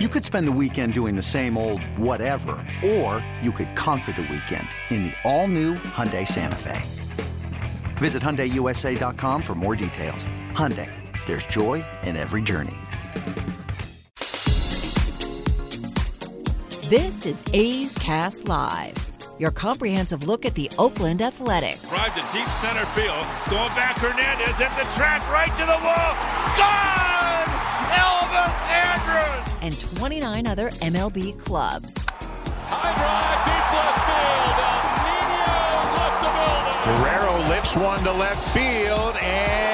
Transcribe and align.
You 0.00 0.08
could 0.08 0.24
spend 0.24 0.48
the 0.48 0.58
weekend 0.60 0.92
doing 0.92 1.14
the 1.14 1.22
same 1.22 1.56
old 1.56 1.80
whatever, 1.96 2.56
or 2.84 3.24
you 3.40 3.52
could 3.52 3.76
conquer 3.76 4.10
the 4.10 4.22
weekend 4.22 4.66
in 4.90 5.04
the 5.04 5.12
all-new 5.22 5.74
Hyundai 5.74 6.26
Santa 6.26 6.56
Fe. 6.56 6.82
Visit 7.98 8.20
HyundaiUSA.com 8.20 9.40
for 9.40 9.54
more 9.54 9.76
details. 9.76 10.26
Hyundai, 10.50 10.90
there's 11.26 11.46
joy 11.46 11.84
in 12.02 12.16
every 12.16 12.42
journey. 12.42 12.74
This 16.88 17.24
is 17.24 17.44
A's 17.52 17.96
Cast 17.98 18.48
Live, 18.48 18.96
your 19.38 19.52
comprehensive 19.52 20.26
look 20.26 20.44
at 20.44 20.56
the 20.56 20.68
Oakland 20.76 21.22
Athletics. 21.22 21.88
Drive 21.88 22.16
to 22.16 22.36
deep 22.36 22.48
center 22.60 22.84
field. 22.96 23.24
Going 23.48 23.70
back, 23.76 23.96
Hernandez 23.98 24.60
at 24.60 24.70
the 24.70 24.92
track, 24.96 25.24
right 25.30 25.56
to 25.56 25.64
the 25.64 25.78
wall. 25.86 26.56
Gone! 26.58 27.03
Elvis 28.34 28.60
Andrus! 28.70 29.54
And 29.62 29.96
29 29.96 30.46
other 30.46 30.70
MLB 30.70 31.38
clubs. 31.38 31.94
High 32.66 32.94
drive, 32.98 33.44
deep 33.46 33.66
left 33.78 34.00
field. 34.10 34.54
Nino 35.06 35.94
left 35.94 36.18
the 36.24 36.30
building. 36.34 37.02
Guerrero 37.02 37.34
lifts 37.48 37.74
one 37.76 38.02
to 38.04 38.12
left 38.12 38.42
field 38.52 39.16
and 39.22 39.64
gone. 39.64 39.73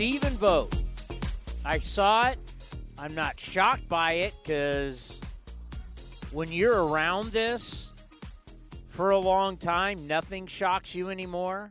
Stephen 0.00 0.32
Vogt. 0.38 0.82
I 1.62 1.78
saw 1.78 2.30
it. 2.30 2.38
I'm 2.96 3.14
not 3.14 3.38
shocked 3.38 3.86
by 3.86 4.12
it 4.14 4.34
because 4.42 5.20
when 6.32 6.50
you're 6.50 6.86
around 6.86 7.32
this 7.32 7.92
for 8.88 9.10
a 9.10 9.18
long 9.18 9.58
time, 9.58 10.06
nothing 10.06 10.46
shocks 10.46 10.94
you 10.94 11.10
anymore. 11.10 11.70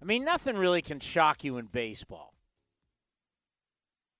I 0.00 0.04
mean, 0.04 0.24
nothing 0.24 0.56
really 0.56 0.82
can 0.82 1.00
shock 1.00 1.42
you 1.42 1.56
in 1.56 1.66
baseball. 1.66 2.32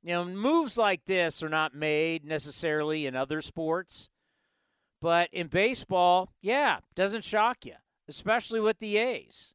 You 0.02 0.14
know, 0.14 0.24
moves 0.24 0.76
like 0.76 1.04
this 1.04 1.44
are 1.44 1.48
not 1.48 1.76
made 1.76 2.24
necessarily 2.24 3.06
in 3.06 3.14
other 3.14 3.40
sports, 3.40 4.10
but 5.00 5.28
in 5.32 5.46
baseball, 5.46 6.32
yeah, 6.42 6.80
doesn't 6.96 7.22
shock 7.22 7.64
you, 7.64 7.76
especially 8.08 8.58
with 8.58 8.80
the 8.80 8.96
A's 8.96 9.54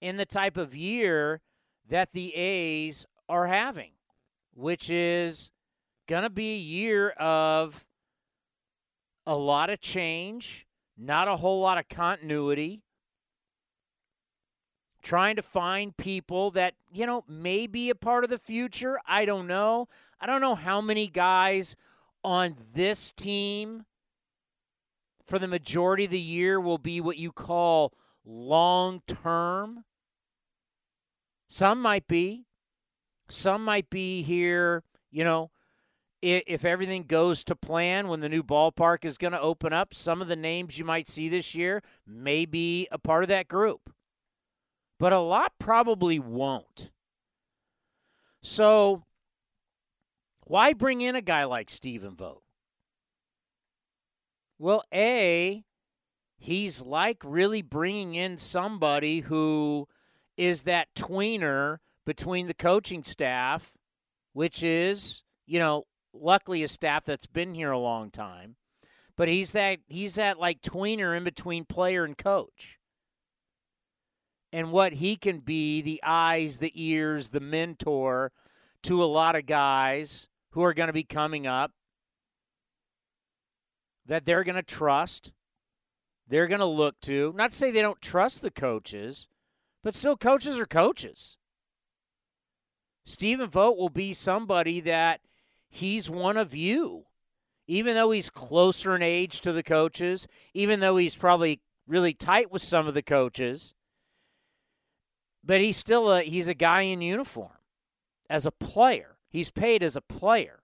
in 0.00 0.16
the 0.16 0.26
type 0.26 0.56
of 0.56 0.74
year 0.74 1.40
that 1.88 2.12
the 2.12 2.34
A's 2.34 3.06
are 3.28 3.46
having, 3.46 3.92
which 4.54 4.90
is 4.90 5.50
going 6.06 6.22
to 6.22 6.30
be 6.30 6.54
a 6.54 6.58
year 6.58 7.10
of 7.10 7.84
a 9.26 9.36
lot 9.36 9.70
of 9.70 9.80
change, 9.80 10.66
not 10.96 11.28
a 11.28 11.36
whole 11.36 11.60
lot 11.60 11.78
of 11.78 11.88
continuity. 11.88 12.82
Trying 15.02 15.34
to 15.34 15.42
find 15.42 15.96
people 15.96 16.52
that, 16.52 16.74
you 16.92 17.06
know, 17.06 17.24
may 17.28 17.66
be 17.66 17.90
a 17.90 17.94
part 17.94 18.22
of 18.22 18.30
the 18.30 18.38
future. 18.38 19.00
I 19.04 19.24
don't 19.24 19.48
know. 19.48 19.88
I 20.20 20.26
don't 20.26 20.40
know 20.40 20.54
how 20.54 20.80
many 20.80 21.08
guys 21.08 21.74
on 22.22 22.56
this 22.72 23.10
team 23.10 23.84
for 25.24 25.40
the 25.40 25.48
majority 25.48 26.04
of 26.04 26.12
the 26.12 26.20
year 26.20 26.60
will 26.60 26.78
be 26.78 27.00
what 27.00 27.16
you 27.16 27.32
call 27.32 27.92
long 28.24 29.02
term. 29.06 29.84
Some 31.52 31.82
might 31.82 32.08
be. 32.08 32.46
Some 33.28 33.62
might 33.62 33.90
be 33.90 34.22
here, 34.22 34.84
you 35.10 35.22
know, 35.22 35.50
if, 36.22 36.42
if 36.46 36.64
everything 36.64 37.02
goes 37.02 37.44
to 37.44 37.54
plan 37.54 38.08
when 38.08 38.20
the 38.20 38.30
new 38.30 38.42
ballpark 38.42 39.04
is 39.04 39.18
going 39.18 39.34
to 39.34 39.40
open 39.40 39.70
up. 39.70 39.92
Some 39.92 40.22
of 40.22 40.28
the 40.28 40.34
names 40.34 40.78
you 40.78 40.86
might 40.86 41.08
see 41.08 41.28
this 41.28 41.54
year 41.54 41.82
may 42.06 42.46
be 42.46 42.88
a 42.90 42.96
part 42.96 43.22
of 43.22 43.28
that 43.28 43.48
group, 43.48 43.92
but 44.98 45.12
a 45.12 45.20
lot 45.20 45.52
probably 45.58 46.18
won't. 46.18 46.90
So, 48.42 49.04
why 50.46 50.72
bring 50.72 51.02
in 51.02 51.16
a 51.16 51.20
guy 51.20 51.44
like 51.44 51.68
Stephen 51.68 52.16
Vogt? 52.16 52.44
Well, 54.58 54.84
A, 54.90 55.64
he's 56.38 56.80
like 56.80 57.18
really 57.22 57.60
bringing 57.60 58.14
in 58.14 58.38
somebody 58.38 59.20
who 59.20 59.86
is 60.36 60.64
that 60.64 60.88
tweener 60.94 61.78
between 62.04 62.46
the 62.46 62.54
coaching 62.54 63.04
staff, 63.04 63.72
which 64.32 64.62
is, 64.62 65.24
you 65.46 65.58
know, 65.58 65.84
luckily 66.14 66.62
a 66.62 66.68
staff 66.68 67.04
that's 67.04 67.26
been 67.26 67.54
here 67.54 67.70
a 67.70 67.78
long 67.78 68.10
time, 68.10 68.56
but 69.16 69.28
he's 69.28 69.52
that 69.52 69.78
he's 69.88 70.16
that 70.16 70.38
like 70.38 70.62
tweener 70.62 71.16
in 71.16 71.24
between 71.24 71.64
player 71.64 72.04
and 72.04 72.16
coach. 72.16 72.78
And 74.52 74.70
what 74.70 74.94
he 74.94 75.16
can 75.16 75.38
be 75.38 75.80
the 75.80 76.02
eyes, 76.04 76.58
the 76.58 76.72
ears, 76.74 77.30
the 77.30 77.40
mentor 77.40 78.32
to 78.82 79.02
a 79.02 79.06
lot 79.06 79.34
of 79.34 79.46
guys 79.46 80.28
who 80.50 80.62
are 80.62 80.74
going 80.74 80.88
to 80.88 80.92
be 80.92 81.04
coming 81.04 81.46
up 81.46 81.72
that 84.06 84.24
they're 84.24 84.44
going 84.44 84.56
to 84.56 84.62
trust, 84.62 85.32
they're 86.28 86.48
going 86.48 86.60
to 86.60 86.66
look 86.66 87.00
to. 87.02 87.32
Not 87.36 87.52
to 87.52 87.56
say 87.56 87.70
they 87.70 87.80
don't 87.80 88.00
trust 88.02 88.42
the 88.42 88.50
coaches, 88.50 89.28
but 89.82 89.94
still, 89.94 90.16
coaches 90.16 90.58
are 90.58 90.66
coaches. 90.66 91.36
Stephen 93.04 93.48
Vogt 93.48 93.78
will 93.78 93.88
be 93.88 94.12
somebody 94.12 94.80
that 94.80 95.20
he's 95.68 96.08
one 96.08 96.36
of 96.36 96.54
you. 96.54 97.06
Even 97.66 97.94
though 97.94 98.10
he's 98.10 98.28
closer 98.28 98.94
in 98.94 99.02
age 99.02 99.40
to 99.40 99.52
the 99.52 99.62
coaches, 99.62 100.26
even 100.52 100.80
though 100.80 100.96
he's 100.96 101.16
probably 101.16 101.60
really 101.86 102.12
tight 102.12 102.50
with 102.50 102.60
some 102.60 102.86
of 102.86 102.94
the 102.94 103.02
coaches, 103.02 103.74
but 105.44 105.60
he's 105.60 105.76
still 105.76 106.12
a 106.12 106.22
he's 106.22 106.48
a 106.48 106.54
guy 106.54 106.82
in 106.82 107.00
uniform 107.00 107.58
as 108.28 108.46
a 108.46 108.50
player. 108.50 109.16
He's 109.28 109.50
paid 109.50 109.82
as 109.82 109.96
a 109.96 110.00
player. 110.00 110.62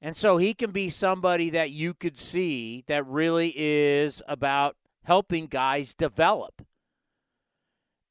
And 0.00 0.16
so 0.16 0.36
he 0.36 0.54
can 0.54 0.70
be 0.70 0.90
somebody 0.90 1.50
that 1.50 1.70
you 1.70 1.92
could 1.92 2.16
see 2.16 2.84
that 2.86 3.06
really 3.06 3.52
is 3.56 4.22
about 4.28 4.76
helping 5.08 5.46
guys 5.46 5.94
develop. 5.94 6.60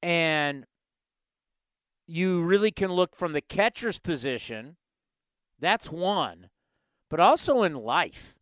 And 0.01 0.65
you 2.07 2.41
really 2.41 2.71
can 2.71 2.91
look 2.91 3.15
from 3.15 3.33
the 3.33 3.41
catcher's 3.41 3.99
position. 3.99 4.77
That's 5.59 5.91
one. 5.91 6.49
But 7.07 7.19
also 7.19 7.61
in 7.61 7.75
life. 7.75 8.33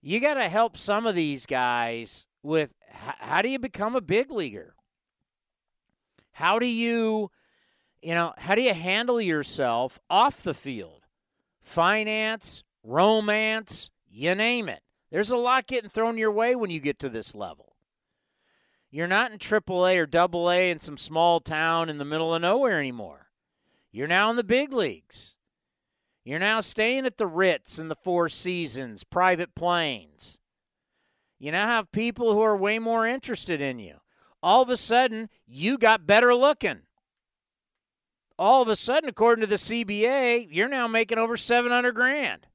You 0.00 0.18
got 0.18 0.34
to 0.34 0.48
help 0.48 0.78
some 0.78 1.06
of 1.06 1.14
these 1.14 1.44
guys 1.44 2.26
with 2.42 2.72
how 2.88 3.42
do 3.42 3.50
you 3.50 3.58
become 3.58 3.94
a 3.94 4.00
big 4.00 4.30
leaguer? 4.30 4.74
How 6.32 6.58
do 6.58 6.66
you, 6.66 7.30
you 8.00 8.14
know, 8.14 8.32
how 8.38 8.54
do 8.54 8.62
you 8.62 8.72
handle 8.72 9.20
yourself 9.20 9.98
off 10.08 10.42
the 10.42 10.54
field? 10.54 11.02
Finance, 11.62 12.64
romance, 12.82 13.90
you 14.08 14.34
name 14.34 14.70
it. 14.70 14.80
There's 15.10 15.30
a 15.30 15.36
lot 15.36 15.66
getting 15.66 15.90
thrown 15.90 16.18
your 16.18 16.32
way 16.32 16.54
when 16.54 16.70
you 16.70 16.80
get 16.80 16.98
to 17.00 17.08
this 17.08 17.34
level. 17.34 17.76
You're 18.90 19.06
not 19.06 19.32
in 19.32 19.38
AAA 19.38 19.96
or 19.96 20.18
AA 20.18 20.70
in 20.70 20.78
some 20.78 20.96
small 20.96 21.40
town 21.40 21.88
in 21.88 21.98
the 21.98 22.04
middle 22.04 22.34
of 22.34 22.42
nowhere 22.42 22.78
anymore. 22.78 23.28
You're 23.92 24.06
now 24.06 24.30
in 24.30 24.36
the 24.36 24.44
big 24.44 24.72
leagues. 24.72 25.36
You're 26.24 26.38
now 26.38 26.60
staying 26.60 27.06
at 27.06 27.18
the 27.18 27.26
Ritz 27.26 27.78
and 27.78 27.90
the 27.90 27.94
Four 27.94 28.28
Seasons, 28.28 29.04
private 29.04 29.54
planes. 29.54 30.40
You 31.38 31.52
now 31.52 31.66
have 31.68 31.92
people 31.92 32.32
who 32.32 32.40
are 32.40 32.56
way 32.56 32.78
more 32.78 33.06
interested 33.06 33.60
in 33.60 33.78
you. 33.78 33.96
All 34.42 34.62
of 34.62 34.70
a 34.70 34.76
sudden, 34.76 35.28
you 35.46 35.78
got 35.78 36.06
better 36.06 36.34
looking. 36.34 36.80
All 38.38 38.62
of 38.62 38.68
a 38.68 38.76
sudden, 38.76 39.08
according 39.08 39.42
to 39.42 39.46
the 39.46 39.56
CBA, 39.56 40.48
you're 40.50 40.68
now 40.68 40.86
making 40.88 41.18
over 41.18 41.36
700 41.36 41.92
grand. 41.92 42.46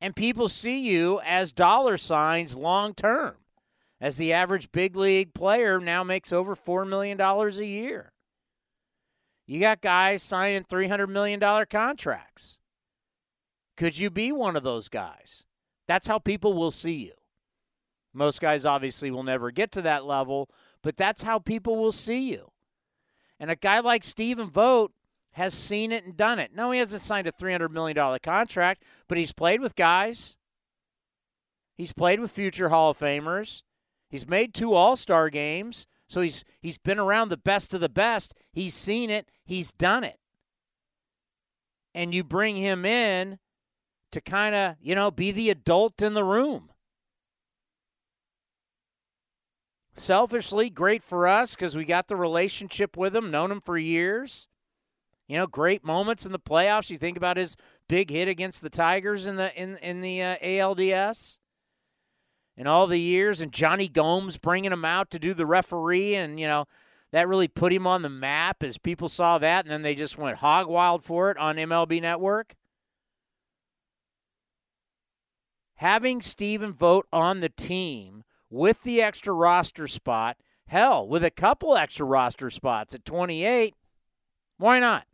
And 0.00 0.14
people 0.14 0.48
see 0.48 0.88
you 0.88 1.20
as 1.24 1.52
dollar 1.52 1.96
signs 1.96 2.56
long 2.56 2.94
term 2.94 3.34
as 4.00 4.16
the 4.16 4.32
average 4.32 4.70
big 4.70 4.96
league 4.96 5.34
player 5.34 5.80
now 5.80 6.04
makes 6.04 6.32
over 6.32 6.54
$4 6.54 6.88
million 6.88 7.20
a 7.20 7.64
year. 7.64 8.12
You 9.46 9.60
got 9.60 9.80
guys 9.80 10.22
signing 10.22 10.64
$300 10.64 11.08
million 11.08 11.40
contracts. 11.70 12.58
Could 13.76 13.98
you 13.98 14.10
be 14.10 14.30
one 14.30 14.56
of 14.56 14.62
those 14.62 14.88
guys? 14.88 15.44
That's 15.86 16.06
how 16.06 16.18
people 16.18 16.52
will 16.52 16.70
see 16.70 16.94
you. 16.94 17.12
Most 18.12 18.40
guys 18.40 18.66
obviously 18.66 19.10
will 19.10 19.22
never 19.22 19.50
get 19.50 19.72
to 19.72 19.82
that 19.82 20.04
level, 20.04 20.50
but 20.82 20.96
that's 20.96 21.22
how 21.22 21.38
people 21.38 21.76
will 21.76 21.92
see 21.92 22.30
you. 22.30 22.50
And 23.40 23.50
a 23.50 23.56
guy 23.56 23.80
like 23.80 24.04
Stephen 24.04 24.50
Vogt 24.50 24.92
has 25.38 25.54
seen 25.54 25.92
it 25.92 26.04
and 26.04 26.16
done 26.16 26.38
it. 26.38 26.50
No, 26.54 26.72
he 26.72 26.80
hasn't 26.80 27.00
signed 27.00 27.28
a 27.28 27.32
$300 27.32 27.70
million 27.70 28.18
contract, 28.22 28.82
but 29.08 29.16
he's 29.16 29.32
played 29.32 29.60
with 29.60 29.76
guys. 29.76 30.36
He's 31.76 31.92
played 31.92 32.18
with 32.18 32.32
future 32.32 32.70
Hall 32.70 32.90
of 32.90 32.98
Famers. 32.98 33.62
He's 34.10 34.28
made 34.28 34.52
two 34.52 34.74
All 34.74 34.96
Star 34.96 35.30
games. 35.30 35.86
So 36.08 36.22
he's 36.22 36.44
he's 36.60 36.78
been 36.78 36.98
around 36.98 37.28
the 37.28 37.36
best 37.36 37.72
of 37.72 37.80
the 37.80 37.88
best. 37.88 38.34
He's 38.52 38.74
seen 38.74 39.10
it. 39.10 39.30
He's 39.44 39.72
done 39.72 40.02
it. 40.02 40.18
And 41.94 42.12
you 42.12 42.24
bring 42.24 42.56
him 42.56 42.84
in 42.84 43.38
to 44.10 44.20
kind 44.20 44.54
of, 44.54 44.76
you 44.80 44.94
know, 44.94 45.10
be 45.10 45.30
the 45.30 45.50
adult 45.50 46.02
in 46.02 46.14
the 46.14 46.24
room. 46.24 46.70
Selfishly, 49.94 50.70
great 50.70 51.02
for 51.02 51.28
us 51.28 51.54
because 51.54 51.76
we 51.76 51.84
got 51.84 52.08
the 52.08 52.16
relationship 52.16 52.96
with 52.96 53.14
him, 53.14 53.30
known 53.30 53.52
him 53.52 53.60
for 53.60 53.76
years. 53.76 54.48
You 55.28 55.36
know, 55.36 55.46
great 55.46 55.84
moments 55.84 56.24
in 56.24 56.32
the 56.32 56.38
playoffs. 56.38 56.88
You 56.88 56.96
think 56.96 57.18
about 57.18 57.36
his 57.36 57.54
big 57.86 58.10
hit 58.10 58.28
against 58.28 58.62
the 58.62 58.70
Tigers 58.70 59.26
in 59.26 59.36
the 59.36 59.54
in 59.54 59.76
in 59.78 60.00
the 60.00 60.22
uh, 60.22 60.36
ALDS, 60.42 61.36
and 62.56 62.66
all 62.66 62.86
the 62.86 62.98
years, 62.98 63.42
and 63.42 63.52
Jonny 63.52 63.88
Gomes 63.88 64.38
bringing 64.38 64.72
him 64.72 64.86
out 64.86 65.10
to 65.10 65.18
do 65.18 65.34
the 65.34 65.44
referee, 65.44 66.14
and 66.14 66.40
you 66.40 66.46
know 66.46 66.64
that 67.12 67.28
really 67.28 67.48
put 67.48 67.74
him 67.74 67.86
on 67.86 68.00
the 68.00 68.08
map 68.08 68.62
as 68.62 68.78
people 68.78 69.08
saw 69.08 69.36
that, 69.38 69.66
and 69.66 69.72
then 69.72 69.82
they 69.82 69.94
just 69.94 70.16
went 70.16 70.38
hog 70.38 70.66
wild 70.66 71.04
for 71.04 71.30
it 71.30 71.36
on 71.36 71.56
MLB 71.56 72.00
Network. 72.00 72.54
Having 75.76 76.22
Stephen 76.22 76.72
Vogt 76.72 77.06
on 77.12 77.40
the 77.40 77.48
team 77.50 78.24
with 78.50 78.82
the 78.82 79.00
extra 79.00 79.32
roster 79.32 79.86
spot, 79.86 80.38
hell, 80.66 81.06
with 81.06 81.22
a 81.22 81.30
couple 81.30 81.76
extra 81.76 82.04
roster 82.04 82.50
spots 82.50 82.94
at 82.94 83.04
28, 83.04 83.74
why 84.56 84.80
not? 84.80 85.04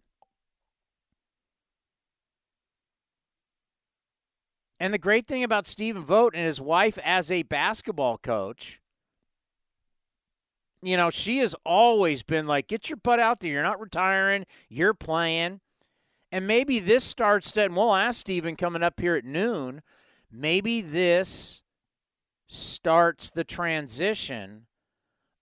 And 4.80 4.92
the 4.92 4.98
great 4.98 5.26
thing 5.26 5.44
about 5.44 5.66
Stephen 5.66 6.04
Vogt 6.04 6.34
and 6.34 6.44
his 6.44 6.60
wife 6.60 6.98
as 7.04 7.30
a 7.30 7.44
basketball 7.44 8.18
coach, 8.18 8.80
you 10.82 10.96
know, 10.96 11.10
she 11.10 11.38
has 11.38 11.54
always 11.64 12.22
been 12.22 12.46
like, 12.46 12.68
get 12.68 12.90
your 12.90 12.96
butt 12.96 13.20
out 13.20 13.40
there. 13.40 13.52
You're 13.52 13.62
not 13.62 13.80
retiring, 13.80 14.46
you're 14.68 14.94
playing. 14.94 15.60
And 16.30 16.46
maybe 16.46 16.80
this 16.80 17.04
starts 17.04 17.52
to, 17.52 17.64
and 17.64 17.76
we'll 17.76 17.94
ask 17.94 18.20
Stephen 18.20 18.56
coming 18.56 18.82
up 18.82 18.98
here 18.98 19.14
at 19.14 19.24
noon, 19.24 19.82
maybe 20.30 20.80
this 20.80 21.62
starts 22.48 23.30
the 23.30 23.44
transition 23.44 24.66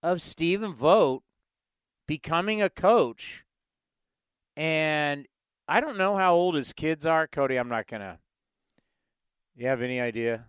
of 0.03 0.21
Stephen 0.21 0.75
Vogt 0.75 1.25
becoming 2.07 2.61
a 2.61 2.69
coach. 2.69 3.45
And 4.57 5.27
I 5.67 5.81
don't 5.81 5.97
know 5.97 6.17
how 6.17 6.35
old 6.35 6.55
his 6.55 6.73
kids 6.73 7.07
are. 7.07 7.27
Cody, 7.27 7.57
I'm 7.57 7.71
not 7.71 7.87
going 7.87 8.03
to. 8.03 8.19
You 9.57 9.67
have 9.67 9.83
any 9.83 10.01
idea? 10.01 10.47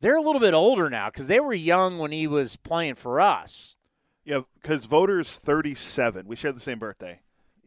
They're 0.00 0.16
a 0.16 0.20
little 0.20 0.40
bit 0.40 0.54
older 0.54 0.90
now 0.90 1.08
because 1.08 1.26
they 1.26 1.40
were 1.40 1.54
young 1.54 1.98
when 1.98 2.12
he 2.12 2.26
was 2.26 2.56
playing 2.56 2.96
for 2.96 3.20
us. 3.20 3.76
Yeah, 4.24 4.40
because 4.60 4.84
Voters 4.84 5.36
37. 5.36 6.26
We 6.26 6.36
share 6.36 6.52
the 6.52 6.60
same 6.60 6.78
birthday, 6.78 7.20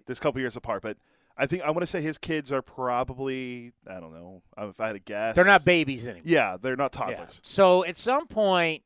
just 0.07 0.21
a 0.21 0.23
couple 0.23 0.41
years 0.41 0.55
apart. 0.55 0.83
But 0.83 0.97
I 1.37 1.47
think 1.47 1.63
I 1.63 1.71
want 1.71 1.81
to 1.81 1.87
say 1.87 2.01
his 2.01 2.17
kids 2.17 2.51
are 2.51 2.61
probably 2.61 3.71
I 3.87 3.99
don't 3.99 4.13
know 4.13 4.43
um, 4.57 4.69
if 4.69 4.79
I 4.79 4.87
had 4.87 4.93
to 4.93 4.99
guess. 4.99 5.35
They're 5.35 5.45
not 5.45 5.65
babies 5.65 6.07
anymore. 6.07 6.23
Yeah, 6.25 6.57
they're 6.61 6.75
not 6.75 6.91
toddlers. 6.91 7.17
Yeah. 7.17 7.39
So 7.43 7.85
at 7.85 7.97
some 7.97 8.27
point, 8.27 8.83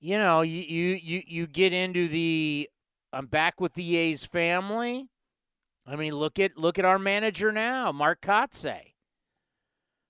you 0.00 0.16
know, 0.16 0.42
you 0.42 0.62
you 0.62 0.94
you, 0.94 1.22
you 1.26 1.46
get 1.46 1.72
into 1.72 2.08
the 2.08 2.70
I'm 3.12 3.26
back 3.26 3.60
with 3.60 3.74
the 3.74 3.96
A's 3.96 4.24
family. 4.24 5.08
I 5.86 5.96
mean, 5.96 6.14
look 6.14 6.38
at 6.38 6.56
look 6.56 6.78
at 6.78 6.84
our 6.84 6.98
manager 6.98 7.50
now, 7.50 7.90
Mark 7.92 8.20
Kotsay. 8.20 8.92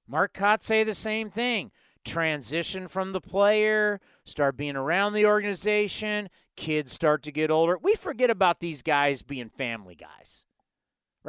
Mark 0.09 0.33
Kotsay, 0.33 0.85
the 0.85 0.95
same 0.95 1.31
thing. 1.31 1.71
Transition 2.05 2.89
from 2.89 3.13
the 3.13 3.21
player, 3.21 4.01
start 4.25 4.57
being 4.57 4.77
around 4.77 5.13
the 5.13 5.27
organization, 5.27 6.31
kids 6.57 6.93
start 6.93 7.23
to 7.25 7.33
get 7.33 7.51
older. 7.51 7.77
We 7.77 7.95
forget 7.95 8.31
about 8.31 8.61
these 8.61 8.83
guys 8.83 9.23
being 9.23 9.51
family 9.51 9.95
guys 9.95 10.47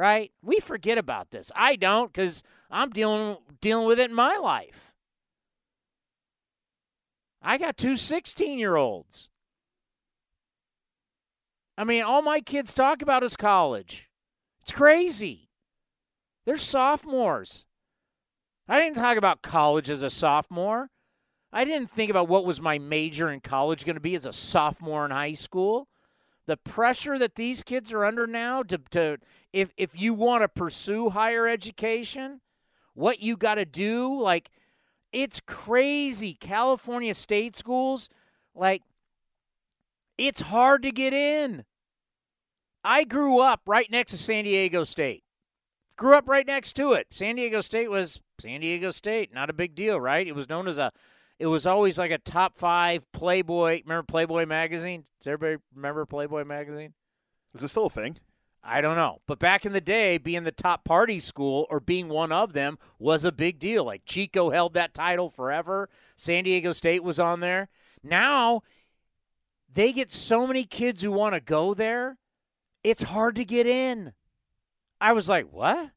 right? 0.00 0.32
We 0.42 0.60
forget 0.60 0.96
about 0.96 1.30
this. 1.30 1.52
I 1.54 1.76
don't 1.76 2.10
because 2.10 2.42
I'm 2.70 2.88
dealing 2.88 3.36
dealing 3.60 3.86
with 3.86 4.00
it 4.00 4.08
in 4.08 4.16
my 4.16 4.36
life. 4.36 4.94
I 7.42 7.58
got 7.58 7.76
two 7.76 7.96
16 7.96 8.58
year 8.58 8.76
olds. 8.76 9.28
I 11.76 11.84
mean, 11.84 12.02
all 12.02 12.22
my 12.22 12.40
kids 12.40 12.72
talk 12.72 13.02
about 13.02 13.22
is 13.22 13.36
college. 13.36 14.08
It's 14.62 14.72
crazy. 14.72 15.50
They're 16.46 16.56
sophomores. 16.56 17.66
I 18.70 18.80
didn't 18.80 18.96
talk 18.96 19.18
about 19.18 19.42
college 19.42 19.90
as 19.90 20.02
a 20.02 20.08
sophomore. 20.08 20.88
I 21.52 21.64
didn't 21.64 21.90
think 21.90 22.10
about 22.10 22.28
what 22.28 22.46
was 22.46 22.60
my 22.60 22.78
major 22.78 23.30
in 23.30 23.40
college 23.40 23.84
going 23.84 23.96
to 23.96 24.00
be 24.00 24.14
as 24.14 24.24
a 24.24 24.32
sophomore 24.32 25.04
in 25.04 25.10
high 25.10 25.34
school 25.34 25.88
the 26.50 26.56
pressure 26.56 27.16
that 27.16 27.36
these 27.36 27.62
kids 27.62 27.92
are 27.92 28.04
under 28.04 28.26
now 28.26 28.64
to, 28.64 28.76
to 28.90 29.18
if 29.52 29.72
if 29.76 30.00
you 30.00 30.12
want 30.12 30.42
to 30.42 30.48
pursue 30.48 31.10
higher 31.10 31.46
education, 31.46 32.40
what 32.94 33.20
you 33.20 33.36
got 33.36 33.54
to 33.54 33.64
do, 33.64 34.20
like 34.20 34.50
it's 35.12 35.40
crazy. 35.40 36.34
California 36.34 37.14
state 37.14 37.54
schools, 37.54 38.08
like 38.52 38.82
it's 40.18 40.40
hard 40.40 40.82
to 40.82 40.90
get 40.90 41.12
in. 41.12 41.64
I 42.82 43.04
grew 43.04 43.38
up 43.38 43.60
right 43.66 43.88
next 43.88 44.10
to 44.10 44.18
San 44.18 44.42
Diego 44.42 44.82
State. 44.82 45.22
Grew 45.96 46.14
up 46.14 46.28
right 46.28 46.48
next 46.48 46.72
to 46.74 46.94
it. 46.94 47.06
San 47.12 47.36
Diego 47.36 47.60
State 47.60 47.90
was 47.90 48.20
San 48.40 48.60
Diego 48.60 48.90
State, 48.90 49.32
not 49.32 49.50
a 49.50 49.54
big 49.54 49.74
deal, 49.74 50.00
right? 50.00 50.26
It 50.26 50.34
was 50.34 50.48
known 50.48 50.68
as 50.68 50.78
a 50.78 50.92
it 51.38 51.46
was 51.46 51.66
always 51.66 51.98
like 51.98 52.10
a 52.10 52.18
top 52.18 52.58
five 52.58 53.10
Playboy. 53.12 53.82
Remember 53.84 54.02
Playboy 54.02 54.44
magazine? 54.44 55.04
Does 55.18 55.26
everybody 55.26 55.62
remember 55.74 56.04
Playboy 56.04 56.44
magazine? 56.44 56.92
Is 57.54 57.62
it 57.62 57.68
still 57.68 57.86
a 57.86 57.90
thing? 57.90 58.18
I 58.62 58.82
don't 58.82 58.96
know. 58.96 59.22
But 59.26 59.38
back 59.38 59.64
in 59.64 59.72
the 59.72 59.80
day, 59.80 60.18
being 60.18 60.44
the 60.44 60.52
top 60.52 60.84
party 60.84 61.18
school 61.18 61.66
or 61.70 61.80
being 61.80 62.08
one 62.08 62.30
of 62.30 62.52
them 62.52 62.78
was 62.98 63.24
a 63.24 63.32
big 63.32 63.58
deal. 63.58 63.84
Like 63.84 64.02
Chico 64.04 64.50
held 64.50 64.74
that 64.74 64.92
title 64.92 65.30
forever. 65.30 65.88
San 66.14 66.44
Diego 66.44 66.72
State 66.72 67.02
was 67.02 67.18
on 67.18 67.40
there. 67.40 67.68
Now 68.02 68.62
they 69.72 69.92
get 69.92 70.10
so 70.10 70.46
many 70.46 70.64
kids 70.64 71.02
who 71.02 71.12
want 71.12 71.34
to 71.34 71.40
go 71.40 71.74
there, 71.74 72.18
it's 72.82 73.02
hard 73.02 73.36
to 73.36 73.44
get 73.44 73.66
in. 73.66 74.12
I 75.00 75.12
was 75.12 75.28
like, 75.28 75.46
what? 75.50 75.90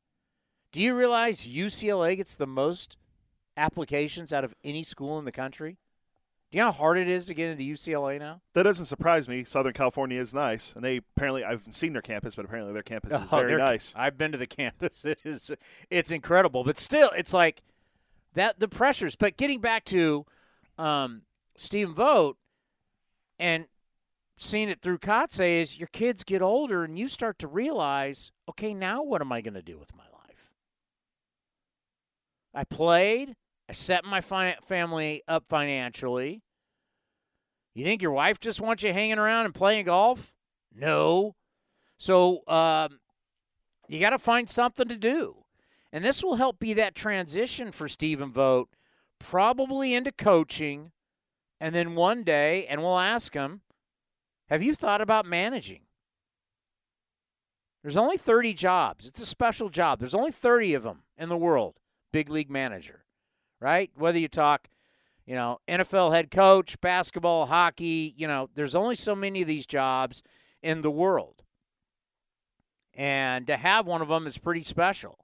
Do 0.74 0.82
you 0.82 0.96
realize 0.96 1.48
UCLA 1.48 2.18
gets 2.18 2.34
the 2.34 2.48
most 2.48 2.98
applications 3.56 4.34
out 4.34 4.44
of 4.44 4.56
any 4.64 4.82
school 4.82 5.20
in 5.20 5.26
the 5.26 5.32
country? 5.32 5.78
Do 6.52 6.58
you 6.58 6.64
know 6.64 6.72
how 6.72 6.78
hard 6.78 6.98
it 6.98 7.08
is 7.08 7.26
to 7.28 7.36
get 7.36 7.52
into 7.52 7.64
UCLA 7.64 8.20
now? 8.20 8.42
That 8.54 8.64
doesn't 8.64 8.88
surprise 8.88 9.28
me. 9.28 9.44
Southern 9.44 9.74
California 9.74 10.20
is 10.20 10.34
nice, 10.34 10.74
and 10.76 10.84
they 10.84 10.98
apparently 10.98 11.44
I've 11.44 11.64
seen 11.72 11.94
their 11.94 12.02
campus, 12.02 12.34
but 12.36 12.46
apparently 12.46 12.74
their 12.74 12.82
campus 12.82 13.12
is 13.12 13.28
oh, 13.32 13.38
very 13.38 13.56
nice. 13.56 13.94
I've 13.96 14.18
been 14.18 14.32
to 14.32 14.38
the 14.38 14.48
campus. 14.48 15.06
It 15.06 15.20
is 15.24 15.52
it's 15.92 16.10
incredible, 16.10 16.64
but 16.64 16.80
still, 16.80 17.12
it's 17.16 17.34
like 17.34 17.62
that 18.34 18.60
the 18.60 18.68
pressures. 18.68 19.16
But 19.16 19.38
getting 19.38 19.62
back 19.62 19.86
to 19.86 20.26
um, 20.80 21.22
Stephen 21.56 21.94
Vogt 21.94 22.38
and 23.38 23.66
seeing 24.38 24.70
it 24.70 24.82
through 24.82 24.98
Kotsay 24.98 25.62
is 25.62 25.78
your 25.78 25.88
kids 25.88 26.24
get 26.24 26.42
older 26.42 26.84
and 26.84 26.98
you 26.98 27.08
start 27.08 27.38
to 27.40 27.48
realize, 27.48 28.32
okay, 28.50 28.74
now 28.74 29.04
what 29.04 29.22
am 29.22 29.32
I 29.32 29.42
going 29.42 29.54
to 29.54 29.62
do 29.62 29.78
with 29.78 29.96
my 29.96 30.04
life? 30.04 30.13
I 32.54 32.64
played. 32.64 33.36
I 33.70 33.74
set 33.74 34.06
my 34.06 34.22
fi- 34.22 34.58
family 34.64 35.24
up 35.28 35.46
financially. 35.48 36.44
You 37.74 37.84
think 37.84 38.02
your 38.02 38.12
wife 38.12 38.40
just 38.40 38.62
wants 38.62 38.84
you 38.84 38.94
hanging 38.94 39.18
around 39.18 39.46
and 39.46 39.54
playing 39.54 39.86
golf? 39.86 40.34
No. 40.76 41.36
So 41.98 42.42
um, 42.48 43.00
you 43.88 44.00
got 44.00 44.12
to 44.12 44.20
find 44.20 44.50
something 44.50 44.88
to 44.88 44.98
do. 44.98 45.38
And 45.92 46.04
this 46.04 46.24
will 46.24 46.36
help 46.36 46.60
be 46.60 46.74
that 46.74 46.96
transition 46.96 47.72
for 47.72 47.88
Stephen 47.88 48.32
Vogt, 48.32 48.76
probably 49.20 49.94
into 49.94 50.12
coaching. 50.12 50.92
And 51.60 51.74
then 51.74 51.96
one 51.96 52.24
day, 52.24 52.66
and 52.68 52.82
we'll 52.82 53.00
ask 53.00 53.34
him, 53.34 53.62
have 54.50 54.62
you 54.62 54.76
thought 54.76 55.02
about 55.02 55.26
managing? 55.26 55.82
There's 57.82 57.98
only 57.98 58.18
30 58.18 58.54
jobs. 58.54 59.08
It's 59.08 59.22
a 59.22 59.26
special 59.26 59.70
job. 59.70 60.00
There's 60.00 60.16
only 60.16 60.32
30 60.32 60.74
of 60.74 60.84
them 60.84 61.04
in 61.18 61.30
the 61.30 61.38
world, 61.38 61.76
big 62.14 62.30
league 62.30 62.50
manager 62.50 63.04
right? 63.64 63.90
Whether 63.96 64.20
you 64.20 64.28
talk, 64.28 64.68
you 65.26 65.36
know, 65.36 65.60
NFL 65.70 66.14
head 66.14 66.30
coach, 66.30 66.80
basketball, 66.82 67.46
hockey, 67.46 68.14
you 68.18 68.28
know, 68.28 68.50
there's 68.56 68.76
only 68.76 68.96
so 68.96 69.16
many 69.16 69.42
of 69.42 69.48
these 69.48 69.66
jobs 69.66 70.22
in 70.62 70.82
the 70.82 70.92
world. 70.92 71.44
And 72.94 73.48
to 73.48 73.56
have 73.56 73.88
one 73.88 74.02
of 74.02 74.10
them 74.10 74.28
is 74.28 74.38
pretty 74.38 74.64
special. 74.64 75.18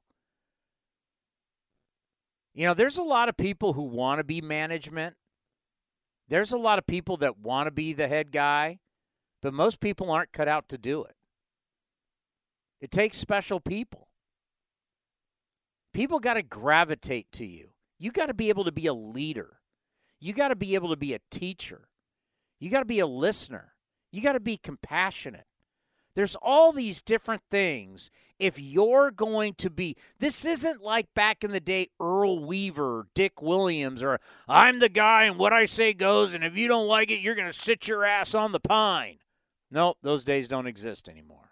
You 2.56 2.66
know, 2.66 2.74
there's 2.74 2.98
a 2.98 3.04
lot 3.04 3.30
of 3.30 3.38
people 3.38 3.74
who 3.74 3.84
want 3.84 4.20
to 4.20 4.24
be 4.24 4.42
management. 4.42 5.18
There's 6.30 6.54
a 6.54 6.58
lot 6.58 6.80
of 6.80 6.88
people 6.88 7.18
that 7.18 7.38
want 7.38 7.68
to 7.68 7.72
be 7.72 7.94
the 7.94 8.08
head 8.08 8.32
guy. 8.32 8.80
but 9.42 9.54
most 9.54 9.80
people 9.80 10.12
aren't 10.12 10.34
cut 10.34 10.48
out 10.48 10.68
to 10.70 10.78
do 10.78 11.04
it. 11.04 11.16
It 12.82 12.92
takes 12.92 13.18
special 13.18 13.60
people. 13.60 14.09
People 15.94 16.20
got 16.20 16.36
to 16.36 16.44
gravitate 16.44 17.32
to 17.34 17.46
you. 17.46 17.70
You 17.98 18.12
got 18.12 18.28
to 18.28 18.34
be 18.34 18.50
able 18.50 18.66
to 18.66 18.72
be 18.72 18.88
a 18.88 18.94
leader. 18.94 19.60
You 20.20 20.34
got 20.34 20.50
to 20.50 20.56
be 20.56 20.76
able 20.76 20.90
to 20.90 20.98
be 20.98 21.14
a 21.14 21.20
teacher. 21.32 21.90
You 22.60 22.70
got 22.70 22.80
to 22.80 22.86
be 22.86 23.00
a 23.00 23.08
listener. 23.08 23.74
You 24.12 24.22
got 24.22 24.34
to 24.34 24.40
be 24.40 24.58
compassionate. 24.58 25.46
There's 26.16 26.36
all 26.42 26.72
these 26.72 27.02
different 27.02 27.44
things. 27.50 28.10
If 28.40 28.60
you're 28.60 29.12
going 29.12 29.54
to 29.56 29.70
be, 29.70 29.96
this 30.20 30.44
isn't 30.44 30.82
like 30.82 31.14
back 31.14 31.44
in 31.44 31.52
the 31.52 31.60
day, 31.60 31.90
Earl 32.00 32.44
Weaver, 32.46 33.08
Dick 33.14 33.42
Williams, 33.42 34.04
or 34.04 34.20
I'm 34.48 34.80
the 34.80 34.90
guy 34.90 35.26
and 35.26 35.38
what 35.38 35.54
I 35.54 35.66
say 35.66 35.94
goes, 35.94 36.34
and 36.34 36.44
if 36.44 36.58
you 36.58 36.68
don't 36.68 36.88
like 36.88 37.12
it, 37.12 37.20
you're 37.20 37.36
going 37.36 37.48
to 37.48 37.54
sit 37.54 37.88
your 37.88 38.04
ass 38.04 38.34
on 38.34 38.52
the 38.52 38.60
pine. 38.60 39.20
Nope, 39.72 39.98
those 40.02 40.24
days 40.24 40.48
don't 40.48 40.68
exist 40.68 41.08
anymore. 41.08 41.52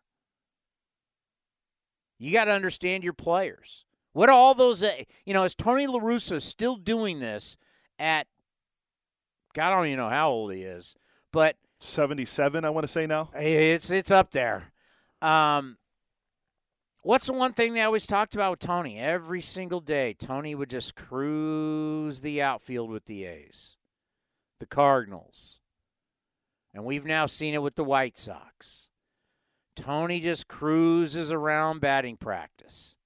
You 2.18 2.34
got 2.34 2.46
to 2.46 2.52
understand 2.52 3.04
your 3.04 3.14
players. 3.14 3.86
What 4.18 4.30
are 4.30 4.34
all 4.34 4.56
those, 4.56 4.82
uh, 4.82 5.04
you 5.28 5.36
know, 5.36 5.44
is 5.44 5.54
Tony 5.54 5.86
La 5.86 6.00
Russa 6.00 6.42
still 6.42 6.76
doing 6.76 7.20
this 7.20 7.56
at, 8.00 8.26
God, 9.54 9.68
I 9.68 9.76
don't 9.76 9.86
even 9.86 10.00
know 10.00 10.10
how 10.10 10.32
old 10.32 10.52
he 10.52 10.64
is, 10.64 10.96
but 11.32 11.56
77, 11.82 12.66
I 12.66 12.72
want 12.72 12.84
to 12.84 12.92
say 12.92 13.06
now. 13.06 13.30
it's 13.36 13.92
it's 13.92 14.10
up 14.10 14.32
there. 14.32 14.74
Um, 15.22 15.78
what's 17.04 17.28
the 17.28 17.34
one 17.34 17.54
thing 17.54 17.74
they 17.74 17.84
always 17.84 18.08
talked 18.08 18.34
about 18.34 18.50
with 18.50 18.60
Tony? 18.62 18.98
Every 18.98 19.40
single 19.40 19.82
day, 19.82 20.16
Tony 20.16 20.56
would 20.56 20.72
just 20.72 20.96
cruise 20.96 22.22
the 22.22 22.42
outfield 22.42 22.90
with 22.90 23.06
the 23.06 23.26
A's, 23.26 23.78
the 24.60 24.66
Cardinals, 24.66 25.60
and 26.74 26.84
we've 26.84 27.06
now 27.06 27.28
seen 27.28 27.54
it 27.54 27.62
with 27.62 27.76
the 27.76 27.84
White 27.84 28.18
Sox. 28.18 28.90
Tony 29.76 30.20
just 30.20 30.48
cruises 30.48 31.32
around 31.32 31.82
batting 31.82 32.18
practice. 32.18 32.97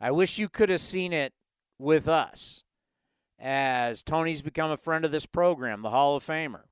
I 0.00 0.10
wish 0.10 0.38
you 0.38 0.48
could 0.48 0.68
have 0.68 0.80
seen 0.80 1.12
it 1.12 1.32
with 1.78 2.08
us 2.08 2.64
as 3.38 4.02
Tony's 4.02 4.42
become 4.42 4.70
a 4.70 4.76
friend 4.76 5.04
of 5.04 5.10
this 5.10 5.26
program, 5.26 5.82
the 5.82 5.90
Hall 5.90 6.16
of 6.16 6.24
Famer. 6.24 6.62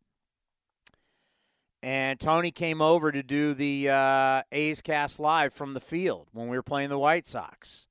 And 1.83 2.21
Tony 2.21 2.53
came 2.53 2.81
over 2.81 3.11
to 3.11 3.23
do 3.23 3.55
the 3.55 3.89
uh, 3.89 4.43
A's 4.53 4.83
Cast 4.83 5.19
live 5.19 5.53
from 5.53 5.75
the 5.75 5.81
field 5.81 6.29
when 6.33 6.49
we 6.49 6.57
were 6.57 6.63
playing 6.63 6.91
the 6.91 6.99
White 6.99 7.27
Sox. 7.27 7.89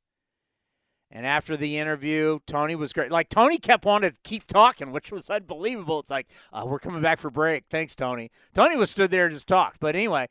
And 1.13 1.25
after 1.25 1.57
the 1.57 1.77
interview, 1.77 2.39
Tony 2.47 2.73
was 2.73 2.93
great. 2.93 3.11
Like 3.11 3.27
Tony 3.27 3.57
kept 3.57 3.83
wanting 3.83 4.11
to 4.11 4.17
keep 4.23 4.47
talking, 4.47 4.93
which 4.93 5.11
was 5.11 5.29
unbelievable. 5.29 5.99
It's 5.99 6.09
like 6.09 6.27
uh, 6.53 6.63
we're 6.65 6.79
coming 6.79 7.01
back 7.01 7.19
for 7.19 7.29
break. 7.29 7.65
Thanks, 7.69 7.95
Tony. 7.95 8.31
Tony 8.53 8.77
was 8.77 8.89
stood 8.89 9.11
there 9.11 9.25
and 9.25 9.33
just 9.33 9.47
talked. 9.47 9.81
But 9.81 9.95
anyway, 9.95 10.29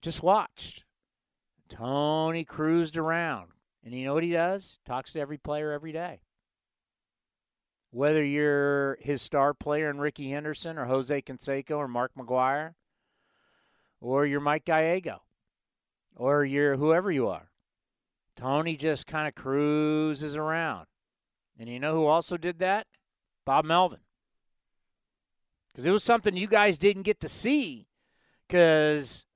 just 0.00 0.22
watched. 0.22 0.84
Tony 1.68 2.44
cruised 2.44 2.96
around, 2.96 3.48
and 3.86 3.94
you 3.94 4.04
know 4.04 4.14
what 4.14 4.24
he 4.24 4.32
does? 4.32 4.80
Talks 4.84 5.12
to 5.12 5.20
every 5.20 5.38
player 5.38 5.70
every 5.70 5.92
day. 5.92 6.18
Whether 7.92 8.24
you're 8.24 8.98
his 9.00 9.22
star 9.22 9.54
player 9.54 9.88
in 9.88 10.00
Rickey 10.00 10.28
Henderson 10.28 10.76
or 10.76 10.86
Jose 10.86 11.22
Canseco 11.22 11.76
or 11.76 11.86
Mark 11.86 12.10
McGwire, 12.18 12.74
or 14.00 14.26
you're 14.26 14.40
Mike 14.40 14.64
Gallego, 14.64 15.22
or 16.16 16.44
you're 16.44 16.76
whoever 16.76 17.12
you 17.12 17.28
are. 17.28 17.52
Tony 18.34 18.76
just 18.76 19.06
kind 19.06 19.28
of 19.28 19.36
cruises 19.36 20.36
around. 20.36 20.86
And 21.56 21.68
you 21.68 21.78
know 21.78 21.94
who 21.94 22.06
also 22.06 22.36
did 22.36 22.58
that? 22.58 22.88
Bob 23.44 23.64
Melvin. 23.64 24.00
Because 25.68 25.86
it 25.86 25.92
was 25.92 26.02
something 26.02 26.36
you 26.36 26.48
guys 26.48 26.76
didn't 26.76 27.02
get 27.02 27.20
to 27.20 27.28
see 27.28 27.86
because 28.48 29.26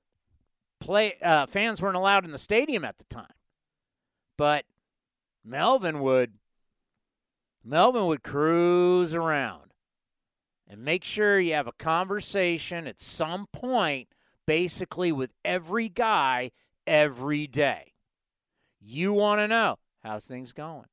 play 0.81 1.13
uh, 1.23 1.45
fans 1.45 1.81
weren't 1.81 1.95
allowed 1.95 2.25
in 2.25 2.31
the 2.31 2.37
stadium 2.37 2.83
at 2.83 2.97
the 2.97 3.05
time. 3.05 3.31
But 4.41 4.65
Melvin 5.45 5.99
would 5.99 6.33
Melvin 7.63 8.07
would 8.07 8.23
cruise 8.23 9.13
around 9.13 9.73
and 10.67 10.83
make 10.83 11.03
sure 11.03 11.39
you 11.39 11.53
have 11.53 11.67
a 11.67 11.73
conversation 11.73 12.87
at 12.87 12.99
some 12.99 13.45
point 13.53 14.07
basically 14.47 15.11
with 15.11 15.29
every 15.45 15.89
guy 15.89 16.49
every 16.87 17.45
day. 17.45 17.93
You 18.79 19.13
want 19.13 19.41
to 19.41 19.47
know 19.47 19.75
how's 20.03 20.25
things 20.25 20.53
going? 20.53 20.87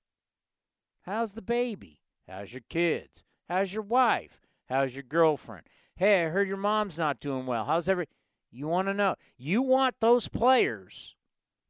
How's 1.04 1.32
the 1.32 1.40
baby? 1.40 2.02
How's 2.28 2.52
your 2.52 2.64
kids? 2.68 3.24
How's 3.48 3.72
your 3.72 3.82
wife? 3.82 4.42
How's 4.68 4.94
your 4.94 5.04
girlfriend? 5.04 5.68
Hey, 5.96 6.26
I 6.26 6.28
heard 6.28 6.48
your 6.48 6.58
mom's 6.58 6.98
not 6.98 7.18
doing 7.18 7.46
well. 7.46 7.64
How's 7.64 7.88
every 7.88 8.08
You 8.50 8.68
want 8.68 8.88
to 8.88 8.92
know. 8.92 9.14
You 9.38 9.62
want 9.62 9.94
those 10.00 10.28
players 10.28 11.16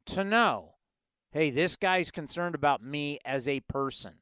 to 0.07 0.25
know, 0.25 0.73
hey, 1.31 1.49
this 1.49 1.75
guy's 1.75 2.11
concerned 2.11 2.55
about 2.55 2.83
me 2.83 3.19
as 3.25 3.47
a 3.47 3.59
person. 3.61 4.15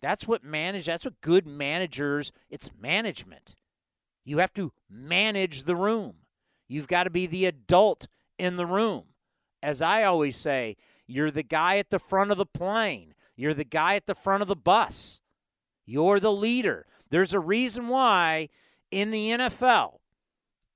That's 0.00 0.28
what 0.28 0.44
manage 0.44 0.86
that's 0.86 1.04
what 1.04 1.20
good 1.20 1.46
managers, 1.46 2.32
it's 2.50 2.70
management. 2.80 3.56
You 4.24 4.38
have 4.38 4.52
to 4.54 4.72
manage 4.88 5.64
the 5.64 5.76
room. 5.76 6.14
You've 6.68 6.86
got 6.86 7.04
to 7.04 7.10
be 7.10 7.26
the 7.26 7.46
adult 7.46 8.06
in 8.38 8.56
the 8.56 8.66
room. 8.66 9.04
As 9.62 9.82
I 9.82 10.04
always 10.04 10.36
say, 10.36 10.76
you're 11.06 11.30
the 11.30 11.42
guy 11.42 11.78
at 11.78 11.90
the 11.90 11.98
front 11.98 12.30
of 12.30 12.38
the 12.38 12.46
plane. 12.46 13.14
You're 13.34 13.54
the 13.54 13.64
guy 13.64 13.94
at 13.94 14.06
the 14.06 14.14
front 14.14 14.42
of 14.42 14.48
the 14.48 14.54
bus. 14.56 15.20
You're 15.86 16.20
the 16.20 16.32
leader. 16.32 16.86
There's 17.10 17.32
a 17.32 17.40
reason 17.40 17.88
why 17.88 18.50
in 18.90 19.10
the 19.10 19.30
NFL, 19.30 19.98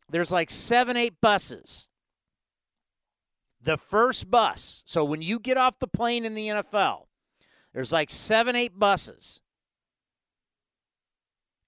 there's 0.08 0.32
like 0.32 0.50
seven, 0.50 0.96
eight 0.96 1.20
buses. 1.20 1.88
The 3.64 3.76
first 3.76 4.31
bus, 4.31 4.83
so 4.87 5.04
when 5.04 5.23
you 5.23 5.38
get 5.38 5.57
off 5.57 5.78
the 5.78 5.87
plane 5.87 6.25
in 6.25 6.35
the 6.35 6.49
NFL, 6.49 7.07
there's 7.73 7.92
like 7.92 8.11
seven, 8.11 8.57
eight 8.57 8.78
buses. 8.78 9.40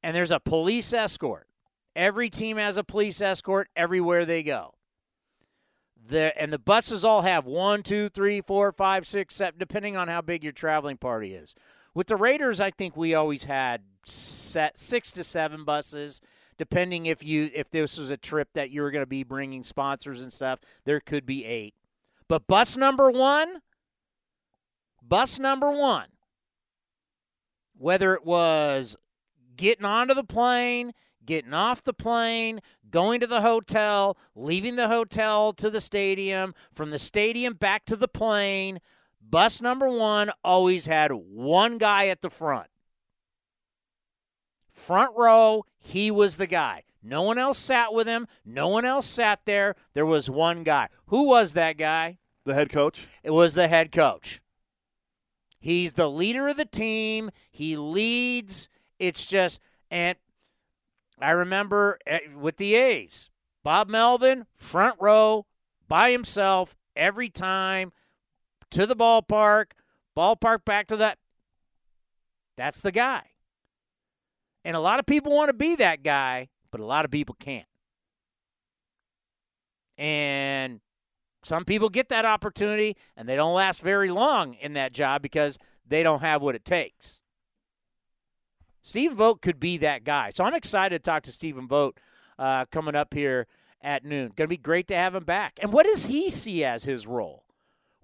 And 0.03 0.15
there's 0.15 0.31
a 0.31 0.41
police 0.41 0.93
escort. 0.93 1.47
Every 1.97 2.29
team 2.29 2.57
has 2.57 2.77
a 2.77 2.85
police 2.85 3.23
escort 3.23 3.69
everywhere 3.77 4.25
they 4.25 4.43
go. 4.43 4.75
The, 6.07 6.39
and 6.39 6.53
the 6.53 6.59
buses 6.59 7.05
all 7.05 7.23
have 7.23 7.47
one, 7.47 7.83
two, 7.83 8.11
three, 8.11 8.43
four, 8.43 8.73
five, 8.73 9.07
six, 9.07 9.37
seven, 9.37 9.59
depending 9.59 9.97
on 9.97 10.09
how 10.09 10.21
big 10.21 10.43
your 10.43 10.53
traveling 10.53 10.99
party 10.99 11.33
is. 11.33 11.55
With 11.95 12.09
the 12.09 12.17
Raiders, 12.17 12.61
I 12.61 12.71
think 12.71 12.97
we 12.97 13.15
always 13.15 13.45
had 13.45 13.83
set 14.05 14.77
six 14.77 15.13
to 15.13 15.25
seven 15.25 15.65
buses, 15.65 16.21
depending 16.59 17.07
if 17.07 17.25
you 17.25 17.51
if 17.55 17.71
this 17.71 17.97
was 17.97 18.11
a 18.11 18.17
trip 18.17 18.49
that 18.55 18.71
you 18.71 18.83
were 18.83 18.91
going 18.91 19.03
to 19.03 19.07
be 19.07 19.23
bringing 19.23 19.63
sponsors 19.65 20.21
and 20.23 20.33
stuff. 20.33 20.59
There 20.85 21.01
could 21.01 21.25
be 21.25 21.45
eight, 21.45 21.75
but 22.28 22.47
bus 22.47 22.76
number 22.76 23.11
one, 23.11 23.61
bus 25.02 25.38
number 25.38 25.71
one, 25.71 26.09
whether 27.76 28.14
it 28.14 28.25
was 28.25 28.97
getting 29.57 29.85
onto 29.85 30.14
the 30.14 30.25
plane, 30.25 30.93
getting 31.25 31.54
off 31.54 31.83
the 31.83 31.93
plane, 31.93 32.61
going 32.90 33.21
to 33.21 33.26
the 33.26 33.40
hotel, 33.40 34.16
leaving 34.35 34.76
the 34.76 34.88
hotel 34.88 35.52
to 35.52 35.71
the 35.71 35.81
stadium, 35.81 36.54
from 36.73 36.90
the 36.90 36.99
stadium 36.99 37.54
back 37.54 37.85
to 37.87 37.97
the 37.97 38.09
plane, 38.09 38.81
bus 39.21 39.61
number 39.61 39.88
one 39.88 40.31
always 40.43 40.87
had 40.87 41.12
one 41.12 41.78
guy 41.78 42.07
at 42.07 42.23
the 42.23 42.31
front. 42.31 42.69
Front 44.73 45.16
row, 45.16 45.64
he 45.78 46.11
was 46.11 46.37
the 46.37 46.47
guy. 46.47 46.85
No 47.06 47.20
one 47.23 47.37
else 47.37 47.58
sat 47.58 47.92
with 47.92 48.06
him. 48.06 48.26
No 48.46 48.68
one 48.68 48.87
else 48.87 49.06
sat 49.06 49.40
there. 49.44 49.76
There 49.92 50.06
was 50.06 50.30
one 50.30 50.62
guy. 50.62 50.88
Who 51.08 51.25
was 51.25 51.52
that 51.52 51.76
guy? 51.76 52.18
The 52.46 52.54
head 52.54 52.70
coach? 52.70 53.06
It 53.23 53.30
was 53.30 53.52
the 53.52 53.68
head 53.68 53.92
coach. 53.92 54.40
He's 55.61 55.92
the 55.92 56.11
leader 56.11 56.49
of 56.49 56.56
the 56.56 56.64
team. 56.64 57.30
He 57.50 57.76
leads. 57.76 58.70
It's 58.99 59.26
just, 59.26 59.61
and 59.90 60.16
I 61.20 61.30
remember 61.30 61.99
eh, 62.06 62.20
with 62.38 62.56
the 62.56 62.75
A's, 62.75 63.30
Bob 63.62 63.88
Melvin, 63.88 64.46
front 64.56 64.96
row, 64.99 65.46
by 65.88 66.11
himself 66.11 66.75
every 66.96 67.28
time 67.28 67.92
to 68.70 68.87
the 68.87 68.96
ballpark, 68.96 69.73
ballpark 70.16 70.64
back 70.64 70.87
to 70.88 70.96
that. 70.96 71.18
That's 72.56 72.80
the 72.80 72.92
guy. 72.92 73.23
And 74.64 74.76
a 74.76 74.80
lot 74.80 74.99
of 74.99 75.06
people 75.06 75.32
want 75.32 75.50
to 75.50 75.54
be 75.54 75.76
that 75.76 76.02
guy, 76.02 76.49
but 76.75 76.81
a 76.81 76.85
lot 76.85 77.04
of 77.04 77.12
people 77.12 77.37
can't. 77.38 77.69
And 79.97 80.81
some 81.45 81.64
people 81.64 81.88
get 81.88 82.09
that 82.09 82.25
opportunity 82.25 82.97
and 83.16 83.28
they 83.28 83.37
don't 83.37 83.54
last 83.54 83.81
very 83.81 84.11
long 84.11 84.54
in 84.54 84.73
that 84.73 84.93
job 84.93 85.23
because 85.23 85.57
they 85.87 86.02
don't 86.02 86.19
have 86.19 86.43
what 86.43 86.57
it 86.57 86.64
takes. 86.64 87.21
Stephen 88.83 89.16
Vogt 89.16 89.40
could 89.40 89.61
be 89.61 89.76
that 89.76 90.02
guy. 90.02 90.31
So 90.31 90.43
I'm 90.43 90.57
excited 90.57 91.00
to 91.00 91.09
talk 91.09 91.23
to 91.23 91.31
Stephen 91.31 91.69
Vogt 91.69 92.00
uh, 92.40 92.64
coming 92.73 92.97
up 92.97 93.14
here 93.14 93.47
at 93.81 94.04
noon. 94.04 94.33
Going 94.35 94.47
to 94.47 94.49
be 94.49 94.57
great 94.57 94.88
to 94.88 94.97
have 94.97 95.14
him 95.14 95.23
back. 95.23 95.61
And 95.62 95.73
what 95.73 95.87
does 95.87 96.07
he 96.07 96.28
see 96.28 96.64
as 96.64 96.83
his 96.83 97.07
role? 97.07 97.44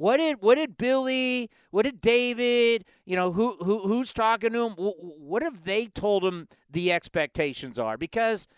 What 0.00 0.16
did 0.16 0.40
what 0.40 0.54
did 0.54 0.78
Billy? 0.78 1.50
What 1.72 1.82
did 1.82 2.00
David? 2.00 2.86
You 3.04 3.16
know 3.16 3.32
who 3.32 3.58
who 3.60 3.86
who's 3.86 4.14
talking 4.14 4.50
to 4.54 4.68
him? 4.68 4.72
What 4.78 5.42
have 5.42 5.64
they 5.64 5.88
told 5.88 6.24
him 6.24 6.48
the 6.70 6.90
expectations 6.90 7.78
are? 7.78 7.98
Because 7.98 8.48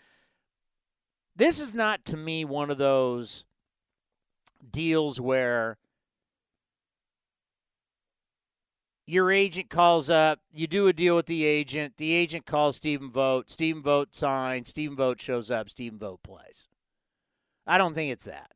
this 1.35 1.59
is 1.59 1.73
not 1.73 2.05
to 2.05 2.15
me 2.15 2.45
one 2.45 2.71
of 2.71 2.77
those 2.77 3.43
deals 4.71 5.19
where 5.19 5.77
your 9.05 9.29
agent 9.29 9.69
calls 9.69 10.09
up, 10.09 10.39
you 10.53 10.65
do 10.65 10.87
a 10.87 10.93
deal 10.93 11.17
with 11.17 11.25
the 11.25 11.43
agent, 11.43 11.95
the 11.97 12.13
agent 12.13 12.45
calls 12.45 12.77
Stephen 12.77 13.11
Vogt, 13.11 13.49
Stephen 13.49 13.83
Vogt 13.83 14.15
signs, 14.15 14.69
Stephen 14.69 14.95
Vogt 14.95 15.19
shows 15.19 15.51
up, 15.51 15.69
Stephen 15.69 15.99
Vogt 15.99 16.23
plays. 16.23 16.69
I 17.67 17.77
don't 17.77 17.93
think 17.93 18.13
it's 18.13 18.23
that. 18.23 18.51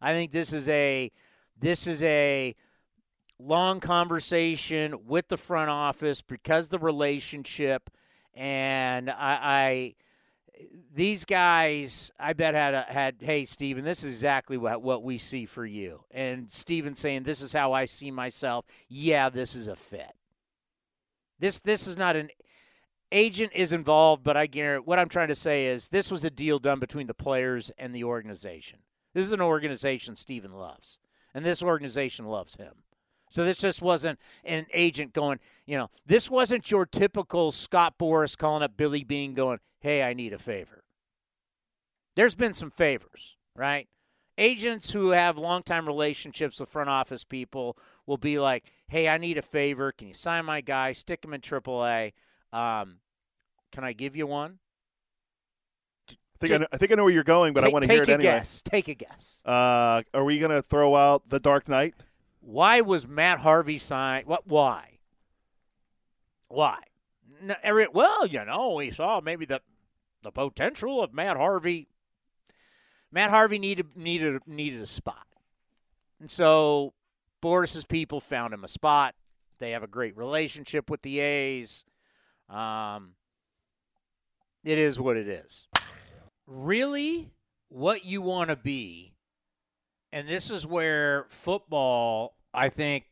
I 0.00 0.12
think 0.12 0.32
this 0.32 0.52
is 0.52 0.68
a 0.68 1.12
this 1.58 1.86
is 1.86 2.02
a 2.02 2.54
long 3.38 3.80
conversation 3.80 5.06
with 5.06 5.28
the 5.28 5.36
front 5.36 5.70
office 5.70 6.20
because 6.22 6.68
the 6.68 6.78
relationship 6.78 7.90
and 8.34 9.10
I, 9.10 9.14
I 9.42 9.94
these 10.94 11.24
guys, 11.24 12.10
I 12.18 12.32
bet 12.32 12.54
had 12.54 12.74
a, 12.74 12.82
had. 12.82 13.16
Hey, 13.20 13.44
Stephen, 13.44 13.84
this 13.84 14.04
is 14.04 14.12
exactly 14.14 14.56
what 14.56 14.82
what 14.82 15.02
we 15.02 15.18
see 15.18 15.46
for 15.46 15.66
you. 15.66 16.04
And 16.10 16.50
Stephen 16.50 16.94
saying, 16.94 17.24
"This 17.24 17.42
is 17.42 17.52
how 17.52 17.72
I 17.72 17.84
see 17.84 18.10
myself." 18.10 18.64
Yeah, 18.88 19.28
this 19.28 19.54
is 19.54 19.68
a 19.68 19.76
fit. 19.76 20.12
This 21.38 21.60
this 21.60 21.86
is 21.86 21.98
not 21.98 22.16
an 22.16 22.30
agent 23.12 23.52
is 23.54 23.72
involved, 23.72 24.22
but 24.22 24.36
I 24.36 24.46
guarantee 24.46 24.84
what 24.84 24.98
I'm 24.98 25.08
trying 25.08 25.28
to 25.28 25.34
say 25.34 25.66
is 25.66 25.88
this 25.88 26.10
was 26.10 26.24
a 26.24 26.30
deal 26.30 26.58
done 26.58 26.80
between 26.80 27.06
the 27.06 27.14
players 27.14 27.70
and 27.78 27.94
the 27.94 28.04
organization. 28.04 28.80
This 29.14 29.24
is 29.24 29.32
an 29.32 29.40
organization 29.40 30.16
Stephen 30.16 30.52
loves, 30.52 30.98
and 31.36 31.44
this 31.44 31.62
organization 31.62 32.24
loves 32.24 32.56
him. 32.56 32.72
So 33.28 33.44
this 33.44 33.58
just 33.58 33.82
wasn't 33.82 34.18
an 34.42 34.64
agent 34.72 35.12
going, 35.12 35.38
you 35.66 35.76
know, 35.76 35.90
this 36.06 36.30
wasn't 36.30 36.70
your 36.70 36.86
typical 36.86 37.52
Scott 37.52 37.98
Boras 37.98 38.38
calling 38.38 38.62
up 38.62 38.78
Billy 38.78 39.04
Beane 39.04 39.34
going, 39.34 39.58
hey, 39.80 40.02
I 40.02 40.14
need 40.14 40.32
a 40.32 40.38
favor. 40.38 40.82
There's 42.14 42.34
been 42.34 42.54
some 42.54 42.70
favors, 42.70 43.36
right? 43.54 43.86
Agents 44.38 44.92
who 44.92 45.10
have 45.10 45.36
long-time 45.36 45.86
relationships 45.86 46.58
with 46.58 46.70
front 46.70 46.88
office 46.88 47.22
people 47.22 47.76
will 48.06 48.16
be 48.16 48.38
like, 48.38 48.64
hey, 48.88 49.06
I 49.06 49.18
need 49.18 49.36
a 49.36 49.42
favor. 49.42 49.92
Can 49.92 50.08
you 50.08 50.14
sign 50.14 50.46
my 50.46 50.62
guy? 50.62 50.92
Stick 50.92 51.22
him 51.22 51.34
in 51.34 51.42
AAA. 51.42 52.14
Um, 52.50 53.00
can 53.72 53.84
I 53.84 53.92
give 53.92 54.16
you 54.16 54.26
one? 54.26 54.58
I 56.42 56.46
think, 56.46 56.52
I 56.52 56.58
know, 56.58 56.66
I 56.72 56.76
think 56.76 56.92
I 56.92 56.94
know 56.96 57.04
where 57.04 57.12
you're 57.12 57.24
going, 57.24 57.54
but 57.54 57.62
take, 57.62 57.70
I 57.70 57.72
want 57.72 57.84
to 57.84 57.92
hear 57.92 58.02
it 58.02 58.08
anyway. 58.08 58.22
Take 58.22 58.30
a 58.30 58.38
guess. 58.38 58.62
Take 58.62 58.88
a 58.88 58.94
guess. 58.94 59.42
Uh, 59.44 60.02
are 60.12 60.24
we 60.24 60.38
going 60.38 60.50
to 60.50 60.60
throw 60.60 60.94
out 60.94 61.28
The 61.28 61.40
Dark 61.40 61.68
Knight? 61.68 61.94
Why 62.40 62.82
was 62.82 63.06
Matt 63.06 63.40
Harvey 63.40 63.78
signed? 63.78 64.26
What? 64.26 64.46
Why? 64.46 64.98
Why? 66.48 66.78
No, 67.42 67.54
every, 67.62 67.88
well, 67.88 68.26
you 68.26 68.44
know, 68.44 68.74
we 68.74 68.90
saw 68.90 69.20
maybe 69.20 69.46
the 69.46 69.60
the 70.22 70.30
potential 70.30 71.02
of 71.02 71.12
Matt 71.12 71.36
Harvey. 71.36 71.88
Matt 73.12 73.30
Harvey 73.30 73.58
needed 73.58 73.96
needed 73.96 74.40
needed 74.46 74.80
a 74.80 74.86
spot, 74.86 75.26
and 76.20 76.30
so 76.30 76.94
Boras's 77.40 77.84
people 77.84 78.20
found 78.20 78.54
him 78.54 78.64
a 78.64 78.68
spot. 78.68 79.14
They 79.58 79.72
have 79.72 79.82
a 79.82 79.88
great 79.88 80.16
relationship 80.16 80.90
with 80.90 81.02
the 81.02 81.20
A's. 81.20 81.84
Um, 82.48 83.10
it 84.64 84.78
is 84.78 84.98
what 84.98 85.16
it 85.16 85.28
is. 85.28 85.68
Really, 86.46 87.30
what 87.68 88.04
you 88.04 88.22
want 88.22 88.50
to 88.50 88.56
be, 88.56 89.14
and 90.12 90.28
this 90.28 90.50
is 90.50 90.66
where 90.66 91.26
football, 91.28 92.36
I 92.54 92.68
think, 92.68 93.06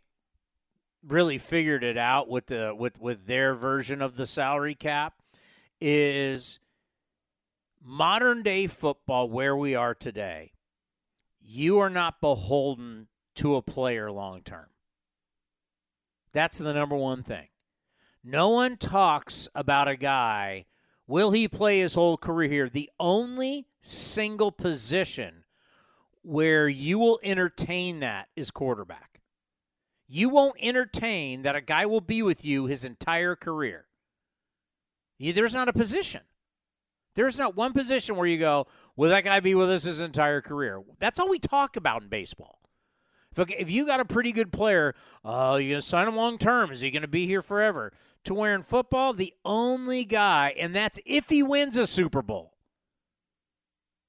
really 1.07 1.39
figured 1.39 1.83
it 1.85 1.99
out 1.99 2.29
with 2.29 2.47
the 2.47 2.75
with 2.79 3.01
with 3.01 3.27
their 3.27 3.55
version 3.55 4.01
of 4.01 4.17
the 4.17 4.27
salary 4.27 4.75
cap, 4.75 5.15
is 5.81 6.61
modern 7.83 8.43
day 8.43 8.67
football 8.67 9.29
where 9.29 9.57
we 9.57 9.75
are 9.75 9.95
today. 9.95 10.53
You 11.41 11.79
are 11.81 11.91
not 11.91 12.21
beholden 12.21 13.09
to 13.35 13.57
a 13.57 13.63
player 13.63 14.11
long 14.11 14.43
term. 14.43 14.69
That's 16.33 16.59
the 16.59 16.73
number 16.73 16.97
one 16.97 17.23
thing. 17.23 17.49
No 18.23 18.49
one 18.49 18.77
talks 18.77 19.49
about 19.55 19.89
a 19.89 19.97
guy. 19.97 20.67
Will 21.07 21.33
he 21.33 21.49
play 21.49 21.81
his 21.81 21.95
whole 21.95 22.17
career 22.17 22.49
here? 22.49 22.69
The 22.69 22.91
only 22.99 23.67
single 23.83 24.51
position 24.51 25.45
where 26.23 26.69
you 26.69 26.99
will 26.99 27.21
entertain 27.23 28.01
that 28.01 28.29
is 28.35 28.51
quarterback. 28.51 29.21
You 30.09 30.29
won't 30.31 30.57
entertain 30.61 31.43
that 31.43 31.57
a 31.57 31.61
guy 31.61 31.87
will 31.87 32.01
be 32.01 32.23
with 32.23 32.45
you 32.45 32.67
his 32.67 32.85
entire 32.85 33.37
career. 33.37 33.87
There's 35.19 35.55
not 35.55 35.69
a 35.69 35.73
position. 35.73 36.23
There's 37.15 37.39
not 37.39 37.55
one 37.55 37.73
position 37.73 38.17
where 38.17 38.27
you 38.27 38.39
go, 38.39 38.67
will 38.97 39.11
that 39.11 39.25
guy 39.25 39.41
be 39.41 39.55
with 39.55 39.71
us 39.71 39.85
his 39.85 40.01
entire 40.01 40.41
career? 40.41 40.83
That's 40.99 41.19
all 41.19 41.29
we 41.29 41.39
talk 41.39 41.77
about 41.77 42.03
in 42.03 42.09
baseball. 42.09 42.59
If, 43.37 43.51
if 43.51 43.71
you 43.71 43.87
got 43.87 44.01
a 44.01 44.05
pretty 44.05 44.33
good 44.33 44.53
player, 44.53 44.95
oh, 45.25 45.57
you're 45.57 45.71
going 45.71 45.81
to 45.81 45.87
sign 45.87 46.09
him 46.09 46.17
long 46.17 46.39
term. 46.39 46.71
Is 46.71 46.81
he 46.81 46.91
going 46.91 47.03
to 47.03 47.09
be 47.09 47.27
here 47.27 47.43
forever? 47.43 47.93
To 48.25 48.35
where 48.35 48.55
in 48.55 48.63
football, 48.63 49.13
the 49.13 49.35
only 49.45 50.05
guy, 50.05 50.55
and 50.59 50.75
that's 50.75 50.99
if 51.05 51.29
he 51.29 51.43
wins 51.43 51.77
a 51.77 51.87
Super 51.87 52.23
Bowl. 52.23 52.53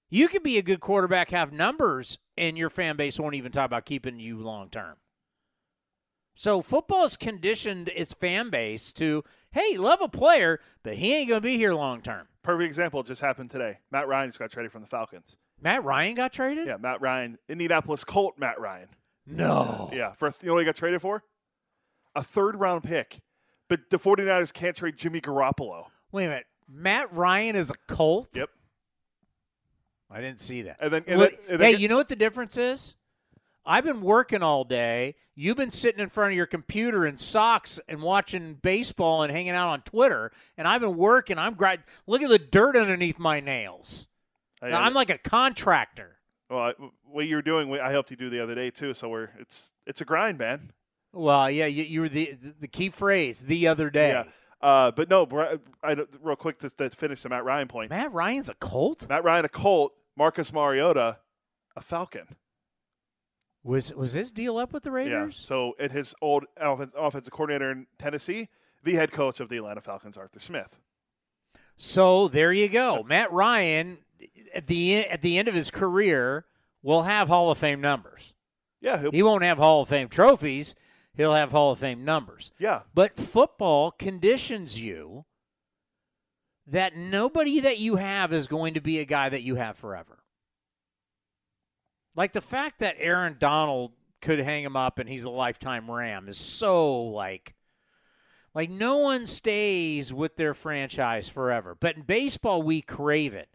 You 0.09 0.27
could 0.27 0.43
be 0.43 0.57
a 0.57 0.61
good 0.61 0.79
quarterback, 0.79 1.31
have 1.31 1.51
numbers, 1.51 2.17
and 2.38 2.57
your 2.57 2.69
fan 2.69 2.95
base 2.95 3.19
won't 3.19 3.35
even 3.35 3.51
talk 3.51 3.65
about 3.65 3.85
keeping 3.85 4.19
you 4.19 4.38
long 4.38 4.69
term. 4.69 4.95
So 6.35 6.61
football 6.61 7.01
has 7.01 7.17
conditioned 7.17 7.89
its 7.95 8.13
fan 8.13 8.49
base 8.49 8.91
to, 8.93 9.23
hey, 9.51 9.77
love 9.77 10.01
a 10.01 10.09
player, 10.09 10.59
but 10.83 10.95
he 10.95 11.15
ain't 11.15 11.29
going 11.29 11.41
to 11.41 11.45
be 11.45 11.57
here 11.57 11.73
long 11.73 12.01
term. 12.01 12.27
Perfect 12.43 12.67
example 12.67 13.03
just 13.03 13.21
happened 13.21 13.51
today. 13.51 13.79
Matt 13.91 14.07
Ryan 14.07 14.29
just 14.29 14.39
got 14.39 14.51
traded 14.51 14.71
from 14.71 14.81
the 14.81 14.88
Falcons. 14.88 15.38
Matt 15.61 15.83
Ryan 15.83 16.15
got 16.15 16.33
traded? 16.33 16.67
Yeah, 16.67 16.77
Matt 16.77 17.01
Ryan, 17.01 17.38
Indianapolis 17.47 18.03
Colt 18.03 18.35
Matt 18.38 18.59
Ryan. 18.59 18.89
No. 19.27 19.89
Yeah, 19.93 20.13
for 20.13 20.27
you 20.41 20.47
know 20.47 20.53
what 20.53 20.59
he 20.59 20.65
got 20.65 20.75
traded 20.75 21.01
for? 21.01 21.23
A 22.15 22.23
third 22.23 22.55
round 22.55 22.83
pick. 22.83 23.21
But 23.67 23.89
the 23.89 23.97
49ers 23.97 24.53
can't 24.53 24.75
trade 24.75 24.97
Jimmy 24.97 25.21
Garoppolo. 25.21 25.88
Wait 26.11 26.25
a 26.25 26.29
minute. 26.29 26.45
Matt 26.69 27.11
Ryan 27.13 27.55
is 27.55 27.71
a 27.71 27.75
Colt? 27.88 28.29
Yep. 28.33 28.49
I 30.09 30.21
didn't 30.21 30.39
see 30.39 30.63
that. 30.63 30.77
And 30.79 30.93
then, 30.93 31.03
and 31.07 31.19
Look, 31.19 31.31
then, 31.31 31.39
and 31.49 31.61
then 31.61 31.73
hey, 31.73 31.79
you 31.79 31.88
know 31.88 31.97
what 31.97 32.07
the 32.07 32.15
difference 32.15 32.57
is? 32.57 32.95
I've 33.65 33.83
been 33.83 34.01
working 34.01 34.43
all 34.43 34.63
day. 34.63 35.15
You've 35.33 35.57
been 35.57 35.71
sitting 35.71 35.99
in 35.99 36.09
front 36.09 36.31
of 36.31 36.38
your 36.38 36.45
computer 36.45 37.05
in 37.05 37.17
socks 37.17 37.79
and 37.89 38.01
watching 38.01 38.53
baseball 38.61 39.23
and 39.23 39.31
hanging 39.31 39.51
out 39.53 39.69
on 39.69 39.81
Twitter. 39.81 40.31
And 40.57 40.67
I've 40.67 40.81
been 40.81 40.95
working. 40.95 41.39
I'm 41.39 41.55
gra- 41.55 41.83
look 42.05 42.21
at 42.21 42.29
the 42.29 42.38
dirt 42.38 42.77
underneath 42.77 43.17
my 43.17 43.39
nails. 43.39 44.07
Now, 44.61 44.81
I'm 44.81 44.93
like 44.93 45.09
a 45.09 45.17
contractor. 45.17 46.14
Well, 46.49 46.60
I, 46.60 46.73
what 47.10 47.27
you 47.27 47.36
were 47.36 47.41
doing, 47.41 47.71
I 47.79 47.91
helped 47.91 48.12
you 48.12 48.17
do 48.17 48.29
the 48.29 48.41
other 48.41 48.55
day 48.55 48.69
too. 48.69 48.93
So 48.93 49.10
we're 49.10 49.29
it's 49.39 49.71
it's 49.86 50.01
a 50.01 50.05
grind, 50.05 50.38
man. 50.38 50.71
Well, 51.13 51.49
yeah, 51.49 51.65
you, 51.65 51.84
you 51.84 52.01
were 52.01 52.10
the 52.10 52.38
the 52.60 52.67
key 52.67 52.89
phrase 52.89 53.41
the 53.41 53.67
other 53.67 53.89
day. 53.89 54.10
Yeah. 54.10 54.23
Uh, 54.62 54.91
but 54.91 55.10
no, 55.10 55.25
Bri- 55.25 55.60
I, 55.84 55.95
real 56.21 56.36
quick 56.36 56.60
to, 56.60 56.69
to 56.69 56.89
finish 56.89 57.21
the 57.21 57.29
Matt 57.29 57.43
Ryan 57.43 57.67
point. 57.67 57.89
Matt 57.91 58.12
Ryan's 58.13 58.49
a 58.49 58.55
Colt. 58.55 59.08
Matt 59.10 59.23
Ryan, 59.23 59.45
a 59.45 59.49
Colt. 59.49 59.93
Marcus 60.17 60.53
Mariota, 60.53 61.19
a 61.75 61.81
Falcon. 61.81 62.36
Was 63.63 63.93
was 63.93 64.13
his 64.13 64.31
deal 64.31 64.58
up 64.58 64.71
with 64.73 64.84
the 64.84 64.91
Raiders? 64.91 65.39
Yeah. 65.41 65.47
So, 65.47 65.73
at 65.79 65.91
his 65.91 66.15
old 66.21 66.45
offen- 66.62 66.91
offensive 66.95 67.34
coordinator 67.34 67.71
in 67.71 67.88
Tennessee, 67.99 68.47
the 68.84 68.93
head 68.93 69.12
coach 69.12 69.39
of 69.39 69.49
the 69.49 69.58
Atlanta 69.58 69.81
Falcons, 69.81 70.17
Arthur 70.17 70.39
Smith. 70.39 70.79
So 71.75 72.27
there 72.29 72.53
you 72.53 72.69
go. 72.69 73.03
Matt 73.03 73.31
Ryan 73.34 73.97
at 74.55 74.67
the 74.67 75.05
at 75.05 75.21
the 75.21 75.37
end 75.37 75.47
of 75.47 75.55
his 75.55 75.71
career 75.71 76.45
will 76.81 77.03
have 77.03 77.27
Hall 77.27 77.51
of 77.51 77.57
Fame 77.57 77.81
numbers. 77.81 78.33
Yeah, 78.81 78.99
he'll, 78.99 79.11
He 79.11 79.23
won't 79.23 79.43
have 79.43 79.57
Hall 79.57 79.81
of 79.81 79.89
Fame 79.89 80.07
trophies. 80.09 80.75
He'll 81.15 81.33
have 81.33 81.51
Hall 81.51 81.71
of 81.71 81.79
Fame 81.79 82.03
numbers. 82.05 82.51
yeah. 82.59 82.81
But 82.93 83.15
football 83.17 83.91
conditions 83.91 84.81
you 84.81 85.25
that 86.67 86.95
nobody 86.95 87.59
that 87.61 87.79
you 87.79 87.95
have 87.95 88.33
is 88.33 88.47
going 88.47 88.73
to 88.73 88.81
be 88.81 88.99
a 88.99 89.05
guy 89.05 89.29
that 89.29 89.43
you 89.43 89.55
have 89.55 89.77
forever. 89.77 90.19
Like 92.15 92.33
the 92.33 92.41
fact 92.41 92.79
that 92.79 92.95
Aaron 92.99 93.37
Donald 93.39 93.91
could 94.21 94.39
hang 94.39 94.63
him 94.63 94.75
up 94.75 94.99
and 94.99 95.07
he's 95.07 95.25
a 95.25 95.29
lifetime 95.29 95.89
Ram 95.89 96.27
is 96.27 96.37
so 96.37 97.01
like 97.03 97.53
like 98.53 98.69
no 98.69 98.97
one 98.97 99.25
stays 99.25 100.13
with 100.13 100.35
their 100.37 100.53
franchise 100.53 101.29
forever. 101.29 101.75
But 101.79 101.97
in 101.97 102.01
baseball 102.03 102.61
we 102.61 102.81
crave 102.81 103.33
it. 103.33 103.49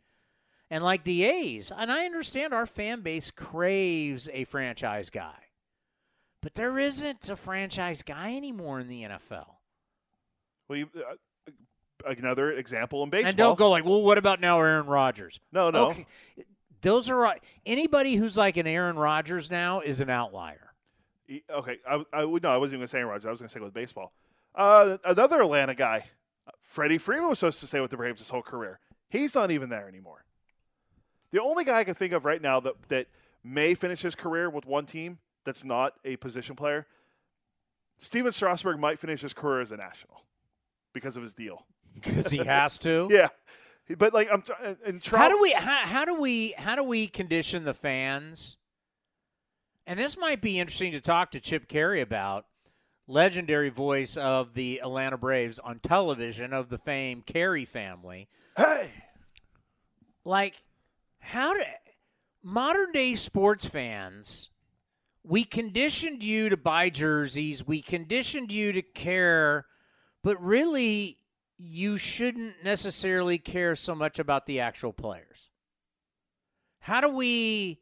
And 0.70 0.84
like 0.84 1.02
the 1.02 1.24
A's, 1.24 1.72
and 1.76 1.90
I 1.90 2.04
understand 2.04 2.54
our 2.54 2.66
fan 2.66 3.00
base 3.00 3.30
craves 3.32 4.28
a 4.32 4.44
franchise 4.44 5.10
guy. 5.10 5.34
But 6.42 6.54
there 6.54 6.78
isn't 6.78 7.28
a 7.28 7.36
franchise 7.36 8.02
guy 8.02 8.36
anymore 8.36 8.80
in 8.80 8.88
the 8.88 9.02
NFL. 9.02 9.46
Well, 10.68 10.78
you, 10.78 10.88
uh, 10.96 11.16
another 12.06 12.52
example 12.52 13.02
in 13.02 13.10
baseball. 13.10 13.28
And 13.28 13.36
don't 13.36 13.58
go 13.58 13.70
like, 13.70 13.84
well, 13.84 14.02
what 14.02 14.16
about 14.16 14.40
now 14.40 14.58
Aaron 14.60 14.86
Rodgers? 14.86 15.40
No, 15.52 15.70
no. 15.70 15.88
Okay. 15.88 16.06
Those 16.82 17.10
are 17.10 17.36
anybody 17.66 18.14
who's 18.14 18.36
like 18.36 18.56
an 18.56 18.66
Aaron 18.66 18.96
Rodgers 18.96 19.50
now 19.50 19.80
is 19.80 20.00
an 20.00 20.08
outlier. 20.08 20.72
Okay, 21.50 21.78
I, 21.88 22.02
I 22.12 22.24
would 22.24 22.42
no, 22.42 22.50
I 22.50 22.56
wasn't 22.56 22.74
even 22.74 22.80
going 22.80 22.86
to 22.86 22.90
say 22.90 22.98
Aaron 22.98 23.10
Rodgers. 23.10 23.26
I 23.26 23.30
was 23.30 23.40
going 23.40 23.48
to 23.48 23.52
say 23.52 23.60
with 23.60 23.74
baseball. 23.74 24.12
Uh, 24.54 24.96
another 25.04 25.42
Atlanta 25.42 25.74
guy, 25.74 26.04
Freddie 26.62 26.98
Freeman 26.98 27.28
was 27.28 27.38
supposed 27.38 27.60
to 27.60 27.66
stay 27.66 27.80
with 27.80 27.90
the 27.90 27.96
Braves 27.96 28.20
his 28.20 28.30
whole 28.30 28.42
career. 28.42 28.80
He's 29.10 29.34
not 29.34 29.50
even 29.50 29.68
there 29.68 29.88
anymore. 29.88 30.24
The 31.32 31.40
only 31.40 31.64
guy 31.64 31.78
I 31.78 31.84
can 31.84 31.94
think 31.94 32.12
of 32.12 32.24
right 32.24 32.42
now 32.42 32.60
that 32.60 32.74
that 32.88 33.06
may 33.44 33.74
finish 33.74 34.02
his 34.02 34.14
career 34.14 34.50
with 34.50 34.66
one 34.66 34.86
team 34.86 35.18
that's 35.44 35.64
not 35.64 35.94
a 36.04 36.16
position 36.16 36.56
player, 36.56 36.86
Stephen 37.98 38.32
Strasburg 38.32 38.78
might 38.78 38.98
finish 38.98 39.20
his 39.20 39.32
career 39.32 39.60
as 39.60 39.70
a 39.70 39.76
national 39.76 40.24
because 40.92 41.16
of 41.16 41.22
his 41.22 41.34
deal. 41.34 41.66
because 41.94 42.30
he 42.30 42.38
has 42.44 42.78
to. 42.80 43.08
Yeah, 43.12 43.28
but 43.98 44.12
like 44.14 44.28
I'm 44.32 44.42
and 44.86 45.02
Trout, 45.02 45.22
How 45.22 45.28
do 45.28 45.40
we 45.40 45.52
how, 45.52 45.86
how 45.86 46.04
do 46.04 46.14
we 46.14 46.54
how 46.56 46.76
do 46.76 46.82
we 46.84 47.06
condition 47.06 47.64
the 47.64 47.74
fans? 47.74 48.56
And 49.86 49.98
this 49.98 50.16
might 50.16 50.40
be 50.40 50.60
interesting 50.60 50.92
to 50.92 51.00
talk 51.00 51.32
to 51.32 51.40
Chip 51.40 51.66
Caray 51.68 52.00
about, 52.00 52.46
legendary 53.08 53.70
voice 53.70 54.16
of 54.16 54.54
the 54.54 54.78
Atlanta 54.80 55.16
Braves 55.18 55.58
on 55.58 55.80
television 55.80 56.52
of 56.52 56.68
the 56.68 56.78
famed 56.78 57.26
Caray 57.26 57.64
family. 57.64 58.28
Hey, 58.56 58.90
Like, 60.24 60.62
how 61.20 61.54
do 61.54 61.62
modern 62.42 62.92
day 62.92 63.14
sports 63.14 63.64
fans? 63.64 64.50
We 65.22 65.44
conditioned 65.44 66.22
you 66.22 66.48
to 66.48 66.56
buy 66.56 66.90
jerseys. 66.90 67.66
We 67.66 67.82
conditioned 67.82 68.52
you 68.52 68.72
to 68.72 68.82
care, 68.82 69.66
but 70.22 70.42
really, 70.42 71.18
you 71.58 71.98
shouldn't 71.98 72.64
necessarily 72.64 73.36
care 73.36 73.76
so 73.76 73.94
much 73.94 74.18
about 74.18 74.46
the 74.46 74.60
actual 74.60 74.94
players. 74.94 75.50
How 76.80 77.02
do 77.02 77.08
we 77.10 77.80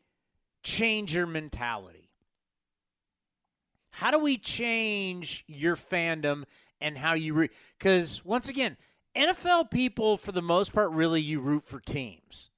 change 0.64 1.14
your 1.14 1.26
mentality? 1.26 2.10
How 3.90 4.10
do 4.10 4.18
we 4.18 4.36
change 4.36 5.44
your 5.46 5.76
fandom 5.76 6.44
and 6.80 6.98
how 6.98 7.14
you 7.14 7.34
re 7.34 7.48
cuz 7.78 8.24
once 8.24 8.48
again, 8.48 8.76
NFL 9.14 9.70
people 9.70 10.16
for 10.16 10.32
the 10.32 10.42
most 10.42 10.72
part 10.72 10.90
really 10.90 11.20
you 11.20 11.40
root 11.40 11.64
for 11.64 11.80
teams. 11.80 12.50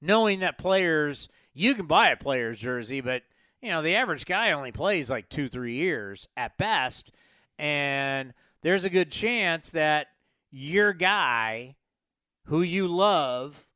Knowing 0.00 0.40
that 0.40 0.58
players 0.58 1.28
you 1.58 1.74
can 1.74 1.86
buy 1.86 2.10
a 2.10 2.16
player's 2.16 2.58
jersey, 2.58 3.00
but 3.00 3.22
you 3.60 3.70
know, 3.70 3.82
the 3.82 3.96
average 3.96 4.24
guy 4.24 4.52
only 4.52 4.70
plays 4.70 5.10
like 5.10 5.28
2-3 5.28 5.74
years 5.74 6.28
at 6.36 6.56
best, 6.56 7.10
and 7.58 8.32
there's 8.62 8.84
a 8.84 8.90
good 8.90 9.10
chance 9.10 9.72
that 9.72 10.06
your 10.52 10.92
guy 10.92 11.74
who 12.44 12.62
you 12.62 12.86
love 12.86 13.66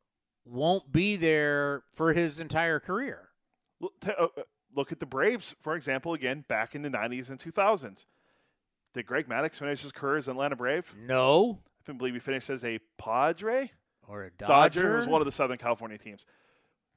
won't 0.44 0.92
be 0.92 1.16
there 1.16 1.82
for 1.94 2.12
his 2.12 2.38
entire 2.38 2.78
career. 2.78 3.28
uh, 3.82 3.88
uh, 4.18 4.28
look 4.74 4.92
at 4.92 5.00
the 5.00 5.06
Braves 5.06 5.54
for 5.60 5.74
example. 5.74 6.14
Again, 6.14 6.44
back 6.48 6.74
in 6.74 6.82
the 6.82 6.88
'90s 6.88 7.30
and 7.30 7.40
2000s, 7.40 8.06
did 8.94 9.06
Greg 9.06 9.26
Maddux 9.28 9.56
finish 9.56 9.82
his 9.82 9.92
career 9.92 10.18
as 10.18 10.28
an 10.28 10.32
Atlanta 10.32 10.56
Brave? 10.56 10.94
No. 10.96 11.58
I 11.88 11.92
believe 11.92 12.14
he 12.14 12.20
finished 12.20 12.48
as 12.48 12.62
a 12.62 12.78
Padre. 12.96 13.72
Or 14.12 14.24
a 14.24 14.30
Dodger, 14.30 14.82
Dodger. 14.82 14.96
was 14.98 15.06
one 15.06 15.22
of 15.22 15.24
the 15.24 15.32
Southern 15.32 15.56
California 15.56 15.96
teams. 15.96 16.26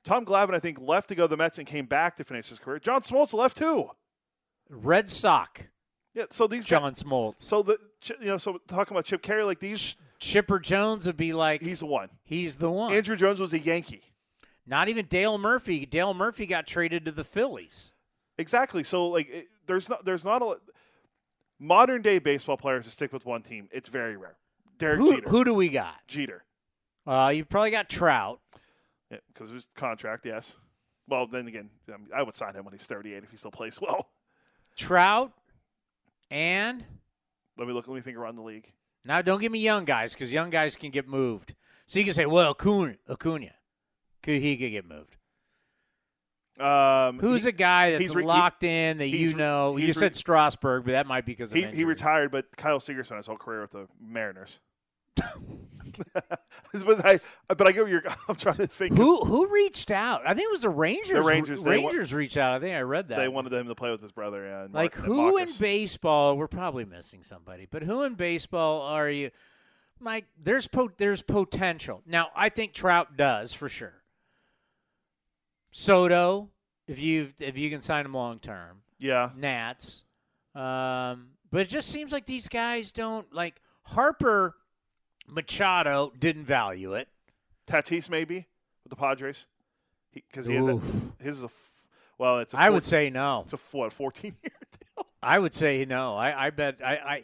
Tom 0.03 0.25
Glavine, 0.25 0.53
I 0.53 0.59
think, 0.59 0.79
left 0.81 1.07
to 1.09 1.15
go 1.15 1.23
to 1.23 1.27
the 1.29 1.37
Mets 1.37 1.57
and 1.57 1.65
came 1.65 1.85
back 1.85 2.17
to 2.17 2.25
finish 2.25 2.49
his 2.49 2.59
career. 2.59 2.77
John 2.77 3.01
Smoltz 3.01 3.33
left 3.33 3.57
too. 3.57 3.89
Red 4.69 5.09
Sox. 5.09 5.61
Yeah, 6.13 6.25
so 6.29 6.45
these 6.47 6.65
John 6.65 6.81
guys, 6.93 7.01
Smoltz. 7.03 7.39
so 7.39 7.63
the 7.63 7.77
you 8.19 8.27
know, 8.27 8.37
so 8.37 8.59
talking 8.67 8.93
about 8.95 9.05
Chip 9.05 9.21
Caray, 9.21 9.43
like 9.43 9.59
these, 9.59 9.95
Chipper 10.19 10.59
Jones 10.59 11.05
would 11.07 11.17
be 11.17 11.31
like 11.33 11.61
he's 11.61 11.79
the 11.79 11.85
one. 11.85 12.09
he's 12.23 12.57
the 12.57 12.69
one. 12.69 12.91
Andruw 12.91 13.17
Jones 13.17 13.39
was 13.39 13.53
a 13.53 13.59
Yankee. 13.59 14.03
Not 14.67 14.89
even 14.89 15.05
Dale 15.05 15.37
Murphy. 15.37 15.85
Dale 15.85 16.13
Murphy 16.13 16.45
got 16.45 16.67
traded 16.67 17.05
to 17.05 17.11
the 17.11 17.23
Phillies. 17.23 17.93
Exactly. 18.37 18.83
So 18.83 19.07
like, 19.07 19.29
it, 19.29 19.47
there's 19.67 19.87
not 19.89 20.03
there's 20.05 20.25
not 20.25 20.41
a 20.41 20.57
modern 21.59 22.01
day 22.01 22.19
baseball 22.19 22.57
players 22.57 22.85
to 22.85 22.91
stick 22.91 23.13
with 23.13 23.25
one 23.25 23.41
team. 23.41 23.69
It's 23.71 23.89
very 23.89 24.17
rare. 24.17 24.37
Derek 24.77 24.97
Who, 24.99 25.15
Jeter. 25.15 25.29
who 25.29 25.43
do 25.45 25.53
we 25.53 25.69
got? 25.69 25.95
Jeter. 26.07 26.43
Uh, 27.07 27.31
you 27.35 27.45
probably 27.45 27.71
got 27.71 27.89
Trout. 27.89 28.39
because 29.09 29.49
of 29.49 29.55
his 29.55 29.67
contract. 29.75 30.25
Yes. 30.25 30.57
Well, 31.07 31.27
then 31.27 31.47
again, 31.47 31.69
I, 31.87 31.97
mean, 31.97 32.07
I 32.15 32.23
would 32.23 32.33
sign 32.35 32.55
him 32.55 32.65
when 32.65 32.73
he's 32.73 32.85
38 32.85 33.23
if 33.23 33.29
he 33.31 33.37
still 33.37 33.51
plays 33.51 33.79
well. 33.81 34.09
Trout 34.75 35.31
and 36.31 36.83
Let 37.57 37.67
me 37.67 37.73
look. 37.73 37.87
Let 37.87 37.95
me 37.95 38.01
think 38.01 38.17
around 38.17 38.35
the 38.35 38.41
league. 38.41 38.71
now 39.05 39.21
don't 39.21 39.39
give 39.39 39.51
me 39.51 39.59
young 39.59 39.85
guys 39.85 40.13
because 40.13 40.33
young 40.33 40.49
guys 40.49 40.75
can 40.75 40.91
get 40.91 41.07
moved. 41.07 41.53
So 41.87 41.99
you 41.99 42.05
can 42.05 42.13
say, 42.15 42.25
well, 42.25 42.49
Acuna, 42.51 42.95
Acuna, 43.07 43.51
could 44.23 44.41
he 44.41 44.57
could 44.57 44.71
get 44.71 44.85
moved? 44.87 45.15
Um, 46.59 47.19
Who's 47.19 47.43
he, 47.43 47.49
a 47.49 47.51
guy 47.51 47.91
that's 47.91 48.15
re- 48.15 48.23
he- 48.23 48.27
locked 48.27 48.63
in 48.63 48.97
that 48.97 49.09
you 49.09 49.33
know? 49.35 49.77
You 49.77 49.87
re- 49.87 49.93
said 49.93 50.15
Strasburg, 50.15 50.85
but 50.85 50.91
that 50.93 51.05
might 51.05 51.25
be 51.25 51.33
because 51.33 51.51
of 51.51 51.57
he, 51.57 51.65
he 51.65 51.83
retired, 51.83 52.31
but 52.31 52.45
Kyle 52.57 52.79
Seager 52.79 53.03
spent 53.03 53.17
his 53.17 53.27
whole 53.27 53.37
career 53.37 53.61
with 53.61 53.71
the 53.71 53.87
Mariners. 54.01 54.59
but 56.85 57.05
I, 57.05 57.19
but 57.47 57.67
I 57.67 57.71
get 57.71 57.83
what 57.83 57.91
you're. 57.91 58.03
I'm 58.27 58.35
trying 58.35 58.57
to 58.57 58.67
think. 58.67 58.97
Who 58.97 59.23
who 59.23 59.47
reached 59.47 59.91
out? 59.91 60.21
I 60.25 60.33
think 60.33 60.45
it 60.47 60.51
was 60.51 60.61
the 60.61 60.69
Rangers. 60.69 61.09
The 61.13 61.21
Rangers, 61.21 61.63
they 61.63 61.77
wa- 61.79 61.89
Rangers 61.89 62.13
reached 62.13 62.37
out. 62.37 62.53
I 62.55 62.59
think 62.59 62.75
I 62.75 62.81
read 62.81 63.09
that. 63.09 63.17
They 63.17 63.27
wanted 63.27 63.53
him 63.53 63.67
to 63.67 63.75
play 63.75 63.91
with 63.91 64.01
his 64.01 64.11
brother. 64.11 64.45
Yeah, 64.45 64.63
and 64.65 64.73
Like 64.73 64.93
who 64.95 65.37
in 65.37 65.49
baseball? 65.59 66.37
We're 66.37 66.47
probably 66.47 66.85
missing 66.85 67.23
somebody, 67.23 67.67
but 67.69 67.83
who 67.83 68.03
in 68.03 68.15
baseball 68.15 68.81
are 68.81 69.09
you? 69.09 69.31
Mike, 69.99 70.25
there's 70.41 70.67
po- 70.67 70.91
there's 70.97 71.21
potential. 71.21 72.01
Now, 72.05 72.27
I 72.35 72.49
think 72.49 72.73
Trout 72.73 73.15
does 73.15 73.53
for 73.53 73.69
sure. 73.69 73.93
Soto, 75.71 76.49
if 76.87 76.99
you 77.01 77.29
if 77.39 77.57
you 77.57 77.69
can 77.69 77.81
sign 77.81 78.05
him 78.05 78.13
long 78.13 78.39
term, 78.39 78.81
Yeah, 78.99 79.31
Nats, 79.35 80.05
um, 80.53 81.27
but 81.51 81.61
it 81.61 81.69
just 81.69 81.89
seems 81.89 82.11
like 82.11 82.25
these 82.25 82.49
guys 82.49 82.91
don't 82.91 83.31
like 83.33 83.61
Harper. 83.83 84.55
Machado 85.27 86.11
didn't 86.19 86.45
value 86.45 86.93
it. 86.93 87.07
Tatis 87.67 88.09
maybe 88.09 88.47
with 88.83 88.89
the 88.91 88.95
Padres 88.95 89.47
because 90.13 90.45
he 90.45 90.53
has 90.55 90.67
a, 90.67 90.77
his 91.23 91.37
is 91.37 91.41
a 91.43 91.45
f- 91.45 91.71
well. 92.17 92.39
It's 92.39 92.53
a 92.53 92.57
I 92.59 92.65
four- 92.65 92.73
would 92.75 92.83
say 92.83 93.09
no. 93.09 93.41
it's 93.45 93.53
a 93.53 93.57
what 93.71 93.91
14 93.91 94.33
year 94.43 94.51
deal. 94.71 95.05
I 95.23 95.39
would 95.39 95.53
say 95.53 95.83
no. 95.85 96.15
I, 96.15 96.47
I 96.47 96.49
bet 96.51 96.79
I, 96.85 96.95
I 96.95 97.23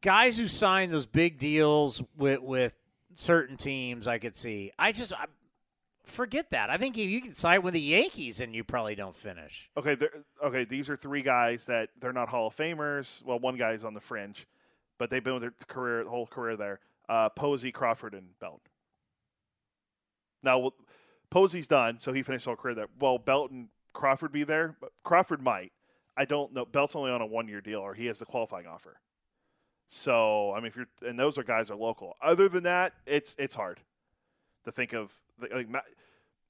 guys 0.00 0.38
who 0.38 0.46
sign 0.46 0.90
those 0.90 1.06
big 1.06 1.38
deals 1.38 2.02
with 2.16 2.40
with 2.40 2.74
certain 3.14 3.56
teams, 3.56 4.06
I 4.06 4.18
could 4.18 4.36
see. 4.36 4.70
I 4.78 4.92
just 4.92 5.12
I, 5.12 5.26
forget 6.04 6.50
that. 6.50 6.70
I 6.70 6.76
think 6.76 6.96
if 6.96 7.10
you 7.10 7.20
can 7.20 7.34
sign 7.34 7.62
with 7.62 7.74
the 7.74 7.80
Yankees 7.80 8.40
and 8.40 8.54
you 8.54 8.62
probably 8.64 8.94
don't 8.94 9.16
finish. 9.16 9.68
Okay, 9.76 9.96
okay. 10.44 10.64
These 10.64 10.88
are 10.88 10.96
three 10.96 11.22
guys 11.22 11.66
that 11.66 11.88
they're 12.00 12.12
not 12.12 12.28
Hall 12.28 12.46
of 12.46 12.56
Famers. 12.56 13.22
Well, 13.24 13.38
one 13.40 13.56
guy's 13.56 13.84
on 13.84 13.94
the 13.94 14.00
fringe, 14.00 14.46
but 14.98 15.10
they've 15.10 15.22
been 15.24 15.34
with 15.34 15.42
their 15.42 15.54
career, 15.66 16.04
the 16.04 16.10
whole 16.10 16.26
career 16.28 16.56
there. 16.56 16.80
Uh, 17.12 17.28
Posey, 17.28 17.70
Crawford, 17.70 18.14
and 18.14 18.38
Belton. 18.38 18.60
Now, 20.42 20.58
well, 20.58 20.74
Posey's 21.28 21.68
done, 21.68 21.98
so 21.98 22.14
he 22.14 22.22
finished 22.22 22.46
whole 22.46 22.56
career 22.56 22.74
there. 22.74 22.88
Well, 22.98 23.18
Belton, 23.18 23.68
Crawford 23.92 24.32
be 24.32 24.44
there? 24.44 24.76
But 24.80 24.92
Crawford 25.04 25.42
might. 25.42 25.72
I 26.16 26.24
don't 26.24 26.54
know. 26.54 26.64
Belt's 26.64 26.96
only 26.96 27.10
on 27.10 27.20
a 27.20 27.26
one-year 27.26 27.60
deal, 27.60 27.80
or 27.80 27.92
he 27.92 28.06
has 28.06 28.18
the 28.18 28.24
qualifying 28.24 28.66
offer. 28.66 28.98
So, 29.88 30.54
I 30.54 30.60
mean, 30.60 30.68
if 30.68 30.76
you're 30.76 30.86
and 31.06 31.18
those 31.18 31.36
are 31.36 31.42
guys 31.42 31.70
are 31.70 31.76
local. 31.76 32.16
Other 32.22 32.48
than 32.48 32.62
that, 32.62 32.94
it's 33.04 33.36
it's 33.38 33.54
hard 33.54 33.80
to 34.64 34.72
think 34.72 34.94
of. 34.94 35.12
Like 35.38 35.68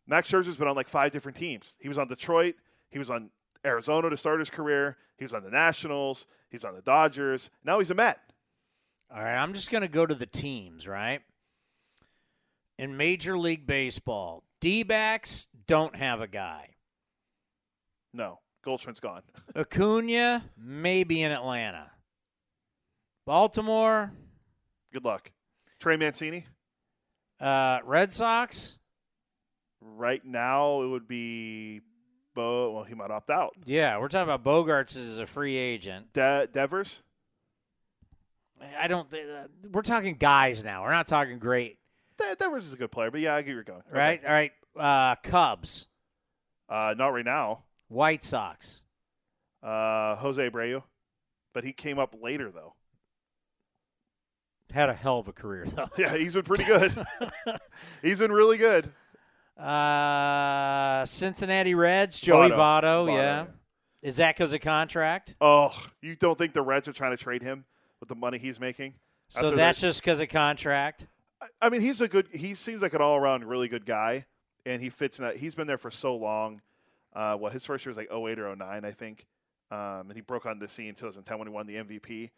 Max 0.07 0.31
Scherzer's 0.31 0.55
been 0.55 0.69
on 0.69 0.77
like 0.77 0.89
five 0.89 1.11
different 1.11 1.37
teams. 1.37 1.75
He 1.81 1.89
was 1.89 1.99
on 1.99 2.07
Detroit. 2.07 2.55
He 2.89 3.01
was 3.01 3.11
on 3.11 3.31
Arizona 3.65 4.11
to 4.11 4.17
start 4.17 4.39
his 4.39 4.51
career. 4.51 4.97
He 5.17 5.25
was 5.25 5.35
on 5.35 5.43
the 5.43 5.51
Nationals. 5.51 6.29
He 6.51 6.57
was 6.57 6.65
on 6.65 6.77
the 6.77 6.83
Dodgers. 6.83 7.51
Now 7.65 7.81
he's 7.81 7.91
a 7.91 7.97
Met. 7.97 8.21
All 9.15 9.23
right, 9.23 9.35
I'm 9.37 9.53
just 9.53 9.71
going 9.71 9.83
to 9.83 9.89
go 9.89 10.07
to 10.07 10.15
the 10.15 10.27
teams, 10.27 10.89
right? 10.89 11.21
In 12.79 12.97
Major 12.97 13.37
League 13.37 13.67
Baseball, 13.67 14.43
D-backs 14.61 15.49
don't 15.67 15.95
have 15.97 16.21
a 16.21 16.27
guy. 16.27 16.71
No, 18.15 18.41
Goldschmidt's 18.65 19.01
gone. 19.01 19.23
Acuna 19.57 20.43
maybe 20.57 21.23
in 21.23 21.31
Atlanta. 21.33 21.91
Baltimore, 23.27 24.13
Good 24.93 25.05
luck. 25.05 25.31
Trey 25.81 25.97
Mancini. 25.97 26.47
uh, 27.41 27.79
Red 27.85 28.13
Sox, 28.13 28.79
Right 29.81 30.25
now, 30.25 30.83
it 30.83 30.87
would 30.87 31.09
be 31.09 31.81
Bo. 32.37 32.73
Well, 32.73 32.85
he 32.85 32.95
might 32.95 33.11
opt 33.11 33.31
out. 33.31 33.55
Yeah, 33.65 33.99
we're 33.99 34.07
talking 34.09 34.33
about 34.33 34.45
Bogaerts 34.45 34.97
as 34.97 35.19
a 35.19 35.27
free 35.27 35.57
agent. 35.57 36.13
De- 36.13 36.47
Devers. 36.53 37.01
I 38.79 38.87
don't. 38.89 39.13
Uh, 39.13 39.47
we're 39.71 39.83
talking 39.83 40.17
guys 40.17 40.63
now. 40.65 40.83
We're 40.83 40.93
not 40.93 41.07
talking 41.07 41.39
great, 41.39 41.79
That, 42.19 42.39
Devers 42.39 42.67
is 42.67 42.73
a 42.73 42.77
good 42.77 42.91
player, 42.93 43.11
but 43.11 43.21
yeah, 43.21 43.35
I 43.35 43.43
get 43.43 43.49
where 43.49 43.55
you're 43.57 43.65
going. 43.65 43.83
Okay. 43.89 43.99
right? 43.99 44.21
All 44.25 44.33
right. 44.33 44.53
Uh, 44.79 45.15
Cubs, 45.23 45.87
Uh, 46.69 46.95
not 46.97 47.09
right 47.09 47.25
now. 47.25 47.65
White 47.89 48.23
Sox. 48.23 48.83
Uh, 49.63 50.17
Jose 50.17 50.51
Abreu, 50.51 50.83
but 51.55 51.63
he 51.65 51.73
came 51.73 51.99
up 51.99 52.15
later 52.21 52.51
though. 52.51 52.75
Had 54.73 54.89
a 54.89 54.95
hell 54.95 55.19
of 55.19 55.29
a 55.29 55.33
career 55.33 55.67
though. 55.67 55.89
Yeah, 55.99 56.17
he's 56.17 56.33
been 56.35 56.43
pretty 56.45 56.65
good. 56.65 57.07
he's 58.03 58.19
been 58.21 58.33
really 58.33 58.57
good. 58.57 58.91
Uh, 59.59 61.05
Cincinnati 61.05 61.75
Reds, 61.75 62.21
Joey 62.21 62.49
Votto. 62.51 62.57
Votto. 62.57 63.07
Votto, 63.07 63.17
yeah. 63.17 63.47
Is 64.01 64.17
that 64.17 64.35
because 64.35 64.53
of 64.53 64.61
contract? 64.63 65.37
Oh, 65.41 65.71
you 66.01 66.17
don't 66.17 66.37
think 66.37 66.55
the 66.55 66.63
Reds 66.63 66.89
are 66.89 66.93
trying 66.93 67.13
to 67.17 67.23
trade 67.23 67.43
him 67.43 67.67
with 68.03 68.09
the 68.09 68.17
money 68.17 68.37
he's 68.37 68.59
making? 68.59 68.95
So 69.29 69.53
that's 69.53 69.81
they- 69.81 69.87
just 69.89 70.01
because 70.03 70.21
of 70.21 70.29
contract. 70.29 71.07
I- 71.61 71.71
mean, 71.71 71.81
he's 71.81 72.01
a 72.01 72.09
good. 72.09 72.27
He 72.33 72.55
seems 72.55 72.83
like 72.83 72.95
an 72.95 73.01
all-around 73.01 73.45
really 73.45 73.69
good 73.69 73.87
guy. 73.87 74.27
and 74.65 74.81
he 74.81 74.91
fits 74.91 75.19
in 75.19 75.25
that. 75.25 75.37
He's 75.37 75.57
been 75.57 75.67
there 75.67 75.79
for 75.79 75.91
so 75.91 76.15
long. 76.15 76.61
Uh, 77.13 77.37
well, 77.41 77.51
his 77.51 77.65
first 77.67 77.85
year 77.85 77.91
was 77.91 77.97
like 77.97 78.13
08 78.13 78.39
or 78.39 78.47
09, 78.55 78.85
I 78.85 78.93
think. 78.93 79.27
Um, 79.73 80.03
and 80.09 80.13
he 80.13 80.21
broke 80.21 80.47
onto 80.47 80.61
the 80.61 80.69
scene 80.69 80.87
in 80.91 80.95
2010 80.95 81.37
when 81.37 81.49
he 81.49 81.53
won 81.53 81.67
the 81.67 81.77
MVP. 81.79 82.31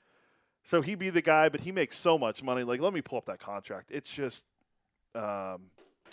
So 0.64 0.80
he'd 0.80 0.98
be 0.98 1.10
the 1.10 1.20
guy, 1.20 1.50
but 1.50 1.60
he 1.60 1.70
makes 1.70 1.98
so 1.98 2.16
much 2.16 2.42
money. 2.42 2.62
Like, 2.62 2.80
let 2.80 2.94
me 2.94 3.02
pull 3.02 3.18
up 3.18 3.26
that 3.26 3.40
contract. 3.40 3.90
It's 3.90 4.10
just, 4.10 4.46
um, 5.14 5.66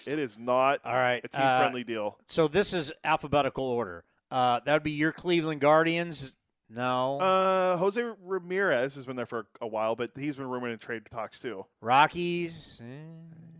it 0.05 0.19
is 0.19 0.37
not 0.37 0.81
All 0.83 0.95
right. 0.95 1.23
a 1.23 1.29
team 1.29 1.39
friendly 1.39 1.81
uh, 1.83 1.85
deal. 1.85 2.17
So 2.25 2.49
this 2.49 2.73
is 2.73 2.91
alphabetical 3.05 3.63
order. 3.63 4.03
Uh, 4.29 4.59
that 4.65 4.73
would 4.73 4.83
be 4.83 4.91
your 4.91 5.13
Cleveland 5.13 5.61
Guardians. 5.61 6.35
No. 6.73 7.19
Uh, 7.19 7.77
Jose 7.77 8.01
Ramirez 8.23 8.95
has 8.95 9.05
been 9.05 9.15
there 9.17 9.25
for 9.25 9.45
a 9.60 9.67
while, 9.67 9.95
but 9.95 10.12
he's 10.15 10.38
been 10.38 10.47
rumored 10.47 10.71
in 10.71 10.77
trade 10.79 11.03
talks 11.12 11.41
too. 11.41 11.65
Rockies. 11.81 12.81
eh. 12.84 12.86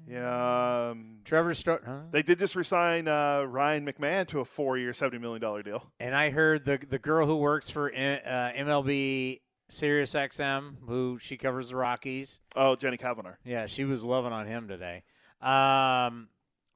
Yeah. 0.08 0.89
Um, 0.89 1.19
Trevor 1.24 1.54
Start. 1.54 1.84
Huh? 1.86 2.00
they 2.12 2.21
did 2.24 2.39
just 2.39 2.56
resign 2.56 3.08
uh, 3.08 3.43
Ryan 3.43 3.86
McMahon 3.86 4.28
to 4.30 4.39
a 4.39 4.45
four-year, 4.45 4.91
seventy 4.93 5.19
million 5.19 5.41
dollar 5.41 5.63
deal. 5.63 5.86
And 6.00 6.15
I 6.15 6.32
heard 6.32 6.65
the 6.65 6.78
the 6.89 7.00
girl 7.00 7.26
who 7.28 7.38
works 7.38 7.69
for 7.69 7.89
uh, 7.89 7.95
MLB 7.95 9.39
Sirius 9.69 10.13
XM, 10.13 10.76
who 10.88 11.17
she 11.21 11.38
covers 11.38 11.69
the 11.69 11.78
Rockies. 11.78 12.41
Oh, 12.58 12.76
Jenny 12.76 12.97
Cavnar. 12.97 13.36
Yeah, 13.45 13.67
she 13.67 13.86
was 13.86 14.04
loving 14.04 14.34
on 14.34 14.47
him 14.47 14.67
today. 14.67 15.04
Um, 15.39 16.28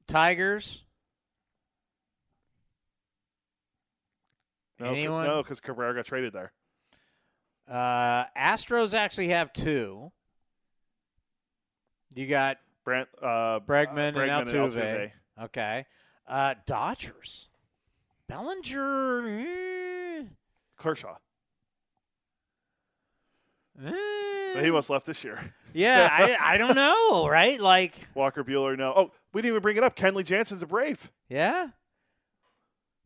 Tigers. 0.06 0.84
No, 4.78 4.90
Anyone? 4.92 5.26
no, 5.26 5.42
because 5.42 5.60
Cabrera 5.60 5.94
got 5.94 6.04
traded 6.04 6.32
there. 6.32 6.52
Uh, 7.68 8.24
Astros 8.36 8.94
actually 8.94 9.28
have 9.28 9.52
two. 9.52 10.12
You 12.14 12.26
got 12.26 12.58
Brant, 12.84 13.08
uh, 13.20 13.60
Bregman, 13.60 14.16
uh, 14.16 14.20
and 14.20 14.48
Altuve. 14.48 14.72
Altuve. 14.74 15.10
Okay. 15.44 15.86
Uh, 16.28 16.54
Dodgers. 16.66 17.48
Bellinger. 18.28 19.26
eh, 19.28 20.22
Kershaw. 20.76 21.16
eh. 23.84 23.90
But 24.54 24.64
he 24.64 24.70
must 24.70 24.88
left 24.90 25.06
this 25.06 25.22
year. 25.24 25.38
Yeah, 25.74 26.08
I, 26.10 26.54
I 26.54 26.56
don't 26.58 26.74
know, 26.76 27.28
right? 27.28 27.60
Like, 27.60 27.94
Walker 28.14 28.42
Buehler, 28.42 28.76
no. 28.78 28.92
Oh, 28.96 29.12
we 29.32 29.42
didn't 29.42 29.52
even 29.52 29.62
bring 29.62 29.76
it 29.76 29.82
up. 29.84 29.96
Kenley 29.96 30.24
Jansen's 30.24 30.62
a 30.62 30.66
Brave 30.66 31.10
yeah. 31.28 31.68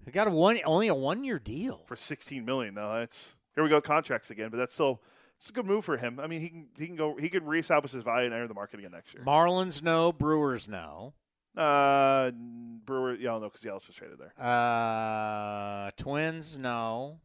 I 0.06 0.10
got 0.10 0.26
a 0.26 0.30
one 0.30 0.58
only 0.64 0.88
a 0.88 0.94
one 0.94 1.24
year 1.24 1.38
deal. 1.38 1.82
for 1.86 1.96
sixteen 1.96 2.44
million. 2.44 2.74
though. 2.74 2.94
that's 2.98 3.36
here 3.54 3.64
we 3.64 3.70
go 3.70 3.80
contracts 3.80 4.30
again, 4.30 4.50
but 4.50 4.56
that's 4.56 4.74
still 4.74 5.00
it's 5.38 5.50
a 5.50 5.52
good 5.52 5.66
move 5.66 5.84
for 5.84 5.96
him. 5.96 6.20
I 6.20 6.26
mean, 6.26 6.40
he 6.40 6.48
can 6.48 6.66
he 6.76 6.86
can 6.86 6.96
go 6.96 7.16
he 7.16 7.28
could 7.28 7.46
reestablish 7.46 7.92
his 7.92 8.02
value 8.02 8.26
and 8.26 8.34
enter 8.34 8.48
the 8.48 8.54
market 8.54 8.78
again 8.78 8.92
next 8.92 9.14
year. 9.14 9.24
Marlins 9.24 9.82
no, 9.82 10.12
Brewers 10.12 10.68
no. 10.68 11.14
Uh, 11.56 12.30
Brewer, 12.30 13.16
yeah, 13.16 13.30
no, 13.32 13.40
because 13.40 13.62
Yelich 13.62 13.86
was 13.88 13.96
traded 13.96 14.18
there. 14.18 14.32
Uh, 14.38 15.90
Twins 15.96 16.56
no. 16.56 17.18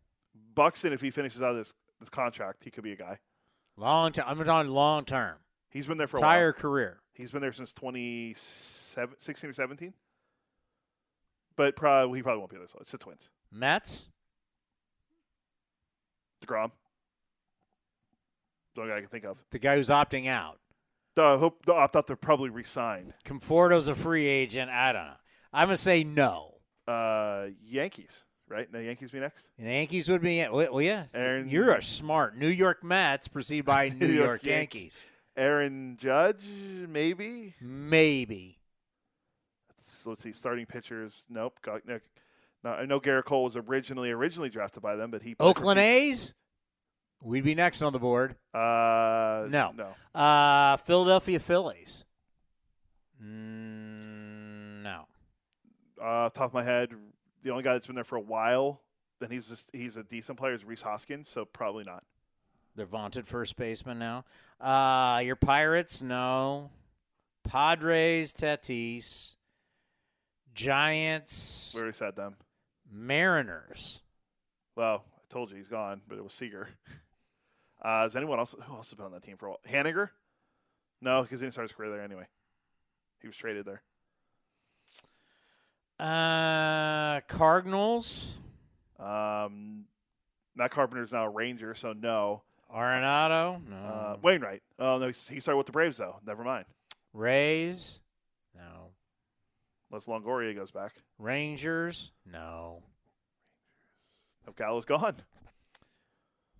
Buxton, 0.55 0.93
if 0.93 1.01
he 1.01 1.11
finishes 1.11 1.41
out 1.41 1.53
this 1.53 1.73
this 1.99 2.09
contract, 2.09 2.63
he 2.63 2.71
could 2.71 2.83
be 2.83 2.91
a 2.91 2.95
guy. 2.97 3.19
Long 3.77 4.11
term. 4.11 4.25
I'm 4.27 4.43
talking 4.43 4.71
long 4.71 5.05
term. 5.05 5.35
He's 5.69 5.85
been 5.85 5.97
there 5.97 6.07
for 6.07 6.17
a 6.17 6.19
Entire 6.19 6.53
career. 6.53 7.01
He's 7.13 7.31
been 7.31 7.41
there 7.41 7.51
since 7.51 7.73
2016 7.73 9.49
or 9.49 9.53
17. 9.53 9.93
But 11.57 11.75
probably 11.75 12.19
he 12.19 12.23
probably 12.23 12.39
won't 12.39 12.51
be 12.51 12.57
there. 12.57 12.67
So 12.67 12.77
it's 12.81 12.91
the 12.91 12.97
Twins. 12.97 13.29
Mets. 13.51 14.09
deGrom. 16.45 16.71
The 18.75 18.81
only 18.81 18.91
guy 18.93 18.97
I 18.97 19.01
can 19.01 19.09
think 19.09 19.23
of. 19.25 19.41
The 19.51 19.59
guy 19.59 19.77
who's 19.77 19.89
opting 19.89 20.27
out. 20.27 20.59
The 21.15 21.37
hope 21.37 21.65
the 21.65 21.73
opt 21.73 21.95
out. 21.95 22.07
They're 22.07 22.15
probably 22.17 22.49
resigned. 22.49 23.13
Conforto's 23.23 23.87
a 23.87 23.95
free 23.95 24.27
agent. 24.27 24.69
I 24.69 24.91
don't 24.91 25.05
know. 25.05 25.13
I'm 25.53 25.67
gonna 25.67 25.77
say 25.77 26.03
no. 26.03 26.55
Uh, 26.85 27.47
Yankees, 27.63 28.25
right? 28.49 28.69
The 28.69 28.83
Yankees 28.83 29.11
be 29.11 29.19
next. 29.21 29.47
The 29.57 29.63
Yankees 29.63 30.09
would 30.09 30.21
be. 30.21 30.45
Well, 30.45 30.81
yeah. 30.81 31.05
Aaron- 31.13 31.47
You're 31.47 31.71
a 31.71 31.81
smart 31.81 32.37
New 32.37 32.49
York 32.49 32.83
Mets, 32.83 33.29
preceded 33.29 33.63
by 33.65 33.87
New, 33.97 34.07
York 34.07 34.17
York, 34.17 34.43
Yankees. 34.43 34.81
Yankees. 34.81 35.03
Aaron 35.37 35.97
Judge, 35.97 36.43
maybe. 36.89 37.55
Maybe. 37.61 38.59
Let's, 39.85 40.05
let's 40.07 40.23
see. 40.23 40.31
Starting 40.31 40.65
pitchers. 40.65 41.25
Nope. 41.29 41.59
Got, 41.61 41.85
no, 41.87 41.99
no, 42.63 42.71
I 42.71 42.85
know 42.85 42.99
Gerrit 42.99 43.25
Cole 43.25 43.43
was 43.43 43.55
originally 43.55 44.09
originally 44.11 44.49
drafted 44.49 44.81
by 44.81 44.95
them, 44.95 45.11
but 45.11 45.21
he 45.21 45.35
Oakland 45.39 45.79
A's. 45.79 46.33
We'd 47.21 47.43
be 47.43 47.53
next 47.55 47.81
on 47.83 47.93
the 47.93 47.99
board. 47.99 48.35
Uh, 48.53 49.45
No. 49.49 49.71
no. 49.75 50.19
Uh, 50.19 50.77
Philadelphia 50.77 51.39
Phillies. 51.39 52.03
Mm, 53.23 54.81
no. 54.83 55.05
Uh, 56.01 56.29
top 56.29 56.47
of 56.47 56.53
my 56.53 56.63
head, 56.63 56.89
the 57.43 57.51
only 57.51 57.63
guy 57.63 57.73
that's 57.73 57.87
been 57.87 57.95
there 57.95 58.03
for 58.03 58.17
a 58.17 58.21
while, 58.21 58.81
and 59.21 59.31
he's 59.31 59.47
just 59.47 59.69
he's 59.71 59.95
a 59.97 60.03
decent 60.03 60.37
player, 60.37 60.53
is 60.53 60.65
Rhys 60.65 60.81
Hoskins. 60.81 61.29
So 61.29 61.45
probably 61.45 61.83
not. 61.83 62.03
Their 62.75 62.85
vaunted 62.85 63.27
first 63.27 63.55
baseman 63.55 63.99
now. 63.99 64.25
Uh, 64.59 65.19
your 65.19 65.37
Pirates, 65.37 66.01
no. 66.01 66.71
Padres, 67.43 68.33
Tatis. 68.33 69.35
Giants, 70.55 71.73
We 71.75 71.81
already 71.81 71.95
said 71.95 72.15
them. 72.15 72.35
Mariners. 72.91 74.01
Well, 74.75 75.03
I 75.15 75.21
told 75.29 75.51
you 75.51 75.57
he's 75.57 75.67
gone, 75.67 76.01
but 76.07 76.17
it 76.17 76.23
was 76.23 76.33
Seager. 76.33 76.69
Uh, 77.81 78.05
is 78.07 78.15
anyone 78.15 78.39
else? 78.39 78.55
Who 78.59 78.73
else 78.73 78.89
has 78.89 78.95
been 78.95 79.05
on 79.05 79.11
that 79.11 79.21
team 79.21 79.37
for 79.37 79.45
a 79.45 79.49
while? 79.51 79.59
Haniger? 79.69 80.09
No, 81.01 81.21
because 81.21 81.39
he 81.39 81.45
didn't 81.45 81.53
start 81.53 81.69
his 81.69 81.75
career 81.75 81.91
there 81.91 82.01
anyway. 82.01 82.25
He 83.21 83.27
was 83.27 83.37
traded 83.37 83.65
there. 83.67 83.83
Uh, 85.99 87.21
Cardinals, 87.27 88.33
Um, 88.99 89.85
Matt 90.55 90.71
Carpenter's 90.71 91.11
now 91.11 91.25
a 91.25 91.29
Ranger, 91.29 91.75
so 91.75 91.93
no. 91.93 92.41
Arenado, 92.73 93.61
no. 93.69 93.75
Uh, 93.75 94.17
Wainwright. 94.23 94.63
Oh 94.79 94.97
no, 94.97 95.07
he 95.07 95.39
started 95.39 95.57
with 95.57 95.67
the 95.67 95.71
Braves 95.71 95.97
though. 95.99 96.19
Never 96.25 96.43
mind. 96.43 96.65
Rays. 97.13 98.01
Unless 99.91 100.07
Longoria 100.07 100.55
goes 100.55 100.71
back. 100.71 100.93
Rangers, 101.19 102.11
no. 102.31 102.83
No, 104.45 104.53
Gallo's 104.53 104.85
gone. 104.85 105.15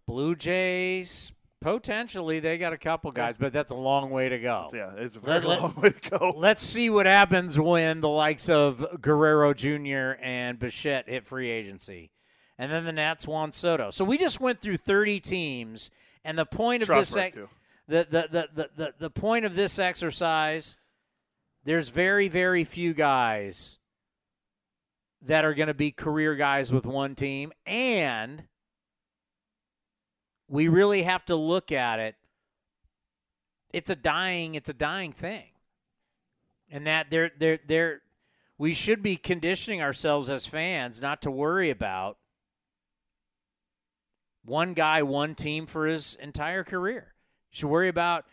Blue 0.08 0.36
Jays, 0.36 1.32
potentially 1.62 2.40
they 2.40 2.58
got 2.58 2.74
a 2.74 2.78
couple 2.78 3.12
guys, 3.12 3.36
but 3.38 3.52
that's 3.52 3.72
a 3.72 3.76
long 3.76 4.12
way 4.12 4.30
to 4.30 4.38
go. 4.40 4.70
Yeah, 4.74 4.92
it's 4.98 5.16
a 5.16 5.20
very 5.20 5.40
Let- 5.40 5.48
let- 5.48 5.62
long 5.62 5.76
way 5.82 5.90
to 5.90 6.10
go. 6.10 6.34
Let's 6.38 6.62
see 6.62 6.90
what 6.90 7.06
happens 7.08 7.60
when 7.60 8.02
the 8.02 8.10
likes 8.10 8.48
of 8.50 8.86
Guerrero 9.02 9.54
Jr. 9.54 10.14
and 10.22 10.60
Bichette 10.60 11.10
hit 11.10 11.26
free 11.26 11.50
agency. 11.50 12.12
And 12.58 12.72
then 12.72 12.86
the 12.86 12.94
Nats 12.94 13.28
Juan 13.28 13.52
Soto. 13.52 13.90
So 13.90 14.06
we 14.06 14.18
just 14.18 14.40
went 14.40 14.60
through 14.60 14.78
30 14.78 15.20
teams, 15.20 15.92
and 16.24 16.38
the 16.40 16.46
point 16.46 16.84
of 16.84 16.88
this 16.88 17.12
the, 17.12 17.48
the, 17.88 18.06
the, 18.10 18.50
the, 18.54 18.70
the, 18.76 18.94
the 18.98 19.10
point 19.10 19.44
of 19.46 19.56
this 19.56 19.78
exercise, 19.78 20.78
there's 21.66 21.90
very, 21.90 22.28
very 22.28 22.64
few 22.64 22.94
guys 22.94 23.80
that 25.24 25.44
are 25.44 25.56
going 25.56 25.68
to 25.68 25.74
be 25.74 25.92
career 25.92 26.36
guys 26.36 26.72
with 26.72 26.86
one 26.86 27.16
team. 27.16 27.52
And 27.66 28.44
we 30.48 30.68
really 30.68 31.04
have 31.04 31.26
to 31.26 31.36
look 31.36 31.72
at 31.72 32.00
it. 32.00 32.16
It's 33.74 33.90
a 33.90 33.96
dying, 33.96 34.56
it's 34.56 34.70
a 34.70 34.74
dying 34.74 35.12
thing. 35.12 35.50
And 36.70 36.88
that 36.88 37.08
they're 37.10 37.32
they're 37.38 37.60
they're 37.68 38.02
we 38.58 38.74
should 38.74 39.04
be 39.04 39.18
conditioning 39.18 39.82
ourselves 39.82 40.30
as 40.30 40.46
fans 40.46 41.02
not 41.02 41.22
to 41.24 41.32
worry 41.32 41.70
about 41.70 42.18
one 44.44 44.74
guy, 44.74 45.04
one 45.04 45.36
team 45.36 45.66
for 45.66 45.88
his 45.88 46.16
entire 46.22 46.64
career. 46.64 47.14
You 47.52 47.58
should 47.58 47.70
worry 47.70 47.90
about 47.90 48.26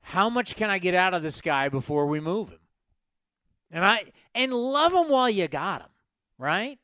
how 0.00 0.28
much 0.28 0.56
can 0.56 0.70
I 0.70 0.78
get 0.78 0.94
out 0.94 1.14
of 1.14 1.22
this 1.22 1.40
guy 1.40 1.68
before 1.68 2.06
we 2.06 2.20
move 2.20 2.50
him. 2.50 2.58
And 3.70 3.84
I 3.84 4.04
and 4.34 4.52
love 4.52 4.92
him 4.92 5.08
while 5.08 5.28
you 5.28 5.48
got 5.48 5.82
him, 5.82 5.90
right? 6.38 6.78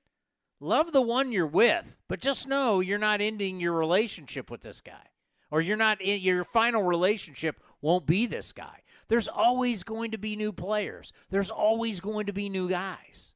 Love 0.60 0.92
the 0.92 1.00
one 1.02 1.32
you're 1.32 1.46
with, 1.46 1.96
but 2.08 2.20
just 2.20 2.48
know 2.48 2.80
you're 2.80 2.98
not 2.98 3.20
ending 3.20 3.60
your 3.60 3.72
relationship 3.72 4.50
with 4.50 4.62
this 4.62 4.80
guy. 4.80 5.10
Or 5.50 5.60
you're 5.60 5.76
not 5.76 6.00
in 6.00 6.20
your 6.20 6.42
final 6.44 6.82
relationship 6.82 7.60
won't 7.80 8.06
be 8.06 8.26
this 8.26 8.52
guy. 8.52 8.80
There's 9.08 9.28
always 9.28 9.84
going 9.84 10.10
to 10.12 10.18
be 10.18 10.36
new 10.36 10.52
players. 10.52 11.12
There's 11.30 11.50
always 11.50 12.00
going 12.00 12.26
to 12.26 12.32
be 12.32 12.48
new 12.48 12.68
guys. 12.68 13.33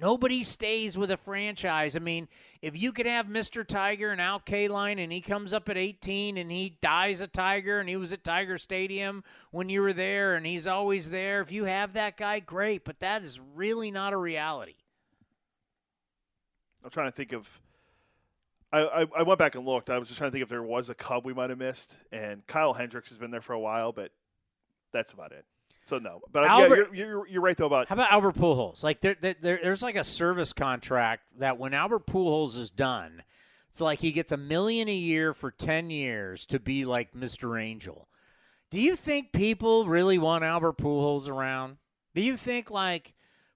Nobody 0.00 0.44
stays 0.44 0.96
with 0.96 1.10
a 1.10 1.16
franchise. 1.16 1.96
I 1.96 1.98
mean, 1.98 2.28
if 2.62 2.76
you 2.76 2.92
could 2.92 3.06
have 3.06 3.26
Mr. 3.26 3.66
Tiger 3.66 4.10
and 4.10 4.20
Al 4.20 4.38
Kaline 4.38 5.02
and 5.02 5.12
he 5.12 5.20
comes 5.20 5.52
up 5.52 5.68
at 5.68 5.76
18 5.76 6.36
and 6.36 6.52
he 6.52 6.76
dies 6.80 7.20
a 7.20 7.26
Tiger 7.26 7.80
and 7.80 7.88
he 7.88 7.96
was 7.96 8.12
at 8.12 8.22
Tiger 8.22 8.58
Stadium 8.58 9.24
when 9.50 9.68
you 9.68 9.80
were 9.80 9.92
there 9.92 10.36
and 10.36 10.46
he's 10.46 10.68
always 10.68 11.10
there, 11.10 11.40
if 11.40 11.50
you 11.50 11.64
have 11.64 11.94
that 11.94 12.16
guy, 12.16 12.38
great. 12.38 12.84
But 12.84 13.00
that 13.00 13.24
is 13.24 13.40
really 13.54 13.90
not 13.90 14.12
a 14.12 14.16
reality. 14.16 14.76
I'm 16.84 16.90
trying 16.90 17.08
to 17.08 17.16
think 17.16 17.32
of. 17.32 17.60
I, 18.72 18.80
I, 19.02 19.06
I 19.16 19.22
went 19.22 19.38
back 19.38 19.56
and 19.56 19.66
looked. 19.66 19.90
I 19.90 19.98
was 19.98 20.08
just 20.08 20.18
trying 20.18 20.30
to 20.30 20.32
think 20.32 20.42
if 20.42 20.48
there 20.48 20.62
was 20.62 20.90
a 20.90 20.94
Cub 20.94 21.24
we 21.24 21.34
might 21.34 21.50
have 21.50 21.58
missed. 21.58 21.92
And 22.12 22.46
Kyle 22.46 22.74
Hendricks 22.74 23.08
has 23.08 23.18
been 23.18 23.30
there 23.30 23.40
for 23.40 23.54
a 23.54 23.60
while, 23.60 23.92
but 23.92 24.12
that's 24.92 25.12
about 25.12 25.32
it. 25.32 25.44
So 25.88 25.98
no, 25.98 26.20
but 26.30 26.44
Albert- 26.44 26.90
yeah, 26.92 26.98
you're, 26.98 27.08
you're, 27.08 27.28
you're 27.28 27.42
right 27.42 27.56
though 27.56 27.66
about 27.66 27.88
How 27.88 27.94
about 27.94 28.12
Albert 28.12 28.34
Pujols? 28.34 28.84
Like 28.84 29.00
there, 29.00 29.16
there, 29.18 29.34
there- 29.40 29.60
there's 29.62 29.82
like 29.82 29.96
a 29.96 30.04
service 30.04 30.52
contract 30.52 31.22
that 31.38 31.58
when 31.58 31.72
Albert 31.72 32.06
Pujols 32.06 32.58
is 32.58 32.70
done, 32.70 33.22
it's 33.70 33.80
like 33.80 33.98
he 34.00 34.12
gets 34.12 34.30
a 34.30 34.36
million 34.36 34.88
a 34.88 34.94
year 34.94 35.32
for 35.32 35.50
ten 35.50 35.88
years 35.90 36.44
to 36.46 36.58
be 36.60 36.84
like 36.84 37.14
Mr. 37.14 37.60
Angel. 37.62 38.06
Do 38.70 38.80
you 38.80 38.96
think 38.96 39.32
people 39.32 39.86
really 39.86 40.18
want 40.18 40.44
Albert 40.44 40.76
Pujols 40.76 41.26
around? 41.28 41.78
Do 42.14 42.20
you 42.20 42.36
think 42.36 42.70
like 42.70 43.14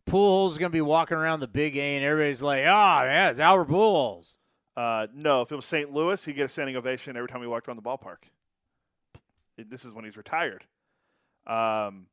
Pujols 0.08 0.52
is 0.52 0.58
going 0.58 0.70
to 0.70 0.76
be 0.76 0.80
walking 0.80 1.18
around 1.18 1.40
the 1.40 1.46
Big 1.48 1.76
A 1.76 1.96
and 1.96 2.04
everybody's 2.04 2.40
like, 2.42 2.60
"Oh, 2.60 2.64
yeah, 3.04 3.28
it's 3.28 3.40
Albert 3.40 3.68
Pujols." 3.68 4.36
Uh, 4.74 5.06
no, 5.14 5.42
if 5.42 5.52
it 5.52 5.56
was 5.56 5.66
St. 5.66 5.92
Louis, 5.92 6.24
he'd 6.24 6.32
get 6.32 6.46
a 6.46 6.48
standing 6.48 6.76
ovation 6.76 7.14
every 7.14 7.28
time 7.28 7.42
he 7.42 7.46
walked 7.46 7.68
around 7.68 7.76
the 7.76 7.82
ballpark. 7.82 8.24
This 9.58 9.84
is 9.84 9.92
when 9.92 10.06
he's 10.06 10.16
retired. 10.16 10.64
Um, 11.46 12.06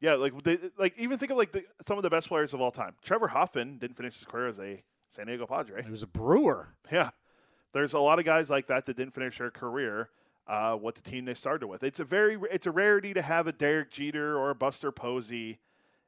yeah, 0.00 0.14
like 0.14 0.42
they, 0.42 0.58
like 0.78 0.94
even 0.98 1.18
think 1.18 1.30
of 1.30 1.38
like 1.38 1.52
the, 1.52 1.64
some 1.86 1.96
of 1.96 2.02
the 2.02 2.10
best 2.10 2.28
players 2.28 2.52
of 2.52 2.60
all 2.60 2.70
time. 2.70 2.94
Trevor 3.02 3.28
Hoffman 3.28 3.78
didn't 3.78 3.96
finish 3.96 4.16
his 4.16 4.24
career 4.24 4.48
as 4.48 4.58
a 4.58 4.80
San 5.08 5.26
Diego 5.26 5.46
Padre. 5.46 5.82
He 5.82 5.90
was 5.90 6.02
a 6.02 6.06
Brewer. 6.06 6.74
Yeah, 6.92 7.10
there's 7.72 7.94
a 7.94 7.98
lot 7.98 8.18
of 8.18 8.24
guys 8.24 8.50
like 8.50 8.66
that 8.66 8.86
that 8.86 8.96
didn't 8.96 9.14
finish 9.14 9.38
their 9.38 9.50
career. 9.50 10.10
Uh, 10.46 10.76
what 10.76 10.94
the 10.94 11.00
team 11.00 11.24
they 11.24 11.34
started 11.34 11.66
with. 11.66 11.82
It's 11.82 11.98
a 11.98 12.04
very 12.04 12.38
it's 12.52 12.68
a 12.68 12.70
rarity 12.70 13.12
to 13.14 13.22
have 13.22 13.48
a 13.48 13.52
Derek 13.52 13.90
Jeter 13.90 14.38
or 14.38 14.50
a 14.50 14.54
Buster 14.54 14.92
Posey 14.92 15.58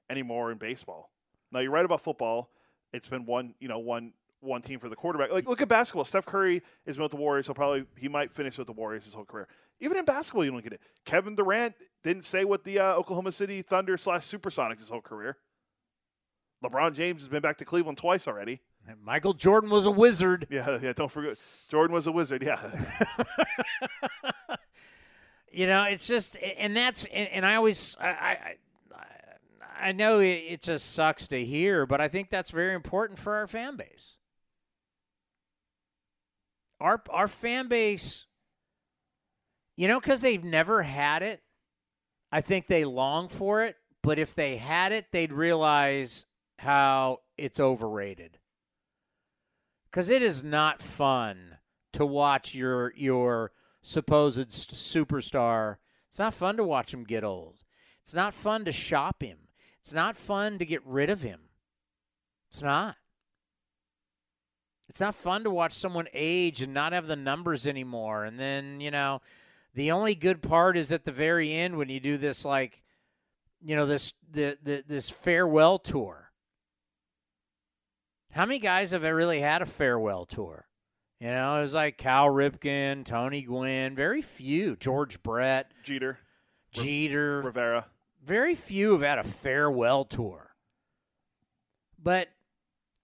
anymore 0.08 0.52
in 0.52 0.58
baseball. 0.58 1.10
Now 1.50 1.58
you're 1.58 1.72
right 1.72 1.84
about 1.84 2.02
football. 2.02 2.48
It's 2.92 3.08
been 3.08 3.26
one 3.26 3.54
you 3.58 3.66
know 3.66 3.80
one 3.80 4.12
one 4.40 4.62
team 4.62 4.78
for 4.78 4.88
the 4.88 4.94
quarterback. 4.94 5.32
Like 5.32 5.48
look 5.48 5.60
at 5.60 5.68
basketball. 5.68 6.04
Steph 6.04 6.24
Curry 6.24 6.62
is 6.86 6.98
with 6.98 7.10
the 7.10 7.16
Warriors. 7.16 7.46
He'll 7.46 7.56
probably 7.56 7.84
he 7.96 8.08
might 8.08 8.32
finish 8.32 8.58
with 8.58 8.68
the 8.68 8.72
Warriors 8.72 9.04
his 9.04 9.14
whole 9.14 9.24
career. 9.24 9.48
Even 9.80 9.96
in 9.96 10.04
basketball, 10.04 10.44
you 10.44 10.50
don't 10.50 10.62
get 10.62 10.72
it. 10.72 10.80
Kevin 11.04 11.34
Durant 11.34 11.74
didn't 12.02 12.24
say 12.24 12.44
what 12.44 12.64
the 12.64 12.78
uh, 12.80 12.94
Oklahoma 12.94 13.32
City 13.32 13.62
Thunder 13.62 13.96
slash 13.96 14.26
Supersonics 14.26 14.80
his 14.80 14.88
whole 14.88 15.00
career. 15.00 15.36
LeBron 16.64 16.94
James 16.94 17.22
has 17.22 17.28
been 17.28 17.42
back 17.42 17.58
to 17.58 17.64
Cleveland 17.64 17.98
twice 17.98 18.26
already. 18.26 18.60
And 18.88 19.02
Michael 19.02 19.34
Jordan 19.34 19.70
was 19.70 19.86
a 19.86 19.90
wizard. 19.90 20.46
Yeah, 20.50 20.78
yeah. 20.82 20.92
Don't 20.92 21.10
forget, 21.10 21.36
Jordan 21.68 21.94
was 21.94 22.06
a 22.06 22.12
wizard. 22.12 22.42
Yeah, 22.42 22.58
you 25.52 25.66
know, 25.66 25.84
it's 25.84 26.06
just, 26.06 26.36
and 26.56 26.76
that's, 26.76 27.04
and, 27.06 27.28
and 27.28 27.46
I 27.46 27.54
always, 27.54 27.96
I, 28.00 28.08
I, 28.08 28.54
I 29.80 29.92
know 29.92 30.20
it, 30.20 30.44
it 30.48 30.62
just 30.62 30.92
sucks 30.94 31.28
to 31.28 31.44
hear, 31.44 31.86
but 31.86 32.00
I 32.00 32.08
think 32.08 32.30
that's 32.30 32.50
very 32.50 32.74
important 32.74 33.18
for 33.18 33.34
our 33.36 33.46
fan 33.46 33.76
base. 33.76 34.16
Our 36.80 37.02
our 37.10 37.26
fan 37.26 37.68
base, 37.68 38.26
you 39.78 39.86
know, 39.86 40.00
because 40.00 40.22
they've 40.22 40.42
never 40.42 40.82
had 40.82 41.22
it. 41.22 41.40
I 42.32 42.40
think 42.40 42.66
they 42.66 42.84
long 42.84 43.28
for 43.28 43.62
it, 43.62 43.76
but 44.02 44.18
if 44.18 44.34
they 44.34 44.56
had 44.56 44.90
it, 44.90 45.06
they'd 45.12 45.32
realize 45.32 46.26
how 46.58 47.20
it's 47.38 47.60
overrated. 47.60 48.38
Because 49.88 50.10
it 50.10 50.20
is 50.20 50.42
not 50.42 50.82
fun 50.82 51.58
to 51.92 52.04
watch 52.04 52.56
your 52.56 52.92
your 52.96 53.52
supposed 53.80 54.48
superstar. 54.48 55.76
It's 56.08 56.18
not 56.18 56.34
fun 56.34 56.56
to 56.56 56.64
watch 56.64 56.92
him 56.92 57.04
get 57.04 57.22
old. 57.22 57.62
It's 58.02 58.14
not 58.14 58.34
fun 58.34 58.64
to 58.64 58.72
shop 58.72 59.22
him. 59.22 59.38
It's 59.78 59.92
not 59.92 60.16
fun 60.16 60.58
to 60.58 60.66
get 60.66 60.84
rid 60.84 61.08
of 61.08 61.22
him. 61.22 61.40
It's 62.50 62.62
not. 62.62 62.96
It's 64.88 65.00
not 65.00 65.14
fun 65.14 65.44
to 65.44 65.50
watch 65.50 65.72
someone 65.72 66.08
age 66.12 66.62
and 66.62 66.74
not 66.74 66.92
have 66.92 67.06
the 67.06 67.14
numbers 67.14 67.64
anymore. 67.64 68.24
And 68.24 68.40
then, 68.40 68.80
you 68.80 68.90
know, 68.90 69.20
the 69.78 69.92
only 69.92 70.16
good 70.16 70.42
part 70.42 70.76
is 70.76 70.90
at 70.90 71.04
the 71.04 71.12
very 71.12 71.54
end 71.54 71.76
when 71.76 71.88
you 71.88 72.00
do 72.00 72.18
this 72.18 72.44
like 72.44 72.82
you 73.62 73.76
know 73.76 73.86
this 73.86 74.12
the, 74.28 74.58
the 74.62 74.82
this 74.86 75.08
farewell 75.08 75.78
tour. 75.78 76.32
How 78.32 78.44
many 78.44 78.58
guys 78.58 78.90
have 78.90 79.02
really 79.02 79.40
had 79.40 79.62
a 79.62 79.66
farewell 79.66 80.26
tour? 80.26 80.66
You 81.20 81.28
know, 81.28 81.58
it 81.58 81.62
was 81.62 81.74
like 81.74 81.96
Cal 81.96 82.26
Ripken, 82.26 83.04
Tony 83.04 83.42
Gwynn, 83.42 83.94
very 83.94 84.20
few. 84.20 84.76
George 84.76 85.22
Brett, 85.22 85.72
Jeter, 85.82 86.18
Jeter, 86.72 87.42
Rivera. 87.42 87.86
very 88.24 88.54
few 88.56 88.92
have 88.92 89.02
had 89.02 89.18
a 89.18 89.24
farewell 89.24 90.04
tour. 90.04 90.56
But 92.00 92.28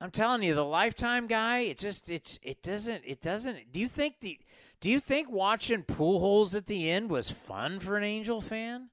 I'm 0.00 0.10
telling 0.10 0.42
you, 0.42 0.54
the 0.54 0.64
lifetime 0.64 1.28
guy, 1.28 1.60
it 1.60 1.78
just 1.78 2.10
it's 2.10 2.38
it 2.42 2.62
doesn't 2.62 3.02
it 3.06 3.20
doesn't. 3.20 3.72
Do 3.72 3.80
you 3.80 3.88
think 3.88 4.20
the 4.20 4.38
do 4.84 4.90
you 4.90 5.00
think 5.00 5.30
watching 5.30 5.82
Pujols 5.82 6.54
at 6.54 6.66
the 6.66 6.90
end 6.90 7.08
was 7.08 7.30
fun 7.30 7.78
for 7.78 7.96
an 7.96 8.04
Angel 8.04 8.42
fan? 8.42 8.90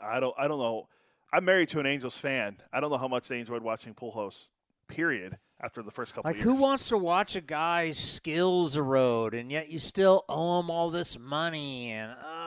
I 0.00 0.20
don't. 0.20 0.34
I 0.38 0.48
don't 0.48 0.58
know. 0.58 0.88
I'm 1.30 1.44
married 1.44 1.68
to 1.68 1.80
an 1.80 1.86
Angels 1.86 2.16
fan. 2.16 2.62
I 2.72 2.80
don't 2.80 2.88
know 2.88 2.96
how 2.96 3.08
much 3.08 3.28
they 3.28 3.38
enjoyed 3.38 3.62
watching 3.62 3.92
Pujols. 3.92 4.48
Period. 4.88 5.36
After 5.60 5.82
the 5.82 5.90
first 5.90 6.14
couple. 6.14 6.30
Like, 6.30 6.40
who 6.40 6.54
wants 6.54 6.88
to 6.88 6.96
watch 6.96 7.36
a 7.36 7.42
guy's 7.42 7.98
skills 7.98 8.74
erode 8.74 9.34
and 9.34 9.52
yet 9.52 9.70
you 9.70 9.78
still 9.78 10.24
owe 10.30 10.60
him 10.60 10.70
all 10.70 10.88
this 10.88 11.18
money? 11.18 11.90
And 11.90 12.12
oh 12.12 12.43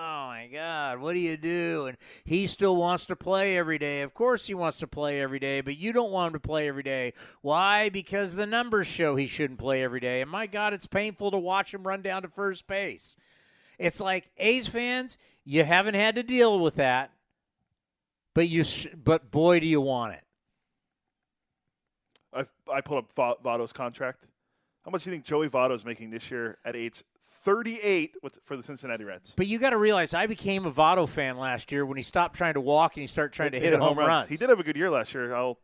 God, 0.47 0.99
what 0.99 1.13
do 1.13 1.19
you 1.19 1.37
do? 1.37 1.85
And 1.87 1.97
he 2.23 2.47
still 2.47 2.75
wants 2.75 3.05
to 3.07 3.15
play 3.15 3.57
every 3.57 3.77
day. 3.77 4.01
Of 4.01 4.13
course, 4.13 4.47
he 4.47 4.53
wants 4.53 4.79
to 4.79 4.87
play 4.87 5.21
every 5.21 5.39
day, 5.39 5.61
but 5.61 5.77
you 5.77 5.93
don't 5.93 6.11
want 6.11 6.33
him 6.33 6.41
to 6.41 6.47
play 6.47 6.67
every 6.67 6.83
day. 6.83 7.13
Why? 7.41 7.89
Because 7.89 8.35
the 8.35 8.47
numbers 8.47 8.87
show 8.87 9.15
he 9.15 9.27
shouldn't 9.27 9.59
play 9.59 9.83
every 9.83 9.99
day. 9.99 10.21
And 10.21 10.31
my 10.31 10.47
God, 10.47 10.73
it's 10.73 10.87
painful 10.87 11.31
to 11.31 11.37
watch 11.37 11.73
him 11.73 11.87
run 11.87 12.01
down 12.01 12.23
to 12.23 12.27
first 12.27 12.67
base. 12.67 13.17
It's 13.77 14.01
like 14.01 14.29
A's 14.37 14.67
fans, 14.67 15.17
you 15.45 15.63
haven't 15.63 15.95
had 15.95 16.15
to 16.15 16.23
deal 16.23 16.59
with 16.59 16.75
that, 16.75 17.11
but 18.33 18.49
you, 18.49 18.63
sh- 18.63 18.87
but 19.01 19.29
boy, 19.31 19.59
do 19.59 19.67
you 19.67 19.81
want 19.81 20.13
it. 20.13 20.23
I 22.33 22.45
I 22.71 22.81
pulled 22.81 23.05
up 23.17 23.43
Votto's 23.43 23.73
contract. 23.73 24.27
How 24.83 24.91
much 24.91 25.03
do 25.03 25.09
you 25.09 25.15
think 25.15 25.25
Joey 25.25 25.49
Votto's 25.49 25.83
making 25.83 26.11
this 26.11 26.29
year 26.31 26.57
at 26.63 26.75
age 26.75 27.03
38 27.47 28.15
with 28.21 28.39
for 28.43 28.57
the 28.57 28.63
Cincinnati 28.63 29.05
Reds? 29.05 29.31
But 29.37 29.47
you 29.47 29.57
got 29.57 29.69
to 29.69 29.77
realize, 29.77 30.13
I 30.13 30.27
became 30.27 30.65
a 30.65 30.71
Votto 30.71 31.07
fan 31.07 31.37
last 31.37 31.71
year 31.71 31.85
when 31.85 31.95
he 31.95 32.03
stopped 32.03 32.35
trying 32.35 32.55
to 32.55 32.61
walk 32.61 32.95
and 32.97 33.01
he 33.01 33.07
started 33.07 33.31
trying 33.31 33.53
to 33.53 33.59
hit, 33.59 33.73
home 33.79 33.97
runs. 33.97 34.27
He 34.27 34.35
did 34.35 34.49
have 34.49 34.59
a 34.59 34.63
good 34.63 34.75
year 34.75 34.89
last 34.89 35.13
year. 35.13 35.33
I'll, 35.33 35.57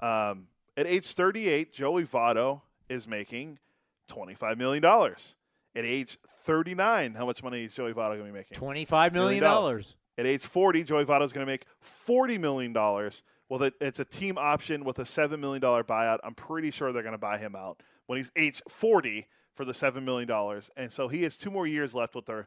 um, 0.00 0.48
at 0.76 0.88
age 0.88 1.06
38, 1.06 1.72
Joey 1.72 2.04
Votto 2.04 2.62
is 2.88 3.06
making 3.06 3.60
25 4.08 4.58
million 4.58 4.82
dollars. 4.82 5.36
At 5.76 5.84
age 5.84 6.18
39, 6.42 7.14
how 7.14 7.26
much 7.26 7.44
money 7.44 7.62
is 7.64 7.74
Joey 7.74 7.92
Votto 7.92 8.16
going 8.16 8.18
to 8.18 8.24
be 8.24 8.32
making? 8.32 8.56
Twenty-five 8.56 9.12
million 9.12 9.44
Million. 9.44 9.84
At 10.18 10.26
age 10.26 10.42
40, 10.42 10.82
Joey 10.82 11.04
Votto 11.04 11.24
is 11.24 11.32
going 11.32 11.46
to 11.46 11.50
make 11.50 11.64
$40 12.08 12.40
million. 12.40 12.72
Well, 12.74 13.70
it's 13.80 14.00
a 14.00 14.04
team 14.04 14.36
option 14.36 14.84
with 14.84 14.98
a 14.98 15.04
$7 15.04 15.38
million 15.38 15.62
buyout. 15.62 16.18
I'm 16.24 16.34
pretty 16.34 16.72
sure 16.72 16.92
they're 16.92 17.04
going 17.04 17.12
to 17.12 17.18
buy 17.18 17.38
him 17.38 17.54
out 17.54 17.82
when 18.06 18.18
he's 18.18 18.32
age 18.36 18.60
40 18.68 19.28
for 19.60 19.66
the 19.66 19.72
$7 19.72 20.02
million. 20.02 20.62
And 20.74 20.90
so 20.90 21.08
he 21.08 21.22
has 21.24 21.36
two 21.36 21.50
more 21.50 21.66
years 21.66 21.94
left 21.94 22.14
with 22.14 22.24
the, 22.24 22.46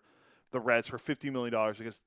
the 0.50 0.60
Reds 0.60 0.88
for 0.88 0.98
$50 0.98 1.32
million 1.32 1.54
because 1.78 2.02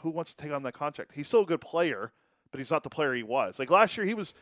who 0.00 0.10
wants 0.10 0.34
to 0.34 0.42
take 0.42 0.52
on 0.52 0.64
that 0.64 0.74
contract? 0.74 1.12
He's 1.14 1.28
still 1.28 1.40
a 1.40 1.46
good 1.46 1.62
player, 1.62 2.12
but 2.50 2.60
he's 2.60 2.70
not 2.70 2.82
the 2.82 2.90
player 2.90 3.14
he 3.14 3.22
was. 3.22 3.58
Like 3.58 3.70
last 3.70 3.96
year, 3.96 4.06
he 4.06 4.12
was 4.12 4.34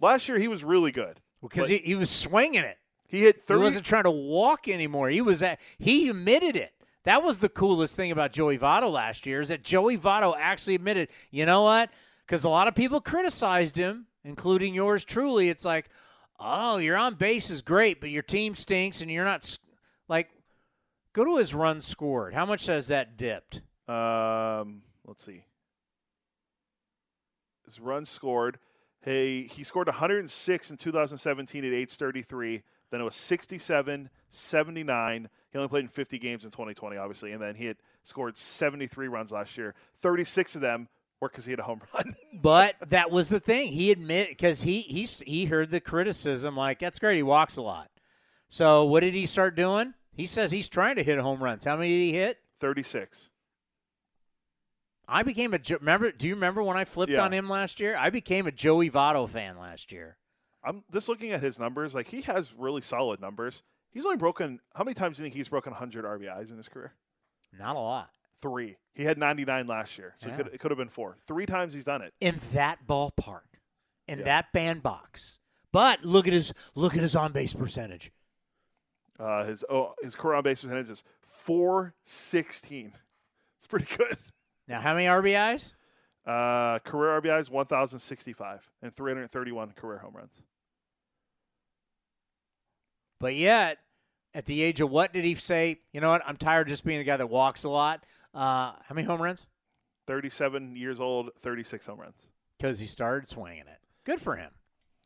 last 0.00 0.28
year 0.28 0.38
he 0.38 0.46
was 0.46 0.62
really 0.62 0.92
good. 0.92 1.18
Because 1.42 1.68
he, 1.68 1.78
he 1.78 1.96
was 1.96 2.08
swinging 2.08 2.62
it. 2.62 2.78
he 3.08 3.22
hit 3.22 3.34
He 3.34 3.42
30 3.46 3.60
wasn't 3.60 3.84
trying 3.84 4.04
to 4.04 4.12
walk 4.12 4.68
anymore. 4.68 5.08
He 5.08 5.20
was 5.20 5.42
at, 5.42 5.58
he 5.76 6.08
admitted 6.08 6.54
it. 6.54 6.72
That 7.02 7.24
was 7.24 7.40
the 7.40 7.48
coolest 7.48 7.96
thing 7.96 8.12
about 8.12 8.32
Joey 8.32 8.58
Votto 8.58 8.92
last 8.92 9.26
year 9.26 9.40
is 9.40 9.48
that 9.48 9.64
Joey 9.64 9.98
Votto 9.98 10.36
actually 10.38 10.76
admitted, 10.76 11.08
you 11.32 11.46
know 11.46 11.64
what? 11.64 11.90
Because 12.24 12.44
a 12.44 12.48
lot 12.48 12.68
of 12.68 12.76
people 12.76 13.00
criticized 13.00 13.74
him, 13.74 14.06
including 14.22 14.72
yours 14.72 15.04
truly. 15.04 15.48
It's 15.48 15.64
like, 15.64 15.90
oh, 16.38 16.78
your 16.78 16.96
on 16.96 17.14
base 17.14 17.50
is 17.50 17.62
great, 17.62 18.00
but 18.00 18.10
your 18.10 18.22
team 18.22 18.54
stinks, 18.54 19.00
and 19.00 19.10
you're 19.10 19.24
not 19.24 19.58
like. 20.08 20.30
Go 21.14 21.24
to 21.24 21.36
his 21.38 21.54
runs 21.54 21.84
scored. 21.84 22.34
How 22.34 22.46
much 22.46 22.66
has 22.66 22.88
that 22.88 23.16
dipped? 23.16 23.62
Um, 23.88 24.82
let's 25.04 25.24
see. 25.24 25.42
His 27.64 27.80
run 27.80 28.04
scored. 28.04 28.58
He 29.04 29.50
he 29.52 29.64
scored 29.64 29.88
106 29.88 30.70
in 30.70 30.76
2017 30.76 31.64
at 31.64 31.72
age 31.72 31.92
33. 31.92 32.62
Then 32.90 33.00
it 33.00 33.04
was 33.04 33.16
67, 33.16 34.08
79. 34.30 35.28
He 35.50 35.58
only 35.58 35.68
played 35.68 35.84
in 35.84 35.88
50 35.88 36.18
games 36.18 36.44
in 36.44 36.50
2020, 36.50 36.96
obviously, 36.96 37.32
and 37.32 37.42
then 37.42 37.54
he 37.54 37.66
had 37.66 37.76
scored 38.02 38.36
73 38.38 39.08
runs 39.08 39.30
last 39.30 39.58
year. 39.58 39.74
36 40.00 40.54
of 40.54 40.60
them 40.62 40.88
were 41.20 41.28
because 41.28 41.44
he 41.44 41.50
had 41.52 41.60
a 41.60 41.64
home 41.64 41.80
run. 41.94 42.14
But 42.42 42.76
that 42.90 43.10
was 43.10 43.28
the 43.28 43.40
thing. 43.40 43.72
He 43.72 43.90
admit 43.90 44.28
because 44.28 44.62
he 44.62 44.80
he 44.80 45.04
he 45.26 45.46
heard 45.46 45.70
the 45.70 45.80
criticism 45.80 46.56
like 46.56 46.78
that's 46.78 46.98
great. 46.98 47.16
He 47.16 47.22
walks 47.22 47.56
a 47.56 47.62
lot. 47.62 47.90
So 48.48 48.84
what 48.84 49.00
did 49.00 49.14
he 49.14 49.26
start 49.26 49.56
doing? 49.56 49.94
He 50.12 50.24
says 50.26 50.52
he's 50.52 50.68
trying 50.68 50.96
to 50.96 51.02
hit 51.02 51.18
home 51.18 51.42
runs. 51.42 51.64
How 51.64 51.76
many 51.76 51.90
did 51.90 52.02
he 52.04 52.12
hit? 52.12 52.38
36. 52.60 53.30
I 55.08 55.22
became 55.22 55.54
a 55.54 55.60
remember. 55.80 56.12
Do 56.12 56.28
you 56.28 56.34
remember 56.34 56.62
when 56.62 56.76
I 56.76 56.84
flipped 56.84 57.12
Yeah. 57.12 57.24
on 57.24 57.32
him 57.32 57.48
last 57.48 57.80
year? 57.80 57.96
I 57.96 58.10
became 58.10 58.46
a 58.46 58.52
Joey 58.52 58.90
Votto 58.90 59.28
fan 59.28 59.58
last 59.58 59.90
year. 59.90 60.16
I'm 60.62 60.84
just 60.92 61.08
looking 61.08 61.30
at 61.32 61.40
his 61.40 61.58
numbers. 61.58 61.94
Like 61.94 62.08
he 62.08 62.20
has 62.22 62.52
really 62.52 62.82
solid 62.82 63.20
numbers. 63.20 63.62
He's 63.90 64.04
only 64.04 64.16
broken. 64.18 64.60
How 64.74 64.84
many 64.84 64.94
times 64.94 65.16
do 65.16 65.22
you 65.22 65.24
think 65.26 65.34
he's 65.34 65.48
broken 65.48 65.72
100 65.72 66.04
RBIs 66.04 66.50
in 66.50 66.56
his 66.58 66.68
career? 66.68 66.92
Not 67.58 67.76
a 67.76 67.80
lot. 67.80 68.10
Three. 68.40 68.76
He 68.94 69.04
had 69.04 69.18
99 69.18 69.66
last 69.66 69.96
year, 69.98 70.14
so 70.18 70.28
Yeah. 70.28 70.34
it, 70.34 70.36
could, 70.36 70.54
it 70.54 70.60
could 70.60 70.70
have 70.70 70.78
been 70.78 70.88
four. 70.88 71.16
Three 71.26 71.46
times 71.46 71.74
he's 71.74 71.84
done 71.84 72.02
it. 72.02 72.12
in 72.20 72.40
that 72.52 72.86
ballpark, 72.86 73.42
in 74.06 74.18
Yeah. 74.20 74.24
that 74.24 74.52
bandbox. 74.52 75.38
But 75.72 76.04
look 76.04 76.26
at 76.26 76.32
his 76.32 76.52
look 76.74 76.94
at 76.94 77.02
his 77.02 77.14
on 77.14 77.32
base 77.32 77.52
percentage. 77.52 78.10
Uh, 79.18 79.44
his 79.44 79.64
oh, 79.68 79.94
his 80.00 80.14
career 80.16 80.36
on 80.36 80.42
base 80.44 80.62
percentage 80.62 80.88
is 80.90 81.04
416. 81.26 82.92
It's 83.58 83.66
pretty 83.66 83.86
good. 83.96 84.16
Now, 84.68 84.82
how 84.82 84.92
many 84.92 85.06
RBIs? 85.06 85.72
Uh, 86.26 86.78
career 86.80 87.18
RBIs 87.22 87.48
1,065 87.48 88.70
and 88.82 88.94
331 88.94 89.72
career 89.72 89.96
home 90.00 90.14
runs. 90.14 90.42
But 93.18 93.34
yet, 93.34 93.78
at 94.34 94.44
the 94.44 94.60
age 94.62 94.82
of 94.82 94.90
what 94.90 95.14
did 95.14 95.24
he 95.24 95.34
say? 95.34 95.80
You 95.94 96.02
know 96.02 96.10
what? 96.10 96.22
I'm 96.26 96.36
tired 96.36 96.66
of 96.66 96.68
just 96.68 96.84
being 96.84 96.98
the 96.98 97.04
guy 97.04 97.16
that 97.16 97.28
walks 97.30 97.64
a 97.64 97.70
lot. 97.70 98.04
Uh, 98.38 98.72
how 98.86 98.94
many 98.94 99.04
home 99.04 99.20
runs? 99.20 99.46
37 100.06 100.76
years 100.76 101.00
old, 101.00 101.30
36 101.40 101.86
home 101.86 101.98
runs. 101.98 102.28
Because 102.56 102.78
he 102.78 102.86
started 102.86 103.28
swinging 103.28 103.62
it. 103.62 103.80
Good 104.04 104.20
for 104.20 104.36
him. 104.36 104.50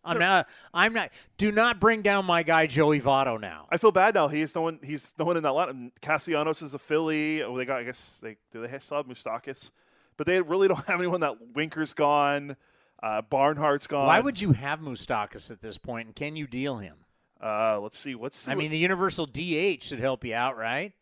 I'm 0.04 0.18
not. 0.18 0.48
I'm 0.74 0.92
not. 0.92 1.12
Do 1.38 1.50
not 1.52 1.80
bring 1.80 2.02
down 2.02 2.24
my 2.24 2.42
guy 2.42 2.66
Joey 2.66 3.00
Votto 3.00 3.40
now. 3.40 3.68
I 3.70 3.76
feel 3.76 3.92
bad 3.92 4.14
now. 4.14 4.28
He's 4.28 4.54
no 4.54 4.62
one. 4.62 4.80
He's 4.82 5.14
no 5.18 5.24
one 5.24 5.36
in 5.36 5.44
that 5.44 5.52
line. 5.52 5.92
Castellanos 6.00 6.60
is 6.60 6.74
a 6.74 6.78
Philly. 6.78 7.42
Oh, 7.42 7.56
they 7.56 7.64
got. 7.64 7.78
I 7.78 7.84
guess 7.84 8.18
they 8.20 8.36
do. 8.52 8.66
They 8.66 8.78
still 8.80 8.96
have 8.96 9.06
Moustakas, 9.06 9.70
but 10.16 10.26
they 10.26 10.42
really 10.42 10.66
don't 10.66 10.84
have 10.86 10.98
anyone. 10.98 11.20
That 11.20 11.36
Winker's 11.54 11.94
gone. 11.94 12.56
Uh, 13.00 13.22
Barnhart's 13.22 13.86
gone. 13.86 14.08
Why 14.08 14.18
would 14.18 14.40
you 14.40 14.52
have 14.52 14.80
Moustakas 14.80 15.52
at 15.52 15.60
this 15.60 15.78
point? 15.78 16.06
And 16.06 16.16
can 16.16 16.34
you 16.34 16.48
deal 16.48 16.78
him? 16.78 16.96
Uh, 17.40 17.78
let's 17.80 17.98
see. 17.98 18.16
What's 18.16 18.48
I 18.48 18.56
mean, 18.56 18.72
the 18.72 18.78
universal 18.78 19.26
DH 19.26 19.84
should 19.84 20.00
help 20.00 20.24
you 20.24 20.34
out, 20.34 20.56
right? 20.56 20.92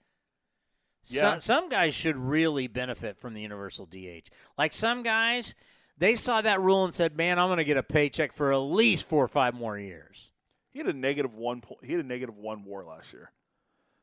Yeah. 1.05 1.21
Some, 1.33 1.41
some 1.41 1.69
guys 1.69 1.95
should 1.95 2.17
really 2.17 2.67
benefit 2.67 3.19
from 3.19 3.35
the 3.35 3.41
universal 3.43 3.87
DH. 3.87 4.29
Like 4.59 4.73
some 4.73 5.03
guys, 5.03 5.55
they 5.99 6.15
saw 6.15 6.41
that 6.43 6.61
rule 6.61 6.85
and 6.85 6.93
said, 6.93 7.17
"Man, 7.17 7.39
I'm 7.39 7.49
going 7.49 7.59
to 7.59 7.65
get 7.65 7.77
a 7.77 7.83
paycheck 7.83 8.33
for 8.33 8.53
at 8.53 8.59
least 8.59 9.07
four 9.07 9.25
or 9.25 9.29
five 9.29 9.55
more 9.55 9.79
years." 9.79 10.33
he 10.73 10.79
had 10.79 10.87
a 10.89 10.93
negative 10.93 11.35
one. 11.35 11.61
po- 11.63 11.79
He 11.83 11.93
had 11.93 12.05
a 12.05 12.09
negative 12.09 12.37
one 12.37 12.65
WAR 12.65 12.85
last 12.85 13.13
year. 13.13 13.33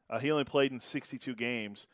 Uh, 0.09 0.19
he 0.19 0.31
only 0.31 0.43
played 0.43 0.71
in 0.71 0.79
62 0.81 1.33
games, 1.35 1.87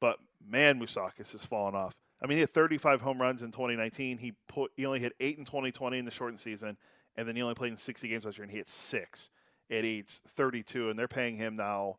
but 0.00 0.18
man, 0.44 0.78
Moustakas 0.80 1.32
has 1.32 1.44
fallen 1.44 1.74
off. 1.74 1.92
I 2.22 2.26
mean, 2.26 2.36
he 2.36 2.40
had 2.40 2.52
35 2.54 3.00
home 3.00 3.20
runs 3.20 3.42
in 3.42 3.50
2019. 3.50 4.18
He 4.18 4.34
put 4.46 4.70
he 4.76 4.86
only 4.86 5.00
hit 5.00 5.14
eight 5.20 5.38
in 5.38 5.44
2020 5.44 5.98
in 5.98 6.04
the 6.04 6.10
shortened 6.10 6.40
season, 6.40 6.76
and 7.16 7.26
then 7.26 7.34
he 7.34 7.42
only 7.42 7.54
played 7.54 7.72
in 7.72 7.76
60 7.76 8.06
games 8.08 8.24
last 8.24 8.38
year, 8.38 8.42
and 8.44 8.50
he 8.52 8.58
hit 8.58 8.68
six 8.68 9.30
at 9.70 9.84
age 9.84 10.20
32. 10.36 10.90
And 10.90 10.98
they're 10.98 11.08
paying 11.08 11.36
him 11.36 11.56
now. 11.56 11.96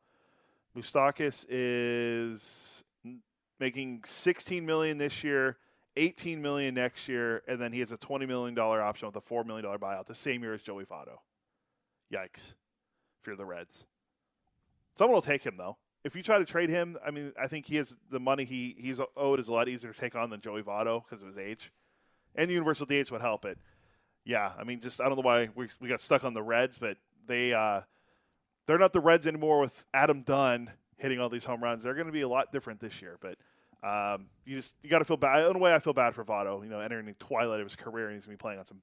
Moustakas 0.76 1.46
is 1.50 2.84
making 3.60 4.04
16 4.06 4.66
million 4.66 4.98
this 4.98 5.24
year, 5.24 5.58
18 5.98 6.42
million 6.42 6.74
next 6.74 7.08
year, 7.08 7.44
and 7.48 7.62
then 7.62 7.74
he 7.74 7.80
has 7.80 7.92
a 7.92 7.98
20 7.98 8.26
million 8.26 8.56
dollar 8.56 8.82
option 8.82 9.08
with 9.08 9.16
a 9.16 9.22
four 9.22 9.44
million 9.44 9.66
dollar 9.66 9.78
buyout 9.78 10.08
the 10.08 10.16
same 10.16 10.42
year 10.42 10.54
as 10.54 10.62
Joey 10.62 10.86
Votto. 10.86 11.18
Yikes! 12.14 12.54
If 13.20 13.28
you're 13.28 13.36
the 13.36 13.46
Reds, 13.46 13.86
someone 14.96 15.14
will 15.14 15.22
take 15.22 15.44
him 15.44 15.58
though. 15.58 15.78
If 16.04 16.16
you 16.16 16.24
try 16.24 16.40
to 16.40 16.46
trade 16.46 16.70
him, 16.70 16.98
I 17.06 17.12
mean, 17.12 17.32
I 17.40 17.48
think 17.48 17.68
he 17.68 17.76
has 17.76 17.96
the 18.10 18.20
money 18.20 18.44
he 18.46 18.76
he's 18.78 19.00
owed 19.16 19.40
is 19.40 19.50
a 19.50 19.54
lot 19.54 19.68
easier 19.68 19.94
to 19.94 20.00
take 20.00 20.16
on 20.16 20.30
than 20.32 20.42
Joey 20.42 20.64
Votto 20.64 21.04
because 21.04 21.22
of 21.22 21.28
his 21.28 21.38
age, 21.38 21.72
and 22.34 22.50
the 22.50 22.54
universal 22.54 22.86
DH 22.86 23.12
would 23.12 23.22
help 23.22 23.46
it. 23.46 23.60
Yeah, 24.26 24.52
I 24.58 24.64
mean, 24.64 24.80
just 24.80 25.02
I 25.02 25.08
don't 25.08 25.18
know 25.18 25.24
why 25.24 25.50
we 25.54 25.68
we 25.80 25.90
got 25.90 26.02
stuck 26.02 26.24
on 26.24 26.34
the 26.34 26.42
Reds, 26.42 26.80
but 26.80 26.98
they 27.28 27.54
uh, 27.54 27.82
they're 28.72 28.80
not 28.80 28.94
the 28.94 29.02
Reds 29.02 29.28
anymore 29.28 29.60
with 29.60 29.84
Adam 29.94 30.22
Dunn 30.22 30.72
hitting 30.96 31.20
all 31.20 31.28
these 31.28 31.44
home 31.44 31.62
runs. 31.62 31.84
They're 31.84 31.94
going 31.94 32.06
to 32.06 32.14
be 32.14 32.22
a 32.22 32.30
lot 32.30 32.54
different 32.54 32.80
this 32.80 33.02
year, 33.02 33.18
but. 33.20 33.38
Um, 33.84 34.28
you 34.46 34.58
just 34.58 34.76
you 34.84 34.92
got 34.92 35.00
to 35.00 35.06
feel 35.06 35.18
bad. 35.18 35.50
In 35.50 35.56
a 35.56 35.58
way, 35.58 35.74
I 35.74 35.80
feel 35.80 35.92
bad 35.92 36.14
for 36.14 36.24
Votto. 36.24 36.64
You 36.64 36.70
know, 36.70 36.80
entering 36.82 37.08
the 37.08 37.14
twilight 37.14 37.60
of 37.60 37.66
his 37.66 37.76
career, 37.76 38.06
and 38.06 38.16
he's 38.16 38.28
going 38.28 38.38
to 38.38 38.40
be 38.40 38.42
playing 38.44 38.60
on 38.60 38.66
some 38.68 38.80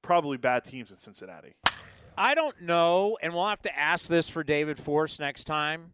probably 0.00 0.38
bad 0.38 0.64
teams 0.64 0.90
in 0.90 0.96
Cincinnati. 0.96 1.54
I 2.16 2.34
don't 2.34 2.58
know, 2.62 3.18
and 3.20 3.34
we'll 3.34 3.46
have 3.46 3.60
to 3.62 3.78
ask 3.78 4.08
this 4.08 4.26
for 4.26 4.42
David 4.42 4.78
Forst 4.78 5.20
next 5.20 5.44
time. 5.44 5.92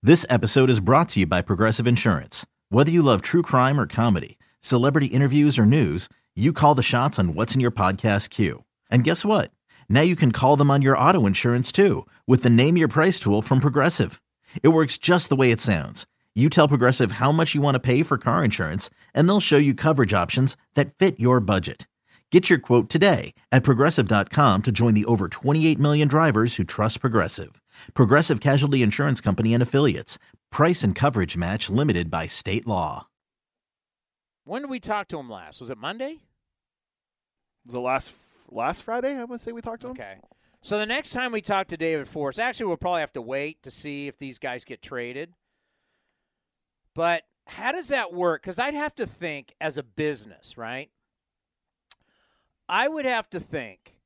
This 0.00 0.24
episode 0.30 0.70
is 0.70 0.78
brought 0.78 1.08
to 1.08 1.18
you 1.18 1.26
by 1.26 1.42
Progressive 1.42 1.88
Insurance. 1.88 2.46
Whether 2.68 2.92
you 2.92 3.02
love 3.02 3.20
true 3.20 3.42
crime 3.42 3.80
or 3.80 3.88
comedy, 3.88 4.38
celebrity 4.60 5.08
interviews 5.08 5.58
or 5.58 5.66
news, 5.66 6.08
you 6.36 6.52
call 6.52 6.76
the 6.76 6.84
shots 6.84 7.18
on 7.18 7.34
what's 7.34 7.54
in 7.56 7.60
your 7.60 7.72
podcast 7.72 8.30
queue. 8.30 8.64
And 8.92 9.02
guess 9.02 9.24
what? 9.24 9.50
Now 9.90 10.00
you 10.00 10.16
can 10.16 10.32
call 10.32 10.56
them 10.56 10.70
on 10.70 10.80
your 10.80 10.96
auto 10.96 11.26
insurance 11.26 11.70
too 11.70 12.06
with 12.26 12.42
the 12.42 12.48
Name 12.48 12.78
Your 12.78 12.88
Price 12.88 13.20
tool 13.20 13.42
from 13.42 13.60
Progressive. 13.60 14.22
It 14.62 14.68
works 14.68 14.96
just 14.96 15.28
the 15.28 15.36
way 15.36 15.50
it 15.50 15.60
sounds. 15.60 16.06
You 16.34 16.48
tell 16.48 16.68
Progressive 16.68 17.12
how 17.12 17.32
much 17.32 17.54
you 17.54 17.60
want 17.60 17.74
to 17.74 17.80
pay 17.80 18.02
for 18.04 18.16
car 18.16 18.44
insurance, 18.44 18.88
and 19.12 19.28
they'll 19.28 19.40
show 19.40 19.56
you 19.58 19.74
coverage 19.74 20.14
options 20.14 20.56
that 20.74 20.94
fit 20.94 21.18
your 21.18 21.40
budget. 21.40 21.88
Get 22.30 22.48
your 22.48 22.60
quote 22.60 22.88
today 22.88 23.34
at 23.50 23.64
progressive.com 23.64 24.62
to 24.62 24.70
join 24.70 24.94
the 24.94 25.04
over 25.06 25.28
28 25.28 25.76
million 25.80 26.06
drivers 26.06 26.54
who 26.54 26.62
trust 26.62 27.00
Progressive. 27.00 27.60
Progressive 27.92 28.38
Casualty 28.40 28.82
Insurance 28.82 29.20
Company 29.20 29.52
and 29.54 29.62
Affiliates. 29.62 30.20
Price 30.52 30.84
and 30.84 30.94
coverage 30.94 31.36
match 31.36 31.68
limited 31.68 32.08
by 32.12 32.28
state 32.28 32.64
law. 32.64 33.08
When 34.44 34.62
did 34.62 34.70
we 34.70 34.78
talk 34.78 35.08
to 35.08 35.18
him 35.18 35.28
last? 35.28 35.58
Was 35.58 35.70
it 35.70 35.78
Monday? 35.78 36.20
the 37.66 37.80
last 37.80 38.12
last 38.50 38.82
Friday, 38.82 39.16
I 39.16 39.24
want 39.24 39.40
to 39.40 39.44
say 39.44 39.52
we 39.52 39.60
talked 39.62 39.82
to 39.82 39.88
him. 39.88 39.92
Okay. 39.92 40.16
So 40.62 40.78
the 40.78 40.86
next 40.86 41.10
time 41.10 41.32
we 41.32 41.40
talk 41.40 41.68
to 41.68 41.76
David 41.76 42.08
Forst, 42.08 42.38
actually, 42.38 42.66
we'll 42.66 42.76
probably 42.76 43.00
have 43.00 43.12
to 43.14 43.22
wait 43.22 43.62
to 43.62 43.70
see 43.70 44.08
if 44.08 44.18
these 44.18 44.38
guys 44.38 44.64
get 44.64 44.82
traded. 44.82 45.32
But 46.94 47.22
how 47.46 47.72
does 47.72 47.88
that 47.88 48.12
work? 48.12 48.42
Because 48.42 48.58
I'd 48.58 48.74
have 48.74 48.94
to 48.96 49.06
think 49.06 49.54
as 49.60 49.78
a 49.78 49.82
business, 49.82 50.58
right? 50.58 50.90
I 52.68 52.88
would 52.88 53.06
have 53.06 53.28
to 53.30 53.40
think. 53.40 53.96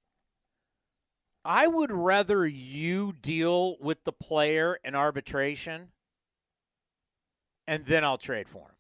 I 1.45 1.67
would 1.67 1.93
rather 1.93 2.47
you 2.47 3.13
deal 3.13 3.77
with 3.81 4.05
the 4.05 4.13
player 4.13 4.79
in 4.83 4.95
arbitration 4.95 5.89
and 7.67 7.85
then 7.85 8.05
I'll 8.05 8.19
trade 8.19 8.49
for 8.49 8.69
him. 8.69 8.77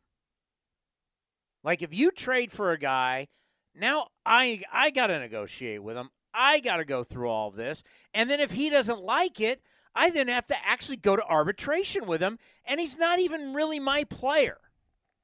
Like 1.63 1.83
if 1.83 1.93
you 1.93 2.11
trade 2.11 2.53
for 2.53 2.73
a 2.73 2.79
guy, 2.79 3.29
now 3.75 4.09
I 4.25 4.63
I 4.73 4.91
got 4.91 5.09
to 5.09 5.19
negotiate 5.19 5.83
with 5.83 5.97
him. 5.97 6.11
I 6.33 6.61
got 6.61 6.77
to 6.79 6.85
go 6.85 7.05
through 7.05 7.29
all 7.29 7.49
of 7.49 7.57
this. 7.57 7.83
And 8.13 8.29
then 8.29 8.41
if 8.41 8.51
he 8.51 8.69
doesn't 8.69 9.01
like 9.01 9.41
it, 9.41 9.63
I 9.95 10.11
then 10.11 10.29
have 10.29 10.47
to 10.49 10.67
actually 10.67 10.97
go 10.97 11.15
to 11.15 11.25
arbitration 11.25 12.07
with 12.07 12.21
him 12.21 12.39
and 12.65 12.81
he's 12.81 12.99
not 12.99 13.21
even 13.21 13.55
really 13.55 13.79
my 13.79 14.05
player. 14.05 14.59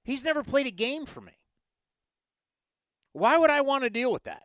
He's 0.04 0.24
never 0.24 0.42
played 0.42 0.66
a 0.66 0.70
game 0.70 1.06
for 1.06 1.20
me. 1.20 1.32
Why 3.12 3.36
would 3.36 3.50
I 3.50 3.60
want 3.60 3.82
to 3.82 3.90
deal 3.90 4.12
with 4.12 4.22
that? 4.24 4.44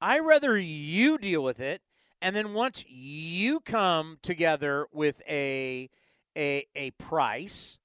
I 0.00 0.20
rather 0.20 0.56
you 0.56 1.18
deal 1.18 1.42
with 1.42 1.58
it 1.58 1.82
and 2.22 2.36
then 2.36 2.54
once 2.54 2.84
you 2.86 3.60
come 3.60 4.18
together 4.22 4.86
with 4.92 5.20
a 5.28 5.90
a 6.36 6.66
a 6.74 6.90
price 6.92 7.78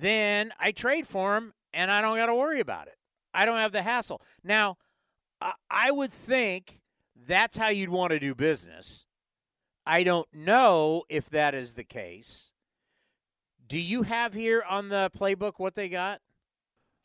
then 0.00 0.52
I 0.58 0.72
trade 0.72 1.06
for 1.06 1.36
him 1.36 1.52
and 1.72 1.90
I 1.90 2.00
don't 2.00 2.16
got 2.16 2.26
to 2.26 2.34
worry 2.34 2.60
about 2.60 2.88
it. 2.88 2.96
I 3.34 3.44
don't 3.44 3.56
have 3.58 3.72
the 3.72 3.82
hassle. 3.82 4.20
Now, 4.44 4.76
I, 5.40 5.52
I 5.70 5.90
would 5.90 6.12
think 6.12 6.80
that's 7.26 7.56
how 7.56 7.68
you'd 7.68 7.88
want 7.90 8.10
to 8.12 8.18
do 8.18 8.34
business. 8.34 9.06
I 9.86 10.04
don't 10.04 10.28
know 10.32 11.04
if 11.08 11.30
that 11.30 11.54
is 11.54 11.74
the 11.74 11.84
case. 11.84 12.52
Do 13.66 13.80
you 13.80 14.02
have 14.02 14.34
here 14.34 14.62
on 14.68 14.88
the 14.90 15.10
playbook 15.18 15.54
what 15.56 15.74
they 15.74 15.88
got? 15.88 16.20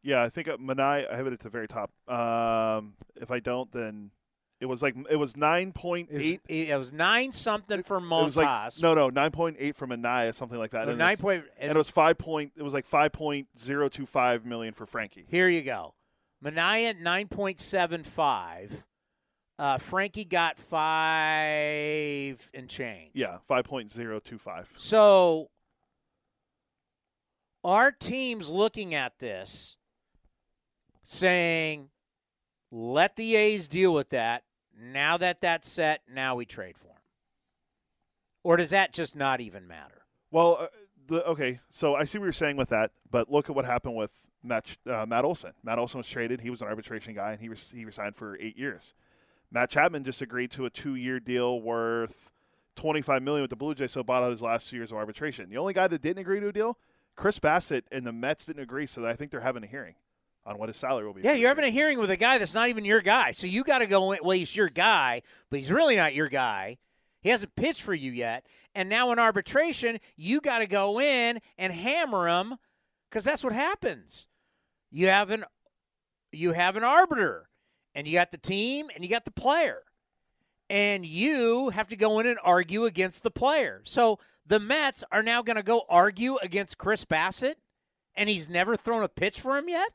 Yeah, 0.04 0.22
I 0.22 0.30
think 0.30 0.48
uh, 0.48 0.58
Manaea. 0.58 1.12
I 1.12 1.16
have 1.16 1.28
it 1.28 1.34
at 1.34 1.40
the 1.40 1.50
very 1.50 1.68
top. 1.68 1.92
Um, 2.08 2.94
if 3.16 3.32
I 3.32 3.40
don't, 3.40 3.72
then 3.72 4.12
it 4.62 4.66
was 4.66 4.82
like 4.82 4.96
it 5.10 5.16
was 5.16 5.36
nine 5.36 5.72
point 5.72 6.10
It 6.12 6.14
was, 6.16 6.24
eight. 6.24 6.42
it 6.48 6.78
was 6.78 6.92
nine 6.92 7.32
something 7.32 7.84
for 7.84 7.98
It 7.98 8.02
was 8.02 8.38
like 8.38 8.48
Montas. 8.48 8.82
no, 8.82 8.94
no, 8.94 9.10
nine 9.10 9.32
point 9.32 9.58
eight 9.60 9.76
from 9.76 9.92
Anaya, 9.92 10.34
something 10.34 10.58
like 10.58 10.72
that. 10.72 10.88
And, 10.88 10.98
nine 10.98 11.14
it's- 11.14 11.44
and 11.60 11.72
it 11.72 11.78
was 11.78 11.90
five 11.90 12.18
point. 12.18 12.52
It 12.56 12.64
was 12.64 12.74
like 12.74 12.86
five 12.86 13.12
point 13.12 13.48
zero 13.60 13.90
two 13.90 14.06
five 14.06 14.46
million 14.46 14.74
for 14.74 14.86
Frankie. 14.86 15.26
Here 15.28 15.50
you 15.50 15.62
go. 15.62 15.94
Manaea 16.44 17.00
nine 17.00 17.28
point 17.28 17.60
seven 17.60 18.04
five. 18.04 18.84
Uh, 19.60 19.80
Frankie 19.80 20.26
got 20.26 20.60
five 20.60 22.50
and 22.54 22.70
change. 22.70 23.12
Yeah, 23.14 23.38
five 23.48 23.66
point 23.66 23.92
zero 23.92 24.20
two 24.20 24.38
five. 24.38 24.70
So 24.76 25.50
our 27.64 27.92
team's 27.92 28.50
looking 28.50 28.94
at 28.94 29.18
this 29.20 29.78
saying, 31.04 31.90
let 32.72 33.16
the 33.16 33.36
A's 33.36 33.68
deal 33.68 33.94
with 33.94 34.10
that. 34.10 34.44
Now 34.80 35.18
that 35.18 35.42
that's 35.42 35.68
set, 35.68 36.02
now 36.08 36.36
we 36.36 36.46
trade 36.46 36.78
for 36.78 36.90
him. 36.90 37.02
Or 38.44 38.58
does 38.58 38.70
that 38.70 38.94
just 38.94 39.16
not 39.16 39.42
even 39.42 39.68
matter? 39.68 40.06
Well, 40.30 40.58
uh, 40.62 40.68
the 41.08 41.26
okay. 41.26 41.62
So 41.72 41.96
I 41.96 42.04
see 42.04 42.20
what 42.20 42.26
you're 42.26 42.34
saying 42.34 42.58
with 42.58 42.70
that, 42.70 42.92
but 43.10 43.32
look 43.32 43.50
at 43.50 43.56
what 43.56 43.66
happened 43.66 43.96
with 43.96 44.12
Matt 44.44 44.78
uh, 44.90 45.06
Matt 45.06 45.26
Olson. 45.26 45.54
Matt 45.64 45.80
Olson 45.80 46.00
was 46.00 46.08
traded. 46.08 46.42
He 46.42 46.50
was 46.50 46.62
an 46.62 46.68
arbitration 46.68 47.14
guy, 47.14 47.32
and 47.32 47.42
he 47.42 47.50
was 47.50 47.72
he 47.76 47.86
resigned 47.86 48.16
for 48.16 48.38
eight 48.40 48.58
years. 48.58 48.94
Matt 49.52 49.70
Chapman 49.70 50.04
just 50.04 50.22
agreed 50.22 50.52
to 50.52 50.66
a 50.66 50.70
two-year 50.70 51.22
deal 51.22 51.62
worth 51.62 52.30
25 52.76 53.24
million 53.24 53.44
with 53.44 53.50
the 53.50 53.56
Blue 53.56 53.74
Jays, 53.74 53.92
so 53.92 54.04
bought 54.04 54.24
out 54.24 54.32
his 54.32 54.42
last 54.42 54.70
two 54.70 54.76
years 54.76 54.92
of 54.92 54.98
arbitration. 54.98 55.50
The 55.50 55.58
only 55.58 55.74
guy 55.74 55.88
that 55.88 56.02
didn't 56.02 56.20
agree 56.20 56.40
to 56.42 56.50
a 56.50 56.52
deal, 56.52 56.78
Chris 57.16 57.40
Bassitt 57.40 57.84
and 57.92 58.06
the 58.06 58.12
Mets 58.12 58.46
didn't 58.46 58.64
agree, 58.64 58.86
so 58.86 59.06
I 59.06 59.14
think 59.14 59.32
they're 59.32 59.40
having 59.40 59.64
a 59.64 59.68
hearing 59.68 59.96
on 60.46 60.58
what 60.58 60.70
his 60.70 60.78
salary 60.78 61.06
will 61.06 61.14
be. 61.14 61.22
Yeah, 61.22 61.34
you're 61.34 61.50
having 61.50 61.66
a 61.66 61.70
hearing 61.70 62.00
with 62.00 62.12
a 62.12 62.18
guy 62.18 62.38
that's 62.38 62.54
not 62.54 62.70
even 62.70 62.86
your 62.86 63.02
guy. 63.02 63.32
So 63.32 63.48
you 63.48 63.64
got 63.64 63.80
to 63.80 63.88
go 63.88 64.14
in. 64.14 64.20
Well, 64.22 64.38
he's 64.38 64.56
your 64.56 64.70
guy, 64.70 65.22
but 65.50 65.60
he's 65.60 65.72
really 65.72 65.96
not 65.96 66.14
your 66.14 66.30
guy. 66.30 66.78
He 67.22 67.30
hasn't 67.30 67.56
pitched 67.56 67.82
for 67.82 67.94
you 67.94 68.12
yet. 68.12 68.46
And 68.74 68.88
now 68.88 69.12
in 69.12 69.20
arbitration, 69.20 70.00
you 70.16 70.40
got 70.40 70.60
to 70.60 70.68
go 70.68 71.02
in 71.02 71.40
and 71.58 71.74
hammer 71.74 72.30
him 72.30 72.56
because 73.18 73.26
that's 73.26 73.44
what 73.44 73.54
happens. 73.54 74.28
You 74.92 75.08
have 75.08 75.32
an 75.32 75.44
you 76.32 76.54
have 76.54 76.76
an 76.76 76.84
arbiter, 76.84 77.50
and 77.96 78.08
you 78.08 78.14
got 78.14 78.30
the 78.30 78.38
team, 78.38 78.92
and 78.94 79.04
you 79.04 79.10
got 79.10 79.26
the 79.26 79.32
player, 79.32 79.80
and 80.70 81.04
you 81.04 81.70
have 81.70 81.88
to 81.88 81.96
go 81.96 82.20
in 82.20 82.28
and 82.28 82.38
argue 82.44 82.86
against 82.86 83.24
the 83.24 83.32
player. 83.32 83.82
So 83.86 84.20
the 84.46 84.60
Mets 84.60 85.04
are 85.12 85.24
now 85.24 85.42
going 85.42 85.56
to 85.56 85.64
go 85.64 85.82
argue 85.90 86.38
against 86.44 86.78
Chris 86.78 87.06
Bassitt, 87.06 87.56
and 88.14 88.30
he's 88.30 88.48
never 88.48 88.78
thrown 88.78 89.02
a 89.02 89.10
pitch 89.10 89.42
for 89.42 89.58
him 89.58 89.68
yet. 89.68 89.94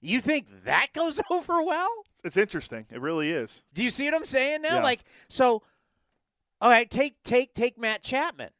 You 0.00 0.20
think 0.20 0.64
that 0.64 0.88
goes 0.92 1.20
over 1.30 1.62
well? 1.62 1.92
It's 2.24 2.36
interesting. 2.36 2.86
It 2.90 3.00
really 3.00 3.30
is. 3.30 3.62
Do 3.72 3.84
you 3.84 3.90
see 3.90 4.06
what 4.06 4.14
I'm 4.14 4.24
saying 4.24 4.62
now? 4.62 4.78
Yeah. 4.78 4.82
Like 4.82 5.04
so 5.28 5.62
all 6.60 6.70
right, 6.70 6.90
take 6.90 7.22
take 7.22 7.54
take 7.54 7.78
Matt 7.78 8.02
Chapman. 8.02 8.50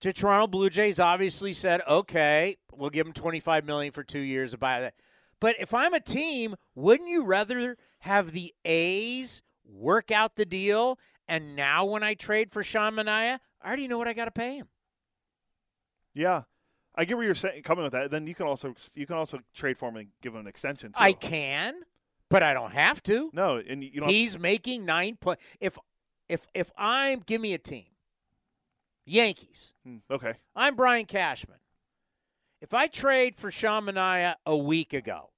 The 0.00 0.12
Toronto 0.12 0.46
Blue 0.46 0.70
Jays 0.70 1.00
obviously 1.00 1.52
said, 1.52 1.82
"Okay, 1.88 2.56
we'll 2.72 2.90
give 2.90 3.06
him 3.06 3.12
25 3.12 3.64
million 3.64 3.92
for 3.92 4.04
2 4.04 4.20
years 4.20 4.52
to 4.52 4.58
buy 4.58 4.80
that." 4.80 4.94
But 5.40 5.56
if 5.58 5.74
I'm 5.74 5.94
a 5.94 6.00
team, 6.00 6.56
wouldn't 6.74 7.08
you 7.08 7.24
rather 7.24 7.76
have 8.00 8.32
the 8.32 8.54
A's 8.64 9.42
work 9.64 10.10
out 10.10 10.36
the 10.36 10.46
deal 10.46 10.98
and 11.28 11.54
now 11.54 11.84
when 11.84 12.02
I 12.02 12.14
trade 12.14 12.50
for 12.50 12.64
Sean 12.64 12.94
Manaea, 12.94 13.38
I 13.60 13.66
already 13.66 13.86
know 13.86 13.98
what 13.98 14.08
I 14.08 14.14
got 14.14 14.24
to 14.24 14.30
pay 14.30 14.56
him. 14.56 14.68
Yeah, 16.14 16.44
I 16.94 17.04
get 17.04 17.16
where 17.16 17.26
you're 17.26 17.34
saying 17.34 17.62
coming 17.62 17.84
with 17.84 17.92
that. 17.92 18.10
Then 18.10 18.26
you 18.26 18.34
can 18.34 18.46
also 18.46 18.74
you 18.94 19.06
can 19.06 19.16
also 19.16 19.40
trade 19.54 19.76
for 19.76 19.90
him 19.90 19.96
and 19.96 20.08
give 20.22 20.34
him 20.34 20.40
an 20.40 20.46
extension. 20.46 20.92
Too. 20.92 20.98
I 20.98 21.12
can, 21.12 21.74
but 22.30 22.42
I 22.42 22.54
don't 22.54 22.72
have 22.72 23.02
to. 23.04 23.30
No, 23.34 23.58
and 23.58 23.84
you 23.84 24.00
don't. 24.00 24.08
He's 24.08 24.38
making 24.38 24.86
nine 24.86 25.16
point. 25.16 25.38
If 25.60 25.78
if 26.28 26.46
if 26.54 26.70
I'm 26.76 27.20
give 27.20 27.40
me 27.40 27.52
a 27.52 27.58
team, 27.58 27.86
Yankees. 29.08 29.72
Hmm, 29.84 29.96
okay. 30.10 30.34
I'm 30.54 30.76
Brian 30.76 31.06
Cashman. 31.06 31.58
If 32.60 32.74
I 32.74 32.88
trade 32.88 33.36
for 33.36 33.50
Sean 33.50 33.84
Manaea 33.84 34.34
a 34.44 34.56
week 34.56 34.92
ago, 34.92 35.30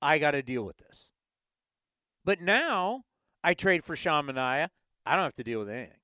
I 0.00 0.18
got 0.18 0.32
to 0.32 0.42
deal 0.42 0.64
with 0.64 0.78
this. 0.78 1.10
But 2.24 2.40
now 2.40 3.02
I 3.42 3.54
trade 3.54 3.84
for 3.84 3.94
Sean 3.94 4.26
Manaea, 4.26 4.68
I 5.04 5.16
don't 5.16 5.24
have 5.24 5.34
to 5.34 5.44
deal 5.44 5.58
with 5.58 5.68
anything. 5.68 5.98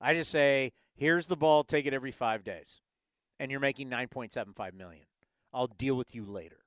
I 0.00 0.14
just 0.14 0.30
say, 0.30 0.72
here's 0.94 1.28
the 1.28 1.36
ball, 1.36 1.64
take 1.64 1.86
it 1.86 1.94
every 1.94 2.12
five 2.12 2.44
days, 2.44 2.80
and 3.40 3.50
you're 3.50 3.60
making 3.60 3.88
9.75 3.88 4.74
million. 4.74 5.04
I'll 5.54 5.68
deal 5.68 5.94
with 5.94 6.14
you 6.14 6.24
later. 6.24 6.58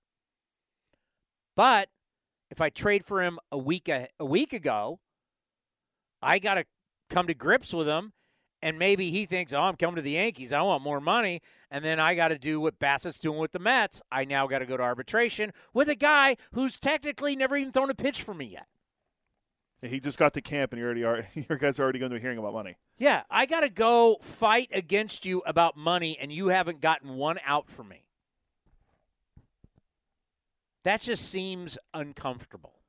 But 1.56 1.90
if 2.50 2.62
I 2.62 2.70
trade 2.70 3.06
for 3.06 3.22
him 3.22 3.40
a 3.52 3.58
week 3.58 3.88
a, 3.90 4.08
a 4.20 4.26
week 4.26 4.54
ago, 4.54 5.00
I 6.22 6.40
got 6.40 6.56
to 6.56 6.66
come 7.10 7.28
to 7.28 7.34
grips 7.34 7.74
with 7.74 7.88
him 7.88 8.14
and 8.66 8.80
maybe 8.80 9.12
he 9.12 9.28
thinks, 9.28 9.54
"Oh, 9.54 9.62
I'm 9.62 9.76
coming 9.76 9.98
to 9.98 10.02
the 10.02 10.12
Yankees. 10.12 10.52
I 10.52 10.64
want 10.64 10.82
more 10.84 11.00
money." 11.00 11.44
And 11.70 11.86
then 11.86 12.00
I 12.00 12.16
got 12.16 12.30
to 12.30 12.40
do 12.40 12.60
what 12.60 12.80
Bassitt's 12.80 13.20
doing 13.20 13.38
with 13.38 13.52
the 13.52 13.60
Mets. 13.60 14.02
I 14.12 14.26
now 14.26 14.48
got 14.48 14.60
to 14.60 14.66
go 14.66 14.76
to 14.76 14.82
arbitration 14.82 15.54
with 15.72 15.88
a 15.88 15.96
guy 15.96 16.36
who's 16.54 16.80
technically 16.80 17.36
never 17.36 17.56
even 17.56 17.72
thrown 17.72 17.92
a 17.92 17.94
pitch 17.96 18.24
for 18.24 18.34
me 18.34 18.46
yet. 18.46 18.66
He 19.84 20.00
just 20.00 20.18
got 20.18 20.34
to 20.34 20.42
camp, 20.42 20.74
and 20.74 20.80
you 20.80 20.86
already 20.86 21.04
are. 21.04 21.28
Your 21.50 21.60
guys 21.60 21.80
are 21.80 21.84
already 21.84 22.00
going 22.00 22.10
to 22.10 22.16
be 22.16 22.22
hearing 22.22 22.40
about 22.40 22.54
money. 22.54 22.76
Yeah, 22.98 23.22
I 23.30 23.46
got 23.46 23.60
to 23.60 23.70
go 23.70 24.18
fight 24.22 24.70
against 24.74 25.28
you 25.28 25.44
about 25.46 25.78
money, 25.78 26.18
and 26.20 26.32
you 26.32 26.48
haven't 26.48 26.82
gotten 26.82 27.14
one 27.18 27.38
out 27.46 27.70
for 27.70 27.84
me. 27.84 28.08
That 30.84 31.02
just 31.02 31.30
seems 31.30 31.78
uncomfortable. 31.94 32.80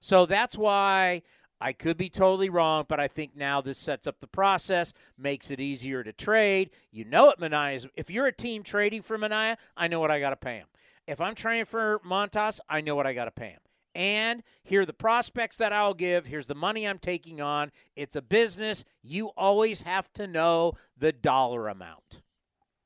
So 0.00 0.24
that's 0.24 0.56
why 0.56 1.20
I 1.60 1.72
could 1.72 1.96
be 1.96 2.08
totally 2.08 2.50
wrong, 2.50 2.84
but 2.88 3.00
I 3.00 3.08
think 3.08 3.36
now 3.36 3.60
this 3.60 3.78
sets 3.78 4.06
up 4.06 4.20
the 4.20 4.28
process, 4.28 4.92
makes 5.16 5.50
it 5.50 5.60
easier 5.60 6.04
to 6.04 6.12
trade. 6.12 6.70
You 6.92 7.04
know 7.04 7.26
what 7.26 7.40
Manaea 7.40 7.74
is. 7.74 7.88
If 7.96 8.10
you're 8.10 8.26
a 8.26 8.32
team 8.32 8.62
trading 8.62 9.02
for 9.02 9.18
Manaea, 9.18 9.56
I 9.76 9.88
know 9.88 10.00
what 10.00 10.10
I 10.10 10.20
got 10.20 10.30
to 10.30 10.36
pay 10.36 10.56
him. 10.56 10.68
If 11.06 11.20
I'm 11.20 11.34
trading 11.34 11.64
for 11.64 12.00
Montas, 12.06 12.60
I 12.68 12.80
know 12.80 12.94
what 12.94 13.06
I 13.06 13.12
got 13.12 13.24
to 13.24 13.30
pay 13.30 13.48
him. 13.48 13.60
And 13.94 14.44
here 14.62 14.82
are 14.82 14.86
the 14.86 14.92
prospects 14.92 15.56
that 15.58 15.72
I'll 15.72 15.94
give. 15.94 16.26
Here's 16.26 16.46
the 16.46 16.54
money 16.54 16.86
I'm 16.86 16.98
taking 16.98 17.40
on. 17.40 17.72
It's 17.96 18.14
a 18.14 18.22
business. 18.22 18.84
You 19.02 19.28
always 19.36 19.82
have 19.82 20.12
to 20.12 20.26
know 20.28 20.74
the 20.96 21.10
dollar 21.10 21.66
amount. 21.66 22.20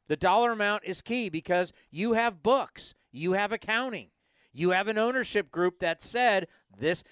The 0.09 0.16
dollar 0.16 0.53
amount 0.53 0.85
is 0.87 1.03
key 1.03 1.29
because 1.29 1.73
you 1.91 2.14
have 2.14 2.43
books, 2.43 2.95
you 3.11 3.33
have 3.33 3.53
accounting, 3.53 4.09
you 4.53 4.70
have 4.70 4.89
an 4.89 4.99
ownership 4.99 5.51
group 5.51 5.81
that 5.81 6.03
said 6.03 6.49
this. 6.79 7.05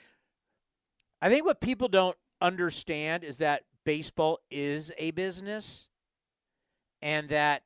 I 1.22 1.28
think 1.28 1.44
what 1.44 1.60
people 1.60 1.88
don't 1.88 2.16
understand 2.40 3.24
is 3.24 3.38
that 3.38 3.62
baseball 3.84 4.38
is 4.50 4.92
a 4.98 5.10
business 5.10 5.88
and 7.02 7.28
that 7.28 7.62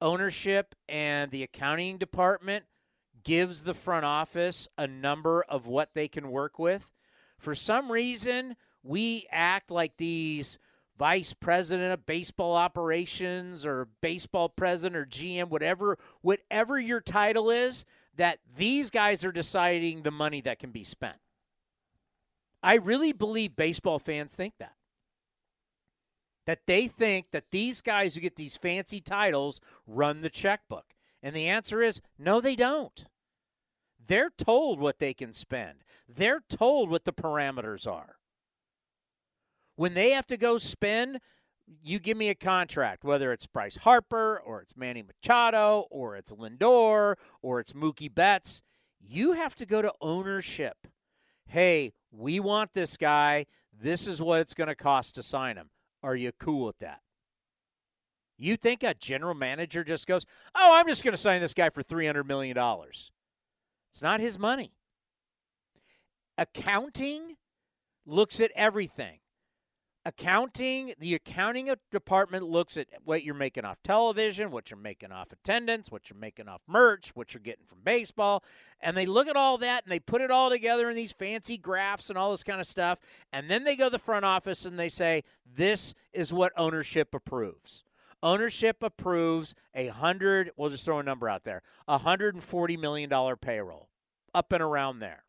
ownership 0.00 0.74
and 0.88 1.30
the 1.30 1.42
accounting 1.42 1.98
department 1.98 2.64
gives 3.24 3.64
the 3.64 3.74
front 3.74 4.04
office 4.04 4.68
a 4.76 4.86
number 4.86 5.42
of 5.48 5.66
what 5.66 5.90
they 5.94 6.08
can 6.08 6.30
work 6.30 6.58
with. 6.58 6.92
For 7.38 7.54
some 7.54 7.90
reason, 7.90 8.56
we 8.82 9.26
act 9.30 9.70
like 9.70 9.96
these 9.96 10.58
vice 10.98 11.32
president 11.32 11.92
of 11.92 12.06
baseball 12.06 12.54
operations 12.54 13.64
or 13.64 13.88
baseball 14.00 14.48
president 14.48 14.96
or 14.96 15.06
GM 15.06 15.48
whatever 15.48 15.98
whatever 16.20 16.78
your 16.78 17.00
title 17.00 17.50
is 17.50 17.84
that 18.16 18.38
these 18.56 18.90
guys 18.90 19.24
are 19.24 19.32
deciding 19.32 20.02
the 20.02 20.10
money 20.10 20.40
that 20.42 20.58
can 20.58 20.70
be 20.70 20.84
spent. 20.84 21.16
I 22.62 22.74
really 22.74 23.12
believe 23.12 23.56
baseball 23.56 23.98
fans 23.98 24.34
think 24.34 24.54
that. 24.58 24.74
That 26.46 26.66
they 26.66 26.88
think 26.88 27.30
that 27.30 27.50
these 27.50 27.80
guys 27.80 28.14
who 28.14 28.20
get 28.20 28.36
these 28.36 28.56
fancy 28.56 29.00
titles 29.00 29.60
run 29.86 30.20
the 30.20 30.30
checkbook. 30.30 30.94
And 31.22 31.36
the 31.36 31.48
answer 31.48 31.80
is 31.82 32.00
no, 32.18 32.40
they 32.40 32.56
don't. 32.56 33.04
They're 34.04 34.30
told 34.30 34.80
what 34.80 34.98
they 34.98 35.14
can 35.14 35.32
spend, 35.32 35.84
they're 36.08 36.42
told 36.48 36.90
what 36.90 37.04
the 37.04 37.12
parameters 37.12 37.86
are. 37.86 38.16
When 39.76 39.94
they 39.94 40.10
have 40.10 40.26
to 40.26 40.36
go 40.36 40.58
spend, 40.58 41.20
you 41.82 41.98
give 41.98 42.16
me 42.16 42.28
a 42.28 42.34
contract, 42.34 43.04
whether 43.04 43.32
it's 43.32 43.46
Bryce 43.46 43.76
Harper 43.76 44.40
or 44.44 44.60
it's 44.60 44.76
Manny 44.76 45.02
Machado 45.02 45.86
or 45.90 46.16
it's 46.16 46.32
Lindor 46.32 47.14
or 47.40 47.60
it's 47.60 47.72
Mookie 47.72 48.12
Betts, 48.12 48.62
you 49.00 49.32
have 49.32 49.54
to 49.56 49.66
go 49.66 49.80
to 49.80 49.92
ownership. 50.00 50.88
Hey, 51.46 51.92
we 52.10 52.40
want 52.40 52.72
this 52.72 52.96
guy. 52.96 53.46
This 53.72 54.06
is 54.06 54.20
what 54.22 54.40
it's 54.40 54.54
going 54.54 54.68
to 54.68 54.74
cost 54.74 55.14
to 55.16 55.22
sign 55.22 55.56
him. 55.56 55.70
Are 56.02 56.16
you 56.16 56.32
cool 56.38 56.66
with 56.66 56.78
that? 56.78 57.00
You 58.38 58.56
think 58.56 58.82
a 58.82 58.94
general 58.94 59.34
manager 59.34 59.84
just 59.84 60.06
goes, 60.06 60.26
"Oh, 60.54 60.74
I'm 60.74 60.88
just 60.88 61.04
going 61.04 61.12
to 61.12 61.20
sign 61.20 61.40
this 61.40 61.54
guy 61.54 61.70
for 61.70 61.82
300 61.82 62.24
million 62.24 62.56
dollars." 62.56 63.12
It's 63.90 64.02
not 64.02 64.20
his 64.20 64.38
money. 64.38 64.72
Accounting 66.38 67.36
looks 68.06 68.40
at 68.40 68.50
everything. 68.56 69.18
Accounting, 70.04 70.94
the 70.98 71.14
accounting 71.14 71.72
department 71.92 72.44
looks 72.44 72.76
at 72.76 72.88
what 73.04 73.22
you're 73.22 73.36
making 73.36 73.64
off 73.64 73.80
television, 73.84 74.50
what 74.50 74.68
you're 74.68 74.78
making 74.78 75.12
off 75.12 75.30
attendance, 75.30 75.92
what 75.92 76.10
you're 76.10 76.18
making 76.18 76.48
off 76.48 76.60
merch, 76.66 77.12
what 77.14 77.32
you're 77.32 77.40
getting 77.40 77.66
from 77.66 77.78
baseball, 77.84 78.42
and 78.80 78.96
they 78.96 79.06
look 79.06 79.28
at 79.28 79.36
all 79.36 79.58
that 79.58 79.84
and 79.84 79.92
they 79.92 80.00
put 80.00 80.20
it 80.20 80.32
all 80.32 80.50
together 80.50 80.90
in 80.90 80.96
these 80.96 81.12
fancy 81.12 81.56
graphs 81.56 82.10
and 82.10 82.18
all 82.18 82.32
this 82.32 82.42
kind 82.42 82.60
of 82.60 82.66
stuff, 82.66 82.98
and 83.32 83.48
then 83.48 83.62
they 83.62 83.76
go 83.76 83.84
to 83.84 83.90
the 83.90 83.98
front 83.98 84.24
office 84.24 84.64
and 84.64 84.76
they 84.76 84.88
say, 84.88 85.22
"This 85.46 85.94
is 86.12 86.32
what 86.32 86.52
ownership 86.56 87.14
approves." 87.14 87.84
Ownership 88.24 88.82
approves 88.82 89.54
a 89.72 89.86
hundred. 89.86 90.50
We'll 90.56 90.70
just 90.70 90.84
throw 90.84 90.98
a 90.98 91.04
number 91.04 91.28
out 91.28 91.44
there: 91.44 91.62
a 91.86 91.98
hundred 91.98 92.34
and 92.34 92.42
forty 92.42 92.76
million 92.76 93.08
dollar 93.08 93.36
payroll, 93.36 93.88
up 94.34 94.52
and 94.52 94.62
around 94.62 94.98
there. 94.98 95.24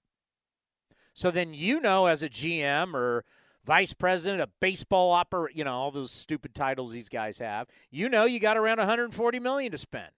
So 1.13 1.29
then 1.29 1.53
you 1.53 1.79
know, 1.79 2.07
as 2.07 2.23
a 2.23 2.29
GM 2.29 2.95
or 2.95 3.23
vice 3.65 3.93
president 3.93 4.41
of 4.41 4.49
baseball 4.59 5.11
opera, 5.11 5.49
you 5.53 5.63
know 5.63 5.73
all 5.73 5.91
those 5.91 6.11
stupid 6.11 6.53
titles 6.53 6.91
these 6.91 7.09
guys 7.09 7.39
have. 7.39 7.67
You 7.91 8.09
know, 8.09 8.25
you 8.25 8.39
got 8.39 8.57
around 8.57 8.77
140 8.77 9.39
million 9.39 9.71
to 9.71 9.77
spend, 9.77 10.11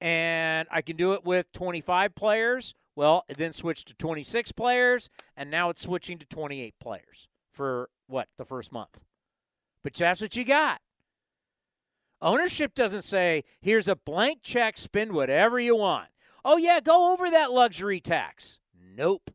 and 0.00 0.68
I 0.70 0.82
can 0.82 0.96
do 0.96 1.12
it 1.14 1.24
with 1.24 1.52
25 1.52 2.14
players. 2.14 2.74
Well, 2.94 3.24
it 3.28 3.38
then 3.38 3.52
switched 3.52 3.88
to 3.88 3.94
26 3.94 4.52
players, 4.52 5.08
and 5.36 5.50
now 5.50 5.70
it's 5.70 5.82
switching 5.82 6.18
to 6.18 6.26
28 6.26 6.74
players 6.78 7.28
for 7.52 7.88
what 8.06 8.28
the 8.36 8.44
first 8.44 8.70
month. 8.70 9.00
But 9.82 9.94
that's 9.94 10.20
what 10.20 10.36
you 10.36 10.44
got. 10.44 10.80
Ownership 12.20 12.74
doesn't 12.74 13.02
say, 13.02 13.42
here's 13.60 13.88
a 13.88 13.96
blank 13.96 14.40
check, 14.42 14.78
spend 14.78 15.12
whatever 15.12 15.58
you 15.58 15.74
want. 15.74 16.08
Oh, 16.44 16.56
yeah, 16.56 16.80
go 16.80 17.12
over 17.12 17.30
that 17.30 17.50
luxury 17.50 17.98
tax. 18.00 18.60
Nope. 18.96 19.30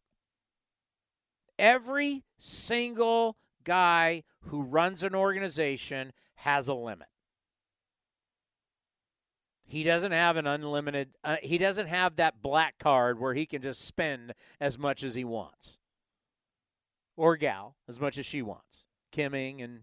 Every 1.59 2.23
single 2.37 3.37
guy 3.63 4.23
who 4.43 4.61
runs 4.61 5.03
an 5.03 5.15
organization 5.15 6.13
has 6.35 6.67
a 6.67 6.73
limit. 6.73 7.07
He 9.65 9.83
doesn't 9.83 10.13
have 10.13 10.37
an 10.37 10.47
unlimited. 10.47 11.09
Uh, 11.23 11.37
he 11.43 11.57
doesn't 11.57 11.87
have 11.87 12.15
that 12.15 12.41
black 12.41 12.79
card 12.79 13.19
where 13.19 13.33
he 13.33 13.45
can 13.45 13.61
just 13.61 13.83
spend 13.83 14.33
as 14.61 14.77
much 14.77 15.03
as 15.03 15.15
he 15.15 15.25
wants, 15.25 15.77
or 17.17 17.35
gal 17.35 17.75
as 17.87 17.99
much 17.99 18.17
as 18.17 18.25
she 18.25 18.41
wants. 18.41 18.85
Kim 19.11 19.33
Ng 19.33 19.61
and 19.61 19.81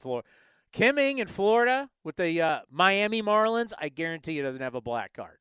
Florida, 0.00 0.26
Kim 0.72 0.98
Ng 0.98 1.18
in 1.18 1.28
Florida 1.28 1.90
with 2.02 2.16
the 2.16 2.42
uh, 2.42 2.60
Miami 2.68 3.22
Marlins. 3.22 3.72
I 3.78 3.88
guarantee 3.88 4.34
he 4.34 4.42
doesn't 4.42 4.62
have 4.62 4.74
a 4.74 4.80
black 4.80 5.12
card. 5.12 5.38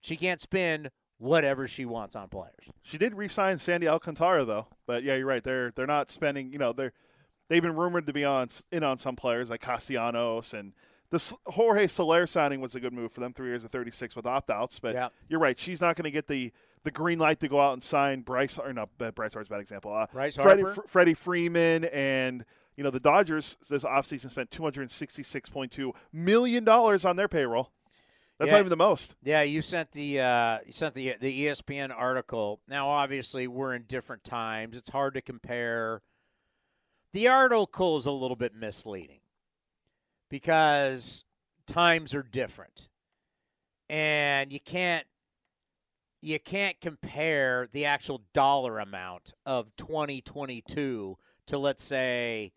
She 0.00 0.16
can't 0.16 0.40
spend 0.40 0.90
whatever 1.20 1.68
she 1.68 1.84
wants 1.84 2.16
on 2.16 2.28
players. 2.28 2.54
She 2.82 2.98
did 2.98 3.14
re-sign 3.14 3.58
Sandy 3.58 3.86
Alcantara 3.86 4.44
though, 4.44 4.66
but 4.86 5.04
yeah, 5.04 5.14
you're 5.14 5.26
right. 5.26 5.44
They're 5.44 5.70
they're 5.70 5.86
not 5.86 6.10
spending. 6.10 6.52
You 6.52 6.58
know, 6.58 6.72
they're 6.72 6.92
they've 7.48 7.62
been 7.62 7.76
rumored 7.76 8.06
to 8.08 8.12
be 8.12 8.24
on 8.24 8.48
in 8.72 8.82
on 8.82 8.98
some 8.98 9.14
players 9.16 9.50
like 9.50 9.60
Castellanos 9.60 10.52
and 10.54 10.72
the 11.10 11.34
Jorge 11.46 11.86
Soler 11.88 12.24
signing 12.26 12.60
was 12.60 12.74
a 12.74 12.80
good 12.80 12.92
move 12.92 13.12
for 13.12 13.20
them. 13.20 13.32
Three 13.32 13.48
years 13.48 13.64
of 13.64 13.70
36 13.72 14.14
with 14.14 14.26
opt-outs, 14.26 14.78
but 14.78 14.94
Yeah. 14.94 15.08
you're 15.28 15.40
right. 15.40 15.58
She's 15.58 15.80
not 15.80 15.96
going 15.96 16.04
to 16.04 16.10
get 16.10 16.26
the 16.26 16.52
the 16.84 16.90
green 16.90 17.18
light 17.18 17.40
to 17.40 17.48
go 17.48 17.60
out 17.60 17.74
and 17.74 17.82
sign 17.84 18.22
Bryce 18.22 18.56
or 18.58 18.72
no, 18.72 18.86
Bryce 18.96 19.34
Harper's 19.34 19.48
a 19.48 19.50
bad 19.50 19.60
example. 19.60 19.92
Uh, 19.92 20.06
Bryce 20.12 20.36
Freddie, 20.36 20.62
Fr- 20.62 20.80
Freddie 20.86 21.14
Freeman 21.14 21.84
and 21.86 22.44
you 22.76 22.84
know 22.84 22.90
the 22.90 23.00
Dodgers 23.00 23.58
this 23.68 23.82
offseason 23.84 24.30
spent 24.30 24.50
266.2 24.50 25.92
million 26.12 26.64
dollars 26.64 27.04
on 27.04 27.16
their 27.16 27.28
payroll. 27.28 27.70
That's 28.40 28.48
Yeah. 28.48 28.52
not 28.54 28.60
even 28.60 28.70
the 28.70 28.76
most. 28.76 29.16
Yeah, 29.22 29.42
you 29.42 29.60
sent 29.60 29.92
the 29.92 30.20
uh, 30.20 30.58
you 30.64 30.72
sent 30.72 30.94
the 30.94 31.14
the 31.20 31.44
ESPN 31.44 31.92
article. 31.94 32.62
Now, 32.66 32.88
obviously, 32.88 33.46
we're 33.46 33.74
in 33.74 33.82
different 33.82 34.24
times. 34.24 34.78
It's 34.78 34.88
hard 34.88 35.12
to 35.12 35.20
compare. 35.20 36.00
The 37.12 37.28
article 37.28 37.98
is 37.98 38.06
a 38.06 38.10
little 38.10 38.36
bit 38.36 38.54
misleading 38.54 39.20
because 40.30 41.26
times 41.66 42.14
are 42.14 42.22
different, 42.22 42.88
and 43.90 44.50
you 44.54 44.60
can't 44.60 45.06
you 46.22 46.40
can't 46.40 46.80
compare 46.80 47.68
the 47.72 47.84
actual 47.84 48.22
dollar 48.32 48.78
amount 48.78 49.34
of 49.44 49.76
2022 49.76 51.18
to 51.46 51.58
let's 51.58 51.84
say 51.84 52.52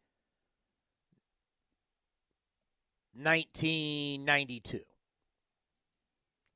1992 3.16 4.80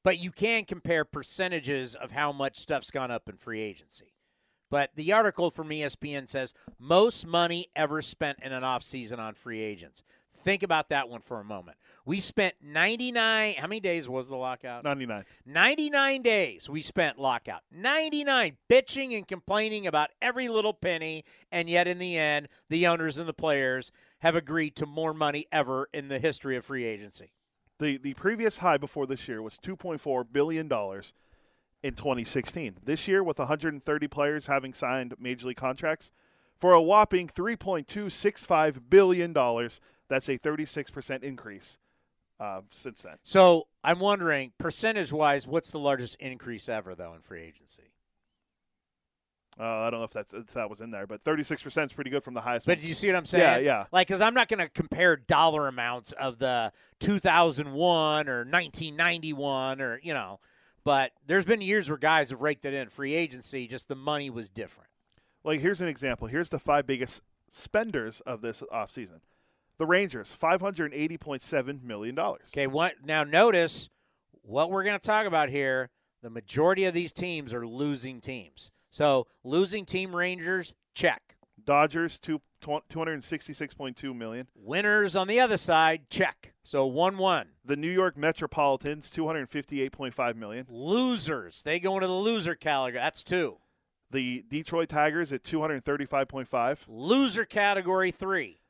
but 0.08 0.20
you 0.20 0.32
can 0.32 0.64
compare 0.64 1.04
percentages 1.04 1.94
of 1.94 2.14
how 2.14 2.32
much 2.32 2.58
stuff's 2.58 2.92
gone 2.92 3.12
up 3.12 3.28
in 3.28 3.36
free 3.36 3.60
agency. 3.60 4.14
But 4.70 4.92
the 4.96 5.12
article 5.12 5.52
from 5.52 5.68
ESPN 5.68 6.30
says 6.30 6.54
most 6.80 7.28
money 7.28 7.68
ever 7.76 8.02
spent 8.02 8.40
in 8.42 8.54
an 8.54 8.64
offseason 8.64 9.20
on 9.20 9.34
free 9.34 9.60
agents. 9.60 10.04
Think 10.42 10.64
about 10.64 10.88
that 10.92 11.10
one 11.10 11.20
for 11.20 11.42
a 11.42 11.44
moment. 11.44 11.76
We 12.06 12.22
spent 12.22 12.56
99 12.64 13.56
how 13.58 13.68
many 13.68 13.82
days 13.82 14.08
was 14.08 14.30
the 14.30 14.38
lockout? 14.38 14.86
99. 14.86 15.26
99 15.46 16.22
days 16.22 16.70
we 16.70 16.82
spent 16.82 17.20
lockout. 17.20 17.64
99 17.70 18.56
bitching 18.70 19.14
and 19.14 19.28
complaining 19.28 19.88
about 19.88 20.12
every 20.22 20.48
little 20.48 20.74
penny 20.74 21.26
and 21.52 21.70
yet 21.70 21.86
in 21.86 22.00
the 22.00 22.18
end 22.18 22.48
the 22.70 22.88
owners 22.88 23.18
and 23.18 23.28
the 23.28 23.34
players 23.34 23.92
have 24.20 24.38
agreed 24.38 24.78
to 24.78 24.86
more 24.86 25.14
money 25.14 25.48
ever 25.52 25.90
in 25.94 26.08
the 26.08 26.20
history 26.20 26.56
of 26.56 26.64
free 26.64 26.86
agency. 26.86 27.34
The 27.80 27.98
the 27.98 28.14
previous 28.16 28.60
high 28.60 28.78
before 28.78 29.06
this 29.06 29.28
year 29.28 29.42
was 29.42 29.56
2.4 29.56 30.26
billion 30.32 30.68
dollars 30.68 31.14
in 31.84 31.94
2016. 31.94 32.78
This 32.84 33.08
year, 33.08 33.24
with 33.24 33.40
130 33.40 34.08
players 34.08 34.48
having 34.48 34.74
signed 34.74 35.14
major 35.20 35.48
league 35.48 35.58
contracts 35.58 36.12
for 36.58 36.74
a 36.74 36.82
whopping 36.82 37.28
3.265 37.28 38.90
billion 38.90 39.32
dollars, 39.34 39.80
that's 40.08 40.28
a 40.30 40.38
36 40.38 40.90
percent 40.90 41.24
increase 41.24 41.78
uh, 42.40 42.62
since 42.72 43.02
then. 43.04 43.18
So 43.24 43.68
I'm 43.84 44.00
wondering, 44.00 44.54
percentage 44.58 45.12
wise, 45.12 45.48
what's 45.48 45.72
the 45.72 45.80
largest 45.80 46.16
increase 46.20 46.70
ever, 46.70 46.96
though, 46.96 47.14
in 47.14 47.22
free 47.22 47.44
agency? 47.44 47.92
Uh, 49.60 49.64
I 49.64 49.90
don't 49.90 50.00
know 50.00 50.04
if 50.04 50.12
that's 50.12 50.34
if 50.34 50.48
that 50.54 50.70
was 50.70 50.82
in 50.82 50.92
there, 50.92 51.08
but 51.08 51.24
36 51.24 51.64
percent 51.64 51.92
is 51.92 51.96
pretty 51.96 52.12
good 52.12 52.24
from 52.24 52.36
the 52.36 52.42
highest. 52.42 52.68
But 52.68 52.80
do 52.80 52.88
you 52.88 52.94
see 52.94 53.08
what 53.08 53.16
I'm 53.16 53.26
saying? 53.26 53.64
Yeah, 53.64 53.80
yeah. 53.80 53.86
Like, 53.92 54.08
because 54.08 54.22
I'm 54.22 54.36
not 54.36 54.48
going 54.50 54.60
to 54.60 54.70
compare 54.70 55.16
dollar 55.16 55.68
amounts 55.68 56.12
of 56.12 56.38
the 56.38 56.72
2001 57.00 58.30
or 58.30 58.38
1991 58.40 59.82
or, 59.82 60.00
you 60.04 60.14
know, 60.14 60.40
but 60.84 61.12
there's 61.26 61.46
been 61.46 61.62
years 61.62 61.90
where 61.90 61.98
guys 61.98 62.30
have 62.30 62.42
raked 62.42 62.66
it 62.66 62.74
in. 62.74 62.90
Free 62.90 63.16
agency, 63.16 63.68
just 63.68 63.88
the 63.88 63.96
money 63.96 64.30
was 64.30 64.50
different. 64.50 64.90
Like 65.44 65.60
here's 65.60 65.82
an 65.82 65.88
example. 65.88 66.28
Here's 66.28 66.50
the 66.50 66.60
five 66.60 66.86
biggest 66.86 67.22
spenders 67.50 68.22
of 68.26 68.42
this 68.42 68.62
offseason. 68.72 69.22
The 69.80 69.86
Rangers, 69.86 70.34
580.7 70.40 71.84
million 71.84 72.16
dollars. 72.16 72.48
Okay, 72.54 72.68
what 72.68 72.96
now 73.04 73.24
notice 73.24 73.90
what 74.44 74.72
we're 74.72 74.84
going 74.84 75.00
to 75.00 75.06
talk 75.06 75.26
about 75.26 75.50
here. 75.50 75.90
The 76.24 76.30
majority 76.30 76.86
of 76.86 76.94
these 76.94 77.14
teams 77.14 77.54
are 77.54 77.66
losing 77.68 78.22
teams. 78.22 78.72
So, 78.90 79.28
losing 79.44 79.86
team 79.86 80.16
Rangers, 80.16 80.74
check. 80.94 81.36
Dodgers, 81.64 82.20
two, 82.20 82.42
266.2 82.64 84.16
million. 84.16 84.48
Winners 84.56 85.16
on 85.16 85.28
the 85.28 85.40
other 85.40 85.58
side, 85.58 86.10
check. 86.10 86.54
So 86.64 86.86
1 86.86 87.18
1. 87.18 87.48
The 87.66 87.76
New 87.76 87.92
York 87.92 88.18
Metropolitans, 88.18 89.10
258.5 89.14 90.36
million. 90.36 90.66
Losers. 90.70 91.64
They 91.64 91.80
go 91.80 91.96
into 91.96 92.08
the 92.08 92.14
loser 92.14 92.56
category. 92.56 93.02
That's 93.02 93.24
two. 93.24 93.58
The 94.12 94.44
Detroit 94.48 94.88
Tigers 94.90 95.34
at 95.34 95.44
235.5. 95.44 96.78
Loser 96.88 97.46
category 97.46 98.12
three. 98.12 98.62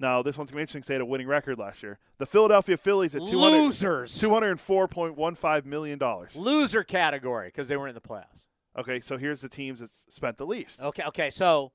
Now, 0.00 0.22
this 0.22 0.38
one's 0.38 0.50
going 0.50 0.56
to 0.56 0.58
be 0.58 0.62
interesting 0.62 0.82
'cause 0.82 0.88
they 0.88 0.94
had 0.94 1.00
a 1.00 1.06
winning 1.06 1.26
record 1.26 1.58
last 1.58 1.82
year. 1.82 1.98
The 2.18 2.26
Philadelphia 2.26 2.76
Phillies 2.76 3.14
at 3.16 3.26
200, 3.26 3.56
Losers. 3.58 4.12
$204.15 4.20 5.64
million. 5.64 5.98
Loser 6.34 6.84
category 6.84 7.48
because 7.48 7.66
they 7.68 7.76
weren't 7.76 7.88
in 7.88 7.94
the 7.94 8.00
playoffs. 8.08 8.42
Okay, 8.78 9.00
so 9.00 9.18
here's 9.18 9.40
the 9.40 9.48
teams 9.48 9.80
that 9.80 9.90
spent 9.92 10.38
the 10.38 10.46
least. 10.46 10.80
Okay, 10.80 11.02
okay. 11.08 11.30
So 11.30 11.72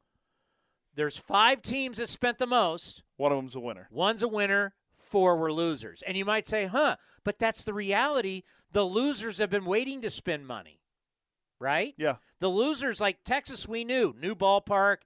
there's 0.95 1.17
five 1.17 1.61
teams 1.61 1.97
that 1.97 2.07
spent 2.07 2.37
the 2.37 2.47
most. 2.47 3.03
One 3.17 3.33
of 3.33 3.37
them's 3.37 3.55
a 3.55 3.59
winner. 3.59 3.89
One's 3.91 4.23
a 4.23 4.27
winner, 4.27 4.73
four 4.95 5.35
were 5.35 5.51
losers. 5.51 6.01
And 6.07 6.15
you 6.15 6.23
might 6.23 6.47
say, 6.47 6.65
huh, 6.65 6.95
but 7.25 7.39
that's 7.39 7.65
the 7.65 7.73
reality. 7.73 8.43
The 8.71 8.83
losers 8.85 9.39
have 9.39 9.49
been 9.49 9.65
waiting 9.65 10.01
to 10.01 10.09
spend 10.09 10.47
money, 10.47 10.79
right? 11.59 11.93
Yeah. 11.97 12.15
The 12.39 12.47
losers, 12.47 13.01
like 13.01 13.23
Texas, 13.25 13.67
we 13.67 13.83
knew, 13.83 14.15
new 14.17 14.33
ballpark. 14.33 14.97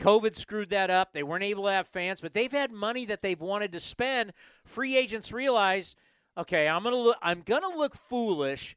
COVID 0.00 0.36
screwed 0.36 0.70
that 0.70 0.90
up. 0.90 1.12
They 1.12 1.22
weren't 1.22 1.44
able 1.44 1.64
to 1.64 1.72
have 1.72 1.88
fans, 1.88 2.20
but 2.20 2.32
they've 2.32 2.52
had 2.52 2.72
money 2.72 3.04
that 3.06 3.20
they've 3.20 3.40
wanted 3.40 3.72
to 3.72 3.80
spend. 3.80 4.32
Free 4.64 4.96
agents 4.96 5.32
realize, 5.32 5.96
okay, 6.36 6.68
I'm 6.68 6.82
gonna 6.82 6.96
look. 6.96 7.18
I'm 7.22 7.42
gonna 7.42 7.76
look 7.76 7.94
foolish 7.94 8.74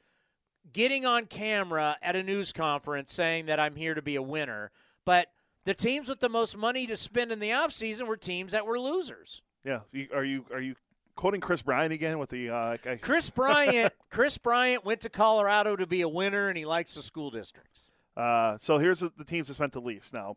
getting 0.73 1.05
on 1.05 1.25
camera 1.25 1.97
at 2.01 2.15
a 2.15 2.23
news 2.23 2.51
conference 2.51 3.11
saying 3.13 3.45
that 3.47 3.59
I'm 3.59 3.75
here 3.75 3.93
to 3.93 4.01
be 4.01 4.15
a 4.15 4.21
winner. 4.21 4.71
But 5.05 5.27
the 5.65 5.73
teams 5.73 6.09
with 6.09 6.19
the 6.19 6.29
most 6.29 6.57
money 6.57 6.87
to 6.87 6.95
spend 6.95 7.31
in 7.31 7.39
the 7.39 7.49
offseason 7.49 8.07
were 8.07 8.17
teams 8.17 8.51
that 8.51 8.65
were 8.65 8.79
losers. 8.79 9.41
Yeah. 9.63 9.81
Are 10.13 10.23
you 10.23 10.45
are 10.51 10.61
you 10.61 10.75
quoting 11.15 11.41
Kris 11.41 11.61
Bryant 11.61 11.93
again 11.93 12.19
with 12.19 12.29
the 12.29 12.49
uh, 12.49 12.77
I- 12.85 12.95
Kris 12.97 13.29
Bryant, 13.29 13.93
Kris 14.09 14.37
Bryant 14.37 14.85
went 14.85 15.01
to 15.01 15.09
Colorado 15.09 15.75
to 15.75 15.87
be 15.87 16.01
a 16.01 16.09
winner, 16.09 16.49
and 16.49 16.57
he 16.57 16.65
likes 16.65 16.95
the 16.95 17.01
school 17.01 17.31
districts. 17.31 17.89
Uh, 18.15 18.57
so 18.59 18.77
here's 18.77 18.99
the, 18.99 19.11
the 19.17 19.25
teams 19.25 19.47
that 19.47 19.55
spent 19.55 19.73
the 19.73 19.81
least. 19.81 20.13
Now, 20.13 20.35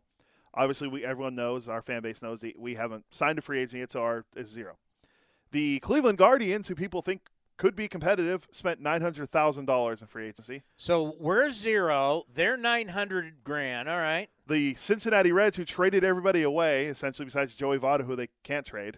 obviously, 0.53 0.87
we 0.87 1.05
everyone 1.05 1.35
knows 1.35 1.69
our 1.69 1.81
fan 1.81 2.01
base 2.01 2.21
knows 2.21 2.41
that 2.41 2.57
we 2.57 2.75
haven't 2.75 3.05
signed 3.11 3.37
a 3.37 3.41
free 3.41 3.59
agent 3.59 3.79
yet, 3.79 3.91
so 3.91 4.01
our 4.01 4.25
is 4.35 4.49
zero. 4.49 4.77
The 5.51 5.79
Cleveland 5.79 6.17
Guardians, 6.17 6.67
who 6.67 6.75
people 6.75 7.01
think 7.01 7.21
could 7.59 7.75
be 7.75 7.89
competitive, 7.89 8.47
spent 8.51 8.79
nine 8.79 9.01
hundred 9.01 9.29
thousand 9.29 9.65
dollars 9.65 10.01
in 10.01 10.07
free 10.07 10.29
agency. 10.29 10.63
So 10.77 11.13
we're 11.19 11.51
zero. 11.51 12.23
They're 12.33 12.57
nine 12.57 12.87
hundred 12.87 13.43
grand. 13.43 13.89
All 13.89 13.99
right. 13.99 14.29
The 14.47 14.75
Cincinnati 14.75 15.33
Reds, 15.33 15.57
who 15.57 15.65
traded 15.65 16.05
everybody 16.05 16.41
away, 16.41 16.85
essentially 16.85 17.25
besides 17.25 17.53
Joey 17.53 17.77
Votto, 17.77 18.05
who 18.05 18.15
they 18.15 18.29
can't 18.43 18.65
trade, 18.65 18.97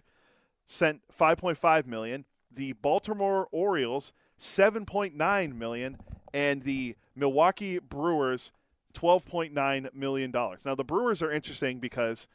sent 0.64 1.00
five 1.10 1.38
point 1.38 1.58
five 1.58 1.88
million. 1.88 2.24
The 2.54 2.74
Baltimore 2.74 3.48
Orioles 3.50 4.12
seven 4.36 4.86
point 4.86 5.16
nine 5.16 5.58
million, 5.58 5.98
and 6.32 6.62
the 6.62 6.94
Milwaukee 7.16 7.80
Brewers 7.80 8.52
twelve 8.94 9.26
point 9.26 9.52
nine 9.52 9.88
million 9.92 10.30
dollars. 10.30 10.60
Now 10.64 10.76
the 10.76 10.84
Brewers 10.84 11.20
are 11.20 11.32
interesting 11.32 11.80
because 11.80 12.28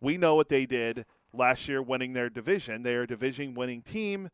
we 0.00 0.16
know 0.16 0.36
what 0.36 0.48
they 0.48 0.64
did 0.64 1.06
last 1.32 1.68
year, 1.68 1.82
winning 1.82 2.12
their 2.12 2.30
division. 2.30 2.82
They 2.84 2.94
are 2.94 3.02
a 3.02 3.06
division-winning 3.06 3.82
team. 3.82 4.28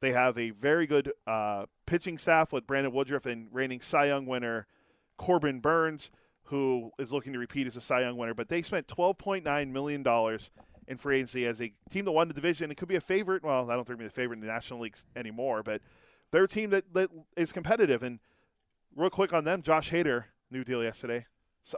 They 0.00 0.12
have 0.12 0.38
a 0.38 0.50
very 0.50 0.86
good 0.86 1.12
uh, 1.26 1.66
pitching 1.86 2.18
staff 2.18 2.52
with 2.52 2.66
Brandon 2.66 2.92
Woodruff 2.92 3.26
and 3.26 3.48
reigning 3.52 3.80
Cy 3.80 4.06
Young 4.06 4.26
winner 4.26 4.66
Corbin 5.18 5.60
Burnes, 5.60 6.10
who 6.44 6.90
is 6.98 7.12
looking 7.12 7.32
to 7.34 7.38
repeat 7.38 7.66
as 7.66 7.76
a 7.76 7.80
Cy 7.80 8.00
Young 8.00 8.16
winner. 8.16 8.34
But 8.34 8.48
they 8.48 8.62
spent 8.62 8.86
$12.9 8.86 9.70
million 9.70 10.38
in 10.88 10.96
free 10.96 11.16
agency 11.16 11.46
as 11.46 11.60
a 11.60 11.72
team 11.90 12.06
that 12.06 12.12
won 12.12 12.28
the 12.28 12.34
division. 12.34 12.70
It 12.70 12.76
could 12.76 12.88
be 12.88 12.96
a 12.96 13.00
favorite. 13.00 13.44
Well, 13.44 13.70
I 13.70 13.76
don't 13.76 13.86
think 13.86 13.98
they're 13.98 14.08
the 14.08 14.14
favorite 14.14 14.36
in 14.36 14.40
the 14.40 14.52
National 14.52 14.80
Leagues 14.80 15.04
anymore, 15.14 15.62
but 15.62 15.82
they're 16.30 16.44
a 16.44 16.48
team 16.48 16.70
that, 16.70 16.92
that 16.94 17.10
is 17.36 17.52
competitive. 17.52 18.02
And 18.02 18.20
real 18.96 19.10
quick 19.10 19.32
on 19.32 19.44
them, 19.44 19.62
Josh 19.62 19.90
Hader, 19.90 20.24
new 20.50 20.64
deal 20.64 20.82
yesterday, 20.82 21.26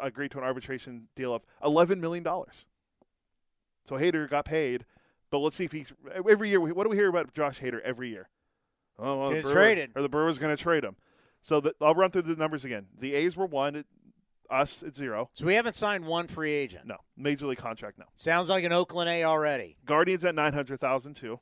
agreed 0.00 0.30
to 0.30 0.38
an 0.38 0.44
arbitration 0.44 1.08
deal 1.16 1.34
of 1.34 1.42
$11 1.62 1.98
million. 1.98 2.24
So 2.24 3.96
Hader 3.96 4.30
got 4.30 4.44
paid, 4.44 4.84
but 5.32 5.38
let's 5.38 5.56
see 5.56 5.64
if 5.64 5.72
he's 5.72 5.92
every 6.28 6.48
year. 6.50 6.60
What 6.60 6.84
do 6.84 6.90
we 6.90 6.96
hear 6.96 7.08
about 7.08 7.34
Josh 7.34 7.58
Hader 7.60 7.80
every 7.80 8.10
year? 8.10 8.28
Oh, 8.98 9.18
well, 9.18 9.30
Brewer- 9.30 9.52
traded. 9.52 9.90
or 9.96 10.02
the 10.02 10.08
Brewers 10.08 10.38
going 10.38 10.54
to 10.56 10.62
trade 10.62 10.84
him. 10.84 10.94
So 11.42 11.60
the, 11.60 11.74
I'll 11.80 11.94
run 11.96 12.12
through 12.12 12.22
the 12.22 12.36
numbers 12.36 12.64
again. 12.64 12.86
The 12.96 13.14
A's 13.14 13.36
were 13.36 13.46
one, 13.46 13.84
us 14.48 14.82
at 14.82 14.94
zero. 14.94 15.30
So 15.32 15.44
we 15.46 15.54
haven't 15.54 15.74
signed 15.74 16.04
one 16.06 16.28
free 16.28 16.52
agent. 16.52 16.86
No, 16.86 16.98
major 17.16 17.46
league 17.46 17.58
contract. 17.58 17.98
No. 17.98 18.04
Sounds 18.14 18.48
like 18.48 18.62
an 18.62 18.72
Oakland 18.72 19.08
A 19.08 19.24
already. 19.24 19.76
Guardians 19.84 20.24
at 20.24 20.34
nine 20.36 20.52
hundred 20.52 20.78
thousand 20.78 21.14
two, 21.14 21.40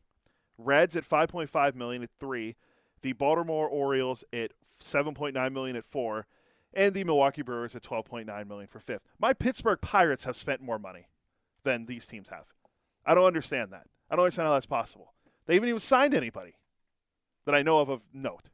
Reds 0.56 0.96
at 0.96 1.04
five 1.04 1.28
point 1.28 1.50
five 1.50 1.74
million 1.74 2.02
at 2.02 2.10
three, 2.18 2.56
the 3.02 3.12
Baltimore 3.12 3.68
Orioles 3.68 4.24
at 4.32 4.52
seven 4.78 5.12
point 5.12 5.34
nine 5.34 5.52
million 5.52 5.76
at 5.76 5.84
four, 5.84 6.26
and 6.72 6.94
the 6.94 7.02
Milwaukee 7.04 7.42
Brewers 7.42 7.74
at 7.74 7.82
twelve 7.82 8.04
point 8.06 8.28
nine 8.28 8.46
million 8.46 8.68
for 8.68 8.78
fifth. 8.78 9.02
My 9.18 9.32
Pittsburgh 9.32 9.80
Pirates 9.82 10.24
have 10.24 10.36
spent 10.36 10.62
more 10.62 10.78
money 10.78 11.08
than 11.64 11.86
these 11.86 12.06
teams 12.06 12.28
have. 12.30 12.44
I 13.04 13.14
don't 13.14 13.24
understand 13.26 13.72
that. 13.72 13.86
I 14.10 14.16
don't 14.16 14.24
understand 14.24 14.46
how 14.46 14.54
that's 14.54 14.66
possible. 14.66 15.14
They 15.46 15.54
haven't 15.54 15.68
even 15.68 15.80
signed 15.80 16.14
anybody 16.14 16.54
that 17.46 17.54
I 17.54 17.62
know 17.62 17.78
of 17.78 17.88
of 17.88 18.02
note. 18.12 18.48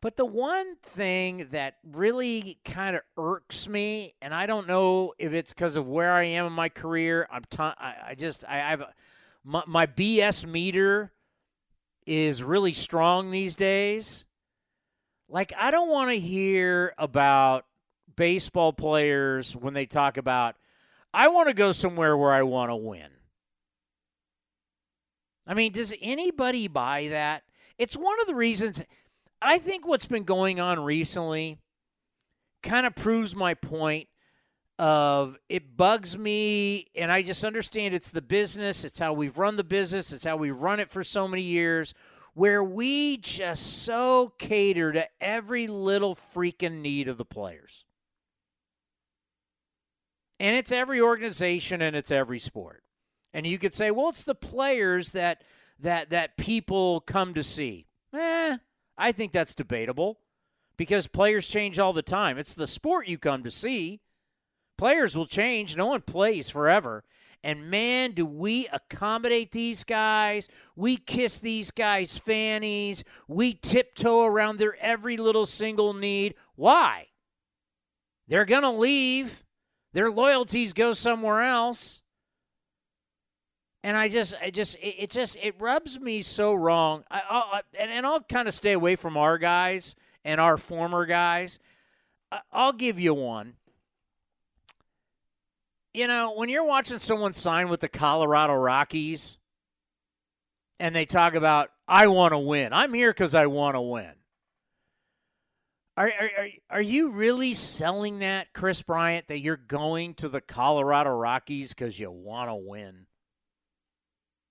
But 0.00 0.16
the 0.16 0.24
one 0.24 0.76
thing 0.76 1.48
that 1.50 1.78
really 1.82 2.58
kind 2.64 2.94
of 2.94 3.02
irks 3.16 3.68
me, 3.68 4.14
and 4.22 4.32
I 4.32 4.46
don't 4.46 4.68
know 4.68 5.12
if 5.18 5.32
it's 5.32 5.52
because 5.52 5.74
of 5.74 5.88
where 5.88 6.12
I 6.12 6.24
am 6.24 6.46
in 6.46 6.52
my 6.52 6.68
career. 6.68 7.26
I'm 7.32 7.42
t- 7.50 7.58
I, 7.60 7.94
I 8.10 8.14
just 8.14 8.44
I 8.46 8.58
have 8.58 8.80
a- 8.82 8.94
my, 9.44 9.62
my 9.66 9.86
BS 9.86 10.46
meter 10.46 11.12
is 12.06 12.42
really 12.42 12.72
strong 12.72 13.30
these 13.30 13.56
days. 13.56 14.26
Like 15.28 15.52
I 15.58 15.70
don't 15.70 15.88
want 15.88 16.10
to 16.10 16.18
hear 16.18 16.94
about 16.96 17.64
baseball 18.14 18.72
players 18.72 19.54
when 19.56 19.74
they 19.74 19.86
talk 19.86 20.16
about 20.16 20.56
I 21.12 21.28
want 21.28 21.48
to 21.48 21.54
go 21.54 21.72
somewhere 21.72 22.16
where 22.16 22.32
I 22.32 22.42
want 22.42 22.70
to 22.70 22.76
win. 22.76 23.08
I 25.48 25.54
mean, 25.54 25.72
does 25.72 25.94
anybody 26.02 26.68
buy 26.68 27.08
that? 27.08 27.42
It's 27.78 27.96
one 27.96 28.20
of 28.20 28.26
the 28.26 28.34
reasons 28.34 28.82
I 29.40 29.58
think 29.58 29.86
what's 29.86 30.04
been 30.04 30.24
going 30.24 30.60
on 30.60 30.78
recently 30.78 31.58
kind 32.62 32.86
of 32.86 32.94
proves 32.94 33.34
my 33.34 33.54
point 33.54 34.08
of 34.78 35.36
it 35.48 35.76
bugs 35.76 36.16
me 36.16 36.86
and 36.94 37.10
I 37.10 37.22
just 37.22 37.44
understand 37.44 37.94
it's 37.94 38.10
the 38.10 38.22
business, 38.22 38.84
it's 38.84 38.98
how 38.98 39.12
we've 39.14 39.38
run 39.38 39.56
the 39.56 39.64
business, 39.64 40.12
it's 40.12 40.24
how 40.24 40.36
we've 40.36 40.60
run 40.60 40.80
it 40.80 40.90
for 40.90 41.02
so 41.02 41.26
many 41.26 41.42
years 41.42 41.94
where 42.34 42.62
we 42.62 43.16
just 43.16 43.84
so 43.84 44.32
cater 44.38 44.92
to 44.92 45.08
every 45.20 45.66
little 45.66 46.14
freaking 46.14 46.80
need 46.82 47.08
of 47.08 47.16
the 47.16 47.24
players. 47.24 47.84
And 50.38 50.54
it's 50.54 50.70
every 50.70 51.00
organization 51.00 51.82
and 51.82 51.96
it's 51.96 52.12
every 52.12 52.38
sport. 52.38 52.84
And 53.38 53.46
you 53.46 53.56
could 53.56 53.72
say, 53.72 53.92
well, 53.92 54.08
it's 54.08 54.24
the 54.24 54.34
players 54.34 55.12
that 55.12 55.44
that 55.78 56.10
that 56.10 56.36
people 56.36 56.98
come 56.98 57.34
to 57.34 57.44
see. 57.44 57.86
Eh, 58.12 58.56
I 58.98 59.12
think 59.12 59.30
that's 59.30 59.54
debatable 59.54 60.18
because 60.76 61.06
players 61.06 61.46
change 61.46 61.78
all 61.78 61.92
the 61.92 62.02
time. 62.02 62.36
It's 62.36 62.54
the 62.54 62.66
sport 62.66 63.06
you 63.06 63.16
come 63.16 63.44
to 63.44 63.50
see. 63.52 64.00
Players 64.76 65.16
will 65.16 65.24
change. 65.24 65.76
No 65.76 65.86
one 65.86 66.00
plays 66.00 66.50
forever. 66.50 67.04
And 67.44 67.70
man, 67.70 68.10
do 68.10 68.26
we 68.26 68.66
accommodate 68.72 69.52
these 69.52 69.84
guys. 69.84 70.48
We 70.74 70.96
kiss 70.96 71.38
these 71.38 71.70
guys' 71.70 72.18
fannies. 72.18 73.04
We 73.28 73.54
tiptoe 73.54 74.24
around 74.24 74.58
their 74.58 74.74
every 74.80 75.16
little 75.16 75.46
single 75.46 75.94
need. 75.94 76.34
Why? 76.56 77.06
They're 78.26 78.44
going 78.44 78.62
to 78.62 78.70
leave. 78.70 79.44
Their 79.92 80.10
loyalties 80.10 80.72
go 80.72 80.92
somewhere 80.92 81.42
else. 81.42 82.02
And 83.88 83.96
I 83.96 84.10
just, 84.10 84.34
I 84.42 84.50
just, 84.50 84.74
it, 84.74 85.04
it 85.04 85.10
just, 85.10 85.38
it 85.42 85.54
rubs 85.58 85.98
me 85.98 86.20
so 86.20 86.52
wrong. 86.52 87.04
I, 87.10 87.22
I, 87.26 87.60
and, 87.80 87.90
and 87.90 88.04
I'll 88.04 88.20
kind 88.20 88.46
of 88.46 88.52
stay 88.52 88.72
away 88.72 88.96
from 88.96 89.16
our 89.16 89.38
guys 89.38 89.96
and 90.26 90.42
our 90.42 90.58
former 90.58 91.06
guys. 91.06 91.58
I, 92.30 92.40
I'll 92.52 92.74
give 92.74 93.00
you 93.00 93.14
one. 93.14 93.54
You 95.94 96.06
know, 96.06 96.34
when 96.34 96.50
you're 96.50 96.66
watching 96.66 96.98
someone 96.98 97.32
sign 97.32 97.70
with 97.70 97.80
the 97.80 97.88
Colorado 97.88 98.52
Rockies 98.56 99.38
and 100.78 100.94
they 100.94 101.06
talk 101.06 101.32
about, 101.32 101.70
I 101.88 102.08
want 102.08 102.32
to 102.32 102.38
win, 102.38 102.74
I'm 102.74 102.92
here 102.92 103.10
because 103.10 103.34
I 103.34 103.46
want 103.46 103.74
to 103.74 103.80
win. 103.80 104.12
Are, 105.96 106.08
are, 106.08 106.30
are, 106.36 106.48
are 106.72 106.82
you 106.82 107.12
really 107.12 107.54
selling 107.54 108.18
that, 108.18 108.52
Kris 108.52 108.82
Bryant, 108.82 109.28
that 109.28 109.40
you're 109.40 109.56
going 109.56 110.12
to 110.16 110.28
the 110.28 110.42
Colorado 110.42 111.08
Rockies 111.08 111.70
because 111.70 111.98
you 111.98 112.10
want 112.10 112.50
to 112.50 112.54
win? 112.54 113.06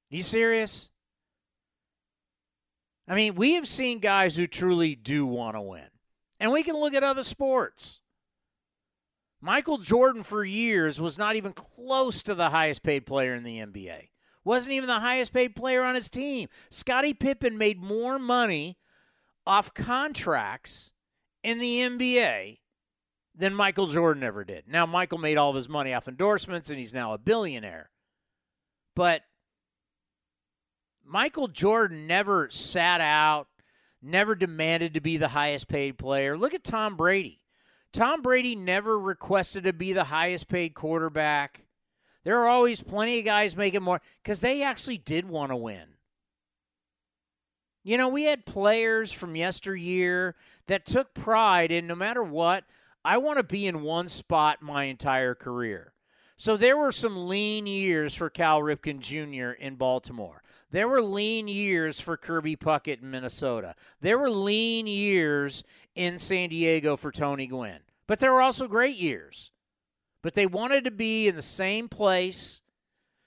You 0.09 0.23
serious? 0.23 0.89
I 3.07 3.15
mean, 3.15 3.35
we 3.35 3.53
have 3.53 3.67
seen 3.67 3.99
guys 3.99 4.35
who 4.35 4.47
truly 4.47 4.95
do 4.95 5.25
want 5.25 5.55
to 5.55 5.61
win. 5.61 5.87
And 6.39 6.51
we 6.51 6.63
can 6.63 6.75
look 6.75 6.93
at 6.93 7.03
other 7.03 7.23
sports. 7.23 7.99
Michael 9.41 9.77
Jordan, 9.77 10.23
for 10.23 10.43
years, 10.43 10.99
was 10.99 11.17
not 11.17 11.35
even 11.35 11.53
close 11.53 12.23
to 12.23 12.35
the 12.35 12.49
highest 12.49 12.83
paid 12.83 13.05
player 13.05 13.33
in 13.33 13.43
the 13.43 13.59
NBA. 13.59 14.09
Wasn't 14.43 14.73
even 14.73 14.87
the 14.87 14.99
highest 14.99 15.33
paid 15.33 15.55
player 15.55 15.83
on 15.83 15.95
his 15.95 16.09
team. 16.09 16.49
Scottie 16.69 17.13
Pippen 17.13 17.57
made 17.57 17.81
more 17.81 18.17
money 18.17 18.77
off 19.45 19.73
contracts 19.73 20.91
in 21.43 21.59
the 21.59 21.79
NBA 21.79 22.59
than 23.35 23.53
Michael 23.53 23.87
Jordan 23.87 24.23
ever 24.23 24.43
did. 24.43 24.63
Now, 24.67 24.85
Michael 24.85 25.19
made 25.19 25.37
all 25.37 25.49
of 25.49 25.55
his 25.55 25.69
money 25.69 25.93
off 25.93 26.07
endorsements 26.07 26.69
and 26.69 26.79
he's 26.79 26.93
now 26.93 27.13
a 27.13 27.17
billionaire. 27.17 27.91
But 28.95 29.21
Michael 31.07 31.47
Jordan 31.47 32.05
never 32.05 32.49
sat 32.49 32.99
out, 32.99 33.47
never 34.01 34.35
demanded 34.35 34.93
to 34.93 35.01
be 35.01 35.15
the 35.15 35.29
highest 35.29 35.69
paid 35.69 35.97
player. 35.97 36.37
Look 36.37 36.53
at 36.53 36.65
Tom 36.65 36.97
Brady. 36.97 37.41
Tom 37.93 38.21
Brady 38.21 38.55
never 38.55 38.99
requested 38.99 39.63
to 39.63 39.73
be 39.73 39.93
the 39.93 40.05
highest 40.05 40.49
paid 40.49 40.73
quarterback. 40.73 41.63
There 42.25 42.39
are 42.39 42.49
always 42.49 42.83
plenty 42.83 43.19
of 43.19 43.25
guys 43.25 43.55
making 43.55 43.83
more 43.83 44.01
because 44.21 44.41
they 44.41 44.61
actually 44.61 44.97
did 44.97 45.29
want 45.29 45.51
to 45.51 45.55
win. 45.55 45.95
You 47.83 47.97
know, 47.97 48.09
we 48.09 48.23
had 48.23 48.45
players 48.45 49.13
from 49.13 49.37
yesteryear 49.37 50.35
that 50.67 50.85
took 50.85 51.13
pride 51.13 51.71
in 51.71 51.87
no 51.87 51.95
matter 51.95 52.21
what, 52.21 52.65
I 53.05 53.17
want 53.17 53.37
to 53.37 53.43
be 53.43 53.65
in 53.65 53.81
one 53.81 54.09
spot 54.09 54.61
my 54.61 54.83
entire 54.83 55.33
career. 55.33 55.93
So 56.37 56.55
there 56.55 56.77
were 56.77 56.91
some 56.91 57.27
lean 57.27 57.65
years 57.65 58.13
for 58.13 58.29
Cal 58.29 58.61
Ripken 58.61 58.99
Jr. 58.99 59.59
in 59.59 59.75
Baltimore. 59.75 60.43
There 60.69 60.87
were 60.87 61.01
lean 61.01 61.47
years 61.47 61.99
for 61.99 62.15
Kirby 62.15 62.55
Puckett 62.55 63.01
in 63.01 63.09
Minnesota. 63.09 63.73
There 64.01 64.19
were 64.19 64.29
lean 64.29 64.85
years 64.85 65.63
in 65.95 66.19
San 66.19 66.49
Diego 66.49 66.95
for 66.95 67.11
Tony 67.11 67.47
Gwynn. 67.47 67.79
But 68.05 68.19
there 68.19 68.31
were 68.31 68.41
also 68.41 68.67
great 68.67 68.97
years. 68.97 69.51
But 70.21 70.35
they 70.35 70.45
wanted 70.45 70.83
to 70.83 70.91
be 70.91 71.27
in 71.27 71.35
the 71.35 71.41
same 71.41 71.89
place, 71.89 72.61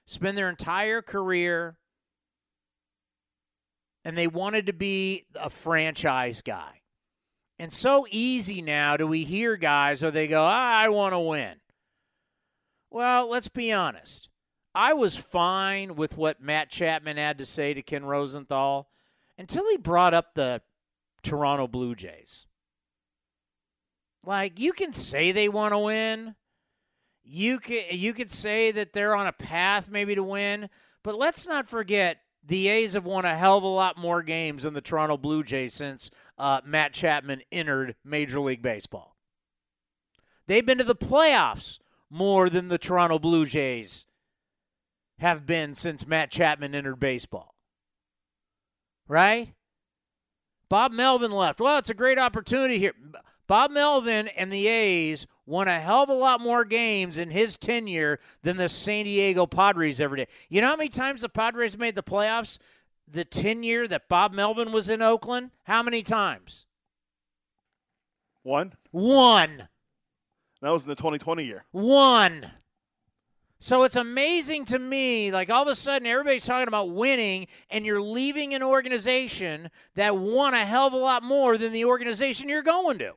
spend 0.06 0.38
their 0.38 0.48
entire 0.48 1.02
career, 1.02 1.78
and 4.04 4.16
they 4.16 4.28
wanted 4.28 4.66
to 4.66 4.72
be 4.72 5.26
a 5.34 5.50
franchise 5.50 6.42
guy. 6.42 6.80
And 7.58 7.72
so 7.72 8.06
easy 8.10 8.62
now 8.62 8.96
do 8.96 9.06
we 9.06 9.24
hear 9.24 9.56
guys 9.56 10.02
or 10.04 10.10
they 10.10 10.28
go, 10.28 10.44
ah, 10.44 10.78
I 10.78 10.88
want 10.88 11.12
to 11.12 11.18
win. 11.18 11.59
Well, 12.90 13.28
let's 13.30 13.48
be 13.48 13.72
honest. 13.72 14.28
I 14.74 14.92
was 14.92 15.16
fine 15.16 15.96
with 15.96 16.16
what 16.16 16.42
Matt 16.42 16.70
Chapman 16.70 17.16
had 17.16 17.38
to 17.38 17.46
say 17.46 17.74
to 17.74 17.82
Ken 17.82 18.04
Rosenthal 18.04 18.88
until 19.38 19.68
he 19.68 19.76
brought 19.76 20.14
up 20.14 20.34
the 20.34 20.62
Toronto 21.22 21.66
Blue 21.66 21.94
Jays. 21.94 22.46
Like 24.24 24.60
you 24.60 24.72
can 24.72 24.92
say 24.92 25.32
they 25.32 25.48
want 25.48 25.72
to 25.72 25.78
win. 25.78 26.34
You 27.24 27.58
can 27.58 27.84
you 27.90 28.12
could 28.12 28.30
say 28.30 28.70
that 28.72 28.92
they're 28.92 29.14
on 29.14 29.26
a 29.26 29.32
path 29.32 29.88
maybe 29.90 30.14
to 30.14 30.22
win, 30.22 30.68
but 31.02 31.16
let's 31.16 31.46
not 31.46 31.68
forget 31.68 32.18
the 32.44 32.68
A's 32.68 32.94
have 32.94 33.04
won 33.04 33.24
a 33.24 33.36
hell 33.36 33.58
of 33.58 33.64
a 33.64 33.68
lot 33.68 33.98
more 33.98 34.22
games 34.22 34.62
than 34.62 34.74
the 34.74 34.80
Toronto 34.80 35.16
Blue 35.16 35.42
Jays 35.42 35.74
since 35.74 36.10
uh, 36.38 36.60
Matt 36.64 36.92
Chapman 36.92 37.42
entered 37.52 37.96
Major 38.04 38.40
League 38.40 38.62
Baseball. 38.62 39.16
They've 40.46 40.64
been 40.64 40.78
to 40.78 40.84
the 40.84 40.96
playoffs 40.96 41.78
more 42.10 42.50
than 42.50 42.68
the 42.68 42.78
Toronto 42.78 43.18
Blue 43.18 43.46
Jays 43.46 44.06
have 45.18 45.46
been 45.46 45.74
since 45.74 46.06
Matt 46.06 46.30
Chapman 46.30 46.74
entered 46.74 46.98
baseball. 46.98 47.54
Right? 49.06 49.54
Bob 50.68 50.92
Melvin 50.92 51.32
left. 51.32 51.60
Well, 51.60 51.78
it's 51.78 51.90
a 51.90 51.94
great 51.94 52.18
opportunity 52.18 52.78
here. 52.78 52.94
Bob 53.46 53.72
Melvin 53.72 54.28
and 54.28 54.52
the 54.52 54.68
A's 54.68 55.26
won 55.44 55.66
a 55.66 55.80
hell 55.80 56.04
of 56.04 56.08
a 56.08 56.14
lot 56.14 56.40
more 56.40 56.64
games 56.64 57.18
in 57.18 57.30
his 57.30 57.56
tenure 57.56 58.20
than 58.42 58.56
the 58.56 58.68
San 58.68 59.04
Diego 59.04 59.46
Padres 59.46 60.00
ever 60.00 60.14
did. 60.14 60.28
You 60.48 60.60
know 60.60 60.68
how 60.68 60.76
many 60.76 60.88
times 60.88 61.22
the 61.22 61.28
Padres 61.28 61.76
made 61.76 61.96
the 61.96 62.02
playoffs 62.02 62.58
the 63.08 63.24
tenure 63.24 63.88
that 63.88 64.08
Bob 64.08 64.32
Melvin 64.32 64.70
was 64.70 64.88
in 64.88 65.02
Oakland? 65.02 65.50
How 65.64 65.82
many 65.82 66.02
times? 66.02 66.66
One. 68.44 68.74
One. 68.92 69.68
That 70.62 70.70
was 70.70 70.84
in 70.84 70.88
the 70.88 70.96
2020 70.96 71.44
year. 71.44 71.64
One. 71.72 72.50
So 73.62 73.82
it's 73.84 73.96
amazing 73.96 74.64
to 74.66 74.78
me, 74.78 75.30
like 75.30 75.50
all 75.50 75.62
of 75.62 75.68
a 75.68 75.74
sudden 75.74 76.06
everybody's 76.06 76.46
talking 76.46 76.68
about 76.68 76.92
winning, 76.92 77.46
and 77.68 77.84
you're 77.84 78.00
leaving 78.00 78.54
an 78.54 78.62
organization 78.62 79.70
that 79.96 80.16
won 80.16 80.54
a 80.54 80.64
hell 80.64 80.86
of 80.86 80.94
a 80.94 80.98
lot 80.98 81.22
more 81.22 81.58
than 81.58 81.72
the 81.72 81.84
organization 81.84 82.48
you're 82.48 82.62
going 82.62 82.98
to. 82.98 83.12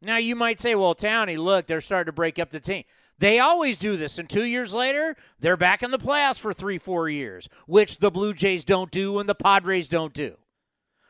Now 0.00 0.18
you 0.18 0.36
might 0.36 0.60
say, 0.60 0.76
well, 0.76 0.94
Townie, 0.94 1.38
look, 1.38 1.66
they're 1.66 1.80
starting 1.80 2.06
to 2.06 2.12
break 2.12 2.38
up 2.38 2.50
the 2.50 2.60
team. 2.60 2.84
They 3.18 3.40
always 3.40 3.78
do 3.78 3.96
this, 3.96 4.18
and 4.18 4.28
two 4.28 4.44
years 4.44 4.72
later, 4.74 5.16
they're 5.40 5.56
back 5.56 5.82
in 5.82 5.90
the 5.90 5.98
playoffs 5.98 6.38
for 6.38 6.52
three, 6.52 6.78
four 6.78 7.08
years, 7.08 7.48
which 7.66 7.98
the 7.98 8.10
Blue 8.10 8.34
Jays 8.34 8.64
don't 8.64 8.90
do 8.90 9.18
and 9.18 9.28
the 9.28 9.34
Padres 9.34 9.88
don't 9.88 10.12
do. 10.12 10.36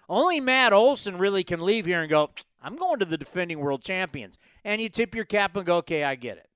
Only 0.08 0.40
Matt 0.40 0.72
Olson 0.72 1.18
really 1.18 1.42
can 1.42 1.60
leave 1.60 1.84
here 1.84 2.00
and 2.00 2.08
go, 2.08 2.30
I'm 2.66 2.74
going 2.74 2.98
to 2.98 3.04
the 3.04 3.16
defending 3.16 3.60
world 3.60 3.84
champions. 3.84 4.38
And 4.64 4.82
you 4.82 4.88
tip 4.88 5.14
your 5.14 5.24
cap 5.24 5.56
and 5.56 5.64
go, 5.64 5.76
okay, 5.76 6.02
I 6.02 6.16
get 6.16 6.36
it. 6.36 6.48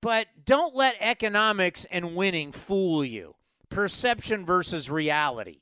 But 0.00 0.28
don't 0.46 0.74
let 0.74 0.96
economics 0.98 1.84
and 1.90 2.16
winning 2.16 2.50
fool 2.50 3.04
you. 3.04 3.34
Perception 3.68 4.46
versus 4.46 4.88
reality. 4.88 5.60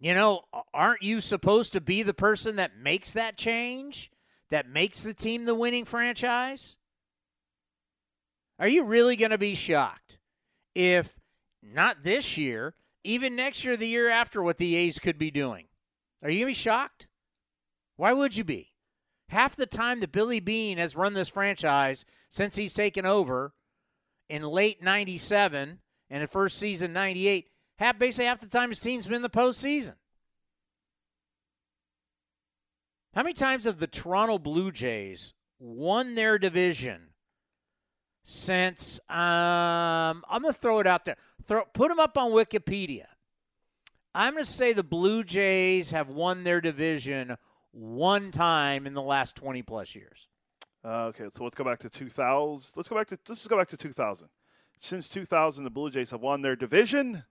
You 0.00 0.14
know, 0.14 0.44
aren't 0.72 1.02
you 1.02 1.20
supposed 1.20 1.74
to 1.74 1.80
be 1.82 2.02
the 2.02 2.14
person 2.14 2.56
that 2.56 2.78
makes 2.78 3.12
that 3.12 3.36
change? 3.36 4.10
That 4.48 4.66
makes 4.66 5.02
the 5.02 5.12
team 5.12 5.44
the 5.44 5.54
winning 5.54 5.84
franchise? 5.84 6.78
Are 8.58 8.68
you 8.68 8.84
really 8.84 9.16
going 9.16 9.30
to 9.30 9.38
be 9.38 9.54
shocked 9.54 10.18
if 10.74 11.20
not 11.62 12.02
this 12.02 12.38
year, 12.38 12.74
even 13.06 13.36
next 13.36 13.64
year, 13.64 13.76
the 13.76 13.88
year 13.88 14.10
after, 14.10 14.42
what 14.42 14.58
the 14.58 14.76
A's 14.76 14.98
could 14.98 15.18
be 15.18 15.30
doing? 15.30 15.66
Are 16.22 16.30
you 16.30 16.40
going 16.40 16.52
to 16.52 16.58
be 16.58 16.62
shocked? 16.62 17.06
Why 17.96 18.12
would 18.12 18.36
you 18.36 18.44
be? 18.44 18.72
half 19.28 19.56
the 19.56 19.66
time 19.66 20.00
that 20.00 20.12
Billy 20.12 20.40
Beane 20.40 20.78
has 20.78 20.96
run 20.96 21.14
this 21.14 21.28
franchise 21.28 22.04
since 22.28 22.56
he's 22.56 22.74
taken 22.74 23.04
over 23.04 23.54
in 24.28 24.42
late 24.42 24.82
97 24.82 25.80
and 26.10 26.22
the 26.22 26.26
first 26.26 26.58
season 26.58 26.92
98, 26.92 27.48
half, 27.78 27.98
basically 27.98 28.26
half 28.26 28.40
the 28.40 28.46
time 28.46 28.70
his 28.70 28.80
team's 28.80 29.06
been 29.06 29.16
in 29.16 29.22
the 29.22 29.30
postseason. 29.30 29.94
How 33.14 33.22
many 33.22 33.34
times 33.34 33.64
have 33.64 33.78
the 33.78 33.86
Toronto 33.86 34.38
Blue 34.38 34.70
Jays 34.70 35.32
won 35.58 36.14
their 36.14 36.38
division 36.38 37.08
since 38.28 38.98
um, 39.08 40.24
I'm 40.28 40.42
going 40.42 40.52
to 40.52 40.58
throw 40.58 40.80
it 40.80 40.86
out 40.88 41.04
there. 41.04 41.16
Throw, 41.46 41.64
put 41.72 41.88
them 41.88 42.00
up 42.00 42.18
on 42.18 42.32
Wikipedia. 42.32 43.04
I'm 44.16 44.32
going 44.32 44.44
to 44.44 44.50
say 44.50 44.72
the 44.72 44.82
Blue 44.82 45.22
Jays 45.22 45.92
have 45.92 46.08
won 46.08 46.42
their 46.42 46.60
division 46.60 47.36
one 47.70 48.32
time 48.32 48.84
in 48.84 48.94
the 48.94 49.02
last 49.02 49.36
20 49.36 49.62
plus 49.62 49.94
years. 49.94 50.26
Uh, 50.84 51.04
okay, 51.04 51.26
so 51.30 51.44
let's 51.44 51.54
go 51.54 51.62
back 51.62 51.78
to 51.78 51.88
2000. 51.88 52.72
Let's 52.74 52.88
go 52.88 52.96
back 52.96 53.06
to 53.08 53.18
let's 53.28 53.46
go 53.46 53.56
back 53.56 53.68
to 53.68 53.76
2000. 53.76 54.28
Since 54.78 55.08
2000, 55.08 55.62
the 55.62 55.70
Blue 55.70 55.90
Jays 55.90 56.10
have 56.10 56.20
won 56.20 56.42
their 56.42 56.56
division 56.56 57.22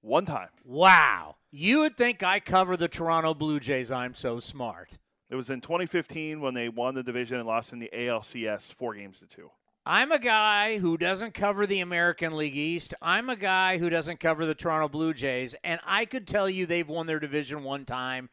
one 0.00 0.26
time. 0.26 0.48
Wow, 0.64 1.36
you 1.52 1.80
would 1.80 1.96
think 1.96 2.24
I 2.24 2.40
cover 2.40 2.76
the 2.76 2.88
Toronto 2.88 3.32
Blue 3.32 3.60
Jays. 3.60 3.92
I'm 3.92 4.14
so 4.14 4.40
smart. 4.40 4.98
It 5.30 5.36
was 5.36 5.50
in 5.50 5.60
2015 5.60 6.40
when 6.40 6.54
they 6.54 6.68
won 6.68 6.96
the 6.96 7.04
division 7.04 7.38
and 7.38 7.46
lost 7.46 7.72
in 7.72 7.78
the 7.78 7.90
ALCS 7.92 8.74
four 8.74 8.94
games 8.94 9.20
to 9.20 9.26
two. 9.26 9.50
I'm 9.86 10.12
a 10.12 10.18
guy 10.18 10.78
who 10.78 10.96
doesn't 10.98 11.34
cover 11.34 11.66
the 11.66 11.80
American 11.80 12.36
League 12.36 12.56
East. 12.56 12.94
I'm 13.00 13.30
a 13.30 13.36
guy 13.36 13.78
who 13.78 13.88
doesn't 13.88 14.20
cover 14.20 14.44
the 14.44 14.54
Toronto 14.54 14.88
Blue 14.88 15.14
Jays, 15.14 15.56
and 15.64 15.80
I 15.86 16.04
could 16.04 16.26
tell 16.26 16.48
you 16.50 16.66
they've 16.66 16.88
won 16.88 17.06
their 17.06 17.18
division 17.18 17.64
one 17.64 17.84
time 17.84 18.28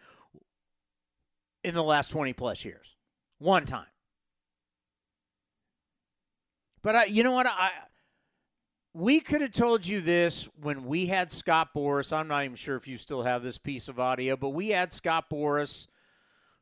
in 1.64 1.74
the 1.74 1.84
last 1.84 2.10
20 2.10 2.34
plus 2.34 2.66
years. 2.66 2.96
One 3.40 3.66
time. 3.66 3.86
But 6.84 6.96
I, 6.96 7.06
you 7.06 7.24
know 7.24 7.32
what? 7.32 7.48
I 7.48 7.70
we 8.94 9.20
could 9.20 9.42
have 9.42 9.52
told 9.52 9.86
you 9.86 10.02
this 10.02 10.50
when 10.60 10.86
we 10.86 11.06
had 11.06 11.32
Scott 11.32 11.70
Boras. 11.76 12.12
I'm 12.12 12.28
not 12.28 12.46
even 12.46 12.56
sure 12.56 12.76
if 12.76 12.88
you 12.88 12.98
still 12.98 13.22
have 13.22 13.44
this 13.44 13.60
piece 13.60 13.88
of 13.88 14.00
audio, 14.00 14.36
but 14.36 14.50
we 14.50 14.70
had 14.70 14.92
Scott 14.92 15.26
Boras. 15.32 15.88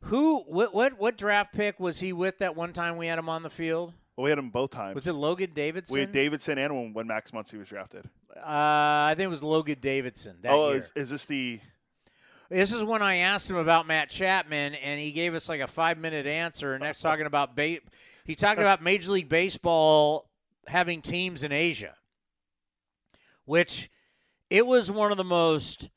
Who 0.01 0.39
what 0.41 0.73
what 0.73 0.99
what 0.99 1.17
draft 1.17 1.53
pick 1.53 1.79
was 1.79 2.01
he 2.01 2.11
with 2.11 2.39
that 2.39 2.55
one 2.55 2.73
time 2.73 2.97
we 2.97 3.07
had 3.07 3.17
him 3.17 3.29
on 3.29 3.43
the 3.43 3.49
field? 3.49 3.93
Well, 4.15 4.23
we 4.23 4.29
had 4.29 4.39
him 4.39 4.49
both 4.49 4.71
times. 4.71 4.95
Was 4.95 5.07
it 5.07 5.13
Logan 5.13 5.51
Davidson? 5.53 5.93
We 5.93 5.99
had 6.01 6.11
Davidson 6.11 6.57
and 6.57 6.95
when 6.95 7.07
Max 7.07 7.31
Muncy 7.31 7.57
was 7.57 7.67
drafted. 7.67 8.05
Uh, 8.35 8.41
I 8.43 9.13
think 9.15 9.25
it 9.25 9.29
was 9.29 9.43
Logan 9.43 9.77
Davidson. 9.81 10.37
oh, 10.45 10.69
year. 10.69 10.77
Is, 10.77 10.91
is 10.95 11.09
this 11.09 11.25
the 11.25 11.59
this 12.49 12.71
is 12.71 12.83
when 12.83 13.01
I 13.01 13.17
asked 13.17 13.49
him 13.49 13.55
about 13.55 13.87
Matt 13.87 14.09
Chapman, 14.09 14.75
and 14.75 14.99
he 14.99 15.11
gave 15.11 15.33
us 15.33 15.49
like 15.49 15.61
a 15.61 15.67
five 15.67 15.97
minute 15.97 16.27
answer. 16.27 16.73
And 16.73 16.83
that's 16.83 17.01
talking 17.01 17.25
about 17.25 17.55
ba- 17.55 17.79
he 18.23 18.35
talked 18.35 18.59
about 18.59 18.83
Major 18.83 19.11
League 19.11 19.29
Baseball 19.29 20.29
having 20.67 21.01
teams 21.01 21.43
in 21.43 21.51
Asia, 21.51 21.95
which 23.45 23.89
it 24.49 24.65
was 24.65 24.91
one 24.91 25.11
of 25.11 25.17
the 25.17 25.23
most. 25.23 25.89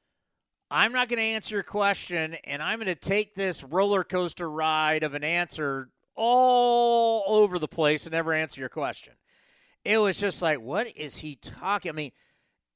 I'm 0.71 0.93
not 0.93 1.09
going 1.09 1.19
to 1.19 1.23
answer 1.23 1.55
your 1.55 1.63
question, 1.63 2.35
and 2.45 2.63
I'm 2.63 2.79
going 2.79 2.87
to 2.87 2.95
take 2.95 3.35
this 3.35 3.65
roller 3.65 4.05
coaster 4.05 4.51
ride 4.51 5.03
of 5.03 5.15
an 5.15 5.25
answer 5.25 5.91
all 6.19 7.23
over 7.29 7.59
the 7.59 7.69
place 7.69 8.05
and 8.05 8.13
never 8.13 8.33
answer 8.33 8.61
your 8.61 8.69
question. 8.69 9.15
It 9.85 9.99
was 9.99 10.19
just 10.19 10.43
like, 10.43 10.61
what 10.61 10.89
is 10.97 11.19
he 11.19 11.37
talking? 11.37 11.91
I 11.91 11.95
mean, 11.95 12.13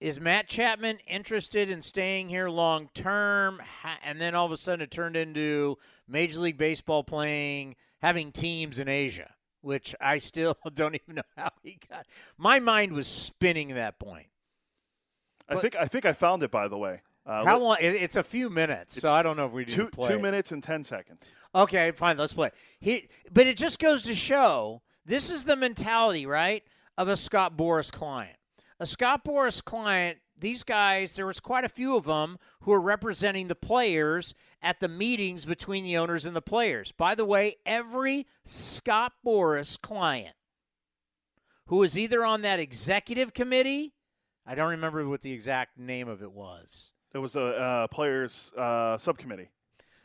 is 0.01 0.21
Matt 0.21 0.49
Chapman 0.49 0.99
interested 1.07 1.69
in 1.69 1.83
staying 1.83 2.29
here 2.29 2.49
long 2.49 2.89
term? 2.95 3.61
And 4.05 4.21
then 4.21 4.35
all 4.35 4.47
of 4.47 4.53
a 4.53 4.57
sudden 4.57 4.83
it 4.83 4.91
turned 4.91 5.17
into 5.17 5.77
Major 6.09 6.41
League 6.41 6.57
Baseball 6.57 7.03
playing, 7.05 7.75
having 8.01 8.33
teams 8.33 8.79
in 8.79 8.89
Asia, 8.89 9.31
which 9.61 9.95
I 10.01 10.19
still 10.19 10.57
don't 10.75 10.95
even 10.95 11.17
know 11.17 11.23
how 11.37 11.51
he 11.63 11.81
got. 11.91 12.07
My 12.39 12.61
mind 12.61 12.93
was 12.93 13.09
spinning 13.09 13.71
at 13.73 13.77
that 13.77 13.99
point. 13.99 14.29
I 15.49 15.57
think 15.57 15.77
I 15.77 15.87
think 15.87 16.07
I 16.07 16.13
found 16.13 16.43
it. 16.45 16.51
By 16.51 16.69
the 16.69 16.79
way, 16.79 17.03
uh, 17.27 17.45
how 17.45 17.59
long? 17.59 17.77
It's 17.81 18.17
a 18.17 18.23
few 18.23 18.51
minutes, 18.51 19.01
so 19.01 19.13
I 19.13 19.23
don't 19.23 19.37
know 19.37 19.47
if 19.47 19.53
we 19.53 19.65
do 19.65 19.73
two, 19.73 19.87
play. 19.87 20.09
Two 20.09 20.19
minutes 20.19 20.53
and 20.53 20.63
ten 20.63 20.85
seconds. 20.85 21.23
Okay, 21.55 21.91
fine. 21.93 22.17
Let's 22.17 22.33
play. 22.33 22.51
He, 22.81 23.09
but 23.31 23.47
it 23.47 23.57
just 23.57 23.79
goes 23.79 24.03
to 24.05 24.15
show 24.15 24.83
this 25.05 25.31
is 25.31 25.45
the 25.45 25.57
mentality, 25.57 26.27
right, 26.27 26.63
of 26.97 27.09
a 27.09 27.17
Scott 27.17 27.57
Boras 27.57 27.93
client 27.93 28.37
a 28.83 28.87
Scott 28.87 29.25
Boras 29.25 29.65
client, 29.65 30.19
these 30.37 30.65
guys, 30.65 31.15
there 31.15 31.25
was 31.25 31.39
quite 31.39 31.65
a 31.65 31.69
few 31.69 31.97
of 31.97 32.03
them 32.03 32.37
who 32.63 32.73
were 32.73 32.81
representing 32.81 33.47
the 33.47 33.55
players 33.55 34.35
at 34.61 34.81
the 34.81 34.89
meetings 34.89 35.45
between 35.45 35.85
the 35.85 35.97
owners 35.97 36.27
and 36.27 36.35
the 36.35 36.43
players. 36.43 36.91
By 36.91 37.15
the 37.15 37.25
way, 37.25 37.59
every 37.65 38.27
Scott 38.45 39.13
Boras 39.25 39.81
client 39.81 40.35
who 41.67 41.77
was 41.77 41.97
either 41.97 42.25
on 42.25 42.43
that 42.43 42.59
executive 42.59 43.33
committee, 43.33 43.95
I 44.45 44.57
don't 44.57 44.71
remember 44.71 45.09
what 45.09 45.23
the 45.23 45.33
exact 45.33 45.79
name 45.79 46.09
of 46.09 46.21
it 46.21 46.33
was. 46.33 46.91
It 47.15 47.19
was 47.19 47.37
a 47.37 47.43
uh, 47.43 47.87
players 47.89 48.53
uh, 48.57 48.97
subcommittee. 48.99 49.49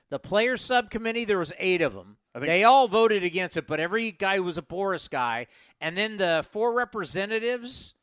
The 0.09 0.19
players 0.19 0.61
subcommittee, 0.61 1.25
there 1.25 1.39
was 1.39 1.53
eight 1.59 1.81
of 1.81 1.93
them. 1.93 2.17
they 2.33 2.63
all 2.63 2.87
voted 2.87 3.23
against 3.23 3.57
it, 3.57 3.67
but 3.67 3.79
every 3.79 4.11
guy 4.11 4.39
was 4.39 4.57
a 4.57 4.61
Boras 4.61 5.09
guy. 5.09 5.47
And 5.81 5.97
then 5.97 6.17
the 6.17 6.45
four 6.49 6.73
representatives 6.73 7.95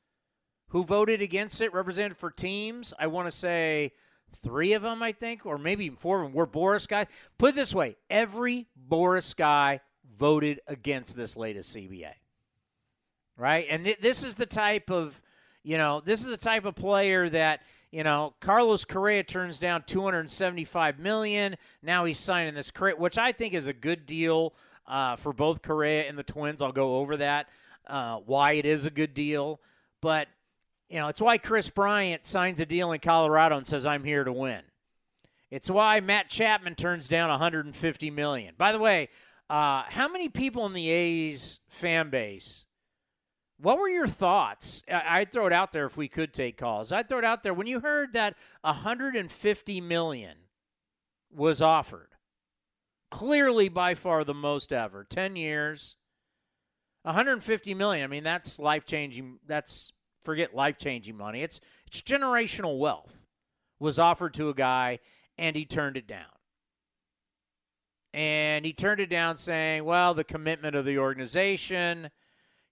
who 0.69 0.85
voted 0.85 1.23
against 1.23 1.61
it, 1.61 1.73
represented 1.73 2.17
for 2.17 2.31
teams. 2.31 2.93
I 2.99 3.07
want 3.07 3.29
to 3.29 3.31
say 3.31 3.93
three 4.43 4.73
of 4.73 4.83
them, 4.83 5.03
I 5.03 5.13
think, 5.13 5.47
or 5.47 5.57
maybe 5.57 5.87
even 5.87 5.97
four 5.97 6.21
of 6.21 6.27
them 6.27 6.35
were 6.35 6.47
Boras 6.47 6.89
guys. 6.89 7.07
Put 7.39 7.51
it 7.51 7.55
this 7.55 7.75
way 7.75 7.97
every 8.11 8.67
Boras 8.89 9.35
guy 9.37 9.81
voted 10.19 10.61
against 10.67 11.17
this 11.17 11.37
latest 11.37 11.75
CBA. 11.75 12.13
Right? 13.37 13.67
And 13.71 13.85
th- 13.85 13.99
this 13.99 14.23
is 14.23 14.35
the 14.35 14.47
type 14.47 14.91
of, 14.91 15.21
you 15.63 15.79
know, 15.79 16.03
this 16.05 16.21
is 16.21 16.27
the 16.27 16.37
type 16.37 16.65
of 16.65 16.75
player 16.75 17.29
that, 17.31 17.63
you 17.95 18.03
know, 18.03 18.35
Carlos 18.41 18.85
Correa 18.85 19.23
turns 19.23 19.61
down 19.61 19.85
275 19.87 20.99
million. 20.99 21.57
Now 21.81 22.05
he's 22.05 22.19
signing 22.19 22.53
this 22.53 22.73
which 22.99 23.17
I 23.17 23.31
think 23.31 23.55
is 23.55 23.69
a 23.69 23.73
good 23.73 24.05
deal 24.05 24.53
uh, 24.85 25.15
for 25.15 25.33
both 25.33 25.63
Correa 25.63 26.09
and 26.09 26.19
the 26.19 26.25
Twins. 26.25 26.61
I'll 26.61 26.73
go 26.73 26.97
over 26.97 27.19
that, 27.19 27.49
uh, 27.87 28.17
why 28.17 28.55
it 28.55 28.67
is 28.67 28.85
a 28.85 28.91
good 28.91 29.15
deal. 29.15 29.61
But 30.01 30.27
you 30.89 30.99
know, 30.99 31.07
it's 31.07 31.21
why 31.21 31.39
Kris 31.39 31.71
Bryant 31.71 32.25
signs 32.25 32.59
a 32.59 32.67
deal 32.67 32.91
in 32.91 32.99
Colorado 32.99 33.57
and 33.57 33.67
says, 33.67 33.87
I'm 33.87 34.03
here 34.03 34.25
to 34.25 34.33
win. 34.33 34.63
It's 35.53 35.71
why 35.71 36.01
Matt 36.01 36.29
Chapman 36.29 36.75
turns 36.75 37.07
down 37.07 37.31
150 37.31 38.11
million. 38.11 38.55
By 38.59 38.73
the 38.73 38.81
way, 38.81 39.09
uh, 39.49 39.85
how 39.87 40.09
many 40.09 40.29
people 40.29 40.67
in 40.67 40.73
the 40.73 40.91
A's 40.91 41.61
fan 41.69 42.11
base? 42.11 42.64
What 43.59 43.79
were 43.79 43.89
your 43.89 44.07
thoughts? 44.07 44.83
I'd 44.91 45.33
throw 45.33 45.47
it 45.47 45.53
out 45.53 45.73
there 45.73 45.87
if 45.87 45.97
we 45.97 46.09
could 46.09 46.33
take 46.33 46.57
calls. 46.57 46.93
I'd 46.93 47.09
throw 47.09 47.19
it 47.19 47.25
out 47.25 47.43
there 47.43 47.55
when 47.55 47.67
you 47.67 47.81
heard 47.81 48.13
that 48.15 48.37
150 48.63 49.81
million 49.81 50.37
was 51.31 51.63
offered. 51.63 52.09
Clearly, 53.11 53.69
by 53.69 53.95
far 53.95 54.25
the 54.25 54.35
most 54.35 54.73
ever. 54.73 55.05
10 55.05 55.37
years, 55.37 55.97
150 57.03 57.75
million. 57.75 58.05
I 58.05 58.09
mean, 58.09 58.25
that's 58.25 58.59
life 58.59 58.85
changing. 58.87 59.39
That's 59.47 59.93
forget 60.25 60.55
life 60.55 60.79
changing 60.79 61.17
money. 61.17 61.43
It's 61.43 61.61
it's 61.87 62.03
generational 62.03 62.79
wealth 62.79 63.17
was 63.79 63.99
offered 63.99 64.35
to 64.35 64.49
a 64.49 64.55
guy 64.55 64.99
and 65.39 65.55
he 65.55 65.65
turned 65.65 65.97
it 65.97 66.07
down. 66.07 66.27
and 68.13 68.65
he 68.65 68.73
turned 68.73 69.01
it 69.01 69.11
down, 69.11 69.37
saying, 69.37 69.85
"Well, 69.85 70.15
the 70.15 70.25
commitment 70.25 70.77
of 70.77 70.85
the 70.85 70.99
organization." 70.99 72.11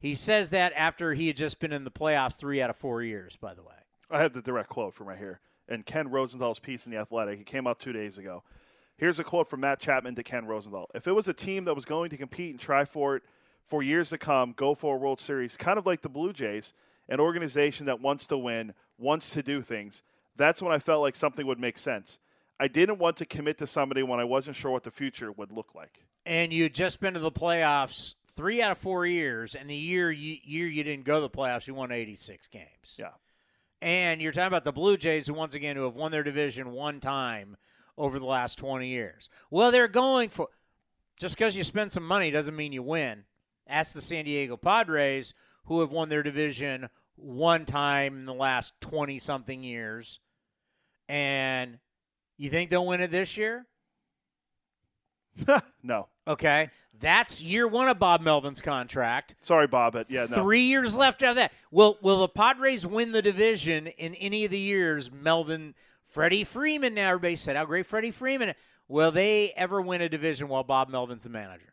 He 0.03 0.16
says 0.16 0.50
that 0.50 0.72
after 0.74 1.14
he 1.14 1.28
had 1.28 1.36
just 1.36 1.61
been 1.61 1.72
in 1.72 1.84
the 1.84 1.90
playoffs 1.90 2.36
three 2.36 2.61
out 2.61 2.70
of 2.70 2.76
four 2.76 3.05
years. 3.05 3.36
By 3.36 3.55
the 3.55 3.62
way, 3.62 3.76
I 4.11 4.20
have 4.20 4.32
the 4.32 4.42
direct 4.42 4.68
quote 4.68 4.94
from 4.94 5.07
right 5.07 5.16
here. 5.16 5.38
And 5.68 5.86
Ken 5.86 6.11
Rosenthal's 6.11 6.59
piece 6.59 6.84
in 6.86 6.92
The 6.92 6.98
Athletic, 6.98 7.38
it 7.38 7.46
came 7.46 7.68
out 7.68 7.78
two 7.78 7.92
days 7.92 8.18
ago. 8.18 8.42
Here's 8.96 9.20
a 9.20 9.24
quote 9.24 9.48
from 9.48 9.61
Matt 9.61 9.78
Chapman 9.78 10.16
to 10.16 10.24
Ken 10.24 10.44
Rosenthal. 10.44 10.90
If 10.92 11.07
it 11.07 11.12
was 11.12 11.28
a 11.28 11.32
team 11.32 11.66
that 11.66 11.74
was 11.74 11.84
going 11.84 12.11
to 12.11 12.16
compete 12.16 12.50
and 12.50 12.59
try 12.59 12.84
for 12.84 13.16
it 13.16 13.22
for 13.64 13.80
years 13.80 14.09
to 14.09 14.18
come, 14.18 14.55
go 14.57 14.74
for 14.74 14.96
a 14.96 14.98
World 14.98 15.20
Series, 15.20 15.57
kind 15.57 15.78
of 15.78 15.86
like 15.86 16.03
the 16.03 16.09
Blue 16.09 16.32
Jays, 16.32 16.74
an 17.09 17.20
organization 17.20 17.86
that 17.86 18.00
wants 18.00 18.26
to 18.26 18.36
win, 18.36 18.74
wants 18.98 19.30
to 19.30 19.42
do 19.42 19.62
things, 19.62 20.03
that's 20.36 20.61
when 20.61 20.72
I 20.72 20.80
felt 20.80 21.00
like 21.00 21.14
something 21.14 21.46
would 21.46 21.61
make 21.61 21.78
sense. 21.78 22.18
I 22.59 22.66
didn't 22.66 22.98
want 22.98 23.16
to 23.18 23.24
commit 23.24 23.59
to 23.59 23.68
somebody 23.68 24.03
when 24.03 24.18
I 24.18 24.24
wasn't 24.24 24.57
sure 24.57 24.72
what 24.72 24.82
the 24.82 24.90
future 24.90 25.30
would 25.30 25.53
look 25.53 25.76
like. 25.76 26.05
And 26.26 26.53
you 26.53 26.64
had 26.64 26.74
just 26.74 27.00
been 27.00 27.14
to 27.14 27.20
the 27.20 27.32
playoffs 27.32 28.14
three 28.37 28.62
out 28.62 28.72
of 28.72 28.78
four 28.78 29.07
years, 29.07 29.55
and 29.55 29.68
the 29.68 29.76
year 29.76 30.11
you, 30.11 30.37
year 30.43 30.66
you 30.66 30.83
didn't 30.83 31.05
go 31.05 31.16
to 31.16 31.20
the 31.22 31.30
playoffs, 31.30 31.66
you 31.66 31.74
won 31.74 31.93
86 31.93 32.49
games. 32.49 32.97
Yeah. 32.99 33.11
And 33.80 34.22
you're 34.22 34.33
talking 34.33 34.47
about 34.47 34.64
the 34.64 34.72
Blue 34.72 34.97
Jays, 34.97 35.26
who 35.26 35.35
once 35.35 35.55
again 35.55 35.76
who 35.76 35.85
have 35.85 35.97
won 35.97 36.12
their 36.12 36.22
division 36.22 36.70
one 36.70 37.01
time 37.01 37.57
over 37.99 38.18
the 38.18 38.26
last 38.26 38.59
20 38.59 38.89
years. 38.89 39.28
Well, 39.51 39.72
they're 39.72 39.89
going 39.89 40.28
for 40.28 40.49
just 41.18 41.37
because 41.37 41.57
you 41.57 41.64
spend 41.64 41.93
some 41.93 42.07
money 42.07 42.30
doesn't 42.30 42.57
mean 42.57 42.72
you 42.72 42.83
win. 42.83 43.24
Ask 43.68 43.95
the 43.95 44.01
San 44.01 44.24
Diego 44.24 44.57
Padres, 44.57 45.35
who 45.66 45.80
have 45.80 45.91
won 45.91 46.09
their 46.09 46.22
division 46.22 46.89
one 47.16 47.64
time 47.64 48.18
in 48.18 48.26
the 48.26 48.35
last 48.35 48.74
20 48.80 49.18
something 49.18 49.62
years. 49.62 50.20
And 51.09 51.78
you 52.37 52.51
think 52.51 52.70
they'll 52.70 52.87
win 52.87 53.01
it 53.01 53.11
this 53.11 53.37
year? 53.37 53.66
no. 55.83 56.09
Okay. 56.26 56.70
That's 57.01 57.43
year 57.43 57.66
one 57.66 57.89
of 57.89 57.99
Bob 57.99 58.20
Melvin's 58.20 58.61
contract. 58.61 59.35
Sorry, 59.43 59.66
Bob, 59.66 59.95
but 59.95 60.11
yeah, 60.11 60.26
no. 60.30 60.37
Three 60.37 60.62
years 60.62 60.97
left 60.97 61.22
of 61.22 61.35
that. 61.37 61.53
Will 61.70 61.99
will 62.01 62.20
the 62.20 62.28
Padres 62.28 62.87
win 62.87 63.11
the 63.11 63.22
division 63.22 63.89
in 63.89 64.14
any 64.14 64.45
of 64.45 64.53
the 64.53 64.59
years 64.59 65.11
Melvin 65.11 65.74
Freddie 66.07 66.45
Freeman 66.45 66.95
now 66.95 67.09
everybody 67.09 67.37
said 67.37 67.57
how 67.57 67.64
great 67.64 67.87
Freddie 67.87 68.12
Freeman. 68.12 68.55
Will 68.87 69.11
they 69.11 69.53
ever 69.57 69.80
win 69.80 70.01
a 70.01 70.09
division 70.09 70.49
while 70.49 70.62
Bob 70.62 70.91
Melvin's 70.91 71.24
the 71.24 71.30
manager? 71.30 71.72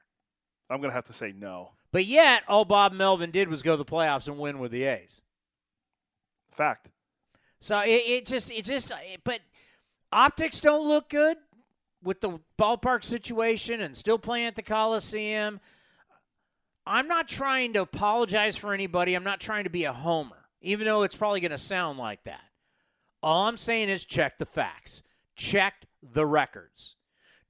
I'm 0.70 0.82
gonna 0.82 0.94
have 0.94 1.06
to 1.06 1.14
say 1.14 1.32
no. 1.32 1.72
But 1.92 2.06
yet 2.06 2.44
all 2.48 2.66
Bob 2.66 2.94
Melvin 2.94 3.32
did 3.32 3.50
was 3.50 3.62
go 3.62 3.74
to 3.74 3.78
the 3.78 3.86
playoffs 3.86 4.28
and 4.28 4.40
win 4.40 4.60
with 4.60 4.72
the 4.72 4.84
A's. 4.84 5.22
Fact. 6.52 6.90
So 7.60 7.80
it, 7.82 7.90
it 7.90 8.26
just 8.26 8.52
it 8.52 8.64
just 8.64 8.92
but 9.24 9.42
optics 10.12 10.62
don't 10.62 10.88
look 10.88 11.10
good 11.10 11.38
with 12.04 12.22
the 12.22 12.40
ballpark 12.58 13.04
situation 13.04 13.82
and 13.82 13.96
still 13.96 14.20
playing 14.20 14.48
at 14.48 14.56
the 14.56 14.62
Coliseum. 14.62 15.60
I'm 16.86 17.08
not 17.08 17.28
trying 17.28 17.74
to 17.74 17.82
apologize 17.82 18.58
for 18.58 18.74
anybody. 18.74 19.14
I'm 19.14 19.24
not 19.24 19.40
trying 19.40 19.66
to 19.66 19.70
be 19.70 19.84
a 19.84 19.94
homer, 19.94 20.48
even 20.62 20.86
though 20.86 21.04
it's 21.04 21.16
probably 21.16 21.40
going 21.40 21.52
to 21.52 21.58
sound 21.58 22.00
like 22.00 22.24
that. 22.24 22.42
All 23.22 23.48
I'm 23.48 23.58
saying 23.58 23.90
is 23.90 24.06
check 24.06 24.38
the 24.38 24.46
facts, 24.46 25.04
check 25.36 25.86
the 26.02 26.26
records. 26.26 26.96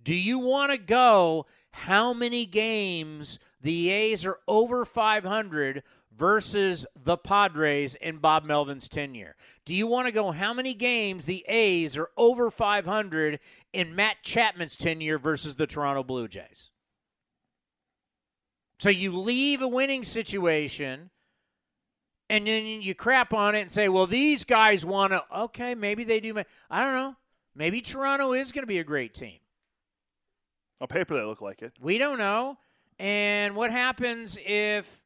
Do 0.02 0.16
you 0.16 0.40
want 0.40 0.72
to 0.72 0.78
go 0.78 1.46
how 1.72 2.14
many 2.14 2.46
games 2.46 3.40
the 3.62 3.90
A's 3.90 4.26
are 4.26 4.40
over 4.48 4.86
500 4.86 5.84
versus 6.20 6.86
the 7.02 7.18
Padres 7.18 7.96
in 7.96 8.18
Bob 8.18 8.44
Melvin's 8.44 8.90
tenure? 8.90 9.36
Do 9.66 9.74
you 9.74 9.88
want 9.88 10.08
to 10.08 10.12
go 10.12 10.32
how 10.32 10.54
many 10.54 10.74
games 10.74 11.26
the 11.26 11.46
A's 11.48 11.96
are 11.96 12.10
over 12.18 12.52
500 12.52 13.40
in 13.72 13.96
Matt 13.96 14.18
Chapman's 14.22 14.76
tenure 14.76 15.18
versus 15.18 15.56
the 15.56 15.66
Toronto 15.66 16.04
Blue 16.04 16.28
Jays? 16.28 16.70
So 18.80 18.90
you 18.90 19.18
leave 19.18 19.62
a 19.62 19.68
winning 19.68 20.04
situation 20.04 21.10
and 22.30 22.46
then 22.46 22.66
you 22.66 22.94
crap 22.94 23.34
on 23.34 23.56
it 23.56 23.62
and 23.62 23.72
say, 23.72 23.90
well, 23.90 24.06
these 24.06 24.44
guys 24.44 24.86
want 24.86 25.14
to. 25.14 25.24
Okay, 25.36 25.74
maybe 25.74 26.04
they 26.04 26.20
do. 26.20 26.38
I 26.70 26.84
don't 26.84 26.94
know. 26.94 27.16
Maybe 27.56 27.82
Toronto 27.82 28.34
is 28.34 28.52
going 28.52 28.64
to 28.64 28.68
be 28.68 28.80
a 28.80 28.84
great 28.84 29.14
team. 29.14 29.40
On 30.80 30.88
paper, 30.88 31.16
they 31.16 31.24
look 31.24 31.42
like 31.42 31.62
it. 31.62 31.74
We 31.80 31.98
don't 31.98 32.20
know. 32.20 32.58
And 33.00 33.56
what 33.56 33.72
happens 33.72 34.38
if 34.46 34.99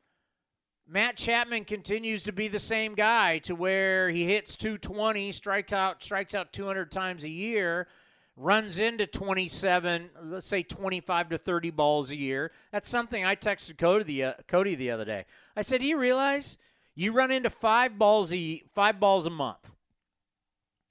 Matt 0.88 1.16
Chapman 1.16 1.64
continues 1.66 2.24
to 2.24 2.34
be 2.34 2.48
the 2.48 2.60
same 2.60 2.94
guy 2.94 3.40
to 3.40 3.56
where 3.56 4.10
he 4.10 4.26
hits 4.26 4.58
220, 4.58 5.32
strikes 5.32 5.72
out, 5.72 6.04
strikes 6.04 6.36
out 6.36 6.52
200 6.52 6.92
times 6.92 7.24
a 7.24 7.30
year, 7.30 7.88
runs 8.36 8.78
into 8.80 9.08
27, 9.08 10.10
let's 10.24 10.46
say 10.46 10.62
25 10.62 11.30
to 11.30 11.38
30 11.38 11.72
balls 11.72 12.12
a 12.12 12.18
year. 12.18 12.52
That's 12.72 12.90
something 12.90 13.24
I 13.24 13.36
texted 13.36 13.78
Cody 13.78 14.04
the 14.04 14.24
uh, 14.24 14.34
Cody 14.48 14.76
the 14.76 14.92
other 14.92 15.06
day. 15.06 15.26
I 15.56 15.62
said, 15.62 15.80
"Do 15.80 15.88
you 15.88 15.98
realize 15.98 16.58
you 16.96 17.14
run 17.14 17.32
into 17.32 17.50
five 17.50 17.98
balls 17.98 18.34
a 18.34 18.64
five 18.74 19.00
balls 19.00 19.26
a 19.26 19.30
month? 19.30 19.72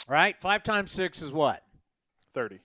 Right? 0.09 0.41
Five 0.41 0.63
times 0.63 0.91
six 0.91 1.21
is 1.21 1.33
what? 1.33 1.63
30. 2.35 2.61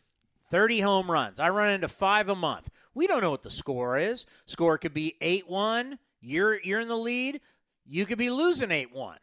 30 0.50 0.80
home 0.80 1.12
runs. 1.12 1.40
I 1.40 1.50
run 1.50 1.70
into 1.72 1.90
five 1.90 2.30
a 2.30 2.36
month. 2.36 2.70
We 2.94 3.06
don't 3.06 3.22
know 3.22 3.32
what 3.32 3.44
the 3.44 3.50
score 3.50 3.98
is. 3.98 4.26
Score 4.46 4.78
could 4.78 4.94
be 4.94 5.16
8 5.20 5.50
1. 5.50 6.00
You're, 6.22 6.62
you're 6.62 6.80
in 6.80 6.88
the 6.88 6.98
lead. 6.98 7.42
You 7.86 8.06
could 8.06 8.18
be 8.18 8.30
losing 8.30 8.72
8 8.72 8.94
1. 8.94 9.18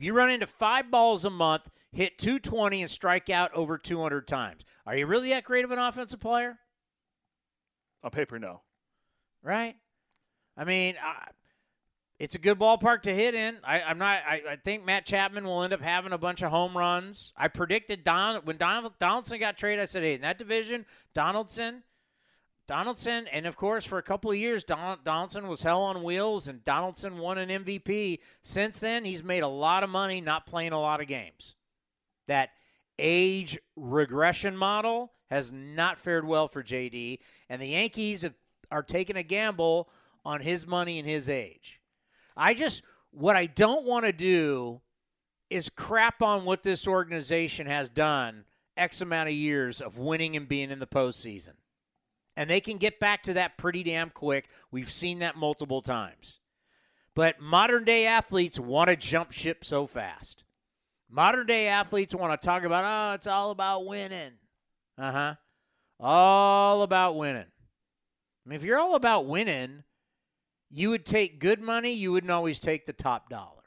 You 0.00 0.14
run 0.14 0.30
into 0.30 0.46
five 0.46 0.90
balls 0.90 1.24
a 1.24 1.30
month, 1.30 1.68
hit 1.92 2.18
220, 2.18 2.82
and 2.82 2.90
strike 2.90 3.28
out 3.28 3.52
over 3.54 3.76
200 3.76 4.26
times. 4.26 4.62
Are 4.86 4.96
you 4.96 5.06
really 5.06 5.28
that 5.30 5.44
great 5.44 5.64
of 5.64 5.70
an 5.70 5.78
offensive 5.78 6.20
player? 6.20 6.58
On 8.02 8.10
paper, 8.10 8.38
no. 8.38 8.62
Right? 9.42 9.76
I 10.56 10.64
mean, 10.64 10.94
I, 11.02 11.28
it's 12.18 12.34
a 12.34 12.38
good 12.38 12.58
ballpark 12.58 13.02
to 13.02 13.14
hit 13.14 13.34
in. 13.34 13.58
I, 13.64 13.80
am 13.80 13.98
not. 13.98 14.20
I, 14.26 14.42
I, 14.50 14.56
think 14.56 14.84
Matt 14.84 15.06
Chapman 15.06 15.44
will 15.44 15.62
end 15.62 15.72
up 15.72 15.80
having 15.80 16.12
a 16.12 16.18
bunch 16.18 16.42
of 16.42 16.50
home 16.50 16.76
runs. 16.76 17.32
I 17.36 17.48
predicted 17.48 18.04
Don 18.04 18.42
when 18.44 18.56
Donald, 18.56 18.98
Donaldson 18.98 19.40
got 19.40 19.56
traded. 19.56 19.80
I 19.80 19.86
said, 19.86 20.02
hey, 20.02 20.14
in 20.14 20.20
that 20.22 20.38
division, 20.38 20.84
Donaldson, 21.14 21.82
Donaldson, 22.66 23.26
and 23.28 23.46
of 23.46 23.56
course, 23.56 23.84
for 23.84 23.98
a 23.98 24.02
couple 24.02 24.30
of 24.30 24.36
years, 24.36 24.62
Don, 24.64 24.98
Donaldson 25.04 25.48
was 25.48 25.62
hell 25.62 25.82
on 25.82 26.02
wheels, 26.02 26.46
and 26.48 26.64
Donaldson 26.64 27.18
won 27.18 27.38
an 27.38 27.64
MVP. 27.64 28.20
Since 28.42 28.80
then, 28.80 29.04
he's 29.04 29.24
made 29.24 29.42
a 29.42 29.48
lot 29.48 29.82
of 29.82 29.90
money 29.90 30.20
not 30.20 30.46
playing 30.46 30.72
a 30.72 30.80
lot 30.80 31.00
of 31.00 31.08
games. 31.08 31.56
That 32.28 32.50
age 32.98 33.58
regression 33.74 34.56
model 34.56 35.12
has 35.30 35.52
not 35.52 35.98
fared 35.98 36.26
well 36.26 36.48
for 36.48 36.62
JD, 36.62 37.18
and 37.48 37.60
the 37.60 37.68
Yankees 37.68 38.22
have, 38.22 38.34
are 38.70 38.82
taking 38.82 39.16
a 39.16 39.22
gamble 39.22 39.88
on 40.24 40.40
his 40.40 40.66
money 40.66 40.98
and 40.98 41.08
his 41.08 41.28
age. 41.28 41.80
I 42.36 42.54
just, 42.54 42.82
what 43.10 43.36
I 43.36 43.46
don't 43.46 43.84
want 43.84 44.04
to 44.04 44.12
do 44.12 44.80
is 45.48 45.68
crap 45.68 46.22
on 46.22 46.44
what 46.44 46.62
this 46.62 46.86
organization 46.86 47.66
has 47.66 47.88
done 47.88 48.44
X 48.76 49.00
amount 49.00 49.28
of 49.28 49.34
years 49.34 49.80
of 49.80 49.98
winning 49.98 50.36
and 50.36 50.48
being 50.48 50.70
in 50.70 50.78
the 50.78 50.86
postseason. 50.86 51.54
And 52.36 52.48
they 52.48 52.60
can 52.60 52.78
get 52.78 53.00
back 53.00 53.24
to 53.24 53.34
that 53.34 53.58
pretty 53.58 53.82
damn 53.82 54.10
quick. 54.10 54.48
We've 54.70 54.90
seen 54.90 55.18
that 55.18 55.36
multiple 55.36 55.82
times. 55.82 56.40
But 57.14 57.40
modern 57.40 57.84
day 57.84 58.06
athletes 58.06 58.58
want 58.58 58.88
to 58.88 58.96
jump 58.96 59.32
ship 59.32 59.64
so 59.64 59.86
fast. 59.86 60.44
Modern 61.10 61.46
day 61.46 61.66
athletes 61.66 62.14
want 62.14 62.40
to 62.40 62.46
talk 62.46 62.62
about, 62.62 62.84
oh, 62.84 63.14
it's 63.14 63.26
all 63.26 63.50
about 63.50 63.84
winning. 63.84 64.32
Uh 64.96 65.12
huh. 65.12 65.34
All 65.98 66.82
about 66.82 67.16
winning. 67.16 67.42
I 67.42 68.48
mean, 68.48 68.56
if 68.56 68.62
you're 68.62 68.78
all 68.78 68.94
about 68.94 69.26
winning, 69.26 69.82
you 70.70 70.90
would 70.90 71.04
take 71.04 71.40
good 71.40 71.60
money, 71.60 71.92
you 71.92 72.12
wouldn't 72.12 72.30
always 72.30 72.60
take 72.60 72.86
the 72.86 72.92
top 72.92 73.28
dollar 73.28 73.64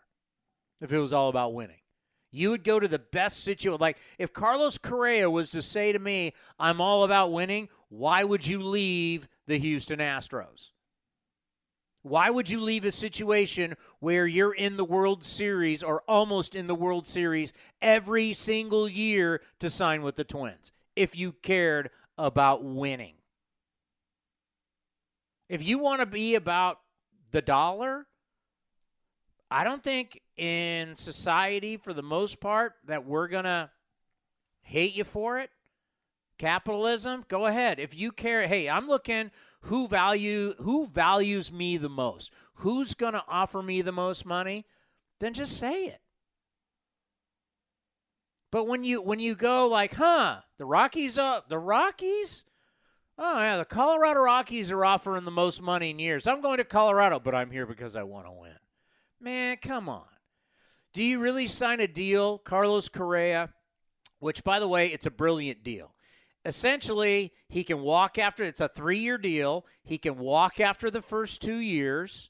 if 0.81 0.91
it 0.91 0.99
was 0.99 1.13
all 1.13 1.29
about 1.29 1.53
winning. 1.53 1.77
You 2.31 2.49
would 2.49 2.63
go 2.63 2.79
to 2.79 2.87
the 2.87 2.99
best 2.99 3.43
situation. 3.43 3.77
Like 3.79 3.97
if 4.17 4.33
Carlos 4.33 4.77
Correa 4.77 5.29
was 5.29 5.51
to 5.51 5.61
say 5.61 5.91
to 5.91 5.99
me, 5.99 6.33
I'm 6.57 6.81
all 6.81 7.03
about 7.03 7.31
winning, 7.31 7.69
why 7.95 8.23
would 8.23 8.47
you 8.47 8.63
leave 8.63 9.27
the 9.45 9.59
Houston 9.59 9.99
Astros? 9.99 10.71
Why 12.01 12.27
would 12.31 12.49
you 12.49 12.59
leave 12.59 12.85
a 12.85 12.91
situation 12.91 13.75
where 13.99 14.25
you're 14.25 14.55
in 14.55 14.77
the 14.77 14.83
World 14.83 15.23
Series 15.23 15.83
or 15.83 16.01
almost 16.07 16.55
in 16.55 16.65
the 16.65 16.73
World 16.73 17.05
Series 17.05 17.53
every 17.83 18.33
single 18.33 18.89
year 18.89 19.41
to 19.59 19.69
sign 19.69 20.01
with 20.01 20.15
the 20.15 20.23
Twins 20.23 20.71
if 20.95 21.15
you 21.15 21.33
cared 21.33 21.91
about 22.17 22.63
winning? 22.63 23.13
If 25.47 25.61
you 25.63 25.77
want 25.77 26.01
to 26.01 26.07
be 26.07 26.33
about 26.33 26.79
the 27.29 27.43
dollar, 27.43 28.07
I 29.51 29.63
don't 29.63 29.83
think 29.83 30.19
in 30.35 30.95
society, 30.95 31.77
for 31.77 31.93
the 31.93 32.01
most 32.01 32.39
part, 32.39 32.73
that 32.87 33.05
we're 33.05 33.27
going 33.27 33.43
to 33.43 33.69
hate 34.63 34.95
you 34.95 35.03
for 35.03 35.37
it. 35.37 35.51
Capitalism, 36.37 37.25
go 37.27 37.45
ahead. 37.45 37.79
If 37.79 37.95
you 37.95 38.11
care, 38.11 38.47
hey, 38.47 38.69
I'm 38.69 38.87
looking 38.87 39.31
who 39.61 39.87
value 39.87 40.53
who 40.59 40.87
values 40.87 41.51
me 41.51 41.77
the 41.77 41.89
most. 41.89 42.31
Who's 42.55 42.93
going 42.93 43.13
to 43.13 43.23
offer 43.27 43.61
me 43.61 43.81
the 43.81 43.91
most 43.91 44.25
money? 44.25 44.65
Then 45.19 45.33
just 45.33 45.57
say 45.57 45.85
it. 45.85 46.01
But 48.51 48.67
when 48.67 48.83
you 48.83 49.01
when 49.01 49.19
you 49.19 49.35
go 49.35 49.67
like, 49.67 49.95
huh, 49.95 50.41
the 50.57 50.65
Rockies, 50.65 51.17
uh, 51.17 51.41
the 51.47 51.59
Rockies 51.59 52.45
Oh 53.17 53.39
yeah, 53.39 53.57
the 53.57 53.65
Colorado 53.65 54.21
Rockies 54.21 54.71
are 54.71 54.83
offering 54.83 55.23
the 55.23 55.31
most 55.31 55.61
money 55.61 55.91
in 55.91 55.99
years. 55.99 56.25
I'm 56.25 56.41
going 56.41 56.57
to 56.57 56.63
Colorado, 56.63 57.19
but 57.19 57.35
I'm 57.35 57.51
here 57.51 57.67
because 57.67 57.95
I 57.95 58.03
want 58.03 58.25
to 58.25 58.31
win. 58.31 58.57
Man, 59.19 59.57
come 59.57 59.87
on. 59.87 60.05
Do 60.93 61.03
you 61.03 61.19
really 61.19 61.47
sign 61.47 61.79
a 61.79 61.87
deal, 61.87 62.39
Carlos 62.39 62.89
Correa? 62.89 63.49
Which, 64.19 64.43
by 64.43 64.59
the 64.59 64.67
way, 64.67 64.87
it's 64.87 65.05
a 65.05 65.11
brilliant 65.11 65.63
deal. 65.63 65.92
Essentially, 66.45 67.31
he 67.47 67.63
can 67.63 67.81
walk 67.81 68.17
after 68.17 68.43
it's 68.43 68.61
a 68.61 68.67
three 68.67 68.99
year 68.99 69.17
deal. 69.17 69.65
He 69.83 69.97
can 69.97 70.17
walk 70.17 70.59
after 70.59 70.91
the 70.91 71.01
first 71.01 71.41
two 71.41 71.57
years. 71.57 72.29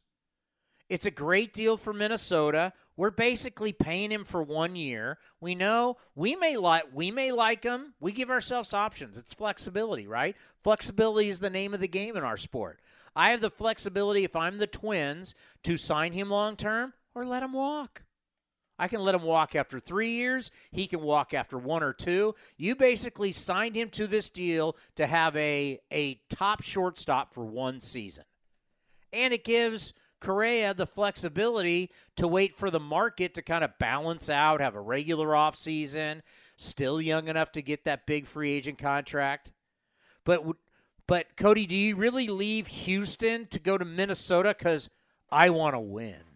It's 0.89 1.05
a 1.05 1.11
great 1.11 1.53
deal 1.53 1.78
for 1.78 1.93
Minnesota. 1.93 2.74
We're 2.95 3.09
basically 3.09 3.74
paying 3.74 4.11
him 4.11 4.26
for 4.26 4.43
one 4.43 4.76
year. 4.76 5.18
We 5.39 5.55
know 5.55 5.97
we 6.14 6.36
may 6.36 6.57
like 6.57 6.84
we 6.93 7.09
may 7.09 7.32
like 7.32 7.64
him. 7.64 7.95
We 7.99 8.11
give 8.11 8.30
ourselves 8.30 8.74
options. 8.74 9.18
It's 9.18 9.34
flexibility, 9.34 10.05
right? 10.05 10.36
Flexibility 10.64 11.30
is 11.30 11.39
the 11.39 11.49
name 11.49 11.74
of 11.74 11.80
the 11.80 11.88
game 11.88 12.16
in 12.16 12.24
our 12.24 12.38
sport. 12.38 12.80
I 13.16 13.32
have 13.32 13.41
the 13.41 13.49
flexibility 13.49 14.24
if 14.24 14.36
I'm 14.36 14.59
the 14.59 14.68
Twins 14.68 15.34
to 15.64 15.78
sign 15.78 16.14
him 16.14 16.30
long 16.30 16.55
term 16.55 16.93
or 17.16 17.26
let 17.26 17.43
him 17.43 17.53
walk. 17.53 18.03
I 18.80 18.88
can 18.88 19.02
let 19.02 19.16
him 19.16 19.22
walk 19.22 19.56
after 19.56 19.80
three 19.80 20.12
years. 20.12 20.50
He 20.72 20.88
can 20.88 21.02
walk 21.02 21.34
after 21.34 21.58
one 21.58 21.84
or 21.84 21.94
two. 21.94 22.36
You 22.58 22.76
basically 22.76 23.32
signed 23.32 23.76
him 23.76 23.90
to 23.90 24.08
this 24.08 24.30
deal 24.30 24.76
to 24.96 25.06
have 25.06 25.36
a, 25.36 25.80
a 25.92 26.20
top 26.30 26.64
shortstop 26.64 27.34
for 27.34 27.46
one 27.46 27.80
season. 27.80 28.26
And 29.12 29.34
it 29.34 29.44
gives 29.44 29.94
Correa 30.20 30.74
the 30.74 30.88
flexibility 30.88 31.92
to 32.16 32.28
wait 32.28 32.56
for 32.56 32.72
the 32.72 32.80
market 32.80 33.36
to 33.36 33.42
kind 33.44 33.64
of 33.64 33.78
balance 33.78 34.30
out, 34.30 34.62
have 34.62 34.76
a 34.76 34.82
regular 34.82 35.30
offseason, 35.30 36.22
still 36.58 37.00
young 37.00 37.28
enough 37.28 37.52
to 37.52 37.62
get 37.62 37.84
that 37.84 38.08
big 38.08 38.26
free 38.26 38.54
agent 38.54 38.80
contract. 38.80 39.52
But 40.24 40.44
but 41.06 41.36
Cody, 41.36 41.68
do 41.68 41.76
you 41.76 41.96
really 41.98 42.28
leave 42.28 42.68
Houston 42.68 43.46
to 43.48 43.60
go 43.60 43.78
to 43.78 43.86
Minnesota 43.86 44.54
cuz 44.54 44.90
I 45.32 45.50
want 45.50 45.76
to 45.76 45.80
win? 45.80 46.33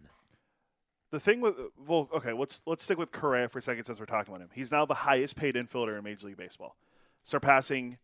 The 1.10 1.20
thing 1.20 1.40
with 1.40 1.54
well, 1.86 2.08
okay, 2.14 2.32
let's 2.32 2.60
let's 2.66 2.84
stick 2.84 2.98
with 2.98 3.12
Correa 3.12 3.48
for 3.48 3.60
a 3.60 3.62
second 3.62 3.84
since 3.84 3.98
we're 3.98 4.06
talking 4.06 4.32
about 4.32 4.42
him. 4.42 4.50
He's 4.52 4.70
now 4.70 4.84
the 4.84 4.94
highest 4.94 5.36
paid 5.36 5.54
infielder 5.54 5.96
in 5.96 6.04
Major 6.04 6.26
League 6.26 6.36
Baseball, 6.36 6.76
surpassing 7.24 7.98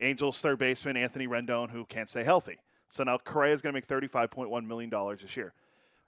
Angels 0.00 0.40
third 0.40 0.58
baseman 0.58 0.96
Anthony 0.96 1.28
Rendon, 1.28 1.70
who 1.70 1.84
can't 1.84 2.10
stay 2.10 2.24
healthy. 2.24 2.58
So 2.88 3.04
now 3.04 3.18
Correa 3.18 3.52
is 3.52 3.62
going 3.62 3.72
to 3.72 3.76
make 3.76 3.88
$35.1 3.88 4.66
million 4.66 4.90
this 5.20 5.36
year. 5.36 5.52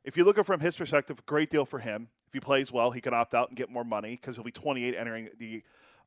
If 0.04 0.16
you 0.16 0.24
look 0.24 0.38
at 0.38 0.46
from 0.46 0.60
his 0.60 0.76
perspective, 0.76 1.24
great 1.26 1.50
deal 1.50 1.64
for 1.64 1.80
him. 1.80 2.08
If 2.28 2.32
he 2.32 2.40
plays 2.40 2.70
well, 2.70 2.92
he 2.92 3.00
can 3.00 3.12
opt 3.14 3.34
out 3.34 3.48
and 3.48 3.56
get 3.56 3.70
more 3.70 3.84
money 3.84 4.10
because 4.10 4.36
he'll 4.36 4.44
be 4.44 4.52
28 4.52 4.94
entering 4.94 5.28
the 5.38 5.62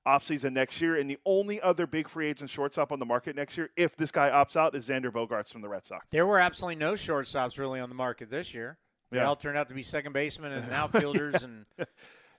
offseason 0.05 0.53
next 0.53 0.81
year. 0.81 0.95
And 0.95 1.09
the 1.09 1.17
only 1.25 1.61
other 1.61 1.85
big 1.85 2.07
free 2.07 2.27
agent 2.27 2.49
shortstop 2.49 2.91
on 2.91 2.99
the 2.99 3.05
market 3.05 3.35
next 3.35 3.57
year, 3.57 3.69
if 3.75 3.95
this 3.97 4.11
guy 4.11 4.29
opts 4.29 4.55
out, 4.55 4.73
is 4.73 4.87
Xander 4.87 5.11
Bogaerts 5.11 5.51
from 5.51 5.61
the 5.61 5.69
Red 5.69 5.85
Sox. 5.85 6.07
There 6.11 6.25
were 6.25 6.39
absolutely 6.39 6.75
no 6.75 6.93
shortstops 6.93 7.57
really 7.57 7.79
on 7.79 7.89
the 7.89 7.95
market 7.95 8.29
this 8.29 8.53
year. 8.53 8.77
They 9.11 9.17
Yeah. 9.17 9.27
all 9.27 9.35
turned 9.35 9.57
out 9.57 9.67
to 9.69 9.73
be 9.73 9.81
second 9.83 10.13
basemen 10.13 10.51
and 10.51 10.71
outfielders 10.73 11.43
and 11.43 11.65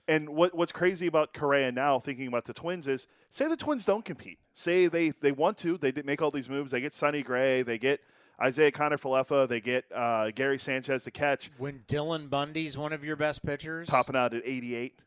And 0.07 0.29
what 0.29 0.55
what's 0.55 0.71
crazy 0.71 1.07
about 1.07 1.33
Correa 1.33 1.71
now, 1.71 1.99
thinking 1.99 2.27
about 2.27 2.45
the 2.45 2.53
Twins, 2.53 2.87
is 2.87 3.07
say 3.29 3.47
the 3.47 3.55
Twins 3.55 3.85
don't 3.85 4.03
compete. 4.03 4.39
Say 4.53 4.87
they 4.87 5.11
they 5.21 5.31
want 5.31 5.57
to, 5.59 5.77
they 5.77 5.93
make 6.03 6.21
all 6.21 6.31
these 6.31 6.49
moves. 6.49 6.71
They 6.71 6.81
get 6.81 6.93
Sonny 6.93 7.21
Gray, 7.21 7.61
they 7.61 7.77
get 7.77 8.01
Isiah 8.43 8.71
Kiner-Falefa, 8.71 9.47
they 9.47 9.61
get 9.61 9.85
uh, 9.93 10.31
Gary 10.31 10.57
Sanchez 10.57 11.03
to 11.03 11.11
catch, 11.11 11.51
when 11.59 11.83
Dylan 11.87 12.27
Bundy's 12.29 12.75
one 12.75 12.91
of 12.93 13.03
your 13.03 13.15
best 13.15 13.45
pitchers. 13.45 13.87
topping 13.87 14.15
out 14.15 14.33
at 14.33 14.41
88. 14.43 14.99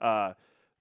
Uh, 0.00 0.32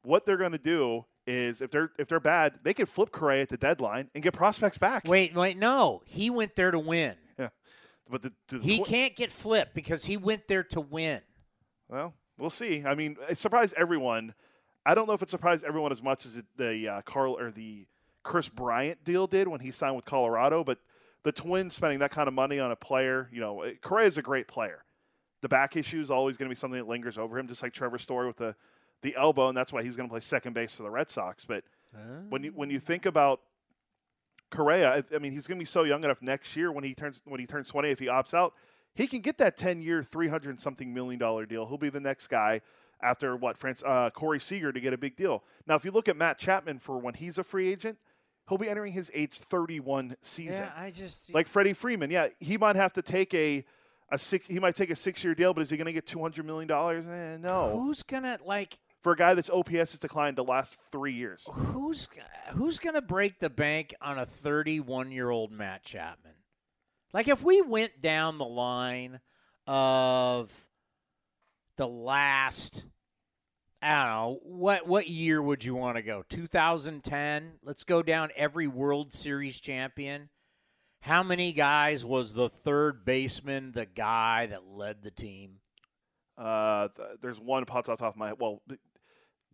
what 0.03 0.25
they're 0.25 0.37
going 0.37 0.53
to 0.53 0.57
do 0.57 1.03
is 1.27 1.59
if 1.61 1.69
they're 1.69 1.91
if 1.99 2.07
they're 2.07 2.21
bad, 2.21 2.59
they 2.63 2.73
could 2.73 2.87
flip 2.87 3.11
Correa 3.11 3.41
at 3.41 3.49
the 3.49 3.57
deadline 3.57 4.09
and 4.15 4.23
get 4.23 4.33
prospects 4.33 4.77
back. 4.77 5.03
Wait, 5.05 5.35
wait, 5.35 5.57
no. 5.57 6.01
He 6.05 6.29
went 6.29 6.55
there 6.55 6.71
to 6.71 6.79
win. 6.79 7.15
But 8.09 8.21
the, 8.21 8.33
the 8.47 8.59
He 8.59 8.79
can't 8.81 9.15
get 9.15 9.31
flipped 9.31 9.73
because 9.73 10.05
he 10.05 10.17
went 10.17 10.47
there 10.47 10.63
to 10.63 10.81
win. 10.81 11.21
Well, 11.89 12.13
we'll 12.37 12.49
see. 12.49 12.83
I 12.85 12.95
mean, 12.95 13.17
it 13.29 13.37
surprised 13.37 13.73
everyone. 13.77 14.33
I 14.85 14.95
don't 14.95 15.07
know 15.07 15.13
if 15.13 15.21
it 15.21 15.29
surprised 15.29 15.63
everyone 15.63 15.91
as 15.91 16.01
much 16.01 16.25
as 16.25 16.37
it, 16.37 16.45
the 16.55 16.87
uh, 16.87 17.01
Carl 17.01 17.37
or 17.37 17.51
the 17.51 17.87
Kris 18.23 18.49
Bryant 18.49 19.03
deal 19.03 19.27
did 19.27 19.47
when 19.47 19.59
he 19.59 19.71
signed 19.71 19.95
with 19.95 20.05
Colorado, 20.05 20.63
but 20.63 20.79
the 21.23 21.31
Twins 21.31 21.75
spending 21.75 21.99
that 21.99 22.11
kind 22.11 22.27
of 22.27 22.33
money 22.33 22.59
on 22.59 22.71
a 22.71 22.75
player, 22.75 23.29
you 23.33 23.41
know, 23.41 23.65
Correa 23.81 24.07
is 24.07 24.17
a 24.17 24.21
great 24.21 24.47
player. 24.47 24.83
The 25.41 25.49
back 25.49 25.75
issue 25.75 25.99
is 25.99 26.09
always 26.09 26.37
going 26.37 26.49
to 26.49 26.55
be 26.55 26.59
something 26.59 26.79
that 26.79 26.87
lingers 26.87 27.17
over 27.17 27.37
him, 27.37 27.47
just 27.47 27.61
like 27.61 27.73
Trevor 27.73 27.97
Story 27.97 28.27
with 28.27 28.37
the 28.37 28.55
the 29.03 29.15
elbow, 29.15 29.49
and 29.49 29.55
that's 29.57 29.71
why 29.71 29.83
he's 29.83 29.95
going 29.95 30.09
to 30.09 30.11
play 30.11 30.19
second 30.19 30.53
base 30.53 30.73
for 30.73 30.83
the 30.83 30.89
Red 30.89 31.09
Sox. 31.09 31.45
But 31.45 31.63
when 32.29 32.43
you 32.43 32.51
when 32.51 32.69
you 32.69 32.79
think 32.79 33.05
about 33.05 33.41
Correa, 34.49 35.03
I, 35.13 35.19
mean, 35.19 35.31
he's 35.31 35.47
going 35.47 35.57
to 35.57 35.61
be 35.61 35.65
so 35.65 35.83
young 35.83 36.03
enough 36.03 36.21
next 36.21 36.55
year 36.55 36.71
when 36.71 36.83
he 36.83 36.93
turns 36.93 37.21
when 37.25 37.39
he 37.39 37.45
turns 37.45 37.69
twenty, 37.69 37.89
if 37.89 37.99
he 37.99 38.05
opts 38.07 38.33
out, 38.33 38.53
he 38.95 39.07
can 39.07 39.21
get 39.21 39.37
that 39.39 39.57
ten 39.57 39.81
year, 39.81 40.03
three 40.03 40.27
hundred 40.27 40.59
something 40.61 40.93
million 40.93 41.19
dollar 41.19 41.45
deal. 41.45 41.65
He'll 41.65 41.77
be 41.77 41.89
the 41.89 41.99
next 41.99 42.27
guy 42.27 42.61
after 43.01 43.35
what 43.35 43.57
France 43.57 43.83
uh, 43.85 44.09
Corey 44.09 44.39
Seager 44.39 44.71
to 44.71 44.79
get 44.79 44.93
a 44.93 44.97
big 44.97 45.15
deal. 45.15 45.43
Now, 45.67 45.75
if 45.75 45.85
you 45.85 45.91
look 45.91 46.07
at 46.07 46.17
Matt 46.17 46.37
Chapman 46.39 46.79
for 46.79 46.97
when 46.97 47.13
he's 47.13 47.37
a 47.37 47.43
free 47.43 47.67
agent, 47.67 47.97
he'll 48.49 48.57
be 48.57 48.69
entering 48.69 48.93
his 48.93 49.11
age 49.13 49.37
thirty 49.37 49.79
one 49.79 50.15
season. 50.21 50.63
Yeah, 50.63 50.71
I 50.75 50.91
just 50.91 51.33
like 51.33 51.47
Freddie 51.47 51.73
Freeman, 51.73 52.09
yeah, 52.09 52.29
he 52.39 52.57
might 52.57 52.75
have 52.75 52.93
to 52.93 53.01
take 53.01 53.33
a 53.33 53.65
a 54.11 54.17
six. 54.17 54.47
He 54.47 54.59
might 54.59 54.75
take 54.75 54.89
a 54.89 54.95
six 54.95 55.23
year 55.23 55.35
deal, 55.35 55.53
but 55.53 55.61
is 55.61 55.69
he 55.69 55.77
going 55.77 55.85
to 55.85 55.93
get 55.93 56.07
two 56.07 56.21
hundred 56.21 56.45
million 56.45 56.67
dollars? 56.67 57.05
Eh, 57.05 57.37
no. 57.37 57.79
who's 57.79 58.03
gonna 58.03 58.39
like 58.45 58.77
For 59.07 59.13
a 59.13 59.15
guy 59.15 59.35
that's 59.35 59.49
OPS 59.49 59.71
has 59.71 59.99
declined 59.99 60.35
the 60.35 60.43
last 60.43 60.75
three 60.91 61.13
years. 61.13 61.47
who's 61.53 62.09
who's 62.49 62.77
gonna 62.77 63.01
break 63.01 63.39
the 63.39 63.49
bank 63.49 63.95
on 64.01 64.19
a 64.19 64.25
31 64.25 65.13
year 65.13 65.29
old 65.29 65.49
Matt 65.49 65.85
Chapman? 65.85 66.33
Like 67.13 67.29
if 67.29 67.41
we 67.41 67.61
went 67.61 68.01
down 68.01 68.37
the 68.37 68.43
line 68.43 69.21
of 69.65 70.51
the 71.77 71.87
last, 71.87 72.83
I 73.81 73.95
don't 73.95 74.13
know 74.13 74.39
what 74.43 74.87
what 74.87 75.07
year 75.07 75.41
would 75.41 75.63
you 75.63 75.73
want 75.73 75.95
to 75.95 76.03
go? 76.03 76.25
2010. 76.27 77.59
Let's 77.63 77.85
go 77.85 78.03
down 78.03 78.31
every 78.35 78.67
World 78.67 79.13
Series 79.13 79.61
champion. 79.61 80.27
How 80.99 81.23
many 81.23 81.53
guys 81.53 82.03
was 82.03 82.33
the 82.33 82.49
third 82.49 83.05
baseman 83.05 83.71
the 83.71 83.85
guy 83.85 84.47
that 84.47 84.67
led 84.67 85.01
the 85.01 85.11
team? 85.11 85.61
Uh, 86.37 86.89
th- 86.95 87.17
there's 87.21 87.39
one 87.39 87.65
pops 87.65 87.89
off 87.89 87.97
the 87.97 88.03
top 88.05 88.13
of 88.13 88.19
my 88.19 88.27
head. 88.27 88.35
Well, 88.37 88.61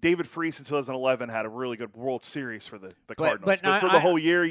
David 0.04 0.28
Freese 0.28 0.60
in 0.60 0.66
2011 0.66 1.30
had 1.30 1.46
a 1.46 1.50
really 1.50 1.78
good 1.78 1.96
World 1.96 2.26
Series 2.26 2.68
for 2.68 2.78
the, 2.78 2.90
the 2.90 2.94
But- 3.08 3.18
Cardinals. 3.18 3.60
but 3.62 3.66
I- 3.66 3.80
for 3.80 3.88
the 3.90 4.02
whole 4.02 4.20
year, 4.20 4.44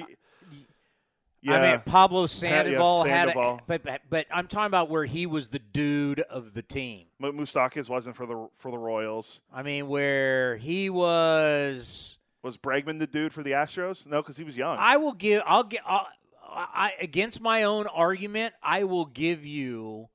yeah, 1.43 1.55
I 1.55 1.71
mean, 1.73 1.81
Pablo 1.85 2.23
yeah, 2.23 2.27
Sandoval 2.27 3.05
had, 3.05 3.29
a, 3.29 3.59
but, 3.67 3.83
but 3.83 4.01
but 4.09 4.27
I'm 4.33 4.47
talking 4.47 4.67
about 4.69 4.89
where 4.89 5.05
he 5.05 5.27
was 5.27 5.49
the 5.49 5.59
dude 5.59 6.21
of 6.21 6.55
the 6.55 6.63
team. 6.63 7.09
M- 7.23 7.37
Moustakas 7.37 7.91
wasn't 7.91 8.17
for 8.17 8.25
the 8.25 8.49
for 8.57 8.71
the 8.71 8.79
Royals. 8.79 9.43
I 9.53 9.63
mean, 9.63 9.89
where 9.89 10.57
he 10.57 10.89
was. 10.89 12.19
Was 12.43 12.57
Bregman 12.57 12.99
the 12.99 13.07
dude 13.07 13.33
for 13.35 13.43
the 13.43 13.51
Astros? 13.53 14.07
No, 14.07 14.23
because 14.23 14.37
he 14.39 14.45
was 14.45 14.57
young. 14.57 14.79
I 14.79 14.97
will 14.97 15.13
give. 15.13 15.43
I'll 15.45 15.65
get. 15.65 15.83
I'll, 15.85 16.09
I 16.49 16.95
against 16.99 17.43
my 17.43 17.65
own 17.65 17.87
argument, 17.89 18.55
I 18.63 18.85
will 18.85 19.07
give 19.07 19.45
you. 19.45 20.09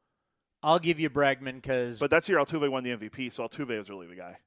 I'll 0.64 0.80
give 0.80 1.00
you 1.00 1.10
Bregman 1.12 1.56
because. 1.62 2.00
but 2.00 2.10
that's 2.10 2.28
year 2.28 2.40
Altuve 2.40 2.72
won 2.72 2.84
the 2.84 2.92
MVP, 2.98 3.32
so 3.32 3.44
Altuve 3.48 3.78
was 3.78 3.90
really 3.90 4.08
the 4.08 4.16
guy. 4.16 4.38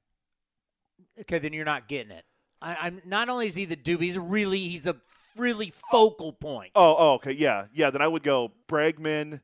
Okay, 1.21 1.39
then 1.39 1.53
you're 1.53 1.65
not 1.65 1.87
getting 1.87 2.11
it. 2.11 2.25
I, 2.61 2.75
I'm 2.75 3.01
not 3.05 3.29
only 3.29 3.47
is 3.47 3.55
he 3.55 3.65
the 3.65 3.75
dude, 3.75 4.01
he's 4.01 4.17
really 4.17 4.59
he's 4.59 4.87
a 4.87 4.95
really 5.37 5.71
focal 5.91 6.33
point. 6.33 6.71
Oh, 6.75 6.95
oh, 6.97 7.13
okay, 7.13 7.31
yeah, 7.31 7.65
yeah. 7.73 7.89
Then 7.89 8.01
I 8.01 8.07
would 8.07 8.23
go 8.23 8.51
Bregman. 8.67 9.41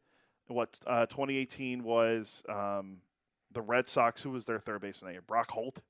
What 0.47 0.79
uh, 0.87 1.05
2018 1.07 1.83
was 1.83 2.41
um, 2.47 2.97
the 3.51 3.61
Red 3.61 3.87
Sox. 3.87 4.23
Who 4.23 4.31
was 4.31 4.45
their 4.45 4.59
third 4.59 4.81
baseman 4.81 5.09
that 5.09 5.13
year? 5.13 5.23
Brock 5.25 5.51
Holt. 5.51 5.81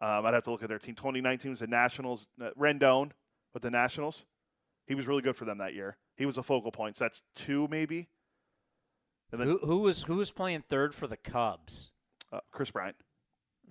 Um, 0.00 0.26
I'd 0.26 0.34
have 0.34 0.44
to 0.44 0.50
look 0.50 0.62
at 0.62 0.68
their 0.68 0.78
team. 0.78 0.94
2019 0.94 1.52
was 1.52 1.60
the 1.60 1.66
Nationals. 1.66 2.28
Uh, 2.40 2.50
Rendon 2.58 3.12
with 3.54 3.62
the 3.62 3.70
Nationals. 3.70 4.24
He 4.86 4.94
was 4.94 5.06
really 5.06 5.22
good 5.22 5.36
for 5.36 5.44
them 5.44 5.58
that 5.58 5.74
year. 5.74 5.96
He 6.16 6.26
was 6.26 6.36
a 6.36 6.42
focal 6.42 6.70
point. 6.70 6.96
So 6.98 7.04
that's 7.04 7.22
two 7.34 7.66
maybe. 7.70 8.08
And 9.32 9.40
then 9.40 9.48
Who, 9.48 9.58
who 9.58 9.78
was 9.78 10.02
who 10.02 10.16
was 10.16 10.30
playing 10.30 10.64
third 10.68 10.94
for 10.94 11.06
the 11.06 11.16
Cubs? 11.16 11.92
uh, 12.32 12.40
Kris 12.50 12.70
Bryant. 12.70 12.96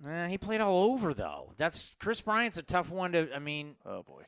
Eh, 0.06 0.28
he 0.28 0.38
played 0.38 0.60
all 0.60 0.92
over 0.92 1.14
though. 1.14 1.52
That's 1.56 1.94
Kris 1.98 2.20
Bryant's 2.20 2.58
a 2.58 2.62
tough 2.62 2.90
one 2.90 3.12
to. 3.12 3.34
I 3.34 3.38
mean, 3.38 3.76
Oh 3.84 4.02
boy. 4.02 4.22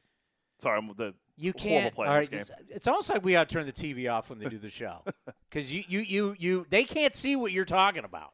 Sorry, 0.61 0.77
I'm 0.79 0.89
the 0.97 1.15
you 1.37 1.53
can't. 1.55 1.97
all 1.97 2.05
right, 2.05 2.21
this 2.21 2.29
game. 2.29 2.41
it's, 2.41 2.71
it's 2.77 2.87
almost 2.87 3.09
like 3.09 3.25
we 3.25 3.33
got 3.33 3.49
to 3.49 3.55
turn 3.55 3.67
the 3.67 3.73
TV 3.73 4.13
off 4.13 4.29
when 4.29 4.39
they 4.39 4.47
do 4.47 4.59
the 4.59 4.69
show 4.69 5.03
because 5.51 5.73
you, 5.75 5.85
you 5.89 6.01
you 6.01 6.37
you 6.39 6.67
they 6.69 6.85
can't 6.85 7.15
see 7.15 7.35
what 7.35 7.53
you're 7.53 7.65
talking 7.65 8.05
about. 8.05 8.33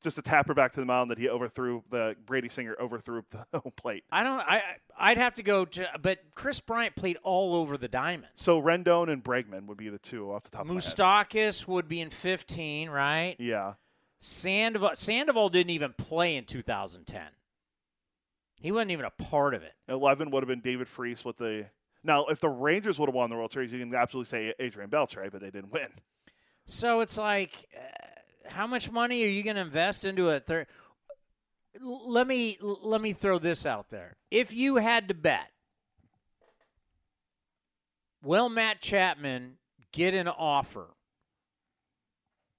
Just 0.00 0.16
a 0.16 0.22
tapper 0.22 0.54
back 0.54 0.74
to 0.74 0.80
the 0.80 0.86
mound 0.86 1.10
that 1.10 1.18
he 1.18 1.28
overthrew. 1.28 1.82
The 1.90 2.14
Brady 2.24 2.48
Singer 2.48 2.76
overthrew 2.78 3.22
the 3.30 3.46
home 3.58 3.72
plate. 3.76 4.04
I 4.12 4.22
don't. 4.22 4.38
I 4.40 4.62
I'd 4.96 5.18
have 5.18 5.34
to 5.34 5.42
go 5.42 5.64
to. 5.64 5.88
But 6.00 6.18
Kris 6.34 6.60
Bryant 6.60 6.94
played 6.94 7.16
all 7.24 7.54
over 7.56 7.76
the 7.76 7.88
diamond. 7.88 8.28
So 8.34 8.62
Rendon 8.62 9.10
and 9.10 9.24
Bregman 9.24 9.66
would 9.66 9.78
be 9.78 9.88
the 9.88 9.98
two 9.98 10.30
off 10.30 10.44
the 10.44 10.50
top 10.50 10.62
of 10.62 10.66
my 10.68 10.74
head. 10.74 10.82
Moustakas 10.82 11.66
would 11.66 11.88
be 11.88 12.00
in 12.00 12.10
15, 12.10 12.90
right? 12.90 13.34
Yeah. 13.40 13.74
Sandoval 14.18 14.90
Sandoval 14.94 15.48
didn't 15.48 15.70
even 15.70 15.92
play 15.92 16.36
in 16.36 16.44
2010. 16.44 17.22
He 18.60 18.72
wasn't 18.72 18.90
even 18.90 19.04
a 19.04 19.10
part 19.10 19.54
of 19.54 19.62
it. 19.62 19.74
11 19.88 20.30
would 20.30 20.42
have 20.42 20.48
been 20.48 20.60
David 20.60 20.88
Freese 20.88 21.24
with 21.24 21.36
the 21.38 21.66
Now, 22.02 22.26
if 22.26 22.40
the 22.40 22.48
Rangers 22.48 22.98
would 22.98 23.08
have 23.08 23.14
won 23.14 23.30
the 23.30 23.36
World 23.36 23.52
Series, 23.52 23.72
you 23.72 23.78
can 23.78 23.94
absolutely 23.94 24.28
say 24.28 24.54
Adrian 24.58 24.90
Beltre, 24.90 25.30
but 25.30 25.40
they 25.40 25.50
didn't 25.50 25.72
win. 25.72 25.88
So 26.66 27.00
it's 27.00 27.16
like, 27.16 27.66
uh, 27.76 28.50
how 28.50 28.66
much 28.66 28.90
money 28.90 29.22
are 29.24 29.28
you 29.28 29.42
going 29.42 29.56
to 29.56 29.62
invest 29.62 30.04
into 30.04 30.30
a 30.30 30.40
third? 30.40 30.66
Let 31.80 32.26
me 32.26 32.58
let 32.60 33.00
me 33.00 33.12
throw 33.12 33.38
this 33.38 33.64
out 33.64 33.90
there. 33.90 34.16
If 34.32 34.52
you 34.52 34.76
had 34.76 35.06
to 35.08 35.14
bet, 35.14 35.52
will 38.22 38.48
Matt 38.48 38.80
Chapman 38.80 39.58
get 39.92 40.14
an 40.14 40.26
offer 40.26 40.88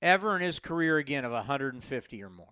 ever 0.01 0.35
in 0.35 0.41
his 0.41 0.59
career 0.59 0.97
again 0.97 1.25
of 1.25 1.31
150 1.31 2.23
or 2.23 2.29
more? 2.29 2.47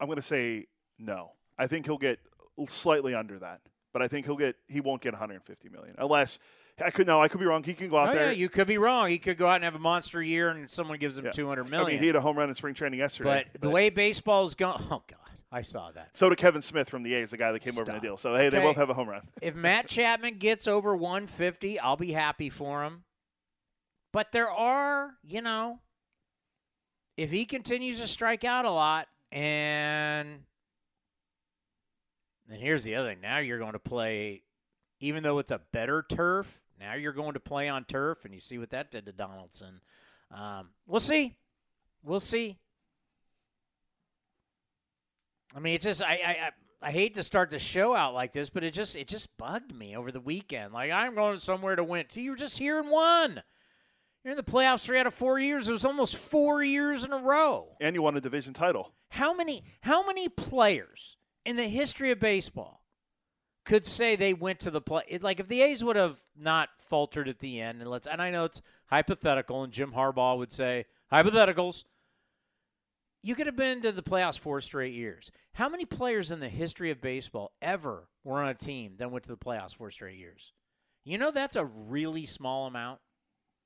I'm 0.00 0.06
going 0.06 0.16
to 0.16 0.22
say 0.22 0.66
no. 0.98 1.32
I 1.58 1.66
think 1.66 1.86
he'll 1.86 1.98
get 1.98 2.18
slightly 2.68 3.14
under 3.14 3.38
that, 3.38 3.60
but 3.92 4.02
I 4.02 4.08
think 4.08 4.26
he'll 4.26 4.36
get 4.36 4.56
he 4.68 4.80
won't 4.80 5.02
get 5.02 5.12
150 5.12 5.68
million 5.68 5.94
unless 5.98 6.38
I 6.84 6.90
could 6.90 7.06
no 7.06 7.20
I 7.20 7.28
could 7.28 7.40
be 7.40 7.46
wrong. 7.46 7.62
He 7.62 7.74
can 7.74 7.88
go 7.88 7.96
out 7.96 8.10
oh, 8.10 8.14
there. 8.14 8.26
Yeah, 8.26 8.38
you 8.38 8.48
could 8.48 8.66
be 8.66 8.78
wrong. 8.78 9.08
He 9.08 9.18
could 9.18 9.36
go 9.36 9.46
out 9.48 9.56
and 9.56 9.64
have 9.64 9.76
a 9.76 9.80
monster 9.80 10.22
year, 10.22 10.50
and 10.50 10.68
someone 10.70 10.98
gives 10.98 11.16
him 11.16 11.26
Yeah. 11.26 11.30
200 11.30 11.72
I 11.72 11.84
mean, 11.84 11.98
he 11.98 12.06
had 12.08 12.16
a 12.16 12.20
home 12.20 12.36
run 12.36 12.48
in 12.48 12.54
spring 12.54 12.74
training 12.74 12.98
yesterday. 12.98 13.46
but 13.52 13.60
the 13.60 13.70
way 13.70 13.90
baseball's 13.90 14.54
going, 14.54 14.76
oh 14.90 15.02
god, 15.06 15.18
I 15.52 15.62
saw 15.62 15.92
that. 15.92 16.10
so 16.12 16.28
did 16.28 16.38
Kevin 16.38 16.62
Smith 16.62 16.88
from 16.90 17.04
the 17.04 17.14
A's, 17.14 17.30
the 17.30 17.36
guy 17.36 17.52
that 17.52 17.60
came 17.60 17.78
over 17.78 17.90
in 17.90 17.96
the 17.96 18.00
deal. 18.00 18.16
So 18.16 18.34
hey, 18.34 18.48
they 18.48 18.60
both 18.60 18.76
have 18.76 18.90
a 18.90 18.94
home 18.94 19.08
run. 19.08 19.22
if 19.40 19.54
Matt 19.54 19.88
Chapman 19.88 20.38
gets 20.38 20.66
over 20.66 20.96
150, 20.96 21.78
I'll 21.78 21.96
be 21.96 22.12
happy 22.12 22.50
for 22.50 22.84
him. 22.84 23.04
But 24.14 24.30
there 24.30 24.48
are, 24.48 25.16
you 25.24 25.42
know, 25.42 25.80
if 27.16 27.32
he 27.32 27.44
continues 27.44 27.98
to 27.98 28.06
strike 28.06 28.44
out 28.44 28.64
a 28.64 28.70
lot, 28.70 29.08
and 29.32 30.44
and 32.48 32.60
here's 32.60 32.84
the 32.84 32.94
other 32.94 33.08
thing: 33.08 33.20
now 33.20 33.38
you're 33.38 33.58
going 33.58 33.72
to 33.72 33.80
play, 33.80 34.44
even 35.00 35.24
though 35.24 35.40
it's 35.40 35.50
a 35.50 35.60
better 35.72 36.06
turf. 36.08 36.60
Now 36.78 36.94
you're 36.94 37.12
going 37.12 37.32
to 37.32 37.40
play 37.40 37.68
on 37.68 37.86
turf, 37.86 38.24
and 38.24 38.32
you 38.32 38.38
see 38.38 38.56
what 38.56 38.70
that 38.70 38.92
did 38.92 39.04
to 39.06 39.12
Donaldson. 39.12 39.80
Um, 40.30 40.68
we'll 40.86 41.00
see. 41.00 41.34
We'll 42.04 42.20
see. 42.20 42.56
I 45.56 45.58
mean, 45.58 45.74
it's 45.74 45.86
just 45.86 46.02
I, 46.04 46.20
I 46.24 46.30
I 46.30 46.50
I 46.82 46.92
hate 46.92 47.14
to 47.14 47.24
start 47.24 47.50
the 47.50 47.58
show 47.58 47.96
out 47.96 48.14
like 48.14 48.32
this, 48.32 48.48
but 48.48 48.62
it 48.62 48.74
just 48.74 48.94
it 48.94 49.08
just 49.08 49.36
bugged 49.36 49.74
me 49.74 49.96
over 49.96 50.12
the 50.12 50.20
weekend. 50.20 50.72
Like 50.72 50.92
I'm 50.92 51.16
going 51.16 51.38
somewhere 51.38 51.74
to 51.74 51.82
win. 51.82 52.06
You 52.12 52.30
were 52.30 52.36
just 52.36 52.58
here 52.58 52.78
and 52.78 52.88
won. 52.88 53.42
You're 54.24 54.30
in 54.30 54.36
the 54.38 54.42
playoffs 54.42 54.86
three 54.86 54.98
out 54.98 55.06
of 55.06 55.12
four 55.12 55.38
years. 55.38 55.68
It 55.68 55.72
was 55.72 55.84
almost 55.84 56.16
four 56.16 56.64
years 56.64 57.04
in 57.04 57.12
a 57.12 57.18
row. 57.18 57.76
And 57.78 57.94
you 57.94 58.00
won 58.00 58.16
a 58.16 58.22
division 58.22 58.54
title. 58.54 58.94
How 59.10 59.34
many 59.34 59.62
how 59.82 60.04
many 60.06 60.30
players 60.30 61.18
in 61.44 61.56
the 61.56 61.68
history 61.68 62.10
of 62.10 62.18
baseball 62.18 62.82
could 63.66 63.84
say 63.84 64.16
they 64.16 64.32
went 64.32 64.60
to 64.60 64.70
the 64.70 64.80
play? 64.80 65.18
Like 65.20 65.40
if 65.40 65.48
the 65.48 65.60
A's 65.60 65.84
would 65.84 65.96
have 65.96 66.16
not 66.34 66.70
faltered 66.78 67.28
at 67.28 67.40
the 67.40 67.60
end, 67.60 67.82
and 67.82 67.90
let's 67.90 68.06
and 68.06 68.22
I 68.22 68.30
know 68.30 68.44
it's 68.44 68.62
hypothetical, 68.86 69.62
and 69.62 69.72
Jim 69.72 69.92
Harbaugh 69.92 70.38
would 70.38 70.52
say 70.52 70.86
hypotheticals. 71.12 71.84
You 73.22 73.34
could 73.34 73.46
have 73.46 73.56
been 73.56 73.82
to 73.82 73.92
the 73.92 74.02
playoffs 74.02 74.38
four 74.38 74.60
straight 74.62 74.94
years. 74.94 75.30
How 75.52 75.68
many 75.68 75.84
players 75.84 76.30
in 76.30 76.40
the 76.40 76.48
history 76.48 76.90
of 76.90 77.00
baseball 77.00 77.52
ever 77.60 78.08
were 78.22 78.42
on 78.42 78.48
a 78.48 78.54
team 78.54 78.94
that 78.98 79.10
went 79.10 79.24
to 79.24 79.30
the 79.30 79.36
playoffs 79.36 79.74
four 79.74 79.90
straight 79.90 80.18
years? 80.18 80.52
You 81.04 81.18
know 81.18 81.30
that's 81.30 81.56
a 81.56 81.64
really 81.64 82.24
small 82.24 82.66
amount. 82.66 83.00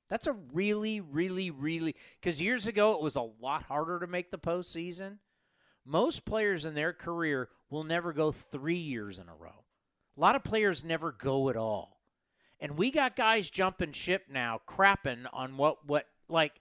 That's 0.09 0.27
a 0.27 0.33
really, 0.33 0.99
really, 0.99 1.51
really 1.51 1.95
because 2.19 2.41
years 2.41 2.67
ago 2.67 2.93
it 2.93 3.01
was 3.01 3.15
a 3.15 3.27
lot 3.41 3.63
harder 3.63 3.99
to 3.99 4.07
make 4.07 4.31
the 4.31 4.39
postseason. 4.39 5.19
Most 5.85 6.25
players 6.25 6.65
in 6.65 6.73
their 6.73 6.93
career 6.93 7.49
will 7.69 7.83
never 7.83 8.11
go 8.11 8.31
three 8.31 8.77
years 8.77 9.19
in 9.19 9.29
a 9.29 9.35
row. 9.35 9.63
A 10.17 10.19
lot 10.19 10.35
of 10.35 10.43
players 10.43 10.83
never 10.83 11.11
go 11.11 11.49
at 11.49 11.55
all. 11.55 12.01
And 12.59 12.77
we 12.77 12.91
got 12.91 13.15
guys 13.15 13.49
jumping 13.49 13.93
ship 13.93 14.25
now, 14.29 14.59
crapping 14.67 15.25
on 15.31 15.55
what 15.57 15.85
what 15.85 16.05
like 16.27 16.59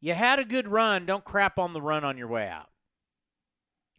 you 0.00 0.14
had 0.14 0.38
a 0.38 0.44
good 0.44 0.66
run, 0.66 1.06
don't 1.06 1.24
crap 1.24 1.58
on 1.58 1.72
the 1.72 1.80
run 1.80 2.04
on 2.04 2.18
your 2.18 2.28
way 2.28 2.48
out. 2.48 2.70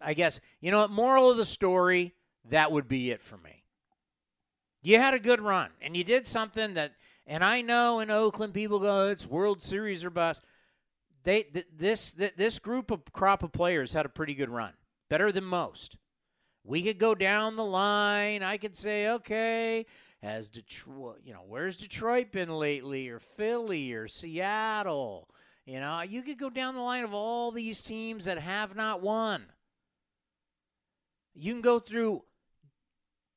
I 0.02 0.14
guess 0.14 0.40
you 0.60 0.72
know 0.72 0.80
what 0.80 0.92
moral 0.92 1.30
of 1.30 1.38
the 1.38 1.46
story, 1.46 2.16
that 2.50 2.72
would 2.72 2.88
be 2.88 3.12
it 3.12 3.22
for 3.22 3.38
me. 3.38 3.64
You 4.82 5.00
had 5.00 5.14
a 5.14 5.20
good 5.20 5.42
run 5.42 5.70
and 5.82 5.96
you 5.96 6.04
did 6.04 6.28
something 6.28 6.74
that 6.74 6.94
and 7.28 7.44
I 7.44 7.62
know 7.62 8.00
in 8.00 8.12
Oakland 8.12 8.54
people 8.54 8.80
go 8.80 9.08
it's 9.08 9.26
World 9.26 9.62
Series 9.62 10.04
or 10.04 10.10
bust. 10.10 10.44
They 11.24 11.44
th- 11.44 11.68
this 11.76 12.14
th- 12.14 12.36
this 12.36 12.60
group 12.60 12.92
of 12.92 13.12
crop 13.12 13.44
of 13.44 13.52
players 13.52 13.94
had 13.94 14.06
a 14.06 14.10
pretty 14.10 14.36
good 14.36 14.50
run. 14.50 14.74
Better 15.10 15.32
than 15.32 15.44
most. 15.44 15.98
We 16.64 16.82
could 16.82 16.98
go 16.98 17.14
down 17.14 17.56
the 17.56 17.66
line. 17.66 18.42
I 18.42 18.58
could 18.58 18.76
say, 18.76 19.10
okay, 19.10 19.86
has 20.22 20.50
Detroit, 20.50 21.20
you 21.24 21.34
know, 21.34 21.44
where's 21.48 21.78
Detroit 21.78 22.32
been 22.32 22.50
lately, 22.50 23.10
or 23.10 23.20
Philly, 23.20 23.94
or 23.94 24.08
Seattle? 24.08 25.30
You 25.66 25.80
know, 25.80 26.02
you 26.02 26.22
could 26.22 26.40
go 26.40 26.50
down 26.50 26.76
the 26.76 26.82
line 26.82 27.04
of 27.04 27.14
all 27.14 27.52
these 27.52 27.82
teams 27.84 28.26
that 28.26 28.40
have 28.40 28.76
not 28.76 29.02
won. 29.02 29.46
You 31.34 31.54
can 31.54 31.62
go 31.62 31.80
through 31.80 32.24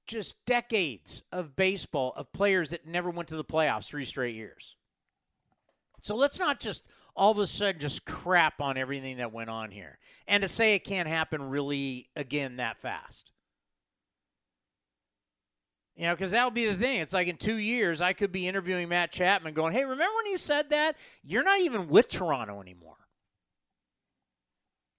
just 0.09 0.45
decades 0.45 1.23
of 1.31 1.55
baseball 1.55 2.13
of 2.17 2.33
players 2.33 2.71
that 2.71 2.87
never 2.87 3.11
went 3.11 3.29
to 3.29 3.37
the 3.37 3.45
playoffs 3.45 3.87
three 3.87 4.05
straight 4.05 4.35
years. 4.35 4.77
So 6.03 6.17
let's 6.17 6.39
not 6.39 6.59
just 6.59 6.85
all 7.15 7.31
of 7.31 7.39
a 7.39 7.47
sudden 7.47 7.81
just 7.81 8.05
crap 8.05 8.61
on 8.61 8.77
everything 8.77 9.19
that 9.19 9.33
went 9.33 9.51
on 9.51 9.71
here 9.71 9.99
and 10.27 10.43
to 10.43 10.49
say 10.49 10.75
it 10.75 10.85
can't 10.85 11.09
happen 11.09 11.43
really 11.43 12.09
again 12.17 12.57
that 12.57 12.79
fast. 12.79 13.33
You 15.97 16.07
know, 16.07 16.15
because 16.15 16.31
that 16.31 16.45
would 16.45 16.55
be 16.55 16.67
the 16.67 16.77
thing. 16.77 17.01
It's 17.01 17.13
like 17.13 17.27
in 17.27 17.37
two 17.37 17.57
years, 17.57 18.01
I 18.01 18.13
could 18.13 18.31
be 18.31 18.47
interviewing 18.47 18.89
Matt 18.89 19.11
Chapman 19.11 19.53
going, 19.53 19.73
hey, 19.73 19.83
remember 19.83 20.15
when 20.15 20.27
you 20.27 20.39
said 20.39 20.71
that? 20.71 20.97
You're 21.25 21.43
not 21.43 21.61
even 21.61 21.89
with 21.89 22.09
Toronto 22.09 22.61
anymore. 22.61 22.95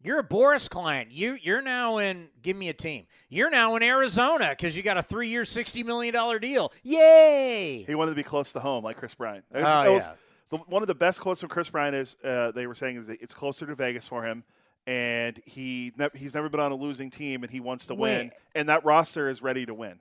You're 0.02 0.20
a 0.20 0.24
Boris 0.24 0.70
client. 0.70 1.12
You 1.12 1.38
you're 1.42 1.62
now 1.62 1.98
in. 1.98 2.30
Give 2.42 2.56
me 2.56 2.70
a 2.70 2.74
team. 2.74 3.06
You're 3.28 3.50
now 3.50 3.76
in 3.76 3.84
Arizona 3.84 4.50
because 4.50 4.78
you 4.78 4.82
got 4.84 4.98
a 4.98 5.04
three-year, 5.04 5.44
sixty 5.44 5.84
million 5.84 6.14
dollar 6.14 6.40
deal. 6.40 6.72
Yay! 6.84 7.84
He 7.86 7.96
wanted 7.96 8.12
to 8.12 8.16
be 8.16 8.24
close 8.24 8.54
to 8.54 8.60
home, 8.62 8.84
like 8.84 8.96
Kris 8.98 9.14
Bryant. 9.14 9.44
It 9.54 9.58
Oh, 9.58 9.64
was- 9.64 9.86
it 9.88 9.92
was- 9.92 10.04
yeah. 10.08 10.14
the, 10.52 10.58
one 10.58 10.82
of 10.82 10.88
the 10.88 10.96
best 10.96 11.20
quotes 11.20 11.42
from 11.42 11.50
Kris 11.50 11.70
Bryant 11.70 11.96
is 11.96 12.16
uh, 12.24 12.52
they 12.52 12.66
were 12.66 12.76
saying 12.76 12.96
is 12.96 13.08
that 13.08 13.22
it's 13.22 13.34
closer 13.34 13.66
to 13.66 13.76
Vegas 13.76 14.08
for 14.08 14.24
him, 14.24 14.46
and 14.88 15.38
he 15.46 15.92
ne- 15.98 16.08
he's 16.16 16.34
never 16.34 16.48
been 16.48 16.62
on 16.62 16.72
a 16.72 16.76
losing 16.76 17.10
team, 17.10 17.44
and 17.44 17.52
he 17.52 17.60
wants 17.60 17.86
to 17.88 17.94
win, 17.96 18.28
Wait. 18.28 18.32
and 18.56 18.70
that 18.70 18.86
roster 18.86 19.28
is 19.28 19.42
ready 19.42 19.66
to 19.66 19.74
win. 19.74 20.00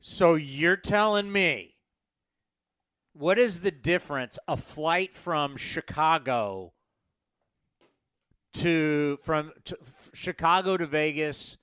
So 0.00 0.34
you're 0.34 0.76
telling 0.76 1.30
me 1.30 1.76
what 3.12 3.38
is 3.38 3.60
the 3.60 3.70
difference? 3.70 4.36
A 4.48 4.56
flight 4.56 5.14
from 5.16 5.56
Chicago 5.56 6.72
to 8.54 9.18
from 9.22 9.52
to, 9.64 9.76
f- 9.80 10.10
Chicago 10.14 10.76
to 10.76 10.86
Vegas 10.86 11.58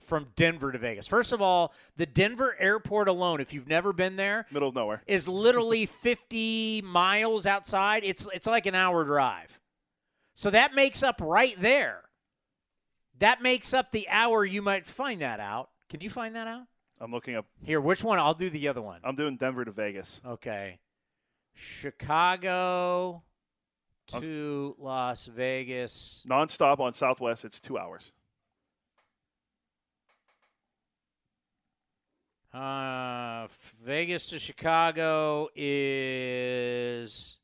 from 0.00 0.28
Denver 0.36 0.70
to 0.70 0.78
Vegas. 0.78 1.06
First 1.06 1.32
of 1.32 1.40
all, 1.40 1.72
the 1.96 2.04
Denver 2.04 2.54
airport 2.58 3.08
alone, 3.08 3.40
if 3.40 3.54
you've 3.54 3.68
never 3.68 3.92
been 3.92 4.16
there, 4.16 4.44
Middle 4.50 4.68
of 4.68 4.74
nowhere. 4.74 5.02
is 5.06 5.26
literally 5.26 5.86
50 5.86 6.82
miles 6.82 7.46
outside. 7.46 8.04
It's 8.04 8.28
it's 8.34 8.46
like 8.46 8.66
an 8.66 8.74
hour 8.74 9.04
drive. 9.04 9.58
So 10.34 10.50
that 10.50 10.74
makes 10.74 11.02
up 11.02 11.20
right 11.22 11.54
there. 11.60 12.02
That 13.18 13.40
makes 13.40 13.72
up 13.72 13.92
the 13.92 14.08
hour 14.08 14.44
you 14.44 14.60
might 14.60 14.84
find 14.84 15.20
that 15.22 15.38
out. 15.40 15.70
Can 15.88 16.00
you 16.00 16.10
find 16.10 16.34
that 16.34 16.48
out? 16.48 16.64
I'm 17.00 17.12
looking 17.12 17.36
up. 17.36 17.46
Here, 17.62 17.80
which 17.80 18.02
one? 18.02 18.18
I'll 18.18 18.34
do 18.34 18.50
the 18.50 18.66
other 18.68 18.82
one. 18.82 19.00
I'm 19.04 19.14
doing 19.14 19.36
Denver 19.36 19.64
to 19.64 19.70
Vegas. 19.70 20.20
Okay. 20.26 20.80
Chicago 21.54 23.22
to 24.06 24.76
Las 24.78 25.26
Vegas. 25.26 26.24
Nonstop 26.28 26.80
on 26.80 26.94
Southwest, 26.94 27.44
it's 27.44 27.60
two 27.60 27.78
hours. 27.78 28.12
Uh, 32.52 33.48
Vegas 33.84 34.26
to 34.28 34.38
Chicago 34.38 35.48
is 35.56 37.38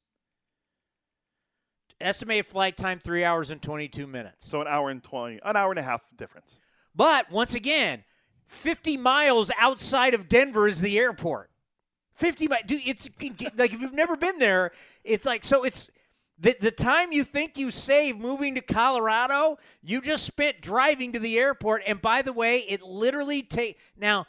estimated 2.01 2.47
flight 2.47 2.77
time 2.77 3.01
three 3.01 3.25
hours 3.25 3.51
and 3.51 3.61
22 3.61 4.07
minutes. 4.07 4.49
So 4.49 4.61
an 4.61 4.69
hour 4.69 4.89
and 4.89 5.03
20, 5.03 5.41
an 5.45 5.57
hour 5.57 5.71
and 5.71 5.81
a 5.81 5.83
half 5.83 6.03
difference. 6.17 6.57
But 6.95 7.31
once 7.31 7.55
again, 7.55 8.05
50 8.47 8.97
miles 8.97 9.51
outside 9.59 10.15
of 10.15 10.29
Denver 10.29 10.69
is 10.69 10.81
the 10.81 10.99
airport. 10.99 11.51
50 12.15 12.49
miles. 12.49 12.63
Dude, 12.67 12.83
it's 12.85 13.09
like 13.59 13.73
if 13.73 13.81
you've 13.81 13.93
never 13.93 14.17
been 14.17 14.39
there, 14.39 14.71
it's 15.03 15.27
like, 15.27 15.45
so 15.45 15.65
it's 15.65 15.91
the, 16.41 16.57
the 16.59 16.71
time 16.71 17.13
you 17.13 17.23
think 17.23 17.59
you 17.59 17.71
save 17.71 18.19
moving 18.19 18.55
to 18.55 18.63
Colorado, 18.63 19.59
you 19.83 20.01
just 20.01 20.25
spent 20.25 20.63
driving 20.63 21.13
to 21.13 21.19
the 21.19 21.39
airport. 21.39 21.83
And 21.87 22.01
by 22.01 22.23
the 22.23 22.33
way, 22.33 22.61
it 22.61 22.83
literally 22.83 23.43
take 23.43 23.79
now. 23.97 24.27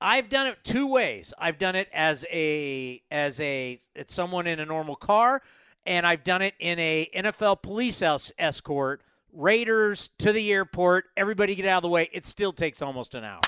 I've 0.00 0.28
done 0.28 0.46
it 0.46 0.58
two 0.62 0.86
ways. 0.86 1.32
I've 1.38 1.58
done 1.58 1.74
it 1.74 1.88
as 1.92 2.24
a 2.30 3.02
as 3.10 3.40
a 3.40 3.80
it's 3.96 4.14
someone 4.14 4.46
in 4.46 4.60
a 4.60 4.66
normal 4.66 4.94
car, 4.94 5.42
and 5.86 6.06
I've 6.06 6.22
done 6.22 6.42
it 6.42 6.54
in 6.60 6.78
a 6.78 7.08
NFL 7.16 7.62
police 7.62 8.00
es- 8.00 8.30
escort 8.38 9.02
Raiders 9.32 10.10
to 10.18 10.32
the 10.32 10.52
airport, 10.52 11.06
everybody 11.16 11.54
get 11.54 11.66
out 11.66 11.78
of 11.78 11.82
the 11.82 11.88
way. 11.88 12.08
It 12.12 12.24
still 12.24 12.52
takes 12.52 12.80
almost 12.80 13.14
an 13.14 13.24
hour. 13.24 13.40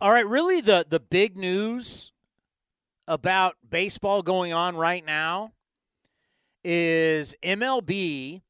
All 0.00 0.10
right, 0.10 0.26
really 0.26 0.60
the 0.60 0.84
the 0.88 1.00
big 1.00 1.36
news 1.36 2.12
about 3.06 3.56
baseball 3.68 4.22
going 4.22 4.52
on 4.52 4.76
right 4.76 5.04
now 5.04 5.52
is 6.64 7.34
MLB 7.42 8.42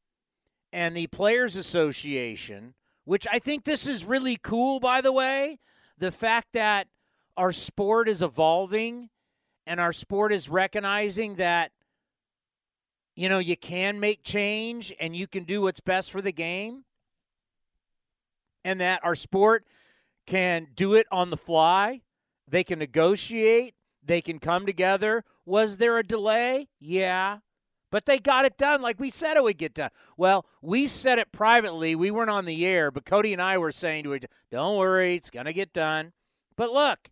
and 0.73 0.97
the 0.97 1.09
Players 1.09 1.57
Association, 1.57 2.74
which 3.05 3.27
I 3.31 3.39
think 3.39 3.65
this 3.65 3.86
is 3.86 4.05
really 4.05 4.36
cool 4.36 4.81
by 4.81 5.01
the 5.01 5.12
way, 5.12 5.59
the 5.99 6.12
fact 6.12 6.49
that 6.53 6.89
our 7.36 7.53
sport 7.53 8.09
is 8.09 8.23
evolving 8.23 9.11
and 9.66 9.81
our 9.81 9.93
sport 9.93 10.32
is 10.32 10.49
recognizing 10.49 11.36
that 11.36 11.73
you 13.16 13.28
know 13.28 13.39
you 13.39 13.57
can 13.57 14.01
make 14.01 14.23
change 14.23 14.93
and 15.01 15.15
you 15.15 15.27
can 15.27 15.45
do 15.45 15.62
what's 15.62 15.81
best 15.81 16.11
for 16.11 16.20
the 16.20 16.32
game 16.32 16.85
and 18.65 18.81
that 18.81 19.01
our 19.05 19.15
sport 19.15 19.65
can 20.27 20.69
do 20.74 20.95
it 20.95 21.07
on 21.12 21.31
the 21.31 21.36
fly. 21.36 22.01
They 22.49 22.65
can 22.65 22.78
negotiate. 22.78 23.74
They 24.03 24.20
can 24.20 24.39
come 24.39 24.66
together. 24.66 25.24
Was 25.47 25.77
there 25.77 25.99
a 25.99 26.03
delay? 26.03 26.69
Yeah 26.78 27.39
but 27.95 28.07
they 28.07 28.19
got 28.19 28.45
it 28.45 28.59
done 28.59 28.83
like 28.83 28.99
we 28.99 29.09
said 29.09 29.37
it 29.37 29.45
would 29.45 29.57
get 29.57 29.73
done. 29.73 29.91
Well 30.16 30.47
we 30.61 30.89
said 30.89 31.21
it 31.21 31.31
privately. 31.31 31.95
We 31.95 32.11
weren't 32.11 32.29
on 32.29 32.45
the 32.45 32.66
air 32.66 32.91
but 32.91 33.05
cody 33.05 33.33
and 33.33 33.41
i 33.41 33.57
were 33.57 33.71
saying 33.71 34.03
to 34.03 34.15
it 34.15 34.29
don't 34.51 34.77
worry 34.77 35.15
it's 35.15 35.31
going 35.31 35.47
to 35.47 35.53
get 35.53 35.73
done. 35.73 36.12
But 36.57 36.73
look 36.73 37.11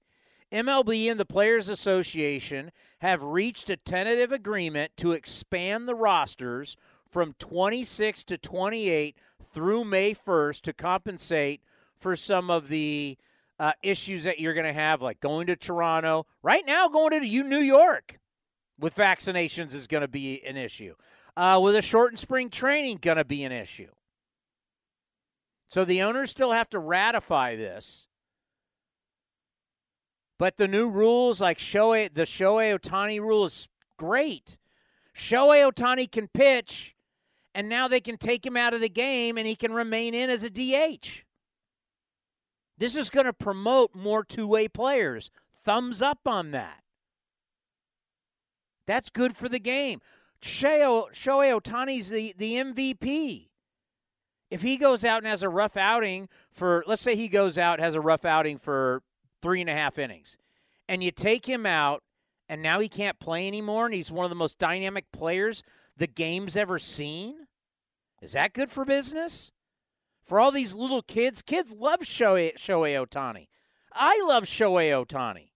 MLB 0.50 1.08
and 1.08 1.20
the 1.20 1.24
Players 1.24 1.68
Association 1.68 2.72
have 2.98 3.22
reached 3.22 3.70
a 3.70 3.76
tentative 3.76 4.32
agreement 4.32 4.90
to 4.96 5.12
expand 5.12 5.86
the 5.86 5.94
rosters 5.94 6.76
from 7.08 7.36
26 7.38 8.24
to 8.24 8.36
28 8.36 9.16
through 9.54 9.84
May 9.84 10.12
1st 10.12 10.62
to 10.62 10.72
compensate 10.72 11.62
for 11.96 12.16
some 12.16 12.50
of 12.50 12.66
the 12.66 13.16
uh, 13.60 13.72
issues 13.84 14.24
that 14.24 14.40
you're 14.40 14.52
going 14.52 14.66
to 14.66 14.72
have, 14.72 15.00
like 15.00 15.20
going 15.20 15.46
to 15.46 15.54
Toronto. 15.54 16.26
Right 16.42 16.66
now, 16.66 16.88
going 16.88 17.12
to 17.12 17.20
New 17.20 17.60
York 17.60 18.18
with 18.82 18.96
vaccinations 18.96 19.74
is 19.74 19.86
going 19.86 20.00
to 20.00 20.08
be 20.08 20.44
an 20.44 20.56
issue. 20.58 20.94
Uh, 21.36 21.58
with 21.62 21.76
a 21.76 21.80
shortened 21.80 22.18
spring 22.18 22.50
training, 22.50 22.98
going 23.00 23.16
to 23.16 23.24
be 23.24 23.44
an 23.44 23.52
issue. 23.52 23.88
So 25.68 25.86
the 25.86 26.02
owners 26.02 26.30
still 26.30 26.52
have 26.52 26.68
to 26.70 26.78
ratify 26.78 27.56
this. 27.56 28.08
But 30.38 30.56
the 30.56 30.66
new 30.66 30.90
rules, 30.90 31.40
like 31.40 31.58
Shohei, 31.58 32.12
the 32.12 32.22
Shohei 32.22 32.76
Ohtani 32.76 33.20
rule, 33.20 33.44
is 33.44 33.68
great. 33.96 34.58
Shohei 35.16 35.70
Ohtani 35.70 36.10
can 36.10 36.26
pitch, 36.26 36.96
and 37.54 37.68
now 37.68 37.86
they 37.86 38.00
can 38.00 38.16
take 38.16 38.44
him 38.44 38.56
out 38.56 38.74
of 38.74 38.80
the 38.80 38.88
game, 38.88 39.38
and 39.38 39.46
he 39.46 39.54
can 39.54 39.72
remain 39.72 40.12
in 40.12 40.28
as 40.28 40.42
a 40.42 40.50
DH. 40.50 41.22
This 42.76 42.96
is 42.96 43.10
going 43.10 43.26
to 43.26 43.32
promote 43.32 43.94
more 43.94 44.24
two-way 44.24 44.66
players. 44.66 45.30
Thumbs 45.64 46.02
up 46.02 46.26
on 46.26 46.50
that. 46.50 46.81
That's 48.86 49.10
good 49.10 49.36
for 49.36 49.48
the 49.48 49.58
game. 49.58 50.00
Shohei, 50.42 51.10
Ohtani's 51.12 52.10
the, 52.10 52.34
the 52.36 52.54
MVP. 52.54 53.48
If 54.50 54.62
he 54.62 54.76
goes 54.76 55.04
out 55.04 55.18
and 55.18 55.26
has 55.26 55.42
a 55.42 55.48
rough 55.48 55.76
outing 55.76 56.28
for, 56.50 56.84
let's 56.86 57.00
say 57.00 57.16
he 57.16 57.28
goes 57.28 57.56
out 57.56 57.80
has 57.80 57.94
a 57.94 58.00
rough 58.00 58.24
outing 58.24 58.58
for 58.58 59.02
three 59.40 59.60
and 59.60 59.70
a 59.70 59.74
half 59.74 59.98
innings, 59.98 60.36
and 60.88 61.02
you 61.02 61.10
take 61.10 61.46
him 61.46 61.64
out, 61.64 62.02
and 62.48 62.60
now 62.60 62.80
he 62.80 62.88
can't 62.88 63.18
play 63.18 63.46
anymore, 63.46 63.86
and 63.86 63.94
he's 63.94 64.12
one 64.12 64.24
of 64.24 64.30
the 64.30 64.36
most 64.36 64.58
dynamic 64.58 65.10
players 65.10 65.62
the 65.96 66.06
game's 66.06 66.56
ever 66.56 66.78
seen. 66.78 67.46
Is 68.20 68.32
that 68.32 68.52
good 68.52 68.70
for 68.70 68.84
business? 68.84 69.52
For 70.22 70.38
all 70.38 70.52
these 70.52 70.74
little 70.74 71.02
kids, 71.02 71.42
kids 71.42 71.74
love 71.74 72.00
Shohei, 72.00 72.56
Shohei 72.56 73.06
Ohtani. 73.06 73.48
I 73.92 74.22
love 74.26 74.44
Shohei 74.44 74.90
Ohtani. 74.90 75.50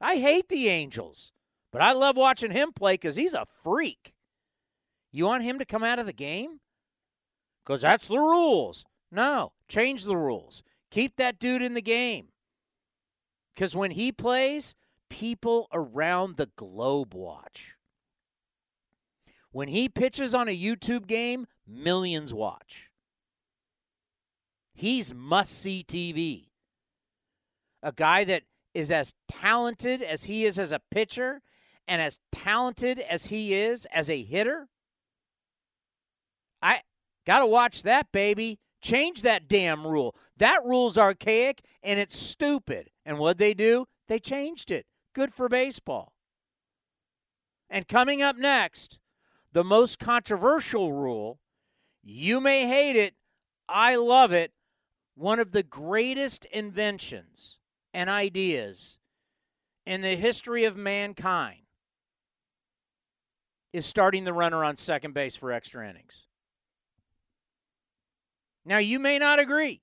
I 0.00 0.16
hate 0.16 0.48
the 0.48 0.68
Angels, 0.68 1.32
but 1.76 1.84
I 1.84 1.92
love 1.92 2.16
watching 2.16 2.52
him 2.52 2.72
play 2.72 2.94
because 2.94 3.16
he's 3.16 3.34
a 3.34 3.44
freak. 3.62 4.14
You 5.12 5.26
want 5.26 5.42
him 5.42 5.58
to 5.58 5.66
come 5.66 5.84
out 5.84 5.98
of 5.98 6.06
the 6.06 6.12
game? 6.14 6.60
Because 7.62 7.82
that's 7.82 8.08
the 8.08 8.18
rules. 8.18 8.86
No, 9.12 9.52
change 9.68 10.04
the 10.04 10.16
rules. 10.16 10.62
Keep 10.90 11.16
that 11.18 11.38
dude 11.38 11.60
in 11.60 11.74
the 11.74 11.82
game. 11.82 12.28
Because 13.54 13.76
when 13.76 13.90
he 13.90 14.10
plays, 14.10 14.74
people 15.10 15.68
around 15.70 16.38
the 16.38 16.48
globe 16.56 17.12
watch. 17.12 17.74
When 19.52 19.68
he 19.68 19.90
pitches 19.90 20.34
on 20.34 20.48
a 20.48 20.58
YouTube 20.58 21.06
game, 21.06 21.46
millions 21.66 22.32
watch. 22.32 22.88
He's 24.72 25.12
must 25.12 25.60
see 25.60 25.84
TV. 25.86 26.46
A 27.82 27.92
guy 27.92 28.24
that 28.24 28.44
is 28.72 28.90
as 28.90 29.12
talented 29.28 30.00
as 30.00 30.24
he 30.24 30.46
is 30.46 30.58
as 30.58 30.72
a 30.72 30.80
pitcher 30.90 31.42
and 31.88 32.02
as 32.02 32.18
talented 32.32 32.98
as 32.98 33.26
he 33.26 33.54
is 33.54 33.86
as 33.86 34.10
a 34.10 34.22
hitter. 34.22 34.68
I 36.62 36.80
got 37.26 37.40
to 37.40 37.46
watch 37.46 37.82
that, 37.84 38.12
baby. 38.12 38.58
Change 38.82 39.22
that 39.22 39.48
damn 39.48 39.86
rule. 39.86 40.14
That 40.36 40.64
rule's 40.64 40.98
archaic 40.98 41.62
and 41.82 41.98
it's 41.98 42.16
stupid. 42.16 42.90
And 43.04 43.18
what 43.18 43.38
they 43.38 43.54
do? 43.54 43.86
They 44.08 44.18
changed 44.18 44.70
it. 44.70 44.86
Good 45.14 45.32
for 45.32 45.48
baseball. 45.48 46.12
And 47.68 47.88
coming 47.88 48.22
up 48.22 48.36
next, 48.36 48.98
the 49.52 49.64
most 49.64 49.98
controversial 49.98 50.92
rule. 50.92 51.40
You 52.02 52.40
may 52.40 52.66
hate 52.68 52.96
it. 52.96 53.14
I 53.68 53.96
love 53.96 54.32
it. 54.32 54.52
One 55.16 55.40
of 55.40 55.52
the 55.52 55.62
greatest 55.62 56.44
inventions 56.46 57.58
and 57.92 58.10
ideas 58.10 58.98
in 59.84 60.02
the 60.02 60.14
history 60.14 60.64
of 60.64 60.76
mankind 60.76 61.65
is 63.76 63.84
starting 63.84 64.24
the 64.24 64.32
runner 64.32 64.64
on 64.64 64.74
second 64.74 65.12
base 65.12 65.36
for 65.36 65.52
extra 65.52 65.88
innings. 65.88 66.26
Now, 68.64 68.78
you 68.78 68.98
may 68.98 69.18
not 69.18 69.38
agree 69.38 69.82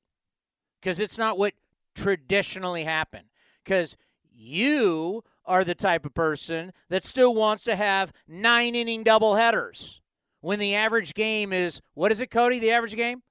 because 0.82 1.00
it's 1.00 1.18
not 1.18 1.38
what 1.38 1.54
traditionally 1.96 2.84
happened. 2.84 3.28
Because 3.64 3.96
you 4.36 5.24
are 5.46 5.64
the 5.64 5.76
type 5.76 6.06
of 6.06 6.14
person 6.14 6.74
that 6.90 7.06
still 7.06 7.36
wants 7.36 7.64
to 7.64 7.76
have 7.76 8.12
nine 8.28 8.76
inning 8.76 9.04
double 9.04 9.36
headers 9.36 10.02
when 10.42 10.60
the 10.60 10.76
average 10.76 11.14
game 11.14 11.54
is 11.54 11.80
what 11.94 12.12
is 12.12 12.20
it, 12.20 12.32
Cody? 12.32 12.60
The 12.60 12.72
average 12.72 12.96
game? 12.96 13.22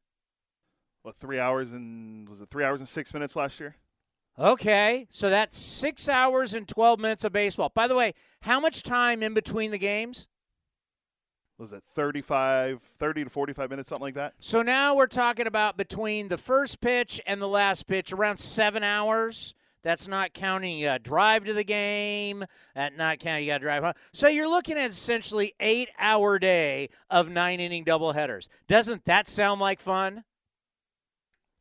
What 1.02 1.16
three 1.16 1.40
hours 1.40 1.72
and 1.72 2.28
was 2.28 2.40
it 2.40 2.48
three 2.50 2.64
hours 2.64 2.80
and 2.80 2.88
six 2.88 3.12
minutes 3.12 3.34
last 3.34 3.58
year? 3.58 3.76
Okay, 4.38 5.06
so 5.10 5.28
that's 5.28 5.58
six 5.58 6.08
hours 6.08 6.54
and 6.54 6.66
twelve 6.66 7.00
minutes 7.00 7.24
of 7.24 7.32
baseball. 7.32 7.70
By 7.74 7.88
the 7.88 7.96
way, 7.96 8.14
how 8.42 8.60
much 8.60 8.82
time 8.82 9.22
in 9.22 9.34
between 9.34 9.72
the 9.72 9.78
games? 9.78 10.28
Was 11.58 11.72
it 11.72 11.82
35 11.94 12.80
30 12.98 13.24
to 13.24 13.30
45 13.30 13.70
minutes 13.70 13.88
something 13.88 14.04
like 14.04 14.14
that? 14.14 14.34
So 14.40 14.62
now 14.62 14.96
we're 14.96 15.06
talking 15.06 15.46
about 15.46 15.76
between 15.76 16.28
the 16.28 16.38
first 16.38 16.80
pitch 16.80 17.20
and 17.26 17.40
the 17.40 17.48
last 17.48 17.86
pitch 17.86 18.12
around 18.12 18.38
seven 18.38 18.82
hours. 18.82 19.54
That's 19.82 20.06
not 20.06 20.32
counting 20.32 20.86
a 20.86 20.98
drive 20.98 21.44
to 21.46 21.54
the 21.54 21.64
game 21.64 22.44
that 22.74 22.96
not 22.96 23.18
counting 23.18 23.44
you 23.44 23.50
got 23.50 23.58
to 23.58 23.64
drive 23.64 23.82
home. 23.82 23.94
So 24.12 24.28
you're 24.28 24.48
looking 24.48 24.78
at 24.78 24.90
essentially 24.90 25.54
eight 25.58 25.88
hour 25.98 26.38
day 26.38 26.88
of 27.10 27.28
nine 27.28 27.58
inning 27.60 27.84
double 27.84 28.12
headers 28.12 28.48
doesn't 28.68 29.04
that 29.06 29.28
sound 29.28 29.60
like 29.60 29.80
fun? 29.80 30.24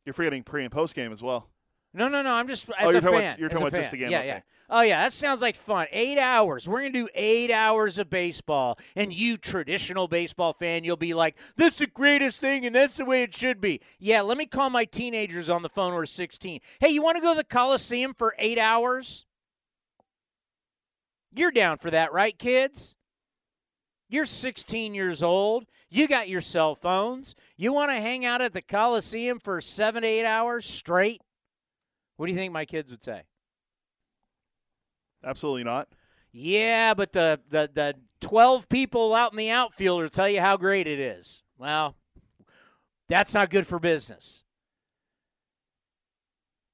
You're 0.04 0.14
forgetting 0.14 0.42
pre 0.42 0.64
and 0.64 0.72
post 0.72 0.94
game 0.94 1.12
as 1.12 1.22
well 1.22 1.51
no, 1.94 2.08
no, 2.08 2.22
no. 2.22 2.32
I'm 2.32 2.48
just 2.48 2.68
oh, 2.70 2.74
as 2.78 2.88
oh, 2.88 2.90
you're 2.90 2.98
a 2.98 3.00
talking 3.00 3.18
fan. 3.18 3.26
About, 3.26 3.38
you're 3.38 3.48
talking 3.48 3.66
about 3.66 3.80
just 3.80 3.90
the 3.90 3.96
game. 3.98 4.10
Yeah, 4.10 4.18
okay. 4.18 4.26
yeah. 4.26 4.40
Oh, 4.70 4.80
yeah. 4.80 5.02
That 5.02 5.12
sounds 5.12 5.42
like 5.42 5.56
fun. 5.56 5.86
Eight 5.92 6.18
hours. 6.18 6.68
We're 6.68 6.80
gonna 6.80 6.92
do 6.92 7.08
eight 7.14 7.50
hours 7.50 7.98
of 7.98 8.08
baseball, 8.08 8.78
and 8.96 9.12
you 9.12 9.36
traditional 9.36 10.08
baseball 10.08 10.54
fan, 10.54 10.84
you'll 10.84 10.96
be 10.96 11.14
like, 11.14 11.36
"That's 11.56 11.78
the 11.78 11.86
greatest 11.86 12.40
thing, 12.40 12.64
and 12.64 12.74
that's 12.74 12.96
the 12.96 13.04
way 13.04 13.22
it 13.22 13.34
should 13.34 13.60
be." 13.60 13.80
Yeah. 13.98 14.22
Let 14.22 14.38
me 14.38 14.46
call 14.46 14.70
my 14.70 14.84
teenagers 14.84 15.50
on 15.50 15.62
the 15.62 15.68
phone 15.68 15.92
who 15.92 15.98
are 15.98 16.06
16. 16.06 16.60
Hey, 16.80 16.88
you 16.88 17.02
want 17.02 17.18
to 17.18 17.22
go 17.22 17.34
to 17.34 17.38
the 17.38 17.44
Coliseum 17.44 18.14
for 18.14 18.34
eight 18.38 18.58
hours? 18.58 19.26
You're 21.34 21.50
down 21.50 21.78
for 21.78 21.90
that, 21.90 22.12
right, 22.12 22.38
kids? 22.38 22.96
You're 24.08 24.26
16 24.26 24.94
years 24.94 25.22
old. 25.22 25.64
You 25.88 26.06
got 26.06 26.28
your 26.28 26.42
cell 26.42 26.74
phones. 26.74 27.34
You 27.56 27.72
want 27.72 27.90
to 27.90 28.00
hang 28.00 28.26
out 28.26 28.42
at 28.42 28.52
the 28.52 28.60
Coliseum 28.60 29.38
for 29.38 29.60
seven 29.62 30.02
to 30.02 30.08
eight 30.08 30.26
hours 30.26 30.66
straight? 30.66 31.22
What 32.16 32.26
do 32.26 32.32
you 32.32 32.38
think 32.38 32.52
my 32.52 32.64
kids 32.64 32.90
would 32.90 33.02
say? 33.02 33.22
Absolutely 35.24 35.64
not. 35.64 35.88
Yeah, 36.32 36.94
but 36.94 37.12
the, 37.12 37.40
the, 37.48 37.70
the 37.72 37.94
12 38.20 38.68
people 38.68 39.14
out 39.14 39.32
in 39.32 39.38
the 39.38 39.50
outfield 39.50 40.02
will 40.02 40.08
tell 40.08 40.28
you 40.28 40.40
how 40.40 40.56
great 40.56 40.86
it 40.86 40.98
is. 40.98 41.42
Well, 41.58 41.96
that's 43.08 43.34
not 43.34 43.50
good 43.50 43.66
for 43.66 43.78
business. 43.78 44.44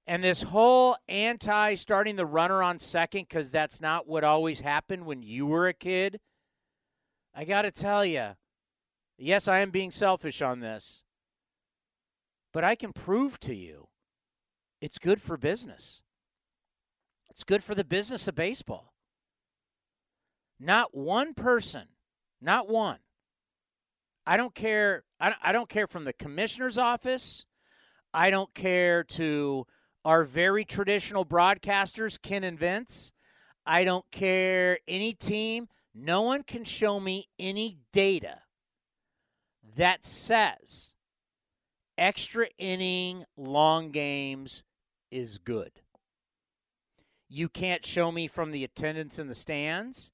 And 0.07 0.25
this 0.25 0.41
whole 0.41 0.97
anti 1.09 1.75
starting 1.75 2.17
the 2.17 2.25
runner 2.25 2.63
on 2.63 2.79
second 2.79 3.27
because 3.29 3.51
that's 3.51 3.81
not 3.81 4.07
what 4.09 4.25
always 4.25 4.61
happened 4.61 5.05
when 5.05 5.23
you 5.23 5.45
were 5.47 5.69
a 5.69 5.75
kid. 5.75 6.21
I 7.35 7.45
got 7.45 7.63
to 7.63 7.71
tell 7.71 8.05
you, 8.05 8.29
yes, 9.19 9.49
I 9.49 9.59
am 9.59 9.71
being 9.71 9.91
selfish 9.91 10.41
on 10.41 10.61
this. 10.61 11.03
But 12.53 12.65
I 12.65 12.75
can 12.75 12.93
prove 12.93 13.39
to 13.41 13.55
you 13.55 13.88
it's 14.81 14.99
good 14.99 15.21
for 15.21 15.37
business. 15.37 16.03
It's 17.31 17.45
good 17.45 17.63
for 17.63 17.75
the 17.75 17.85
business 17.85 18.29
of 18.29 18.35
baseball. 18.35 18.95
Not 20.59 20.97
one 20.97 21.35
person, 21.35 21.85
not 22.41 22.69
one. 22.69 22.99
I 24.27 24.37
don't 24.37 24.55
care. 24.55 25.05
I 25.21 25.53
don't, 25.53 25.69
care 25.69 25.87
from 25.87 26.05
the 26.05 26.13
commissioner's 26.13 26.79
office. 26.79 27.47
I 28.13 28.31
don't 28.31 28.53
care 28.55 29.03
to 29.05 29.67
our 30.05 30.23
very 30.23 30.65
traditional 30.65 31.25
broadcasters, 31.25 32.21
Ken 32.21 32.45
and 32.45 32.59
Vince. 32.59 33.13
I 33.67 33.85
don't 33.85 34.05
care 34.11 34.79
any 34.87 35.13
team. 35.13 35.69
No 35.95 36.23
one 36.23 36.43
can 36.43 36.65
show 36.65 37.01
me 37.01 37.29
any 37.39 37.79
data 37.93 38.41
that 39.77 40.05
says 40.05 40.95
extra 41.97 42.49
inning 42.59 43.25
long 43.37 43.91
games 43.91 44.63
is 45.11 45.39
good. 45.39 45.73
You 47.29 47.49
can't 47.49 47.85
show 47.85 48.11
me 48.11 48.27
from 48.27 48.53
the 48.53 48.65
attendance 48.65 49.19
in 49.19 49.29
the 49.29 49.35
stands. 49.35 50.13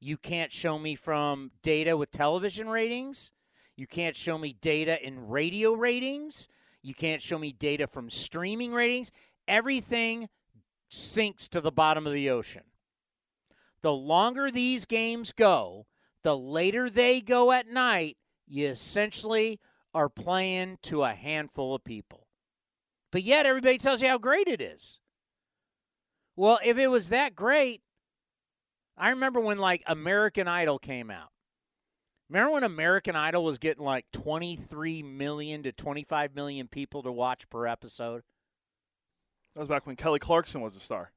You 0.00 0.16
can't 0.16 0.52
show 0.52 0.78
me 0.78 0.94
from 0.94 1.52
data 1.62 1.96
with 1.96 2.10
television 2.10 2.68
ratings. 2.68 3.32
You 3.76 3.86
can't 3.86 4.16
show 4.16 4.36
me 4.38 4.56
data 4.60 5.04
in 5.04 5.28
radio 5.28 5.72
ratings. 5.72 6.48
You 6.82 6.94
can't 6.94 7.22
show 7.22 7.38
me 7.38 7.52
data 7.52 7.86
from 7.86 8.10
streaming 8.10 8.72
ratings. 8.72 9.12
Everything 9.46 10.28
sinks 10.88 11.48
to 11.48 11.60
the 11.60 11.72
bottom 11.72 12.06
of 12.06 12.12
the 12.12 12.30
ocean. 12.30 12.62
The 13.82 13.92
longer 13.92 14.50
these 14.50 14.86
games 14.86 15.32
go, 15.32 15.86
the 16.22 16.36
later 16.36 16.90
they 16.90 17.20
go 17.20 17.52
at 17.52 17.68
night, 17.68 18.16
you 18.46 18.66
essentially 18.66 19.60
are 19.94 20.08
playing 20.08 20.78
to 20.82 21.04
a 21.04 21.14
handful 21.14 21.74
of 21.74 21.84
people. 21.84 22.25
But 23.16 23.22
yet 23.22 23.46
everybody 23.46 23.78
tells 23.78 24.02
you 24.02 24.08
how 24.08 24.18
great 24.18 24.46
it 24.46 24.60
is. 24.60 25.00
Well, 26.36 26.58
if 26.62 26.76
it 26.76 26.88
was 26.88 27.08
that 27.08 27.34
great, 27.34 27.80
I 28.94 29.08
remember 29.08 29.40
when 29.40 29.56
like 29.56 29.82
American 29.86 30.46
Idol 30.48 30.78
came 30.78 31.10
out. 31.10 31.30
Remember 32.28 32.52
when 32.52 32.62
American 32.62 33.16
Idol 33.16 33.42
was 33.42 33.56
getting 33.56 33.82
like 33.82 34.04
23 34.12 35.02
million 35.02 35.62
to 35.62 35.72
25 35.72 36.34
million 36.34 36.68
people 36.68 37.02
to 37.04 37.10
watch 37.10 37.48
per 37.48 37.66
episode? 37.66 38.22
That 39.54 39.62
was 39.62 39.68
back 39.70 39.86
when 39.86 39.96
Kelly 39.96 40.18
Clarkson 40.18 40.60
was 40.60 40.76
a 40.76 40.80
star. 40.80 41.10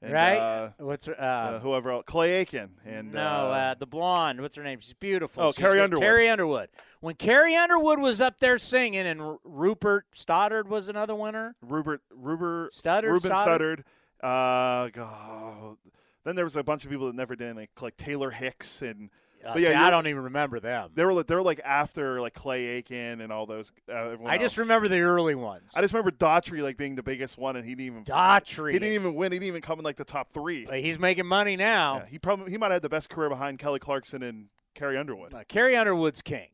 And, 0.00 0.12
right? 0.12 0.38
Uh, 0.38 0.70
What's 0.78 1.06
her, 1.06 1.20
uh, 1.20 1.24
uh, 1.24 1.58
whoever 1.60 1.90
else, 1.90 2.04
Clay 2.06 2.34
Aiken 2.34 2.70
and 2.86 3.12
no, 3.12 3.20
uh, 3.20 3.24
uh, 3.24 3.74
the 3.74 3.86
blonde. 3.86 4.40
What's 4.40 4.54
her 4.54 4.62
name? 4.62 4.78
She's 4.80 4.92
beautiful. 4.92 5.42
Oh, 5.42 5.50
She's 5.50 5.58
Carrie. 5.58 5.80
Underwood. 5.80 6.02
Carrie 6.04 6.28
Underwood. 6.28 6.68
When 7.00 7.16
Carrie 7.16 7.56
Underwood 7.56 7.98
was 7.98 8.20
up 8.20 8.38
there 8.38 8.58
singing, 8.58 9.06
and 9.06 9.20
R- 9.20 9.38
Rupert 9.42 10.06
Stoddard 10.14 10.68
was 10.68 10.88
another 10.88 11.16
winner. 11.16 11.56
Rupert 11.62 12.02
Rupert 12.14 12.72
Studdard, 12.72 13.10
Ruben 13.10 13.20
Stoddard? 13.20 13.84
Studdard. 14.22 14.84
Uh, 14.86 14.88
God. 14.90 15.76
Then 16.24 16.36
there 16.36 16.44
was 16.44 16.56
a 16.56 16.62
bunch 16.62 16.84
of 16.84 16.90
people 16.90 17.06
that 17.06 17.16
never 17.16 17.34
did 17.34 17.56
like 17.56 17.70
like 17.80 17.96
Taylor 17.96 18.30
Hicks 18.30 18.82
and 18.82 19.10
Uh, 19.44 19.52
But 19.54 19.62
yeah, 19.62 19.68
see, 19.68 19.74
I 19.74 19.90
don't 19.90 20.06
even 20.06 20.22
remember 20.24 20.58
them. 20.60 20.90
they 20.94 21.04
were 21.04 21.12
like 21.12 21.26
they 21.26 21.34
were 21.34 21.42
like 21.42 21.60
after 21.64 22.20
like 22.20 22.34
Clay 22.34 22.66
Aiken 22.66 23.20
and 23.20 23.32
all 23.32 23.46
those. 23.46 23.72
Uh, 23.90 24.16
I 24.26 24.38
just 24.38 24.56
remember 24.58 24.88
the 24.88 25.00
early 25.00 25.34
ones. 25.34 25.72
I 25.76 25.80
just 25.80 25.94
remember 25.94 26.10
Daughtry 26.10 26.62
like 26.62 26.76
being 26.76 26.94
the 26.96 27.02
biggest 27.02 27.38
one, 27.38 27.56
and 27.56 27.64
he 27.64 27.72
didn't 27.74 27.86
even 27.86 28.04
Daughtry. 28.04 28.72
He 28.72 28.78
didn't 28.78 28.94
even 28.94 29.14
win. 29.14 29.32
He 29.32 29.38
didn't 29.38 29.48
even 29.48 29.62
come 29.62 29.78
in 29.78 29.84
like 29.84 29.96
the 29.96 30.04
top 30.04 30.32
three. 30.32 30.66
He's 30.80 30.98
making 30.98 31.26
money 31.26 31.56
now. 31.56 31.98
Yeah, 31.98 32.06
he 32.06 32.18
probably 32.18 32.50
he 32.50 32.58
might 32.58 32.66
have 32.66 32.74
had 32.74 32.82
the 32.82 32.88
best 32.88 33.10
career 33.10 33.28
behind 33.28 33.58
Kelly 33.58 33.78
Clarkson 33.78 34.22
and 34.22 34.46
Carrie 34.74 34.96
Underwood. 34.98 35.32
Uh, 35.34 35.44
Carrie 35.48 35.76
Underwood's 35.76 36.22
king. 36.22 36.48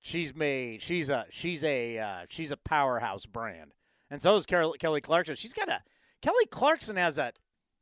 She's 0.00 0.34
made. 0.34 0.82
She's 0.82 1.10
a. 1.10 1.26
She's 1.30 1.64
a. 1.64 1.98
Uh, 1.98 2.26
she's 2.28 2.50
a 2.52 2.56
powerhouse 2.56 3.26
brand, 3.26 3.72
and 4.10 4.22
so 4.22 4.36
is 4.36 4.46
Carol, 4.46 4.74
Kelly 4.78 5.00
Clarkson. 5.00 5.34
She's 5.34 5.52
got 5.52 5.68
a. 5.68 5.80
Kelly 6.22 6.46
Clarkson 6.50 6.96
has 6.96 7.18
a 7.18 7.32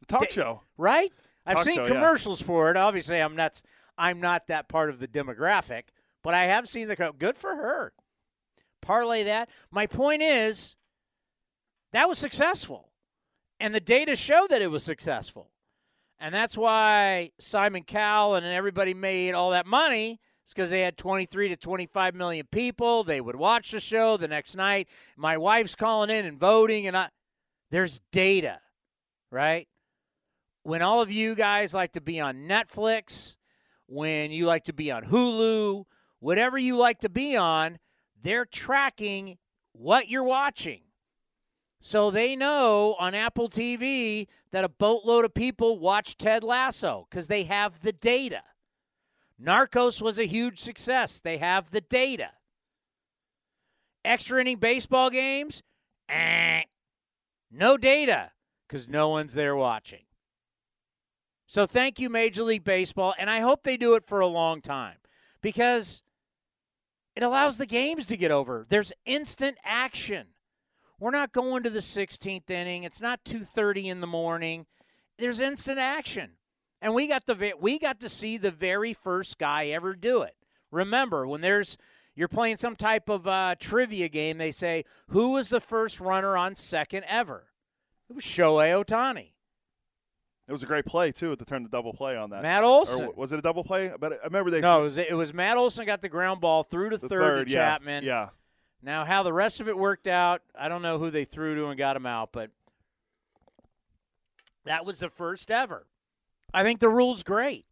The 0.01 0.06
talk 0.06 0.20
Da- 0.22 0.30
show. 0.32 0.62
right. 0.78 1.12
I've 1.46 1.56
Talk 1.56 1.64
seen 1.66 1.74
show, 1.74 1.82
yeah. 1.82 1.88
commercials 1.88 2.40
for 2.40 2.70
it. 2.70 2.76
Obviously, 2.78 3.18
I'm 3.20 3.36
not. 3.36 3.60
I'm 3.96 4.20
not 4.20 4.46
that 4.48 4.68
part 4.68 4.90
of 4.90 4.98
the 4.98 5.08
demographic, 5.08 5.84
but 6.22 6.34
I 6.34 6.44
have 6.44 6.68
seen 6.68 6.88
the. 6.88 6.96
co- 6.96 7.12
Good 7.12 7.36
for 7.38 7.54
her. 7.54 7.92
Parlay 8.82 9.24
that. 9.24 9.48
My 9.70 9.86
point 9.86 10.22
is, 10.22 10.76
that 11.92 12.08
was 12.08 12.18
successful, 12.18 12.90
and 13.60 13.74
the 13.74 13.80
data 13.80 14.16
show 14.16 14.46
that 14.50 14.60
it 14.62 14.70
was 14.70 14.82
successful, 14.84 15.50
and 16.18 16.34
that's 16.34 16.56
why 16.58 17.30
Simon 17.38 17.82
Cowell 17.84 18.34
and 18.36 18.44
everybody 18.46 18.94
made 18.94 19.32
all 19.32 19.50
that 19.50 19.66
money. 19.66 20.20
It's 20.42 20.52
because 20.52 20.68
they 20.68 20.82
had 20.82 20.98
23 20.98 21.48
to 21.48 21.56
25 21.56 22.14
million 22.14 22.46
people. 22.50 23.02
They 23.04 23.22
would 23.22 23.36
watch 23.36 23.70
the 23.70 23.80
show 23.80 24.18
the 24.18 24.28
next 24.28 24.56
night. 24.56 24.88
My 25.16 25.38
wife's 25.38 25.74
calling 25.74 26.10
in 26.10 26.26
and 26.26 26.38
voting, 26.38 26.86
and 26.86 26.96
I. 26.96 27.08
There's 27.70 28.00
data, 28.12 28.60
right? 29.30 29.66
when 30.66 30.80
all 30.80 31.02
of 31.02 31.10
you 31.10 31.34
guys 31.34 31.74
like 31.74 31.92
to 31.92 32.00
be 32.00 32.20
on 32.20 32.48
Netflix, 32.48 33.36
when 33.94 34.32
you 34.32 34.44
like 34.44 34.64
to 34.64 34.72
be 34.72 34.90
on 34.90 35.04
Hulu, 35.04 35.84
whatever 36.18 36.58
you 36.58 36.76
like 36.76 36.98
to 37.00 37.08
be 37.08 37.36
on, 37.36 37.78
they're 38.20 38.44
tracking 38.44 39.38
what 39.72 40.08
you're 40.08 40.24
watching. 40.24 40.80
So 41.78 42.10
they 42.10 42.34
know 42.34 42.96
on 42.98 43.14
Apple 43.14 43.48
TV 43.48 44.26
that 44.50 44.64
a 44.64 44.68
boatload 44.68 45.24
of 45.24 45.32
people 45.34 45.78
watch 45.78 46.16
Ted 46.16 46.42
Lasso 46.42 47.06
because 47.08 47.28
they 47.28 47.44
have 47.44 47.80
the 47.80 47.92
data. 47.92 48.42
Narcos 49.40 50.02
was 50.02 50.18
a 50.18 50.26
huge 50.26 50.58
success. 50.58 51.20
They 51.20 51.38
have 51.38 51.70
the 51.70 51.80
data. 51.80 52.30
Extra 54.04 54.40
inning 54.40 54.58
baseball 54.58 55.08
games, 55.08 55.62
eh, 56.08 56.62
no 57.50 57.76
data 57.76 58.32
because 58.66 58.88
no 58.88 59.08
one's 59.08 59.34
there 59.34 59.54
watching. 59.56 60.04
So 61.55 61.66
thank 61.66 62.01
you, 62.01 62.10
Major 62.10 62.43
League 62.43 62.64
Baseball, 62.64 63.14
and 63.16 63.31
I 63.31 63.39
hope 63.39 63.62
they 63.62 63.76
do 63.76 63.94
it 63.94 64.05
for 64.09 64.18
a 64.18 64.26
long 64.26 64.60
time 64.60 64.97
because 65.40 66.02
it 67.14 67.22
allows 67.22 67.59
the 67.59 67.64
games 67.64 68.06
to 68.06 68.16
get 68.16 68.32
over. 68.32 68.64
There's 68.68 68.93
instant 69.06 69.56
action. 69.62 70.26
We're 70.98 71.12
not 71.12 71.31
going 71.31 71.62
to 71.62 71.70
the 71.70 71.78
16th 71.78 72.51
inning. 72.51 72.82
It's 72.82 73.01
not 73.01 73.24
2:30 73.24 73.86
in 73.86 74.01
the 74.01 74.09
morning. 74.09 74.66
There's 75.16 75.39
instant 75.39 75.78
action. 75.78 76.32
And 76.82 76.93
we 76.93 77.06
got 77.06 77.24
the 77.24 77.52
we 77.60 77.78
got 77.78 78.01
to 78.01 78.09
see 78.09 78.36
the 78.36 78.51
very 78.51 78.93
first 78.93 79.39
guy 79.39 79.66
ever 79.66 79.94
do 79.94 80.22
it. 80.22 80.35
Remember, 80.72 81.24
when 81.24 81.40
there's 81.40 81.76
you're 82.16 82.26
playing 82.26 82.56
some 82.56 82.74
type 82.74 83.09
of 83.09 83.28
uh, 83.28 83.55
trivia 83.60 84.09
game, 84.09 84.39
they 84.39 84.51
say 84.51 84.86
who 85.10 85.31
was 85.31 85.51
the 85.51 85.60
first 85.60 86.01
runner 86.01 86.36
on 86.36 86.56
second 86.56 87.05
ever? 87.06 87.47
It 88.10 88.16
was 88.16 88.24
Shohei 88.24 88.85
Ohtani. 88.85 89.34
It 90.46 90.52
was 90.52 90.62
a 90.62 90.66
great 90.66 90.84
play 90.84 91.10
too 91.10 91.34
to 91.34 91.44
turn 91.44 91.62
the 91.62 91.70
double 91.70 91.94
play 91.94 92.16
on 92.16 92.30
that. 92.30 92.42
Matt 92.42 92.64
Olson. 92.64 92.98
w- 93.00 93.18
was 93.18 93.32
it 93.32 93.38
a 93.38 93.42
double 93.42 93.64
play? 93.64 93.90
But 93.98 94.12
I 94.12 94.24
remember 94.24 94.50
they 94.50 94.60
No, 94.60 94.80
it 94.80 94.84
was, 94.84 94.98
it 94.98 95.16
was 95.16 95.32
Matt 95.32 95.56
Olson 95.56 95.86
got 95.86 96.02
the 96.02 96.08
ground 96.08 96.40
ball 96.40 96.64
through 96.64 96.90
to 96.90 96.98
the 96.98 97.08
third, 97.08 97.20
third, 97.20 97.48
to 97.48 97.54
yeah, 97.54 97.72
Chapman. 97.72 98.04
Yeah, 98.04 98.28
Now, 98.82 99.04
how 99.06 99.22
the 99.22 99.32
rest 99.32 99.60
of 99.60 99.68
it 99.68 99.78
worked 99.78 100.06
out, 100.06 100.42
I 100.58 100.68
don't 100.68 100.82
know 100.82 100.98
who 100.98 101.10
they 101.10 101.24
threw 101.24 101.54
to 101.54 101.68
and 101.68 101.78
got 101.78 101.96
him 101.96 102.04
out, 102.04 102.30
but 102.32 102.50
that 104.64 104.84
was 104.84 104.98
the 104.98 105.08
first 105.08 105.50
ever. 105.50 105.86
I 106.52 106.62
think 106.62 106.80
the 106.80 106.88
rule's 106.88 107.22
great. 107.22 107.64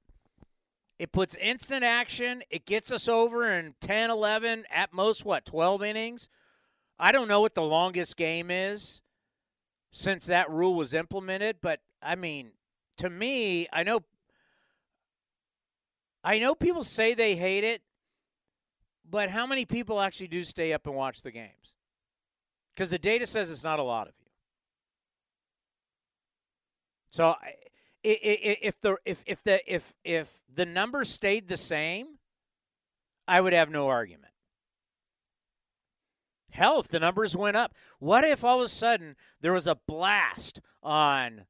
It 0.98 1.12
puts 1.12 1.34
instant 1.34 1.84
action. 1.84 2.42
It 2.50 2.64
gets 2.64 2.92
us 2.92 3.08
over 3.08 3.50
in 3.50 3.74
10, 3.80 4.10
11, 4.10 4.64
at 4.70 4.92
most, 4.92 5.24
what, 5.24 5.44
12 5.44 5.82
innings? 5.82 6.28
I 6.98 7.12
don't 7.12 7.28
know 7.28 7.40
what 7.40 7.54
the 7.54 7.62
longest 7.62 8.16
game 8.16 8.50
is 8.50 9.02
since 9.90 10.26
that 10.26 10.50
rule 10.50 10.74
was 10.74 10.94
implemented, 10.94 11.56
but 11.60 11.80
I 12.02 12.14
mean, 12.14 12.52
to 12.98 13.10
me, 13.10 13.66
I 13.73 13.82
know 13.82 14.01
I 16.24 16.39
know 16.39 16.55
people 16.55 16.85
say 16.85 17.14
they 17.14 17.35
hate 17.35 17.64
it, 17.64 17.82
but 19.09 19.31
how 19.31 19.47
many 19.47 19.64
people 19.64 20.01
actually 20.01 20.28
do 20.28 20.44
stay 20.44 20.73
up 20.73 20.86
and 20.86 20.94
watch 20.94 21.23
the 21.23 21.32
games? 21.32 21.74
Because 22.74 22.90
the 22.90 22.98
data 22.98 23.27
says 23.27 23.51
it's 23.51 23.64
not 23.64 23.78
a 23.78 23.82
lot 23.82 24.06
of 24.06 24.14
you. 24.20 24.27
So, 27.10 27.35
if 28.02 28.81
the 28.81 28.97
if 29.05 29.23
if 29.27 29.43
the 29.43 29.60
if 29.73 29.93
if 30.05 30.32
the 30.52 30.64
number 30.64 31.05
stayed 31.05 31.48
the 31.48 31.56
same, 31.56 32.19
I 33.28 33.40
would 33.40 33.52
have 33.52 33.70
no 33.70 33.89
argument. 33.89 34.32
Hell, 36.51 36.81
if 36.81 36.89
the 36.89 37.01
numbers 37.01 37.36
went 37.36 37.56
up, 37.56 37.74
what 37.98 38.24
if 38.24 38.44
all 38.44 38.60
of 38.60 38.64
a 38.64 38.69
sudden 38.69 39.16
there 39.40 39.52
was 39.52 39.66
a 39.66 39.78
blast 39.86 40.60
on 40.82 41.47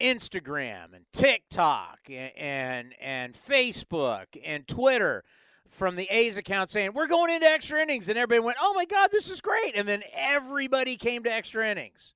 Instagram 0.00 0.94
and 0.94 1.04
TikTok 1.12 1.98
and, 2.08 2.32
and 2.36 2.94
and 3.00 3.34
Facebook 3.34 4.26
and 4.44 4.66
Twitter 4.66 5.24
from 5.70 5.96
the 5.96 6.08
A's 6.10 6.38
account 6.38 6.70
saying 6.70 6.92
we're 6.94 7.06
going 7.06 7.32
into 7.32 7.46
extra 7.46 7.80
innings, 7.80 8.08
and 8.08 8.18
everybody 8.18 8.44
went, 8.44 8.58
"Oh 8.60 8.74
my 8.74 8.84
God, 8.84 9.10
this 9.10 9.28
is 9.28 9.40
great!" 9.40 9.74
And 9.74 9.88
then 9.88 10.02
everybody 10.14 10.96
came 10.96 11.24
to 11.24 11.32
extra 11.32 11.68
innings. 11.68 12.14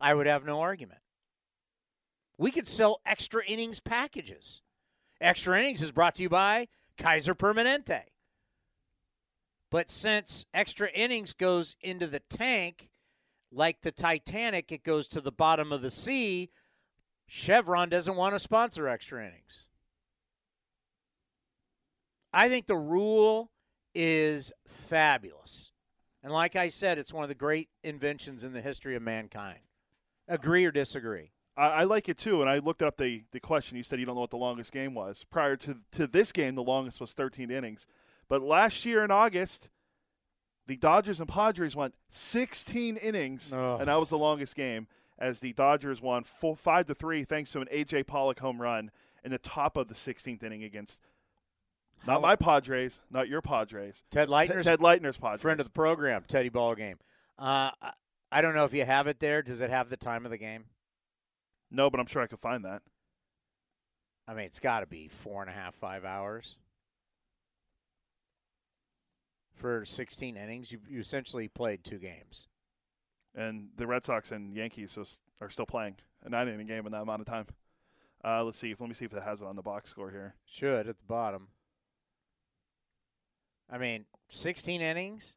I 0.00 0.14
would 0.14 0.26
have 0.26 0.44
no 0.44 0.60
argument. 0.60 1.00
We 2.38 2.50
could 2.50 2.66
sell 2.66 3.00
extra 3.06 3.44
innings 3.46 3.80
packages. 3.80 4.62
Extra 5.20 5.58
innings 5.58 5.80
is 5.80 5.90
brought 5.90 6.14
to 6.16 6.22
you 6.22 6.28
by 6.28 6.68
Kaiser 6.98 7.34
Permanente. 7.34 8.02
But 9.70 9.90
since 9.90 10.46
extra 10.54 10.90
innings 10.90 11.32
goes 11.32 11.76
into 11.80 12.06
the 12.06 12.20
tank, 12.20 12.90
like 13.50 13.80
the 13.82 13.90
Titanic, 13.90 14.70
it 14.70 14.84
goes 14.84 15.08
to 15.08 15.20
the 15.20 15.32
bottom 15.32 15.72
of 15.72 15.82
the 15.82 15.90
sea. 15.90 16.50
Chevron 17.26 17.88
doesn't 17.88 18.16
want 18.16 18.34
to 18.34 18.38
sponsor 18.38 18.88
extra 18.88 19.20
innings. 19.20 19.66
I 22.32 22.48
think 22.48 22.66
the 22.66 22.76
rule 22.76 23.50
is 23.94 24.52
fabulous. 24.66 25.72
And 26.22 26.32
like 26.32 26.56
I 26.56 26.68
said, 26.68 26.98
it's 26.98 27.12
one 27.12 27.24
of 27.24 27.28
the 27.28 27.34
great 27.34 27.68
inventions 27.82 28.44
in 28.44 28.52
the 28.52 28.60
history 28.60 28.96
of 28.96 29.02
mankind. 29.02 29.60
Agree 30.28 30.64
or 30.64 30.70
disagree? 30.70 31.30
I, 31.56 31.68
I 31.68 31.84
like 31.84 32.08
it 32.08 32.18
too, 32.18 32.40
and 32.40 32.50
I 32.50 32.58
looked 32.58 32.82
up 32.82 32.96
the, 32.96 33.24
the 33.32 33.40
question. 33.40 33.76
You 33.76 33.82
said 33.82 34.00
you 34.00 34.06
don't 34.06 34.16
know 34.16 34.20
what 34.20 34.30
the 34.30 34.36
longest 34.36 34.72
game 34.72 34.94
was. 34.94 35.24
Prior 35.30 35.56
to 35.56 35.78
to 35.92 36.06
this 36.06 36.32
game, 36.32 36.54
the 36.54 36.62
longest 36.62 37.00
was 37.00 37.12
13 37.12 37.50
innings. 37.50 37.86
But 38.28 38.42
last 38.42 38.84
year 38.84 39.04
in 39.04 39.10
August, 39.10 39.68
the 40.66 40.76
Dodgers 40.76 41.20
and 41.20 41.28
Padres 41.28 41.76
went 41.76 41.94
16 42.10 42.96
innings, 42.96 43.52
and 43.52 43.86
that 43.86 44.00
was 44.00 44.08
the 44.08 44.18
longest 44.18 44.56
game. 44.56 44.88
As 45.18 45.40
the 45.40 45.52
Dodgers 45.54 46.02
won 46.02 46.24
full 46.24 46.54
five 46.54 46.86
to 46.86 46.94
three 46.94 47.24
thanks 47.24 47.50
to 47.52 47.60
an 47.60 47.68
AJ 47.72 48.06
Pollock 48.06 48.38
home 48.40 48.60
run 48.60 48.90
in 49.24 49.30
the 49.30 49.38
top 49.38 49.76
of 49.76 49.88
the 49.88 49.94
16th 49.94 50.42
inning 50.42 50.62
against 50.62 51.00
How- 52.04 52.12
not 52.14 52.22
my 52.22 52.36
Padres, 52.36 53.00
not 53.10 53.28
your 53.28 53.40
Padres, 53.40 54.04
Ted 54.10 54.28
Leitner's 54.28 54.66
Ted 54.66 54.80
Leitner's 54.80 55.16
Padres. 55.16 55.40
friend 55.40 55.58
of 55.58 55.66
the 55.66 55.72
program, 55.72 56.24
Teddy 56.28 56.50
Ball 56.50 56.74
Game. 56.74 56.98
Uh, 57.38 57.70
I- 57.80 57.92
I 58.30 58.40
don't 58.42 58.54
know 58.54 58.64
if 58.64 58.74
you 58.74 58.84
have 58.84 59.06
it 59.06 59.20
there. 59.20 59.40
Does 59.40 59.60
it 59.60 59.70
have 59.70 59.88
the 59.88 59.96
time 59.96 60.24
of 60.26 60.30
the 60.30 60.38
game? 60.38 60.66
no, 61.70 61.88
but 61.90 61.98
I'm 62.00 62.06
sure 62.06 62.22
I 62.22 62.26
could 62.26 62.38
find 62.40 62.64
that. 62.64 62.82
I 64.28 64.34
mean, 64.34 64.44
it's 64.46 64.58
got 64.60 64.80
to 64.80 64.86
be 64.86 65.08
four 65.08 65.40
and 65.42 65.50
a 65.50 65.54
half, 65.54 65.74
five 65.74 66.04
hours 66.04 66.56
for 69.54 69.84
16 69.84 70.36
innings. 70.36 70.72
You, 70.72 70.80
you 70.88 71.00
essentially 71.00 71.48
played 71.48 71.84
two 71.84 71.98
games. 71.98 72.48
And 73.36 73.68
the 73.76 73.86
Red 73.86 74.04
Sox 74.04 74.32
and 74.32 74.54
Yankees 74.56 74.98
are 75.40 75.50
still 75.50 75.66
playing 75.66 75.96
a 76.24 76.30
nine 76.30 76.48
inning 76.48 76.66
game 76.66 76.86
in 76.86 76.92
that 76.92 77.02
amount 77.02 77.20
of 77.20 77.26
time. 77.26 77.46
Uh, 78.24 78.42
let's 78.42 78.58
see. 78.58 78.70
If, 78.70 78.80
let 78.80 78.88
me 78.88 78.94
see 78.94 79.04
if 79.04 79.12
it 79.12 79.22
has 79.22 79.42
it 79.42 79.46
on 79.46 79.54
the 79.54 79.62
box 79.62 79.90
score 79.90 80.10
here. 80.10 80.34
Should 80.46 80.88
at 80.88 80.98
the 80.98 81.06
bottom. 81.06 81.48
I 83.70 83.78
mean, 83.78 84.06
16 84.30 84.80
innings. 84.80 85.36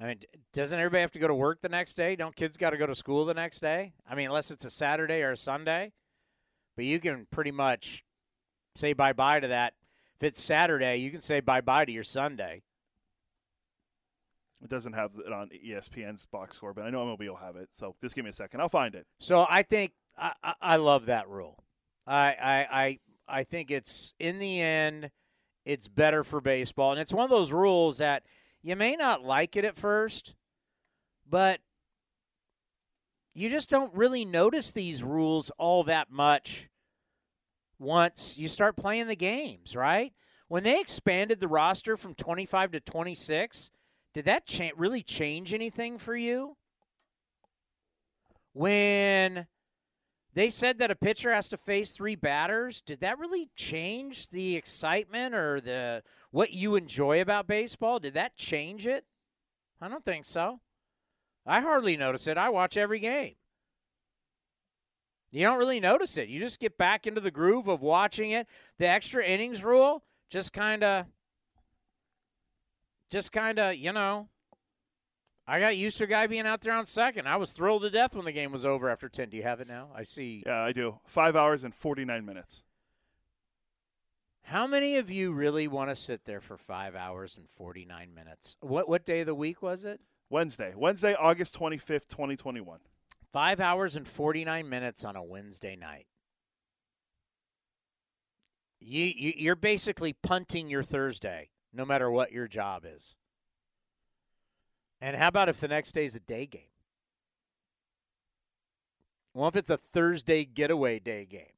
I 0.00 0.06
mean, 0.06 0.20
doesn't 0.54 0.78
everybody 0.78 1.02
have 1.02 1.12
to 1.12 1.18
go 1.18 1.28
to 1.28 1.34
work 1.34 1.60
the 1.60 1.68
next 1.68 1.94
day? 1.94 2.16
Don't 2.16 2.34
kids 2.34 2.56
got 2.56 2.70
to 2.70 2.78
go 2.78 2.86
to 2.86 2.94
school 2.94 3.26
the 3.26 3.34
next 3.34 3.60
day? 3.60 3.92
I 4.08 4.14
mean, 4.14 4.28
unless 4.28 4.50
it's 4.50 4.64
a 4.64 4.70
Saturday 4.70 5.22
or 5.22 5.32
a 5.32 5.36
Sunday. 5.36 5.92
But 6.74 6.86
you 6.86 7.00
can 7.00 7.26
pretty 7.30 7.50
much 7.50 8.04
say 8.76 8.94
bye 8.94 9.12
bye 9.12 9.40
to 9.40 9.48
that. 9.48 9.74
If 10.16 10.22
it's 10.22 10.42
Saturday, 10.42 10.96
you 10.96 11.10
can 11.10 11.20
say 11.20 11.40
bye 11.40 11.60
bye 11.60 11.84
to 11.84 11.92
your 11.92 12.04
Sunday. 12.04 12.62
It 14.62 14.68
doesn't 14.68 14.92
have 14.92 15.12
it 15.24 15.32
on 15.32 15.48
ESPN's 15.48 16.26
box 16.26 16.56
score, 16.56 16.74
but 16.74 16.84
I 16.84 16.90
know 16.90 17.04
MLB 17.04 17.28
will 17.28 17.36
have 17.36 17.56
it. 17.56 17.68
So 17.72 17.94
just 18.02 18.14
give 18.14 18.24
me 18.24 18.30
a 18.30 18.34
second. 18.34 18.60
I'll 18.60 18.68
find 18.68 18.94
it. 18.94 19.06
So 19.18 19.46
I 19.48 19.62
think 19.62 19.92
I, 20.18 20.32
I, 20.42 20.54
I 20.60 20.76
love 20.76 21.06
that 21.06 21.28
rule. 21.28 21.64
I, 22.06 22.36
I 22.40 22.66
I 22.70 22.98
I 23.28 23.44
think 23.44 23.70
it's 23.70 24.14
in 24.18 24.38
the 24.38 24.60
end, 24.60 25.10
it's 25.64 25.88
better 25.88 26.24
for 26.24 26.40
baseball, 26.40 26.92
and 26.92 27.00
it's 27.00 27.12
one 27.12 27.24
of 27.24 27.30
those 27.30 27.52
rules 27.52 27.98
that 27.98 28.24
you 28.62 28.76
may 28.76 28.96
not 28.96 29.24
like 29.24 29.56
it 29.56 29.64
at 29.64 29.76
first, 29.76 30.34
but 31.28 31.60
you 33.34 33.48
just 33.48 33.70
don't 33.70 33.94
really 33.94 34.24
notice 34.24 34.72
these 34.72 35.02
rules 35.02 35.50
all 35.56 35.84
that 35.84 36.10
much 36.10 36.68
once 37.78 38.36
you 38.36 38.48
start 38.48 38.76
playing 38.76 39.06
the 39.06 39.16
games, 39.16 39.74
right? 39.74 40.12
When 40.48 40.64
they 40.64 40.80
expanded 40.80 41.40
the 41.40 41.48
roster 41.48 41.96
from 41.96 42.14
25 42.14 42.72
to 42.72 42.80
26, 42.80 43.70
did 44.12 44.24
that 44.24 44.46
cha- 44.46 44.70
really 44.76 45.02
change 45.02 45.54
anything 45.54 45.98
for 45.98 46.16
you? 46.16 46.56
When 48.52 49.46
they 50.34 50.48
said 50.50 50.78
that 50.78 50.90
a 50.90 50.96
pitcher 50.96 51.32
has 51.32 51.48
to 51.50 51.56
face 51.56 51.92
three 51.92 52.16
batters, 52.16 52.80
did 52.80 53.00
that 53.00 53.18
really 53.18 53.50
change 53.56 54.30
the 54.30 54.56
excitement 54.56 55.34
or 55.34 55.60
the 55.60 56.02
what 56.30 56.52
you 56.52 56.76
enjoy 56.76 57.20
about 57.20 57.46
baseball? 57.46 57.98
Did 57.98 58.14
that 58.14 58.36
change 58.36 58.86
it? 58.86 59.04
I 59.80 59.88
don't 59.88 60.04
think 60.04 60.26
so. 60.26 60.60
I 61.46 61.60
hardly 61.60 61.96
notice 61.96 62.26
it. 62.26 62.36
I 62.36 62.50
watch 62.50 62.76
every 62.76 63.00
game. 63.00 63.34
You 65.32 65.46
don't 65.46 65.58
really 65.58 65.80
notice 65.80 66.16
it. 66.16 66.28
You 66.28 66.40
just 66.40 66.60
get 66.60 66.76
back 66.76 67.06
into 67.06 67.20
the 67.20 67.30
groove 67.30 67.68
of 67.68 67.80
watching 67.80 68.32
it. 68.32 68.48
The 68.78 68.88
extra 68.88 69.24
innings 69.24 69.62
rule 69.62 70.02
just 70.28 70.52
kind 70.52 70.82
of 70.82 71.06
just 73.10 73.32
kind 73.32 73.58
of, 73.58 73.76
you 73.76 73.92
know, 73.92 74.28
I 75.46 75.58
got 75.58 75.76
used 75.76 75.98
to 75.98 76.04
a 76.04 76.06
guy 76.06 76.26
being 76.28 76.46
out 76.46 76.60
there 76.60 76.72
on 76.72 76.86
second. 76.86 77.26
I 77.26 77.36
was 77.36 77.52
thrilled 77.52 77.82
to 77.82 77.90
death 77.90 78.14
when 78.14 78.24
the 78.24 78.32
game 78.32 78.52
was 78.52 78.64
over 78.64 78.88
after 78.88 79.08
10. 79.08 79.30
Do 79.30 79.36
you 79.36 79.42
have 79.42 79.60
it 79.60 79.66
now? 79.68 79.88
I 79.94 80.04
see. 80.04 80.44
Yeah, 80.46 80.62
I 80.62 80.72
do. 80.72 81.00
Five 81.06 81.34
hours 81.34 81.64
and 81.64 81.74
49 81.74 82.24
minutes. 82.24 82.62
How 84.42 84.66
many 84.66 84.96
of 84.96 85.10
you 85.10 85.32
really 85.32 85.68
want 85.68 85.90
to 85.90 85.94
sit 85.94 86.24
there 86.24 86.40
for 86.40 86.56
five 86.56 86.94
hours 86.94 87.36
and 87.36 87.48
49 87.50 88.14
minutes? 88.14 88.56
What, 88.60 88.88
what 88.88 89.04
day 89.04 89.20
of 89.20 89.26
the 89.26 89.34
week 89.34 89.60
was 89.62 89.84
it? 89.84 90.00
Wednesday. 90.28 90.72
Wednesday, 90.76 91.14
August 91.14 91.58
25th, 91.58 92.08
2021. 92.08 92.78
Five 93.32 93.60
hours 93.60 93.96
and 93.96 94.06
49 94.06 94.68
minutes 94.68 95.04
on 95.04 95.16
a 95.16 95.22
Wednesday 95.22 95.76
night. 95.76 96.06
You, 98.80 99.04
you, 99.04 99.32
you're 99.36 99.56
basically 99.56 100.12
punting 100.12 100.70
your 100.70 100.82
Thursday, 100.82 101.50
no 101.72 101.84
matter 101.84 102.10
what 102.10 102.32
your 102.32 102.48
job 102.48 102.84
is. 102.86 103.14
And 105.00 105.16
how 105.16 105.28
about 105.28 105.48
if 105.48 105.60
the 105.60 105.68
next 105.68 105.92
day's 105.92 106.14
a 106.14 106.20
day 106.20 106.46
game? 106.46 106.62
Well, 109.32 109.48
if 109.48 109.56
it's 109.56 109.70
a 109.70 109.76
Thursday 109.76 110.44
getaway 110.44 110.98
day 110.98 111.24
game. 111.24 111.54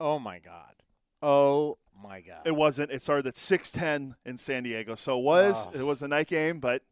Oh 0.00 0.18
my 0.18 0.38
God. 0.38 0.74
Oh 1.22 1.78
my 2.02 2.20
God. 2.20 2.42
It 2.44 2.54
wasn't. 2.54 2.90
It 2.90 3.02
started 3.02 3.26
at 3.26 3.34
6:10 3.36 4.14
in 4.24 4.38
San 4.38 4.62
Diego, 4.62 4.94
so 4.94 5.18
it 5.18 5.22
was 5.22 5.66
Oh. 5.68 5.70
it 5.72 5.82
was 5.82 6.02
a 6.02 6.08
night 6.08 6.28
game, 6.28 6.60
but 6.60 6.82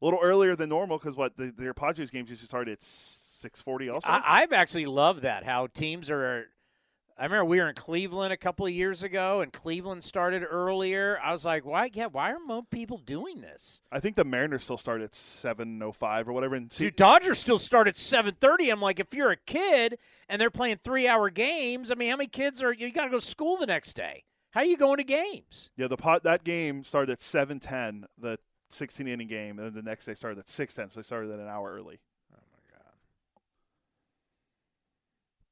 a 0.00 0.04
little 0.04 0.20
earlier 0.22 0.56
than 0.56 0.70
normal 0.70 0.98
because 0.98 1.16
what 1.16 1.36
the, 1.36 1.52
their 1.56 1.74
Padres 1.74 2.10
games 2.10 2.30
usually 2.30 2.46
start 2.46 2.68
at 2.68 2.80
6:40. 2.80 3.92
Also, 3.92 4.08
I, 4.08 4.42
I've 4.42 4.52
actually 4.52 4.86
loved 4.86 5.22
that 5.22 5.44
how 5.44 5.66
teams 5.68 6.10
are. 6.10 6.46
I 7.20 7.24
remember 7.24 7.44
we 7.44 7.60
were 7.60 7.68
in 7.68 7.74
Cleveland 7.74 8.32
a 8.32 8.36
couple 8.38 8.64
of 8.64 8.72
years 8.72 9.02
ago, 9.02 9.42
and 9.42 9.52
Cleveland 9.52 10.02
started 10.02 10.42
earlier. 10.42 11.20
I 11.22 11.32
was 11.32 11.44
like, 11.44 11.66
"Why? 11.66 11.90
Yeah, 11.92 12.06
why 12.06 12.32
are 12.32 12.38
more 12.40 12.62
people 12.62 12.96
doing 12.96 13.42
this?" 13.42 13.82
I 13.92 14.00
think 14.00 14.16
the 14.16 14.24
Mariners 14.24 14.64
still 14.64 14.78
start 14.78 15.02
at 15.02 15.14
7:05 15.14 16.28
or 16.28 16.32
whatever. 16.32 16.54
And 16.54 16.72
see, 16.72 16.84
Dude, 16.84 16.96
Dodgers 16.96 17.38
still 17.38 17.58
start 17.58 17.88
at 17.88 17.98
seven 17.98 18.34
thirty. 18.40 18.70
I'm 18.70 18.80
like, 18.80 18.98
if 18.98 19.12
you're 19.12 19.32
a 19.32 19.36
kid 19.36 19.98
and 20.30 20.40
they're 20.40 20.48
playing 20.48 20.78
three 20.78 21.06
hour 21.06 21.28
games, 21.28 21.90
I 21.90 21.94
mean, 21.94 22.08
how 22.10 22.16
many 22.16 22.26
kids 22.26 22.62
are 22.62 22.72
you 22.72 22.90
got 22.90 23.04
to 23.04 23.10
go 23.10 23.18
to 23.18 23.24
school 23.26 23.58
the 23.58 23.66
next 23.66 23.92
day? 23.96 24.24
How 24.52 24.60
are 24.60 24.66
you 24.66 24.78
going 24.78 24.96
to 24.96 25.04
games? 25.04 25.70
yeah, 25.76 25.88
the 25.88 25.98
pot 25.98 26.22
that 26.22 26.42
game 26.42 26.82
started 26.84 27.12
at 27.12 27.18
7:10, 27.20 28.04
the 28.16 28.38
16 28.70 29.06
inning 29.06 29.28
game, 29.28 29.58
and 29.58 29.66
then 29.66 29.74
the 29.74 29.82
next 29.82 30.06
day 30.06 30.14
started 30.14 30.38
at 30.38 30.48
6:10, 30.48 30.90
so 30.90 31.00
they 31.00 31.02
started 31.04 31.30
at 31.30 31.38
an 31.38 31.48
hour 31.48 31.70
early. 31.70 32.00
Oh 32.32 32.40
my 32.50 32.78
god, 32.78 32.94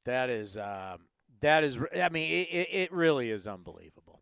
that 0.04 0.30
is, 0.30 0.56
um, 0.56 1.00
that 1.40 1.64
is. 1.64 1.78
I 2.00 2.08
mean, 2.08 2.30
it, 2.30 2.48
it, 2.50 2.68
it 2.70 2.92
really 2.92 3.30
is 3.30 3.46
unbelievable. 3.46 4.20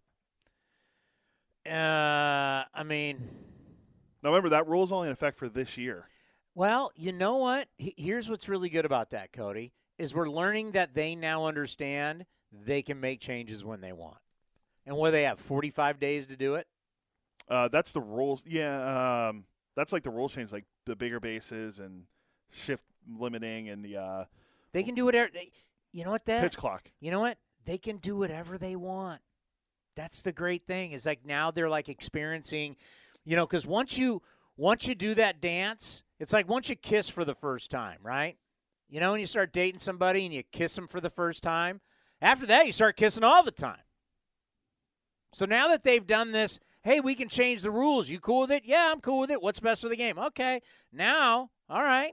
Uh, 1.67 2.65
I 2.75 2.83
mean. 2.85 3.29
Now 4.23 4.31
remember 4.31 4.49
that 4.51 4.67
rule 4.67 4.83
is 4.83 4.93
only 4.93 5.09
in 5.09 5.13
effect 5.13 5.39
for 5.39 5.49
this 5.49 5.77
year. 5.77 6.09
Well, 6.55 6.91
you 6.97 7.13
know 7.13 7.37
what? 7.37 7.69
Here's 7.77 8.29
what's 8.31 8.49
really 8.49 8.71
good 8.71 8.87
about 8.87 9.11
that, 9.11 9.33
Cody, 9.33 9.73
is 9.99 10.15
we're 10.15 10.29
learning 10.29 10.73
that 10.73 10.95
they 10.95 11.15
now 11.15 11.47
understand 11.47 12.25
they 12.51 12.83
can 12.83 12.99
make 12.99 13.21
changes 13.21 13.63
when 13.63 13.81
they 13.81 13.93
want. 13.93 14.17
And 14.87 14.97
what 14.97 15.09
do 15.09 15.13
they 15.13 15.25
have, 15.25 15.39
45 15.39 16.01
days 16.01 16.27
to 16.29 16.37
do 16.37 16.55
it? 16.55 16.67
Uh, 17.49 17.69
that's 17.69 17.93
the 17.93 18.01
rules. 18.01 18.43
Yeah, 18.47 19.29
um, 19.29 19.45
that's 19.77 19.93
like 19.93 20.03
the 20.03 20.11
rule 20.11 20.29
change, 20.29 20.51
like 20.51 20.65
the 20.87 20.97
bigger 20.97 21.21
bases 21.21 21.79
and 21.79 22.05
shift 22.51 22.85
limiting 23.19 23.69
and 23.69 23.85
the 23.85 23.97
uh, 23.99 24.25
They 24.73 24.83
can 24.83 24.95
do 24.95 25.05
whatever. 25.05 25.31
They, 25.33 25.53
you 25.97 26.05
know 26.05 26.11
what, 26.11 26.27
that? 26.27 26.43
pitch 26.43 26.59
clock. 26.59 26.91
You 27.01 27.11
know 27.11 27.21
what? 27.21 27.39
They 27.65 27.79
can 27.79 27.97
do 27.97 28.17
whatever 28.17 28.59
they 28.59 28.77
want. 28.77 29.23
That's 29.95 30.21
the 30.21 30.31
great 30.31 30.67
thing. 30.67 30.93
Is 30.93 31.07
like 31.07 31.25
now 31.25 31.51
they're 31.51 31.71
like 31.71 31.89
experiencing, 31.89 32.77
you 33.25 33.35
know, 33.35 33.47
because 33.47 33.67
once 33.67 33.97
you 33.97 34.21
once 34.59 34.87
you 34.87 34.95
do 34.95 35.15
that 35.15 35.41
dance, 35.41 36.05
it's 36.21 36.35
like 36.35 36.51
once 36.51 36.69
you 36.69 36.77
kiss 36.77 37.09
for 37.09 37.25
the 37.25 37.35
first 37.35 37.71
time, 37.71 37.97
right? 38.03 38.37
You 38.91 39.01
know, 39.01 39.13
when 39.13 39.21
you 39.21 39.27
start 39.27 39.55
dating 39.55 39.79
somebody 39.79 40.27
and 40.27 40.35
you 40.35 40.43
kiss 40.53 40.75
them 40.75 40.87
for 40.87 41.01
the 41.01 41.09
first 41.09 41.43
time, 41.43 41.81
after 42.21 42.45
that 42.45 42.67
you 42.67 42.73
start 42.73 42.99
kissing 42.99 43.25
all 43.25 43.43
the 43.43 43.51
time. 43.51 43.81
So 45.33 45.47
now 45.47 45.69
that 45.69 45.83
they've 45.83 46.07
done 46.07 46.31
this, 46.31 46.61
hey, 46.83 47.01
we 47.01 47.15
can 47.15 47.31
change 47.31 47.63
the 47.63 47.71
rules. 47.71 48.11
You 48.11 48.21
cool 48.21 48.43
with 48.43 48.51
it? 48.51 48.65
Yeah, 48.67 48.91
I'm 48.93 49.01
cool 49.01 49.21
with 49.21 49.31
it. 49.31 49.41
What's 49.41 49.61
best 49.61 49.81
for 49.81 49.89
the 49.89 49.97
game? 49.97 50.19
Okay. 50.19 50.61
Now, 50.93 51.49
all 51.71 51.83
right. 51.83 52.13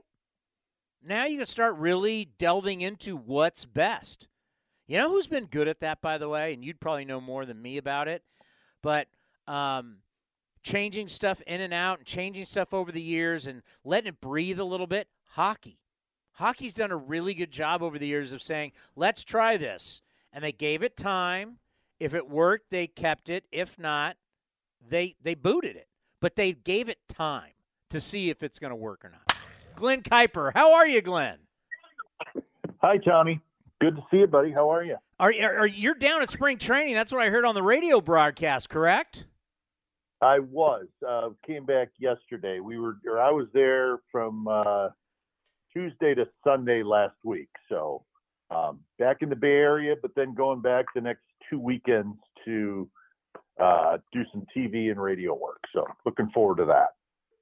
Now 1.06 1.26
you 1.26 1.38
can 1.38 1.46
start 1.46 1.76
really 1.76 2.30
delving 2.38 2.80
into 2.80 3.14
what's 3.16 3.66
best. 3.66 4.26
You 4.86 4.98
know 4.98 5.10
who's 5.10 5.26
been 5.26 5.46
good 5.46 5.68
at 5.68 5.80
that, 5.80 6.00
by 6.00 6.16
the 6.16 6.28
way, 6.28 6.54
and 6.54 6.64
you'd 6.64 6.80
probably 6.80 7.04
know 7.04 7.20
more 7.20 7.44
than 7.44 7.60
me 7.60 7.76
about 7.76 8.08
it. 8.08 8.22
But 8.82 9.08
um, 9.46 9.96
changing 10.62 11.08
stuff 11.08 11.42
in 11.46 11.60
and 11.60 11.74
out 11.74 11.98
and 11.98 12.06
changing 12.06 12.46
stuff 12.46 12.72
over 12.72 12.90
the 12.90 13.02
years 13.02 13.46
and 13.46 13.62
letting 13.84 14.08
it 14.08 14.20
breathe 14.20 14.58
a 14.58 14.64
little 14.64 14.86
bit. 14.86 15.08
Hockey. 15.32 15.78
Hockey's 16.32 16.74
done 16.74 16.90
a 16.90 16.96
really 16.96 17.34
good 17.34 17.50
job 17.50 17.82
over 17.82 17.98
the 17.98 18.06
years 18.06 18.32
of 18.32 18.42
saying, 18.42 18.72
let's 18.96 19.24
try 19.24 19.56
this. 19.56 20.02
And 20.32 20.42
they 20.42 20.52
gave 20.52 20.82
it 20.82 20.96
time. 20.96 21.58
If 22.00 22.14
it 22.14 22.28
worked, 22.28 22.70
they 22.70 22.86
kept 22.86 23.28
it. 23.28 23.44
If 23.52 23.78
not, 23.78 24.16
they 24.86 25.14
they 25.22 25.34
booted 25.34 25.76
it. 25.76 25.88
But 26.20 26.34
they 26.34 26.52
gave 26.52 26.88
it 26.88 26.98
time 27.08 27.52
to 27.90 28.00
see 28.00 28.30
if 28.30 28.42
it's 28.42 28.58
going 28.58 28.72
to 28.72 28.76
work 28.76 29.04
or 29.04 29.10
not. 29.10 29.33
Glen 29.74 30.02
Kuiper, 30.02 30.52
how 30.54 30.74
are 30.74 30.86
you, 30.86 31.02
Glen? 31.02 31.38
Hi, 32.78 32.98
Tommy. 32.98 33.40
Good 33.80 33.96
to 33.96 34.02
see 34.10 34.18
you, 34.18 34.26
buddy. 34.26 34.52
How 34.52 34.70
are 34.70 34.84
you? 34.84 34.96
Are, 35.18 35.32
are, 35.42 35.58
are 35.60 35.66
you're 35.66 35.94
down 35.94 36.22
at 36.22 36.30
spring 36.30 36.58
training? 36.58 36.94
That's 36.94 37.12
what 37.12 37.22
I 37.22 37.28
heard 37.28 37.44
on 37.44 37.54
the 37.54 37.62
radio 37.62 38.00
broadcast. 38.00 38.68
Correct? 38.68 39.26
I 40.20 40.38
was. 40.38 40.86
Uh, 41.06 41.30
came 41.46 41.64
back 41.64 41.88
yesterday. 41.98 42.60
We 42.60 42.78
were, 42.78 42.96
or 43.06 43.20
I 43.20 43.30
was 43.30 43.46
there 43.52 43.98
from 44.10 44.48
uh, 44.48 44.88
Tuesday 45.72 46.14
to 46.14 46.26
Sunday 46.44 46.82
last 46.82 47.16
week. 47.24 47.50
So 47.68 48.04
um, 48.50 48.80
back 48.98 49.18
in 49.20 49.28
the 49.28 49.36
Bay 49.36 49.48
Area, 49.48 49.94
but 50.00 50.12
then 50.14 50.34
going 50.34 50.60
back 50.60 50.86
the 50.94 51.00
next 51.00 51.22
two 51.50 51.58
weekends 51.58 52.16
to 52.44 52.88
uh, 53.60 53.98
do 54.12 54.22
some 54.32 54.46
TV 54.56 54.90
and 54.90 55.00
radio 55.00 55.34
work. 55.34 55.60
So 55.72 55.84
looking 56.06 56.30
forward 56.30 56.58
to 56.58 56.64
that. 56.66 56.94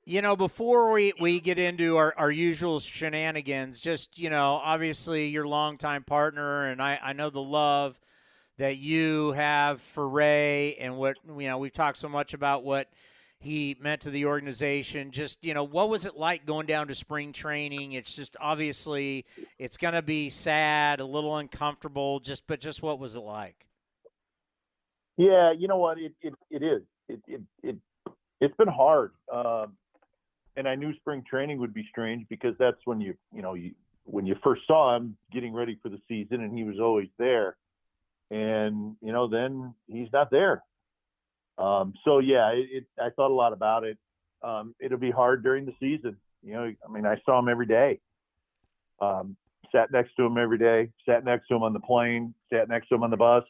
You 0.05 0.20
know, 0.20 0.35
before 0.35 0.91
we, 0.91 1.12
we 1.20 1.39
get 1.39 1.61
into 1.61 1.97
our, 1.97 2.12
our 2.19 2.31
usual 2.31 2.81
shenanigans, 2.81 3.79
just, 3.79 4.19
you 4.19 4.31
know, 4.31 4.55
obviously 4.55 5.29
your 5.29 5.47
longtime 5.47 6.03
partner, 6.03 6.66
and 6.66 6.83
I, 6.83 6.99
I 7.01 7.12
know 7.12 7.31
the 7.31 7.41
love 7.41 8.01
that 8.59 8.79
you 8.79 9.31
have 9.33 9.81
for 9.81 10.09
Ray 10.09 10.74
and 10.74 10.97
what, 10.97 11.19
you 11.39 11.47
know, 11.47 11.59
we've 11.59 11.73
talked 11.73 11.99
so 11.99 12.09
much 12.09 12.35
about 12.35 12.65
what 12.65 12.89
he 13.39 13.77
meant 13.81 14.01
to 14.03 14.11
the 14.11 14.27
organization. 14.27 15.12
Just, 15.12 15.45
you 15.45 15.55
know, 15.55 15.62
what 15.62 15.89
was 15.89 16.05
it 16.05 16.16
like 16.16 16.47
going 16.47 16.66
down 16.66 16.89
to 16.89 16.97
spring 16.97 17.33
training? 17.33 17.93
It's 17.93 18.12
just 18.12 18.37
obviously 18.41 19.24
it's 19.57 19.77
going 19.77 19.95
to 19.95 20.03
be 20.03 20.31
sad, 20.31 20.99
a 20.99 21.05
little 21.05 21.37
uncomfortable, 21.37 22.19
just, 22.19 22.49
but 22.49 22.61
just 22.61 22.83
what 22.83 22.99
was 22.99 23.15
it 23.15 23.20
like? 23.20 23.66
Yeah, 25.16 25.53
you 25.57 25.69
know 25.69 25.77
what? 25.77 25.99
It, 25.99 26.12
it, 26.23 26.35
it 26.51 26.62
is. 26.65 26.83
It, 27.09 27.20
it, 27.29 27.41
it, 27.62 27.77
it's 28.41 28.57
been 28.57 28.66
hard. 28.66 29.12
Um, 29.33 29.77
and 30.57 30.69
I 30.69 30.74
knew 30.74 30.95
spring 30.97 31.23
training 31.29 31.59
would 31.59 31.74
be 31.74 31.87
strange 31.91 32.27
because 32.29 32.55
that's 32.59 32.81
when 32.85 33.01
you 33.01 33.15
you 33.33 33.43
know 33.43 33.55
you 33.55 33.73
when 34.05 34.27
you 34.27 34.35
first 34.43 34.62
saw 34.66 34.97
him 34.97 35.16
getting 35.33 35.55
ready 35.55 35.79
for 35.83 35.89
the 35.89 36.01
season 36.09 36.43
and 36.43 36.57
he 36.57 36.65
was 36.65 36.79
always 36.81 37.09
there. 37.19 37.57
And 38.31 38.97
you 39.01 39.12
know 39.12 39.29
then 39.29 39.74
he's 39.87 40.09
not 40.12 40.31
there. 40.31 40.62
Um, 41.59 41.95
so 42.05 42.19
yeah 42.19 42.51
it, 42.51 42.69
it, 42.73 42.85
i 43.01 43.11
thought 43.11 43.31
a 43.31 43.35
lot 43.35 43.53
about 43.53 43.85
it. 43.85 43.99
Um, 44.43 44.74
it'll 44.81 44.99
be 44.99 45.11
hard 45.11 45.43
during 45.43 45.66
the 45.66 45.74
season. 45.81 46.16
You 46.43 46.55
know 46.55 46.73
i 46.87 46.93
mean 46.93 47.07
i 47.07 47.16
saw 47.24 47.39
him 47.39 47.49
every 47.49 47.66
day. 47.66 48.01
Um, 49.01 49.37
sat 49.70 49.91
next 49.91 50.15
to 50.16 50.24
him 50.24 50.37
every 50.37 50.59
day 50.59 50.91
sat 51.07 51.24
next 51.24 51.49
to 51.49 51.55
him 51.55 51.62
on 51.62 51.73
the 51.73 51.81
plane 51.81 52.35
sat 52.53 52.69
next 52.69 52.89
to 52.89 52.95
him 52.95 53.03
on 53.03 53.11
the 53.11 53.16
bus. 53.16 53.45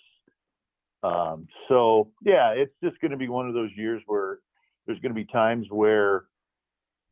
Um, 1.03 1.49
so 1.69 2.11
yeah 2.25 2.51
it's 2.51 2.75
just 2.83 3.01
going 3.01 3.11
to 3.13 3.17
be 3.17 3.29
one 3.29 3.49
of 3.49 3.55
those 3.55 3.71
years 3.77 4.03
where 4.07 4.39
there's 4.87 4.99
going 5.01 5.11
to 5.11 5.21
be 5.21 5.25
times 5.25 5.67
where 5.71 6.25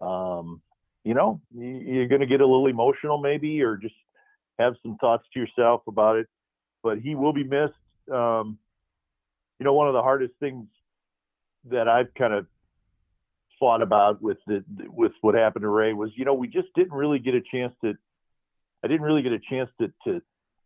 um, 0.00 0.60
you 1.04 1.14
know, 1.14 1.40
you're 1.54 2.08
going 2.08 2.20
to 2.20 2.26
get 2.26 2.40
a 2.40 2.46
little 2.46 2.66
emotional 2.66 3.18
maybe, 3.18 3.62
or 3.62 3.76
just 3.76 3.94
have 4.58 4.74
some 4.82 4.96
thoughts 4.98 5.24
to 5.32 5.40
yourself 5.40 5.82
about 5.86 6.16
it. 6.16 6.26
But 6.82 6.98
he 6.98 7.14
will 7.14 7.32
be 7.32 7.44
missed. 7.44 7.74
Um, 8.12 8.58
you 9.58 9.64
know, 9.64 9.74
one 9.74 9.88
of 9.88 9.94
the 9.94 10.02
hardest 10.02 10.32
things 10.40 10.66
that 11.70 11.88
I've 11.88 12.12
kind 12.14 12.32
of 12.32 12.46
thought 13.58 13.82
about 13.82 14.22
with 14.22 14.38
the 14.46 14.64
with 14.88 15.12
what 15.20 15.34
happened 15.34 15.62
to 15.62 15.68
Ray 15.68 15.92
was, 15.92 16.10
you 16.16 16.24
know, 16.24 16.34
we 16.34 16.48
just 16.48 16.68
didn't 16.74 16.92
really 16.92 17.18
get 17.18 17.34
a 17.34 17.42
chance 17.42 17.74
to. 17.84 17.94
I 18.82 18.88
didn't 18.88 19.02
really 19.02 19.22
get 19.22 19.32
a 19.32 19.38
chance 19.38 19.68
to, 19.78 19.92
to, 20.04 20.22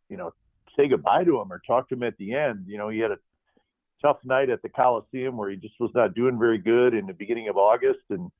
you 0.08 0.16
know, 0.16 0.32
say 0.76 0.86
goodbye 0.86 1.24
to 1.24 1.40
him 1.40 1.52
or 1.52 1.60
talk 1.66 1.88
to 1.88 1.96
him 1.96 2.04
at 2.04 2.16
the 2.16 2.34
end. 2.34 2.66
You 2.68 2.78
know, 2.78 2.88
he 2.88 3.00
had 3.00 3.10
a 3.10 3.18
tough 4.00 4.18
night 4.24 4.50
at 4.50 4.62
the 4.62 4.68
Coliseum 4.68 5.36
where 5.36 5.50
he 5.50 5.56
just 5.56 5.74
was 5.80 5.90
not 5.94 6.14
doing 6.14 6.38
very 6.38 6.58
good 6.58 6.94
in 6.94 7.06
the 7.06 7.12
beginning 7.12 7.48
of 7.48 7.56
August, 7.56 8.00
and 8.10 8.30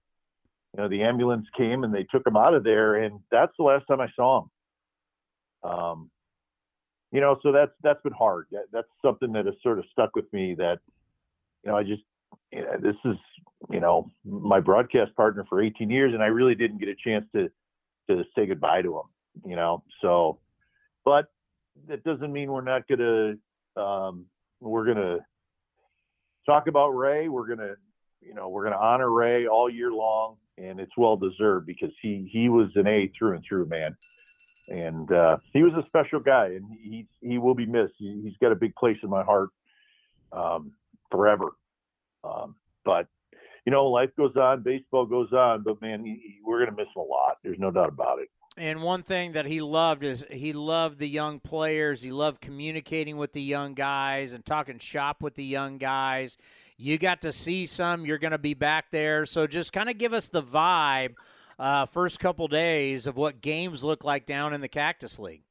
you 0.74 0.82
know, 0.82 0.88
the 0.88 1.02
ambulance 1.02 1.46
came 1.56 1.84
and 1.84 1.94
they 1.94 2.02
took 2.04 2.26
him 2.26 2.36
out 2.36 2.54
of 2.54 2.64
there, 2.64 2.96
and 2.96 3.20
that's 3.30 3.52
the 3.56 3.64
last 3.64 3.86
time 3.86 4.00
I 4.00 4.08
saw 4.16 4.42
him. 4.42 5.70
Um, 5.70 6.10
you 7.12 7.20
know, 7.20 7.38
so 7.44 7.52
that's 7.52 7.70
that's 7.82 8.02
been 8.02 8.12
hard. 8.12 8.46
That, 8.50 8.64
that's 8.72 8.88
something 9.00 9.32
that 9.32 9.46
has 9.46 9.54
sort 9.62 9.78
of 9.78 9.84
stuck 9.92 10.16
with 10.16 10.30
me. 10.32 10.54
That 10.54 10.80
you 11.62 11.70
know, 11.70 11.76
I 11.76 11.84
just 11.84 12.02
you 12.52 12.62
know, 12.62 12.76
this 12.82 12.96
is 13.04 13.16
you 13.70 13.78
know 13.78 14.10
my 14.24 14.58
broadcast 14.58 15.14
partner 15.14 15.44
for 15.48 15.62
18 15.62 15.90
years, 15.90 16.12
and 16.12 16.22
I 16.24 16.26
really 16.26 16.56
didn't 16.56 16.78
get 16.78 16.88
a 16.88 16.96
chance 16.96 17.24
to 17.36 17.48
to 18.10 18.24
say 18.36 18.46
goodbye 18.46 18.82
to 18.82 18.96
him. 18.96 19.48
You 19.48 19.54
know, 19.54 19.84
so 20.02 20.40
but 21.04 21.26
that 21.86 22.02
doesn't 22.02 22.32
mean 22.32 22.50
we're 22.50 22.62
not 22.62 22.88
gonna 22.88 23.34
um, 23.76 24.26
we're 24.60 24.86
gonna 24.86 25.18
talk 26.46 26.66
about 26.66 26.88
Ray. 26.88 27.28
We're 27.28 27.46
gonna 27.46 27.74
you 28.20 28.34
know 28.34 28.48
we're 28.48 28.64
gonna 28.64 28.82
honor 28.82 29.08
Ray 29.08 29.46
all 29.46 29.70
year 29.70 29.92
long 29.92 30.38
and 30.58 30.80
it's 30.80 30.96
well 30.96 31.16
deserved 31.16 31.66
because 31.66 31.90
he 32.00 32.28
he 32.32 32.48
was 32.48 32.70
an 32.74 32.86
A 32.86 33.10
through 33.18 33.34
and 33.34 33.44
through, 33.48 33.66
man. 33.66 33.96
And 34.68 35.12
uh, 35.12 35.36
he 35.52 35.62
was 35.62 35.72
a 35.74 35.86
special 35.86 36.20
guy, 36.20 36.46
and 36.46 36.64
he 36.70 37.06
he 37.20 37.38
will 37.38 37.54
be 37.54 37.66
missed. 37.66 37.94
He, 37.98 38.22
has 38.24 38.34
got 38.40 38.52
a 38.52 38.56
big 38.56 38.74
place 38.76 38.96
in 39.02 39.10
my 39.10 39.22
heart 39.22 39.50
um, 40.32 40.72
forever. 41.10 41.50
Um, 42.22 42.56
but 42.84 43.08
you 43.66 43.72
know, 43.72 43.86
life 43.86 44.10
goes 44.16 44.36
on, 44.36 44.62
baseball 44.62 45.06
goes 45.06 45.32
on, 45.32 45.62
but 45.62 45.80
man, 45.82 46.04
he, 46.04 46.12
he, 46.12 46.38
we're 46.44 46.64
gonna 46.64 46.76
miss 46.76 46.86
him 46.94 47.02
a 47.02 47.04
lot. 47.04 47.38
There's 47.42 47.58
no 47.58 47.70
doubt 47.70 47.88
about 47.88 48.20
it. 48.20 48.28
And 48.56 48.82
one 48.82 49.02
thing 49.02 49.32
that 49.32 49.46
he 49.46 49.60
loved 49.60 50.04
is 50.04 50.24
he 50.30 50.52
loved 50.52 50.98
the 50.98 51.08
young 51.08 51.40
players. 51.40 52.02
He 52.02 52.12
loved 52.12 52.40
communicating 52.40 53.16
with 53.16 53.32
the 53.32 53.42
young 53.42 53.74
guys 53.74 54.32
and 54.32 54.44
talking 54.44 54.78
shop 54.78 55.22
with 55.22 55.34
the 55.34 55.44
young 55.44 55.76
guys. 55.78 56.36
You 56.76 56.98
got 56.98 57.20
to 57.22 57.32
see 57.32 57.66
some. 57.66 58.04
You're 58.04 58.18
going 58.18 58.32
to 58.32 58.38
be 58.38 58.54
back 58.54 58.90
there. 58.90 59.26
So 59.26 59.46
just 59.46 59.72
kind 59.72 59.88
of 59.88 59.98
give 59.98 60.12
us 60.12 60.28
the 60.28 60.42
vibe 60.42 61.14
uh, 61.58 61.86
first 61.86 62.18
couple 62.18 62.48
days 62.48 63.06
of 63.06 63.16
what 63.16 63.40
games 63.40 63.84
look 63.84 64.04
like 64.04 64.26
down 64.26 64.52
in 64.52 64.60
the 64.60 64.68
Cactus 64.68 65.18
League. 65.18 65.42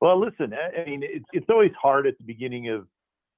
Well, 0.00 0.20
listen, 0.20 0.52
I 0.52 0.84
mean, 0.84 1.02
it's, 1.02 1.24
it's 1.32 1.46
always 1.48 1.70
hard 1.80 2.06
at 2.06 2.18
the 2.18 2.24
beginning 2.24 2.68
of 2.68 2.86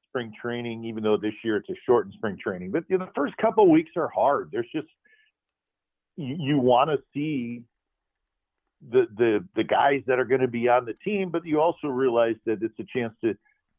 spring 0.09 0.33
training, 0.41 0.85
even 0.85 1.03
though 1.03 1.17
this 1.17 1.35
year 1.45 1.59
it's 1.59 1.69
a 1.69 1.75
shortened 1.85 2.15
spring 2.15 2.39
training. 2.43 2.71
But 2.71 2.85
you 2.89 2.99
know, 2.99 3.05
the 3.05 3.13
first 3.15 3.37
couple 3.37 3.71
weeks 3.71 3.91
are 3.97 4.09
hard. 4.09 4.49
There's 4.51 4.69
just 4.75 4.89
you, 6.17 6.37
you 6.39 6.59
want 6.59 6.91
to 6.91 6.97
see 7.13 7.63
the 8.91 9.07
the 9.17 9.45
the 9.55 9.65
guys 9.65 10.03
that 10.07 10.19
are 10.19 10.25
going 10.25 10.41
to 10.41 10.49
be 10.49 10.69
on 10.69 10.87
the 10.87 10.95
team, 11.05 11.31
but 11.31 11.47
you 11.47 11.61
also 11.61 11.89
realize 11.89 12.37
that 12.47 12.63
it's 12.63 12.79
a 12.81 12.99
chance 12.99 13.15
to 13.23 13.35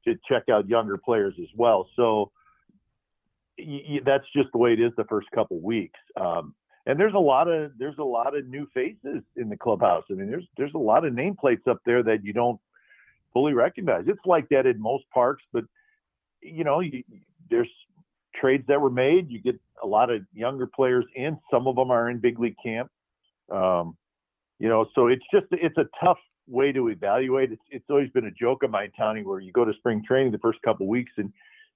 to 0.06 0.18
check 0.30 0.44
out 0.49 0.69
younger 0.69 0.98
players 0.98 1.34
as 1.41 1.49
well. 1.56 1.88
So 1.95 2.31
that's 4.05 4.25
just 4.35 4.49
the 4.51 4.57
way 4.57 4.73
it 4.73 4.79
is 4.79 4.91
the 4.97 5.05
first 5.05 5.27
couple 5.31 5.59
weeks. 5.59 5.99
Um, 6.19 6.53
and 6.85 6.99
there's 6.99 7.13
a 7.13 7.19
lot 7.19 7.47
of 7.47 7.71
there's 7.77 7.97
a 7.99 8.03
lot 8.03 8.35
of 8.35 8.47
new 8.47 8.67
faces 8.73 9.21
in 9.35 9.49
the 9.49 9.57
clubhouse. 9.57 10.05
I 10.09 10.13
mean, 10.13 10.29
there's 10.29 10.47
there's 10.55 10.73
a 10.73 10.79
lot 10.79 11.05
of 11.05 11.13
nameplates 11.13 11.67
up 11.69 11.79
there 11.85 12.01
that 12.03 12.23
you 12.23 12.34
don't 12.34 12.59
fully 13.34 13.53
recognize. 13.53 14.05
It's 14.07 14.25
like 14.25 14.47
that 14.49 14.65
in 14.65 14.81
most 14.81 15.03
parks, 15.13 15.43
but 15.51 15.65
you 16.41 16.63
know, 16.63 16.79
you, 16.79 17.03
there's 17.49 17.69
trades 18.39 18.63
that 18.67 18.79
were 18.79 18.89
made. 18.89 19.29
You 19.29 19.41
get 19.41 19.59
a 19.84 19.88
lot 19.88 20.09
of 20.09 20.21
younger 20.34 20.65
players 20.65 21.05
in. 21.13 21.38
Some 21.51 21.67
of 21.67 21.75
them 21.75 21.91
are 21.91 22.09
in 22.09 22.19
big 22.19 22.39
league 22.39 22.55
camp. 22.63 22.89
Um, 23.51 23.97
you 24.59 24.69
know, 24.69 24.85
so 24.95 25.07
it's 25.07 25.25
just 25.31 25.47
it's 25.51 25.77
a 25.77 25.88
tough 26.03 26.19
way 26.47 26.71
to 26.71 26.88
evaluate. 26.88 27.51
It's 27.51 27.61
it's 27.69 27.85
always 27.89 28.09
been 28.11 28.25
a 28.25 28.31
joke 28.31 28.63
of 28.63 28.71
mine, 28.71 28.91
Tony, 28.97 29.23
where 29.23 29.39
you 29.39 29.51
go 29.51 29.65
to 29.65 29.73
spring 29.73 30.03
training 30.07 30.31
the 30.31 30.39
first 30.39 30.61
couple 30.61 30.88
weeks 30.88 31.11
and 31.17 31.31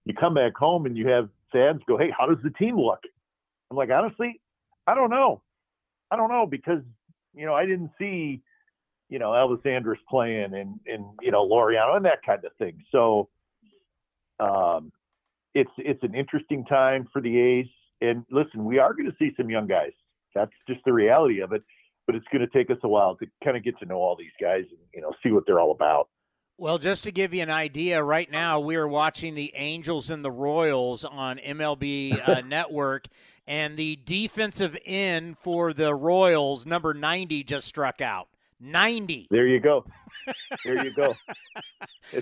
you 0.05 0.13
come 0.13 0.33
back 0.33 0.55
home 0.55 0.85
and 0.85 0.97
you 0.97 1.07
have 1.09 1.29
fans 1.51 1.81
go, 1.87 1.97
"Hey, 1.97 2.11
how 2.17 2.27
does 2.27 2.41
the 2.43 2.49
team 2.51 2.79
look?" 2.79 2.99
I'm 3.69 3.77
like, 3.77 3.89
honestly, 3.89 4.41
I 4.87 4.95
don't 4.95 5.09
know. 5.09 5.41
I 6.11 6.17
don't 6.17 6.29
know 6.29 6.45
because 6.45 6.81
you 7.33 7.45
know 7.45 7.53
I 7.53 7.65
didn't 7.65 7.91
see 7.97 8.41
you 9.09 9.19
know 9.19 9.31
Elvis 9.31 9.65
Andrus 9.65 9.99
playing 10.09 10.53
and 10.53 10.79
and 10.85 11.05
you 11.21 11.31
know 11.31 11.47
Laureano 11.47 11.95
and 11.95 12.05
that 12.05 12.23
kind 12.25 12.43
of 12.43 12.51
thing. 12.57 12.83
So 12.91 13.29
um, 14.39 14.91
it's 15.53 15.71
it's 15.77 16.03
an 16.03 16.15
interesting 16.15 16.65
time 16.65 17.07
for 17.13 17.21
the 17.21 17.39
A's. 17.39 17.67
And 18.01 18.25
listen, 18.31 18.65
we 18.65 18.79
are 18.79 18.93
going 18.93 19.09
to 19.09 19.15
see 19.19 19.31
some 19.37 19.49
young 19.49 19.67
guys. 19.67 19.91
That's 20.33 20.51
just 20.67 20.81
the 20.85 20.93
reality 20.93 21.41
of 21.41 21.53
it. 21.53 21.61
But 22.07 22.15
it's 22.15 22.25
going 22.31 22.41
to 22.41 22.47
take 22.47 22.71
us 22.71 22.77
a 22.83 22.87
while 22.87 23.15
to 23.17 23.27
kind 23.43 23.55
of 23.55 23.63
get 23.63 23.77
to 23.79 23.85
know 23.85 23.97
all 23.97 24.15
these 24.17 24.31
guys 24.41 24.63
and 24.69 24.79
you 24.93 25.01
know 25.01 25.13
see 25.21 25.31
what 25.31 25.45
they're 25.45 25.59
all 25.59 25.71
about. 25.71 26.09
Well, 26.61 26.77
just 26.77 27.05
to 27.05 27.11
give 27.11 27.33
you 27.33 27.41
an 27.41 27.49
idea, 27.49 28.03
right 28.03 28.29
now 28.29 28.59
we 28.59 28.75
are 28.75 28.87
watching 28.87 29.33
the 29.33 29.51
Angels 29.55 30.11
and 30.11 30.23
the 30.23 30.29
Royals 30.29 31.03
on 31.03 31.39
MLB 31.39 32.29
uh, 32.29 32.41
Network, 32.45 33.07
and 33.47 33.77
the 33.77 33.97
defensive 34.05 34.77
end 34.85 35.39
for 35.39 35.73
the 35.73 35.95
Royals, 35.95 36.67
number 36.67 36.93
90, 36.93 37.43
just 37.45 37.65
struck 37.65 37.99
out. 37.99 38.27
90. 38.59 39.29
There 39.31 39.47
you 39.47 39.59
go. 39.59 39.87
There 40.63 40.85
you 40.85 40.93
go. 40.93 41.15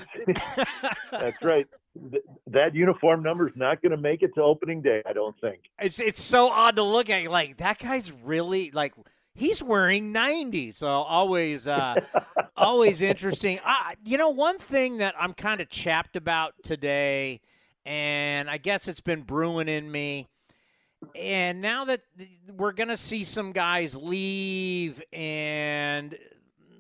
that's 1.12 1.44
right. 1.44 1.68
th- 2.10 2.24
that 2.48 2.74
uniform 2.74 3.22
number 3.22 3.50
is 3.50 3.56
not 3.58 3.82
going 3.82 3.92
to 3.92 3.98
make 3.98 4.24
it 4.24 4.34
to 4.36 4.42
opening 4.42 4.82
day. 4.82 5.04
I 5.06 5.12
don't 5.12 5.36
think. 5.42 5.64
It's 5.80 6.00
it's 6.00 6.22
so 6.22 6.50
odd 6.50 6.78
to 6.78 6.84
look 6.84 7.10
at. 7.10 7.30
Like 7.30 7.58
that 7.58 7.78
guy's 7.78 8.10
really 8.10 8.72
like 8.72 8.94
he's 9.34 9.64
wearing 9.64 10.12
90 10.12 10.72
so 10.72 10.88
always 10.88 11.68
uh 11.68 11.96
always 12.58 13.02
interesting. 13.02 13.60
Uh, 13.66 13.94
you 14.04 14.18
know 14.18 14.30
one 14.30 14.58
thing 14.60 14.98
that 14.98 15.16
i'm 15.20 15.34
kind 15.34 15.62
of 15.62 15.70
chapped 15.70 16.16
about 16.16 16.54
today 16.64 17.42
and 17.86 18.50
i 18.50 18.58
guess 18.58 18.88
it's 18.88 19.02
been 19.02 19.22
brewing 19.22 19.68
in 19.68 19.92
me 19.92 20.28
and 21.16 21.62
now 21.62 21.86
that 21.86 22.02
we're 22.58 22.74
going 22.74 22.90
to 22.90 22.98
see 22.98 23.24
some 23.24 23.54
guys 23.54 23.96
leave 23.96 25.02
and 25.14 26.18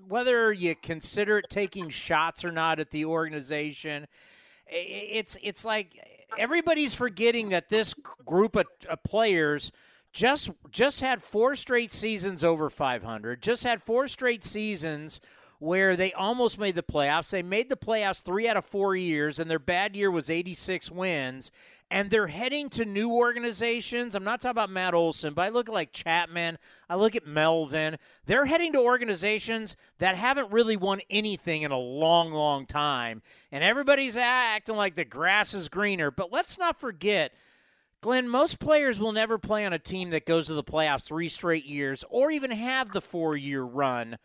whether 0.07 0.51
you 0.51 0.75
consider 0.75 1.37
it 1.37 1.45
taking 1.49 1.89
shots 1.89 2.43
or 2.43 2.51
not 2.51 2.79
at 2.79 2.91
the 2.91 3.05
organization 3.05 4.07
it's 4.67 5.37
it's 5.41 5.65
like 5.65 5.93
everybody's 6.37 6.93
forgetting 6.93 7.49
that 7.49 7.69
this 7.69 7.93
group 8.25 8.55
of, 8.55 8.65
of 8.89 9.01
players 9.03 9.71
just 10.13 10.51
just 10.71 11.01
had 11.01 11.21
four 11.21 11.55
straight 11.55 11.93
seasons 11.93 12.43
over 12.43 12.69
500 12.69 13.41
just 13.43 13.63
had 13.63 13.81
four 13.81 14.07
straight 14.07 14.43
seasons 14.43 15.21
where 15.59 15.97
they 15.97 16.13
almost 16.13 16.57
made 16.57 16.75
the 16.75 16.81
playoffs. 16.81 17.29
They 17.31 17.43
made 17.43 17.69
the 17.69 17.75
playoffs 17.75 18.23
three 18.23 18.47
out 18.47 18.57
of 18.57 18.65
four 18.65 18.95
years 18.95 19.39
and 19.39 19.51
their 19.51 19.59
bad 19.59 19.95
year 19.95 20.09
was 20.09 20.29
86 20.29 20.89
wins. 20.89 21.51
And 21.91 22.11
they're 22.11 22.27
heading 22.27 22.69
to 22.71 22.85
new 22.85 23.11
organizations. 23.11 24.15
I'm 24.15 24.23
not 24.23 24.39
talking 24.41 24.51
about 24.51 24.69
matt 24.69 24.93
olson 24.93 25.33
but 25.33 25.41
i 25.41 25.49
look 25.49 25.67
at 25.67 25.75
like 25.75 25.91
chapman. 25.91 26.57
I 26.89 26.95
look 26.95 27.15
at 27.15 27.27
melvin. 27.27 27.97
They're 28.25 28.45
heading 28.45 28.73
to 28.73 28.79
organizations 28.79 29.75
that 29.97 30.15
haven't 30.15 30.51
really 30.51 30.77
won 30.77 31.01
anything 31.09 31.63
in 31.63 31.71
a 31.71 31.77
long 31.77 32.31
long 32.31 32.65
time. 32.65 33.21
And 33.51 33.63
everybody's 33.63 34.15
acting 34.15 34.75
like 34.75 34.95
the 34.95 35.05
grass 35.05 35.53
is 35.53 35.67
greener. 35.67 36.09
But 36.09 36.31
let's 36.31 36.57
not 36.57 36.79
forget 36.79 37.33
Glenn, 38.01 38.29
most 38.29 38.59
players 38.59 38.99
will 38.99 39.11
never 39.11 39.37
play 39.37 39.65
on 39.65 39.73
a 39.73 39.79
team 39.79 40.11
that 40.11 40.25
goes 40.25 40.47
to 40.47 40.53
the 40.53 40.63
playoffs 40.63 41.05
three 41.05 41.27
straight 41.27 41.65
years, 41.65 42.05
or 42.09 42.31
even 42.31 42.51
have 42.51 42.93
the 42.93 43.01
four-year 43.01 43.61
run 43.61 44.17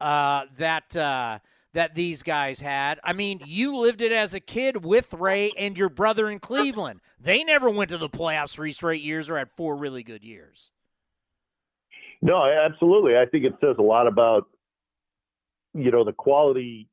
uh, 0.00 0.46
that 0.58 0.96
uh, 0.96 1.38
that 1.72 1.94
these 1.94 2.24
guys 2.24 2.60
had. 2.60 2.98
I 3.04 3.12
mean, 3.12 3.40
you 3.44 3.76
lived 3.76 4.02
it 4.02 4.10
as 4.10 4.34
a 4.34 4.40
kid 4.40 4.84
with 4.84 5.14
Ray 5.14 5.52
and 5.56 5.78
your 5.78 5.88
brother 5.88 6.28
in 6.28 6.40
Cleveland. 6.40 7.00
They 7.20 7.44
never 7.44 7.70
went 7.70 7.90
to 7.90 7.98
the 7.98 8.08
playoffs 8.08 8.54
three 8.54 8.72
straight 8.72 9.02
years 9.02 9.30
or 9.30 9.38
had 9.38 9.50
four 9.56 9.76
really 9.76 10.02
good 10.02 10.24
years. 10.24 10.72
No, 12.20 12.44
absolutely. 12.44 13.16
I 13.16 13.26
think 13.26 13.44
it 13.44 13.54
says 13.60 13.76
a 13.78 13.82
lot 13.82 14.08
about 14.08 14.48
you 15.72 15.92
know 15.92 16.02
the 16.02 16.12
quality 16.12 16.88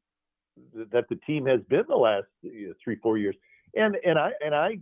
that 0.92 1.10
the 1.10 1.16
team 1.28 1.48
has 1.48 1.62
been 1.68 1.84
the 1.88 1.96
last 1.96 2.28
three 2.84 2.98
four 3.02 3.18
years, 3.18 3.36
and 3.76 3.98
and 4.06 4.20
I 4.20 4.34
and 4.46 4.54
I, 4.54 4.78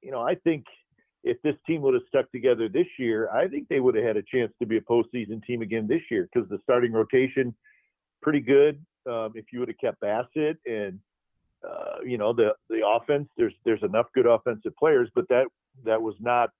you 0.00 0.10
know, 0.10 0.22
I 0.22 0.36
think 0.36 0.64
if 1.24 1.40
this 1.42 1.56
team 1.66 1.80
would 1.82 1.94
have 1.94 2.02
stuck 2.06 2.30
together 2.30 2.68
this 2.68 2.86
year, 2.98 3.30
I 3.30 3.48
think 3.48 3.68
they 3.68 3.80
would 3.80 3.94
have 3.94 4.04
had 4.04 4.16
a 4.16 4.22
chance 4.22 4.52
to 4.60 4.66
be 4.66 4.76
a 4.76 4.80
postseason 4.82 5.42
team 5.44 5.62
again 5.62 5.88
this 5.88 6.02
year 6.10 6.28
because 6.32 6.48
the 6.48 6.58
starting 6.62 6.92
rotation 6.92 7.54
pretty 8.22 8.40
good. 8.40 8.84
Um, 9.10 9.32
if 9.34 9.46
you 9.52 9.60
would 9.60 9.68
have 9.68 9.78
kept 9.78 10.00
Bassitt 10.02 10.56
and 10.66 11.00
uh, 11.66 11.96
you 12.04 12.18
know 12.18 12.32
the 12.32 12.54
the 12.68 12.86
offense, 12.86 13.28
there's 13.36 13.54
there's 13.64 13.82
enough 13.82 14.06
good 14.14 14.26
offensive 14.26 14.76
players, 14.78 15.08
but 15.14 15.26
that 15.28 15.46
that 15.84 16.00
was 16.00 16.14
not 16.20 16.50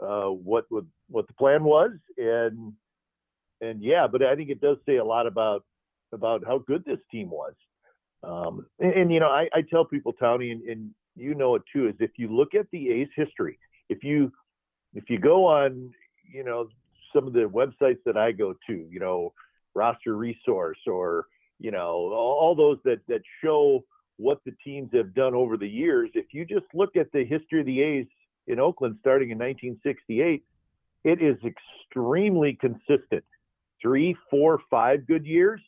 uh, 0.00 0.26
what 0.26 0.64
would 0.70 0.88
what 1.08 1.26
the 1.28 1.34
plan 1.34 1.62
was, 1.62 1.92
and 2.18 2.72
and 3.60 3.82
yeah, 3.82 4.06
but 4.10 4.22
I 4.22 4.34
think 4.34 4.50
it 4.50 4.60
does 4.60 4.76
say 4.86 4.96
a 4.96 5.04
lot 5.04 5.26
about 5.26 5.64
about 6.12 6.44
how 6.44 6.58
good 6.58 6.84
this 6.84 7.00
team 7.10 7.30
was. 7.30 7.54
Um, 8.22 8.66
and, 8.78 8.92
and, 8.92 9.12
you 9.12 9.20
know, 9.20 9.28
I, 9.28 9.48
I 9.52 9.62
tell 9.68 9.84
people, 9.84 10.14
Tony, 10.14 10.50
and, 10.50 10.62
and 10.62 10.90
you 11.14 11.34
know 11.34 11.56
it 11.56 11.62
too, 11.70 11.88
is 11.88 11.94
if 12.00 12.12
you 12.16 12.34
look 12.34 12.54
at 12.54 12.66
the 12.72 12.88
A's 12.88 13.08
history, 13.14 13.58
if 13.88 14.02
you 14.02 14.32
if 14.94 15.10
you 15.10 15.18
go 15.18 15.46
on 15.46 15.92
you 16.32 16.44
know 16.44 16.68
some 17.14 17.26
of 17.26 17.32
the 17.32 17.48
websites 17.48 17.98
that 18.04 18.16
I 18.16 18.32
go 18.32 18.54
to, 18.66 18.72
you 18.90 18.98
know, 18.98 19.32
roster 19.74 20.16
resource 20.16 20.78
or 20.86 21.26
you 21.60 21.70
know 21.70 22.12
all 22.12 22.54
those 22.54 22.78
that 22.84 23.00
that 23.08 23.22
show 23.42 23.84
what 24.16 24.40
the 24.44 24.52
teams 24.64 24.90
have 24.92 25.14
done 25.14 25.34
over 25.34 25.56
the 25.56 25.68
years. 25.68 26.10
If 26.14 26.26
you 26.32 26.44
just 26.44 26.66
look 26.74 26.96
at 26.96 27.10
the 27.12 27.24
history 27.24 27.60
of 27.60 27.66
the 27.66 27.80
A's 27.82 28.06
in 28.46 28.60
Oakland 28.60 28.96
starting 29.00 29.30
in 29.30 29.38
1968, 29.38 30.44
it 31.04 31.22
is 31.22 31.36
extremely 31.44 32.58
consistent. 32.60 33.24
Three, 33.80 34.16
four, 34.30 34.60
five 34.70 35.06
good 35.06 35.26
years, 35.26 35.60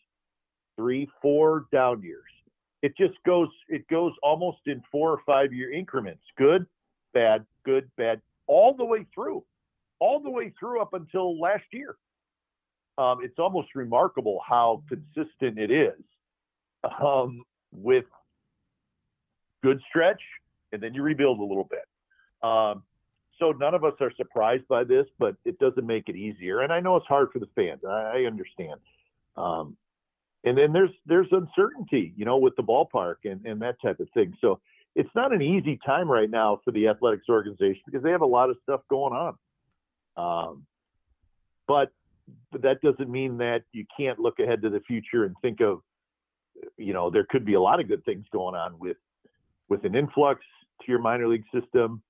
three, 0.76 1.08
four 1.20 1.66
down 1.72 2.02
years. 2.02 2.22
It 2.82 2.96
just 2.96 3.14
goes 3.24 3.48
it 3.68 3.88
goes 3.88 4.12
almost 4.22 4.58
in 4.66 4.82
four 4.92 5.10
or 5.12 5.20
five 5.26 5.52
year 5.52 5.72
increments. 5.72 6.22
Good, 6.36 6.66
bad, 7.16 7.46
good, 7.64 7.88
bad, 7.96 8.20
all 8.46 8.74
the 8.74 8.84
way 8.84 9.06
through, 9.14 9.42
all 10.00 10.20
the 10.20 10.28
way 10.28 10.52
through 10.60 10.82
up 10.82 10.92
until 10.92 11.40
last 11.40 11.64
year. 11.72 11.96
Um, 12.98 13.20
it's 13.22 13.38
almost 13.38 13.68
remarkable 13.74 14.40
how 14.46 14.82
consistent 14.86 15.58
it 15.58 15.70
is 15.70 15.98
um, 17.02 17.42
with 17.72 18.04
good 19.62 19.80
stretch, 19.88 20.20
and 20.72 20.82
then 20.82 20.92
you 20.92 21.02
rebuild 21.02 21.38
a 21.40 21.42
little 21.42 21.68
bit. 21.70 21.86
Um, 22.46 22.82
so 23.38 23.52
none 23.52 23.74
of 23.74 23.82
us 23.82 23.94
are 24.00 24.12
surprised 24.16 24.68
by 24.68 24.84
this, 24.84 25.06
but 25.18 25.36
it 25.46 25.58
doesn't 25.58 25.86
make 25.86 26.10
it 26.10 26.16
easier. 26.16 26.60
And 26.60 26.70
I 26.70 26.80
know 26.80 26.96
it's 26.96 27.06
hard 27.06 27.28
for 27.32 27.38
the 27.38 27.48
fans. 27.54 27.80
I, 27.88 28.18
I 28.20 28.26
understand. 28.26 28.78
Um, 29.36 29.76
and 30.44 30.56
then 30.56 30.72
there's 30.72 30.90
there's 31.06 31.28
uncertainty, 31.32 32.12
you 32.14 32.26
know, 32.26 32.36
with 32.36 32.56
the 32.56 32.62
ballpark 32.62 33.16
and, 33.24 33.44
and 33.46 33.60
that 33.62 33.80
type 33.82 34.00
of 34.00 34.08
thing. 34.10 34.34
So 34.40 34.60
it's 34.96 35.14
not 35.14 35.32
an 35.32 35.42
easy 35.42 35.78
time 35.84 36.10
right 36.10 36.28
now 36.28 36.58
for 36.64 36.70
the 36.72 36.88
athletics 36.88 37.26
organization 37.28 37.82
because 37.84 38.02
they 38.02 38.10
have 38.10 38.22
a 38.22 38.26
lot 38.26 38.48
of 38.48 38.56
stuff 38.62 38.80
going 38.88 39.12
on. 39.12 39.36
Um, 40.16 40.66
but, 41.68 41.92
but 42.50 42.62
that 42.62 42.80
doesn't 42.80 43.10
mean 43.10 43.36
that 43.38 43.64
you 43.72 43.84
can't 43.94 44.18
look 44.18 44.38
ahead 44.38 44.62
to 44.62 44.70
the 44.70 44.80
future 44.80 45.24
and 45.24 45.36
think 45.42 45.60
of, 45.60 45.82
you 46.78 46.94
know, 46.94 47.10
there 47.10 47.26
could 47.28 47.44
be 47.44 47.54
a 47.54 47.60
lot 47.60 47.78
of 47.78 47.88
good 47.88 48.04
things 48.06 48.24
going 48.32 48.54
on 48.54 48.78
with 48.78 48.96
with 49.68 49.84
an 49.84 49.94
influx 49.94 50.40
to 50.80 50.90
your 50.90 51.00
minor 51.00 51.28
league 51.28 51.44
system. 51.52 52.00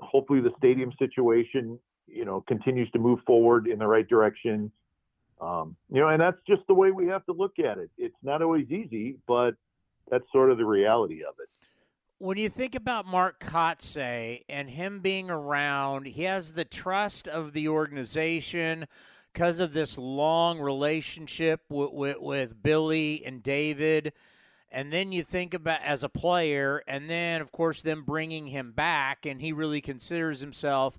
Hopefully, 0.00 0.40
the 0.40 0.50
stadium 0.58 0.90
situation, 0.98 1.78
you 2.08 2.24
know, 2.24 2.40
continues 2.48 2.90
to 2.90 2.98
move 2.98 3.20
forward 3.24 3.68
in 3.68 3.78
the 3.78 3.86
right 3.86 4.08
direction. 4.08 4.72
Um, 5.40 5.76
you 5.92 6.00
know, 6.00 6.08
and 6.08 6.20
that's 6.20 6.38
just 6.48 6.62
the 6.66 6.74
way 6.74 6.90
we 6.90 7.06
have 7.06 7.24
to 7.26 7.32
look 7.32 7.58
at 7.60 7.78
it. 7.78 7.90
It's 7.96 8.16
not 8.24 8.42
always 8.42 8.68
easy, 8.70 9.18
but 9.28 9.52
that's 10.10 10.24
sort 10.32 10.50
of 10.50 10.58
the 10.58 10.64
reality 10.64 11.22
of 11.22 11.34
it. 11.38 11.48
When 12.22 12.36
you 12.36 12.50
think 12.50 12.74
about 12.74 13.06
Mark 13.06 13.40
Kotsay 13.40 14.44
and 14.46 14.68
him 14.68 15.00
being 15.00 15.30
around, 15.30 16.06
he 16.06 16.24
has 16.24 16.52
the 16.52 16.66
trust 16.66 17.26
of 17.26 17.54
the 17.54 17.68
organization 17.68 18.86
because 19.32 19.58
of 19.58 19.72
this 19.72 19.96
long 19.96 20.60
relationship 20.60 21.62
with, 21.70 21.92
with, 21.94 22.16
with 22.20 22.62
Billy 22.62 23.24
and 23.24 23.42
David. 23.42 24.12
And 24.70 24.92
then 24.92 25.12
you 25.12 25.22
think 25.22 25.54
about 25.54 25.80
as 25.82 26.04
a 26.04 26.10
player, 26.10 26.82
and 26.86 27.08
then, 27.08 27.40
of 27.40 27.52
course, 27.52 27.80
them 27.80 28.04
bringing 28.04 28.48
him 28.48 28.72
back, 28.72 29.24
and 29.24 29.40
he 29.40 29.54
really 29.54 29.80
considers 29.80 30.40
himself 30.40 30.98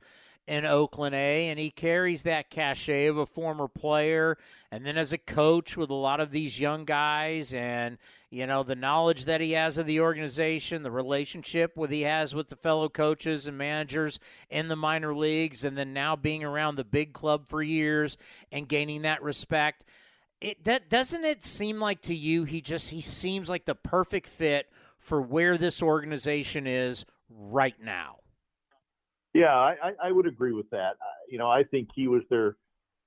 in 0.51 0.65
Oakland 0.65 1.15
A, 1.15 1.47
and 1.47 1.57
he 1.57 1.69
carries 1.71 2.23
that 2.23 2.49
cachet 2.49 3.05
of 3.05 3.17
a 3.17 3.25
former 3.25 3.69
player, 3.69 4.37
and 4.69 4.85
then 4.85 4.97
as 4.97 5.13
a 5.13 5.17
coach 5.17 5.77
with 5.77 5.89
a 5.89 5.93
lot 5.93 6.19
of 6.19 6.31
these 6.31 6.59
young 6.59 6.83
guys, 6.83 7.53
and 7.53 7.97
you 8.29 8.45
know 8.45 8.61
the 8.61 8.75
knowledge 8.75 9.23
that 9.23 9.39
he 9.39 9.53
has 9.53 9.77
of 9.77 9.85
the 9.85 10.01
organization, 10.01 10.83
the 10.83 10.91
relationship 10.91 11.77
with 11.77 11.89
he 11.89 12.01
has 12.01 12.35
with 12.35 12.49
the 12.49 12.57
fellow 12.57 12.89
coaches 12.89 13.47
and 13.47 13.57
managers 13.57 14.19
in 14.49 14.67
the 14.67 14.75
minor 14.75 15.15
leagues, 15.15 15.63
and 15.63 15.77
then 15.77 15.93
now 15.93 16.17
being 16.17 16.43
around 16.43 16.75
the 16.75 16.83
big 16.83 17.13
club 17.13 17.47
for 17.47 17.63
years 17.63 18.17
and 18.51 18.67
gaining 18.67 19.03
that 19.03 19.23
respect. 19.23 19.85
It 20.41 20.89
doesn't 20.89 21.23
it 21.23 21.45
seem 21.45 21.79
like 21.79 22.01
to 22.01 22.15
you 22.15 22.43
he 22.43 22.59
just 22.59 22.89
he 22.89 22.99
seems 22.99 23.49
like 23.49 23.63
the 23.63 23.75
perfect 23.75 24.27
fit 24.27 24.69
for 24.99 25.21
where 25.21 25.57
this 25.57 25.81
organization 25.81 26.67
is 26.67 27.05
right 27.29 27.81
now. 27.81 28.20
Yeah, 29.33 29.55
I, 29.55 29.93
I 30.03 30.11
would 30.11 30.27
agree 30.27 30.51
with 30.51 30.69
that. 30.71 30.97
You 31.29 31.37
know, 31.37 31.49
I 31.49 31.63
think 31.63 31.89
he 31.95 32.07
was 32.07 32.23
their 32.29 32.57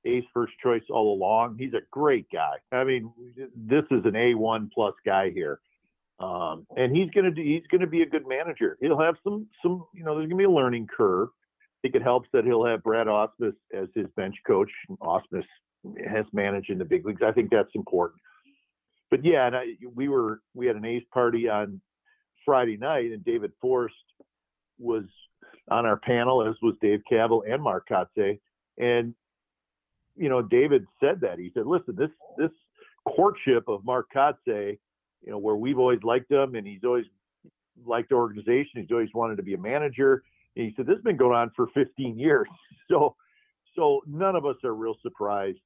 ace 0.07 0.25
first 0.33 0.53
choice 0.63 0.83
all 0.91 1.15
along. 1.15 1.57
He's 1.59 1.75
a 1.75 1.83
great 1.91 2.27
guy. 2.33 2.57
I 2.73 2.85
mean, 2.85 3.13
this 3.57 3.85
is 3.91 4.05
an 4.05 4.17
A 4.17 4.35
one 4.35 4.71
plus 4.75 4.95
guy 5.05 5.31
here, 5.31 5.61
um, 6.19 6.67
and 6.77 6.95
he's 6.97 7.11
gonna 7.11 7.31
do, 7.31 7.43
he's 7.43 7.67
gonna 7.71 7.87
be 7.87 8.03
a 8.03 8.07
good 8.07 8.27
manager. 8.27 8.79
He'll 8.81 8.99
have 9.01 9.17
some 9.23 9.47
some 9.63 9.85
you 9.95 10.05
know 10.05 10.15
there's 10.15 10.29
gonna 10.29 10.39
be 10.39 10.45
a 10.45 10.51
learning 10.51 10.89
curve. 10.95 11.29
I 11.29 11.89
think 11.89 11.97
it 11.97 12.03
helps 12.03 12.29
that 12.33 12.45
he'll 12.45 12.65
have 12.65 12.83
Brad 12.83 13.07
Ausmus 13.07 13.55
as 13.75 13.89
his 13.95 14.07
bench 14.17 14.37
coach. 14.47 14.71
Ausmus 15.03 15.45
has 16.11 16.25
managed 16.33 16.71
in 16.71 16.79
the 16.79 16.85
big 16.87 17.05
leagues. 17.05 17.21
I 17.23 17.33
think 17.33 17.51
that's 17.51 17.75
important. 17.75 18.21
But 19.11 19.25
yeah, 19.25 19.47
and 19.47 19.57
I, 19.57 19.65
we 19.95 20.09
were 20.09 20.41
we 20.55 20.67
had 20.67 20.77
an 20.77 20.85
A's 20.87 21.03
party 21.13 21.49
on 21.49 21.83
Friday 22.47 22.79
night, 22.79 23.13
and 23.13 23.23
David 23.25 23.53
Forst 23.61 23.95
was 24.79 25.05
on 25.71 25.87
our 25.87 25.97
panel, 25.97 26.47
as 26.47 26.55
was 26.63 26.75
Dave 26.81 27.01
Kaval 27.11 27.43
and 27.51 27.63
Mark 27.63 27.89
Kotsay. 27.89 28.39
And, 28.79 29.15
you 30.17 30.29
know, 30.29 30.43
David 30.43 30.87
said 31.01 31.21
that. 31.23 31.39
He 31.39 31.51
said, 31.55 31.67
listen, 31.67 31.95
this 31.97 32.11
this 32.37 32.51
courtship 33.07 33.69
of 33.69 33.85
Mark 33.85 34.09
Kotsay, 34.15 34.79
you 35.23 35.31
know, 35.31 35.39
where 35.39 35.57
we've 35.57 35.79
always 35.79 36.03
liked 36.03 36.31
him 36.31 36.55
and 36.55 36.67
he's 36.67 36.85
always 36.85 37.07
liked 37.87 38.11
the 38.11 38.15
organization. 38.15 38.81
He's 38.81 38.91
always 38.91 39.11
wanted 39.15 39.37
to 39.37 39.43
be 39.43 39.55
a 39.55 39.59
manager. 39.59 40.23
And 40.57 40.67
he 40.67 40.75
said 40.77 40.87
this 40.87 40.97
has 40.97 41.03
been 41.03 41.17
going 41.17 41.37
on 41.37 41.51
for 41.57 41.69
15 41.75 42.19
years. 42.19 42.49
So, 42.91 43.17
so 43.77 44.03
none 44.07 44.37
of 44.37 44.45
us 44.45 44.57
are 44.63 44.75
real 44.75 44.95
surprised 45.01 45.59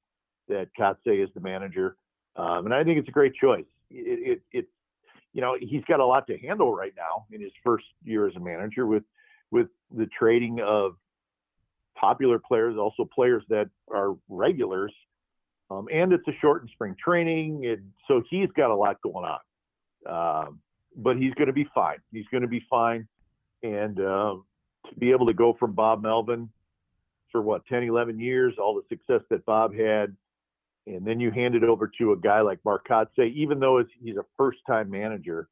that 0.48 0.68
Kotsay 0.78 1.20
is 1.20 1.28
the 1.34 1.40
manager, 1.40 1.96
um, 2.36 2.64
and 2.64 2.72
I 2.72 2.84
think 2.84 2.96
it's 3.00 3.08
a 3.08 3.12
great 3.12 3.34
choice. 3.34 3.64
It, 3.90 4.40
it, 4.52 4.58
it, 4.58 4.68
you 5.32 5.40
know, 5.40 5.56
he's 5.60 5.82
got 5.88 5.98
a 5.98 6.06
lot 6.06 6.28
to 6.28 6.38
handle 6.38 6.72
right 6.72 6.92
now 6.96 7.26
in 7.32 7.40
his 7.40 7.50
first 7.64 7.84
year 8.04 8.28
as 8.28 8.36
a 8.36 8.40
manager 8.40 8.86
with 8.86 9.02
with 9.50 9.66
the 9.94 10.06
trading 10.06 10.60
of 10.60 10.96
popular 11.96 12.38
players, 12.38 12.76
also 12.76 13.04
players 13.04 13.42
that 13.48 13.68
are 13.92 14.16
regulars, 14.28 14.92
um, 15.70 15.86
and 15.92 16.12
it's 16.12 16.26
a 16.28 16.32
shortened 16.40 16.70
spring 16.72 16.96
training, 17.02 17.76
so 18.06 18.22
he's 18.30 18.48
got 18.56 18.70
a 18.70 18.74
lot 18.74 19.00
going 19.02 19.24
on. 19.24 19.38
Um, 20.06 20.60
but 20.96 21.16
he's 21.16 21.34
going 21.34 21.48
to 21.48 21.52
be 21.52 21.68
fine. 21.74 21.98
He's 22.12 22.26
going 22.30 22.42
to 22.42 22.48
be 22.48 22.64
fine, 22.70 23.06
and 23.62 23.98
uh, 24.00 24.36
to 24.88 24.94
be 24.98 25.10
able 25.10 25.26
to 25.26 25.34
go 25.34 25.56
from 25.58 25.72
Bob 25.72 26.02
Melvin 26.02 26.48
for 27.30 27.42
what 27.42 27.66
10, 27.66 27.82
11 27.82 28.18
years, 28.18 28.54
all 28.58 28.74
the 28.74 28.82
success 28.88 29.20
that 29.30 29.44
Bob 29.44 29.74
had, 29.74 30.16
and 30.86 31.06
then 31.06 31.20
you 31.20 31.30
hand 31.30 31.54
it 31.54 31.64
over 31.64 31.90
to 31.98 32.12
a 32.12 32.16
guy 32.16 32.40
like 32.40 32.58
Mark 32.64 32.88
Kotsay, 32.88 33.32
even 33.34 33.60
though 33.60 33.84
he's 34.02 34.16
a 34.16 34.24
first-time 34.36 34.90
manager. 34.90 35.48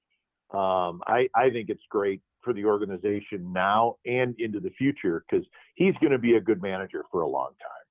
Um, 0.52 1.02
I, 1.06 1.28
I 1.34 1.50
think 1.50 1.68
it's 1.68 1.82
great 1.90 2.20
for 2.42 2.52
the 2.52 2.64
organization 2.64 3.52
now 3.52 3.96
and 4.06 4.34
into 4.38 4.60
the 4.60 4.70
future 4.70 5.24
because 5.28 5.44
he's 5.74 5.94
going 6.00 6.12
to 6.12 6.18
be 6.18 6.36
a 6.36 6.40
good 6.40 6.62
manager 6.62 7.02
for 7.10 7.22
a 7.22 7.28
long 7.28 7.50
time. 7.60 7.86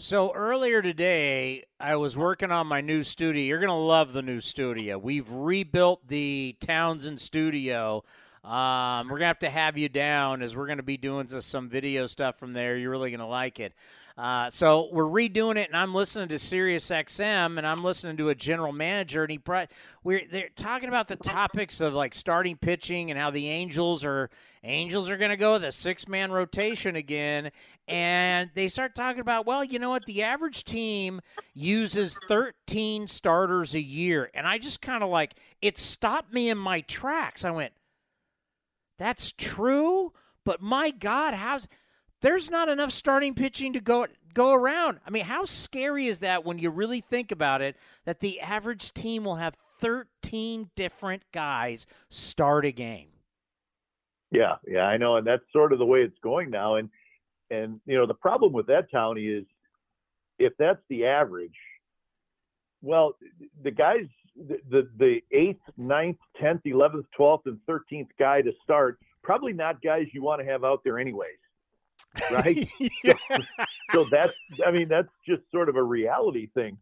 So 0.00 0.32
earlier 0.32 0.80
today, 0.80 1.64
I 1.80 1.96
was 1.96 2.16
working 2.16 2.52
on 2.52 2.68
my 2.68 2.80
new 2.80 3.02
studio. 3.02 3.42
You're 3.42 3.58
going 3.58 3.68
to 3.68 3.74
love 3.74 4.12
the 4.12 4.22
new 4.22 4.40
studio. 4.40 4.96
We've 4.96 5.28
rebuilt 5.28 6.06
the 6.06 6.56
Townsend 6.60 7.20
studio. 7.20 8.04
Um, 8.44 9.08
we're 9.08 9.18
gonna 9.18 9.26
have 9.26 9.38
to 9.40 9.50
have 9.50 9.76
you 9.76 9.88
down 9.88 10.42
as 10.42 10.56
we're 10.56 10.66
gonna 10.66 10.82
be 10.82 10.96
doing 10.96 11.28
some 11.28 11.68
video 11.68 12.06
stuff 12.06 12.38
from 12.38 12.52
there. 12.52 12.76
You're 12.76 12.90
really 12.90 13.10
gonna 13.10 13.28
like 13.28 13.60
it. 13.60 13.74
Uh, 14.18 14.50
so 14.50 14.88
we're 14.90 15.04
redoing 15.04 15.56
it, 15.56 15.68
and 15.68 15.76
I'm 15.76 15.94
listening 15.94 16.28
to 16.30 16.40
Sirius 16.40 16.90
XM, 16.90 17.56
and 17.56 17.64
I'm 17.64 17.84
listening 17.84 18.16
to 18.16 18.30
a 18.30 18.34
general 18.34 18.72
manager, 18.72 19.22
and 19.22 19.30
he 19.30 19.38
brought 19.38 19.70
we're 20.02 20.22
they're 20.28 20.48
talking 20.56 20.88
about 20.88 21.06
the 21.06 21.14
topics 21.14 21.80
of 21.80 21.94
like 21.94 22.16
starting 22.16 22.56
pitching 22.56 23.12
and 23.12 23.20
how 23.20 23.30
the 23.30 23.48
Angels 23.48 24.04
are 24.04 24.28
Angels 24.64 25.08
are 25.08 25.16
going 25.16 25.30
to 25.30 25.36
go 25.36 25.52
with 25.52 25.64
a 25.64 25.70
six 25.70 26.08
man 26.08 26.32
rotation 26.32 26.96
again, 26.96 27.52
and 27.86 28.50
they 28.54 28.66
start 28.66 28.96
talking 28.96 29.20
about 29.20 29.46
well, 29.46 29.62
you 29.62 29.78
know 29.78 29.90
what, 29.90 30.04
the 30.06 30.24
average 30.24 30.64
team 30.64 31.20
uses 31.54 32.18
13 32.26 33.06
starters 33.06 33.76
a 33.76 33.80
year, 33.80 34.28
and 34.34 34.48
I 34.48 34.58
just 34.58 34.82
kind 34.82 35.04
of 35.04 35.10
like 35.10 35.34
it 35.62 35.78
stopped 35.78 36.34
me 36.34 36.50
in 36.50 36.58
my 36.58 36.80
tracks. 36.80 37.44
I 37.44 37.52
went, 37.52 37.72
that's 38.98 39.32
true, 39.32 40.12
but 40.44 40.60
my 40.60 40.90
God, 40.90 41.34
how's 41.34 41.66
there's 42.20 42.50
not 42.50 42.68
enough 42.68 42.90
starting 42.90 43.34
pitching 43.34 43.72
to 43.74 43.80
go 43.80 44.06
go 44.34 44.52
around. 44.52 44.98
I 45.06 45.10
mean, 45.10 45.24
how 45.24 45.44
scary 45.44 46.06
is 46.06 46.20
that 46.20 46.44
when 46.44 46.58
you 46.58 46.70
really 46.70 47.00
think 47.00 47.32
about 47.32 47.62
it 47.62 47.76
that 48.04 48.20
the 48.20 48.40
average 48.40 48.92
team 48.92 49.24
will 49.24 49.36
have 49.36 49.54
13 49.80 50.70
different 50.74 51.22
guys 51.32 51.86
start 52.08 52.64
a 52.64 52.72
game? 52.72 53.08
Yeah, 54.30 54.56
yeah, 54.66 54.82
I 54.82 54.96
know 54.96 55.16
and 55.16 55.26
that's 55.26 55.44
sort 55.52 55.72
of 55.72 55.78
the 55.78 55.86
way 55.86 56.00
it's 56.00 56.18
going 56.22 56.50
now 56.50 56.74
and 56.74 56.90
and 57.50 57.80
you 57.86 57.96
know, 57.96 58.06
the 58.06 58.14
problem 58.14 58.52
with 58.52 58.66
that 58.66 58.90
Townie 58.92 59.40
is 59.40 59.46
if 60.38 60.52
that's 60.58 60.82
the 60.88 61.06
average, 61.06 61.56
well, 62.82 63.16
the 63.62 63.70
guys 63.70 64.06
the, 64.48 64.58
the 64.70 64.88
the 64.98 65.20
eighth, 65.32 65.60
ninth, 65.76 66.18
tenth, 66.40 66.62
eleventh, 66.64 67.06
twelfth, 67.16 67.46
and 67.46 67.58
thirteenth 67.66 68.08
guy 68.18 68.42
to 68.42 68.52
start, 68.62 68.98
probably 69.22 69.52
not 69.52 69.82
guys 69.82 70.06
you 70.12 70.22
want 70.22 70.40
to 70.40 70.46
have 70.46 70.64
out 70.64 70.82
there 70.84 70.98
anyways 70.98 71.38
right? 72.30 72.68
so, 73.06 73.38
so 73.92 74.06
that's, 74.10 74.34
I 74.66 74.70
mean, 74.70 74.88
that's 74.88 75.08
just 75.26 75.42
sort 75.52 75.68
of 75.68 75.76
a 75.76 75.82
reality 75.82 76.48
thing. 76.54 76.78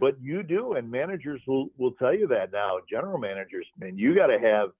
But 0.00 0.14
you 0.22 0.42
do, 0.42 0.74
and 0.74 0.90
managers 0.90 1.40
will, 1.46 1.70
will 1.76 1.92
tell 1.92 2.14
you 2.14 2.28
that 2.28 2.52
now. 2.52 2.78
General 2.88 3.18
managers, 3.18 3.66
man, 3.78 3.98
you 3.98 4.14
got 4.14 4.28
to 4.28 4.38
have, 4.38 4.70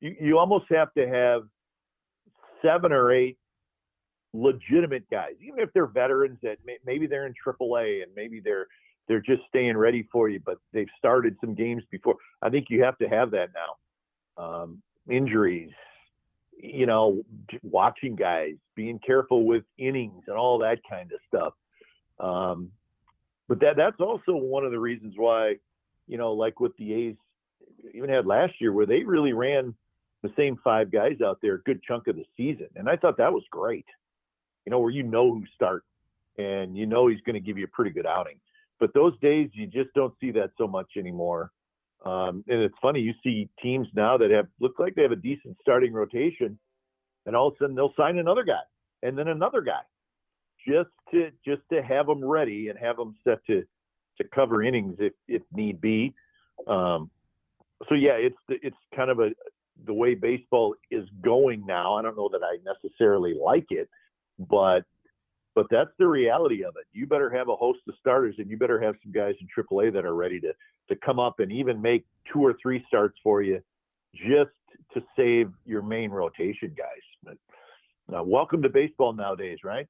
you, 0.00 0.16
you 0.18 0.38
almost 0.38 0.64
have 0.70 0.92
to 0.94 1.06
have 1.06 1.42
seven 2.62 2.92
or 2.92 3.12
eight 3.12 3.36
legitimate 4.32 5.08
guys, 5.10 5.32
even 5.46 5.58
if 5.58 5.70
they're 5.74 5.86
veterans 5.86 6.38
that 6.42 6.56
may, 6.64 6.78
maybe 6.86 7.06
they're 7.06 7.26
in 7.26 7.34
AAA 7.46 8.02
and 8.02 8.12
maybe 8.16 8.40
they're 8.40 8.66
they're 9.08 9.20
just 9.20 9.42
staying 9.48 9.76
ready 9.76 10.08
for 10.12 10.28
you, 10.28 10.40
but 10.44 10.58
they've 10.72 10.88
started 10.98 11.36
some 11.40 11.54
games 11.54 11.82
before. 11.90 12.16
I 12.40 12.50
think 12.50 12.66
you 12.70 12.82
have 12.84 12.98
to 12.98 13.08
have 13.08 13.32
that 13.32 13.50
now. 13.54 14.42
Um, 14.42 14.82
injuries, 15.08 15.70
you 16.56 16.86
know, 16.86 17.22
watching 17.62 18.14
guys, 18.14 18.54
being 18.74 18.98
careful 19.04 19.44
with 19.44 19.64
innings 19.78 20.24
and 20.28 20.36
all 20.36 20.58
that 20.58 20.78
kind 20.88 21.10
of 21.12 21.18
stuff. 21.28 21.54
Um, 22.20 22.70
but 23.48 23.60
that 23.60 23.76
that's 23.76 24.00
also 24.00 24.32
one 24.36 24.64
of 24.64 24.70
the 24.70 24.78
reasons 24.78 25.14
why, 25.16 25.56
you 26.06 26.16
know, 26.16 26.32
like 26.32 26.60
with 26.60 26.76
the 26.76 26.94
A's, 26.94 27.16
even 27.92 28.08
had 28.08 28.26
last 28.26 28.54
year 28.60 28.72
where 28.72 28.86
they 28.86 29.02
really 29.02 29.32
ran 29.32 29.74
the 30.22 30.32
same 30.36 30.56
five 30.62 30.90
guys 30.92 31.20
out 31.24 31.38
there 31.42 31.54
a 31.54 31.62
good 31.62 31.82
chunk 31.82 32.06
of 32.06 32.16
the 32.16 32.24
season, 32.36 32.68
and 32.76 32.88
I 32.88 32.96
thought 32.96 33.16
that 33.18 33.32
was 33.32 33.42
great. 33.50 33.86
You 34.64 34.70
know, 34.70 34.78
where 34.78 34.90
you 34.90 35.02
know 35.02 35.32
who 35.32 35.44
start 35.54 35.84
and 36.38 36.76
you 36.76 36.86
know 36.86 37.08
he's 37.08 37.20
going 37.22 37.34
to 37.34 37.40
give 37.40 37.58
you 37.58 37.64
a 37.64 37.68
pretty 37.68 37.90
good 37.90 38.06
outing. 38.06 38.36
But 38.82 38.94
those 38.94 39.16
days 39.20 39.48
you 39.52 39.68
just 39.68 39.94
don't 39.94 40.12
see 40.20 40.32
that 40.32 40.50
so 40.58 40.66
much 40.66 40.88
anymore. 40.98 41.52
Um, 42.04 42.42
and 42.48 42.60
it's 42.60 42.74
funny, 42.82 42.98
you 42.98 43.14
see 43.22 43.48
teams 43.62 43.86
now 43.94 44.18
that 44.18 44.32
have 44.32 44.48
look 44.58 44.80
like 44.80 44.96
they 44.96 45.02
have 45.02 45.12
a 45.12 45.16
decent 45.16 45.56
starting 45.60 45.92
rotation, 45.92 46.58
and 47.24 47.36
all 47.36 47.46
of 47.46 47.54
a 47.54 47.56
sudden 47.58 47.76
they'll 47.76 47.94
sign 47.96 48.18
another 48.18 48.42
guy 48.42 48.64
and 49.04 49.16
then 49.16 49.28
another 49.28 49.60
guy, 49.60 49.82
just 50.66 50.90
to 51.12 51.30
just 51.44 51.62
to 51.72 51.80
have 51.80 52.06
them 52.06 52.24
ready 52.24 52.70
and 52.70 52.78
have 52.80 52.96
them 52.96 53.14
set 53.22 53.38
to 53.46 53.62
to 54.20 54.28
cover 54.34 54.64
innings 54.64 54.96
if 54.98 55.12
if 55.28 55.42
need 55.52 55.80
be. 55.80 56.12
Um, 56.66 57.08
so 57.88 57.94
yeah, 57.94 58.14
it's 58.14 58.36
it's 58.48 58.76
kind 58.96 59.12
of 59.12 59.20
a 59.20 59.30
the 59.86 59.94
way 59.94 60.16
baseball 60.16 60.74
is 60.90 61.08
going 61.20 61.64
now. 61.66 61.94
I 61.94 62.02
don't 62.02 62.16
know 62.16 62.30
that 62.32 62.42
I 62.42 62.56
necessarily 62.64 63.34
like 63.40 63.66
it, 63.70 63.88
but 64.40 64.82
but 65.54 65.66
that's 65.70 65.90
the 65.98 66.06
reality 66.06 66.64
of 66.64 66.74
it. 66.76 66.86
You 66.92 67.06
better 67.06 67.30
have 67.30 67.48
a 67.48 67.56
host 67.56 67.80
of 67.88 67.94
starters, 68.00 68.36
and 68.38 68.48
you 68.50 68.56
better 68.56 68.80
have 68.80 68.94
some 69.02 69.12
guys 69.12 69.34
in 69.40 69.48
AAA 69.56 69.92
that 69.92 70.04
are 70.04 70.14
ready 70.14 70.40
to 70.40 70.52
to 70.88 70.96
come 70.96 71.18
up 71.18 71.40
and 71.40 71.52
even 71.52 71.80
make 71.80 72.04
two 72.32 72.40
or 72.40 72.56
three 72.60 72.84
starts 72.88 73.16
for 73.22 73.42
you, 73.42 73.62
just 74.14 74.50
to 74.94 75.02
save 75.16 75.50
your 75.64 75.82
main 75.82 76.10
rotation 76.10 76.74
guys. 76.76 77.36
But 78.08 78.16
uh, 78.16 78.22
welcome 78.22 78.62
to 78.62 78.68
baseball 78.68 79.12
nowadays, 79.12 79.58
right? 79.62 79.86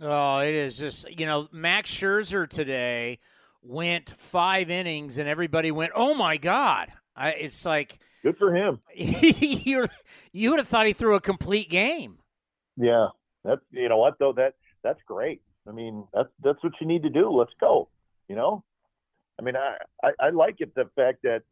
Oh, 0.00 0.38
it 0.38 0.54
is 0.54 0.78
just 0.78 1.10
you 1.18 1.26
know 1.26 1.48
Max 1.52 1.90
Scherzer 1.90 2.48
today 2.48 3.18
went 3.62 4.14
five 4.16 4.70
innings, 4.70 5.18
and 5.18 5.28
everybody 5.28 5.70
went, 5.70 5.92
"Oh 5.94 6.14
my 6.14 6.36
God!" 6.36 6.92
I, 7.16 7.30
it's 7.32 7.66
like 7.66 7.98
good 8.22 8.36
for 8.38 8.54
him. 8.54 8.80
you 8.94 9.86
you 10.32 10.50
would 10.50 10.58
have 10.58 10.68
thought 10.68 10.86
he 10.86 10.92
threw 10.92 11.16
a 11.16 11.20
complete 11.20 11.68
game. 11.68 12.18
Yeah, 12.76 13.08
that's 13.44 13.60
you 13.72 13.88
know 13.88 13.98
what 13.98 14.18
though 14.18 14.32
that 14.34 14.54
that's 14.82 15.00
great. 15.06 15.42
I 15.68 15.72
mean, 15.72 16.06
that's 16.12 16.28
that's 16.42 16.62
what 16.62 16.72
you 16.80 16.86
need 16.86 17.02
to 17.02 17.10
do. 17.10 17.30
Let's 17.30 17.52
go. 17.60 17.88
You 18.28 18.36
know, 18.36 18.64
I 19.38 19.42
mean, 19.42 19.56
I, 19.56 19.76
I, 20.02 20.26
I 20.26 20.30
like 20.30 20.56
it 20.58 20.74
the 20.74 20.88
fact 20.96 21.22
that 21.22 21.42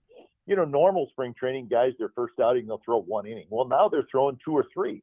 you 0.46 0.56
know 0.56 0.64
normal 0.64 1.09
spring 1.10 1.34
training 1.38 1.68
guys 1.70 1.92
their 1.98 2.10
first 2.14 2.34
outing 2.40 2.66
they'll 2.66 2.82
throw 2.84 3.00
one 3.00 3.26
inning. 3.26 3.46
Well, 3.50 3.66
now 3.66 3.88
they're 3.88 4.06
throwing 4.10 4.38
two 4.44 4.52
or 4.52 4.66
three, 4.72 5.02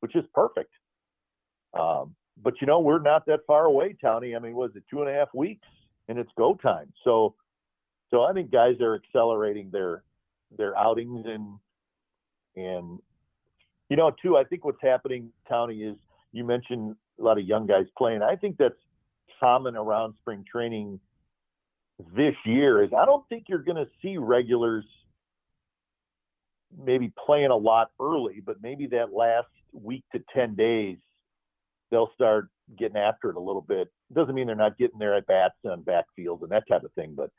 which 0.00 0.16
is 0.16 0.24
perfect. 0.34 0.70
Um, 1.78 2.14
but 2.42 2.54
you 2.60 2.66
know, 2.66 2.80
we're 2.80 3.00
not 3.00 3.26
that 3.26 3.40
far 3.46 3.64
away, 3.64 3.96
Townie. 4.02 4.36
I 4.36 4.38
mean, 4.38 4.54
was 4.54 4.70
it 4.74 4.84
two 4.90 5.00
and 5.00 5.10
a 5.10 5.12
half 5.12 5.28
weeks 5.34 5.66
and 6.08 6.18
it's 6.18 6.30
go 6.36 6.54
time? 6.54 6.92
So, 7.04 7.34
so 8.10 8.22
I 8.22 8.32
think 8.32 8.50
guys 8.50 8.80
are 8.80 8.94
accelerating 8.94 9.70
their 9.70 10.02
their 10.56 10.76
outings 10.78 11.26
and 11.26 11.58
and 12.56 12.98
you 13.88 13.96
know 13.96 14.12
too. 14.22 14.36
I 14.36 14.44
think 14.44 14.64
what's 14.64 14.82
happening, 14.82 15.30
Townie, 15.50 15.90
is 15.90 15.96
you 16.32 16.44
mentioned 16.44 16.96
a 17.18 17.22
lot 17.22 17.38
of 17.38 17.44
young 17.44 17.66
guys 17.66 17.86
playing. 17.96 18.22
I 18.22 18.36
think 18.36 18.56
that's 18.58 18.74
common 19.40 19.76
around 19.76 20.14
spring 20.20 20.44
training 20.50 21.00
this 22.14 22.34
year 22.44 22.82
is 22.82 22.90
I 22.96 23.04
don't 23.04 23.26
think 23.28 23.44
you're 23.48 23.58
going 23.58 23.76
to 23.76 23.88
see 24.02 24.18
regulars 24.18 24.84
maybe 26.78 27.12
playing 27.24 27.50
a 27.50 27.56
lot 27.56 27.90
early, 28.00 28.42
but 28.44 28.56
maybe 28.62 28.86
that 28.88 29.12
last 29.12 29.48
week 29.72 30.04
to 30.12 30.22
10 30.34 30.54
days, 30.56 30.98
they'll 31.90 32.10
start 32.14 32.48
getting 32.78 32.96
after 32.96 33.30
it 33.30 33.36
a 33.36 33.40
little 33.40 33.62
bit. 33.62 33.88
Doesn't 34.12 34.34
mean 34.34 34.46
they're 34.46 34.56
not 34.56 34.76
getting 34.76 34.98
their 34.98 35.14
at 35.14 35.26
bats 35.26 35.54
on 35.64 35.82
backfield 35.82 36.42
and 36.42 36.50
that 36.50 36.68
type 36.68 36.82
of 36.82 36.92
thing, 36.92 37.14
but, 37.16 37.30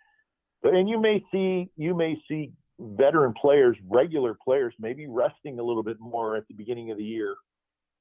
but, 0.63 0.73
and 0.73 0.89
you 0.89 0.99
may 0.99 1.23
see, 1.31 1.69
you 1.77 1.93
may 1.93 2.19
see 2.27 2.51
veteran 2.79 3.33
players, 3.39 3.77
regular 3.87 4.35
players, 4.43 4.73
maybe 4.79 5.07
resting 5.07 5.59
a 5.59 5.63
little 5.63 5.83
bit 5.83 5.99
more 5.99 6.35
at 6.35 6.47
the 6.47 6.53
beginning 6.53 6.89
of 6.89 6.97
the 6.97 7.03
year 7.03 7.35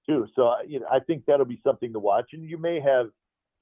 too. 0.09 0.27
So 0.35 0.55
you 0.67 0.81
know, 0.81 0.87
I 0.91 1.01
think 1.01 1.25
that'll 1.27 1.47
be 1.47 1.61
something 1.65 1.93
to 1.93 1.99
watch. 1.99 2.31
And 2.33 2.49
you 2.49 2.59
may 2.59 2.81
have 2.81 3.07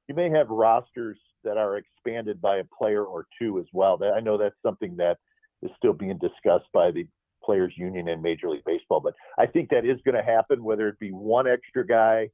you 0.08 0.14
may 0.14 0.30
have 0.30 0.48
rosters 0.48 1.18
that 1.44 1.56
are 1.56 1.76
expanded 1.76 2.40
by 2.40 2.58
a 2.58 2.64
player 2.64 3.04
or 3.04 3.26
two 3.40 3.58
as 3.58 3.66
well. 3.72 3.98
I 4.02 4.20
know 4.20 4.38
that's 4.38 4.56
something 4.62 4.96
that 4.96 5.18
is 5.62 5.70
still 5.76 5.92
being 5.92 6.18
discussed 6.18 6.68
by 6.72 6.90
the 6.90 7.06
players 7.42 7.72
union 7.76 8.08
in 8.08 8.22
Major 8.22 8.48
League 8.48 8.64
Baseball. 8.64 9.00
But 9.00 9.14
I 9.38 9.46
think 9.46 9.70
that 9.70 9.84
is 9.84 9.98
going 10.04 10.14
to 10.14 10.22
happen, 10.22 10.64
whether 10.64 10.88
it 10.88 10.98
be 10.98 11.10
one 11.10 11.46
extra 11.46 11.86
guy 11.86 12.30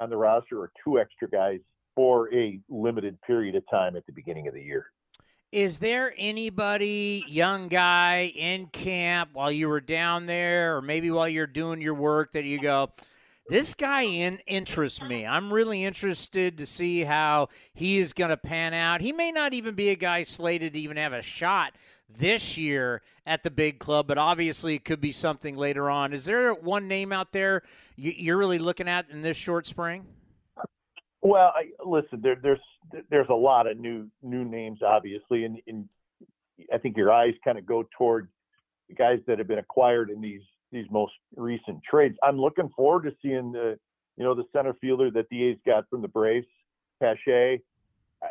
on 0.00 0.10
the 0.10 0.16
roster 0.16 0.60
or 0.60 0.72
two 0.84 0.98
extra 0.98 1.28
guys 1.28 1.60
for 1.94 2.32
a 2.34 2.58
limited 2.68 3.20
period 3.22 3.54
of 3.54 3.62
time 3.70 3.96
at 3.96 4.04
the 4.06 4.12
beginning 4.12 4.48
of 4.48 4.54
the 4.54 4.62
year. 4.62 4.86
Is 5.52 5.78
there 5.78 6.12
anybody, 6.18 7.24
young 7.28 7.68
guy 7.68 8.32
in 8.34 8.66
camp 8.66 9.30
while 9.34 9.52
you 9.52 9.68
were 9.68 9.80
down 9.80 10.26
there, 10.26 10.76
or 10.76 10.82
maybe 10.82 11.12
while 11.12 11.28
you're 11.28 11.46
doing 11.46 11.80
your 11.80 11.94
work, 11.94 12.32
that 12.32 12.42
you 12.42 12.60
go, 12.60 12.90
this 13.48 13.74
guy 13.74 14.02
in, 14.02 14.38
interests 14.46 15.02
me. 15.02 15.26
I'm 15.26 15.52
really 15.52 15.84
interested 15.84 16.58
to 16.58 16.66
see 16.66 17.02
how 17.02 17.48
he 17.74 17.98
is 17.98 18.12
going 18.12 18.30
to 18.30 18.36
pan 18.36 18.72
out. 18.74 19.00
He 19.00 19.12
may 19.12 19.32
not 19.32 19.52
even 19.52 19.74
be 19.74 19.90
a 19.90 19.96
guy 19.96 20.22
slated 20.22 20.74
to 20.74 20.80
even 20.80 20.96
have 20.96 21.12
a 21.12 21.22
shot 21.22 21.74
this 22.08 22.56
year 22.56 23.02
at 23.26 23.42
the 23.42 23.50
big 23.50 23.78
club, 23.78 24.06
but 24.06 24.18
obviously 24.18 24.74
it 24.74 24.84
could 24.84 25.00
be 25.00 25.12
something 25.12 25.56
later 25.56 25.90
on. 25.90 26.12
Is 26.12 26.24
there 26.24 26.54
one 26.54 26.88
name 26.88 27.12
out 27.12 27.32
there 27.32 27.62
you're 27.96 28.36
really 28.36 28.58
looking 28.58 28.88
at 28.88 29.10
in 29.10 29.22
this 29.22 29.36
short 29.36 29.66
spring? 29.66 30.06
Well, 31.22 31.52
I, 31.54 31.70
listen, 31.84 32.20
there, 32.22 32.36
there's 32.42 32.60
there's 33.08 33.28
a 33.30 33.34
lot 33.34 33.66
of 33.66 33.78
new 33.78 34.10
new 34.22 34.44
names, 34.44 34.80
obviously, 34.86 35.44
and, 35.44 35.58
and 35.66 35.88
I 36.72 36.76
think 36.78 36.98
your 36.98 37.10
eyes 37.10 37.32
kind 37.42 37.56
of 37.56 37.64
go 37.64 37.88
toward 37.96 38.28
the 38.88 38.94
guys 38.94 39.20
that 39.26 39.38
have 39.38 39.48
been 39.48 39.58
acquired 39.58 40.10
in 40.10 40.20
these 40.20 40.42
these 40.74 40.86
most 40.90 41.14
recent 41.36 41.82
trades. 41.88 42.16
I'm 42.22 42.38
looking 42.38 42.68
forward 42.76 43.04
to 43.04 43.12
seeing 43.22 43.52
the 43.52 43.78
you 44.16 44.24
know 44.24 44.34
the 44.34 44.44
center 44.54 44.74
fielder 44.80 45.10
that 45.12 45.28
the 45.30 45.44
A's 45.44 45.58
got 45.66 45.88
from 45.88 46.02
the 46.02 46.08
Braves, 46.08 46.46
Pache. 47.00 47.60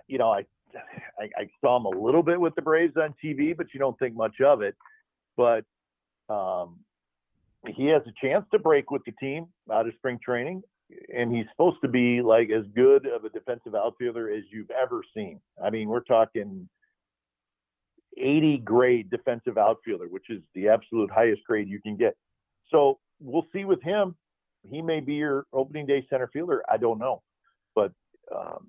You 0.07 0.18
know, 0.18 0.32
I, 0.32 0.45
I 1.20 1.30
I 1.38 1.49
saw 1.61 1.78
him 1.78 1.86
a 1.86 1.99
little 1.99 2.24
bit 2.24 2.40
with 2.40 2.53
the 2.56 2.61
Braves 2.61 2.95
on 2.98 3.15
TV, 3.24 3.57
but 3.57 3.68
you 3.74 3.80
don't 3.80 3.98
think 3.98 4.15
much 4.15 4.41
of 4.41 4.61
it. 4.61 4.76
But 5.36 5.65
um, 6.30 6.80
he 7.68 7.88
has 7.88 8.03
a 8.06 8.26
chance 8.26 8.45
to 8.52 8.60
break 8.60 8.91
with 8.91 9.03
the 9.06 9.14
team 9.14 9.48
out 9.72 9.88
of 9.88 9.94
spring 9.95 10.20
training 10.24 10.61
and 11.14 11.34
he's 11.34 11.45
supposed 11.52 11.78
to 11.82 11.88
be 11.88 12.22
like 12.22 12.49
as 12.49 12.65
good 12.76 13.07
of 13.07 13.24
a 13.24 13.30
defensive 13.30 13.76
outfielder 13.76 14.32
as 14.32 14.44
you've 14.52 14.72
ever 14.72 15.02
seen. 15.15 15.40
I 15.64 15.70
mean, 15.70 15.90
we're 15.90 16.02
talking 16.02 16.68
80 18.18 18.60
grade 18.60 19.10
defensive 19.10 19.57
outfielder, 19.57 20.07
which 20.07 20.30
is 20.30 20.41
the 20.53 20.70
absolute 20.70 21.10
highest 21.11 21.44
grade 21.45 21.68
you 21.68 21.82
can 21.82 21.98
get. 21.98 22.15
So 22.73 22.99
we'll 23.21 23.47
see 23.53 23.65
with 23.65 23.81
him. 23.81 24.15
He 24.69 24.81
may 24.81 24.99
be 24.99 25.15
your 25.15 25.45
opening 25.53 25.85
day 25.85 26.05
center 26.09 26.27
fielder. 26.31 26.63
I 26.69 26.77
don't 26.77 26.99
know, 26.99 27.21
but 27.75 27.91
um, 28.33 28.67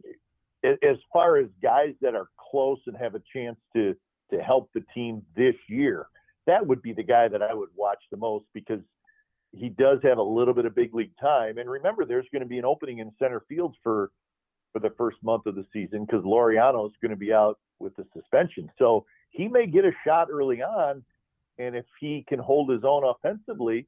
as 0.64 0.96
far 1.12 1.36
as 1.36 1.46
guys 1.62 1.94
that 2.00 2.14
are 2.14 2.28
close 2.50 2.78
and 2.86 2.96
have 2.96 3.14
a 3.14 3.22
chance 3.32 3.56
to 3.74 3.94
to 4.32 4.38
help 4.42 4.70
the 4.74 4.82
team 4.94 5.22
this 5.36 5.54
year, 5.68 6.06
that 6.46 6.66
would 6.66 6.82
be 6.82 6.92
the 6.92 7.02
guy 7.02 7.28
that 7.28 7.42
I 7.42 7.54
would 7.54 7.68
watch 7.76 7.98
the 8.10 8.16
most 8.16 8.46
because 8.54 8.80
he 9.52 9.68
does 9.68 9.98
have 10.02 10.18
a 10.18 10.22
little 10.22 10.54
bit 10.54 10.64
of 10.64 10.74
big 10.74 10.94
league 10.94 11.12
time. 11.20 11.58
And 11.58 11.70
remember, 11.70 12.04
there's 12.04 12.26
going 12.32 12.42
to 12.42 12.48
be 12.48 12.58
an 12.58 12.64
opening 12.64 12.98
in 12.98 13.12
center 13.18 13.44
field 13.48 13.76
for 13.82 14.10
for 14.72 14.80
the 14.80 14.90
first 14.98 15.18
month 15.22 15.46
of 15.46 15.54
the 15.54 15.64
season 15.72 16.04
because 16.04 16.24
Laureano 16.24 16.86
is 16.86 16.92
going 17.00 17.10
to 17.10 17.16
be 17.16 17.32
out 17.32 17.58
with 17.78 17.94
the 17.94 18.04
suspension. 18.12 18.68
So 18.78 19.06
he 19.30 19.46
may 19.46 19.66
get 19.66 19.84
a 19.84 19.92
shot 20.04 20.28
early 20.32 20.62
on, 20.62 21.04
and 21.58 21.76
if 21.76 21.84
he 22.00 22.24
can 22.28 22.40
hold 22.40 22.70
his 22.70 22.82
own 22.82 23.04
offensively, 23.04 23.86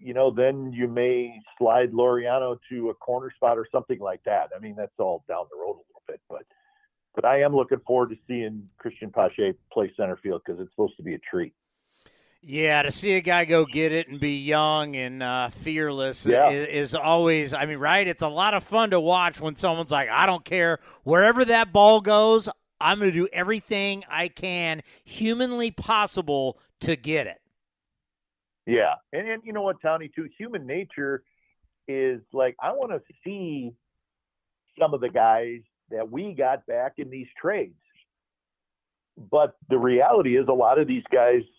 you 0.00 0.14
know, 0.14 0.30
then 0.30 0.72
you 0.72 0.88
may 0.88 1.40
slide 1.58 1.92
Laureano 1.92 2.58
to 2.70 2.90
a 2.90 2.94
corner 2.94 3.32
spot 3.34 3.58
or 3.58 3.66
something 3.70 3.98
like 3.98 4.22
that. 4.24 4.50
I 4.56 4.60
mean, 4.60 4.74
that's 4.76 4.92
all 4.98 5.24
down 5.28 5.46
the 5.50 5.58
road 5.58 5.76
a 5.76 5.84
little 5.88 6.02
bit, 6.06 6.20
but 6.28 6.42
but 7.14 7.24
I 7.24 7.42
am 7.42 7.54
looking 7.54 7.78
forward 7.86 8.10
to 8.10 8.16
seeing 8.26 8.68
Christian 8.78 9.10
Pache 9.10 9.54
play 9.72 9.92
center 9.96 10.16
field 10.16 10.42
because 10.44 10.60
it's 10.60 10.70
supposed 10.72 10.96
to 10.96 11.02
be 11.02 11.14
a 11.14 11.18
treat. 11.18 11.54
Yeah, 12.46 12.82
to 12.82 12.90
see 12.90 13.14
a 13.14 13.22
guy 13.22 13.46
go 13.46 13.64
get 13.64 13.92
it 13.92 14.08
and 14.08 14.20
be 14.20 14.36
young 14.36 14.96
and 14.96 15.22
uh, 15.22 15.48
fearless 15.48 16.26
yeah. 16.26 16.50
is, 16.50 16.66
is, 16.66 16.94
always, 16.94 17.54
I 17.54 17.64
mean, 17.64 17.78
right? 17.78 18.06
It's 18.06 18.20
a 18.20 18.28
lot 18.28 18.52
of 18.52 18.62
fun 18.62 18.90
to 18.90 19.00
watch 19.00 19.40
when 19.40 19.56
someone's 19.56 19.90
like, 19.90 20.10
I 20.10 20.26
don't 20.26 20.44
care. 20.44 20.78
Wherever 21.04 21.42
that 21.46 21.72
ball 21.72 22.02
goes, 22.02 22.50
I'm 22.78 22.98
going 22.98 23.10
to 23.10 23.16
do 23.16 23.28
everything 23.32 24.04
I 24.10 24.28
can 24.28 24.82
humanly 25.04 25.70
possible 25.70 26.58
to 26.80 26.96
get 26.96 27.26
it. 27.26 27.40
Yeah. 28.66 28.94
And, 29.12 29.28
and 29.28 29.42
you 29.44 29.52
know 29.52 29.62
what, 29.62 29.76
Tony, 29.82 30.10
too? 30.14 30.28
Human 30.38 30.66
nature 30.66 31.22
is 31.86 32.20
like, 32.32 32.56
I 32.62 32.72
want 32.72 32.92
to 32.92 33.00
see 33.24 33.72
some 34.78 34.94
of 34.94 35.00
the 35.00 35.10
guys 35.10 35.60
that 35.90 36.10
we 36.10 36.32
got 36.32 36.66
back 36.66 36.94
in 36.98 37.10
these 37.10 37.28
trades. 37.40 37.74
But 39.30 39.56
the 39.68 39.78
reality 39.78 40.36
is, 40.36 40.46
a 40.48 40.52
lot 40.52 40.78
of 40.78 40.86
these 40.86 41.04
guys– 41.12 41.42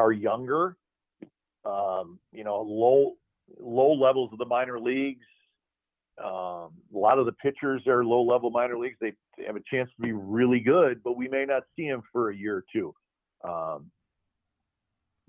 are 0.00 0.12
younger, 0.12 0.76
um, 1.64 2.18
you 2.32 2.42
know, 2.42 2.62
low 2.62 3.16
low 3.58 3.92
levels 3.92 4.30
of 4.32 4.38
the 4.38 4.46
minor 4.46 4.80
leagues. 4.80 5.26
Um, 6.22 6.72
a 6.94 6.98
lot 6.98 7.18
of 7.18 7.26
the 7.26 7.32
pitchers 7.32 7.86
are 7.86 8.04
low 8.04 8.22
level 8.22 8.50
minor 8.50 8.78
leagues. 8.78 8.96
They, 9.00 9.12
have 9.46 9.56
a 9.56 9.62
chance 9.70 9.88
to 9.96 10.02
be 10.02 10.12
really 10.12 10.60
good, 10.60 11.02
but 11.02 11.16
we 11.16 11.26
may 11.26 11.46
not 11.46 11.62
see 11.74 11.88
them 11.88 12.02
for 12.12 12.30
a 12.30 12.36
year 12.36 12.56
or 12.56 12.64
two. 12.70 12.94
Um, 13.42 13.90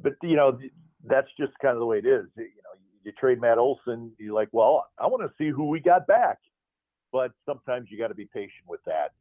but 0.02 0.14
you 0.22 0.36
know, 0.36 0.58
that's 1.08 1.28
just 1.40 1.54
kind 1.62 1.74
of 1.74 1.80
the 1.80 1.86
way 1.86 1.98
it 1.98 2.06
is. 2.06 2.26
You 2.36 2.44
know, 2.44 2.80
you 3.04 3.12
trade 3.14 3.42
Matt 3.42 3.58
Olson, 3.58 4.12
you're 4.20 4.34
like, 4.34 4.50
well, 4.52 4.88
I 5.00 5.08
want 5.08 5.24
to 5.24 5.32
see 5.38 5.50
who 5.50 5.68
we 5.68 5.80
got 5.80 6.08
back. 6.08 6.38
But 7.12 7.32
sometimes 7.46 7.88
you 7.90 7.98
got 7.98 8.08
to 8.08 8.16
be 8.16 8.30
patient 8.34 8.66
with 8.68 8.80
that, 8.86 9.12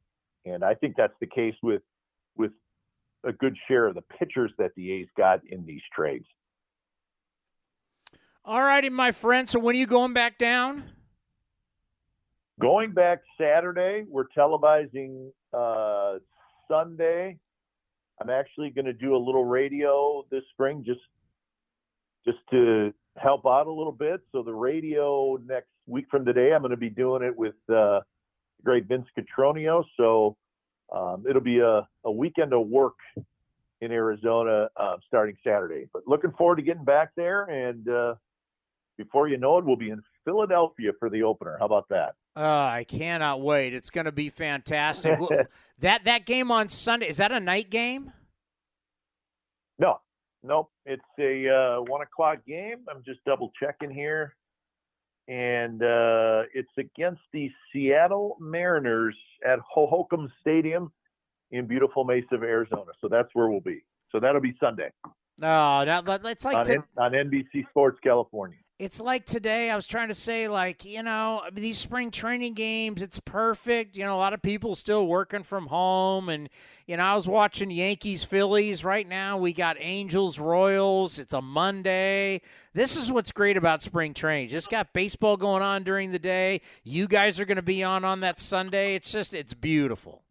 and 0.45 0.63
I 0.65 0.75
think 0.75 0.95
that's 0.97 1.15
the 1.21 1.27
case 1.27 1.57
with 1.63 1.83
with 2.37 2.53
a 3.25 3.33
good 3.33 3.57
share 3.69 3.87
of 3.87 3.95
the 3.95 4.03
pitchers 4.19 4.53
that 4.59 4.73
the 4.77 4.93
A's 4.93 5.09
got 5.17 5.41
in 5.47 5.67
these 5.67 5.83
trades. 5.95 6.27
All 8.45 8.63
righty, 8.63 8.89
my 8.89 9.13
friend. 9.13 9.49
So 9.49 9.59
when 9.59 9.75
are 9.75 9.79
you 9.79 9.87
going 9.87 10.15
back 10.15 10.39
down? 10.39 10.85
Going 12.61 12.93
back 12.93 13.21
Saturday. 13.39 14.05
We're 14.09 14.29
televising 14.37 15.31
uh, 15.53 16.19
Sunday. 16.69 17.39
I'm 18.21 18.31
actually 18.31 18.71
going 18.71 18.85
to 18.85 18.93
do 18.93 19.17
a 19.17 19.19
little 19.19 19.45
radio 19.45 20.25
this 20.31 20.43
spring, 20.53 20.85
just 20.87 21.01
just 22.25 22.39
to 22.51 22.93
help 23.17 23.47
out 23.47 23.67
a 23.67 23.73
little 23.73 23.93
bit. 23.93 24.21
So 24.31 24.43
the 24.43 24.53
radio 24.53 25.39
next 25.47 25.71
week 25.87 26.07
from 26.11 26.25
today, 26.25 26.53
I'm 26.53 26.61
going 26.61 26.71
to 26.71 26.77
be 26.77 26.91
doing 26.91 27.23
it 27.23 27.37
with 27.37 27.55
uh, 27.73 28.01
great 28.63 28.87
Vince 28.87 29.07
Cotroneo. 29.19 29.85
So 29.97 30.37
um, 30.95 31.25
it'll 31.29 31.41
be 31.41 31.61
a, 31.61 31.89
a 32.05 32.11
weekend 32.11 32.53
of 32.53 32.67
work 32.67 32.97
in 33.81 33.91
Arizona 33.91 34.69
uh, 34.77 34.97
starting 35.07 35.37
Saturday. 35.43 35.89
But 35.93 36.03
looking 36.07 36.33
forward 36.33 36.57
to 36.57 36.63
getting 36.63 36.85
back 36.85 37.13
there. 37.17 37.45
And 37.45 37.89
uh, 37.89 38.15
before 38.99 39.29
you 39.29 39.39
know 39.39 39.57
it, 39.59 39.65
we'll 39.65 39.77
be 39.77 39.91
in 39.91 40.03
Philadelphia 40.25 40.93
for 40.99 41.11
the 41.11 41.23
opener. 41.23 41.57
How 41.59 41.67
about 41.67 41.89
that? 41.91 42.15
Uh, 42.37 42.43
I 42.43 42.85
cannot 42.89 43.41
wait. 43.41 43.75
It's 43.75 43.91
going 43.91 44.05
to 44.05 44.13
be 44.13 44.31
fantastic. 44.31 45.19
that 45.79 46.05
that 46.05 46.27
game 46.27 46.51
on 46.51 46.69
Sunday 46.69 47.09
is 47.09 47.17
that 47.19 47.33
a 47.33 47.41
night 47.41 47.71
game? 47.71 48.13
No, 49.79 50.01
nope. 50.43 50.71
It's 50.87 51.03
a 51.19 51.49
uh, 51.49 51.83
one 51.83 52.03
o'clock 52.03 52.39
game. 52.47 52.85
I'm 52.89 53.03
just 53.05 53.21
double 53.25 53.51
checking 53.61 53.91
here 53.91 54.37
and 55.31 55.81
uh, 55.81 56.43
it's 56.53 56.73
against 56.77 57.21
the 57.33 57.51
Seattle 57.73 58.37
Mariners 58.41 59.15
at 59.47 59.61
Hohokam 59.75 60.29
Stadium 60.41 60.91
in 61.53 61.67
beautiful 61.67 62.05
Mesa, 62.05 62.35
Arizona. 62.35 62.91
So 63.01 63.09
that's 63.09 63.29
where 63.33 63.49
we'll 63.49 63.61
be. 63.61 63.85
So 64.11 64.19
that'll 64.19 64.41
be 64.41 64.57
Sunday. 64.59 64.91
Oh, 65.41 65.85
that, 65.85 66.05
that's 66.23 66.45
like 66.45 66.57
on, 66.57 66.65
to, 66.65 66.85
on 66.99 67.13
NBC 67.13 67.69
Sports 67.71 67.99
California 68.03 68.59
it's 68.81 68.99
like 68.99 69.27
today 69.27 69.69
i 69.71 69.77
was 69.77 69.87
trying 69.87 70.09
to 70.09 70.15
say 70.15 70.49
like 70.49 70.87
you 70.87 71.03
know 71.03 71.43
these 71.53 71.77
spring 71.77 72.11
training 72.11 72.55
games 72.55 73.03
it's 73.03 73.21
perfect 73.21 73.95
you 73.95 74.05
know 74.05 74.17
a 74.17 74.19
lot 74.19 74.33
of 74.33 74.41
people 74.41 74.75
still 74.75 75.07
working 75.07 75.43
from 75.43 75.67
home 75.67 76.31
and 76.31 76.49
you 76.87 76.97
know 76.97 77.03
i 77.03 77.15
was 77.15 77.29
watching 77.29 77.71
yankees 77.71 78.25
phillies 78.25 78.83
right 78.83 79.07
now 79.07 79.37
we 79.37 79.53
got 79.53 79.77
angels 79.79 80.39
royals 80.39 81.19
it's 81.19 81.35
a 81.35 81.43
monday 81.43 82.41
this 82.73 82.97
is 82.97 83.13
what's 83.13 83.33
great 83.33 83.59
about 83.59 83.83
spring 83.83 84.15
training 84.15 84.49
just 84.49 84.71
got 84.71 84.95
baseball 84.95 85.37
going 85.37 85.63
on 85.63 85.85
during 85.85 86.11
the 86.11 86.19
day 86.19 86.59
you 86.83 87.07
guys 87.07 87.39
are 87.39 87.45
going 87.45 87.57
to 87.57 87.63
be 87.63 87.85
on 87.85 88.03
on 88.03 88.21
that 88.21 88.39
sunday 88.39 88.95
it's 88.95 89.13
just 89.13 89.35
it's 89.35 89.55
beautiful 89.55 90.23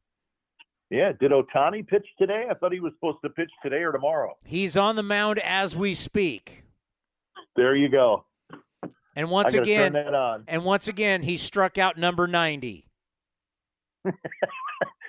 yeah, 0.92 1.12
did 1.20 1.30
Ohtani 1.30 1.88
pitch 1.88 2.08
today? 2.18 2.46
I 2.50 2.56
thought 2.56 2.74
he 2.74 2.80
was 2.80 2.94
supposed 2.96 3.20
to 3.24 3.30
pitch 3.30 3.52
today 3.62 3.84
or 3.84 3.92
tomorrow. 3.92 4.38
He's 4.44 4.76
on 4.76 4.96
the 4.96 5.04
mound 5.04 5.38
as 5.38 5.78
we 5.78 5.94
speak. 5.94 6.64
There 7.56 7.76
you 7.76 7.90
go. 7.90 8.26
And 9.15 9.30
once 9.30 9.53
again, 9.53 9.95
and 10.48 10.64
once 10.64 10.88
again, 10.88 11.23
he 11.23 11.38
struck 11.38 11.77
out 11.77 11.98
number 11.98 12.27
ninety. 12.27 12.86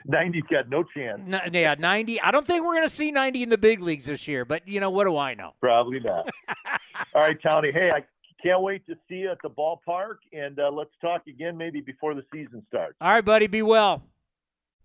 90's 0.09 0.47
got 0.51 0.69
no 0.69 0.83
chance. 0.83 1.21
No, 1.27 1.41
yeah, 1.53 1.75
90. 1.79 2.21
I 2.21 2.31
don't 2.31 2.47
think 2.47 2.65
we're 2.65 2.75
going 2.75 2.87
to 2.87 2.93
see 2.93 3.11
90 3.11 3.45
in 3.45 3.49
the 3.51 3.59
big 3.59 3.81
leagues 3.81 4.07
this 4.07 4.27
year, 4.27 4.45
but 4.45 4.67
you 4.67 4.81
know, 4.81 4.91
what 4.91 5.05
do 5.05 5.17
I 5.17 5.35
know? 5.35 5.53
Probably 5.61 6.01
not. 6.01 6.29
All 7.15 7.23
right, 7.23 7.41
Tony. 7.41 7.73
Hey, 7.73 7.91
I 7.91 8.05
can't 8.43 8.63
wait 8.63 8.87
to 8.87 8.97
see 9.09 9.17
you 9.17 9.31
at 9.31 9.39
the 9.43 9.51
ballpark, 9.51 10.17
and 10.33 10.59
uh, 10.59 10.71
let's 10.71 10.91
talk 11.01 11.27
again 11.27 11.57
maybe 11.57 11.81
before 11.81 12.15
the 12.15 12.25
season 12.33 12.65
starts. 12.69 12.95
All 13.01 13.13
right, 13.13 13.25
buddy. 13.25 13.47
Be 13.47 13.63
well. 13.63 14.03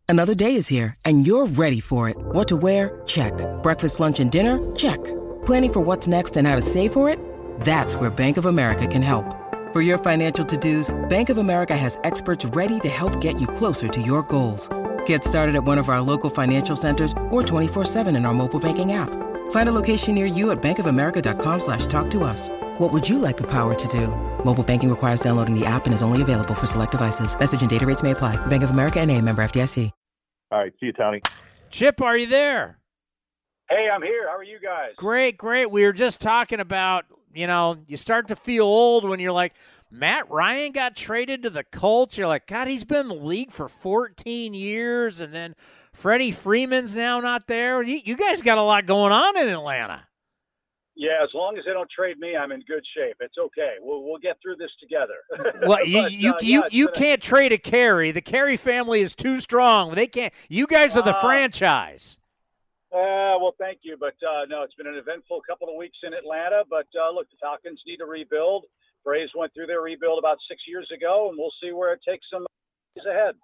Another 0.07 0.35
day 0.35 0.55
is 0.55 0.67
here, 0.67 0.93
and 1.03 1.25
you're 1.25 1.47
ready 1.47 1.79
for 1.79 2.09
it. 2.09 2.17
What 2.17 2.47
to 2.49 2.55
wear? 2.55 3.01
Check. 3.05 3.33
Breakfast, 3.63 3.99
lunch, 3.99 4.19
and 4.19 4.31
dinner? 4.31 4.59
Check. 4.75 5.03
Planning 5.45 5.73
for 5.73 5.79
what's 5.79 6.07
next 6.07 6.37
and 6.37 6.47
how 6.47 6.55
to 6.55 6.61
save 6.61 6.93
for 6.93 7.09
it? 7.09 7.19
That's 7.61 7.95
where 7.95 8.09
Bank 8.09 8.37
of 8.37 8.45
America 8.45 8.87
can 8.87 9.01
help. 9.01 9.25
For 9.73 9.81
your 9.81 9.97
financial 9.97 10.45
to-dos, 10.45 10.93
Bank 11.09 11.29
of 11.29 11.37
America 11.37 11.75
has 11.75 11.99
experts 12.03 12.45
ready 12.45 12.79
to 12.81 12.89
help 12.89 13.19
get 13.19 13.41
you 13.41 13.47
closer 13.47 13.87
to 13.89 14.01
your 14.01 14.23
goals. 14.23 14.69
Get 15.05 15.23
started 15.23 15.55
at 15.55 15.63
one 15.63 15.77
of 15.77 15.89
our 15.89 16.01
local 16.01 16.29
financial 16.29 16.75
centers 16.75 17.11
or 17.29 17.43
24-7 17.43 18.15
in 18.15 18.25
our 18.25 18.33
mobile 18.33 18.59
banking 18.59 18.93
app. 18.93 19.09
Find 19.51 19.69
a 19.69 19.71
location 19.71 20.15
near 20.15 20.25
you 20.25 20.51
at 20.51 20.61
bankofamerica.com 20.61 21.59
slash 21.59 21.85
talk 21.87 22.09
to 22.11 22.23
us. 22.23 22.49
What 22.77 22.93
would 22.93 23.07
you 23.07 23.19
like 23.19 23.37
the 23.37 23.47
power 23.47 23.73
to 23.73 23.87
do? 23.87 24.07
Mobile 24.43 24.63
banking 24.63 24.89
requires 24.89 25.19
downloading 25.19 25.59
the 25.59 25.65
app 25.65 25.85
and 25.85 25.93
is 25.93 26.01
only 26.01 26.21
available 26.21 26.55
for 26.55 26.65
select 26.65 26.91
devices. 26.91 27.37
Message 27.37 27.61
and 27.61 27.69
data 27.69 27.85
rates 27.85 28.01
may 28.01 28.11
apply. 28.11 28.37
Bank 28.47 28.63
of 28.63 28.69
America 28.69 28.99
and 28.99 29.11
a 29.11 29.21
member 29.21 29.43
FDIC. 29.43 29.91
All 30.51 30.59
right. 30.59 30.71
See 30.79 30.87
you, 30.87 30.93
Tony. 30.93 31.21
Chip, 31.69 32.01
are 32.01 32.17
you 32.17 32.27
there? 32.27 32.77
Hey, 33.69 33.89
I'm 33.91 34.03
here. 34.03 34.29
How 34.29 34.37
are 34.37 34.43
you 34.43 34.59
guys? 34.59 34.91
Great, 34.95 35.37
great. 35.37 35.71
We 35.71 35.83
were 35.83 35.91
just 35.91 36.21
talking 36.21 36.59
about, 36.59 37.05
you 37.35 37.47
know, 37.47 37.77
you 37.87 37.97
start 37.97 38.27
to 38.29 38.35
feel 38.35 38.65
old 38.65 39.07
when 39.07 39.19
you're 39.19 39.31
like, 39.31 39.53
Matt 39.91 40.29
Ryan 40.29 40.71
got 40.71 40.95
traded 40.95 41.43
to 41.43 41.49
the 41.49 41.63
Colts. 41.63 42.17
You're 42.17 42.27
like, 42.27 42.47
God, 42.47 42.67
he's 42.67 42.83
been 42.83 43.01
in 43.01 43.07
the 43.07 43.15
league 43.15 43.51
for 43.51 43.69
14 43.69 44.53
years. 44.53 45.21
And 45.21 45.33
then 45.33 45.55
Freddie 45.93 46.31
Freeman's 46.31 46.95
now 46.95 47.19
not 47.19 47.47
there. 47.47 47.81
You 47.81 48.17
guys 48.17 48.41
got 48.41 48.57
a 48.57 48.63
lot 48.63 48.85
going 48.85 49.11
on 49.11 49.37
in 49.37 49.47
Atlanta. 49.47 50.07
Yeah, 50.97 51.23
as 51.23 51.29
long 51.33 51.57
as 51.57 51.65
they 51.65 51.73
don't 51.73 51.89
trade 51.89 52.19
me, 52.19 52.37
I'm 52.37 52.53
in 52.53 52.61
good 52.61 52.83
shape. 52.95 53.17
It's 53.19 53.37
okay. 53.37 53.73
We'll 53.81 54.03
we'll 54.03 54.17
get 54.17 54.37
through 54.41 54.55
this 54.55 54.71
together. 54.79 55.59
well, 55.67 55.85
you 55.85 56.01
but, 56.01 56.11
you 56.13 56.31
uh, 56.31 56.37
you, 56.41 56.59
yeah, 56.59 56.67
you 56.71 56.87
can't 56.87 57.21
a... 57.21 57.27
trade 57.27 57.51
a 57.51 57.57
Caray. 57.57 58.11
The 58.11 58.21
Caray 58.21 58.55
family 58.55 59.01
is 59.01 59.13
too 59.13 59.41
strong. 59.41 59.93
They 59.95 60.07
can't. 60.07 60.33
You 60.47 60.65
guys 60.67 60.95
are 60.95 61.03
the 61.03 61.15
uh, 61.15 61.21
franchise. 61.21 62.19
Uh, 62.95 63.35
well, 63.43 63.53
thank 63.59 63.79
you, 63.83 63.97
but 63.99 64.15
uh, 64.23 64.47
no, 64.47 64.63
it's 64.63 64.73
been 64.75 64.87
an 64.87 64.95
eventful 64.95 65.41
couple 65.43 65.67
of 65.67 65.75
weeks 65.75 65.97
in 66.03 66.13
Atlanta. 66.13 66.63
But 66.69 66.87
uh, 66.95 67.11
look, 67.11 67.27
the 67.29 67.35
Falcons 67.41 67.81
need 67.85 67.97
to 67.97 68.05
rebuild. 68.05 68.63
Braves 69.03 69.31
went 69.35 69.53
through 69.53 69.67
their 69.67 69.81
rebuild 69.81 70.17
about 70.17 70.37
six 70.47 70.63
years 70.65 70.89
ago, 70.95 71.27
and 71.27 71.37
we'll 71.37 71.51
see 71.61 71.73
where 71.73 71.91
it 71.91 71.99
takes 72.07 72.25
them 72.31 72.45
ahead. 73.05 73.35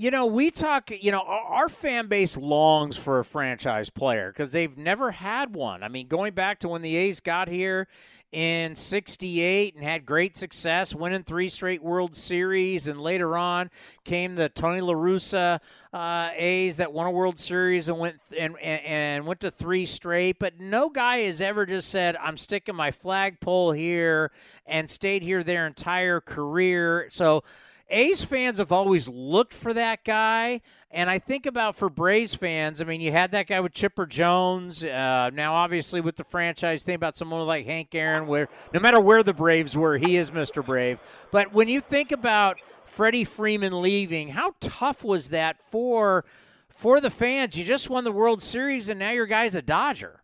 You 0.00 0.10
know, 0.10 0.24
we 0.24 0.50
talk, 0.50 0.90
you 0.98 1.12
know, 1.12 1.20
our 1.20 1.68
fan 1.68 2.06
base 2.06 2.34
longs 2.34 2.96
for 2.96 3.18
a 3.18 3.24
franchise 3.24 3.90
player 3.90 4.32
because 4.32 4.50
they've 4.50 4.78
never 4.78 5.10
had 5.10 5.54
one. 5.54 5.82
I 5.82 5.88
mean, 5.88 6.08
going 6.08 6.32
back 6.32 6.60
to 6.60 6.68
when 6.68 6.80
the 6.80 6.96
A's 6.96 7.20
got 7.20 7.48
here 7.48 7.86
in 8.32 8.74
68 8.76 9.74
and 9.74 9.84
had 9.84 10.06
great 10.06 10.38
success, 10.38 10.94
winning 10.94 11.22
three 11.22 11.50
straight 11.50 11.82
World 11.82 12.16
Series. 12.16 12.88
And 12.88 12.98
later 12.98 13.36
on 13.36 13.70
came 14.02 14.36
the 14.36 14.48
Tony 14.48 14.80
La 14.80 14.94
Russa 14.94 15.60
uh, 15.92 16.30
A's 16.34 16.78
that 16.78 16.94
won 16.94 17.06
a 17.06 17.10
World 17.10 17.38
Series 17.38 17.90
and 17.90 17.98
went 17.98 18.20
and, 18.38 18.56
and, 18.62 18.82
and 18.86 19.26
went 19.26 19.40
to 19.40 19.50
three 19.50 19.84
straight. 19.84 20.38
But 20.38 20.58
no 20.58 20.88
guy 20.88 21.18
has 21.18 21.42
ever 21.42 21.66
just 21.66 21.90
said, 21.90 22.16
I'm 22.16 22.38
sticking 22.38 22.74
my 22.74 22.90
flagpole 22.90 23.72
here 23.72 24.32
and 24.64 24.88
stayed 24.88 25.22
here 25.22 25.44
their 25.44 25.66
entire 25.66 26.22
career. 26.22 27.08
So, 27.10 27.44
A's 27.90 28.22
fans 28.22 28.58
have 28.58 28.72
always 28.72 29.08
looked 29.08 29.54
for 29.54 29.74
that 29.74 30.04
guy. 30.04 30.60
And 30.92 31.08
I 31.08 31.20
think 31.20 31.46
about 31.46 31.76
for 31.76 31.88
Braves 31.88 32.34
fans, 32.34 32.80
I 32.80 32.84
mean, 32.84 33.00
you 33.00 33.12
had 33.12 33.30
that 33.30 33.46
guy 33.46 33.60
with 33.60 33.72
Chipper 33.72 34.06
Jones. 34.06 34.82
Uh, 34.82 35.30
now, 35.32 35.54
obviously, 35.54 36.00
with 36.00 36.16
the 36.16 36.24
franchise, 36.24 36.82
think 36.82 36.96
about 36.96 37.16
someone 37.16 37.46
like 37.46 37.64
Hank 37.64 37.94
Aaron, 37.94 38.26
where 38.26 38.48
no 38.74 38.80
matter 38.80 38.98
where 38.98 39.22
the 39.22 39.32
Braves 39.32 39.76
were, 39.76 39.98
he 39.98 40.16
is 40.16 40.32
Mr. 40.32 40.64
Brave. 40.64 40.98
But 41.30 41.52
when 41.52 41.68
you 41.68 41.80
think 41.80 42.10
about 42.10 42.56
Freddie 42.84 43.24
Freeman 43.24 43.80
leaving, 43.82 44.30
how 44.30 44.54
tough 44.58 45.04
was 45.04 45.30
that 45.30 45.60
for 45.60 46.24
for 46.68 47.00
the 47.00 47.10
fans? 47.10 47.56
You 47.56 47.64
just 47.64 47.88
won 47.88 48.02
the 48.02 48.12
World 48.12 48.42
Series, 48.42 48.88
and 48.88 48.98
now 48.98 49.10
your 49.10 49.26
guy's 49.26 49.54
a 49.54 49.62
Dodger. 49.62 50.22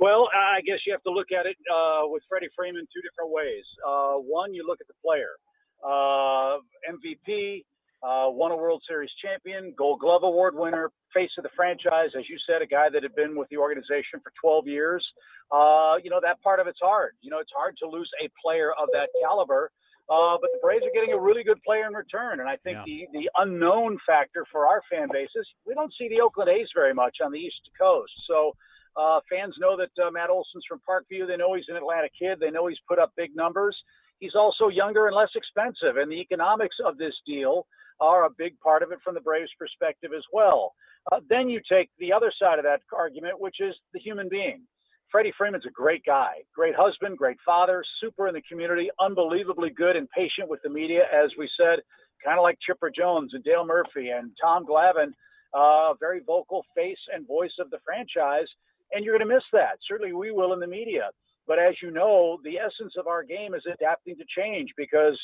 Well, 0.00 0.28
I 0.34 0.60
guess 0.62 0.78
you 0.86 0.92
have 0.92 1.02
to 1.04 1.10
look 1.10 1.28
at 1.30 1.46
it 1.46 1.56
uh, 1.72 2.02
with 2.08 2.22
Freddie 2.28 2.48
Freeman 2.56 2.86
two 2.92 3.00
different 3.00 3.30
ways. 3.30 3.64
Uh, 3.86 4.14
one, 4.14 4.52
you 4.52 4.66
look 4.66 4.80
at 4.80 4.88
the 4.88 4.94
player 5.02 5.38
uh, 5.84 6.58
MVP, 6.86 7.64
uh, 8.02 8.30
won 8.30 8.52
a 8.52 8.56
World 8.56 8.82
Series 8.86 9.10
champion, 9.22 9.74
Gold 9.76 10.00
Glove 10.00 10.22
Award 10.22 10.54
winner, 10.54 10.90
face 11.14 11.30
of 11.38 11.44
the 11.44 11.50
franchise, 11.56 12.10
as 12.16 12.28
you 12.28 12.36
said, 12.46 12.62
a 12.62 12.66
guy 12.66 12.86
that 12.92 13.02
had 13.02 13.14
been 13.14 13.36
with 13.36 13.48
the 13.48 13.56
organization 13.56 14.20
for 14.22 14.32
12 14.40 14.68
years. 14.68 15.04
Uh, 15.50 15.96
you 16.02 16.10
know, 16.10 16.20
that 16.22 16.40
part 16.42 16.60
of 16.60 16.66
it's 16.66 16.78
hard. 16.82 17.12
You 17.20 17.30
know, 17.30 17.38
it's 17.38 17.52
hard 17.56 17.76
to 17.82 17.88
lose 17.88 18.10
a 18.22 18.28
player 18.42 18.72
of 18.72 18.88
that 18.92 19.08
caliber. 19.22 19.70
Uh, 20.08 20.38
but 20.40 20.50
the 20.54 20.60
Braves 20.62 20.84
are 20.86 20.94
getting 20.94 21.14
a 21.14 21.20
really 21.20 21.42
good 21.42 21.58
player 21.66 21.86
in 21.86 21.94
return. 21.94 22.38
And 22.38 22.48
I 22.48 22.56
think 22.62 22.78
yeah. 22.86 23.06
the, 23.12 23.26
the 23.26 23.30
unknown 23.42 23.98
factor 24.06 24.46
for 24.52 24.66
our 24.66 24.82
fan 24.90 25.08
base 25.10 25.30
is 25.34 25.46
we 25.66 25.74
don't 25.74 25.92
see 25.98 26.08
the 26.08 26.20
Oakland 26.20 26.50
A's 26.50 26.68
very 26.74 26.94
much 26.94 27.16
on 27.24 27.32
the 27.32 27.38
East 27.38 27.58
Coast. 27.78 28.12
So 28.28 28.54
uh, 28.96 29.18
fans 29.28 29.54
know 29.58 29.76
that 29.76 29.90
uh, 29.98 30.10
Matt 30.10 30.30
Olson's 30.30 30.64
from 30.68 30.80
Parkview. 30.88 31.26
They 31.26 31.36
know 31.36 31.54
he's 31.54 31.66
an 31.68 31.76
Atlanta 31.76 32.08
kid. 32.14 32.38
They 32.38 32.50
know 32.50 32.68
he's 32.68 32.78
put 32.88 33.00
up 33.00 33.12
big 33.16 33.34
numbers. 33.34 33.76
He's 34.18 34.34
also 34.34 34.68
younger 34.68 35.06
and 35.06 35.16
less 35.16 35.30
expensive, 35.34 35.96
and 35.96 36.10
the 36.10 36.20
economics 36.20 36.76
of 36.84 36.98
this 36.98 37.14
deal 37.26 37.66
are 38.00 38.24
a 38.24 38.30
big 38.30 38.58
part 38.60 38.82
of 38.82 38.92
it 38.92 38.98
from 39.02 39.14
the 39.14 39.20
Braves' 39.20 39.50
perspective 39.58 40.10
as 40.16 40.24
well. 40.32 40.74
Uh, 41.12 41.20
then 41.28 41.48
you 41.48 41.60
take 41.70 41.90
the 41.98 42.12
other 42.12 42.32
side 42.40 42.58
of 42.58 42.64
that 42.64 42.80
argument, 42.96 43.40
which 43.40 43.56
is 43.60 43.74
the 43.92 44.00
human 44.00 44.28
being. 44.28 44.62
Freddie 45.10 45.32
Freeman's 45.38 45.66
a 45.66 45.70
great 45.70 46.04
guy, 46.04 46.42
great 46.54 46.74
husband, 46.76 47.16
great 47.16 47.38
father, 47.46 47.84
super 48.00 48.26
in 48.26 48.34
the 48.34 48.42
community, 48.42 48.90
unbelievably 49.00 49.70
good 49.70 49.96
and 49.96 50.10
patient 50.10 50.48
with 50.48 50.60
the 50.62 50.68
media, 50.68 51.02
as 51.14 51.30
we 51.38 51.48
said, 51.56 51.78
kind 52.24 52.38
of 52.38 52.42
like 52.42 52.58
Chipper 52.60 52.90
Jones 52.90 53.32
and 53.34 53.44
Dale 53.44 53.64
Murphy 53.64 54.08
and 54.10 54.32
Tom 54.42 54.66
Glavine, 54.66 55.12
uh, 55.54 55.94
very 56.00 56.20
vocal 56.26 56.64
face 56.74 56.98
and 57.14 57.26
voice 57.26 57.54
of 57.60 57.70
the 57.70 57.78
franchise. 57.84 58.48
And 58.92 59.04
you're 59.04 59.16
going 59.16 59.28
to 59.28 59.34
miss 59.34 59.44
that. 59.52 59.78
Certainly 59.88 60.12
we 60.12 60.32
will 60.32 60.52
in 60.52 60.60
the 60.60 60.66
media. 60.66 61.10
But 61.46 61.58
as 61.58 61.74
you 61.82 61.90
know, 61.90 62.38
the 62.44 62.58
essence 62.58 62.94
of 62.98 63.06
our 63.06 63.22
game 63.22 63.54
is 63.54 63.62
adapting 63.72 64.16
to 64.16 64.24
change 64.36 64.70
because 64.76 65.18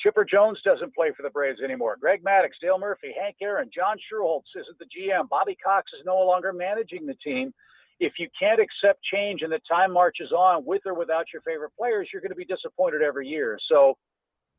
Chipper 0.00 0.24
Jones 0.24 0.60
doesn't 0.64 0.94
play 0.94 1.12
for 1.16 1.22
the 1.22 1.30
Braves 1.30 1.60
anymore. 1.62 1.96
Greg 2.00 2.22
Maddux, 2.24 2.50
Dale 2.60 2.78
Murphy, 2.78 3.14
Hank 3.20 3.36
Aaron, 3.40 3.70
John 3.74 3.96
Schuerholz 3.96 4.42
isn't 4.56 4.78
the 4.78 4.86
GM. 4.86 5.28
Bobby 5.28 5.56
Cox 5.64 5.90
is 5.98 6.04
no 6.04 6.16
longer 6.16 6.52
managing 6.52 7.06
the 7.06 7.14
team. 7.14 7.52
If 8.00 8.14
you 8.18 8.28
can't 8.38 8.60
accept 8.60 9.00
change 9.04 9.42
and 9.42 9.52
the 9.52 9.60
time 9.70 9.92
marches 9.92 10.32
on 10.32 10.64
with 10.64 10.82
or 10.84 10.94
without 10.94 11.26
your 11.32 11.42
favorite 11.42 11.70
players, 11.78 12.08
you're 12.12 12.22
going 12.22 12.32
to 12.32 12.36
be 12.36 12.44
disappointed 12.44 13.02
every 13.02 13.28
year. 13.28 13.56
So, 13.68 13.96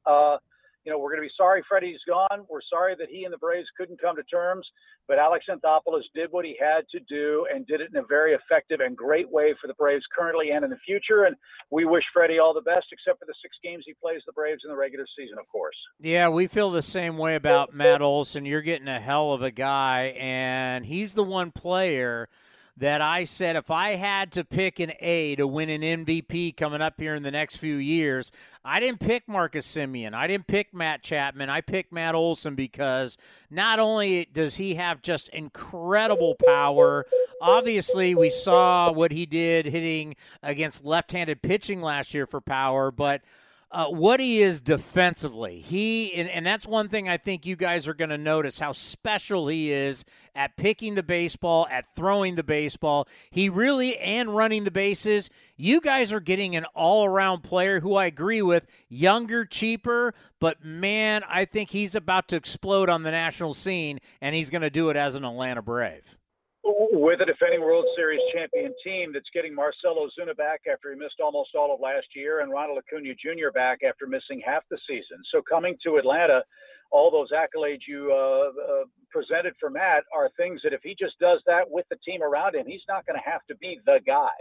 uh, 0.06 0.38
you 0.86 0.92
know, 0.92 1.00
we're 1.00 1.10
going 1.10 1.22
to 1.22 1.28
be 1.28 1.34
sorry 1.36 1.64
Freddie's 1.68 2.00
gone. 2.08 2.46
We're 2.48 2.62
sorry 2.70 2.96
that 3.00 3.10
he 3.10 3.24
and 3.24 3.34
the 3.34 3.38
Braves 3.38 3.68
couldn't 3.76 4.00
come 4.00 4.16
to 4.16 4.24
terms, 4.24 4.66
but 5.08 5.18
Alex 5.18 5.46
Anthopoulos 5.50 6.04
did 6.14 6.32
what 6.32 6.46
he 6.46 6.56
had 6.60 6.86
to 6.92 7.00
do 7.10 7.48
and 7.52 7.66
did 7.66 7.82
it 7.82 7.90
in 7.92 7.98
a 7.98 8.06
very 8.06 8.34
effective 8.34 8.80
and 8.80 8.96
great 8.96 9.30
way 9.30 9.56
for 9.60 9.68
the 9.68 9.74
Braves 9.74 10.06
currently 10.16 10.52
and 10.52 10.64
in 10.64 10.70
the 10.70 10.78
future. 10.86 11.26
And 11.26 11.36
we 11.72 11.86
wish 11.86 12.04
Freddie 12.14 12.40
all 12.40 12.54
the 12.54 12.62
best, 12.62 12.86
except 12.92 13.20
for 13.20 13.26
the 13.26 13.34
six 13.42 13.58
games 13.64 13.84
he 13.88 13.94
plays 14.00 14.22
the 14.26 14.34
Braves 14.34 14.62
in 14.64 14.70
the 14.70 14.78
regular 14.78 15.06
season, 15.18 15.38
of 15.40 15.48
course. 15.48 15.76
Yeah, 16.00 16.30
we 16.30 16.46
feel 16.48 16.70
the 16.70 16.82
same 16.84 17.18
way 17.18 17.36
about 17.36 17.74
Matt 17.74 18.02
Olson. 18.02 18.46
You're 18.46 18.62
getting 18.62 18.88
a 18.88 19.00
hell 19.00 19.34
of 19.34 19.42
a 19.42 19.52
guy, 19.52 20.16
and 20.20 20.86
he's 20.86 21.16
the 21.16 21.24
one 21.24 21.52
player– 21.52 22.30
that 22.78 23.02
I 23.02 23.24
said 23.24 23.56
if 23.56 23.72
I 23.72 23.92
had 23.92 24.32
to 24.34 24.44
pick 24.44 24.80
an 24.80 24.92
A 25.00 25.36
to 25.36 25.48
win 25.48 25.70
an 25.70 25.82
MVP 25.82 26.58
coming 26.58 26.82
up 26.82 27.00
here 27.00 27.16
in 27.16 27.24
the 27.24 27.32
next 27.32 27.56
few 27.56 27.76
years, 27.76 28.32
I 28.66 28.80
didn't 28.80 29.00
pick 29.00 29.28
Marcus 29.28 29.66
Semien. 29.66 30.14
I 30.14 30.28
didn't 30.28 30.48
pick 30.48 30.74
Matt 30.74 31.02
Chapman. 31.02 31.50
I 31.50 31.62
picked 31.62 31.94
Matt 31.94 32.16
Olson 32.16 32.56
because 32.56 33.18
not 33.50 33.80
only 33.80 34.26
does 34.26 34.56
he 34.56 34.76
have 34.76 35.02
just 35.02 35.30
incredible 35.30 36.36
power, 36.48 37.06
obviously 37.42 38.14
we 38.14 38.30
saw 38.30 38.92
what 38.92 39.12
he 39.12 39.26
did 39.26 39.66
hitting 39.68 40.16
against 40.44 40.84
left-handed 40.84 41.42
pitching 41.42 41.82
last 41.82 42.14
year 42.14 42.26
for 42.26 42.42
power, 42.42 42.92
but– 42.92 43.22
uh, 43.72 43.88
what 43.88 44.20
he 44.20 44.42
is 44.42 44.62
defensively. 44.62 45.60
He 45.60 46.14
and, 46.14 46.30
and 46.30 46.46
that's 46.46 46.68
one 46.68 46.88
thing 46.88 47.10
I 47.10 47.18
think 47.18 47.46
you 47.46 47.56
guys 47.56 47.88
are 47.88 47.94
going 47.94 48.10
to 48.10 48.18
notice 48.18 48.60
how 48.60 48.72
special 48.72 49.48
he 49.48 49.72
is 49.72 50.06
at 50.36 50.56
picking 50.56 50.96
the 50.96 51.04
baseball, 51.04 51.68
at 51.70 51.86
throwing 51.96 52.36
the 52.36 52.44
baseball. 52.44 53.08
He 53.32 53.50
really 53.50 53.98
and 53.98 54.36
running 54.36 54.64
the 54.64 54.72
bases. 54.72 55.30
You 55.58 55.82
guys 55.82 56.14
are 56.14 56.20
getting 56.20 56.56
an 56.56 56.66
all-around 56.76 57.42
player 57.42 57.80
who 57.80 57.96
I 57.96 58.06
agree 58.06 58.42
with, 58.42 58.66
younger, 58.90 59.46
cheaper, 59.46 60.14
but 60.40 60.64
man, 60.64 61.24
I 61.28 61.46
think 61.46 61.72
he's 61.72 61.96
about 61.96 62.28
to 62.30 62.36
explode 62.36 62.90
on 62.90 63.04
the 63.04 63.12
national 63.12 63.54
scene 63.54 64.00
and 64.22 64.36
he's 64.36 64.50
going 64.50 64.62
to 64.62 64.70
do 64.70 64.90
it 64.90 64.98
as 64.98 65.16
an 65.16 65.26
Atlanta 65.26 65.62
Brave 65.62 66.18
with 66.66 67.22
a 67.22 67.26
defending 67.26 67.62
World 67.62 67.86
Series 67.96 68.22
champion 68.34 68.74
team 68.84 69.14
that's 69.14 69.30
getting 69.34 69.54
Marcell 69.54 69.98
Ozuna 69.98 70.36
back 70.36 70.62
after 70.72 70.92
he 70.92 70.98
missed 70.98 71.22
almost 71.24 71.54
all 71.56 71.74
of 71.74 71.80
last 71.80 72.08
year 72.16 72.42
and 72.42 72.52
Ronald 72.52 72.80
Acuna 72.80 73.14
Jr. 73.14 73.52
back 73.54 73.80
after 73.88 74.08
missing 74.08 74.42
half 74.46 74.64
the 74.72 74.78
season. 74.88 75.22
So 75.32 75.42
coming 75.48 75.78
to 75.84 75.98
Atlanta, 75.98 76.44
all 76.92 77.12
those 77.12 77.30
accolades 77.32 77.82
you 77.88 78.12
uh, 78.12 78.50
uh, 78.50 78.86
presented 79.12 79.54
for 79.60 79.70
Matt 79.70 80.04
are 80.16 80.30
things 80.38 80.62
that 80.64 80.74
if 80.74 80.82
he 80.84 80.96
just 80.98 81.20
does 81.20 81.40
that 81.46 81.70
with 81.70 81.86
the 81.90 81.98
team 82.06 82.24
around 82.24 82.56
him, 82.56 82.66
he's 82.68 82.86
not 82.88 83.06
going 83.06 83.20
to 83.20 83.30
have 83.30 83.42
to 83.48 83.56
be 83.58 83.80
the 83.86 84.00
guy. 84.06 84.34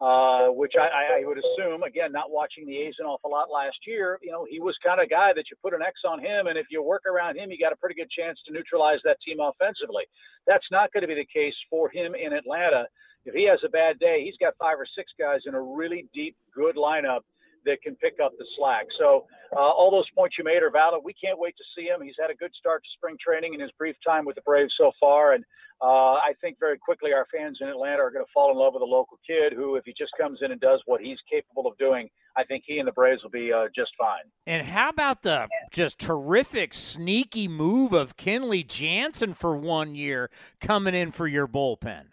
Uh, 0.00 0.46
which 0.54 0.74
I, 0.78 1.18
I, 1.18 1.26
would 1.26 1.38
assume, 1.38 1.82
again, 1.82 2.12
not 2.12 2.30
watching 2.30 2.66
the 2.66 2.76
A's 2.86 2.94
an 3.00 3.06
awful 3.06 3.30
lot 3.30 3.50
last 3.50 3.78
year, 3.84 4.18
you 4.22 4.30
know, 4.30 4.46
he 4.48 4.60
was 4.60 4.76
kind 4.84 5.00
of 5.00 5.10
guy 5.10 5.32
that 5.34 5.50
you 5.50 5.56
put 5.60 5.74
an 5.74 5.82
X 5.82 6.06
on 6.06 6.20
him, 6.20 6.46
and 6.46 6.56
if 6.56 6.66
you 6.70 6.82
work 6.82 7.02
around 7.06 7.36
him, 7.36 7.50
you 7.50 7.58
got 7.58 7.72
a 7.72 7.76
pretty 7.76 7.96
good 7.96 8.10
chance 8.10 8.38
to 8.46 8.52
neutralize 8.52 9.00
that 9.04 9.18
team 9.26 9.38
offensively. 9.40 10.04
That's 10.46 10.66
not 10.70 10.92
going 10.92 11.02
to 11.02 11.08
be 11.08 11.18
the 11.18 11.26
case 11.26 11.54
for 11.68 11.90
him 11.90 12.14
in 12.14 12.32
Atlanta. 12.32 12.86
If 13.24 13.34
he 13.34 13.48
has 13.48 13.58
a 13.66 13.68
bad 13.68 13.98
day, 13.98 14.22
he's 14.24 14.38
got 14.38 14.54
five 14.58 14.78
or 14.78 14.86
six 14.96 15.10
guys 15.18 15.40
in 15.46 15.54
a 15.54 15.60
really 15.60 16.06
deep, 16.14 16.36
good 16.54 16.76
lineup 16.76 17.26
that 17.68 17.82
can 17.84 17.94
pick 17.96 18.16
up 18.24 18.32
the 18.38 18.46
slack. 18.56 18.86
So 18.98 19.28
uh, 19.52 19.60
all 19.60 19.90
those 19.90 20.08
points 20.16 20.36
you 20.38 20.44
made 20.44 20.62
are 20.62 20.72
valid. 20.72 21.00
We 21.04 21.14
can't 21.14 21.38
wait 21.38 21.54
to 21.56 21.64
see 21.76 21.86
him. 21.86 22.00
He's 22.02 22.18
had 22.20 22.30
a 22.30 22.34
good 22.34 22.52
start 22.58 22.82
to 22.82 22.90
spring 22.96 23.16
training 23.20 23.54
in 23.54 23.60
his 23.60 23.70
brief 23.78 23.96
time 24.04 24.24
with 24.24 24.36
the 24.36 24.42
Braves 24.42 24.72
so 24.76 24.92
far, 24.98 25.32
and 25.32 25.44
uh, 25.80 26.18
I 26.18 26.32
think 26.40 26.58
very 26.58 26.76
quickly 26.76 27.12
our 27.12 27.26
fans 27.32 27.58
in 27.60 27.68
Atlanta 27.68 28.02
are 28.02 28.10
going 28.10 28.24
to 28.24 28.30
fall 28.34 28.50
in 28.50 28.58
love 28.58 28.74
with 28.74 28.82
a 28.82 28.86
local 28.86 29.18
kid 29.24 29.52
who, 29.54 29.76
if 29.76 29.84
he 29.84 29.94
just 29.96 30.10
comes 30.20 30.40
in 30.42 30.50
and 30.50 30.60
does 30.60 30.82
what 30.86 31.00
he's 31.00 31.18
capable 31.30 31.70
of 31.70 31.78
doing, 31.78 32.08
I 32.36 32.44
think 32.44 32.64
he 32.66 32.78
and 32.78 32.88
the 32.88 32.92
Braves 32.92 33.22
will 33.22 33.30
be 33.30 33.52
uh, 33.52 33.66
just 33.74 33.92
fine. 33.96 34.24
And 34.46 34.66
how 34.66 34.88
about 34.88 35.22
the 35.22 35.46
just 35.70 35.98
terrific, 36.00 36.74
sneaky 36.74 37.46
move 37.46 37.92
of 37.92 38.16
Kenley 38.16 38.66
Jansen 38.66 39.34
for 39.34 39.56
one 39.56 39.94
year 39.94 40.30
coming 40.60 40.94
in 40.94 41.12
for 41.12 41.28
your 41.28 41.46
bullpen? 41.46 42.06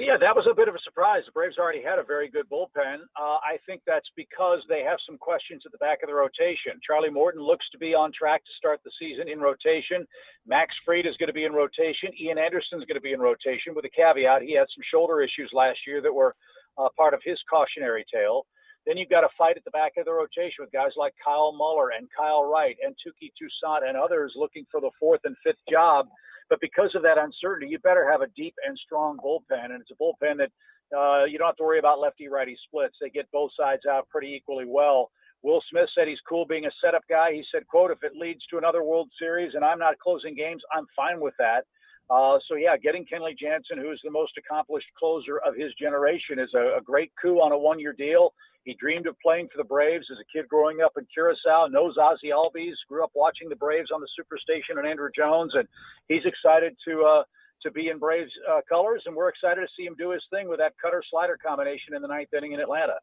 Yeah, 0.00 0.16
that 0.16 0.32
was 0.32 0.48
a 0.48 0.56
bit 0.56 0.64
of 0.64 0.74
a 0.74 0.80
surprise. 0.80 1.28
The 1.28 1.36
Braves 1.36 1.58
already 1.60 1.84
had 1.84 2.00
a 2.00 2.02
very 2.02 2.30
good 2.32 2.48
bullpen. 2.48 3.04
Uh, 3.20 3.36
I 3.44 3.60
think 3.68 3.82
that's 3.86 4.08
because 4.16 4.64
they 4.64 4.80
have 4.80 4.96
some 5.04 5.18
questions 5.18 5.64
at 5.68 5.72
the 5.72 5.82
back 5.84 6.00
of 6.02 6.08
the 6.08 6.16
rotation. 6.16 6.80
Charlie 6.80 7.12
Morton 7.12 7.42
looks 7.44 7.68
to 7.68 7.78
be 7.78 7.92
on 7.92 8.08
track 8.16 8.40
to 8.40 8.52
start 8.56 8.80
the 8.82 8.96
season 8.98 9.28
in 9.28 9.44
rotation. 9.44 10.08
Max 10.48 10.72
Fried 10.88 11.04
is 11.04 11.20
going 11.20 11.28
to 11.28 11.36
be 11.36 11.44
in 11.44 11.52
rotation. 11.52 12.16
Ian 12.16 12.40
Anderson 12.40 12.80
is 12.80 12.88
going 12.88 12.96
to 12.96 13.04
be 13.04 13.12
in 13.12 13.20
rotation, 13.20 13.76
with 13.76 13.84
a 13.84 13.92
caveat 13.92 14.40
he 14.40 14.56
had 14.56 14.72
some 14.72 14.84
shoulder 14.88 15.20
issues 15.20 15.52
last 15.52 15.78
year 15.86 16.00
that 16.00 16.14
were 16.14 16.34
uh, 16.80 16.88
part 16.96 17.12
of 17.12 17.20
his 17.22 17.36
cautionary 17.44 18.06
tale. 18.08 18.46
Then 18.86 18.96
you've 18.96 19.12
got 19.12 19.28
a 19.28 19.36
fight 19.36 19.60
at 19.60 19.64
the 19.68 19.76
back 19.76 20.00
of 20.00 20.06
the 20.08 20.16
rotation 20.16 20.64
with 20.64 20.72
guys 20.72 20.96
like 20.96 21.12
Kyle 21.22 21.52
Muller 21.52 21.92
and 21.92 22.08
Kyle 22.16 22.48
Wright 22.48 22.76
and 22.80 22.96
Touki 22.96 23.28
Toussaint 23.36 23.84
and 23.86 24.00
others 24.00 24.32
looking 24.32 24.64
for 24.72 24.80
the 24.80 24.90
fourth 24.98 25.20
and 25.28 25.36
fifth 25.44 25.60
job. 25.68 26.08
But 26.50 26.60
because 26.60 26.90
of 26.94 27.02
that 27.02 27.18
uncertainty, 27.18 27.70
you 27.70 27.78
better 27.78 28.10
have 28.10 28.22
a 28.22 28.28
deep 28.36 28.54
and 28.66 28.76
strong 28.84 29.18
bullpen. 29.24 29.66
And 29.66 29.80
it's 29.80 29.92
a 29.92 30.02
bullpen 30.02 30.38
that 30.38 30.50
uh, 30.96 31.24
you 31.24 31.38
don't 31.38 31.46
have 31.48 31.56
to 31.56 31.64
worry 31.64 31.78
about 31.78 32.00
lefty 32.00 32.28
righty 32.28 32.56
splits. 32.66 32.96
They 33.00 33.10
get 33.10 33.30
both 33.32 33.52
sides 33.58 33.82
out 33.88 34.08
pretty 34.10 34.34
equally 34.34 34.66
well. 34.66 35.10
Will 35.42 35.62
Smith 35.70 35.88
said 35.96 36.08
he's 36.08 36.20
cool 36.28 36.44
being 36.44 36.66
a 36.66 36.70
setup 36.84 37.02
guy. 37.08 37.32
He 37.32 37.44
said, 37.52 37.66
quote, 37.66 37.90
if 37.90 38.02
it 38.02 38.12
leads 38.14 38.44
to 38.50 38.58
another 38.58 38.82
World 38.82 39.08
Series 39.18 39.52
and 39.54 39.64
I'm 39.64 39.78
not 39.78 39.98
closing 39.98 40.34
games, 40.34 40.62
I'm 40.76 40.86
fine 40.94 41.20
with 41.20 41.34
that. 41.38 41.64
Uh, 42.10 42.38
so 42.48 42.56
yeah, 42.56 42.76
getting 42.76 43.06
Kenley 43.06 43.38
Jansen, 43.38 43.78
who 43.78 43.92
is 43.92 44.00
the 44.02 44.10
most 44.10 44.32
accomplished 44.36 44.88
closer 44.98 45.38
of 45.46 45.54
his 45.54 45.72
generation, 45.80 46.40
is 46.40 46.50
a, 46.54 46.78
a 46.78 46.82
great 46.82 47.12
coup 47.22 47.36
on 47.36 47.52
a 47.52 47.58
one-year 47.58 47.92
deal. 47.92 48.34
He 48.64 48.74
dreamed 48.74 49.06
of 49.06 49.16
playing 49.20 49.48
for 49.50 49.62
the 49.62 49.66
Braves 49.66 50.06
as 50.10 50.18
a 50.18 50.26
kid 50.36 50.48
growing 50.48 50.80
up 50.80 50.92
in 50.98 51.06
Curacao, 51.14 51.66
knows 51.68 51.96
Ozzie 51.96 52.30
Albies, 52.34 52.74
grew 52.88 53.04
up 53.04 53.12
watching 53.14 53.48
the 53.48 53.56
Braves 53.56 53.90
on 53.94 54.00
the 54.00 54.08
Superstation 54.18 54.78
and 54.78 54.86
Andruw 54.86 55.08
Jones, 55.14 55.52
and 55.54 55.68
he's 56.08 56.24
excited 56.24 56.76
to 56.86 57.02
uh, 57.02 57.22
to 57.62 57.70
be 57.70 57.88
in 57.88 57.98
Braves 57.98 58.32
uh, 58.50 58.60
colors, 58.68 59.02
and 59.06 59.14
we're 59.14 59.28
excited 59.28 59.60
to 59.60 59.68
see 59.76 59.86
him 59.86 59.94
do 59.98 60.10
his 60.10 60.22
thing 60.30 60.48
with 60.48 60.58
that 60.58 60.72
cutter 60.82 61.02
slider 61.10 61.38
combination 61.44 61.94
in 61.94 62.02
the 62.02 62.08
ninth 62.08 62.30
inning 62.36 62.52
in 62.52 62.60
Atlanta. 62.60 62.94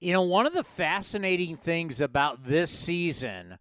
You 0.00 0.12
know, 0.12 0.22
one 0.22 0.46
of 0.46 0.52
the 0.52 0.64
fascinating 0.64 1.56
things 1.56 2.00
about 2.00 2.44
this 2.44 2.70
season 2.70 3.58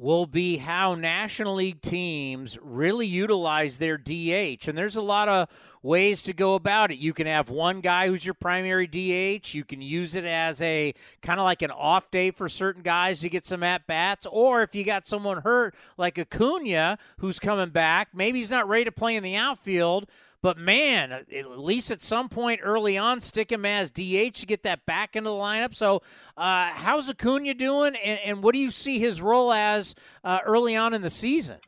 will 0.00 0.24
be 0.24 0.56
how 0.56 0.94
National 0.94 1.56
League 1.56 1.82
teams 1.82 2.58
really 2.62 3.06
utilize 3.06 3.76
their 3.76 3.98
DH. 3.98 4.66
And 4.66 4.76
there's 4.76 4.96
a 4.96 5.02
lot 5.02 5.28
of 5.28 5.48
ways 5.82 6.22
to 6.22 6.32
go 6.32 6.54
about 6.54 6.90
it. 6.90 6.96
You 6.96 7.12
can 7.12 7.26
have 7.26 7.50
one 7.50 7.82
guy 7.82 8.08
who's 8.08 8.24
your 8.24 8.32
primary 8.32 8.86
DH. 8.86 9.52
You 9.52 9.62
can 9.62 9.82
use 9.82 10.14
it 10.14 10.24
as 10.24 10.62
a 10.62 10.94
kind 11.20 11.38
of 11.38 11.44
like 11.44 11.60
an 11.60 11.70
off 11.70 12.10
day 12.10 12.30
for 12.30 12.48
certain 12.48 12.82
guys 12.82 13.20
to 13.20 13.28
get 13.28 13.44
some 13.44 13.62
at 13.62 13.86
bats. 13.86 14.26
Or 14.30 14.62
if 14.62 14.74
you 14.74 14.84
got 14.84 15.04
someone 15.04 15.42
hurt 15.42 15.74
like 15.98 16.18
Acuna 16.18 16.96
who's 17.18 17.38
coming 17.38 17.68
back, 17.68 18.08
maybe 18.14 18.38
he's 18.38 18.50
not 18.50 18.68
ready 18.68 18.84
to 18.84 18.92
play 18.92 19.16
in 19.16 19.22
the 19.22 19.36
outfield 19.36 20.06
but 20.42 20.56
man, 20.56 21.12
at 21.12 21.58
least 21.58 21.90
at 21.90 22.00
some 22.00 22.28
point 22.28 22.60
early 22.62 22.96
on, 22.96 23.20
stick 23.20 23.52
him 23.52 23.64
as 23.64 23.90
DH 23.90 24.34
to 24.40 24.46
get 24.46 24.62
that 24.62 24.86
back 24.86 25.16
into 25.16 25.30
the 25.30 25.36
lineup. 25.36 25.74
So, 25.74 26.02
uh, 26.36 26.70
how's 26.72 27.10
Acuna 27.10 27.54
doing, 27.54 27.94
and, 27.96 28.20
and, 28.24 28.42
what 28.42 28.54
do 28.54 28.58
you 28.58 28.70
see 28.70 28.98
his 28.98 29.20
role 29.20 29.52
as 29.52 29.94
uh, 30.24 30.38
early 30.46 30.76
on 30.76 30.94
in 30.94 31.02
the 31.02 31.10
season? 31.10 31.58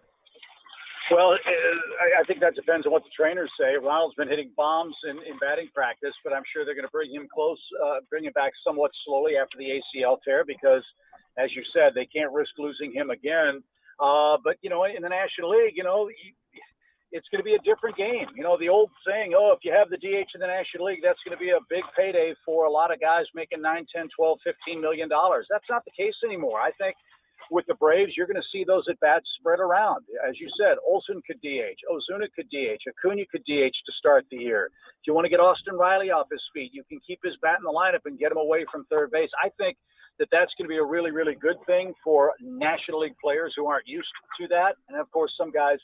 Well, 1.11 1.33
uh, 1.33 2.21
I 2.21 2.25
think 2.25 2.41
that 2.41 2.55
depends 2.55 2.87
on 2.87 2.93
what 2.93 3.03
the 3.03 3.11
trainers 3.15 3.51
say. 3.61 3.77
Ronald's 3.77 4.15
been 4.15 4.29
hitting 4.29 4.51
bombs 4.57 4.95
in, 5.05 5.19
in 5.29 5.37
batting 5.39 5.69
practice, 5.75 6.15
but 6.25 6.33
I'm 6.33 6.45
sure 6.53 6.65
they're 6.65 6.75
going 6.75 6.87
to 6.87 6.93
bring 6.93 7.13
him 7.13 7.29
close, 7.33 7.61
uh, 7.85 8.01
bring 8.09 8.25
him 8.25 8.33
back 8.33 8.53
somewhat 8.65 8.91
slowly 9.05 9.37
after 9.37 9.59
the 9.59 9.69
ACL 9.69 10.17
tear 10.25 10.45
because, 10.47 10.83
as 11.37 11.51
you 11.55 11.63
said, 11.75 11.93
they 11.95 12.07
can't 12.07 12.33
risk 12.33 12.53
losing 12.57 12.93
him 12.93 13.11
again. 13.11 13.63
Uh, 14.01 14.39
but 14.43 14.57
you 14.63 14.71
know, 14.71 14.85
in 14.85 15.03
the 15.03 15.09
National 15.09 15.51
League, 15.51 15.75
you 15.77 15.85
know, 15.85 16.09
it's 17.13 17.29
going 17.29 17.39
to 17.39 17.47
be 17.47 17.55
a 17.55 17.63
different 17.63 17.97
game. 17.97 18.27
You 18.35 18.43
know, 18.43 18.57
the 18.57 18.69
old 18.73 18.91
saying, 19.07 19.37
oh, 19.37 19.53
if 19.53 19.61
you 19.63 19.73
have 19.73 19.93
the 19.93 20.01
DH 20.01 20.33
in 20.35 20.41
the 20.41 20.49
National 20.49 20.89
League, 20.89 21.05
that's 21.05 21.21
going 21.25 21.37
to 21.37 21.41
be 21.41 21.53
a 21.53 21.61
big 21.69 21.85
payday 21.97 22.35
for 22.45 22.65
a 22.65 22.73
lot 22.73 22.93
of 22.93 23.01
guys 23.01 23.29
making 23.35 23.61
9, 23.61 23.87
10, 23.95 24.09
12, 24.17 24.39
15 24.43 24.81
million 24.81 25.09
dollars. 25.09 25.47
That's 25.53 25.69
not 25.69 25.85
the 25.85 25.93
case 25.93 26.17
anymore. 26.25 26.59
I 26.59 26.73
think 26.81 26.97
with 27.51 27.67
the 27.69 27.75
Braves, 27.75 28.13
you're 28.17 28.27
going 28.27 28.41
to 28.41 28.53
see 28.53 28.65
those 28.65 28.85
at 28.89 28.99
bats 29.01 29.29
spread 29.39 29.61
around. 29.61 30.05
As 30.27 30.41
you 30.41 30.49
said, 30.57 30.81
Olson 30.89 31.21
could 31.27 31.41
DH, 31.45 31.77
Ozuna 31.93 32.33
could 32.35 32.49
DH, 32.49 32.81
Acuna 32.89 33.25
could 33.31 33.45
DH 33.45 33.77
to 33.85 33.93
start 33.99 34.25
the 34.31 34.39
year. 34.39 34.73
If 35.01 35.07
you 35.07 35.13
want 35.13 35.27
to 35.27 35.31
get 35.31 35.41
Austin 35.41 35.77
Riley 35.77 36.11
off 36.11 36.33
his 36.33 36.43
feet, 36.55 36.71
you 36.73 36.83
can 36.89 37.01
keep 37.07 37.21
his 37.23 37.37
bat 37.43 37.59
in 37.59 37.65
the 37.65 37.75
lineup 37.75 38.07
and 38.07 38.19
get 38.19 38.33
him 38.33 38.39
away 38.39 38.65
from 38.73 38.87
third 38.87 39.11
base. 39.11 39.31
I 39.43 39.51
think 39.59 39.77
that 40.19 40.29
that's 40.33 40.53
going 40.57 40.65
to 40.65 40.73
be 40.73 40.79
a 40.79 40.85
really, 40.85 41.11
really 41.11 41.35
good 41.35 41.57
thing 41.67 41.93
for 42.05 42.33
National 42.41 43.01
League 43.01 43.19
players 43.23 43.53
who 43.57 43.67
aren't 43.67 43.87
used 43.87 44.13
to 44.41 44.49
that. 44.49 44.77
And 44.89 44.99
of 45.01 45.11
course, 45.11 45.33
some 45.37 45.51
guys 45.51 45.79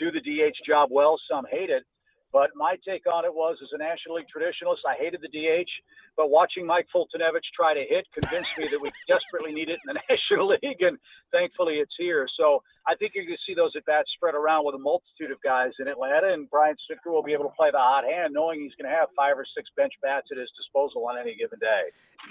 do 0.00 0.10
the 0.10 0.20
DH 0.20 0.56
job 0.66 0.88
well. 0.90 1.16
Some 1.30 1.44
hate 1.50 1.70
it. 1.70 1.84
But 2.32 2.50
my 2.54 2.76
take 2.86 3.06
on 3.12 3.24
it 3.24 3.34
was, 3.34 3.58
as 3.60 3.68
a 3.74 3.78
National 3.78 4.16
League 4.16 4.30
traditionalist, 4.30 4.86
I 4.88 4.94
hated 4.96 5.20
the 5.20 5.28
DH. 5.28 5.70
But 6.16 6.30
watching 6.30 6.64
Mike 6.64 6.86
Foltynewicz 6.94 7.46
try 7.54 7.74
to 7.74 7.84
hit 7.88 8.06
convinced 8.14 8.56
me 8.56 8.68
that 8.70 8.80
we 8.80 8.90
desperately 9.08 9.52
need 9.52 9.68
it 9.68 9.78
in 9.82 9.94
the 9.94 10.00
National 10.08 10.48
League, 10.48 10.80
and 10.80 10.96
thankfully 11.32 11.74
it's 11.74 11.94
here. 11.98 12.26
So 12.38 12.62
I 12.86 12.94
think 12.94 13.12
you're 13.14 13.24
going 13.24 13.36
to 13.36 13.42
see 13.46 13.54
those 13.54 13.72
at 13.76 13.84
bats 13.84 14.08
spread 14.14 14.34
around 14.34 14.64
with 14.64 14.74
a 14.74 14.78
multitude 14.78 15.30
of 15.30 15.40
guys 15.42 15.72
in 15.78 15.88
Atlanta, 15.88 16.32
and 16.32 16.48
Brian 16.48 16.76
Snitker 16.90 17.12
will 17.12 17.22
be 17.22 17.32
able 17.32 17.44
to 17.44 17.54
play 17.56 17.70
the 17.70 17.78
hot 17.78 18.04
hand, 18.04 18.32
knowing 18.32 18.60
he's 18.60 18.74
going 18.80 18.90
to 18.90 18.96
have 18.96 19.08
five 19.14 19.36
or 19.36 19.44
six 19.56 19.68
bench 19.76 19.92
bats 20.02 20.28
at 20.32 20.38
his 20.38 20.48
disposal 20.56 21.06
on 21.06 21.18
any 21.18 21.36
given 21.36 21.58
day. 21.58 21.82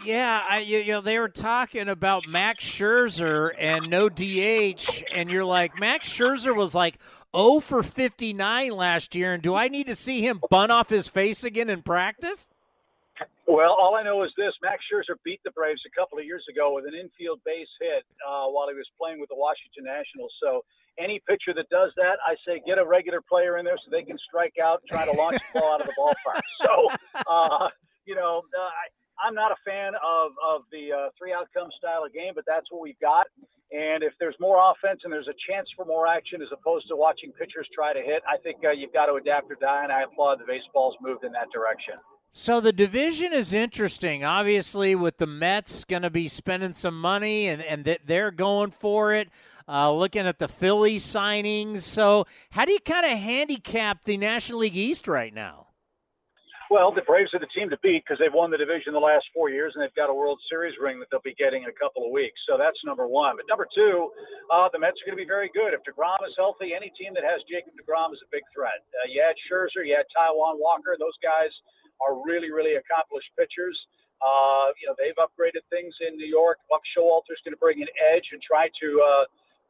Yeah, 0.04 0.44
I, 0.48 0.60
you 0.60 0.92
know 0.92 1.02
they 1.02 1.20
were 1.20 1.30
talking 1.30 1.88
about 1.88 2.28
Max 2.28 2.64
Scherzer 2.64 3.52
and 3.58 3.90
no 3.90 4.10
DH, 4.10 5.04
and 5.14 5.30
you're 5.30 5.46
like 5.46 5.80
Max 5.80 6.10
Scherzer 6.10 6.56
was 6.56 6.74
like 6.74 7.00
0 7.36 7.60
for 7.60 7.84
59 7.84 8.72
last 8.72 9.16
year, 9.16 9.34
and 9.34 9.44
do 9.44 9.56
I 9.56 9.68
need 9.68 9.88
to 9.88 9.96
see 9.96 10.22
him 10.22 10.42
bun 10.50 10.72
off 10.72 10.90
his 10.90 11.08
face 11.08 11.44
again 11.44 11.70
in 11.70 11.82
practice? 11.82 12.50
Well, 13.50 13.74
all 13.74 13.98
I 13.98 14.06
know 14.06 14.22
is 14.22 14.30
this: 14.38 14.54
Max 14.62 14.86
Scherzer 14.86 15.18
beat 15.26 15.42
the 15.44 15.50
Braves 15.58 15.82
a 15.82 15.90
couple 15.98 16.22
of 16.22 16.26
years 16.26 16.46
ago 16.54 16.70
with 16.78 16.86
an 16.86 16.94
infield 16.94 17.42
base 17.42 17.68
hit 17.82 18.06
uh, 18.22 18.46
while 18.46 18.70
he 18.70 18.78
was 18.78 18.86
playing 18.94 19.18
with 19.18 19.34
the 19.34 19.42
Washington 19.42 19.90
Nationals. 19.90 20.30
So, 20.38 20.62
any 21.02 21.18
pitcher 21.26 21.58
that 21.58 21.66
does 21.74 21.90
that, 21.98 22.22
I 22.22 22.38
say 22.46 22.62
get 22.62 22.78
a 22.78 22.86
regular 22.86 23.26
player 23.26 23.58
in 23.58 23.66
there 23.66 23.82
so 23.82 23.90
they 23.90 24.06
can 24.06 24.22
strike 24.22 24.62
out, 24.62 24.86
and 24.86 24.88
try 24.94 25.02
to 25.02 25.18
launch 25.18 25.42
the 25.42 25.60
ball 25.60 25.74
out 25.74 25.82
of 25.82 25.90
the 25.90 25.98
ballpark. 25.98 26.46
So, 26.62 26.94
uh, 27.26 27.74
you 28.06 28.14
know, 28.14 28.46
uh, 28.54 28.70
I, 28.70 28.86
I'm 29.26 29.34
not 29.34 29.50
a 29.50 29.58
fan 29.66 29.98
of 29.98 30.38
of 30.46 30.70
the 30.70 30.94
uh, 30.94 31.10
three 31.18 31.34
outcome 31.34 31.74
style 31.82 32.06
of 32.06 32.14
game, 32.14 32.38
but 32.38 32.46
that's 32.46 32.70
what 32.70 32.86
we've 32.86 33.02
got. 33.02 33.26
And 33.74 34.06
if 34.06 34.14
there's 34.22 34.38
more 34.38 34.62
offense 34.62 35.02
and 35.04 35.10
there's 35.10 35.30
a 35.30 35.38
chance 35.50 35.66
for 35.74 35.90
more 35.90 36.06
action 36.06 36.46
as 36.46 36.54
opposed 36.54 36.86
to 36.90 36.96
watching 36.96 37.34
pitchers 37.34 37.66
try 37.74 37.98
to 37.98 38.02
hit, 38.06 38.22
I 38.30 38.38
think 38.46 38.62
uh, 38.62 38.78
you've 38.78 38.94
got 38.94 39.10
to 39.10 39.18
adapt 39.18 39.50
or 39.50 39.58
die. 39.58 39.82
And 39.82 39.92
I 39.92 40.06
applaud 40.06 40.38
the 40.38 40.46
baseball's 40.46 40.94
moved 41.02 41.26
in 41.26 41.34
that 41.34 41.50
direction. 41.50 41.98
So 42.32 42.62
the 42.62 42.72
division 42.72 43.34
is 43.34 43.54
interesting. 43.54 44.24
Obviously, 44.24 44.94
with 44.94 45.18
the 45.18 45.26
Mets 45.26 45.84
going 45.84 46.04
to 46.04 46.12
be 46.12 46.28
spending 46.28 46.74
some 46.74 47.00
money 47.00 47.48
and, 47.48 47.62
and 47.62 47.98
they're 48.06 48.32
going 48.32 48.70
for 48.70 49.16
it. 49.16 49.30
Uh, 49.68 49.94
looking 49.94 50.26
at 50.26 50.40
the 50.40 50.48
Philly 50.48 50.98
signings. 50.98 51.86
So, 51.86 52.26
how 52.50 52.66
do 52.66 52.74
you 52.74 52.82
kind 52.82 53.06
of 53.06 53.14
handicap 53.20 54.02
the 54.04 54.18
National 54.18 54.66
League 54.66 54.76
East 54.76 55.08
right 55.08 55.32
now? 55.32 55.68
Well, 56.74 56.94
the 56.94 57.02
Braves 57.02 57.34
are 57.34 57.42
the 57.42 57.50
team 57.50 57.70
to 57.74 57.78
beat 57.82 58.06
because 58.06 58.22
they've 58.22 58.34
won 58.34 58.50
the 58.50 58.58
division 58.58 58.94
the 58.94 59.02
last 59.02 59.26
four 59.34 59.50
years 59.50 59.74
and 59.74 59.82
they've 59.82 59.94
got 59.94 60.10
a 60.10 60.14
World 60.14 60.38
Series 60.50 60.78
ring 60.78 60.98
that 61.02 61.10
they'll 61.10 61.26
be 61.26 61.38
getting 61.38 61.66
in 61.66 61.70
a 61.70 61.80
couple 61.82 62.06
of 62.06 62.14
weeks. 62.14 62.38
So 62.46 62.62
that's 62.62 62.78
number 62.86 63.10
one. 63.10 63.38
But 63.42 63.50
number 63.50 63.66
two, 63.74 64.10
uh, 64.54 64.70
the 64.70 64.78
Mets 64.78 65.02
are 65.02 65.10
going 65.10 65.18
to 65.18 65.22
be 65.22 65.26
very 65.26 65.50
good. 65.54 65.74
If 65.74 65.82
DeGrom 65.86 66.22
is 66.26 66.34
healthy, 66.38 66.78
any 66.78 66.94
team 66.94 67.18
that 67.18 67.26
has 67.26 67.42
Jacob 67.50 67.74
DeGrom 67.74 68.14
is 68.14 68.22
a 68.22 68.30
big 68.30 68.46
threat. 68.54 68.86
Uh, 68.94 69.10
you 69.10 69.18
had 69.18 69.34
Scherzer, 69.50 69.82
you 69.82 69.98
had 69.98 70.06
Taijuan 70.14 70.62
Walker. 70.62 70.94
Those 70.98 71.18
guys 71.26 71.50
are 72.04 72.20
really, 72.24 72.52
really 72.52 72.76
accomplished 72.76 73.30
pitchers. 73.38 73.76
Uh, 74.20 74.76
you 74.80 74.88
know, 74.88 74.96
they've 75.00 75.16
upgraded 75.16 75.64
things 75.72 75.96
in 76.04 76.20
New 76.20 76.28
York. 76.28 76.60
Buck 76.68 76.84
Showalter's 76.92 77.40
going 77.48 77.56
to 77.56 77.62
bring 77.62 77.80
an 77.80 77.92
edge 78.12 78.28
and 78.36 78.42
try 78.44 78.68
to 78.80 78.88
uh, 79.00 79.24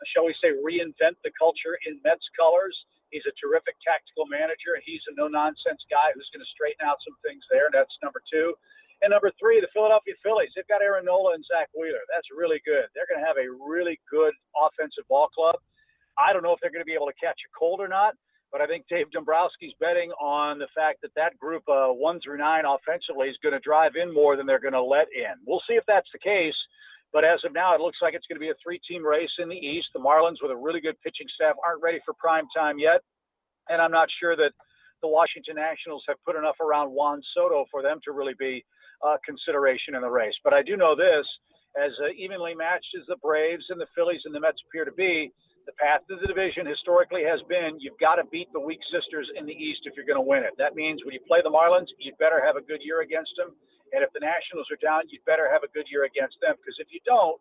shall 0.07 0.23
we 0.23 0.35
say, 0.39 0.55
reinvent 0.55 1.19
the 1.23 1.31
culture 1.35 1.75
in 1.87 1.99
Mets 2.05 2.23
colors. 2.37 2.75
He's 3.11 3.25
a 3.25 3.35
terrific 3.41 3.75
tactical 3.81 4.29
manager, 4.29 4.77
and 4.77 4.83
he's 4.85 5.01
a 5.09 5.13
no 5.17 5.27
nonsense 5.27 5.81
guy 5.89 6.13
who's 6.13 6.29
going 6.31 6.45
to 6.45 6.51
straighten 6.53 6.85
out 6.85 7.01
some 7.03 7.17
things 7.25 7.41
there. 7.49 7.67
That's 7.73 7.91
number 8.05 8.21
two. 8.29 8.53
And 9.01 9.15
number 9.15 9.31
three, 9.39 9.63
the 9.63 9.71
Philadelphia 9.71 10.13
Phillies. 10.21 10.51
They've 10.53 10.67
got 10.67 10.83
Aaron 10.83 11.07
Nola 11.07 11.33
and 11.33 11.43
Zack 11.47 11.71
Wheeler. 11.73 12.03
That's 12.11 12.27
really 12.35 12.61
good. 12.67 12.91
They're 12.93 13.07
going 13.09 13.23
to 13.23 13.27
have 13.27 13.39
a 13.39 13.47
really 13.47 13.97
good 14.11 14.35
offensive 14.59 15.07
ball 15.07 15.31
club. 15.31 15.55
I 16.19 16.35
don't 16.35 16.43
know 16.43 16.51
if 16.51 16.59
they're 16.59 16.73
going 16.73 16.83
to 16.83 16.89
be 16.89 16.99
able 16.99 17.07
to 17.07 17.15
catch 17.15 17.39
a 17.47 17.49
cold 17.55 17.79
or 17.79 17.87
not, 17.87 18.19
but 18.51 18.61
I 18.61 18.67
think 18.67 18.85
Dave 18.89 19.07
Dombrowski's 19.13 19.75
betting 19.79 20.11
on 20.19 20.59
the 20.59 20.67
fact 20.73 21.01
that 21.01 21.13
that 21.15 21.37
group 21.37 21.63
uh, 21.69 21.87
one 21.87 22.19
through 22.23 22.37
nine 22.37 22.63
offensively 22.65 23.27
is 23.29 23.37
going 23.43 23.53
to 23.53 23.59
drive 23.59 23.93
in 23.95 24.13
more 24.13 24.35
than 24.35 24.45
they're 24.45 24.59
going 24.59 24.73
to 24.73 24.83
let 24.83 25.07
in. 25.13 25.37
We'll 25.45 25.61
see 25.67 25.75
if 25.75 25.83
that's 25.87 26.09
the 26.11 26.19
case. 26.19 26.57
But 27.11 27.25
as 27.25 27.39
of 27.43 27.53
now, 27.53 27.73
it 27.73 27.81
looks 27.81 27.97
like 28.01 28.13
it's 28.13 28.25
going 28.29 28.37
to 28.37 28.45
be 28.45 28.53
a 28.53 28.61
three-team 28.61 29.05
race 29.05 29.33
in 29.39 29.49
the 29.49 29.57
East. 29.57 29.87
The 29.93 29.99
Marlins, 29.99 30.41
with 30.41 30.51
a 30.51 30.55
really 30.55 30.79
good 30.79 30.93
pitching 31.01 31.25
staff, 31.33 31.55
aren't 31.65 31.81
ready 31.81 31.99
for 32.05 32.13
prime 32.13 32.45
time 32.55 32.77
yet, 32.77 33.01
and 33.67 33.81
I'm 33.81 33.91
not 33.91 34.09
sure 34.21 34.35
that 34.35 34.53
the 35.01 35.07
Washington 35.07 35.55
Nationals 35.55 36.03
have 36.07 36.17
put 36.25 36.35
enough 36.35 36.59
around 36.61 36.91
Juan 36.91 37.21
Soto 37.33 37.65
for 37.71 37.81
them 37.81 37.99
to 38.05 38.11
really 38.11 38.37
be 38.37 38.63
uh, 39.01 39.17
consideration 39.25 39.95
in 39.95 40.01
the 40.01 40.09
race. 40.09 40.35
But 40.43 40.53
I 40.53 40.61
do 40.61 40.77
know 40.77 40.95
this: 40.95 41.25
as 41.81 41.91
uh, 41.97 42.13
evenly 42.13 42.53
matched 42.53 42.93
as 42.99 43.07
the 43.07 43.17
Braves 43.17 43.65
and 43.69 43.81
the 43.81 43.89
Phillies 43.95 44.21
and 44.25 44.35
the 44.35 44.39
Mets 44.39 44.61
appear 44.69 44.85
to 44.85 44.93
be, 44.93 45.33
the 45.69 45.77
path 45.77 46.01
to 46.09 46.17
the 46.17 46.25
division 46.25 46.65
historically 46.65 47.21
has 47.21 47.37
been 47.45 47.77
you've 47.77 48.01
got 48.01 48.17
to 48.17 48.25
beat 48.33 48.49
the 48.57 48.59
weak 48.59 48.81
sisters 48.89 49.29
in 49.37 49.45
the 49.45 49.53
East 49.53 49.85
if 49.85 49.93
you're 49.93 50.09
going 50.09 50.17
to 50.17 50.25
win 50.25 50.41
it. 50.41 50.57
That 50.57 50.73
means 50.73 51.05
when 51.05 51.13
you 51.13 51.21
play 51.29 51.45
the 51.45 51.53
Marlins, 51.53 51.93
you 52.01 52.09
better 52.17 52.41
have 52.41 52.57
a 52.57 52.65
good 52.65 52.81
year 52.81 53.05
against 53.05 53.29
them. 53.37 53.53
And 53.93 54.01
if 54.01 54.09
the 54.17 54.25
Nationals 54.25 54.65
are 54.73 54.81
down, 54.81 55.05
you'd 55.13 55.21
better 55.29 55.45
have 55.45 55.61
a 55.61 55.69
good 55.69 55.85
year 55.93 56.09
against 56.09 56.41
them 56.41 56.57
because 56.57 56.73
if 56.81 56.89
you 56.89 56.97
don't, 57.05 57.37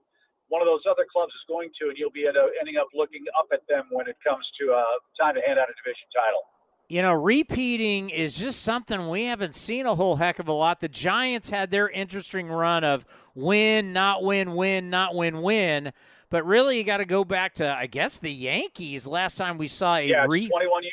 one 0.52 0.60
of 0.60 0.68
those 0.68 0.84
other 0.84 1.08
clubs 1.08 1.32
is 1.32 1.44
going 1.48 1.72
to, 1.80 1.88
and 1.88 1.96
you'll 1.96 2.12
be 2.12 2.28
ending 2.28 2.76
up 2.76 2.92
looking 2.92 3.24
up 3.40 3.48
at 3.48 3.64
them 3.64 3.88
when 3.88 4.04
it 4.08 4.16
comes 4.20 4.44
to 4.60 4.76
uh, 4.76 4.96
time 5.16 5.36
to 5.36 5.44
hand 5.44 5.56
out 5.56 5.72
a 5.72 5.76
division 5.80 6.08
title. 6.12 6.44
You 6.88 7.02
know, 7.02 7.12
repeating 7.12 8.08
is 8.08 8.34
just 8.34 8.62
something 8.62 9.10
we 9.10 9.24
haven't 9.24 9.54
seen 9.54 9.84
a 9.84 9.94
whole 9.94 10.16
heck 10.16 10.38
of 10.38 10.48
a 10.48 10.52
lot. 10.52 10.80
The 10.80 10.88
Giants 10.88 11.50
had 11.50 11.70
their 11.70 11.86
interesting 11.86 12.48
run 12.48 12.82
of 12.82 13.04
win, 13.34 13.92
not 13.92 14.24
win, 14.24 14.54
win, 14.54 14.88
not 14.88 15.14
win, 15.14 15.42
win. 15.42 15.92
But 16.30 16.46
really, 16.46 16.78
you 16.78 16.84
got 16.84 16.98
to 16.98 17.04
go 17.04 17.24
back 17.24 17.54
to, 17.54 17.68
I 17.68 17.86
guess, 17.86 18.18
the 18.18 18.32
Yankees. 18.32 19.06
Last 19.06 19.36
time 19.36 19.58
we 19.58 19.68
saw 19.68 19.96
a 19.96 20.08
yeah, 20.08 20.24
re- 20.26 20.48
21 20.48 20.82
years. 20.82 20.92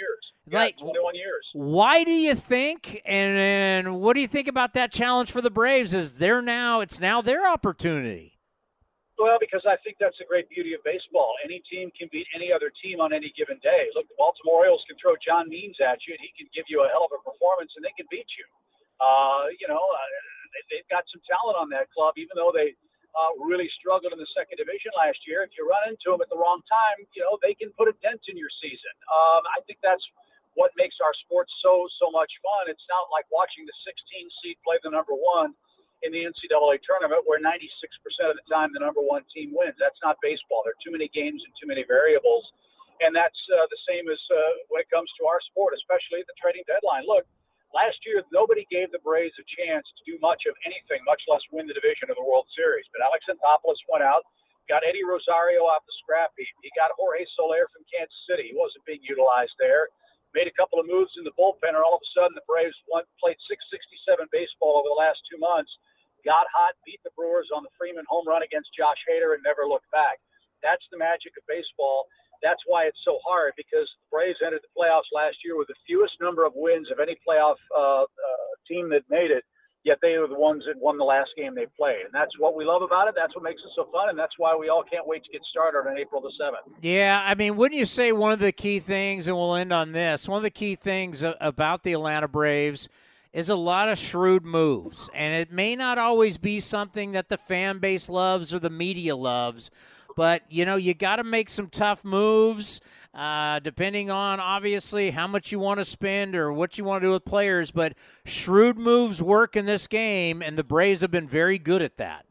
Like, 0.52 0.78
21 0.78 1.16
years. 1.16 1.46
Why 1.54 2.04
do 2.04 2.12
you 2.12 2.36
think, 2.36 3.02
and, 3.06 3.38
and 3.38 4.02
what 4.02 4.16
do 4.16 4.20
you 4.20 4.28
think 4.28 4.50
about 4.50 4.74
that 4.74 4.92
challenge 4.92 5.32
for 5.32 5.42
the 5.42 5.50
Braves? 5.50 5.94
Is 5.94 6.16
they're 6.16 6.42
now, 6.42 6.82
it's 6.82 7.00
now 7.00 7.22
their 7.22 7.48
opportunity. 7.48 8.35
Well, 9.16 9.40
because 9.40 9.64
I 9.64 9.80
think 9.80 9.96
that's 9.96 10.20
the 10.20 10.28
great 10.28 10.52
beauty 10.52 10.76
of 10.76 10.84
baseball. 10.84 11.40
Any 11.40 11.64
team 11.72 11.88
can 11.96 12.12
beat 12.12 12.28
any 12.36 12.52
other 12.52 12.68
team 12.84 13.00
on 13.00 13.16
any 13.16 13.32
given 13.32 13.56
day. 13.64 13.88
Look, 13.96 14.12
the 14.12 14.18
Baltimore 14.20 14.68
Orioles 14.68 14.84
can 14.92 15.00
throw 15.00 15.16
John 15.24 15.48
Means 15.48 15.80
at 15.80 16.04
you, 16.04 16.20
and 16.20 16.22
he 16.22 16.36
can 16.36 16.52
give 16.52 16.68
you 16.68 16.84
a 16.84 16.92
hell 16.92 17.08
of 17.08 17.16
a 17.16 17.22
performance, 17.24 17.72
and 17.80 17.84
they 17.88 17.96
can 17.96 18.04
beat 18.12 18.28
you. 18.36 18.46
Uh, 19.00 19.48
you 19.56 19.72
know, 19.72 19.80
uh, 19.80 20.10
they, 20.52 20.64
they've 20.68 20.90
got 20.92 21.08
some 21.16 21.24
talent 21.24 21.56
on 21.56 21.72
that 21.72 21.88
club, 21.96 22.20
even 22.20 22.36
though 22.36 22.52
they 22.52 22.76
uh, 23.16 23.32
really 23.40 23.72
struggled 23.80 24.12
in 24.12 24.20
the 24.20 24.28
second 24.36 24.60
division 24.60 24.92
last 25.00 25.24
year. 25.24 25.48
If 25.48 25.56
you 25.56 25.64
run 25.64 25.96
into 25.96 26.12
them 26.12 26.20
at 26.20 26.28
the 26.28 26.36
wrong 26.36 26.60
time, 26.68 27.08
you 27.16 27.24
know, 27.24 27.40
they 27.40 27.56
can 27.56 27.72
put 27.80 27.88
a 27.88 27.96
dent 28.04 28.20
in 28.28 28.36
your 28.36 28.52
season. 28.60 28.94
Um, 29.08 29.48
I 29.56 29.64
think 29.64 29.80
that's– 29.80 30.04
what 30.56 30.72
makes 30.80 30.96
our 31.04 31.12
sport 31.28 31.48
so 31.62 31.88
so 32.00 32.10
much 32.10 32.32
fun. 32.42 32.72
It's 32.72 32.84
not 32.88 33.12
like 33.12 33.28
watching 33.30 33.68
the 33.68 33.76
16 33.84 34.28
seed 34.42 34.58
play 34.64 34.80
the 34.82 34.92
number 34.92 35.14
one 35.14 35.54
in 36.06 36.14
the 36.14 36.22
NCAA 36.30 36.78
tournament, 36.86 37.26
where 37.26 37.42
96% 37.42 37.58
of 38.30 38.38
the 38.38 38.46
time 38.46 38.70
the 38.72 38.80
number 38.80 39.02
one 39.02 39.26
team 39.34 39.52
wins. 39.58 39.74
That's 39.82 39.98
not 40.06 40.22
baseball. 40.22 40.62
There 40.62 40.78
are 40.78 40.84
too 40.86 40.94
many 40.94 41.10
games 41.10 41.42
and 41.42 41.52
too 41.58 41.66
many 41.66 41.82
variables, 41.82 42.46
and 43.02 43.10
that's 43.12 43.42
uh, 43.50 43.66
the 43.74 43.82
same 43.90 44.06
as 44.06 44.22
uh, 44.30 44.38
when 44.70 44.86
it 44.86 44.90
comes 44.94 45.10
to 45.18 45.26
our 45.26 45.42
sport, 45.50 45.74
especially 45.74 46.22
at 46.22 46.30
the 46.30 46.38
trading 46.38 46.64
deadline. 46.70 47.10
Look, 47.10 47.26
last 47.74 47.98
year 48.06 48.22
nobody 48.30 48.70
gave 48.70 48.94
the 48.94 49.02
Braves 49.02 49.34
a 49.42 49.46
chance 49.58 49.90
to 49.98 50.02
do 50.06 50.22
much 50.22 50.46
of 50.46 50.54
anything, 50.64 51.02
much 51.10 51.26
less 51.26 51.42
win 51.50 51.66
the 51.66 51.76
division 51.76 52.14
of 52.14 52.16
the 52.16 52.24
World 52.24 52.46
Series. 52.54 52.86
But 52.94 53.02
Alex 53.02 53.26
Anthopoulos 53.26 53.82
went 53.90 54.06
out. 54.06 54.22
Got 54.66 54.82
Eddie 54.82 55.06
Rosario 55.06 55.70
off 55.70 55.86
the 55.86 55.94
scrap 56.02 56.34
heap. 56.34 56.50
He 56.66 56.74
got 56.74 56.90
Jorge 56.98 57.22
Soler 57.38 57.70
from 57.70 57.86
Kansas 57.86 58.18
City. 58.26 58.50
He 58.50 58.58
wasn't 58.58 58.82
being 58.90 59.02
utilized 59.06 59.54
there 59.62 59.94
made 60.36 60.52
a 60.52 60.60
couple 60.60 60.78
of 60.78 60.86
moves 60.86 61.16
in 61.16 61.24
the 61.24 61.32
bullpen, 61.40 61.72
and 61.72 61.80
all 61.80 61.96
of 61.96 62.04
a 62.04 62.12
sudden 62.12 62.36
the 62.36 62.44
Braves 62.44 62.76
played 63.24 63.40
667 63.48 64.28
baseball 64.36 64.84
over 64.84 64.92
the 64.92 65.00
last 65.00 65.24
two 65.32 65.40
months, 65.40 65.72
got 66.26 66.50
hot, 66.52 66.74
beat 66.84 67.00
the 67.06 67.14
Brewers 67.14 67.48
on 67.54 67.64
the 67.64 67.72
Freeman 67.78 68.04
home 68.10 68.28
run 68.28 68.44
against 68.44 68.74
Josh 68.74 69.00
Hader, 69.06 69.38
and 69.38 69.46
never 69.46 69.70
looked 69.70 69.90
back. 69.94 70.20
That's 70.66 70.84
the 70.90 70.98
magic 70.98 71.38
of 71.38 71.46
baseball. 71.48 72.10
That's 72.44 72.62
why 72.68 72.90
it's 72.90 73.00
so 73.06 73.22
hard 73.24 73.54
because 73.56 73.88
the 73.88 74.08
Braves 74.12 74.42
entered 74.44 74.66
the 74.66 74.74
playoffs 74.76 75.08
last 75.14 75.40
year 75.46 75.56
with 75.56 75.72
the 75.72 75.80
fewest 75.88 76.20
number 76.20 76.44
of 76.44 76.52
wins 76.58 76.92
of 76.92 77.00
any 77.00 77.16
playoff 77.24 77.62
uh, 77.72 78.04
uh, 78.04 78.52
team 78.68 78.90
that 78.90 79.08
made 79.08 79.32
it 79.32 79.46
yet 79.86 80.00
they 80.02 80.14
are 80.16 80.28
the 80.28 80.38
ones 80.38 80.64
that 80.68 80.82
won 80.82 80.98
the 80.98 81.04
last 81.04 81.30
game 81.38 81.54
they 81.56 81.68
played. 81.78 82.02
And 82.04 82.14
that's 82.14 82.32
what 82.40 82.56
we 82.56 82.66
love 82.66 82.82
about 82.82 83.08
it. 83.08 83.14
That's 83.16 83.34
what 83.36 83.44
makes 83.44 83.62
it 83.64 83.72
so 83.76 83.88
fun. 83.92 84.10
And 84.10 84.20
that's 84.20 84.34
why 84.38 84.56
we 84.60 84.68
all 84.68 84.84
can't 84.84 85.08
wait 85.08 85.24
to 85.24 85.32
get 85.32 85.42
started 85.50 85.88
on 85.88 85.98
April 85.98 86.20
the 86.22 86.32
7th. 86.42 86.74
Yeah, 86.82 87.22
I 87.24 87.36
mean, 87.36 87.56
wouldn't 87.56 87.80
you 87.80 87.86
say 87.86 88.12
one 88.12 88.32
of 88.32 88.40
the 88.40 88.52
key 88.52 88.80
things, 88.80 89.28
and 89.28 89.38
we'll 89.38 89.56
end 89.56 89.72
on 89.72 89.92
this, 89.94 90.28
one 90.28 90.38
of 90.38 90.44
the 90.44 90.50
key 90.50 90.76
things 90.76 91.24
about 91.40 91.84
the 91.84 91.94
Atlanta 91.94 92.28
Braves 92.28 92.90
is 93.36 93.50
a 93.50 93.56
lot 93.56 93.90
of 93.90 94.00
shrewd 94.00 94.46
moves. 94.46 95.10
And 95.14 95.36
it 95.36 95.52
may 95.52 95.76
not 95.76 95.98
always 95.98 96.38
be 96.38 96.62
something 96.62 97.12
that 97.12 97.28
the 97.28 97.38
fan 97.38 97.80
base 97.80 98.08
loves 98.08 98.54
or 98.54 98.60
the 98.60 98.70
media 98.70 99.14
loves. 99.14 99.70
But, 100.16 100.44
you 100.50 100.64
know, 100.64 100.78
you 100.78 100.94
got 100.94 101.18
to 101.18 101.26
make 101.26 101.50
some 101.50 101.68
tough 101.68 102.06
moves 102.06 102.80
uh, 103.14 103.60
depending 103.60 104.10
on 104.10 104.40
obviously 104.40 105.12
how 105.12 105.28
much 105.28 105.52
you 105.52 105.60
want 105.60 105.82
to 105.82 105.86
spend 105.86 106.34
or 106.34 106.54
what 106.54 106.78
you 106.78 106.86
want 106.86 107.02
to 107.02 107.10
do 107.10 107.12
with 107.12 107.26
players. 107.26 107.72
But 107.72 107.96
shrewd 108.24 108.78
moves 108.78 109.22
work 109.22 109.58
in 109.58 109.66
this 109.66 109.86
game, 109.86 110.42
and 110.42 110.58
the 110.58 110.64
Braves 110.64 111.02
have 111.02 111.12
been 111.12 111.28
very 111.28 111.60
good 111.60 111.82
at 111.82 111.98
that. 111.98 112.26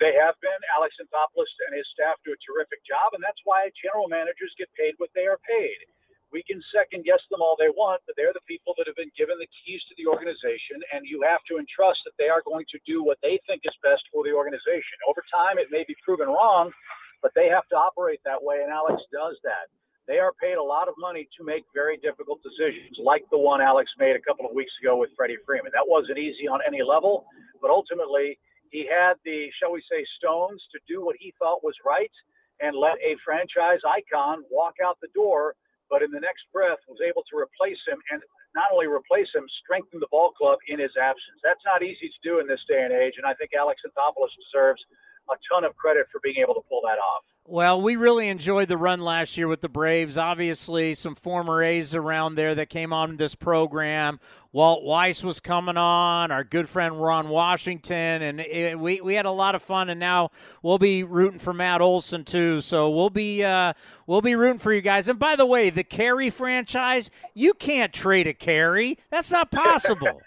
They 0.00 0.12
have 0.20 0.34
been. 0.42 0.50
Alex 0.76 0.96
Anthopoulos 1.00 1.48
and 1.68 1.78
his 1.78 1.86
staff 1.94 2.20
do 2.26 2.32
a 2.32 2.40
terrific 2.44 2.84
job, 2.84 3.14
and 3.14 3.24
that's 3.24 3.40
why 3.44 3.70
general 3.82 4.08
managers 4.08 4.52
get 4.58 4.68
paid 4.76 4.92
what 4.98 5.08
they 5.14 5.24
are 5.24 5.40
paid. 5.48 5.88
We 6.32 6.42
can 6.42 6.62
second 6.74 7.04
guess 7.04 7.22
them 7.30 7.42
all 7.42 7.56
they 7.58 7.70
want, 7.70 8.02
but 8.06 8.16
they're 8.16 8.34
the 8.34 8.44
people 8.48 8.74
that 8.76 8.86
have 8.86 8.98
been 8.98 9.12
given 9.14 9.38
the 9.38 9.50
keys 9.62 9.82
to 9.88 9.94
the 9.96 10.10
organization, 10.10 10.82
and 10.92 11.06
you 11.06 11.22
have 11.22 11.44
to 11.50 11.58
entrust 11.58 12.02
that 12.04 12.16
they 12.18 12.28
are 12.28 12.42
going 12.42 12.66
to 12.74 12.78
do 12.86 13.04
what 13.04 13.18
they 13.22 13.38
think 13.46 13.62
is 13.62 13.76
best 13.86 14.02
for 14.10 14.24
the 14.26 14.34
organization. 14.34 14.98
Over 15.06 15.22
time, 15.30 15.62
it 15.62 15.70
may 15.70 15.84
be 15.86 15.94
proven 16.02 16.26
wrong, 16.26 16.74
but 17.22 17.30
they 17.38 17.48
have 17.48 17.68
to 17.70 17.76
operate 17.78 18.20
that 18.24 18.42
way, 18.42 18.60
and 18.62 18.72
Alex 18.72 18.98
does 19.14 19.38
that. 19.46 19.70
They 20.06 20.20
are 20.20 20.36
paid 20.36 20.60
a 20.60 20.62
lot 20.62 20.88
of 20.88 20.94
money 21.00 21.28
to 21.38 21.44
make 21.44 21.64
very 21.72 21.96
difficult 21.96 22.42
decisions, 22.44 22.98
like 23.00 23.24
the 23.30 23.40
one 23.40 23.62
Alex 23.62 23.88
made 23.96 24.16
a 24.16 24.20
couple 24.20 24.44
of 24.44 24.52
weeks 24.52 24.72
ago 24.82 24.98
with 25.00 25.08
Freddie 25.16 25.40
Freeman. 25.46 25.72
That 25.72 25.88
wasn't 25.88 26.18
easy 26.18 26.44
on 26.44 26.60
any 26.66 26.82
level, 26.82 27.24
but 27.62 27.70
ultimately 27.70 28.36
he 28.68 28.84
had 28.84 29.14
the, 29.24 29.48
shall 29.56 29.72
we 29.72 29.80
say, 29.88 30.04
stones 30.18 30.60
to 30.72 30.78
do 30.86 31.04
what 31.04 31.16
he 31.18 31.32
thought 31.38 31.64
was 31.64 31.74
right 31.86 32.12
and 32.60 32.76
let 32.76 33.00
a 33.00 33.16
franchise 33.24 33.80
icon 33.86 34.44
walk 34.50 34.74
out 34.84 34.98
the 35.00 35.08
door, 35.14 35.54
but 35.94 36.02
in 36.02 36.10
the 36.10 36.18
next 36.18 36.42
breath 36.50 36.82
was 36.90 36.98
able 37.06 37.22
to 37.30 37.38
replace 37.38 37.78
him 37.86 38.02
and 38.10 38.18
not 38.58 38.66
only 38.74 38.90
replace 38.90 39.30
him, 39.30 39.46
strengthen 39.62 40.02
the 40.02 40.10
ball 40.10 40.34
club 40.34 40.58
in 40.66 40.82
his 40.82 40.90
absence. 40.98 41.38
That's 41.46 41.62
not 41.62 41.86
easy 41.86 42.10
to 42.10 42.20
do 42.26 42.42
in 42.42 42.50
this 42.50 42.58
day 42.66 42.82
and 42.82 42.90
age, 42.90 43.14
and 43.14 43.22
I 43.22 43.30
think 43.38 43.54
Alex 43.54 43.78
Anthopoulos 43.86 44.34
deserves 44.34 44.82
a 45.30 45.36
ton 45.52 45.64
of 45.64 45.76
credit 45.76 46.06
for 46.12 46.20
being 46.22 46.36
able 46.40 46.54
to 46.54 46.62
pull 46.68 46.80
that 46.82 46.98
off. 46.98 47.24
Well, 47.46 47.82
we 47.82 47.96
really 47.96 48.28
enjoyed 48.28 48.68
the 48.68 48.78
run 48.78 49.00
last 49.00 49.36
year 49.36 49.46
with 49.46 49.60
the 49.60 49.68
Braves. 49.68 50.16
Obviously, 50.16 50.94
some 50.94 51.14
former 51.14 51.62
A's 51.62 51.94
around 51.94 52.36
there 52.36 52.54
that 52.54 52.70
came 52.70 52.90
on 52.90 53.18
this 53.18 53.34
program. 53.34 54.18
Walt 54.50 54.82
Weiss 54.82 55.22
was 55.22 55.40
coming 55.40 55.76
on, 55.76 56.30
our 56.30 56.42
good 56.42 56.70
friend 56.70 56.98
Ron 56.98 57.28
Washington, 57.28 58.22
and 58.22 58.40
it, 58.40 58.78
we, 58.78 59.02
we 59.02 59.12
had 59.12 59.26
a 59.26 59.30
lot 59.30 59.54
of 59.54 59.62
fun. 59.62 59.90
And 59.90 60.00
now 60.00 60.30
we'll 60.62 60.78
be 60.78 61.02
rooting 61.02 61.38
for 61.38 61.52
Matt 61.52 61.82
Olson 61.82 62.24
too. 62.24 62.62
So 62.62 62.88
we'll 62.88 63.10
be 63.10 63.44
uh, 63.44 63.74
we'll 64.06 64.22
be 64.22 64.36
rooting 64.36 64.58
for 64.58 64.72
you 64.72 64.80
guys. 64.80 65.08
And 65.08 65.18
by 65.18 65.36
the 65.36 65.44
way, 65.44 65.68
the 65.68 65.84
Caray 65.84 66.30
franchise, 66.30 67.10
you 67.34 67.52
can't 67.52 67.92
trade 67.92 68.26
a 68.26 68.32
Caray. 68.32 68.96
That's 69.10 69.30
not 69.30 69.50
possible. 69.50 70.22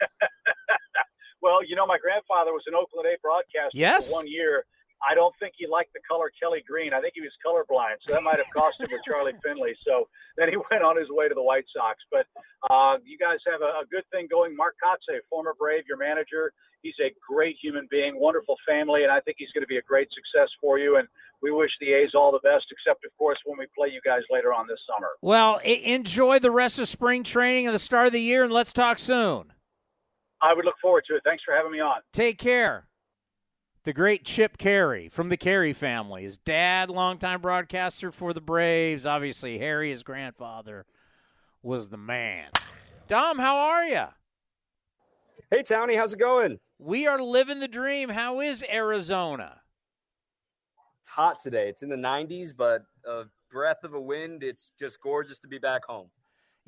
well, 1.41 1.65
you 1.67 1.75
know, 1.75 1.87
my 1.87 1.97
grandfather 1.97 2.51
was 2.51 2.61
an 2.67 2.75
Oakland 2.75 3.07
A 3.07 3.17
broadcaster 3.23 3.71
yes. 3.75 4.11
for 4.11 4.17
one 4.17 4.27
year 4.27 4.65
I 5.05 5.13
don't 5.13 5.33
think 5.39 5.53
he 5.57 5.67
liked 5.67 5.93
the 5.93 6.01
color 6.09 6.31
Kelly 6.33 6.63
green. 6.65 6.93
I 6.93 7.01
think 7.01 7.13
he 7.13 7.21
was 7.21 7.33
colorblind, 7.45 8.01
so 8.05 8.13
that 8.13 8.23
might 8.23 8.37
have 8.37 8.49
cost 8.49 8.79
him 8.79 8.87
with 8.91 9.01
Charlie 9.05 9.37
Finley. 9.43 9.75
So 9.85 10.09
then 10.37 10.49
he 10.49 10.57
went 10.71 10.83
on 10.83 10.97
his 10.97 11.07
way 11.09 11.27
to 11.27 11.35
the 11.35 11.43
White 11.43 11.65
Sox. 11.75 12.01
But 12.11 12.25
uh, 12.69 12.97
you 13.05 13.17
guys 13.17 13.37
have 13.45 13.61
a, 13.61 13.83
a, 13.83 13.85
good 13.91 14.03
thing 14.11 14.27
going. 14.29 14.55
Mark 14.55 14.75
Kotsay, 14.81 15.19
former 15.29 15.53
Brave, 15.57 15.83
your 15.87 15.97
manager, 15.97 16.51
he's 16.81 16.97
a 16.99 17.13
great 17.21 17.55
human 17.61 17.87
being, 17.91 18.19
wonderful 18.19 18.55
family, 18.67 19.03
and 19.03 19.11
I 19.11 19.19
think 19.21 19.37
he's 19.37 19.51
going 19.53 19.63
to 19.63 19.69
be 19.69 19.77
a 19.77 19.85
great 19.85 20.09
success 20.09 20.49
for 20.59 20.79
you. 20.79 20.97
And 20.97 21.07
we 21.41 21.51
wish 21.51 21.71
the 21.79 21.93
A's 21.93 22.11
all 22.15 22.31
the 22.31 22.41
best, 22.41 22.65
except 22.71 23.05
of 23.05 23.11
course 23.17 23.37
when 23.45 23.57
we 23.57 23.67
play 23.77 23.89
you 23.93 24.01
guys 24.03 24.21
later 24.31 24.53
on 24.53 24.65
this 24.67 24.79
summer. 24.89 25.09
Well, 25.21 25.59
enjoy 25.63 26.39
the 26.39 26.51
rest 26.51 26.79
of 26.79 26.87
spring 26.87 27.23
training 27.23 27.67
and 27.67 27.75
the 27.75 27.79
start 27.79 28.07
of 28.07 28.13
the 28.13 28.21
year, 28.21 28.43
and 28.43 28.51
let's 28.51 28.73
talk 28.73 28.97
soon. 28.97 29.53
I 30.41 30.53
would 30.53 30.65
look 30.65 30.75
forward 30.81 31.03
to 31.09 31.15
it. 31.15 31.21
Thanks 31.23 31.43
for 31.43 31.53
having 31.53 31.71
me 31.71 31.79
on. 31.79 32.01
Take 32.13 32.37
care. 32.37 32.86
The 33.87 33.93
great 33.93 34.25
Chip 34.25 34.57
Caray 34.57 35.07
from 35.07 35.29
the 35.29 35.37
Caray 35.37 35.71
family. 35.71 36.23
His 36.23 36.37
dad, 36.37 36.89
longtime 36.89 37.39
broadcaster 37.39 38.11
for 38.11 38.33
the 38.33 38.41
Braves. 38.41 39.05
Obviously, 39.05 39.59
Harry, 39.59 39.91
his 39.91 40.03
grandfather, 40.03 40.85
was 41.63 41.87
the 41.87 41.95
man. 41.95 42.49
Dom, 43.07 43.39
how 43.39 43.55
are 43.55 43.85
you? 43.85 44.07
Hey, 45.49 45.61
Townie, 45.61 45.95
how's 45.95 46.11
it 46.11 46.19
going? 46.19 46.59
We 46.77 47.07
are 47.07 47.21
living 47.21 47.61
the 47.61 47.69
dream. 47.69 48.09
How 48.09 48.41
is 48.41 48.61
Arizona? 48.69 49.61
It's 50.99 51.09
hot 51.09 51.41
today. 51.41 51.69
It's 51.69 51.81
in 51.81 51.87
the 51.87 51.95
90s, 51.95 52.49
but 52.57 52.81
a 53.07 53.23
breath 53.49 53.85
of 53.85 53.93
a 53.93 54.01
wind. 54.01 54.43
It's 54.43 54.73
just 54.77 54.99
gorgeous 54.99 55.39
to 55.39 55.47
be 55.47 55.59
back 55.59 55.85
home. 55.85 56.09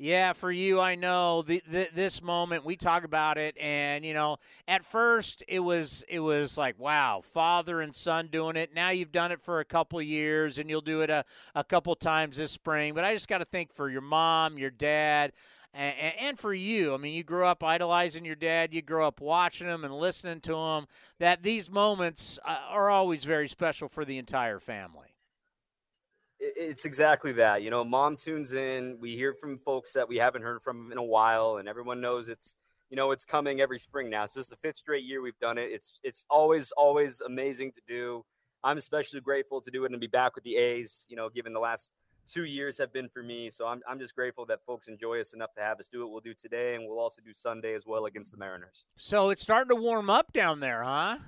Yeah, 0.02 0.32
for 0.32 0.50
you, 0.50 0.80
I 0.80 0.94
know 0.94 1.42
the, 1.42 1.62
the, 1.70 1.86
this 1.94 2.22
moment. 2.22 2.64
We 2.64 2.74
talk 2.74 3.04
about 3.04 3.36
it, 3.36 3.54
and 3.60 4.02
you 4.02 4.14
know, 4.14 4.38
at 4.66 4.82
first 4.82 5.42
it 5.46 5.60
was 5.60 6.02
it 6.08 6.20
was 6.20 6.56
like, 6.56 6.78
wow, 6.78 7.20
father 7.22 7.82
and 7.82 7.94
son 7.94 8.28
doing 8.32 8.56
it. 8.56 8.74
Now 8.74 8.88
you've 8.88 9.12
done 9.12 9.30
it 9.30 9.42
for 9.42 9.60
a 9.60 9.64
couple 9.66 10.00
years, 10.00 10.56
and 10.56 10.70
you'll 10.70 10.80
do 10.80 11.02
it 11.02 11.10
a, 11.10 11.26
a 11.54 11.62
couple 11.62 11.94
times 11.96 12.38
this 12.38 12.50
spring. 12.50 12.94
But 12.94 13.04
I 13.04 13.12
just 13.12 13.28
got 13.28 13.38
to 13.38 13.44
think 13.44 13.74
for 13.74 13.90
your 13.90 14.00
mom, 14.00 14.56
your 14.56 14.70
dad, 14.70 15.32
and, 15.74 15.94
and, 16.18 16.38
for 16.38 16.54
you. 16.54 16.94
I 16.94 16.96
mean, 16.96 17.12
you 17.12 17.22
grew 17.22 17.44
up 17.44 17.62
idolizing 17.62 18.24
your 18.24 18.36
dad. 18.36 18.72
You 18.72 18.80
grew 18.80 19.04
up 19.04 19.20
watching 19.20 19.68
him 19.68 19.84
and 19.84 19.92
listening 19.92 20.40
to 20.40 20.56
him. 20.56 20.86
That 21.18 21.42
these 21.42 21.70
moments 21.70 22.38
uh, 22.46 22.56
are 22.70 22.88
always 22.88 23.24
very 23.24 23.48
special 23.48 23.86
for 23.86 24.06
the 24.06 24.16
entire 24.16 24.60
family 24.60 25.09
it's 26.40 26.84
exactly 26.84 27.32
that. 27.34 27.62
You 27.62 27.70
know, 27.70 27.84
mom 27.84 28.16
tunes 28.16 28.52
in. 28.52 28.98
We 29.00 29.14
hear 29.14 29.34
from 29.34 29.58
folks 29.58 29.92
that 29.92 30.08
we 30.08 30.16
haven't 30.16 30.42
heard 30.42 30.62
from 30.62 30.90
in 30.90 30.98
a 30.98 31.02
while, 31.02 31.58
and 31.58 31.68
everyone 31.68 32.00
knows 32.00 32.28
it's 32.28 32.56
you 32.88 32.96
know 32.96 33.10
it's 33.10 33.24
coming 33.24 33.60
every 33.60 33.78
spring 33.78 34.10
now. 34.10 34.26
So 34.26 34.40
this 34.40 34.46
is 34.46 34.50
the 34.50 34.56
fifth 34.56 34.78
straight 34.78 35.04
year 35.04 35.20
we've 35.20 35.38
done 35.38 35.58
it. 35.58 35.68
It's 35.70 36.00
it's 36.02 36.24
always 36.30 36.72
always 36.72 37.20
amazing 37.20 37.72
to 37.72 37.80
do. 37.86 38.24
I'm 38.64 38.78
especially 38.78 39.20
grateful 39.20 39.60
to 39.60 39.70
do 39.70 39.84
it 39.84 39.92
and 39.92 40.00
be 40.00 40.06
back 40.06 40.34
with 40.34 40.44
the 40.44 40.56
A's. 40.56 41.06
You 41.08 41.16
know, 41.16 41.28
given 41.28 41.52
the 41.52 41.60
last 41.60 41.90
two 42.28 42.44
years 42.44 42.78
have 42.78 42.92
been 42.92 43.08
for 43.08 43.22
me, 43.22 43.50
so 43.50 43.66
I'm 43.66 43.82
I'm 43.88 43.98
just 43.98 44.14
grateful 44.14 44.46
that 44.46 44.60
folks 44.66 44.88
enjoy 44.88 45.20
us 45.20 45.34
enough 45.34 45.52
to 45.54 45.62
have 45.62 45.78
us 45.78 45.88
do 45.88 46.02
it. 46.02 46.10
We'll 46.10 46.20
do 46.20 46.34
today, 46.34 46.74
and 46.74 46.88
we'll 46.88 46.98
also 46.98 47.20
do 47.22 47.32
Sunday 47.34 47.74
as 47.74 47.86
well 47.86 48.06
against 48.06 48.32
the 48.32 48.38
Mariners. 48.38 48.86
So 48.96 49.30
it's 49.30 49.42
starting 49.42 49.76
to 49.76 49.80
warm 49.80 50.08
up 50.08 50.32
down 50.32 50.60
there, 50.60 50.82
huh? 50.82 51.18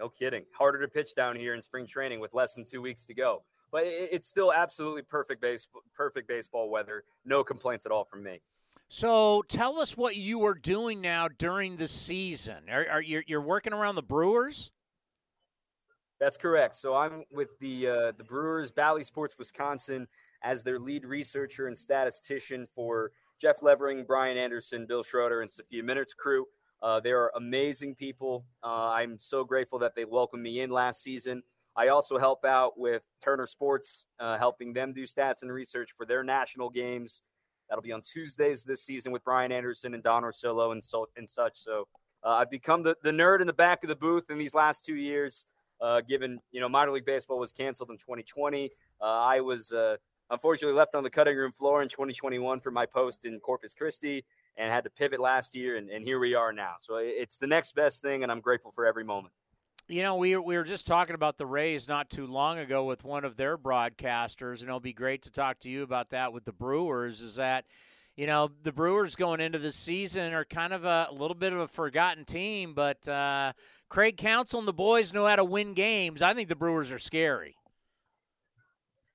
No 0.00 0.08
kidding. 0.08 0.44
Harder 0.56 0.80
to 0.80 0.88
pitch 0.88 1.14
down 1.14 1.36
here 1.36 1.54
in 1.54 1.62
spring 1.62 1.86
training 1.86 2.20
with 2.20 2.32
less 2.32 2.54
than 2.54 2.64
two 2.64 2.80
weeks 2.80 3.04
to 3.04 3.14
go. 3.14 3.42
But 3.70 3.82
it's 3.84 4.26
still 4.26 4.50
absolutely 4.50 5.02
perfect 5.02 5.42
base, 5.42 5.68
perfect 5.94 6.26
baseball 6.26 6.70
weather. 6.70 7.04
No 7.26 7.44
complaints 7.44 7.84
at 7.84 7.92
all 7.92 8.04
from 8.04 8.22
me. 8.22 8.40
So 8.88 9.42
tell 9.46 9.78
us 9.78 9.98
what 9.98 10.16
you 10.16 10.44
are 10.46 10.54
doing 10.54 11.02
now 11.02 11.28
during 11.28 11.76
the 11.76 11.86
season. 11.86 12.70
Are, 12.70 12.86
are 12.90 13.02
you 13.02 13.22
you're 13.26 13.42
working 13.42 13.74
around 13.74 13.96
the 13.96 14.02
Brewers? 14.02 14.72
That's 16.18 16.38
correct. 16.38 16.76
So 16.76 16.96
I'm 16.96 17.24
with 17.30 17.58
the 17.60 17.86
uh, 17.86 18.12
the 18.16 18.24
Brewers, 18.24 18.72
Bally 18.72 19.04
Sports 19.04 19.36
Wisconsin, 19.38 20.08
as 20.42 20.62
their 20.62 20.78
lead 20.78 21.04
researcher 21.04 21.68
and 21.68 21.78
statistician 21.78 22.66
for 22.74 23.12
Jeff 23.40 23.62
Levering, 23.62 24.04
Brian 24.04 24.38
Anderson, 24.38 24.86
Bill 24.86 25.02
Schroeder, 25.02 25.42
and 25.42 25.52
Sophia 25.52 25.82
Minnaert's 25.82 26.14
crew. 26.14 26.46
Uh, 26.82 27.00
they 27.00 27.12
are 27.12 27.30
amazing 27.36 27.94
people. 27.94 28.44
Uh, 28.62 28.88
I'm 28.88 29.18
so 29.18 29.44
grateful 29.44 29.78
that 29.80 29.94
they 29.94 30.04
welcomed 30.04 30.42
me 30.42 30.60
in 30.60 30.70
last 30.70 31.02
season. 31.02 31.42
I 31.76 31.88
also 31.88 32.18
help 32.18 32.44
out 32.44 32.78
with 32.78 33.02
Turner 33.22 33.46
Sports, 33.46 34.06
uh, 34.18 34.38
helping 34.38 34.72
them 34.72 34.92
do 34.92 35.04
stats 35.04 35.42
and 35.42 35.52
research 35.52 35.90
for 35.96 36.06
their 36.06 36.24
national 36.24 36.70
games. 36.70 37.22
That'll 37.68 37.82
be 37.82 37.92
on 37.92 38.02
Tuesdays 38.02 38.64
this 38.64 38.82
season 38.82 39.12
with 39.12 39.22
Brian 39.24 39.52
Anderson 39.52 39.94
and 39.94 40.02
Don 40.02 40.24
Orsillo 40.24 40.72
and 40.72 40.84
so 40.84 41.06
and 41.16 41.28
such. 41.28 41.58
So 41.58 41.86
uh, 42.24 42.30
I've 42.30 42.50
become 42.50 42.82
the, 42.82 42.96
the 43.04 43.10
nerd 43.10 43.40
in 43.40 43.46
the 43.46 43.52
back 43.52 43.84
of 43.84 43.88
the 43.88 43.94
booth 43.94 44.24
in 44.30 44.38
these 44.38 44.54
last 44.54 44.84
two 44.84 44.96
years. 44.96 45.44
Uh, 45.80 46.00
given 46.02 46.40
you 46.50 46.60
know 46.60 46.68
minor 46.68 46.90
league 46.90 47.06
baseball 47.06 47.38
was 47.38 47.52
canceled 47.52 47.90
in 47.90 47.96
2020, 47.96 48.70
uh, 49.00 49.04
I 49.04 49.40
was 49.40 49.72
unfortunately 50.30 50.76
left 50.76 50.94
on 50.94 51.04
the 51.04 51.10
cutting 51.10 51.36
room 51.36 51.52
floor 51.52 51.82
in 51.82 51.88
2021 51.88 52.60
for 52.60 52.70
my 52.70 52.86
post 52.86 53.24
in 53.24 53.38
Corpus 53.40 53.72
Christi 53.74 54.24
and 54.56 54.70
had 54.70 54.84
to 54.84 54.90
pivot 54.90 55.20
last 55.20 55.54
year, 55.54 55.76
and, 55.76 55.88
and 55.90 56.04
here 56.04 56.18
we 56.18 56.34
are 56.34 56.52
now. 56.52 56.74
So 56.80 56.96
it's 56.96 57.38
the 57.38 57.46
next 57.46 57.74
best 57.74 58.02
thing, 58.02 58.22
and 58.22 58.30
I'm 58.30 58.40
grateful 58.40 58.72
for 58.72 58.84
every 58.84 59.04
moment. 59.04 59.32
You 59.88 60.02
know, 60.02 60.16
we, 60.16 60.36
we 60.36 60.56
were 60.56 60.64
just 60.64 60.86
talking 60.86 61.14
about 61.14 61.36
the 61.36 61.46
Rays 61.46 61.88
not 61.88 62.10
too 62.10 62.26
long 62.26 62.58
ago 62.58 62.84
with 62.84 63.02
one 63.02 63.24
of 63.24 63.36
their 63.36 63.58
broadcasters, 63.58 64.60
and 64.60 64.68
it'll 64.68 64.78
be 64.78 64.92
great 64.92 65.22
to 65.22 65.32
talk 65.32 65.58
to 65.60 65.70
you 65.70 65.82
about 65.82 66.10
that 66.10 66.32
with 66.32 66.44
the 66.44 66.52
Brewers. 66.52 67.20
Is 67.20 67.36
that, 67.36 67.64
you 68.16 68.26
know, 68.26 68.50
the 68.62 68.72
Brewers 68.72 69.16
going 69.16 69.40
into 69.40 69.58
the 69.58 69.72
season 69.72 70.32
are 70.32 70.44
kind 70.44 70.72
of 70.72 70.84
a, 70.84 71.08
a 71.10 71.14
little 71.14 71.34
bit 71.34 71.52
of 71.52 71.58
a 71.58 71.66
forgotten 71.66 72.24
team, 72.24 72.72
but 72.74 73.08
uh, 73.08 73.52
Craig 73.88 74.16
Counsell 74.16 74.60
and 74.60 74.68
the 74.68 74.72
boys 74.72 75.12
know 75.12 75.26
how 75.26 75.36
to 75.36 75.44
win 75.44 75.74
games. 75.74 76.22
I 76.22 76.34
think 76.34 76.48
the 76.48 76.54
Brewers 76.54 76.92
are 76.92 76.98
scary. 77.00 77.56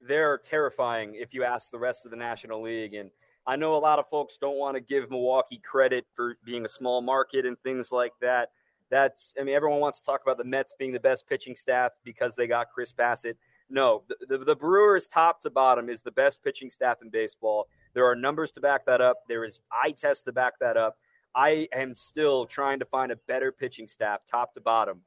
They're 0.01 0.37
terrifying 0.37 1.15
if 1.15 1.33
you 1.33 1.45
ask 1.45 1.71
the 1.71 1.79
rest 1.79 2.05
of 2.05 2.11
the 2.11 2.17
National 2.17 2.61
League. 2.61 2.93
And 2.93 3.11
I 3.47 3.55
know 3.55 3.75
a 3.75 3.77
lot 3.77 3.99
of 3.99 4.07
folks 4.07 4.37
don't 4.39 4.57
want 4.57 4.75
to 4.75 4.81
give 4.81 5.09
Milwaukee 5.11 5.61
credit 5.63 6.05
for 6.15 6.37
being 6.43 6.65
a 6.65 6.69
small 6.69 7.01
market 7.01 7.45
and 7.45 7.57
things 7.59 7.91
like 7.91 8.13
that. 8.21 8.49
That's, 8.89 9.33
I 9.39 9.43
mean, 9.43 9.55
everyone 9.55 9.79
wants 9.79 9.99
to 9.99 10.05
talk 10.05 10.21
about 10.23 10.37
the 10.37 10.43
Mets 10.43 10.75
being 10.77 10.93
the 10.93 10.99
best 10.99 11.27
pitching 11.27 11.55
staff 11.55 11.91
because 12.03 12.35
they 12.35 12.47
got 12.47 12.71
Chris 12.73 12.93
Bassitt. 12.93 13.35
No, 13.69 14.03
the, 14.07 14.37
the, 14.37 14.45
the 14.45 14.55
Brewers, 14.55 15.07
top 15.07 15.41
to 15.41 15.49
bottom, 15.49 15.89
is 15.89 16.01
the 16.01 16.11
best 16.11 16.43
pitching 16.43 16.69
staff 16.69 17.01
in 17.01 17.09
baseball. 17.09 17.67
There 17.93 18.05
are 18.05 18.15
numbers 18.15 18.51
to 18.53 18.61
back 18.61 18.85
that 18.85 19.01
up. 19.01 19.17
There 19.27 19.43
is 19.43 19.59
eye 19.71 19.91
test 19.91 20.25
to 20.25 20.31
back 20.31 20.53
that 20.59 20.77
up. 20.77 20.97
I 21.33 21.67
am 21.73 21.95
still 21.95 22.45
trying 22.45 22.79
to 22.79 22.85
find 22.85 23.11
a 23.11 23.15
better 23.27 23.51
pitching 23.51 23.87
staff, 23.87 24.21
top 24.29 24.53
to 24.53 24.61
bottom, 24.61 25.01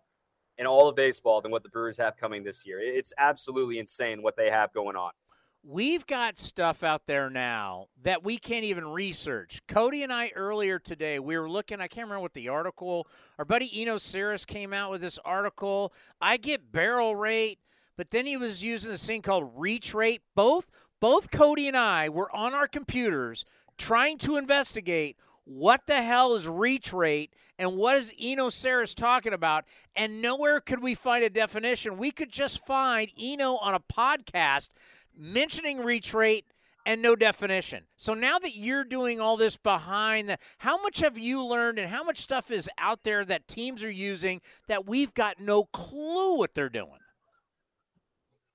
in 0.58 0.66
all 0.66 0.88
of 0.88 0.96
baseball 0.96 1.40
than 1.40 1.50
what 1.50 1.62
the 1.62 1.68
Brewers 1.68 1.96
have 1.98 2.16
coming 2.16 2.42
this 2.42 2.66
year. 2.66 2.80
It's 2.80 3.12
absolutely 3.16 3.78
insane 3.78 4.22
what 4.22 4.36
they 4.36 4.50
have 4.50 4.72
going 4.74 4.96
on. 4.96 5.12
We've 5.64 6.06
got 6.06 6.38
stuff 6.38 6.82
out 6.82 7.06
there 7.06 7.28
now 7.28 7.86
that 8.02 8.24
we 8.24 8.38
can't 8.38 8.64
even 8.64 8.86
research. 8.86 9.60
Cody 9.66 10.02
and 10.02 10.12
I 10.12 10.30
earlier 10.34 10.78
today, 10.78 11.18
we 11.18 11.36
were 11.36 11.50
looking, 11.50 11.80
I 11.80 11.88
can't 11.88 12.06
remember 12.06 12.22
what 12.22 12.32
the 12.32 12.48
article, 12.48 13.06
our 13.38 13.44
buddy 13.44 13.70
Eno 13.74 13.96
Sarris 13.96 14.46
came 14.46 14.72
out 14.72 14.90
with 14.90 15.00
this 15.00 15.18
article. 15.24 15.92
I 16.20 16.36
get 16.36 16.72
barrel 16.72 17.16
rate, 17.16 17.58
but 17.96 18.10
then 18.10 18.24
he 18.24 18.36
was 18.36 18.62
using 18.62 18.92
this 18.92 19.06
thing 19.06 19.20
called 19.20 19.50
reach 19.56 19.92
rate. 19.92 20.22
Both 20.34 20.66
both 21.00 21.30
Cody 21.30 21.68
and 21.68 21.76
I 21.76 22.08
were 22.08 22.34
on 22.34 22.54
our 22.54 22.66
computers 22.66 23.44
trying 23.76 24.18
to 24.18 24.36
investigate 24.36 25.16
what 25.44 25.86
the 25.86 26.02
hell 26.02 26.34
is 26.34 26.46
reach 26.46 26.92
rate 26.92 27.32
and 27.58 27.76
what 27.76 27.96
is 27.96 28.12
Eno 28.20 28.48
Sarris 28.48 28.94
talking 28.94 29.32
about? 29.32 29.64
And 29.96 30.20
nowhere 30.20 30.60
could 30.60 30.82
we 30.82 30.94
find 30.94 31.24
a 31.24 31.30
definition. 31.30 31.96
We 31.96 32.10
could 32.10 32.30
just 32.30 32.66
find 32.66 33.10
Eno 33.18 33.56
on 33.56 33.74
a 33.74 33.80
podcast 33.80 34.68
mentioning 35.18 35.78
reach 35.78 36.14
rate 36.14 36.44
and 36.86 37.02
no 37.02 37.14
definition. 37.14 37.84
So 37.96 38.14
now 38.14 38.38
that 38.38 38.56
you're 38.56 38.84
doing 38.84 39.20
all 39.20 39.36
this 39.36 39.56
behind 39.56 40.28
the 40.28 40.38
how 40.58 40.80
much 40.80 41.00
have 41.00 41.18
you 41.18 41.44
learned 41.44 41.78
and 41.78 41.90
how 41.90 42.02
much 42.02 42.18
stuff 42.18 42.50
is 42.50 42.70
out 42.78 43.04
there 43.04 43.24
that 43.26 43.46
teams 43.46 43.84
are 43.84 43.90
using 43.90 44.40
that 44.68 44.86
we've 44.86 45.12
got 45.12 45.38
no 45.38 45.64
clue 45.64 46.38
what 46.38 46.54
they're 46.54 46.70
doing? 46.70 46.98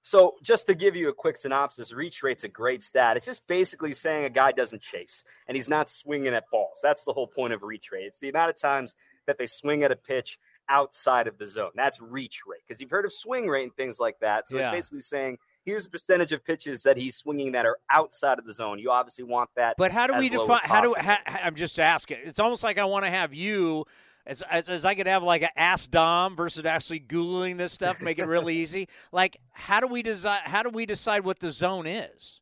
So, 0.06 0.34
just 0.44 0.66
to 0.68 0.76
give 0.76 0.98
you 0.98 1.08
a 1.08 1.14
quick 1.14 1.38
synopsis, 1.38 1.94
reach 1.94 2.22
rate's 2.24 2.44
a 2.44 2.50
great 2.50 2.84
stat. 2.84 3.16
It's 3.16 3.26
just 3.26 3.48
basically 3.48 3.94
saying 3.94 4.26
a 4.26 4.30
guy 4.30 4.52
doesn't 4.52 4.82
chase 4.82 5.24
and 5.48 5.56
he's 5.56 5.70
not 5.70 5.90
swinging 5.90 6.34
at 6.34 6.44
balls. 6.52 6.80
That's 6.84 7.06
the 7.06 7.14
whole 7.14 7.28
point 7.28 7.54
of 7.54 7.64
reach 7.64 7.90
rate. 7.90 8.04
It's 8.04 8.20
the 8.20 8.28
amount 8.28 8.50
of 8.50 8.60
times 8.60 8.96
that 9.28 9.38
they 9.38 9.46
swing 9.46 9.82
at 9.84 9.94
a 9.94 9.96
pitch 9.96 10.40
outside 10.68 11.28
of 11.28 11.38
the 11.38 11.48
zone. 11.48 11.72
That's 11.76 12.02
reach 12.02 12.42
rate 12.46 12.60
because 12.68 12.82
you've 12.82 12.90
heard 12.90 13.06
of 13.06 13.14
swing 13.14 13.48
rate 13.48 13.64
and 13.64 13.76
things 13.76 13.98
like 13.98 14.20
that. 14.20 14.50
So, 14.50 14.58
yeah. 14.58 14.64
it's 14.64 14.72
basically 14.72 15.02
saying 15.02 15.38
here's 15.66 15.86
the 15.86 15.90
percentage 15.90 16.32
of 16.32 16.44
pitches 16.44 16.84
that 16.84 16.98
he's 16.98 17.16
swinging 17.16 17.54
that 17.54 17.66
are 17.66 17.78
outside 17.90 18.40
of 18.40 18.46
the 18.46 18.54
zone. 18.54 18.80
You 18.80 18.92
obviously 18.92 19.24
want 19.24 19.50
that. 19.56 19.76
But 19.78 19.92
how 19.92 20.08
do 20.08 20.18
we 20.18 20.30
define? 20.30 20.62
How 20.64 20.82
do 20.82 20.96
how, 20.98 21.18
I'm 21.26 21.56
just 21.56 21.80
asking? 21.80 22.18
It's 22.24 22.40
almost 22.40 22.64
like 22.64 22.78
I 22.78 22.86
want 22.86 23.06
to 23.06 23.12
have 23.12 23.34
you. 23.34 23.86
As, 24.26 24.42
as, 24.44 24.70
as 24.70 24.86
I 24.86 24.96
could 24.96 25.08
have 25.08 25.22
like 25.22 25.42
an 25.42 25.50
ask 25.58 25.92
Dom 25.92 26.38
versus 26.38 26.64
actually 26.64 27.02
googling 27.02 27.58
this 27.58 27.74
stuff, 27.74 28.00
make 28.00 28.20
it 28.20 28.26
really 28.26 28.56
easy. 28.60 28.88
Like, 29.12 29.36
how 29.52 29.82
do 29.82 29.88
we 29.88 30.02
decide? 30.02 30.44
How 30.46 30.64
do 30.64 30.70
we 30.70 30.86
decide 30.86 31.26
what 31.26 31.40
the 31.40 31.52
zone 31.52 31.86
is? 31.86 32.40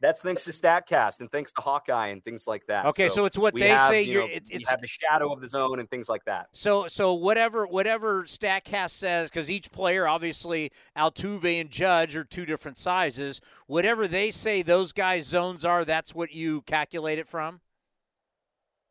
That's 0.00 0.20
thanks 0.20 0.44
to 0.44 0.52
Statcast 0.52 1.18
and 1.18 1.30
thanks 1.30 1.50
to 1.52 1.60
Hawkeye 1.60 2.08
and 2.08 2.22
things 2.22 2.46
like 2.46 2.64
that. 2.66 2.86
Okay, 2.86 3.08
so, 3.08 3.16
so 3.16 3.24
it's 3.24 3.38
what 3.38 3.52
they 3.54 3.68
have, 3.68 3.88
say. 3.88 4.02
You 4.02 4.22
are 4.22 4.28
it's, 4.30 4.70
have 4.70 4.80
the 4.80 4.86
shadow 4.86 5.32
of 5.32 5.40
the 5.40 5.48
zone 5.48 5.80
and 5.80 5.90
things 5.90 6.08
like 6.08 6.24
that. 6.26 6.46
So, 6.52 6.86
so 6.86 7.14
whatever 7.14 7.66
whatever 7.66 8.22
Statcast 8.22 8.90
says, 8.90 9.28
because 9.28 9.50
each 9.50 9.72
player, 9.72 10.06
obviously, 10.06 10.70
Altuve 10.96 11.60
and 11.60 11.68
Judge 11.68 12.14
are 12.14 12.24
two 12.24 12.46
different 12.46 12.78
sizes. 12.78 13.40
Whatever 13.66 14.06
they 14.06 14.30
say 14.30 14.62
those 14.62 14.92
guys' 14.92 15.26
zones 15.26 15.64
are, 15.64 15.84
that's 15.84 16.14
what 16.14 16.32
you 16.32 16.62
calculate 16.62 17.18
it 17.18 17.26
from. 17.26 17.60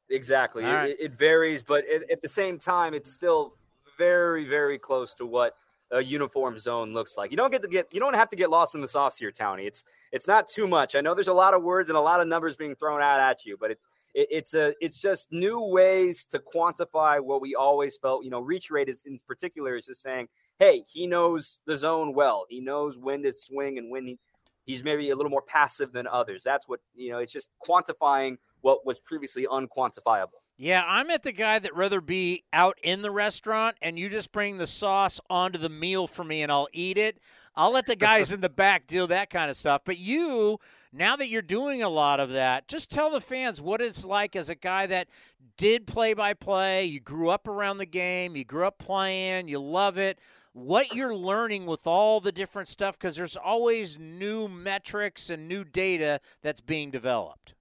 Exactly, 0.10 0.64
it, 0.64 0.98
it, 1.00 1.14
varies, 1.14 1.64
but 1.64 1.84
it, 1.86 2.10
at 2.10 2.22
the 2.22 2.30
same 2.30 2.58
time, 2.58 2.94
it's 2.94 3.12
still 3.12 3.56
very, 3.98 4.46
very 4.46 4.78
close 4.78 5.14
to 5.16 5.26
what 5.26 5.56
a 5.92 6.04
uniform 6.04 6.58
zone 6.58 6.94
looks 6.94 7.18
like. 7.18 7.32
You 7.32 7.38
don't 7.38 7.52
get 7.52 7.62
to 7.62 7.68
get 7.68 7.94
you 7.94 8.00
don't 8.00 8.16
have 8.16 8.30
to 8.30 8.36
get 8.36 8.50
lost 8.50 8.76
in 8.76 8.82
the 8.82 8.88
sauce 8.88 9.18
here, 9.18 9.32
Townie. 9.32 9.66
It's 9.66 9.84
it's 10.12 10.28
not 10.28 10.48
too 10.48 10.68
much. 10.68 10.96
I 10.96 11.02
know 11.02 11.14
there's 11.14 11.28
a 11.28 11.34
lot 11.34 11.54
of 11.54 11.64
words 11.64 11.90
and 11.90 11.98
a 11.98 12.02
lot 12.02 12.22
of 12.22 12.28
numbers 12.28 12.56
being 12.56 12.76
thrown 12.76 13.02
out 13.02 13.20
at 13.20 13.46
you, 13.46 13.58
but 13.60 13.72
it's 13.72 13.86
it, 14.14 14.28
it's 14.32 14.54
a 14.54 14.74
it's 14.82 15.02
just 15.02 15.32
new 15.32 15.62
ways 15.62 16.26
to 16.26 16.40
quantify 16.40 17.22
what 17.22 17.42
we 17.42 17.56
always 17.56 17.98
felt. 17.98 18.24
You 18.24 18.32
know, 18.32 18.40
reach 18.40 18.70
rate 18.70 18.90
is 18.90 19.04
in 19.06 19.20
particular 19.28 19.76
is 19.76 19.86
just 19.86 20.02
saying, 20.02 20.28
hey, 20.60 20.84
he 20.92 21.08
knows 21.08 21.62
the 21.66 21.78
zone 21.78 22.14
well. 22.14 22.46
He 22.50 22.60
knows 22.60 22.98
when 22.98 23.24
to 23.24 23.34
swing 23.34 23.78
and 23.78 23.92
when 23.92 24.08
he, 24.08 24.20
he's 24.66 24.84
maybe 24.84 25.10
a 25.12 25.16
little 25.16 25.30
more 25.30 25.42
passive 25.42 25.94
than 25.94 26.08
others. 26.08 26.42
That's 26.44 26.68
what 26.68 26.80
you 26.96 27.12
know. 27.12 27.20
It's 27.20 27.34
just 27.34 27.50
quantifying 27.66 28.38
what 28.62 28.86
was 28.86 29.00
previously 29.00 29.48
unquantifiable. 29.50 30.42
Yeah, 30.60 30.84
I'm 30.88 31.12
at 31.12 31.22
the 31.22 31.32
guy 31.32 31.60
that 31.60 31.76
rather 31.76 32.02
be 32.02 32.44
out 32.52 32.80
in 32.82 33.04
the 33.04 33.12
restaurant 33.12 33.78
and 33.80 34.00
you 34.00 34.10
just 34.10 34.32
bring 34.32 34.58
the 34.58 34.66
sauce 34.66 35.20
onto 35.30 35.60
the 35.60 35.70
meal 35.70 36.08
for 36.08 36.24
me 36.24 36.42
and 36.42 36.52
I'll 36.52 36.68
eat 36.74 36.98
it. 36.98 37.20
I'll 37.56 37.72
let 37.72 37.86
the 37.86 37.96
guys 37.96 38.32
in 38.34 38.42
the 38.42 38.50
back 38.50 38.88
deal 38.88 39.06
that 39.08 39.30
kind 39.30 39.52
of 39.52 39.56
stuff. 39.56 39.84
But 39.86 40.00
you, 40.00 40.60
now 40.92 41.16
that 41.16 41.28
you're 41.28 41.44
doing 41.44 41.84
a 41.84 41.90
lot 41.90 42.20
of 42.20 42.32
that, 42.32 42.68
just 42.68 42.90
tell 42.90 43.12
the 43.12 43.22
fans 43.22 43.62
what 43.62 43.82
it's 43.82 44.04
like 44.04 44.36
as 44.36 44.50
a 44.50 44.56
guy 44.56 44.88
that 44.88 45.10
did 45.58 45.86
play 45.86 46.16
by 46.16 46.34
play. 46.34 46.86
You 46.86 47.02
grew 47.02 47.30
up 47.30 47.48
around 47.48 47.78
the 47.78 47.86
game, 47.86 48.36
you 48.36 48.44
grew 48.44 48.66
up 48.66 48.80
playing, 48.80 49.48
you 49.48 49.60
love 49.60 50.00
it. 50.00 50.18
What 50.54 50.96
you're 50.96 51.16
learning 51.16 51.68
with 51.68 51.86
all 51.86 52.20
the 52.20 52.32
different 52.32 52.68
stuff, 52.68 52.98
because 52.98 53.16
there's 53.16 53.36
always 53.36 54.00
new 54.00 54.48
metrics 54.48 55.30
and 55.30 55.48
new 55.48 55.64
data 55.64 56.20
that's 56.42 56.62
being 56.62 56.90
developed. 56.90 57.54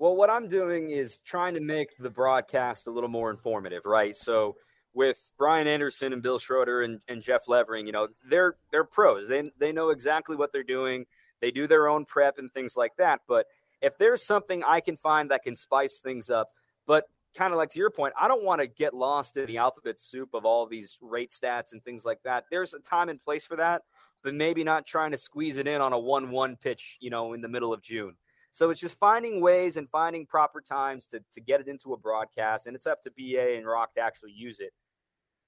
Well, 0.00 0.16
what 0.16 0.30
I'm 0.30 0.48
doing 0.48 0.88
is 0.88 1.18
trying 1.18 1.52
to 1.56 1.60
make 1.60 1.98
the 1.98 2.08
broadcast 2.08 2.86
a 2.86 2.90
little 2.90 3.10
more 3.10 3.30
informative, 3.30 3.84
right? 3.84 4.16
So 4.16 4.56
with 4.94 5.30
Brian 5.36 5.66
Anderson 5.66 6.14
and 6.14 6.22
Bill 6.22 6.38
Schroeder 6.38 6.80
and, 6.80 7.00
and 7.06 7.22
Jeff 7.22 7.42
Levering, 7.48 7.84
you 7.84 7.92
know, 7.92 8.08
they're 8.26 8.56
they're 8.72 8.84
pros. 8.84 9.28
They 9.28 9.50
they 9.58 9.72
know 9.72 9.90
exactly 9.90 10.36
what 10.36 10.52
they're 10.52 10.62
doing. 10.62 11.04
They 11.42 11.50
do 11.50 11.66
their 11.66 11.86
own 11.86 12.06
prep 12.06 12.38
and 12.38 12.50
things 12.50 12.78
like 12.78 12.92
that. 12.96 13.20
But 13.28 13.44
if 13.82 13.98
there's 13.98 14.24
something 14.24 14.64
I 14.64 14.80
can 14.80 14.96
find 14.96 15.30
that 15.30 15.42
can 15.42 15.54
spice 15.54 16.00
things 16.00 16.30
up, 16.30 16.48
but 16.86 17.04
kind 17.34 17.52
of 17.52 17.58
like 17.58 17.68
to 17.72 17.78
your 17.78 17.90
point, 17.90 18.14
I 18.18 18.26
don't 18.26 18.42
want 18.42 18.62
to 18.62 18.68
get 18.68 18.94
lost 18.94 19.36
in 19.36 19.44
the 19.44 19.58
alphabet 19.58 20.00
soup 20.00 20.30
of 20.32 20.46
all 20.46 20.64
these 20.64 20.96
rate 21.02 21.30
stats 21.30 21.74
and 21.74 21.84
things 21.84 22.06
like 22.06 22.22
that. 22.22 22.44
There's 22.50 22.72
a 22.72 22.78
time 22.78 23.10
and 23.10 23.22
place 23.22 23.44
for 23.44 23.56
that, 23.56 23.82
but 24.24 24.32
maybe 24.32 24.64
not 24.64 24.86
trying 24.86 25.10
to 25.10 25.18
squeeze 25.18 25.58
it 25.58 25.66
in 25.66 25.82
on 25.82 25.92
a 25.92 25.98
1 25.98 26.30
1 26.30 26.56
pitch, 26.56 26.96
you 27.00 27.10
know, 27.10 27.34
in 27.34 27.42
the 27.42 27.48
middle 27.48 27.74
of 27.74 27.82
June. 27.82 28.14
So 28.52 28.70
it's 28.70 28.80
just 28.80 28.98
finding 28.98 29.40
ways 29.40 29.76
and 29.76 29.88
finding 29.88 30.26
proper 30.26 30.60
times 30.60 31.06
to, 31.08 31.22
to 31.32 31.40
get 31.40 31.60
it 31.60 31.68
into 31.68 31.92
a 31.92 31.96
broadcast. 31.96 32.66
And 32.66 32.74
it's 32.74 32.86
up 32.86 33.02
to 33.02 33.10
BA 33.10 33.56
and 33.56 33.66
Rock 33.66 33.94
to 33.94 34.00
actually 34.00 34.32
use 34.32 34.60
it. 34.60 34.72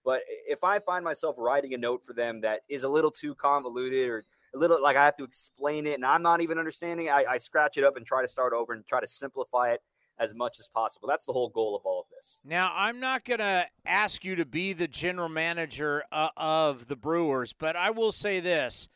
But 0.05 0.23
if 0.49 0.65
I 0.65 0.79
find 0.79 1.05
myself 1.05 1.37
writing 1.39 1.75
a 1.75 1.79
note 1.79 2.05
for 2.05 2.13
them 2.13 2.41
that 2.41 2.61
is 2.69 2.85
a 2.85 2.89
little 2.89 3.11
too 3.11 3.35
convoluted 3.35 4.09
or 4.09 4.25
a 4.55 4.59
little 4.59 4.83
like 4.83 4.97
I 4.97 5.05
have 5.05 5.17
to 5.17 5.25
explain 5.25 5.87
it 5.87 5.95
and 5.95 6.05
I'm 6.05 6.23
not 6.23 6.41
even 6.41 6.59
understanding, 6.59 7.09
I, 7.09 7.25
I 7.31 7.39
scratch 7.39 7.77
it 7.77 7.85
up 7.85 7.97
and 7.97 8.05
try 8.05 8.23
to 8.23 8.29
start 8.29 8.53
over 8.53 8.73
and 8.73 8.87
try 8.87 9.01
to 9.01 9.07
simplify 9.07 9.73
it 9.73 9.81
as 10.19 10.35
much 10.35 10.61
as 10.61 10.69
possible. 10.69 11.09
That's 11.09 11.25
the 11.25 11.33
whole 11.33 11.49
goal 11.49 11.77
of 11.77 11.83
all 11.85 12.01
of 12.01 12.07
this. 12.15 12.41
Now, 12.45 12.73
I'm 12.75 13.01
not 13.01 13.25
going 13.25 13.41
to 13.41 13.67
ask 13.87 14.25
you 14.25 14.37
to 14.37 14.45
be 14.45 14.73
the 14.73 14.89
general 14.89 15.29
manager 15.29 16.05
uh, 16.13 16.29
of 16.37 16.87
the 16.87 16.97
Brewers, 16.97 17.53
but 17.53 17.77
I 17.77 17.91
will 17.91 18.13
say 18.13 18.41
this 18.41 18.89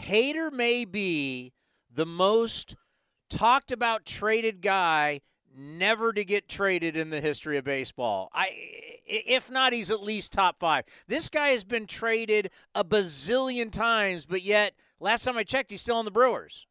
Hader 0.00 0.52
may 0.52 0.84
be 0.84 1.52
the 1.92 2.06
most 2.06 2.76
talked 3.30 3.72
about 3.72 4.04
traded 4.04 4.60
guy 4.60 5.20
never 5.56 6.12
to 6.12 6.24
get 6.24 6.48
traded 6.48 6.96
in 6.96 7.10
the 7.10 7.20
history 7.20 7.58
of 7.58 7.64
baseball. 7.64 8.30
I 8.32 8.48
if 9.06 9.50
not 9.50 9.72
he's 9.72 9.90
at 9.90 10.02
least 10.02 10.32
top 10.32 10.58
5. 10.58 10.84
This 11.06 11.28
guy 11.28 11.50
has 11.50 11.62
been 11.62 11.86
traded 11.86 12.50
a 12.74 12.84
bazillion 12.84 13.70
times, 13.70 14.24
but 14.24 14.42
yet 14.42 14.74
last 14.98 15.24
time 15.24 15.36
I 15.36 15.44
checked 15.44 15.70
he's 15.70 15.80
still 15.80 15.96
on 15.96 16.04
the 16.04 16.10
Brewers. 16.10 16.66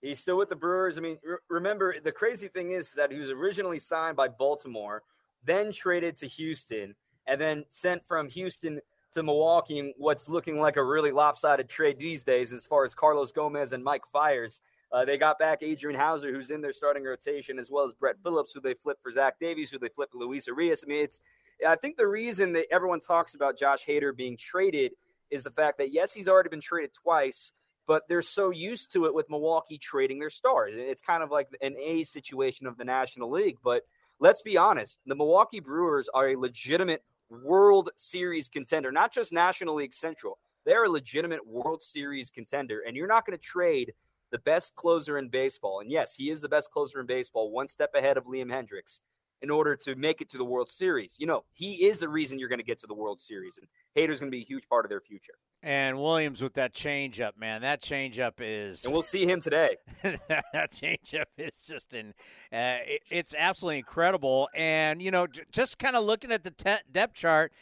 He's 0.00 0.18
still 0.18 0.38
with 0.38 0.48
the 0.48 0.56
Brewers. 0.56 0.96
I 0.96 1.02
mean, 1.02 1.18
re- 1.22 1.36
remember 1.48 2.00
the 2.00 2.12
crazy 2.12 2.48
thing 2.48 2.70
is 2.70 2.94
that 2.94 3.12
he 3.12 3.18
was 3.18 3.30
originally 3.30 3.78
signed 3.78 4.16
by 4.16 4.28
Baltimore, 4.28 5.02
then 5.44 5.72
traded 5.72 6.16
to 6.18 6.26
Houston, 6.26 6.94
and 7.26 7.40
then 7.40 7.64
sent 7.68 8.06
from 8.06 8.30
Houston 8.30 8.80
to 9.12 9.22
Milwaukee. 9.22 9.92
What's 9.98 10.28
looking 10.28 10.58
like 10.58 10.76
a 10.76 10.84
really 10.84 11.12
lopsided 11.12 11.68
trade 11.68 11.98
these 11.98 12.22
days, 12.22 12.52
as 12.52 12.64
far 12.64 12.84
as 12.84 12.94
Carlos 12.94 13.32
Gomez 13.32 13.74
and 13.74 13.84
Mike 13.84 14.06
Fiers. 14.06 14.62
Uh, 14.92 15.04
they 15.04 15.16
got 15.16 15.38
back 15.38 15.62
Adrian 15.62 15.98
Houser, 15.98 16.32
who's 16.32 16.50
in 16.50 16.60
their 16.60 16.72
starting 16.72 17.04
rotation, 17.04 17.58
as 17.58 17.70
well 17.70 17.86
as 17.86 17.94
Brett 17.94 18.16
Phillips, 18.22 18.52
who 18.52 18.60
they 18.60 18.74
flipped 18.74 19.02
for 19.02 19.12
Zach 19.12 19.38
Davies, 19.38 19.70
who 19.70 19.78
they 19.78 19.88
flipped 19.88 20.14
Luis 20.14 20.46
Urias. 20.48 20.82
I 20.84 20.88
mean, 20.88 21.04
it's 21.04 21.20
I 21.66 21.76
think 21.76 21.96
the 21.96 22.06
reason 22.06 22.52
that 22.54 22.66
everyone 22.72 23.00
talks 23.00 23.34
about 23.34 23.58
Josh 23.58 23.84
Hader 23.86 24.16
being 24.16 24.36
traded 24.36 24.92
is 25.30 25.44
the 25.44 25.50
fact 25.50 25.78
that 25.78 25.92
yes, 25.92 26.12
he's 26.12 26.28
already 26.28 26.48
been 26.48 26.60
traded 26.60 26.92
twice, 26.92 27.52
but 27.86 28.08
they're 28.08 28.22
so 28.22 28.50
used 28.50 28.92
to 28.92 29.06
it 29.06 29.14
with 29.14 29.30
Milwaukee 29.30 29.78
trading 29.78 30.18
their 30.18 30.30
stars. 30.30 30.74
It's 30.76 31.02
kind 31.02 31.22
of 31.22 31.30
like 31.30 31.48
an 31.60 31.76
A 31.76 32.02
situation 32.02 32.66
of 32.66 32.76
the 32.76 32.84
National 32.84 33.30
League. 33.30 33.58
But 33.62 33.82
let's 34.18 34.42
be 34.42 34.56
honest, 34.56 34.98
the 35.06 35.14
Milwaukee 35.14 35.60
Brewers 35.60 36.08
are 36.12 36.30
a 36.30 36.36
legitimate 36.36 37.02
World 37.30 37.90
Series 37.94 38.48
contender, 38.48 38.90
not 38.90 39.12
just 39.12 39.32
National 39.32 39.76
League 39.76 39.94
Central. 39.94 40.38
They're 40.64 40.84
a 40.84 40.90
legitimate 40.90 41.46
World 41.46 41.82
Series 41.82 42.30
contender, 42.30 42.82
and 42.86 42.96
you're 42.96 43.06
not 43.06 43.24
going 43.24 43.38
to 43.38 43.42
trade 43.42 43.92
the 44.30 44.38
best 44.38 44.74
closer 44.76 45.18
in 45.18 45.28
baseball. 45.28 45.80
And 45.80 45.90
yes, 45.90 46.16
he 46.16 46.30
is 46.30 46.40
the 46.40 46.48
best 46.48 46.70
closer 46.70 47.00
in 47.00 47.06
baseball, 47.06 47.50
one 47.50 47.68
step 47.68 47.94
ahead 47.94 48.16
of 48.16 48.24
Liam 48.24 48.50
Hendriks 48.50 49.00
in 49.42 49.50
order 49.50 49.74
to 49.74 49.94
make 49.94 50.20
it 50.20 50.28
to 50.30 50.38
the 50.38 50.44
World 50.44 50.68
Series. 50.68 51.16
You 51.18 51.26
know, 51.26 51.44
he 51.52 51.86
is 51.86 52.00
the 52.00 52.08
reason 52.08 52.38
you're 52.38 52.48
going 52.48 52.58
to 52.60 52.64
get 52.64 52.78
to 52.80 52.86
the 52.86 52.94
World 52.94 53.20
Series, 53.20 53.58
and 53.58 53.66
Hader's 53.96 54.20
going 54.20 54.30
to 54.30 54.36
be 54.36 54.42
a 54.42 54.46
huge 54.46 54.68
part 54.68 54.84
of 54.84 54.90
their 54.90 55.00
future. 55.00 55.34
And 55.62 55.98
Williams 55.98 56.42
with 56.42 56.54
that 56.54 56.72
changeup, 56.72 57.36
man, 57.38 57.62
that 57.62 57.82
changeup 57.82 58.34
is. 58.38 58.84
And 58.84 58.92
we'll 58.92 59.02
see 59.02 59.26
him 59.26 59.40
today. 59.40 59.76
that 60.02 60.70
changeup 60.70 61.24
is 61.36 61.66
just 61.66 61.94
an, 61.94 62.14
uh, 62.52 62.84
it, 62.86 63.02
it's 63.10 63.34
absolutely 63.36 63.78
incredible, 63.78 64.48
and 64.54 65.02
you 65.02 65.10
know, 65.10 65.26
j- 65.26 65.42
just 65.52 65.78
kind 65.78 65.96
of 65.96 66.04
looking 66.04 66.32
at 66.32 66.44
the 66.44 66.50
te- 66.50 66.84
depth 66.90 67.14
chart. 67.14 67.52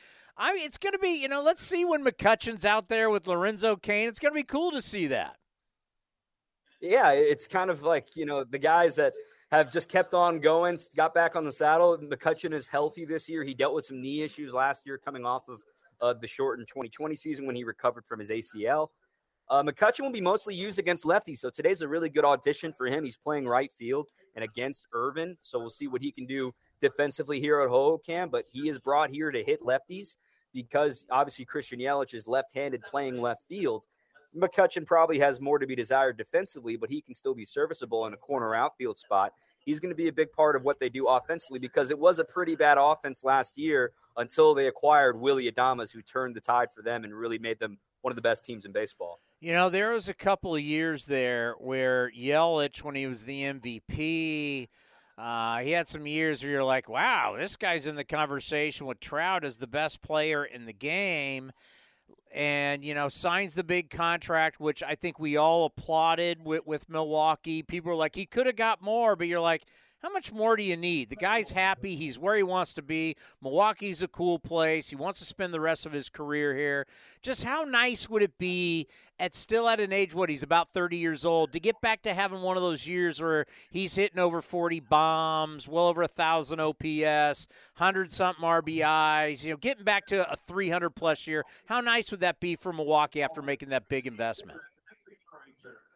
I 0.40 0.55
mean, 0.55 0.66
it's 0.66 0.78
going 0.78 0.93
to 0.93 1.01
be, 1.01 1.20
you 1.20 1.27
know, 1.27 1.43
let's 1.43 1.61
see 1.61 1.85
when 1.85 2.05
McCutchen's 2.05 2.65
out 2.65 2.89
there 2.89 3.11
with 3.11 3.27
Lorenzo 3.27 3.74
Cain. 3.74 4.09
It's 4.09 4.20
going 4.20 4.32
to 4.32 4.36
be 4.36 4.45
cool 4.45 4.70
to 4.70 4.81
see 4.81 5.09
that. 5.09 5.38
Yeah, 6.81 7.13
it's 7.13 7.49
kind 7.49 7.71
of 7.71 7.83
like, 7.83 8.17
you 8.17 8.25
know, 8.25 8.45
the 8.45 8.59
guys 8.59 8.97
that 8.97 9.13
have 9.51 9.73
just 9.73 9.89
kept 9.89 10.15
on 10.15 10.41
going, 10.41 10.79
got 10.95 11.15
back 11.15 11.35
on 11.35 11.45
the 11.45 11.53
saddle. 11.53 11.99
McCutchen 11.99 12.53
is 12.53 12.69
healthy 12.69 13.05
this 13.05 13.29
year. 13.29 13.43
He 13.43 13.55
dealt 13.55 13.75
with 13.75 13.87
some 13.87 14.01
knee 14.01 14.23
issues 14.23 14.53
last 14.53 14.87
year 14.87 14.99
coming 14.99 15.25
off 15.25 15.49
of 15.49 15.61
uh, 16.01 16.15
the 16.21 16.29
shortened 16.29 16.69
2020 16.69 17.17
season 17.17 17.47
when 17.47 17.57
he 17.57 17.65
recovered 17.65 18.07
from 18.07 18.21
his 18.21 18.31
ACL. 18.31 18.89
Uh, 19.51 19.63
McCutchen 19.63 20.01
will 20.01 20.13
be 20.13 20.21
mostly 20.21 20.55
used 20.55 20.79
against 20.79 21.05
lefties, 21.05 21.39
so 21.39 21.49
today's 21.49 21.81
a 21.81 21.89
really 21.89 22.11
good 22.11 22.25
audition 22.25 22.73
for 22.73 22.87
him. 22.87 23.03
He's 23.03 23.17
playing 23.17 23.47
right 23.47 23.73
field 23.73 24.09
and 24.35 24.45
against 24.45 24.87
Irvin, 24.93 25.39
so 25.41 25.59
we'll 25.59 25.71
see 25.71 25.89
what 25.89 26.03
he 26.03 26.13
can 26.13 26.27
do 26.27 26.55
defensively 26.83 27.41
here 27.41 27.61
at 27.63 27.71
Hohokam. 27.71 28.31
But 28.31 28.45
he 28.53 28.69
is 28.69 28.79
brought 28.79 29.11
here 29.11 29.31
to 29.31 29.43
hit 29.43 29.63
lefties 29.63 30.17
because 30.53 31.07
obviously 31.11 31.47
Christian 31.47 31.81
Yelich 31.81 32.13
is 32.13 32.29
left-handed 32.29 32.83
playing 32.83 33.21
left 33.23 33.43
field. 33.49 33.85
McCutchen 34.37 34.87
probably 34.87 35.19
has 35.19 35.41
more 35.41 35.59
to 35.59 35.67
be 35.67 35.75
desired 35.75 36.17
defensively, 36.17 36.77
but 36.77 36.91
he 36.91 37.01
can 37.01 37.15
still 37.15 37.35
be 37.35 37.45
serviceable 37.45 38.07
in 38.07 38.15
a 38.15 38.17
corner 38.17 38.55
outfield 38.55 38.99
spot. 38.99 39.33
He's 39.65 39.81
going 39.81 39.91
to 39.91 39.97
be 39.97 40.09
a 40.09 40.13
big 40.13 40.33
part 40.33 40.57
of 40.57 40.63
what 40.63 40.81
they 40.81 40.89
do 40.89 41.07
offensively 41.07 41.59
because 41.59 41.91
it 41.91 41.99
was 41.99 42.19
a 42.19 42.25
pretty 42.25 42.57
bad 42.57 42.79
offense 42.79 43.25
last 43.25 43.59
year 43.59 43.93
until 44.17 44.55
they 44.55 44.67
acquired 44.67 45.21
Willie 45.21 45.51
Adames, 45.51 45.93
who 45.93 46.03
turned 46.03 46.35
the 46.35 46.41
tide 46.41 46.69
for 46.75 46.83
them 46.83 47.05
and 47.05 47.15
really 47.15 47.39
made 47.39 47.59
them 47.59 47.79
one 48.03 48.13
of 48.13 48.17
the 48.17 48.23
best 48.23 48.45
teams 48.45 48.65
in 48.65 48.73
baseball. 48.73 49.21
You 49.41 49.53
know, 49.53 49.71
there 49.71 49.91
was 49.91 50.09
a 50.09 50.15
couple 50.15 50.55
of 50.55 50.61
years 50.61 51.07
there 51.07 51.55
where 51.59 52.11
Yelich, 52.17 52.83
when 52.83 52.95
he 52.95 53.07
was 53.07 53.25
the 53.25 53.43
MVP, 53.43 54.69
uh, 55.17 55.59
he 55.59 55.73
had 55.73 55.89
some 55.89 56.07
years 56.07 56.43
where 56.43 56.53
you're 56.53 56.65
like, 56.65 56.89
wow, 56.89 57.35
this 57.37 57.57
guy's 57.57 57.87
in 57.87 57.97
the 57.97 58.05
conversation 58.05 58.87
with 58.87 59.01
Trout 59.01 59.45
as 59.45 59.57
the 59.57 59.67
best 59.67 60.01
player 60.01 60.45
in 60.45 60.65
the 60.65 60.73
game 60.73 61.53
and 62.33 62.85
you 62.85 62.95
know 62.95 63.09
signs 63.09 63.55
the 63.55 63.65
big 63.65 63.91
contract 63.91 64.61
which 64.61 64.83
i 64.83 64.95
think 64.95 65.19
we 65.19 65.37
all 65.37 65.65
applauded 65.65 66.45
with, 66.45 66.67
with 66.67 66.89
milwaukee. 66.89 67.63
People 67.63 67.91
were 67.91 67.97
like 67.97 68.15
he 68.15 68.27
could 68.27 68.47
have 68.47 68.57
got 68.57 68.83
more 68.83 69.17
but 69.17 69.27
you're 69.27 69.41
like 69.41 69.65
how 70.01 70.11
much 70.11 70.33
more 70.33 70.55
do 70.55 70.62
you 70.62 70.77
need? 70.77 71.11
The 71.11 71.16
guy's 71.16 71.51
happy. 71.51 71.97
He's 71.97 72.19
where 72.19 72.37
he 72.37 72.43
wants 72.45 72.73
to 72.75 72.83
be. 72.83 73.16
Milwaukee's 73.43 74.01
a 74.01 74.09
cool 74.09 74.39
place. 74.39 74.91
He 74.91 74.97
wants 74.97 75.19
to 75.19 75.25
spend 75.25 75.53
the 75.53 75.61
rest 75.61 75.87
of 75.87 75.93
his 75.93 76.09
career 76.09 76.55
here. 76.55 76.87
Just 77.20 77.43
how 77.43 77.65
nice 77.65 78.09
would 78.09 78.23
it 78.23 78.39
be 78.39 78.87
at 79.19 79.35
still 79.35 79.69
at 79.69 79.81
an 79.81 79.93
age 79.93 80.15
what 80.15 80.29
he's 80.29 80.45
about 80.45 80.73
30 80.73 80.97
years 80.97 81.25
old 81.25 81.53
to 81.53 81.59
get 81.59 81.81
back 81.81 82.03
to 82.03 82.15
having 82.15 82.43
one 82.43 82.57
of 82.57 82.62
those 82.62 82.87
years 82.87 83.20
where 83.20 83.47
he's 83.73 83.97
hitting 83.97 84.20
over 84.20 84.41
40 84.41 84.79
bombs, 84.81 85.66
well 85.66 85.89
over 85.89 86.03
a 86.03 86.09
thousand 86.09 86.61
OPS, 86.61 87.49
hundred 87.75 88.12
something 88.12 88.45
RBIs. 88.45 89.45
You 89.45 89.51
know, 89.51 89.57
getting 89.57 89.85
back 89.85 90.07
to 90.07 90.31
a 90.31 90.37
300 90.37 90.91
plus 90.91 91.27
year. 91.27 91.45
How 91.66 91.81
nice 91.81 92.12
would 92.12 92.20
that 92.20 92.39
be 92.39 92.55
for 92.55 92.73
Milwaukee 92.73 93.23
after 93.23 93.43
making 93.43 93.70
that 93.70 93.89
big 93.89 94.07
investment? 94.07 94.61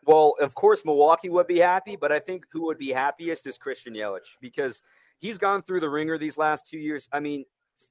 Well, 0.04 0.34
of 0.40 0.54
course, 0.54 0.84
Milwaukee 0.84 1.28
would 1.28 1.46
be 1.46 1.58
happy, 1.58 1.96
but 1.96 2.10
I 2.10 2.18
think 2.18 2.46
who 2.50 2.64
would 2.66 2.78
be 2.78 2.90
happiest 2.90 3.46
is 3.46 3.56
Christian 3.56 3.94
Yelich 3.94 4.36
because 4.40 4.82
he's 5.18 5.38
gone 5.38 5.62
through 5.62 5.80
the 5.80 5.88
ringer 5.88 6.18
these 6.18 6.36
last 6.36 6.68
two 6.68 6.78
years. 6.78 7.08
I 7.12 7.20
mean, 7.20 7.44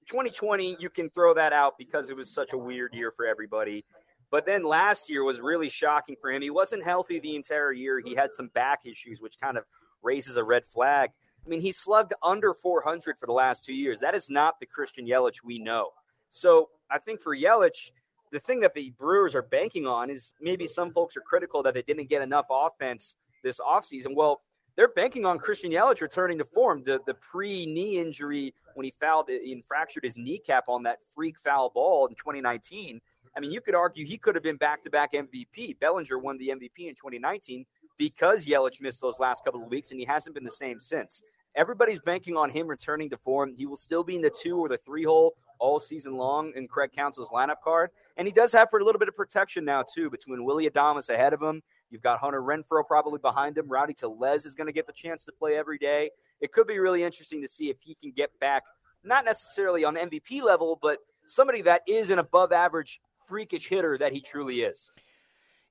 2020, 0.07 0.77
you 0.79 0.89
can 0.89 1.09
throw 1.09 1.33
that 1.33 1.53
out 1.53 1.77
because 1.77 2.09
it 2.09 2.17
was 2.17 2.29
such 2.29 2.53
a 2.53 2.57
weird 2.57 2.93
year 2.93 3.11
for 3.11 3.25
everybody. 3.25 3.85
But 4.29 4.45
then 4.45 4.63
last 4.63 5.09
year 5.09 5.23
was 5.23 5.41
really 5.41 5.69
shocking 5.69 6.15
for 6.19 6.31
him. 6.31 6.41
He 6.41 6.49
wasn't 6.49 6.83
healthy 6.83 7.19
the 7.19 7.35
entire 7.35 7.71
year. 7.71 7.99
He 7.99 8.15
had 8.15 8.33
some 8.33 8.47
back 8.49 8.85
issues, 8.85 9.21
which 9.21 9.39
kind 9.39 9.57
of 9.57 9.65
raises 10.01 10.35
a 10.37 10.43
red 10.43 10.65
flag. 10.65 11.11
I 11.45 11.49
mean, 11.49 11.61
he 11.61 11.71
slugged 11.71 12.13
under 12.21 12.53
400 12.53 13.17
for 13.17 13.25
the 13.25 13.33
last 13.33 13.65
two 13.65 13.73
years. 13.73 13.99
That 13.99 14.15
is 14.15 14.29
not 14.29 14.59
the 14.59 14.65
Christian 14.65 15.07
Yelich 15.07 15.43
we 15.43 15.59
know. 15.59 15.89
So 16.29 16.69
I 16.89 16.99
think 16.99 17.19
for 17.19 17.35
Yelich, 17.35 17.91
the 18.31 18.39
thing 18.39 18.61
that 18.61 18.73
the 18.73 18.91
Brewers 18.97 19.35
are 19.35 19.41
banking 19.41 19.85
on 19.85 20.09
is 20.09 20.31
maybe 20.41 20.67
some 20.67 20.91
folks 20.91 21.17
are 21.17 21.21
critical 21.21 21.61
that 21.63 21.73
they 21.73 21.81
didn't 21.81 22.09
get 22.09 22.21
enough 22.21 22.45
offense 22.49 23.15
this 23.43 23.59
offseason. 23.59 24.15
Well, 24.15 24.41
they're 24.75 24.87
banking 24.87 25.25
on 25.25 25.37
Christian 25.37 25.71
Yelich 25.71 26.01
returning 26.01 26.37
to 26.37 26.45
form. 26.45 26.83
The 26.85 26.99
the 27.05 27.13
pre 27.15 27.65
knee 27.65 27.99
injury 27.99 28.53
when 28.75 28.85
he 28.85 28.93
fouled 28.99 29.29
uh, 29.29 29.33
and 29.33 29.63
fractured 29.65 30.03
his 30.03 30.15
kneecap 30.15 30.65
on 30.69 30.83
that 30.83 30.99
freak 31.13 31.39
foul 31.39 31.69
ball 31.69 32.07
in 32.07 32.15
2019. 32.15 33.01
I 33.35 33.39
mean, 33.39 33.51
you 33.51 33.61
could 33.61 33.75
argue 33.75 34.05
he 34.05 34.17
could 34.17 34.35
have 34.35 34.43
been 34.43 34.57
back 34.57 34.83
to 34.83 34.89
back 34.89 35.13
MVP. 35.13 35.79
Bellinger 35.79 36.17
won 36.17 36.37
the 36.37 36.49
MVP 36.49 36.87
in 36.87 36.95
2019 36.95 37.65
because 37.97 38.45
Yelich 38.45 38.81
missed 38.81 39.01
those 39.01 39.19
last 39.19 39.45
couple 39.45 39.61
of 39.61 39.69
weeks, 39.69 39.91
and 39.91 39.99
he 39.99 40.05
hasn't 40.05 40.35
been 40.35 40.43
the 40.43 40.49
same 40.49 40.79
since. 40.79 41.21
Everybody's 41.55 41.99
banking 41.99 42.37
on 42.37 42.49
him 42.49 42.67
returning 42.67 43.09
to 43.09 43.17
form. 43.17 43.53
He 43.55 43.65
will 43.65 43.77
still 43.77 44.03
be 44.03 44.15
in 44.15 44.21
the 44.21 44.29
two 44.29 44.57
or 44.57 44.69
the 44.69 44.77
three 44.77 45.03
hole 45.03 45.35
all 45.61 45.79
season 45.79 46.17
long 46.17 46.51
in 46.55 46.67
Craig 46.67 46.91
Counsell's 46.91 47.29
lineup 47.29 47.61
card. 47.63 47.91
And 48.17 48.27
he 48.27 48.33
does 48.33 48.51
have 48.51 48.69
for 48.69 48.79
a 48.79 48.83
little 48.83 48.99
bit 48.99 49.07
of 49.07 49.15
protection 49.15 49.63
now, 49.63 49.83
too, 49.83 50.09
between 50.09 50.43
Willie 50.43 50.69
Adames 50.69 51.09
ahead 51.09 51.31
of 51.31 51.41
him. 51.41 51.61
You've 51.89 52.01
got 52.01 52.19
Hunter 52.19 52.41
Renfroe 52.41 52.85
probably 52.85 53.19
behind 53.19 53.57
him. 53.57 53.69
Rowdy 53.69 53.93
Tellez 53.93 54.45
is 54.45 54.55
going 54.55 54.67
to 54.67 54.73
get 54.73 54.87
the 54.87 54.93
chance 54.93 55.23
to 55.25 55.31
play 55.31 55.55
every 55.55 55.77
day. 55.77 56.09
It 56.41 56.51
could 56.51 56.67
be 56.67 56.79
really 56.79 57.03
interesting 57.03 57.41
to 57.41 57.47
see 57.47 57.69
if 57.69 57.77
he 57.79 57.95
can 57.95 58.11
get 58.11 58.37
back, 58.39 58.63
not 59.03 59.23
necessarily 59.23 59.85
on 59.85 59.95
MVP 59.95 60.41
level, 60.41 60.79
but 60.81 60.97
somebody 61.27 61.61
that 61.61 61.83
is 61.87 62.09
an 62.09 62.19
above 62.19 62.51
average, 62.51 62.99
freakish 63.27 63.69
hitter 63.69 63.97
that 63.97 64.11
he 64.11 64.19
truly 64.19 64.61
is. 64.61 64.89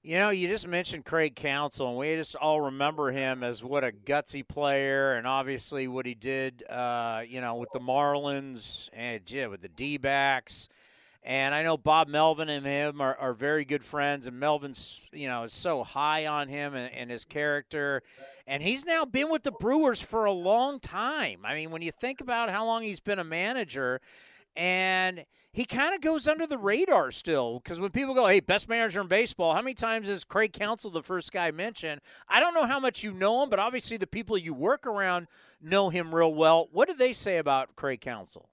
You 0.03 0.17
know, 0.17 0.31
you 0.31 0.49
just 0.49 0.67
mentioned 0.67 1.05
Craig 1.05 1.37
Counsell, 1.37 1.89
and 1.89 1.99
we 1.99 2.17
just 2.17 2.35
all 2.35 2.63
remember 2.63 3.13
him 3.13 3.43
as 3.43 3.63
what 3.63 3.85
a 3.85 3.93
gutsy 3.93 4.47
player, 4.47 5.13
and 5.13 5.27
obviously 5.27 5.89
what 5.89 6.07
he 6.07 6.15
did, 6.15 6.63
uh, 6.71 7.21
you 7.29 7.43
know, 7.43 7.57
with 7.57 7.69
the 7.75 7.81
Marlins 7.81 8.89
and 8.95 9.31
yeah, 9.31 9.49
with 9.49 9.61
the 9.61 9.69
D 9.69 9.99
backs. 9.99 10.71
And 11.23 11.55
I 11.55 11.63
know 11.63 11.77
Bob 11.77 12.09
Melvin 12.09 12.49
and 12.49 12.65
him 12.65 13.03
are, 13.03 13.15
are 13.15 13.35
very 13.35 13.67
good 13.67 13.85
friends, 13.85 14.27
and 14.27 14.41
Melvin's, 14.41 15.03
you 15.13 15.29
know, 15.29 15.43
is 15.43 15.53
so 15.53 15.85
high 15.85 16.27
on 16.27 16.49
him 16.49 16.75
and, 16.75 16.91
and 16.95 17.11
his 17.11 17.27
character. 17.27 18.03
And 18.47 18.63
he's 18.63 18.87
now 18.87 19.05
been 19.05 19.29
with 19.29 19.43
the 19.43 19.53
Brewers 19.53 20.01
for 20.01 20.25
a 20.25 20.33
long 20.33 20.81
time. 20.81 21.41
I 21.45 21.55
mean, 21.55 21.71
when 21.71 21.83
you 21.83 21.93
think 21.93 22.23
about 22.23 22.49
how 22.49 22.65
long 22.65 22.85
he's 22.85 23.01
been 23.01 23.19
a 23.19 23.25
manager, 23.25 24.01
and 24.57 25.27
he 25.53 25.65
kind 25.65 25.95
of 25.95 26.01
goes 26.01 26.29
under 26.29 26.47
the 26.47 26.59
radar 26.59 27.11
still 27.11 27.61
because 27.61 27.81
when 27.81 27.91
people 27.91 28.15
go, 28.15 28.27
"Hey, 28.27 28.41
best 28.41 28.69
manager 28.69 29.01
in 29.01 29.09
baseball," 29.09 29.55
how 29.55 29.63
many 29.63 29.75
times 29.75 30.09
is 30.09 30.25
Craig 30.25 30.53
Counsell 30.53 30.91
the 30.91 31.03
first 31.03 31.33
guy 31.33 31.51
mentioned? 31.51 32.01
I 32.29 32.41
don't 32.41 32.55
know 32.55 32.67
how 32.67 32.79
much 32.79 33.03
you 33.03 33.13
know 33.13 33.43
him, 33.43 33.51
but 33.51 33.59
obviously 33.59 33.97
the 33.97 34.07
people 34.07 34.39
you 34.39 34.55
work 34.55 34.87
around 34.87 35.27
know 35.61 35.89
him 35.89 36.15
real 36.15 36.33
well. 36.33 36.69
What 36.73 36.89
do 36.89 36.95
they 36.95 37.13
say 37.13 37.39
about 37.39 37.75
Craig 37.77 38.01
Counsell? 38.01 38.49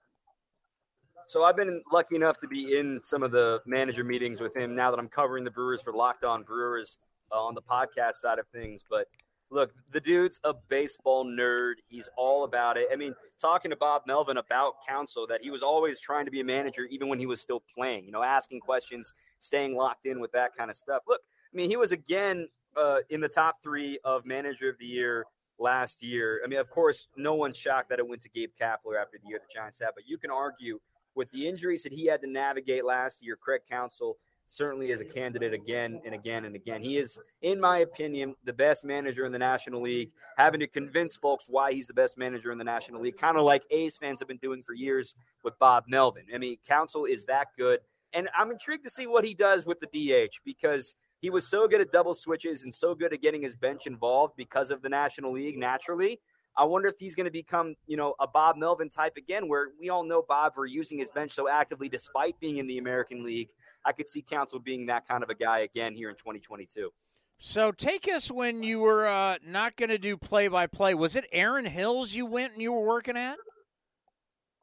So 1.27 1.43
I've 1.43 1.57
been 1.57 1.83
lucky 1.91 2.15
enough 2.15 2.39
to 2.39 2.47
be 2.47 2.77
in 2.77 3.01
some 3.03 3.21
of 3.21 3.31
the 3.31 3.61
manager 3.65 4.03
meetings 4.03 4.39
with 4.39 4.55
him 4.55 4.73
now 4.75 4.89
that 4.91 4.97
I'm 4.97 5.09
covering 5.09 5.43
the 5.43 5.51
Brewers 5.51 5.81
for 5.81 5.91
Locked 5.91 6.23
On 6.23 6.41
Brewers 6.41 6.99
uh, 7.31 7.43
on 7.43 7.53
the 7.53 7.61
podcast 7.61 8.15
side 8.15 8.39
of 8.39 8.47
things, 8.47 8.83
but 8.89 9.07
look, 9.49 9.73
the 9.91 9.99
dude's 9.99 10.39
a 10.43 10.53
baseball 10.53 11.25
nerd. 11.25 11.75
He's 11.87 12.09
all 12.17 12.43
about 12.43 12.77
it. 12.77 12.87
I 12.91 12.95
mean, 12.95 13.15
talking 13.39 13.71
to 13.71 13.77
Bob 13.77 14.03
Melvin 14.05 14.37
about 14.37 14.75
Counsell, 14.87 15.27
that 15.27 15.41
he 15.41 15.51
was 15.51 15.63
always 15.63 15.99
trying 15.99 16.25
to 16.25 16.31
be 16.31 16.41
a 16.41 16.43
manager 16.43 16.85
even 16.85 17.07
when 17.07 17.19
he 17.19 17.25
was 17.25 17.41
still 17.41 17.63
playing, 17.75 18.05
you 18.05 18.11
know, 18.11 18.23
asking 18.23 18.59
questions, 18.59 19.13
staying 19.39 19.75
locked 19.75 20.05
in 20.05 20.19
with 20.19 20.31
that 20.33 20.55
kind 20.55 20.69
of 20.69 20.75
stuff. 20.75 21.03
Look, 21.07 21.21
I 21.21 21.55
mean, 21.55 21.69
he 21.69 21.77
was 21.77 21.91
again 21.91 22.47
uh, 22.75 22.99
in 23.09 23.21
the 23.21 23.29
top 23.29 23.61
three 23.63 23.99
of 24.03 24.25
manager 24.25 24.69
of 24.69 24.77
the 24.79 24.85
year 24.85 25.25
last 25.59 26.03
year. 26.03 26.41
I 26.43 26.47
mean, 26.47 26.59
of 26.59 26.69
course, 26.69 27.07
no 27.15 27.33
one's 27.33 27.57
shocked 27.57 27.89
that 27.89 27.99
it 27.99 28.07
went 28.07 28.21
to 28.23 28.29
Gabe 28.29 28.51
Kapler 28.59 29.01
after 29.01 29.17
the 29.21 29.29
year 29.29 29.39
the 29.39 29.53
Giants 29.53 29.79
had, 29.79 29.91
but 29.95 30.03
you 30.07 30.17
can 30.17 30.29
argue 30.29 30.79
with 31.15 31.31
the 31.31 31.47
injuries 31.47 31.81
that 31.83 31.93
he 31.93 32.05
had 32.05 32.21
to 32.21 32.29
navigate 32.29 32.85
last 32.85 33.23
year, 33.23 33.35
Craig 33.35 33.61
Counsell– 33.69 34.17
certainly 34.47 34.89
is 34.91 35.01
a 35.01 35.05
candidate 35.05 35.53
again 35.53 36.01
and 36.05 36.15
again 36.15 36.45
and 36.45 36.55
again. 36.55 36.81
He 36.81 36.97
is, 36.97 37.19
in 37.41 37.59
my 37.59 37.79
opinion, 37.79 38.35
the 38.43 38.53
best 38.53 38.83
manager 38.83 39.25
in 39.25 39.31
the 39.31 39.39
National 39.39 39.81
League, 39.81 40.11
having 40.37 40.61
to 40.61 40.67
convince 40.67 41.15
folks 41.15 41.45
why 41.47 41.73
he's 41.73 41.87
the 41.87 41.93
best 41.93 42.17
manager 42.17 42.51
in 42.51 42.57
the 42.57 42.63
National 42.63 43.01
League, 43.01 43.17
kind 43.17 43.37
of 43.37 43.43
like 43.43 43.63
A's 43.69 43.97
fans 43.97 44.19
have 44.19 44.27
been 44.27 44.37
doing 44.37 44.63
for 44.63 44.73
years 44.73 45.15
with 45.43 45.59
Bob 45.59 45.83
Melvin. 45.87 46.23
I 46.33 46.37
mean, 46.37 46.57
Counsell 46.67 47.05
is 47.05 47.25
that 47.25 47.47
good. 47.57 47.81
And 48.13 48.29
I'm 48.35 48.49
intrigued 48.49 48.85
to 48.85 48.89
see 48.89 49.05
what 49.05 49.25
he 49.25 49.33
does 49.33 49.65
with 49.65 49.79
the 49.81 49.87
DH 49.87 50.39
because 50.45 50.95
he 51.19 51.29
was 51.29 51.45
so 51.47 51.67
good 51.67 51.81
at 51.81 51.91
double 51.91 52.13
switches 52.13 52.63
and 52.63 52.73
so 52.73 52.95
good 52.95 53.13
at 53.13 53.21
getting 53.21 53.41
his 53.41 53.55
bench 53.55 53.85
involved 53.85 54.35
because 54.37 54.71
of 54.71 54.81
the 54.81 54.89
National 54.89 55.33
League 55.33 55.57
naturally 55.57 56.19
I 56.57 56.63
wonder 56.63 56.89
if 56.89 56.95
he's 56.97 57.13
going 57.13 57.26
to 57.26 57.31
become, 57.31 57.76
you 57.85 57.97
know, 57.97 58.15
a 58.19 58.26
Bob 58.26 58.57
Melvin 58.57 58.89
type 58.89 59.15
again, 59.15 59.47
where 59.47 59.67
we 59.79 59.89
all 59.89 60.03
know 60.03 60.23
Bob 60.27 60.55
for 60.55 60.65
using 60.65 60.97
his 60.97 61.09
bench 61.11 61.31
so 61.31 61.47
actively 61.47 61.87
despite 61.87 62.39
being 62.39 62.57
in 62.57 62.65
the 62.65 62.79
American 62.79 63.23
League. 63.23 63.49
I 63.87 63.93
could 63.93 64.09
see 64.09 64.21
Counsell 64.21 64.59
being 64.59 64.85
that 64.87 65.07
kind 65.07 65.23
of 65.23 65.29
a 65.29 65.35
guy 65.35 65.59
again 65.59 65.95
here 65.95 66.09
in 66.09 66.15
2022. 66.15 66.91
So 67.39 67.71
take 67.71 68.07
us 68.07 68.29
when 68.29 68.63
you 68.63 68.79
were 68.79 69.07
uh, 69.07 69.37
not 69.45 69.77
going 69.77 69.89
to 69.89 69.97
do 69.97 70.17
play 70.17 70.49
by 70.49 70.67
play. 70.67 70.93
Was 70.93 71.15
it 71.15 71.25
Erin 71.31 71.65
Hills 71.65 72.13
you 72.13 72.25
went 72.25 72.53
and 72.53 72.61
you 72.61 72.73
were 72.73 72.85
working 72.85 73.15
at? 73.15 73.37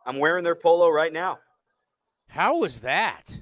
I'm 0.05 0.19
wearing 0.19 0.45
their 0.45 0.55
polo 0.55 0.91
right 0.91 1.13
now. 1.13 1.39
How 2.29 2.59
was 2.59 2.81
that? 2.81 3.41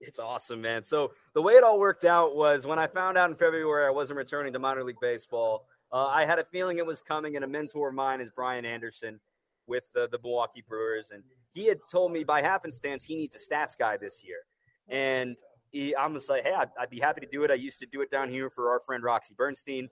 It's 0.00 0.20
awesome, 0.20 0.60
man. 0.60 0.84
So 0.84 1.12
the 1.34 1.42
way 1.42 1.54
it 1.54 1.64
all 1.64 1.80
worked 1.80 2.04
out 2.04 2.36
was 2.36 2.66
when 2.66 2.78
I 2.78 2.86
found 2.86 3.18
out 3.18 3.30
in 3.30 3.36
February 3.36 3.86
I 3.86 3.90
wasn't 3.90 4.18
returning 4.18 4.52
to 4.52 4.60
minor 4.60 4.84
league 4.84 5.00
baseball. 5.00 5.66
Uh, 5.90 6.06
I 6.06 6.24
had 6.24 6.38
a 6.38 6.44
feeling 6.44 6.78
it 6.78 6.86
was 6.86 7.02
coming, 7.02 7.34
and 7.34 7.44
a 7.44 7.48
mentor 7.48 7.88
of 7.88 7.94
mine 7.94 8.20
is 8.20 8.30
Brian 8.30 8.64
Anderson 8.64 9.18
with 9.66 9.84
the, 9.94 10.08
the 10.10 10.18
Milwaukee 10.22 10.62
Brewers, 10.66 11.10
and 11.10 11.22
he 11.52 11.66
had 11.66 11.78
told 11.90 12.12
me 12.12 12.24
by 12.24 12.42
happenstance 12.42 13.04
he 13.04 13.16
needs 13.16 13.34
a 13.34 13.38
stats 13.38 13.76
guy 13.76 13.96
this 13.96 14.22
year, 14.24 14.38
and 14.88 15.38
he, 15.70 15.94
I'm 15.94 16.14
just 16.14 16.28
like, 16.28 16.44
hey, 16.44 16.54
I'd, 16.54 16.68
I'd, 16.80 16.90
be 16.90 17.00
happy 17.00 17.20
to 17.20 17.26
do 17.30 17.44
it. 17.44 17.50
I 17.50 17.54
used 17.54 17.80
to 17.80 17.86
do 17.86 18.00
it 18.00 18.10
down 18.10 18.30
here 18.30 18.48
for 18.48 18.70
our 18.70 18.80
friend 18.80 19.04
Roxy 19.04 19.34
Bernstein. 19.36 19.88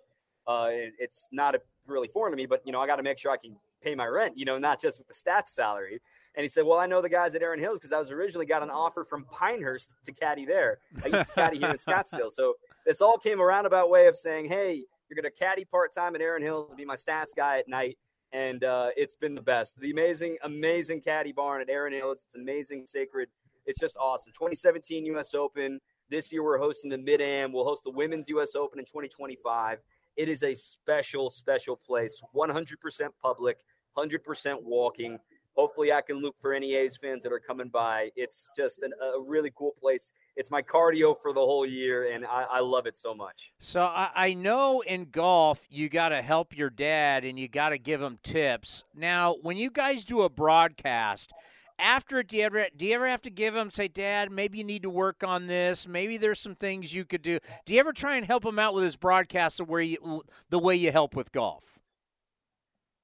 Uh, 0.47 0.69
it, 0.71 0.95
it's 0.99 1.29
not 1.33 1.55
a, 1.55 1.61
really 1.87 2.09
foreign 2.09 2.33
to 2.33 2.37
me, 2.37 2.47
but 2.47 2.63
you 2.65 2.73
know, 2.73 2.81
I 2.81 2.87
got 2.87 2.97
to 2.97 3.03
make 3.03 3.19
sure 3.19 3.31
I 3.31 3.37
can 3.37 3.57
pay 3.83 3.95
my 3.95 4.07
rent. 4.07 4.37
You 4.37 4.45
know, 4.45 4.59
not 4.59 4.81
just 4.81 4.99
with 4.99 5.09
the 5.09 5.15
stats 5.15 5.49
salary. 5.49 6.01
And 6.35 6.43
he 6.43 6.49
said, 6.49 6.67
Well, 6.67 6.79
I 6.79 6.87
know 6.87 7.01
the 7.01 7.09
guys 7.09 7.35
at 7.35 7.43
Erin 7.43 7.61
Hills 7.61 7.79
because 7.79 7.93
I 7.93 7.99
was 7.99 8.11
originally 8.11 8.47
got 8.47 8.63
an 8.63 8.71
offer 8.71 9.05
from 9.05 9.25
Pinehurst 9.25 9.93
to 10.05 10.13
caddy 10.13 10.45
there. 10.45 10.79
I 11.03 11.09
used 11.09 11.27
to 11.27 11.33
caddy 11.33 11.59
here 11.59 11.71
in 11.71 11.77
Scottsdale. 11.77 12.31
So 12.31 12.55
this 12.85 13.01
all 13.01 13.19
came 13.19 13.41
a 13.41 13.45
roundabout 13.45 13.91
way 13.91 14.07
of 14.07 14.17
saying, 14.17 14.49
Hey, 14.49 14.85
you're 15.09 15.21
going 15.21 15.33
to 15.33 15.39
caddy 15.39 15.65
part 15.65 15.93
time 15.93 16.15
at 16.15 16.21
Erin 16.21 16.43
Hills 16.43 16.75
be 16.75 16.85
my 16.85 16.97
stats 16.97 17.35
guy 17.35 17.59
at 17.59 17.69
night. 17.69 17.97
And 18.33 18.65
uh, 18.65 18.89
it's 18.97 19.15
been 19.15 19.35
the 19.35 19.43
best. 19.43 19.79
The 19.81 19.91
amazing, 19.91 20.37
amazing 20.43 21.01
caddy 21.01 21.33
barn 21.33 21.63
at 21.63 21.71
Erin 21.71 21.93
Hills. 21.93 22.25
It's 22.27 22.35
amazing, 22.35 22.87
sacred. 22.87 23.29
It's 23.67 23.81
just 23.81 23.97
awesome. 23.97 24.33
2017 24.33 25.05
U.S. 25.07 25.35
Open. 25.35 25.81
This 26.09 26.33
year 26.33 26.43
we're 26.43 26.59
hosting 26.59 26.91
the 26.91 26.99
Mid 26.99 27.21
Am. 27.21 27.53
We'll 27.53 27.65
host 27.65 27.83
the 27.85 27.91
Women's 27.91 28.29
U.S. 28.29 28.55
Open 28.55 28.79
in 28.79 28.85
2025. 28.85 29.79
It 30.17 30.29
is 30.29 30.43
a 30.43 30.55
special, 30.55 31.31
special 31.31 31.77
place. 31.77 32.23
100% 32.35 32.65
public, 33.21 33.59
100% 33.97 34.63
walking. 34.63 35.19
Hopefully, 35.57 35.91
I 35.91 36.03
can 36.03 36.19
look 36.19 36.37
for 36.39 36.53
any 36.53 36.75
A's 36.75 36.99
fans 36.99 37.23
that 37.23 37.33
are 37.33 37.41
coming 37.41 37.69
by. 37.69 38.11
It's 38.15 38.51
just 38.55 38.83
an, 38.83 38.93
a 39.03 39.19
really 39.21 39.51
cool 39.57 39.73
place. 39.81 40.13
It's 40.37 40.51
my 40.51 40.61
cardio 40.61 41.17
for 41.21 41.33
the 41.33 41.41
whole 41.41 41.65
year, 41.65 42.13
and 42.13 42.27
I, 42.27 42.45
I 42.51 42.61
love 42.61 42.87
it 42.87 42.97
so 42.99 43.15
much. 43.15 43.53
So 43.59 43.83
I, 43.83 44.11
I 44.15 44.35
know 44.35 44.83
in 44.83 45.07
golf 45.11 45.65
you 45.71 45.89
got 45.89 46.11
to 46.11 46.21
help 46.21 46.55
your 46.55 46.69
dad 46.69 47.25
and 47.25 47.39
you 47.39 47.49
got 47.49 47.71
to 47.71 47.79
give 47.79 48.03
him 48.03 48.19
tips. 48.23 48.85
Now, 48.95 49.37
when 49.41 49.57
you 49.57 49.71
guys 49.71 50.05
do 50.05 50.21
a 50.23 50.29
broadcast, 50.29 51.33
after 51.79 52.21
it, 52.21 52.29
do 52.29 52.37
you 52.37 52.45
ever 52.45 52.67
do 52.77 52.87
you 52.87 52.95
ever 52.95 53.09
have 53.09 53.23
to 53.23 53.31
give 53.31 53.55
him 53.55 53.71
say, 53.71 53.89
Dad, 53.89 54.31
maybe 54.31 54.59
you 54.59 54.65
need 54.65 54.83
to 54.83 54.91
work 54.91 55.23
on 55.25 55.47
this. 55.47 55.87
Maybe 55.87 56.17
there's 56.17 56.41
some 56.41 56.55
things 56.55 56.95
you 56.95 57.05
could 57.05 57.23
do. 57.23 57.39
Do 57.65 57.75
you 57.75 57.81
ever 57.81 57.93
try 57.93 58.17
and 58.17 58.27
help 58.27 58.45
him 58.45 58.59
out 58.59 58.75
with 58.75 58.85
his 58.85 58.97
broadcast 58.97 59.59
the 59.59 59.65
way 59.65 59.85
you 59.85 60.23
the 60.51 60.59
way 60.59 60.77
you 60.77 60.93
help 60.93 61.15
with 61.15 61.33
golf? 61.33 61.77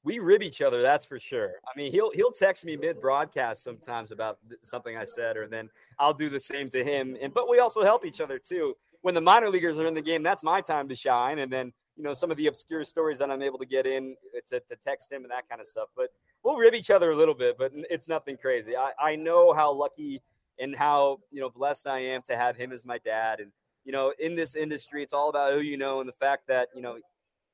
we 0.05 0.19
rib 0.19 0.43
each 0.43 0.61
other 0.61 0.83
that's 0.83 1.05
for 1.05 1.19
sure 1.19 1.53
i 1.67 1.79
mean 1.79 1.93
he'll 1.93 2.11
he'll 2.13 2.33
text 2.33 2.65
me 2.65 2.77
mid 2.77 3.01
broadcast 3.01 3.63
sometimes 3.63 4.11
about 4.11 4.39
something 4.63 4.97
i 4.97 5.05
said 5.05 5.37
or 5.37 5.47
then 5.47 5.69
i'll 5.99 6.15
do 6.15 6.29
the 6.29 6.41
same 6.41 6.69
to 6.69 6.85
him 6.85 7.17
and 7.21 7.33
but 7.33 7.49
we 7.49 7.59
also 7.59 7.83
help 7.83 8.05
each 8.05 8.21
other 8.21 8.39
too 8.39 8.75
when 9.03 9.15
the 9.15 9.21
minor 9.21 9.49
leaguers 9.49 9.79
are 9.79 9.87
in 9.87 9.95
the 9.95 10.03
game 10.03 10.23
that's 10.23 10.43
my 10.43 10.61
time 10.61 10.89
to 10.89 10.95
shine 10.95 11.39
and 11.39 11.53
then 11.53 11.73
you 11.97 12.03
know 12.03 12.15
some 12.15 12.31
of 12.31 12.37
the 12.37 12.47
obscure 12.47 12.85
stories 12.85 13.19
that 13.19 13.31
i'm 13.31 13.43
able 13.43 13.59
to 13.59 13.67
get 13.67 13.87
in 13.87 14.17
uh, 14.37 14.41
to, 14.49 14.61
to 14.61 14.77
text 14.77 15.13
him 15.13 15.23
and 15.23 15.31
that 15.31 15.49
kind 15.49 15.61
of 15.61 15.67
stuff 15.67 15.89
but 15.97 16.09
we'll 16.43 16.57
rib 16.57 16.75
each 16.75 16.91
other 16.91 17.11
a 17.11 17.17
little 17.17 17.35
bit 17.35 17.57
but 17.59 17.73
it's 17.91 18.09
nothing 18.09 18.37
crazy 18.37 18.77
i, 18.77 18.93
I 18.99 19.17
know 19.17 19.53
how 19.53 19.73
lucky 19.73 20.23
and 20.59 20.77
how 20.77 21.21
you 21.31 21.41
know 21.41 21.51
blessed 21.51 21.87
i 21.87 21.99
am 21.99 22.23
to 22.23 22.37
have 22.37 22.57
him 22.57 22.73
as 22.73 22.85
my 22.85 22.99
dad 22.99 23.41
and 23.41 23.53
you 23.85 23.93
know 23.93 24.13
in 24.19 24.37
this 24.37 24.55
industry 24.55 25.03
it's 25.03 25.15
all 25.15 25.29
about 25.29 25.53
who 25.53 25.61
you 25.61 25.77
know 25.77 26.01
and 26.01 26.09
the 26.09 26.15
fact 26.15 26.49
that 26.49 26.69
you 26.75 26.83
know 26.83 26.97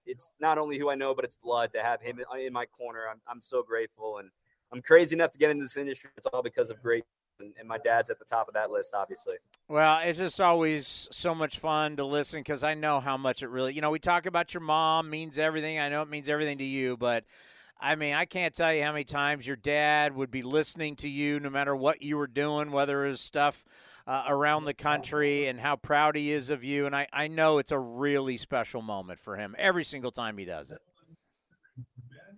it's 0.08 0.32
not 0.40 0.58
only 0.58 0.78
who 0.78 0.90
I 0.90 0.94
know, 0.94 1.14
but 1.14 1.24
it's 1.24 1.36
blood 1.36 1.72
to 1.74 1.82
have 1.82 2.00
him 2.00 2.18
in 2.40 2.52
my 2.52 2.66
corner. 2.66 3.04
I'm, 3.10 3.20
I'm 3.28 3.42
so 3.42 3.62
grateful. 3.62 4.18
And 4.18 4.30
I'm 4.72 4.82
crazy 4.82 5.14
enough 5.14 5.32
to 5.32 5.38
get 5.38 5.50
into 5.50 5.64
this 5.64 5.76
industry. 5.76 6.10
It's 6.16 6.26
all 6.26 6.42
because 6.42 6.70
of 6.70 6.82
great 6.82 7.04
and, 7.38 7.52
and 7.58 7.68
my 7.68 7.78
dad's 7.78 8.10
at 8.10 8.18
the 8.18 8.24
top 8.24 8.48
of 8.48 8.54
that 8.54 8.70
list, 8.70 8.94
obviously. 8.94 9.36
Well, 9.68 10.00
it's 10.02 10.18
just 10.18 10.40
always 10.40 11.08
so 11.12 11.34
much 11.34 11.58
fun 11.58 11.96
to 11.96 12.04
listen 12.04 12.40
because 12.40 12.64
I 12.64 12.74
know 12.74 12.98
how 12.98 13.16
much 13.16 13.42
it 13.42 13.48
really. 13.48 13.74
You 13.74 13.80
know, 13.80 13.90
we 13.90 14.00
talk 14.00 14.26
about 14.26 14.54
your 14.54 14.62
mom 14.62 15.08
means 15.10 15.38
everything. 15.38 15.78
I 15.78 15.88
know 15.88 16.02
it 16.02 16.08
means 16.08 16.28
everything 16.28 16.58
to 16.58 16.64
you, 16.64 16.96
but. 16.96 17.24
I 17.80 17.94
mean, 17.94 18.14
I 18.14 18.24
can't 18.24 18.54
tell 18.54 18.72
you 18.72 18.82
how 18.82 18.92
many 18.92 19.04
times 19.04 19.46
your 19.46 19.56
dad 19.56 20.14
would 20.14 20.30
be 20.30 20.42
listening 20.42 20.96
to 20.96 21.08
you 21.08 21.38
no 21.38 21.50
matter 21.50 21.76
what 21.76 22.02
you 22.02 22.16
were 22.16 22.26
doing, 22.26 22.72
whether 22.72 23.06
it 23.06 23.10
was 23.10 23.20
stuff 23.20 23.64
uh, 24.06 24.24
around 24.26 24.64
the 24.64 24.74
country 24.74 25.46
and 25.46 25.60
how 25.60 25.76
proud 25.76 26.16
he 26.16 26.32
is 26.32 26.50
of 26.50 26.64
you. 26.64 26.86
And 26.86 26.96
I, 26.96 27.06
I 27.12 27.28
know 27.28 27.58
it's 27.58 27.72
a 27.72 27.78
really 27.78 28.36
special 28.36 28.82
moment 28.82 29.20
for 29.20 29.36
him 29.36 29.54
every 29.58 29.84
single 29.84 30.10
time 30.10 30.38
he 30.38 30.44
does 30.44 30.72
it 30.72 30.80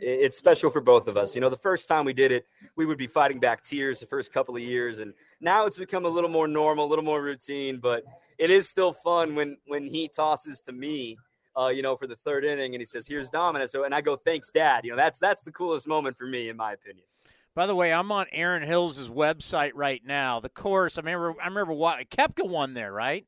it's 0.01 0.37
special 0.37 0.71
for 0.71 0.81
both 0.81 1.07
of 1.09 1.17
us. 1.17 1.35
You 1.35 1.41
know, 1.41 1.51
the 1.51 1.57
first 1.57 1.87
time 1.87 2.05
we 2.05 2.13
did 2.13 2.33
it, 2.33 2.47
we 2.77 2.87
would 2.87 2.99
be 2.99 3.07
fighting 3.07 3.39
back 3.39 3.63
tears 3.63 4.01
the 4.01 4.07
first 4.07 4.33
couple 4.33 4.57
of 4.57 4.63
years, 4.63 4.99
and 4.99 5.13
now 5.41 5.67
it's 5.67 5.79
become 5.79 6.05
a 6.05 6.09
little 6.09 6.31
more 6.31 6.49
normal, 6.49 6.87
a 6.87 6.89
little 6.89 7.05
more 7.05 7.23
routine. 7.23 7.79
But 7.79 8.05
it 8.39 8.51
is 8.51 8.69
still 8.69 8.93
fun 8.93 9.35
when 9.35 9.59
when 9.67 9.87
he 9.87 10.09
tosses 10.09 10.63
to 10.63 10.73
me, 10.73 11.19
uh, 11.59 11.69
you 11.69 11.83
know, 11.83 11.97
for 11.97 12.07
the 12.07 12.17
third 12.17 12.45
inning, 12.45 12.75
and 12.75 12.81
he 12.81 12.85
says, 12.85 13.07
"Here's 13.07 13.31
Dominic," 13.31 13.69
so 13.69 13.85
and 13.85 13.95
I 13.95 14.01
go, 14.01 14.17
"Thanks, 14.17 14.51
Dad." 14.51 14.85
You 14.85 14.91
know, 14.91 14.97
that's 14.97 15.19
that's 15.19 15.43
the 15.43 15.53
coolest 15.53 15.87
moment 15.87 16.17
for 16.17 16.27
me, 16.27 16.49
in 16.49 16.57
my 16.57 16.73
opinion. 16.73 17.07
By 17.55 17.67
the 17.67 17.75
way, 17.75 17.93
I'm 17.93 18.13
on 18.13 18.27
Erin 18.31 18.63
Hills' 18.63 19.09
website 19.09 19.73
right 19.75 20.03
now. 20.05 20.39
The 20.39 20.49
course, 20.49 20.99
I 20.99 21.01
remember, 21.01 21.35
I 21.43 21.49
remember 21.49 21.73
what 21.73 22.09
Koepka 22.09 22.49
won 22.49 22.75
there, 22.75 22.93
right? 22.93 23.27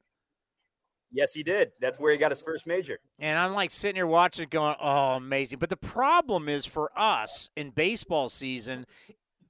Yes, 1.10 1.34
he 1.34 1.42
did. 1.42 1.72
That's 1.80 1.98
where 1.98 2.12
he 2.12 2.18
got 2.18 2.30
his 2.30 2.40
first 2.40 2.66
major. 2.66 2.98
And 3.18 3.38
I'm 3.38 3.52
like 3.52 3.70
sitting 3.70 3.96
here 3.96 4.06
watching, 4.06 4.48
going, 4.48 4.76
"Oh, 4.80 5.14
amazing!" 5.14 5.58
But 5.58 5.70
the 5.70 5.76
problem 5.76 6.48
is 6.48 6.64
for 6.64 6.90
us 6.96 7.50
in 7.56 7.70
baseball 7.70 8.28
season, 8.28 8.86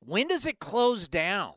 when 0.00 0.28
does 0.28 0.46
it 0.46 0.58
close 0.58 1.06
down? 1.06 1.54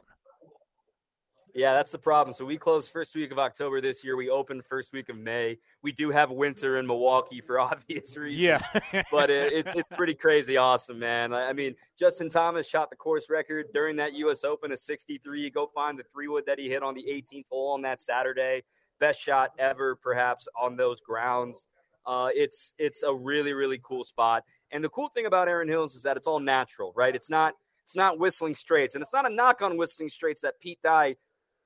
Yeah, 1.56 1.72
that's 1.72 1.94
the 1.94 1.98
problem. 1.98 2.34
So 2.34 2.44
we 2.44 2.58
closed 2.58 2.92
first 2.92 3.16
week 3.16 3.32
of 3.32 3.40
October 3.40 3.80
this 3.80 4.04
year. 4.04 4.18
We 4.18 4.30
opened 4.30 4.66
first 4.66 4.92
week 4.92 5.08
of 5.08 5.16
May. 5.18 5.58
We 5.82 5.94
do 5.94 6.10
have 6.10 6.30
winter 6.30 6.78
in 6.80 6.86
Milwaukee 6.86 7.40
for 7.40 7.60
obvious 7.62 8.18
reasons. 8.18 8.42
Yeah, 8.42 9.04
but 9.10 9.30
it, 9.30 9.54
it's 9.54 9.74
it's 9.74 9.88
pretty 9.96 10.16
crazy, 10.16 10.58
awesome, 10.58 11.00
man. 11.00 11.34
I 11.34 11.54
mean, 11.54 11.76
Justin 11.98 12.30
Thomas 12.30 12.68
shot 12.68 12.90
the 12.90 12.98
course 12.98 13.30
record 13.30 13.68
during 13.74 13.96
that 13.96 14.14
U.S. 14.16 14.44
Open 14.44 14.74
of 14.74 14.80
63. 14.80 15.50
Go 15.50 15.72
find 15.74 15.98
the 15.98 16.04
three 16.04 16.28
wood 16.28 16.44
that 16.46 16.60
he 16.60 16.68
hit 16.68 16.84
on 16.84 16.94
the 16.94 17.04
18th 17.04 17.46
hole 17.50 17.72
on 17.72 17.82
that 17.84 18.02
Saturday 18.02 18.64
best 19.00 19.22
shot 19.22 19.52
ever, 19.58 19.96
perhaps 19.96 20.50
on 20.60 20.76
those 20.76 21.00
grounds. 21.00 21.68
Uh, 22.06 22.30
it's 22.36 22.74
it's 22.78 23.02
a 23.04 23.14
really 23.14 23.54
really 23.54 23.80
cool 23.82 24.04
spot. 24.04 24.44
And 24.72 24.84
the 24.84 24.90
cool 24.90 25.08
thing 25.08 25.26
about 25.26 25.48
Erin 25.48 25.70
Hills 25.70 25.96
is 25.96 26.04
that 26.04 26.18
it's 26.18 26.28
all 26.28 26.42
natural, 26.42 26.92
right? 26.98 27.16
It's 27.16 27.30
not 27.30 27.54
it's 27.82 27.96
not 27.96 28.20
Whistling 28.20 28.56
Straits, 28.56 28.96
and 28.96 29.02
it's 29.02 29.14
not 29.14 29.26
a 29.26 29.34
knock 29.34 29.62
on 29.62 29.78
Whistling 29.78 30.10
Straits 30.10 30.42
that 30.42 30.60
Pete 30.60 30.82
Dye 30.82 31.16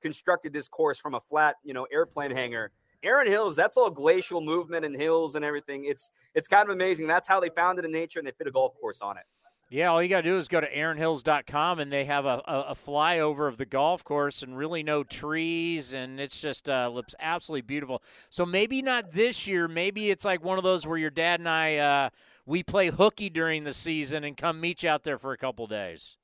constructed 0.00 0.52
this 0.52 0.68
course 0.68 0.98
from 0.98 1.14
a 1.14 1.20
flat, 1.20 1.56
you 1.64 1.74
know, 1.74 1.86
airplane 1.92 2.30
hangar. 2.30 2.70
Erin 3.02 3.26
Hills, 3.26 3.56
that's 3.56 3.76
all 3.76 3.90
glacial 3.90 4.40
movement 4.40 4.84
and 4.84 4.94
hills 4.94 5.34
and 5.34 5.44
everything. 5.44 5.84
It's 5.86 6.10
it's 6.34 6.48
kind 6.48 6.68
of 6.68 6.74
amazing. 6.74 7.06
That's 7.06 7.26
how 7.26 7.40
they 7.40 7.48
found 7.48 7.78
it 7.78 7.84
in 7.84 7.92
nature, 7.92 8.18
and 8.18 8.28
they 8.28 8.32
fit 8.32 8.46
a 8.46 8.50
golf 8.50 8.74
course 8.80 9.00
on 9.00 9.16
it. 9.16 9.24
Yeah, 9.72 9.92
all 9.92 10.02
you 10.02 10.08
got 10.08 10.22
to 10.22 10.28
do 10.28 10.36
is 10.36 10.48
go 10.48 10.60
to 10.60 10.68
erinhills.com 10.68 11.78
and 11.78 11.92
they 11.92 12.04
have 12.06 12.26
a, 12.26 12.42
a, 12.44 12.60
a, 12.70 12.74
flyover 12.74 13.46
of 13.46 13.56
the 13.56 13.64
golf 13.64 14.02
course 14.02 14.42
and 14.42 14.58
really 14.58 14.82
no 14.82 15.04
trees 15.04 15.94
and 15.94 16.18
it's 16.18 16.40
just 16.40 16.68
uh, 16.68 16.90
looks 16.92 17.14
absolutely 17.20 17.62
beautiful. 17.62 18.02
So 18.30 18.44
maybe 18.44 18.82
not 18.82 19.12
this 19.12 19.46
year. 19.46 19.68
Maybe 19.68 20.10
it's 20.10 20.24
like 20.24 20.42
one 20.42 20.58
of 20.58 20.64
those 20.64 20.88
where 20.88 20.98
your 20.98 21.10
dad 21.10 21.38
and 21.38 21.48
I 21.48 21.76
uh, 21.76 22.10
we 22.46 22.64
play 22.64 22.88
hooky 22.88 23.30
during 23.30 23.62
the 23.62 23.72
season 23.72 24.24
and 24.24 24.36
come 24.36 24.60
meet 24.60 24.82
you 24.82 24.90
out 24.90 25.04
there 25.04 25.18
for 25.18 25.30
a 25.30 25.38
couple 25.38 25.68
days. 25.68 26.16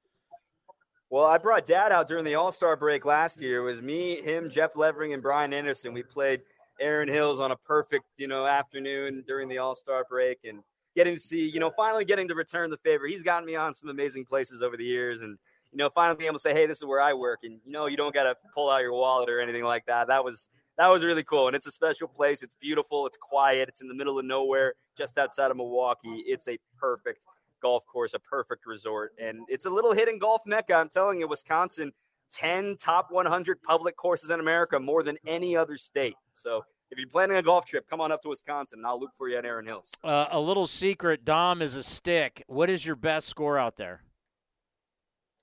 Well, 1.17 1.25
I 1.25 1.39
brought 1.39 1.65
Dad 1.65 1.93
out 1.93 2.09
during 2.09 2.27
the 2.27 2.35
All 2.35 2.53
Star 2.53 2.77
break 2.77 3.07
last 3.07 3.41
year. 3.41 3.61
It 3.61 3.65
was 3.65 3.81
me, 3.81 4.21
him, 4.21 4.51
Jeff 4.51 4.77
Levering, 4.77 5.15
and 5.15 5.23
Brian 5.23 5.55
Anderson. 5.55 5.95
We 5.95 6.03
played 6.03 6.43
Erin 6.79 7.09
Hills 7.09 7.41
on 7.41 7.53
a 7.53 7.57
perfect, 7.57 8.05
you 8.19 8.29
know, 8.29 8.45
afternoon 8.45 9.25
during 9.27 9.49
the 9.49 9.57
All 9.57 9.75
Star 9.75 10.05
break 10.11 10.41
and 10.45 10.63
getting 10.95 11.15
to 11.15 11.19
see, 11.19 11.49
you 11.49 11.59
know, 11.59 11.71
finally 11.71 12.05
getting 12.05 12.29
to 12.29 12.35
return 12.35 12.69
the 12.69 12.77
favor. 12.77 13.07
He's 13.07 13.23
gotten 13.23 13.47
me 13.47 13.57
on 13.57 13.75
some 13.75 13.89
amazing 13.89 14.27
places 14.27 14.61
over 14.61 14.77
the 14.77 14.85
years, 14.85 15.23
and 15.23 15.39
you 15.73 15.79
know, 15.79 15.89
finally 15.89 16.19
being 16.19 16.29
able 16.29 16.37
to 16.37 16.43
say, 16.43 16.53
"Hey, 16.53 16.67
this 16.67 16.77
is 16.77 16.85
where 16.85 17.01
I 17.01 17.15
work," 17.15 17.39
and 17.45 17.61
you 17.65 17.73
know, 17.73 17.87
you 17.87 17.97
don't 17.97 18.13
got 18.13 18.25
to 18.25 18.37
pull 18.55 18.69
out 18.69 18.83
your 18.83 18.93
wallet 18.93 19.31
or 19.31 19.41
anything 19.41 19.65
like 19.65 19.87
that. 19.87 20.09
That 20.09 20.23
was 20.23 20.51
that 20.77 20.89
was 20.89 21.03
really 21.03 21.25
cool, 21.25 21.47
and 21.47 21.57
it's 21.57 21.67
a 21.67 21.73
special 21.73 22.09
place. 22.09 22.43
It's 22.43 22.57
beautiful. 22.57 23.07
It's 23.07 23.17
quiet. 23.17 23.71
It's 23.71 23.81
in 23.81 23.89
the 23.89 23.95
middle 23.95 24.19
of 24.19 24.27
nowhere, 24.27 24.75
just 24.99 25.17
outside 25.17 25.51
of 25.51 25.57
Milwaukee. 25.57 26.25
It's 26.27 26.47
a 26.47 26.59
perfect 26.79 27.25
golf 27.61 27.87
course, 27.87 28.15
a 28.15 28.19
perfect 28.19 28.67
resort, 28.67 29.13
and 29.21 29.41
it's 29.49 29.65
a 29.65 29.71
little 29.71 29.93
hidden 29.93 30.19
golf 30.19 30.43
mecca. 30.47 30.75
I'm 30.75 30.89
telling 30.89 31.21
you, 31.21 31.29
Wisconsin. 31.29 31.93
10 32.33 32.77
top 32.79 33.13
100 33.13 33.63
public 33.63 33.97
courses 33.97 34.31
in 34.31 34.41
America, 34.41 34.81
more 34.81 35.05
than 35.05 35.17
any 35.27 35.57
other 35.57 35.77
state. 35.77 36.17
So 36.33 36.65
if 36.91 36.99
you're 36.99 37.09
planning 37.09 37.37
a 37.37 37.43
golf 37.43 37.67
trip, 37.67 37.89
come 37.89 38.01
on 38.01 38.13
up 38.13 38.23
to 38.23 38.29
Wisconsin, 38.29 38.81
and 38.81 38.87
I'll 38.87 39.01
look 39.01 39.15
for 39.15 39.29
you 39.29 39.37
at 39.37 39.45
Erin 39.45 39.67
Hills. 39.67 39.93
Uh, 40.03 40.27
a 40.31 40.41
little 40.41 40.67
secret: 40.67 41.25
Dom 41.25 41.63
is 41.63 41.75
a 41.75 41.83
stick. 41.83 42.43
What 42.47 42.71
is 42.71 42.85
your 42.85 42.97
best 42.97 43.29
score 43.29 43.59
out 43.59 43.77
there? 43.77 44.03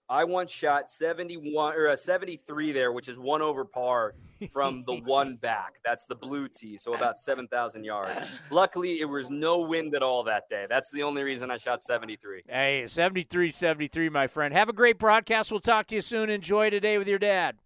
I 0.09 0.25
once 0.25 0.51
shot 0.51 0.91
71 0.91 1.75
or 1.75 1.87
a 1.87 1.97
73 1.97 2.71
there, 2.71 2.91
which 2.91 3.07
is 3.07 3.17
one 3.17 3.41
over 3.41 3.63
par 3.63 4.13
from 4.51 4.83
the 4.85 4.95
one 5.05 5.37
back. 5.37 5.75
That's 5.85 6.05
the 6.05 6.15
blue 6.15 6.49
tee, 6.49 6.77
so 6.77 6.93
about 6.93 7.17
7,000 7.19 7.83
yards. 7.83 8.25
Luckily, 8.49 8.99
it 8.99 9.05
was 9.05 9.29
no 9.29 9.61
wind 9.61 9.95
at 9.95 10.03
all 10.03 10.23
that 10.25 10.43
day. 10.49 10.65
That's 10.69 10.91
the 10.91 11.03
only 11.03 11.23
reason 11.23 11.49
I 11.49 11.57
shot 11.57 11.83
73. 11.83 12.43
Hey, 12.47 12.85
73 12.85 13.49
73, 13.49 14.09
my 14.09 14.27
friend. 14.27 14.53
Have 14.53 14.69
a 14.69 14.73
great 14.73 14.99
broadcast. 14.99 15.51
We'll 15.51 15.61
talk 15.61 15.87
to 15.87 15.95
you 15.95 16.01
soon. 16.01 16.29
Enjoy 16.29 16.69
today 16.69 16.97
with 16.97 17.07
your 17.07 17.19
dad. 17.19 17.57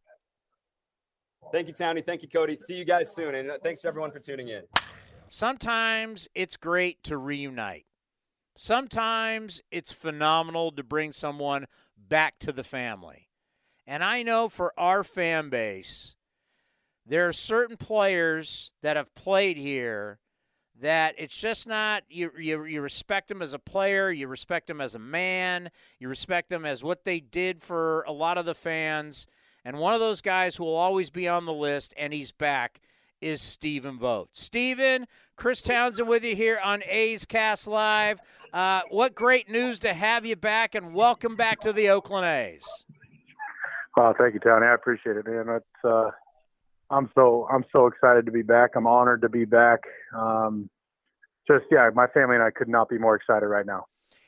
Thank 1.51 1.67
you, 1.67 1.74
Tony. 1.74 2.01
Thank 2.01 2.22
you, 2.22 2.27
Cody. 2.27 2.57
See 2.57 2.75
you 2.75 2.85
guys 2.85 3.16
soon. 3.16 3.33
And 3.33 3.51
uh, 3.51 3.57
thanks, 3.64 3.85
everyone, 3.85 4.11
for 4.11 4.19
tuning 4.19 4.49
in. 4.49 4.64
Sometimes 5.30 6.27
it's 6.35 6.57
great 6.57 7.03
to 7.03 7.17
reunite. 7.17 7.85
Sometimes 8.57 9.61
it's 9.72 9.91
phenomenal 9.91 10.72
to 10.72 10.83
bring 10.83 11.11
someone 11.11 11.67
back 12.07 12.39
to 12.39 12.51
the 12.51 12.63
family. 12.63 13.29
And 13.85 14.03
I 14.03 14.23
know 14.23 14.49
for 14.49 14.73
our 14.77 15.03
fan 15.03 15.49
base, 15.49 16.15
there 17.05 17.27
are 17.27 17.33
certain 17.33 17.77
players 17.77 18.71
that 18.81 18.97
have 18.97 19.15
played 19.15 19.57
here 19.57 20.19
that 20.79 21.15
it's 21.17 21.37
just 21.39 21.67
not 21.67 22.03
you, 22.09 22.31
you 22.37 22.63
you 22.65 22.81
respect 22.81 23.29
them 23.29 23.41
as 23.41 23.53
a 23.53 23.59
player, 23.59 24.11
you 24.11 24.27
respect 24.27 24.67
them 24.67 24.81
as 24.81 24.93
a 24.93 24.99
man, 24.99 25.71
you 25.99 26.07
respect 26.07 26.49
them 26.49 26.65
as 26.65 26.83
what 26.83 27.03
they 27.03 27.19
did 27.19 27.63
for 27.63 28.03
a 28.03 28.11
lot 28.11 28.37
of 28.37 28.45
the 28.45 28.53
fans. 28.53 29.25
And 29.65 29.79
one 29.79 29.93
of 29.93 29.99
those 29.99 30.21
guys 30.21 30.55
who 30.55 30.63
will 30.63 30.75
always 30.75 31.09
be 31.09 31.27
on 31.27 31.45
the 31.45 31.53
list, 31.53 31.93
and 31.97 32.13
he's 32.13 32.31
back, 32.31 32.79
is 33.21 33.41
Stephen 33.41 33.97
Vogt. 33.97 34.35
Stephen, 34.35 35.07
Chris 35.35 35.61
Townsend 35.61 36.07
with 36.07 36.23
you 36.23 36.35
here 36.35 36.59
on 36.63 36.83
A's 36.87 37.25
Cast 37.25 37.67
Live. 37.67 38.19
Uh, 38.53 38.81
what 38.89 39.15
great 39.15 39.49
news 39.49 39.79
to 39.79 39.93
have 39.93 40.25
you 40.25 40.35
back, 40.35 40.75
and 40.75 40.93
welcome 40.93 41.35
back 41.35 41.59
to 41.61 41.73
the 41.73 41.89
Oakland 41.89 42.25
A's. 42.25 42.85
Oh, 43.99 44.13
thank 44.17 44.33
you, 44.33 44.39
Tony. 44.39 44.65
I 44.65 44.73
appreciate 44.73 45.17
it, 45.17 45.25
man. 45.27 45.49
It's, 45.49 45.85
uh, 45.85 46.11
I'm 46.89 47.09
so 47.15 47.47
I'm 47.51 47.65
so 47.71 47.87
excited 47.87 48.25
to 48.27 48.31
be 48.31 48.43
back. 48.43 48.71
I'm 48.75 48.87
honored 48.87 49.21
to 49.21 49.29
be 49.29 49.45
back. 49.45 49.79
Um, 50.15 50.69
just 51.47 51.65
yeah, 51.71 51.89
my 51.93 52.07
family 52.07 52.35
and 52.35 52.43
I 52.43 52.51
could 52.51 52.69
not 52.69 52.89
be 52.89 52.97
more 52.97 53.15
excited 53.15 53.45
right 53.47 53.65
now. 53.65 53.85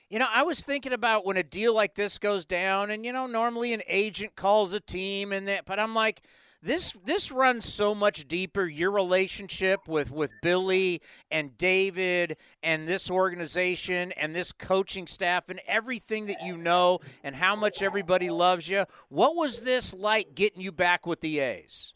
You 0.09 0.17
know, 0.17 0.27
I 0.33 0.41
was 0.41 0.61
thinking 0.61 0.91
about 0.91 1.23
when 1.25 1.37
a 1.37 1.43
deal 1.43 1.73
like 1.73 1.93
this 1.95 2.17
goes 2.17 2.45
down, 2.45 2.89
and 2.89 3.05
you 3.05 3.13
know, 3.13 3.27
normally 3.27 3.73
an 3.73 3.83
agent 3.87 4.35
calls 4.35 4.73
a 4.73 4.79
team, 4.79 5.31
and 5.31 5.47
that, 5.47 5.65
but 5.65 5.79
I'm 5.79 5.93
like, 5.93 6.21
this 6.61 6.93
this 7.05 7.31
runs 7.31 7.71
so 7.71 7.95
much 7.95 8.27
deeper. 8.27 8.65
Your 8.65 8.91
relationship 8.91 9.87
with 9.87 10.11
with 10.11 10.31
Billy 10.41 11.01
and 11.31 11.57
David 11.57 12.37
and 12.61 12.87
this 12.87 13.09
organization 13.09 14.11
and 14.13 14.35
this 14.35 14.51
coaching 14.51 15.07
staff 15.07 15.49
and 15.49 15.61
everything 15.67 16.25
that 16.25 16.43
you 16.43 16.57
know 16.57 16.99
and 17.23 17.35
how 17.35 17.55
much 17.55 17.81
everybody 17.81 18.29
loves 18.29 18.67
you. 18.67 18.85
What 19.07 19.35
was 19.35 19.63
this 19.63 19.93
like 19.93 20.35
getting 20.35 20.61
you 20.61 20.71
back 20.71 21.05
with 21.05 21.21
the 21.21 21.39
A's? 21.39 21.93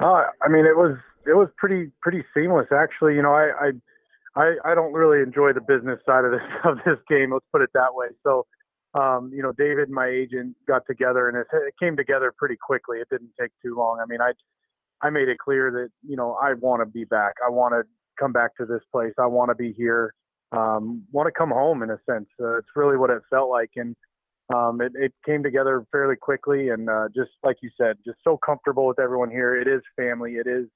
Uh, 0.00 0.24
I 0.42 0.48
mean, 0.48 0.66
it 0.66 0.76
was 0.76 0.96
it 1.26 1.34
was 1.34 1.48
pretty 1.56 1.90
pretty 2.00 2.24
seamless 2.34 2.68
actually. 2.72 3.14
You 3.14 3.22
know, 3.22 3.32
I, 3.32 3.50
I 3.60 3.70
I, 4.36 4.56
I 4.64 4.74
don't 4.74 4.92
really 4.92 5.22
enjoy 5.22 5.52
the 5.54 5.62
business 5.62 5.98
side 6.06 6.24
of 6.24 6.30
this 6.30 6.42
of 6.64 6.78
this 6.84 6.98
game. 7.08 7.32
Let's 7.32 7.46
put 7.50 7.62
it 7.62 7.70
that 7.74 7.94
way. 7.94 8.08
So, 8.22 8.46
um, 8.96 9.30
you 9.34 9.42
know, 9.42 9.52
David, 9.52 9.90
my 9.90 10.06
agent, 10.06 10.56
got 10.66 10.82
together, 10.86 11.28
and 11.28 11.36
it, 11.36 11.46
it 11.52 11.74
came 11.80 11.96
together 11.96 12.32
pretty 12.36 12.56
quickly. 12.56 12.98
It 12.98 13.08
didn't 13.10 13.30
take 13.38 13.50
too 13.62 13.76
long. 13.76 14.00
I 14.00 14.06
mean, 14.06 14.20
I 14.20 14.32
I 15.02 15.10
made 15.10 15.28
it 15.28 15.38
clear 15.38 15.70
that 15.70 15.88
you 16.08 16.16
know 16.16 16.36
I 16.42 16.54
want 16.54 16.80
to 16.80 16.86
be 16.86 17.04
back. 17.04 17.34
I 17.46 17.50
want 17.50 17.74
to 17.74 17.82
come 18.18 18.32
back 18.32 18.56
to 18.56 18.66
this 18.66 18.82
place. 18.90 19.12
I 19.18 19.26
want 19.26 19.50
to 19.50 19.54
be 19.54 19.72
here. 19.72 20.14
Um, 20.52 21.04
want 21.12 21.26
to 21.26 21.32
come 21.32 21.50
home 21.50 21.82
in 21.82 21.90
a 21.90 21.98
sense. 22.08 22.28
Uh, 22.40 22.56
it's 22.58 22.68
really 22.74 22.96
what 22.96 23.10
it 23.10 23.22
felt 23.28 23.50
like, 23.50 23.70
and 23.76 23.94
um, 24.54 24.80
it, 24.80 24.92
it 24.94 25.12
came 25.26 25.42
together 25.42 25.84
fairly 25.92 26.16
quickly. 26.16 26.70
And 26.70 26.88
uh, 26.88 27.08
just 27.14 27.30
like 27.42 27.56
you 27.62 27.70
said, 27.76 27.96
just 28.06 28.18
so 28.24 28.38
comfortable 28.38 28.86
with 28.86 28.98
everyone 28.98 29.30
here. 29.30 29.60
It 29.60 29.68
is 29.68 29.82
family. 29.96 30.34
It 30.34 30.46
is 30.46 30.68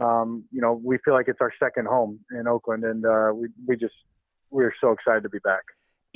um, 0.00 0.44
you 0.50 0.60
know, 0.60 0.80
we 0.84 0.98
feel 1.04 1.14
like 1.14 1.28
it's 1.28 1.40
our 1.40 1.52
second 1.62 1.86
home 1.86 2.20
in 2.38 2.46
Oakland, 2.46 2.84
and 2.84 3.06
uh, 3.06 3.30
we 3.34 3.48
we 3.66 3.76
just 3.76 3.94
we're 4.50 4.74
so 4.80 4.92
excited 4.92 5.22
to 5.22 5.28
be 5.28 5.38
back. 5.38 5.62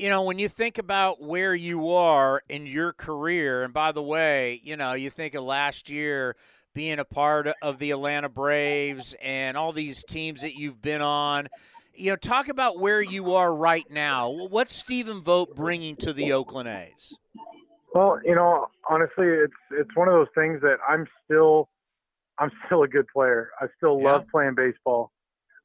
You 0.01 0.09
know, 0.09 0.23
when 0.23 0.39
you 0.39 0.49
think 0.49 0.79
about 0.79 1.21
where 1.21 1.55
you 1.55 1.91
are 1.91 2.43
in 2.49 2.65
your 2.65 2.95
career, 2.95 3.63
and 3.63 3.71
by 3.71 3.93
the 3.93 4.03
way, 4.03 4.59
you 4.65 4.75
know, 4.75 4.95
you 4.95 5.11
think 5.11 5.35
of 5.35 5.45
last 5.45 5.91
year 5.91 6.37
being 6.75 6.99
a 6.99 7.05
part 7.05 7.49
of 7.61 7.79
the 7.79 7.91
Atlanta 7.91 8.31
Braves 8.31 9.15
and 9.21 9.59
all 9.59 9.75
these 9.75 10.03
teams 10.03 10.41
that 10.41 10.55
you've 10.55 10.81
been 10.81 11.03
on. 11.03 11.49
You 11.93 12.13
know, 12.13 12.17
talk 12.17 12.49
about 12.49 12.79
where 12.81 13.03
you 13.03 13.35
are 13.35 13.55
right 13.55 13.85
now. 13.91 14.31
What's 14.31 14.73
Stephen 14.73 15.21
Vogt 15.21 15.55
bringing 15.55 15.97
to 15.97 16.15
the 16.15 16.33
Oakland 16.33 16.71
A's? 16.71 17.19
Well, 17.95 18.21
you 18.25 18.35
know, 18.35 18.69
honestly, 18.89 19.27
it's 19.27 19.53
it's 19.71 19.95
one 19.97 20.09
of 20.09 20.15
those 20.15 20.29
things 20.35 20.63
that 20.63 20.79
I'm 20.89 21.07
still 21.27 21.69
I'm 22.39 22.51
still 22.65 22.85
a 22.85 22.89
good 22.89 23.07
player. 23.09 23.51
I 23.61 23.67
still 23.77 23.99
yeah. 24.01 24.13
love 24.13 24.29
playing 24.33 24.55
baseball. 24.55 25.13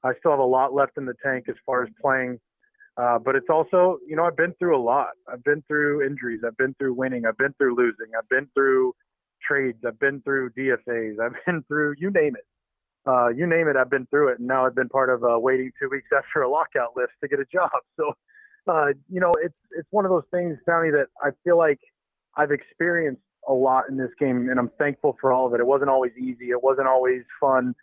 I 0.03 0.11
still 0.19 0.31
have 0.31 0.41
a 0.41 0.43
lot 0.43 0.73
left 0.73 0.97
in 0.97 1.05
the 1.05 1.15
tank 1.23 1.45
as 1.47 1.55
far 1.65 1.83
as 1.83 1.89
playing. 2.01 2.41
Uh, 2.97 3.19
but 3.19 3.35
it's 3.35 3.49
also, 3.49 3.97
you 4.07 4.15
know, 4.15 4.23
I've 4.23 4.37
been 4.37 4.53
through 4.57 4.77
a 4.77 4.81
lot. 4.81 5.09
I've 5.31 5.43
been 5.43 5.63
through 5.67 6.05
injuries. 6.05 6.41
I've 6.45 6.57
been 6.57 6.73
through 6.75 6.93
winning. 6.93 7.25
I've 7.25 7.37
been 7.37 7.53
through 7.57 7.75
losing. 7.75 8.15
I've 8.17 8.29
been 8.29 8.47
through 8.53 8.93
trades. 9.45 9.79
I've 9.85 9.99
been 9.99 10.21
through 10.21 10.51
DFAs. 10.51 11.19
I've 11.23 11.35
been 11.45 11.63
through 11.67 11.95
you 11.97 12.09
name 12.11 12.35
it. 12.35 12.45
Uh, 13.07 13.27
you 13.27 13.45
name 13.45 13.67
it, 13.67 13.75
I've 13.75 13.89
been 13.89 14.07
through 14.07 14.29
it. 14.29 14.39
And 14.39 14.47
now 14.47 14.65
I've 14.65 14.73
been 14.73 14.89
part 14.89 15.09
of 15.11 15.23
uh, 15.23 15.37
waiting 15.37 15.71
two 15.79 15.89
weeks 15.89 16.07
after 16.17 16.41
a 16.41 16.49
lockout 16.49 16.95
list 16.95 17.11
to 17.21 17.27
get 17.27 17.39
a 17.39 17.45
job. 17.45 17.71
So, 17.97 18.73
uh, 18.73 18.87
you 19.11 19.19
know, 19.19 19.31
it's 19.43 19.53
it's 19.77 19.87
one 19.91 20.05
of 20.05 20.09
those 20.09 20.23
things, 20.31 20.57
Tony, 20.67 20.89
that 20.89 21.05
I 21.21 21.29
feel 21.43 21.55
like 21.55 21.79
I've 22.35 22.49
experienced 22.49 23.21
a 23.47 23.53
lot 23.53 23.83
in 23.89 23.95
this 23.95 24.09
game, 24.19 24.49
and 24.49 24.59
I'm 24.59 24.71
thankful 24.79 25.15
for 25.21 25.31
all 25.31 25.45
of 25.45 25.53
it. 25.53 25.59
It 25.59 25.67
wasn't 25.67 25.91
always 25.91 26.13
easy. 26.17 26.49
It 26.49 26.63
wasn't 26.63 26.87
always 26.87 27.21
fun. 27.39 27.75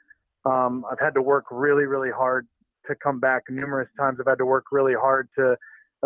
Um, 0.45 0.85
I've 0.91 0.99
had 0.99 1.15
to 1.15 1.23
work 1.23 1.45
really, 1.53 1.85
really 1.85 2.11
hard 2.11 2.49
to 2.87 2.95
come 2.95 3.21
back. 3.21 3.45
Numerous 3.49 3.89
times 3.99 4.19
I've 4.21 4.27
had 4.27 4.39
to 4.39 4.47
work 4.47 4.67
really 4.73 4.95
hard 4.95 5.29
to 5.39 5.57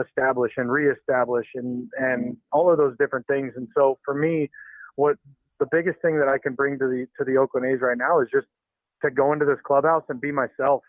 establish 0.01 0.53
and 0.57 0.71
reestablish 0.71 1.47
and 1.55 1.89
and 1.99 2.37
all 2.53 2.71
of 2.71 2.79
those 2.79 2.97
different 2.99 3.27
things. 3.27 3.53
And 3.57 3.69
so 3.75 3.99
for 4.05 4.15
me, 4.15 4.51
what 4.97 5.17
the 5.59 5.67
biggest 5.71 6.01
thing 6.03 6.19
that 6.19 6.29
I 6.29 6.39
can 6.39 6.55
bring 6.55 6.79
to 6.79 6.87
the 6.87 7.07
to 7.19 7.25
the 7.25 7.39
Oakland 7.39 7.67
A's 7.67 7.81
right 7.81 7.97
now 7.97 8.21
is 8.21 8.29
just 8.33 8.47
to 9.03 9.11
go 9.11 9.33
into 9.33 9.45
this 9.45 9.59
clubhouse 9.65 10.05
and 10.09 10.21
be 10.21 10.33
myself. 10.33 10.83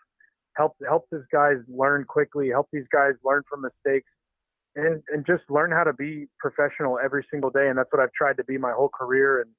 Help 0.56 0.76
help 0.86 1.06
these 1.10 1.20
guys 1.32 1.56
learn 1.68 2.04
quickly. 2.04 2.48
Help 2.48 2.68
these 2.72 2.86
guys 2.92 3.12
learn 3.24 3.42
from 3.48 3.62
mistakes, 3.62 4.10
and 4.76 5.02
and 5.08 5.24
just 5.26 5.44
learn 5.48 5.70
how 5.70 5.84
to 5.84 5.92
be 5.92 6.26
professional 6.38 6.98
every 7.02 7.24
single 7.30 7.50
day. 7.50 7.68
And 7.68 7.78
that's 7.78 7.92
what 7.92 8.02
I've 8.02 8.12
tried 8.12 8.36
to 8.38 8.44
be 8.44 8.58
my 8.58 8.72
whole 8.72 8.90
career. 8.90 9.42
And 9.42 9.50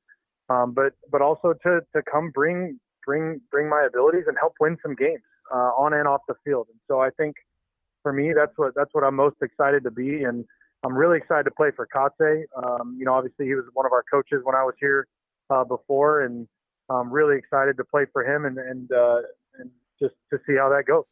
um, 0.50 0.74
but 0.74 0.94
but 1.12 1.22
also 1.22 1.54
to 1.64 1.82
to 1.96 2.02
come 2.12 2.32
bring 2.32 2.80
bring 3.06 3.42
bring 3.50 3.70
my 3.70 3.86
abilities 3.88 4.26
and 4.28 4.38
help 4.40 4.54
win 4.60 4.78
some 4.84 4.96
games 4.96 5.24
uh, 5.52 5.72
on 5.78 5.94
and 5.94 6.08
off 6.08 6.22
the 6.28 6.36
field. 6.44 6.68
And 6.70 6.80
so 6.88 7.00
I 7.00 7.10
think 7.12 7.36
for 8.04 8.14
me 8.14 8.34
that's 8.36 8.54
what 8.58 8.74
that's 8.76 8.94
what 8.94 9.04
I'm 9.04 9.16
most 9.16 9.38
excited 9.42 9.84
to 9.84 9.92
be. 9.92 10.24
And 10.24 10.46
I'm 10.86 10.96
really 10.96 11.18
excited 11.18 11.44
to 11.44 11.52
play 11.52 11.70
for 11.76 11.88
Kotsay. 11.94 12.44
Um, 12.56 12.96
you 12.98 13.06
know, 13.06 13.14
obviously 13.14 13.46
he 13.46 13.56
was 13.56 13.66
one 13.74 13.86
of 13.86 13.92
our 13.92 14.04
coaches 14.12 14.42
when 14.44 14.56
I 14.56 14.64
was 14.64 14.76
here 14.80 15.08
uh, 15.50 15.64
before, 15.64 16.22
and 16.22 16.48
I'm 16.90 17.12
really 17.12 17.38
excited 17.38 17.78
to 17.78 17.84
play 17.84 18.06
for 18.12 18.24
him 18.24 18.46
and 18.46 18.58
and 18.58 18.92
uh, 18.92 19.18
and 19.60 19.70
just 20.02 20.16
to 20.32 20.40
see 20.48 20.56
how 20.58 20.70
that 20.70 20.86
goes. 20.88 21.04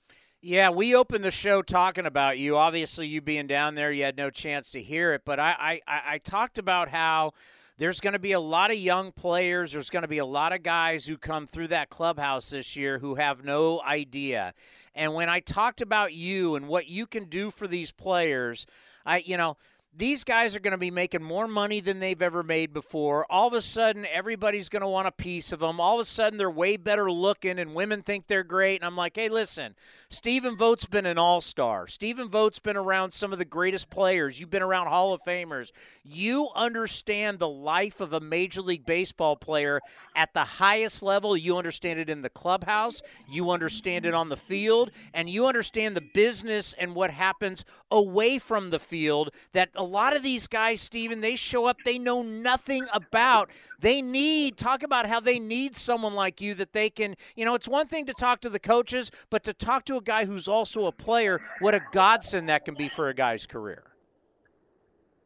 Yeah, 0.42 0.70
we 0.70 0.96
opened 0.96 1.24
the 1.24 1.32
show 1.32 1.62
talking 1.62 2.06
about 2.06 2.38
you. 2.38 2.58
Obviously, 2.58 3.08
you 3.08 3.22
being 3.22 3.48
down 3.48 3.76
there, 3.76 3.92
you 3.92 4.04
had 4.04 4.16
no 4.16 4.30
chance 4.30 4.72
to 4.72 4.82
hear 4.82 5.14
it, 5.14 5.24
but 5.26 5.40
I 5.40 5.82
I, 5.88 6.02
I 6.14 6.18
talked 6.20 6.58
about 6.58 6.90
how 6.90 7.34
there's 7.78 8.00
going 8.00 8.14
to 8.14 8.20
be 8.20 8.32
a 8.32 8.40
lot 8.40 8.72
of 8.72 8.78
young 8.78 9.12
players. 9.12 9.74
There's 9.74 9.90
going 9.90 10.02
to 10.02 10.08
be 10.08 10.18
a 10.18 10.26
lot 10.26 10.52
of 10.52 10.64
guys 10.64 11.06
who 11.06 11.18
come 11.18 11.46
through 11.46 11.68
that 11.68 11.90
clubhouse 11.90 12.50
this 12.50 12.76
year 12.76 12.98
who 12.98 13.16
have 13.16 13.44
no 13.44 13.82
idea. 13.82 14.54
And 14.96 15.14
when 15.14 15.30
I 15.30 15.40
talked 15.40 15.82
about 15.82 16.14
you 16.14 16.56
and 16.56 16.68
what 16.68 16.88
you 16.88 17.06
can 17.06 17.26
do 17.26 17.52
for 17.52 17.68
these 17.68 17.92
players, 17.92 18.66
I, 19.06 19.20
you 19.20 19.38
know, 19.38 19.58
these 19.98 20.24
guys 20.24 20.56
are 20.56 20.60
going 20.60 20.72
to 20.72 20.78
be 20.78 20.92
making 20.92 21.24
more 21.24 21.48
money 21.48 21.80
than 21.80 22.00
they've 22.00 22.22
ever 22.22 22.44
made 22.44 22.72
before. 22.72 23.26
All 23.32 23.48
of 23.48 23.54
a 23.54 23.62
sudden, 23.62 24.06
everybody's 24.06 24.70
going 24.70 24.82
to 24.82 24.88
want 24.88 25.08
a 25.08 25.12
piece 25.12 25.52
of 25.52 25.60
them. 25.60 25.80
All 25.80 25.96
of 25.96 26.02
a 26.02 26.06
sudden, 26.06 26.38
they're 26.38 26.52
way 26.52 26.78
better 26.78 27.12
looking, 27.12 27.58
and 27.58 27.74
women 27.74 28.04
think 28.04 28.28
they're 28.28 28.44
great. 28.44 28.76
And 28.76 28.86
I'm 28.86 28.96
like, 28.96 29.16
hey, 29.16 29.28
listen, 29.28 29.76
Stephen 30.10 30.56
Vogt's 30.56 30.86
been 30.86 31.08
an 31.08 31.18
all 31.18 31.42
star. 31.42 31.88
Stephen 31.88 32.30
Vogt's 32.30 32.60
been 32.60 32.78
around 32.78 33.12
some 33.12 33.34
of 33.34 33.40
the 33.40 33.46
greatest 33.46 33.90
players. 33.90 34.40
You've 34.40 34.52
been 34.52 34.62
around 34.62 34.88
Hall 34.88 35.14
of 35.14 35.24
Famers. 35.24 35.72
You 36.04 36.50
understand 36.56 37.40
the 37.40 37.50
life 37.50 38.00
of 38.00 38.14
a 38.14 38.20
Major 38.20 38.62
League 38.62 38.86
Baseball 38.86 39.36
player 39.36 39.82
at 40.16 40.34
the 40.34 40.44
highest 40.44 41.02
level. 41.02 41.36
You 41.36 41.58
understand 41.58 42.00
it 42.00 42.10
in 42.10 42.22
the 42.22 42.30
clubhouse, 42.30 43.02
you 43.28 43.50
understand 43.50 44.06
it 44.06 44.14
on 44.14 44.30
the 44.30 44.38
field, 44.38 44.92
and 45.14 45.28
you 45.28 45.48
understand 45.48 45.96
the 45.96 46.02
business 46.14 46.76
and 46.78 46.94
what 46.94 47.10
happens 47.10 47.66
away 47.90 48.38
from 48.38 48.70
the 48.70 48.80
field 48.80 49.32
that 49.54 49.70
lot 49.88 50.16
of 50.16 50.24
these 50.24 50.48
guys, 50.48 50.82
Stephen, 50.82 51.22
they 51.22 51.36
show 51.36 51.66
up, 51.66 51.78
they 51.86 51.98
know 51.98 52.22
nothing 52.22 52.86
about. 52.94 53.50
They 53.80 54.02
need, 54.02 54.58
talk 54.58 54.84
about 54.84 55.08
how 55.08 55.20
they 55.20 55.40
need 55.40 55.76
someone 55.76 56.14
like 56.14 56.42
you 56.42 56.54
that 56.56 56.74
they 56.74 56.90
can, 56.90 57.16
you 57.36 57.46
know, 57.46 57.56
it's 57.56 57.68
one 57.68 57.88
thing 57.88 58.06
to 58.06 58.14
talk 58.14 58.42
to 58.42 58.50
the 58.50 58.60
coaches, 58.60 59.12
but 59.30 59.44
to 59.44 59.54
talk 59.54 59.86
to 59.86 59.98
a 59.98 60.02
guy 60.02 60.26
who's 60.26 60.48
also 60.48 60.86
a 60.86 60.92
player, 60.92 61.42
what 61.60 61.74
a 61.74 61.82
godsend 61.92 62.50
that 62.50 62.66
can 62.66 62.76
be 62.76 62.90
for 62.90 63.10
a 63.10 63.14
guy's 63.14 63.46
career. 63.46 63.84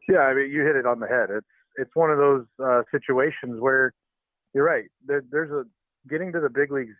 Yeah, 0.08 0.20
I 0.20 0.34
mean, 0.34 0.50
you 0.50 0.62
hit 0.64 0.76
it 0.76 0.86
on 0.86 1.00
the 1.00 1.06
head. 1.06 1.28
It's 1.30 1.46
it's 1.76 1.90
one 1.94 2.10
of 2.10 2.18
those 2.18 2.44
uh, 2.62 2.82
situations 2.90 3.60
where 3.60 3.94
you're 4.54 4.64
right. 4.64 4.84
There, 5.06 5.22
there's 5.30 5.50
a 5.50 5.64
getting 6.08 6.32
to 6.32 6.40
the 6.40 6.50
big 6.50 6.70
leagues 6.70 6.96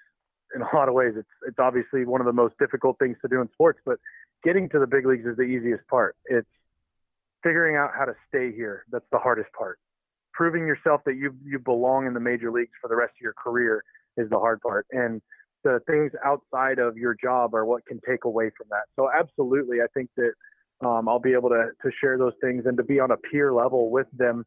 in 0.55 0.63
a 0.63 0.77
lot 0.77 0.89
of 0.89 0.95
ways. 0.95 1.15
It's 1.17 1.29
it's 1.47 1.59
obviously 1.59 2.05
one 2.05 2.21
of 2.21 2.27
the 2.27 2.33
most 2.33 2.55
difficult 2.59 2.99
things 2.99 3.17
to 3.23 3.29
do 3.29 3.41
in 3.41 3.49
sports, 3.53 3.81
but 3.85 3.99
getting 4.45 4.69
to 4.71 4.79
the 4.79 4.87
big 4.87 5.07
leagues 5.07 5.27
is 5.27 5.37
the 5.37 5.43
easiest 5.43 5.87
part. 5.89 6.17
It's 6.27 6.49
figuring 7.43 7.77
out 7.77 7.91
how 7.97 8.05
to 8.05 8.15
stay 8.29 8.53
here. 8.53 8.85
That's 8.91 9.05
the 9.13 9.19
hardest 9.19 9.53
part. 9.53 9.79
Proving 10.33 10.67
yourself 10.67 11.03
that 11.07 11.17
you 11.17 11.35
you 11.45 11.59
belong 11.59 12.07
in 12.07 12.15
the 12.15 12.21
major 12.21 12.51
leagues 12.51 12.73
for 12.81 12.89
the 12.89 12.97
rest 12.97 13.13
of 13.13 13.21
your 13.21 13.35
career 13.35 13.85
is 14.17 14.29
the 14.31 14.39
hard 14.39 14.61
part. 14.61 14.87
And 14.91 15.21
the 15.65 15.81
things 15.87 16.11
outside 16.25 16.79
of 16.79 16.97
your 16.97 17.15
job 17.23 17.55
are 17.55 17.65
what 17.65 17.85
can 17.87 18.01
take 18.09 18.25
away 18.25 18.51
from 18.57 18.67
that. 18.71 18.85
So 18.97 19.09
absolutely, 19.13 19.79
I 19.81 19.87
think 19.95 20.11
that 20.17 20.33
um, 20.87 21.09
I'll 21.09 21.21
be 21.21 21.33
able 21.33 21.51
to 21.51 21.71
to 21.83 21.91
share 22.01 22.19
those 22.19 22.35
things 22.41 22.65
and 22.67 22.77
to 22.77 22.83
be 22.83 22.99
on 22.99 23.11
a 23.11 23.17
peer 23.17 23.53
level 23.53 23.91
with 23.91 24.07
them. 24.13 24.45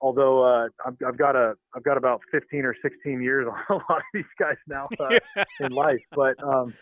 Although 0.00 0.44
uh, 0.44 0.68
I've, 0.86 0.94
I've, 1.04 1.18
got 1.18 1.34
a 1.34 1.54
I've 1.74 1.82
got 1.82 1.96
about 1.96 2.20
15 2.30 2.64
or 2.64 2.76
16 2.82 3.20
years 3.20 3.48
on 3.48 3.58
a 3.68 3.72
lot 3.74 3.98
of 3.98 4.02
these 4.14 4.24
guys 4.38 4.56
now 4.68 4.88
uh, 5.00 5.18
in 5.60 5.72
life, 5.72 6.02
but 6.14 6.40
um, 6.42 6.74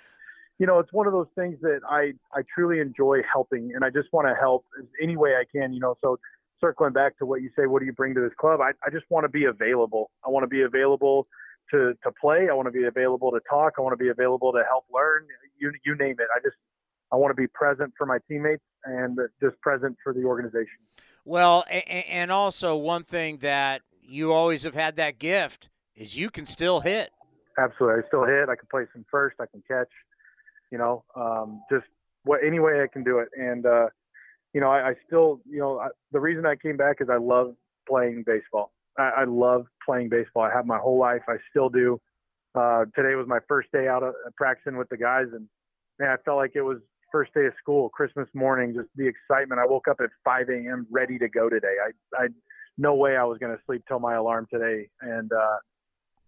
you 0.59 0.67
know, 0.67 0.78
it's 0.78 0.93
one 0.93 1.07
of 1.07 1.12
those 1.12 1.28
things 1.35 1.59
that 1.60 1.81
I, 1.89 2.12
I 2.33 2.43
truly 2.55 2.81
enjoy 2.81 3.20
helping 3.31 3.73
and 3.75 3.85
I 3.85 3.91
just 3.91 4.12
want 4.12 4.26
to 4.28 4.35
help 4.35 4.65
any 5.02 5.17
way 5.17 5.35
I 5.35 5.44
can, 5.51 5.73
you 5.73 5.81
know, 5.81 5.97
so 6.02 6.18
circling 6.60 6.93
back 6.93 7.18
to 7.18 7.26
what 7.26 7.43
you 7.43 7.51
say, 7.57 7.67
what 7.67 7.81
do 7.81 7.86
you 7.86 7.93
bring 7.93 8.15
to 8.15 8.20
this 8.20 8.33
club? 8.39 8.60
I, 8.60 8.70
I 8.85 8.91
just 8.91 9.05
want 9.10 9.25
to 9.25 9.28
be 9.28 9.44
available. 9.44 10.10
I 10.26 10.31
want 10.31 10.44
to 10.44 10.49
be 10.49 10.62
available 10.62 11.26
to, 11.70 11.94
to 12.02 12.12
play. 12.20 12.49
I 12.51 12.55
want 12.55 12.67
to 12.67 12.73
be 12.73 12.85
available 12.85 13.31
to 13.33 13.41
talk. 13.49 13.75
I 13.78 13.83
want 13.83 13.93
to 13.93 14.02
be 14.02 14.09
available 14.09 14.52
to 14.52 14.62
help 14.68 14.86
learn 14.93 15.26
you, 15.59 15.73
you 15.85 15.94
name 15.97 16.17
it. 16.18 16.28
I 16.35 16.41
just, 16.41 16.57
I 17.12 17.17
want 17.17 17.31
to 17.31 17.41
be 17.41 17.47
present 17.49 17.93
for 17.99 18.07
my 18.07 18.18
teammates 18.26 18.65
and 18.85 19.18
just 19.43 19.60
present 19.60 19.97
for 20.02 20.15
the 20.15 20.25
organization. 20.25 20.78
Well, 21.25 21.65
and 21.68 22.31
also 22.31 22.76
one 22.76 23.02
thing 23.02 23.39
that 23.39 23.83
you 24.01 24.33
always 24.33 24.62
have 24.62 24.75
had 24.75 24.97
that 24.97 25.18
gift 25.18 25.68
is 25.94 26.17
you 26.17 26.31
can 26.31 26.47
still 26.47 26.81
hit. 26.81 27.10
Absolutely. 27.59 28.02
I 28.02 28.07
still 28.07 28.25
hit. 28.25 28.49
I 28.49 28.57
can 28.57 28.68
play 28.70 28.86
some 28.93 29.05
first. 29.10 29.36
I 29.41 29.47
can 29.47 29.62
catch 29.68 29.89
you 30.70 30.78
know, 30.78 31.04
um, 31.14 31.62
just 31.70 31.86
what 32.24 32.40
any 32.44 32.58
way 32.58 32.82
I 32.82 32.86
can 32.92 33.04
do 33.04 33.18
it. 33.18 33.28
And 33.36 33.64
uh, 33.66 33.86
you 34.52 34.60
know, 34.60 34.70
I, 34.70 34.90
I 34.90 34.94
still, 35.06 35.40
you 35.48 35.58
know, 35.58 35.78
I, 35.78 35.88
the 36.12 36.20
reason 36.20 36.46
I 36.46 36.56
came 36.56 36.76
back 36.76 36.96
is 37.00 37.08
I 37.10 37.18
love 37.18 37.54
playing 37.88 38.24
baseball. 38.26 38.72
I, 38.98 39.10
I 39.18 39.24
love 39.24 39.66
playing 39.84 40.08
baseball. 40.08 40.42
I 40.42 40.52
have 40.52 40.66
my 40.66 40.78
whole 40.78 40.98
life. 40.98 41.22
I 41.28 41.36
still 41.50 41.68
do. 41.68 42.00
Uh, 42.54 42.86
today 42.94 43.14
was 43.14 43.26
my 43.28 43.40
first 43.48 43.70
day 43.70 43.86
out 43.86 44.02
of 44.02 44.14
practicing 44.36 44.78
with 44.78 44.88
the 44.88 44.96
guys, 44.96 45.26
and 45.32 45.46
man, 45.98 46.08
I 46.08 46.16
felt 46.24 46.38
like 46.38 46.52
it 46.54 46.62
was 46.62 46.78
first 47.12 47.34
day 47.34 47.46
of 47.46 47.52
school, 47.58 47.90
Christmas 47.90 48.28
morning. 48.34 48.74
Just 48.74 48.88
the 48.96 49.06
excitement. 49.06 49.60
I 49.60 49.66
woke 49.66 49.88
up 49.88 50.00
at 50.00 50.10
5 50.24 50.48
a.m. 50.48 50.86
ready 50.90 51.18
to 51.18 51.28
go 51.28 51.50
today. 51.50 51.76
I, 51.84 52.24
I, 52.24 52.28
no 52.78 52.94
way 52.94 53.16
I 53.16 53.24
was 53.24 53.38
going 53.38 53.54
to 53.54 53.62
sleep 53.66 53.82
till 53.86 53.98
my 53.98 54.14
alarm 54.14 54.46
today, 54.50 54.88
and 55.02 55.30
uh, 55.32 55.56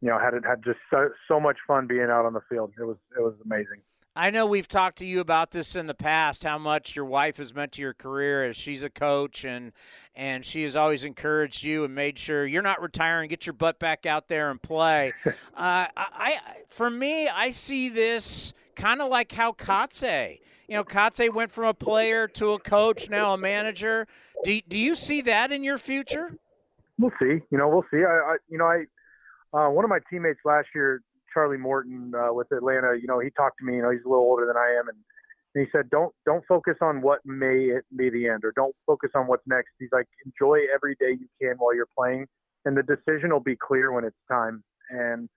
you 0.00 0.08
know, 0.08 0.18
had 0.18 0.34
it 0.34 0.44
had 0.44 0.62
just 0.62 0.78
so, 0.91 1.08
so 1.26 1.41
much 1.41 1.57
fun 1.67 1.86
being 1.86 2.08
out 2.10 2.25
on 2.25 2.33
the 2.33 2.42
field. 2.49 2.73
It 2.78 2.84
was 2.84 2.97
it 3.17 3.23
was 3.23 3.34
amazing. 3.44 3.81
I 4.19 4.31
know 4.31 4.47
we've 4.47 4.67
talked 4.67 4.99
to 4.99 5.07
you 5.07 5.21
about 5.21 5.53
this 5.53 5.77
in 5.77 5.87
the 5.87 5.95
past, 5.95 6.43
how 6.43 6.59
much 6.59 6.97
your 6.97 7.05
wife 7.05 7.37
has 7.37 7.55
meant 7.55 7.71
to 7.73 7.83
your 7.83 7.95
career 7.95 8.47
as 8.47 8.57
she's 8.57 8.83
a 8.83 8.91
coach, 8.91 9.45
and 9.45 9.71
and 10.17 10.45
she 10.45 10.65
has 10.65 10.75
always 10.75 11.05
encouraged 11.05 11.63
you 11.63 11.85
and 11.85 11.95
made 11.95 12.19
sure 12.19 12.45
you're 12.45 12.61
not 12.61 12.83
retiring. 12.83 13.29
Get 13.29 13.47
your 13.47 13.53
butt 13.53 13.79
back 13.79 14.07
out 14.07 14.27
there 14.27 14.51
and 14.51 14.61
play. 14.61 15.13
uh, 15.25 15.31
I, 15.57 16.37
for 16.67 16.91
me, 16.91 17.29
I 17.29 17.53
see 17.53 17.91
this 17.91 18.55
kind 18.75 19.01
of 19.01 19.09
like 19.09 19.31
how 19.31 19.53
Kotsay. 19.53 20.41
You 20.67 20.75
know, 20.75 20.83
Kotsay 20.83 21.33
went 21.33 21.53
from 21.53 21.67
a 21.67 21.75
player 21.75 22.27
to 22.27 22.55
a 22.55 22.59
coach, 22.59 23.09
now 23.09 23.35
a 23.35 23.39
manager. 23.39 24.09
Do 24.43 24.61
do 24.67 24.77
you 24.77 24.97
see 24.97 25.21
that 25.23 25.53
in 25.53 25.63
your 25.63 25.79
future? 25.79 26.37
We'll 26.99 27.13
see. 27.21 27.41
You 27.53 27.59
know, 27.59 27.69
we'll 27.69 27.87
see. 27.89 27.99
I, 27.99 28.33
I 28.33 28.37
you 28.49 28.59
know, 28.59 28.65
I 28.65 28.85
uh, 29.57 29.71
one 29.71 29.85
of 29.85 29.89
my 29.89 30.01
teammates 30.11 30.41
last 30.45 30.67
year 30.75 31.03
Charlie 31.39 31.57
Morton 31.57 32.12
uh, 32.17 32.33
with 32.33 32.50
Atlanta, 32.50 32.99
you 33.00 33.07
know, 33.07 33.20
he 33.20 33.31
talked 33.31 33.58
to 33.60 33.65
me. 33.65 33.76
You 33.76 33.83
know, 33.83 33.91
he's 33.91 34.05
a 34.05 34.08
little 34.08 34.25
older 34.25 34.44
than 34.44 34.57
I 34.57 34.76
am, 34.81 34.89
and 34.89 34.99
And 35.55 35.65
he 35.65 35.70
said, 35.70 35.89
"Don't 35.89 36.12
don't 36.26 36.44
focus 36.47 36.76
on 36.81 37.00
what 37.00 37.20
may 37.25 37.67
it 37.67 37.84
be 37.97 38.10
the 38.10 38.28
end, 38.28 38.44
or 38.44 38.52
don't 38.52 38.75
focus 38.86 39.10
on 39.15 39.26
what's 39.26 39.47
next." 39.47 39.70
He's 39.78 39.92
like, 39.92 40.07
"Enjoy 40.26 40.58
every 40.75 40.97
day 40.99 41.12
you 41.12 41.28
can 41.41 41.57
while 41.58 41.75
you're 41.75 41.89
playing, 41.97 42.26
and 42.65 42.76
the 42.76 42.83
decision 42.83 43.31
will 43.31 43.41
be 43.41 43.57
clear 43.57 43.92
when 43.92 44.05
it's 44.05 44.17
time." 44.28 44.65
And 44.91 45.28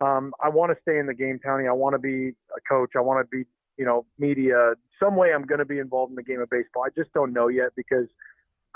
um, 0.00 0.32
I 0.40 0.48
want 0.48 0.70
to 0.72 0.78
stay 0.82 0.98
in 0.98 1.06
the 1.06 1.14
game, 1.14 1.40
Tony. 1.44 1.66
I 1.66 1.72
want 1.72 1.94
to 1.94 1.98
be 1.98 2.34
a 2.56 2.60
coach. 2.68 2.90
I 2.96 3.00
want 3.00 3.24
to 3.24 3.36
be, 3.36 3.44
you 3.76 3.84
know, 3.84 4.06
media. 4.18 4.74
Some 5.00 5.16
way 5.16 5.32
I'm 5.32 5.46
going 5.46 5.60
to 5.60 5.64
be 5.64 5.78
involved 5.78 6.10
in 6.10 6.16
the 6.16 6.22
game 6.22 6.40
of 6.40 6.50
baseball. 6.50 6.84
I 6.84 6.90
just 6.96 7.12
don't 7.14 7.32
know 7.32 7.48
yet 7.48 7.70
because 7.74 8.06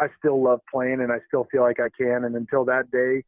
I 0.01 0.09
still 0.19 0.43
love 0.43 0.61
playing 0.71 1.01
and 1.01 1.13
I 1.13 1.19
still 1.29 1.47
feel 1.53 1.63
like 1.63 1.81
I 1.81 1.91
can. 1.97 2.25
And 2.25 2.35
until 2.35 2.65
that 2.65 2.91
day, 2.91 3.25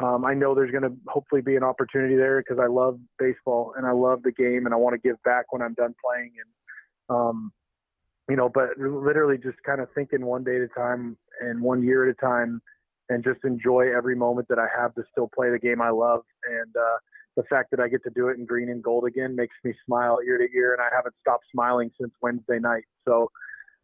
um, 0.00 0.24
I 0.24 0.34
know 0.34 0.54
there's 0.54 0.70
going 0.70 0.84
to 0.84 0.92
hopefully 1.08 1.42
be 1.42 1.56
an 1.56 1.64
opportunity 1.64 2.16
there 2.16 2.40
because 2.40 2.62
I 2.62 2.66
love 2.66 2.98
baseball 3.18 3.74
and 3.76 3.86
I 3.86 3.90
love 3.90 4.22
the 4.22 4.32
game 4.32 4.64
and 4.64 4.72
I 4.72 4.76
want 4.76 4.94
to 4.94 5.08
give 5.08 5.20
back 5.24 5.52
when 5.52 5.62
I'm 5.62 5.74
done 5.74 5.94
playing. 6.04 6.32
And, 6.38 7.16
um, 7.16 7.52
you 8.28 8.36
know, 8.36 8.48
but 8.48 8.78
literally 8.78 9.38
just 9.38 9.56
kind 9.66 9.80
of 9.80 9.88
thinking 9.94 10.24
one 10.24 10.44
day 10.44 10.56
at 10.56 10.62
a 10.62 10.68
time 10.68 11.16
and 11.40 11.60
one 11.60 11.82
year 11.82 12.08
at 12.08 12.10
a 12.10 12.20
time 12.20 12.60
and 13.08 13.24
just 13.24 13.40
enjoy 13.44 13.90
every 13.96 14.14
moment 14.14 14.46
that 14.48 14.58
I 14.58 14.68
have 14.78 14.94
to 14.94 15.02
still 15.10 15.30
play 15.34 15.50
the 15.50 15.58
game 15.58 15.80
I 15.80 15.90
love. 15.90 16.22
And, 16.48 16.76
uh, 16.76 16.98
the 17.36 17.44
fact 17.44 17.70
that 17.70 17.78
I 17.78 17.86
get 17.86 18.02
to 18.02 18.10
do 18.10 18.28
it 18.28 18.36
in 18.36 18.44
green 18.44 18.68
and 18.68 18.82
gold 18.82 19.04
again 19.06 19.36
makes 19.36 19.54
me 19.62 19.72
smile 19.86 20.18
ear 20.26 20.38
to 20.38 20.48
ear, 20.56 20.72
and 20.72 20.82
I 20.82 20.88
haven't 20.92 21.14
stopped 21.20 21.44
smiling 21.52 21.88
since 21.98 22.12
Wednesday 22.20 22.58
night. 22.58 22.82
So, 23.06 23.30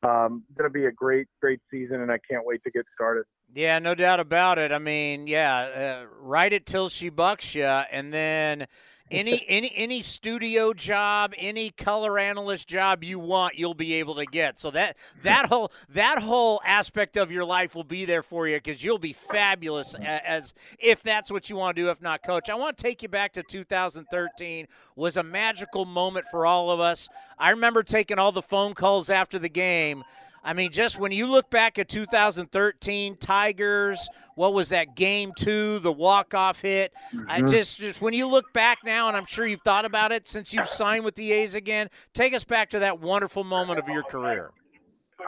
um, 0.02 0.42
going 0.58 0.68
to 0.68 0.70
be 0.70 0.86
a 0.86 0.92
great, 0.92 1.28
great 1.40 1.60
season, 1.70 2.00
and 2.02 2.10
I 2.10 2.18
can't 2.28 2.44
wait 2.44 2.64
to 2.64 2.70
get 2.72 2.84
started. 2.92 3.24
Yeah, 3.54 3.78
no 3.78 3.94
doubt 3.94 4.18
about 4.18 4.58
it. 4.58 4.72
I 4.72 4.78
mean, 4.78 5.28
yeah, 5.28 6.02
uh, 6.02 6.06
write 6.18 6.52
it 6.52 6.66
till 6.66 6.88
she 6.88 7.08
bucks 7.08 7.54
you, 7.54 7.64
and 7.64 8.12
then 8.12 8.66
any 9.12 9.44
any 9.48 9.72
any 9.76 10.02
studio 10.02 10.72
job, 10.72 11.34
any 11.38 11.70
color 11.70 12.18
analyst 12.18 12.66
job 12.66 13.04
you 13.04 13.20
want, 13.20 13.56
you'll 13.56 13.74
be 13.74 13.94
able 13.94 14.16
to 14.16 14.26
get. 14.26 14.58
So 14.58 14.72
that 14.72 14.96
that 15.22 15.46
whole 15.46 15.70
that 15.90 16.20
whole 16.20 16.60
aspect 16.66 17.16
of 17.16 17.30
your 17.30 17.44
life 17.44 17.76
will 17.76 17.84
be 17.84 18.04
there 18.04 18.24
for 18.24 18.48
you 18.48 18.56
because 18.56 18.82
you'll 18.82 18.98
be 18.98 19.12
fabulous 19.12 19.94
as 20.02 20.52
if 20.80 21.04
that's 21.04 21.30
what 21.30 21.48
you 21.48 21.54
want 21.54 21.76
to 21.76 21.82
do. 21.82 21.90
If 21.90 22.02
not, 22.02 22.24
coach, 22.24 22.50
I 22.50 22.56
want 22.56 22.76
to 22.76 22.82
take 22.82 23.04
you 23.04 23.08
back 23.08 23.34
to 23.34 23.44
2013. 23.44 24.66
Was 24.96 25.16
a 25.16 25.22
magical 25.22 25.84
moment 25.84 26.26
for 26.28 26.44
all 26.44 26.72
of 26.72 26.80
us. 26.80 27.08
I 27.38 27.50
remember 27.50 27.84
taking 27.84 28.18
all 28.18 28.32
the 28.32 28.42
phone 28.42 28.74
calls 28.74 29.10
after 29.10 29.38
the 29.38 29.48
game 29.48 30.02
I 30.44 30.52
mean, 30.52 30.70
just 30.70 30.98
when 30.98 31.10
you 31.10 31.26
look 31.26 31.48
back 31.48 31.78
at 31.78 31.88
2013 31.88 33.16
Tigers, 33.16 34.08
what 34.34 34.52
was 34.52 34.68
that 34.68 34.94
game 34.94 35.32
two, 35.36 35.78
the 35.78 35.90
walk 35.90 36.34
off 36.34 36.60
hit? 36.60 36.92
Mm-hmm. 37.14 37.30
I 37.30 37.40
just, 37.40 37.80
just 37.80 38.02
when 38.02 38.12
you 38.12 38.26
look 38.26 38.52
back 38.52 38.78
now, 38.84 39.08
and 39.08 39.16
I'm 39.16 39.24
sure 39.24 39.46
you've 39.46 39.62
thought 39.62 39.86
about 39.86 40.12
it 40.12 40.28
since 40.28 40.52
you've 40.52 40.68
signed 40.68 41.04
with 41.04 41.14
the 41.14 41.32
A's 41.32 41.54
again, 41.54 41.88
take 42.12 42.34
us 42.34 42.44
back 42.44 42.70
to 42.70 42.80
that 42.80 43.00
wonderful 43.00 43.42
moment 43.42 43.78
of 43.78 43.88
your 43.88 44.02
career. 44.02 44.50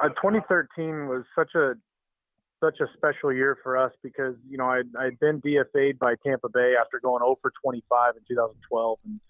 Uh, 0.03 0.09
2013 0.09 1.09
was 1.09 1.25
such 1.35 1.55
a 1.55 1.75
such 2.61 2.81
a 2.81 2.86
special 2.97 3.33
year 3.33 3.59
for 3.62 3.77
us 3.77 3.93
because 4.03 4.35
you 4.49 4.57
know 4.57 4.67
I'd, 4.67 4.86
I'd 4.99 5.19
been 5.20 5.41
DFA'd 5.41 5.99
by 5.99 6.15
Tampa 6.25 6.49
Bay 6.49 6.75
after 6.81 7.01
going 7.01 7.20
0 7.20 7.39
for 7.41 7.53
25 7.62 8.17
in 8.17 8.23
2012 8.28 8.99
and 9.05 9.20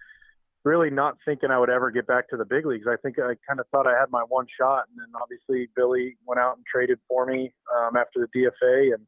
really 0.67 0.91
not 0.91 1.17
thinking 1.25 1.53
I 1.53 1.61
would 1.61 1.71
ever 1.71 1.93
get 1.93 2.09
back 2.09 2.29
to 2.31 2.37
the 2.37 2.45
big 2.45 2.67
leagues. 2.67 2.87
I 2.89 2.97
think 2.97 3.21
I 3.21 3.35
kind 3.47 3.61
of 3.61 3.69
thought 3.69 3.87
I 3.87 3.97
had 3.99 4.11
my 4.11 4.23
one 4.23 4.47
shot, 4.61 4.87
and 4.91 4.99
then 4.99 5.21
obviously 5.23 5.69
Billy 5.77 6.17
went 6.27 6.41
out 6.41 6.57
and 6.57 6.67
traded 6.67 6.99
for 7.09 7.25
me 7.25 7.55
um, 7.79 7.97
after 7.97 8.27
the 8.27 8.27
DFA, 8.37 8.93
and 8.95 9.07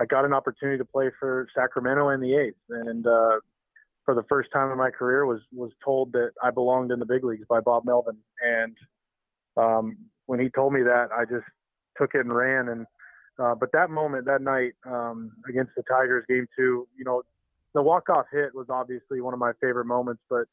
I 0.00 0.06
got 0.06 0.24
an 0.24 0.32
opportunity 0.32 0.78
to 0.78 0.86
play 0.86 1.10
for 1.20 1.46
Sacramento 1.54 2.08
in 2.08 2.20
the 2.20 2.34
eighth, 2.34 2.56
and 2.70 3.06
uh, 3.06 3.36
for 4.06 4.14
the 4.14 4.22
first 4.30 4.48
time 4.50 4.72
in 4.72 4.78
my 4.78 4.90
career 4.90 5.26
was 5.26 5.40
was 5.52 5.70
told 5.84 6.12
that 6.12 6.30
I 6.42 6.50
belonged 6.50 6.90
in 6.90 6.98
the 6.98 7.06
big 7.06 7.22
leagues 7.22 7.44
by 7.48 7.60
Bob 7.60 7.84
Melvin, 7.84 8.16
and 8.40 8.76
um, 9.58 9.98
when 10.24 10.40
he 10.40 10.48
told 10.48 10.72
me 10.72 10.82
that, 10.84 11.08
I 11.14 11.26
just 11.26 11.44
took 11.98 12.14
it 12.14 12.20
and 12.20 12.34
ran, 12.34 12.70
and 12.70 12.86
uh, 13.38 13.54
but 13.54 13.72
that 13.72 13.90
moment, 13.90 14.24
that 14.24 14.40
night 14.40 14.72
um, 14.86 15.32
against 15.46 15.72
the 15.76 15.82
Tigers, 15.82 16.24
game 16.28 16.46
two, 16.56 16.88
you 16.96 17.04
know, 17.04 17.22
the 17.74 17.82
walk 17.82 18.08
off 18.08 18.24
hit 18.32 18.54
was 18.54 18.68
obviously 18.70 19.20
one 19.20 19.34
of 19.34 19.38
my 19.38 19.52
favorite 19.60 19.84
moments, 19.84 20.22
but 20.30 20.46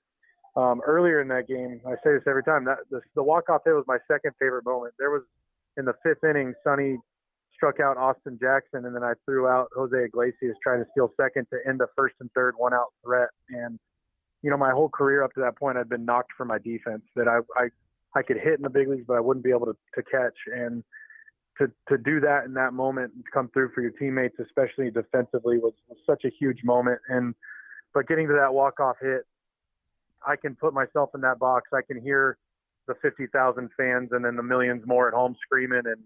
um, 0.55 0.81
earlier 0.85 1.21
in 1.21 1.27
that 1.29 1.47
game, 1.47 1.81
I 1.85 1.95
say 2.03 2.13
this 2.13 2.23
every 2.27 2.43
time. 2.43 2.65
That 2.65 2.79
the, 2.89 3.01
the 3.15 3.23
walk 3.23 3.49
off 3.49 3.61
hit 3.65 3.71
was 3.71 3.85
my 3.87 3.97
second 4.07 4.31
favorite 4.39 4.65
moment. 4.65 4.93
There 4.97 5.11
was 5.11 5.23
in 5.77 5.85
the 5.85 5.93
fifth 6.03 6.23
inning, 6.23 6.53
Sonny 6.63 6.97
struck 7.53 7.79
out 7.79 7.97
Austin 7.97 8.37
Jackson, 8.41 8.85
and 8.85 8.95
then 8.95 9.03
I 9.03 9.13
threw 9.25 9.47
out 9.47 9.67
Jose 9.75 9.95
Iglesias 9.97 10.55
trying 10.63 10.79
to 10.79 10.89
steal 10.91 11.11
second 11.19 11.47
to 11.51 11.57
end 11.67 11.79
the 11.79 11.87
first 11.95 12.15
and 12.19 12.29
third 12.33 12.53
one 12.57 12.73
out 12.73 12.93
threat. 13.03 13.29
And 13.49 13.79
you 14.41 14.49
know, 14.49 14.57
my 14.57 14.71
whole 14.71 14.89
career 14.89 15.23
up 15.23 15.33
to 15.33 15.41
that 15.41 15.57
point, 15.57 15.77
I'd 15.77 15.89
been 15.89 16.05
knocked 16.05 16.31
for 16.37 16.45
my 16.45 16.59
defense. 16.59 17.03
That 17.15 17.27
I 17.27 17.39
I 17.59 17.67
I 18.15 18.21
could 18.21 18.37
hit 18.37 18.53
in 18.53 18.61
the 18.61 18.69
big 18.69 18.87
leagues, 18.87 19.05
but 19.07 19.17
I 19.17 19.19
wouldn't 19.19 19.43
be 19.43 19.51
able 19.51 19.65
to 19.65 19.75
to 19.95 20.03
catch. 20.03 20.37
And 20.53 20.83
to 21.57 21.67
to 21.89 21.97
do 21.97 22.21
that 22.21 22.45
in 22.45 22.53
that 22.53 22.73
moment 22.73 23.11
and 23.13 23.23
come 23.33 23.49
through 23.49 23.71
for 23.73 23.81
your 23.81 23.91
teammates, 23.91 24.37
especially 24.39 24.89
defensively, 24.89 25.57
was, 25.57 25.73
was 25.89 25.97
such 26.05 26.23
a 26.23 26.29
huge 26.39 26.63
moment. 26.63 26.99
And 27.09 27.35
but 27.93 28.07
getting 28.07 28.27
to 28.27 28.33
that 28.33 28.53
walk 28.53 28.79
off 28.79 28.95
hit 29.01 29.25
I 30.25 30.35
can 30.35 30.55
put 30.55 30.73
myself 30.73 31.09
in 31.15 31.21
that 31.21 31.39
box. 31.39 31.69
I 31.73 31.81
can 31.81 32.01
hear 32.01 32.37
the 32.87 32.95
50,000 33.01 33.69
fans 33.77 34.09
and 34.11 34.23
then 34.23 34.35
the 34.35 34.43
millions 34.43 34.83
more 34.85 35.07
at 35.07 35.13
home 35.13 35.35
screaming 35.41 35.83
and 35.85 36.03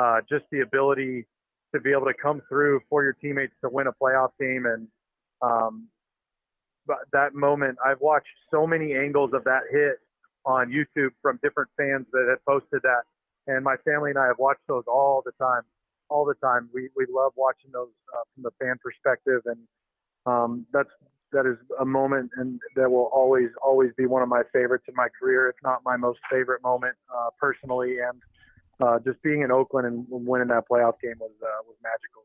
uh, 0.00 0.20
just 0.28 0.44
the 0.50 0.60
ability 0.60 1.26
to 1.74 1.80
be 1.80 1.90
able 1.90 2.06
to 2.06 2.14
come 2.14 2.40
through 2.48 2.80
for 2.88 3.02
your 3.02 3.12
teammates 3.12 3.52
to 3.62 3.68
win 3.68 3.86
a 3.86 3.92
playoff 3.92 4.30
game. 4.40 4.66
And 4.66 4.88
um, 5.42 5.88
but 6.86 6.98
that 7.12 7.34
moment, 7.34 7.78
I've 7.84 8.00
watched 8.00 8.28
so 8.50 8.66
many 8.66 8.94
angles 8.94 9.30
of 9.32 9.44
that 9.44 9.62
hit 9.70 9.96
on 10.44 10.68
YouTube 10.68 11.10
from 11.22 11.38
different 11.42 11.70
fans 11.76 12.06
that 12.12 12.26
have 12.28 12.44
posted 12.46 12.82
that. 12.82 13.02
And 13.46 13.64
my 13.64 13.76
family 13.84 14.10
and 14.10 14.18
I 14.18 14.26
have 14.26 14.38
watched 14.38 14.66
those 14.68 14.84
all 14.86 15.22
the 15.24 15.32
time, 15.32 15.62
all 16.08 16.24
the 16.24 16.34
time. 16.34 16.68
We, 16.72 16.88
we 16.96 17.06
love 17.10 17.32
watching 17.36 17.70
those 17.72 17.88
uh, 18.14 18.22
from 18.34 18.42
the 18.44 18.50
fan 18.60 18.76
perspective. 18.82 19.42
And 19.46 19.58
um, 20.26 20.66
that's 20.72 20.90
that 21.34 21.46
is 21.46 21.58
a 21.80 21.84
moment 21.84 22.30
and 22.36 22.60
that 22.76 22.90
will 22.90 23.10
always 23.12 23.50
always 23.62 23.90
be 23.98 24.06
one 24.06 24.22
of 24.22 24.28
my 24.28 24.42
favorites 24.52 24.84
in 24.88 24.94
my 24.94 25.08
career, 25.20 25.48
if 25.50 25.56
not 25.62 25.82
my 25.84 25.96
most 25.96 26.20
favorite 26.30 26.62
moment 26.62 26.94
uh, 27.14 27.28
personally. 27.38 27.96
And 27.98 28.22
uh, 28.80 28.98
just 29.00 29.22
being 29.22 29.42
in 29.42 29.50
Oakland 29.50 29.86
and 29.86 30.06
winning 30.08 30.48
that 30.48 30.64
playoff 30.70 31.00
game 31.02 31.16
was 31.20 31.32
uh, 31.42 31.62
was 31.66 31.76
magical. 31.82 32.22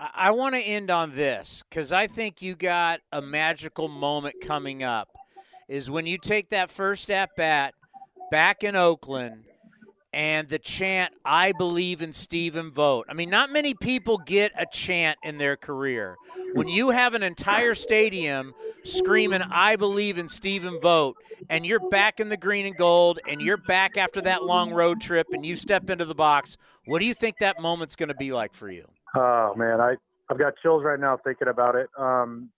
I 0.00 0.30
want 0.30 0.54
to 0.54 0.60
end 0.60 0.90
on 0.90 1.12
this 1.12 1.64
because 1.68 1.92
I 1.92 2.06
think 2.06 2.42
you 2.42 2.54
got 2.54 3.00
a 3.10 3.22
magical 3.22 3.88
moment 3.88 4.36
coming 4.42 4.82
up. 4.82 5.08
Is 5.68 5.90
when 5.90 6.06
you 6.06 6.18
take 6.18 6.50
that 6.50 6.70
first 6.70 7.10
at 7.10 7.30
bat 7.36 7.74
back 8.30 8.62
in 8.62 8.74
Oakland 8.74 9.44
and 10.18 10.48
the 10.48 10.58
chant 10.58 11.14
i 11.24 11.52
believe 11.52 12.02
in 12.02 12.12
stephen 12.12 12.72
Vogt. 12.72 13.06
i 13.08 13.14
mean 13.14 13.30
not 13.30 13.50
many 13.50 13.72
people 13.72 14.18
get 14.18 14.50
a 14.58 14.66
chant 14.66 15.16
in 15.22 15.38
their 15.38 15.56
career. 15.56 16.16
When 16.54 16.66
you 16.66 16.90
have 16.90 17.14
an 17.14 17.22
entire 17.22 17.76
stadium 17.76 18.52
screaming 18.82 19.42
i 19.42 19.76
believe 19.76 20.18
in 20.18 20.28
stephen 20.28 20.80
Vogt, 20.82 21.22
and 21.48 21.64
you're 21.64 21.88
back 21.90 22.18
in 22.18 22.30
the 22.30 22.36
green 22.36 22.66
and 22.66 22.76
gold 22.76 23.20
and 23.28 23.40
you're 23.40 23.56
back 23.56 23.96
after 23.96 24.20
that 24.22 24.42
long 24.42 24.72
road 24.72 25.00
trip 25.00 25.28
and 25.30 25.46
you 25.46 25.54
step 25.54 25.88
into 25.88 26.04
the 26.04 26.16
box 26.16 26.56
what 26.86 26.98
do 26.98 27.06
you 27.06 27.14
think 27.14 27.36
that 27.38 27.60
moment's 27.60 27.94
going 27.94 28.08
to 28.08 28.16
be 28.16 28.32
like 28.32 28.52
for 28.54 28.68
you? 28.68 28.86
Oh 29.14 29.54
man 29.56 29.80
i 29.80 29.94
i've 30.28 30.38
got 30.38 30.54
chills 30.60 30.82
right 30.82 30.98
now 30.98 31.16
thinking 31.24 31.46
about 31.46 31.76
it. 31.76 31.88
Um, 31.96 32.50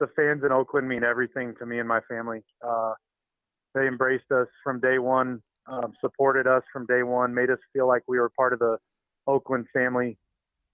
the 0.00 0.08
fans 0.14 0.42
in 0.44 0.52
oakland 0.52 0.86
mean 0.86 1.02
everything 1.02 1.54
to 1.60 1.64
me 1.64 1.78
and 1.78 1.88
my 1.88 2.00
family. 2.10 2.42
Uh, 2.62 2.92
they 3.74 3.86
embraced 3.86 4.30
us 4.30 4.48
from 4.62 4.80
day 4.80 4.98
one 4.98 5.42
um, 5.68 5.92
supported 6.00 6.46
us 6.46 6.62
from 6.72 6.86
day 6.86 7.02
one, 7.02 7.34
made 7.34 7.50
us 7.50 7.58
feel 7.72 7.86
like 7.86 8.02
we 8.06 8.18
were 8.18 8.30
part 8.30 8.52
of 8.52 8.58
the 8.58 8.78
Oakland 9.26 9.66
family, 9.72 10.16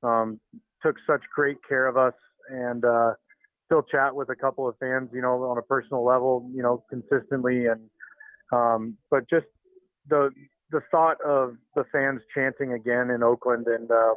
um, 0.02 0.40
took 0.82 0.96
such 1.06 1.22
great 1.34 1.56
care 1.68 1.86
of 1.86 1.96
us, 1.96 2.14
and 2.50 2.84
uh, 2.84 3.12
still 3.66 3.82
chat 3.82 4.14
with 4.14 4.28
a 4.28 4.36
couple 4.36 4.68
of 4.68 4.76
fans, 4.78 5.08
you 5.12 5.22
know, 5.22 5.42
on 5.44 5.58
a 5.58 5.62
personal 5.62 6.04
level, 6.04 6.50
you 6.54 6.62
know, 6.62 6.84
consistently. 6.90 7.66
And 7.66 7.80
um, 8.52 8.96
but 9.10 9.28
just 9.30 9.46
the 10.08 10.30
the 10.70 10.80
thought 10.90 11.16
of 11.24 11.56
the 11.74 11.84
fans 11.92 12.20
chanting 12.34 12.72
again 12.72 13.10
in 13.10 13.22
Oakland 13.22 13.66
and 13.66 13.90
um, 13.90 14.16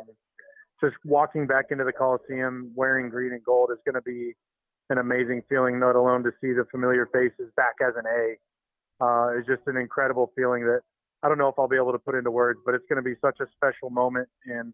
just 0.82 0.95
walking 1.06 1.48
back 1.48 1.66
into 1.70 1.84
the 1.84 1.92
Coliseum 1.92 2.72
wearing 2.76 3.10
green 3.10 3.34
and 3.34 3.44
gold 3.44 3.70
is 3.72 3.78
going 3.86 3.95
to 3.95 4.02
be 4.02 4.34
an 4.90 4.98
amazing 4.98 5.42
feeling. 5.50 5.80
Not 5.80 5.95
alone 5.95 6.24
to 6.24 6.32
see 6.42 6.54
the 6.54 6.66
familiar 6.72 7.08
faces 7.14 7.52
back 7.56 7.76
as 7.86 7.94
an 7.98 8.06
A 8.08 8.36
uh, 9.01 9.38
is 9.38 9.45
just 9.45 9.61
an 9.67 9.77
incredible 9.77 10.32
feeling 10.35 10.64
that 10.65 10.82
I 11.24 11.27
don't 11.27 11.38
know 11.38 11.48
if 11.48 11.56
I'll 11.57 11.67
be 11.67 11.75
able 11.75 11.91
to 11.91 11.99
put 11.99 12.15
into 12.15 12.32
words, 12.32 12.59
but 12.65 12.75
it's 12.75 12.85
going 12.90 12.98
to 12.98 13.01
be 13.01 13.15
such 13.19 13.40
a 13.40 13.45
special 13.56 13.90
moment 13.90 14.30
and, 14.45 14.74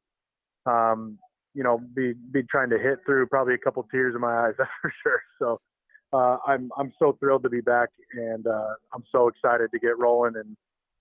um, 0.65 1.17
you 1.53 1.63
know, 1.63 1.79
be, 1.95 2.13
be 2.31 2.43
trying 2.43 2.69
to 2.71 2.77
hit 2.77 2.99
through 3.05 3.27
probably 3.27 3.53
a 3.53 3.57
couple 3.57 3.85
tears 3.91 4.15
in 4.15 4.21
my 4.21 4.33
eyes, 4.47 4.53
that's 4.57 4.69
for 4.81 4.93
sure. 5.03 5.21
So, 5.39 5.61
uh, 6.13 6.37
I'm, 6.45 6.69
I'm 6.77 6.91
so 6.99 7.15
thrilled 7.19 7.43
to 7.43 7.49
be 7.49 7.61
back 7.61 7.89
and, 8.13 8.45
uh, 8.45 8.73
I'm 8.93 9.03
so 9.11 9.29
excited 9.29 9.71
to 9.71 9.79
get 9.79 9.97
rolling 9.97 10.33
and, 10.35 10.57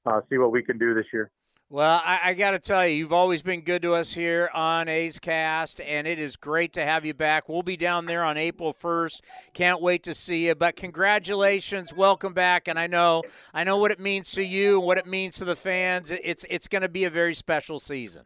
uh, 0.06 0.20
see 0.30 0.38
what 0.38 0.52
we 0.52 0.62
can 0.62 0.78
do 0.78 0.94
this 0.94 1.06
year. 1.12 1.30
Well, 1.72 2.02
I, 2.04 2.18
I 2.24 2.34
got 2.34 2.50
to 2.50 2.58
tell 2.58 2.84
you, 2.84 2.96
you've 2.96 3.12
always 3.12 3.42
been 3.42 3.60
good 3.60 3.82
to 3.82 3.94
us 3.94 4.12
here 4.12 4.50
on 4.52 4.88
A's 4.88 5.20
Cast, 5.20 5.80
and 5.80 6.04
it 6.04 6.18
is 6.18 6.34
great 6.34 6.72
to 6.72 6.84
have 6.84 7.04
you 7.04 7.14
back. 7.14 7.48
We'll 7.48 7.62
be 7.62 7.76
down 7.76 8.06
there 8.06 8.24
on 8.24 8.36
April 8.36 8.74
1st. 8.74 9.20
Can't 9.54 9.80
wait 9.80 10.02
to 10.02 10.12
see 10.12 10.48
you. 10.48 10.56
But 10.56 10.74
congratulations, 10.74 11.94
welcome 11.94 12.34
back. 12.34 12.66
And 12.66 12.76
I 12.76 12.88
know, 12.88 13.22
I 13.54 13.62
know 13.62 13.76
what 13.76 13.92
it 13.92 14.00
means 14.00 14.32
to 14.32 14.42
you 14.42 14.78
and 14.78 14.86
what 14.86 14.98
it 14.98 15.06
means 15.06 15.36
to 15.36 15.44
the 15.44 15.54
fans. 15.54 16.10
It's 16.10 16.44
it's 16.50 16.66
going 16.66 16.82
to 16.82 16.88
be 16.88 17.04
a 17.04 17.10
very 17.10 17.36
special 17.36 17.78
season. 17.78 18.24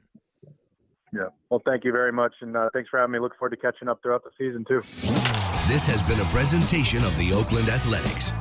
Yeah. 1.13 1.27
Well, 1.51 1.61
thank 1.67 1.85
you 1.85 1.93
very 1.93 2.13
much, 2.13 2.33
and 2.41 2.57
uh, 2.57 2.71
thanks 2.73 2.89
for 2.89 2.99
having 2.99 3.13
me. 3.13 3.19
Look 3.19 3.37
forward 3.39 3.51
to 3.51 3.57
catching 3.59 3.89
up 3.89 4.01
throughout 4.03 4.25
the 4.25 4.31
season 4.39 4.65
too. 4.65 4.81
This 5.69 5.87
has 5.87 6.03
been 6.05 6.19
a 6.19 6.31
presentation 6.31 7.05
of 7.05 7.15
the 7.19 7.35
Oakland 7.35 7.69
Athletics. 7.69 8.33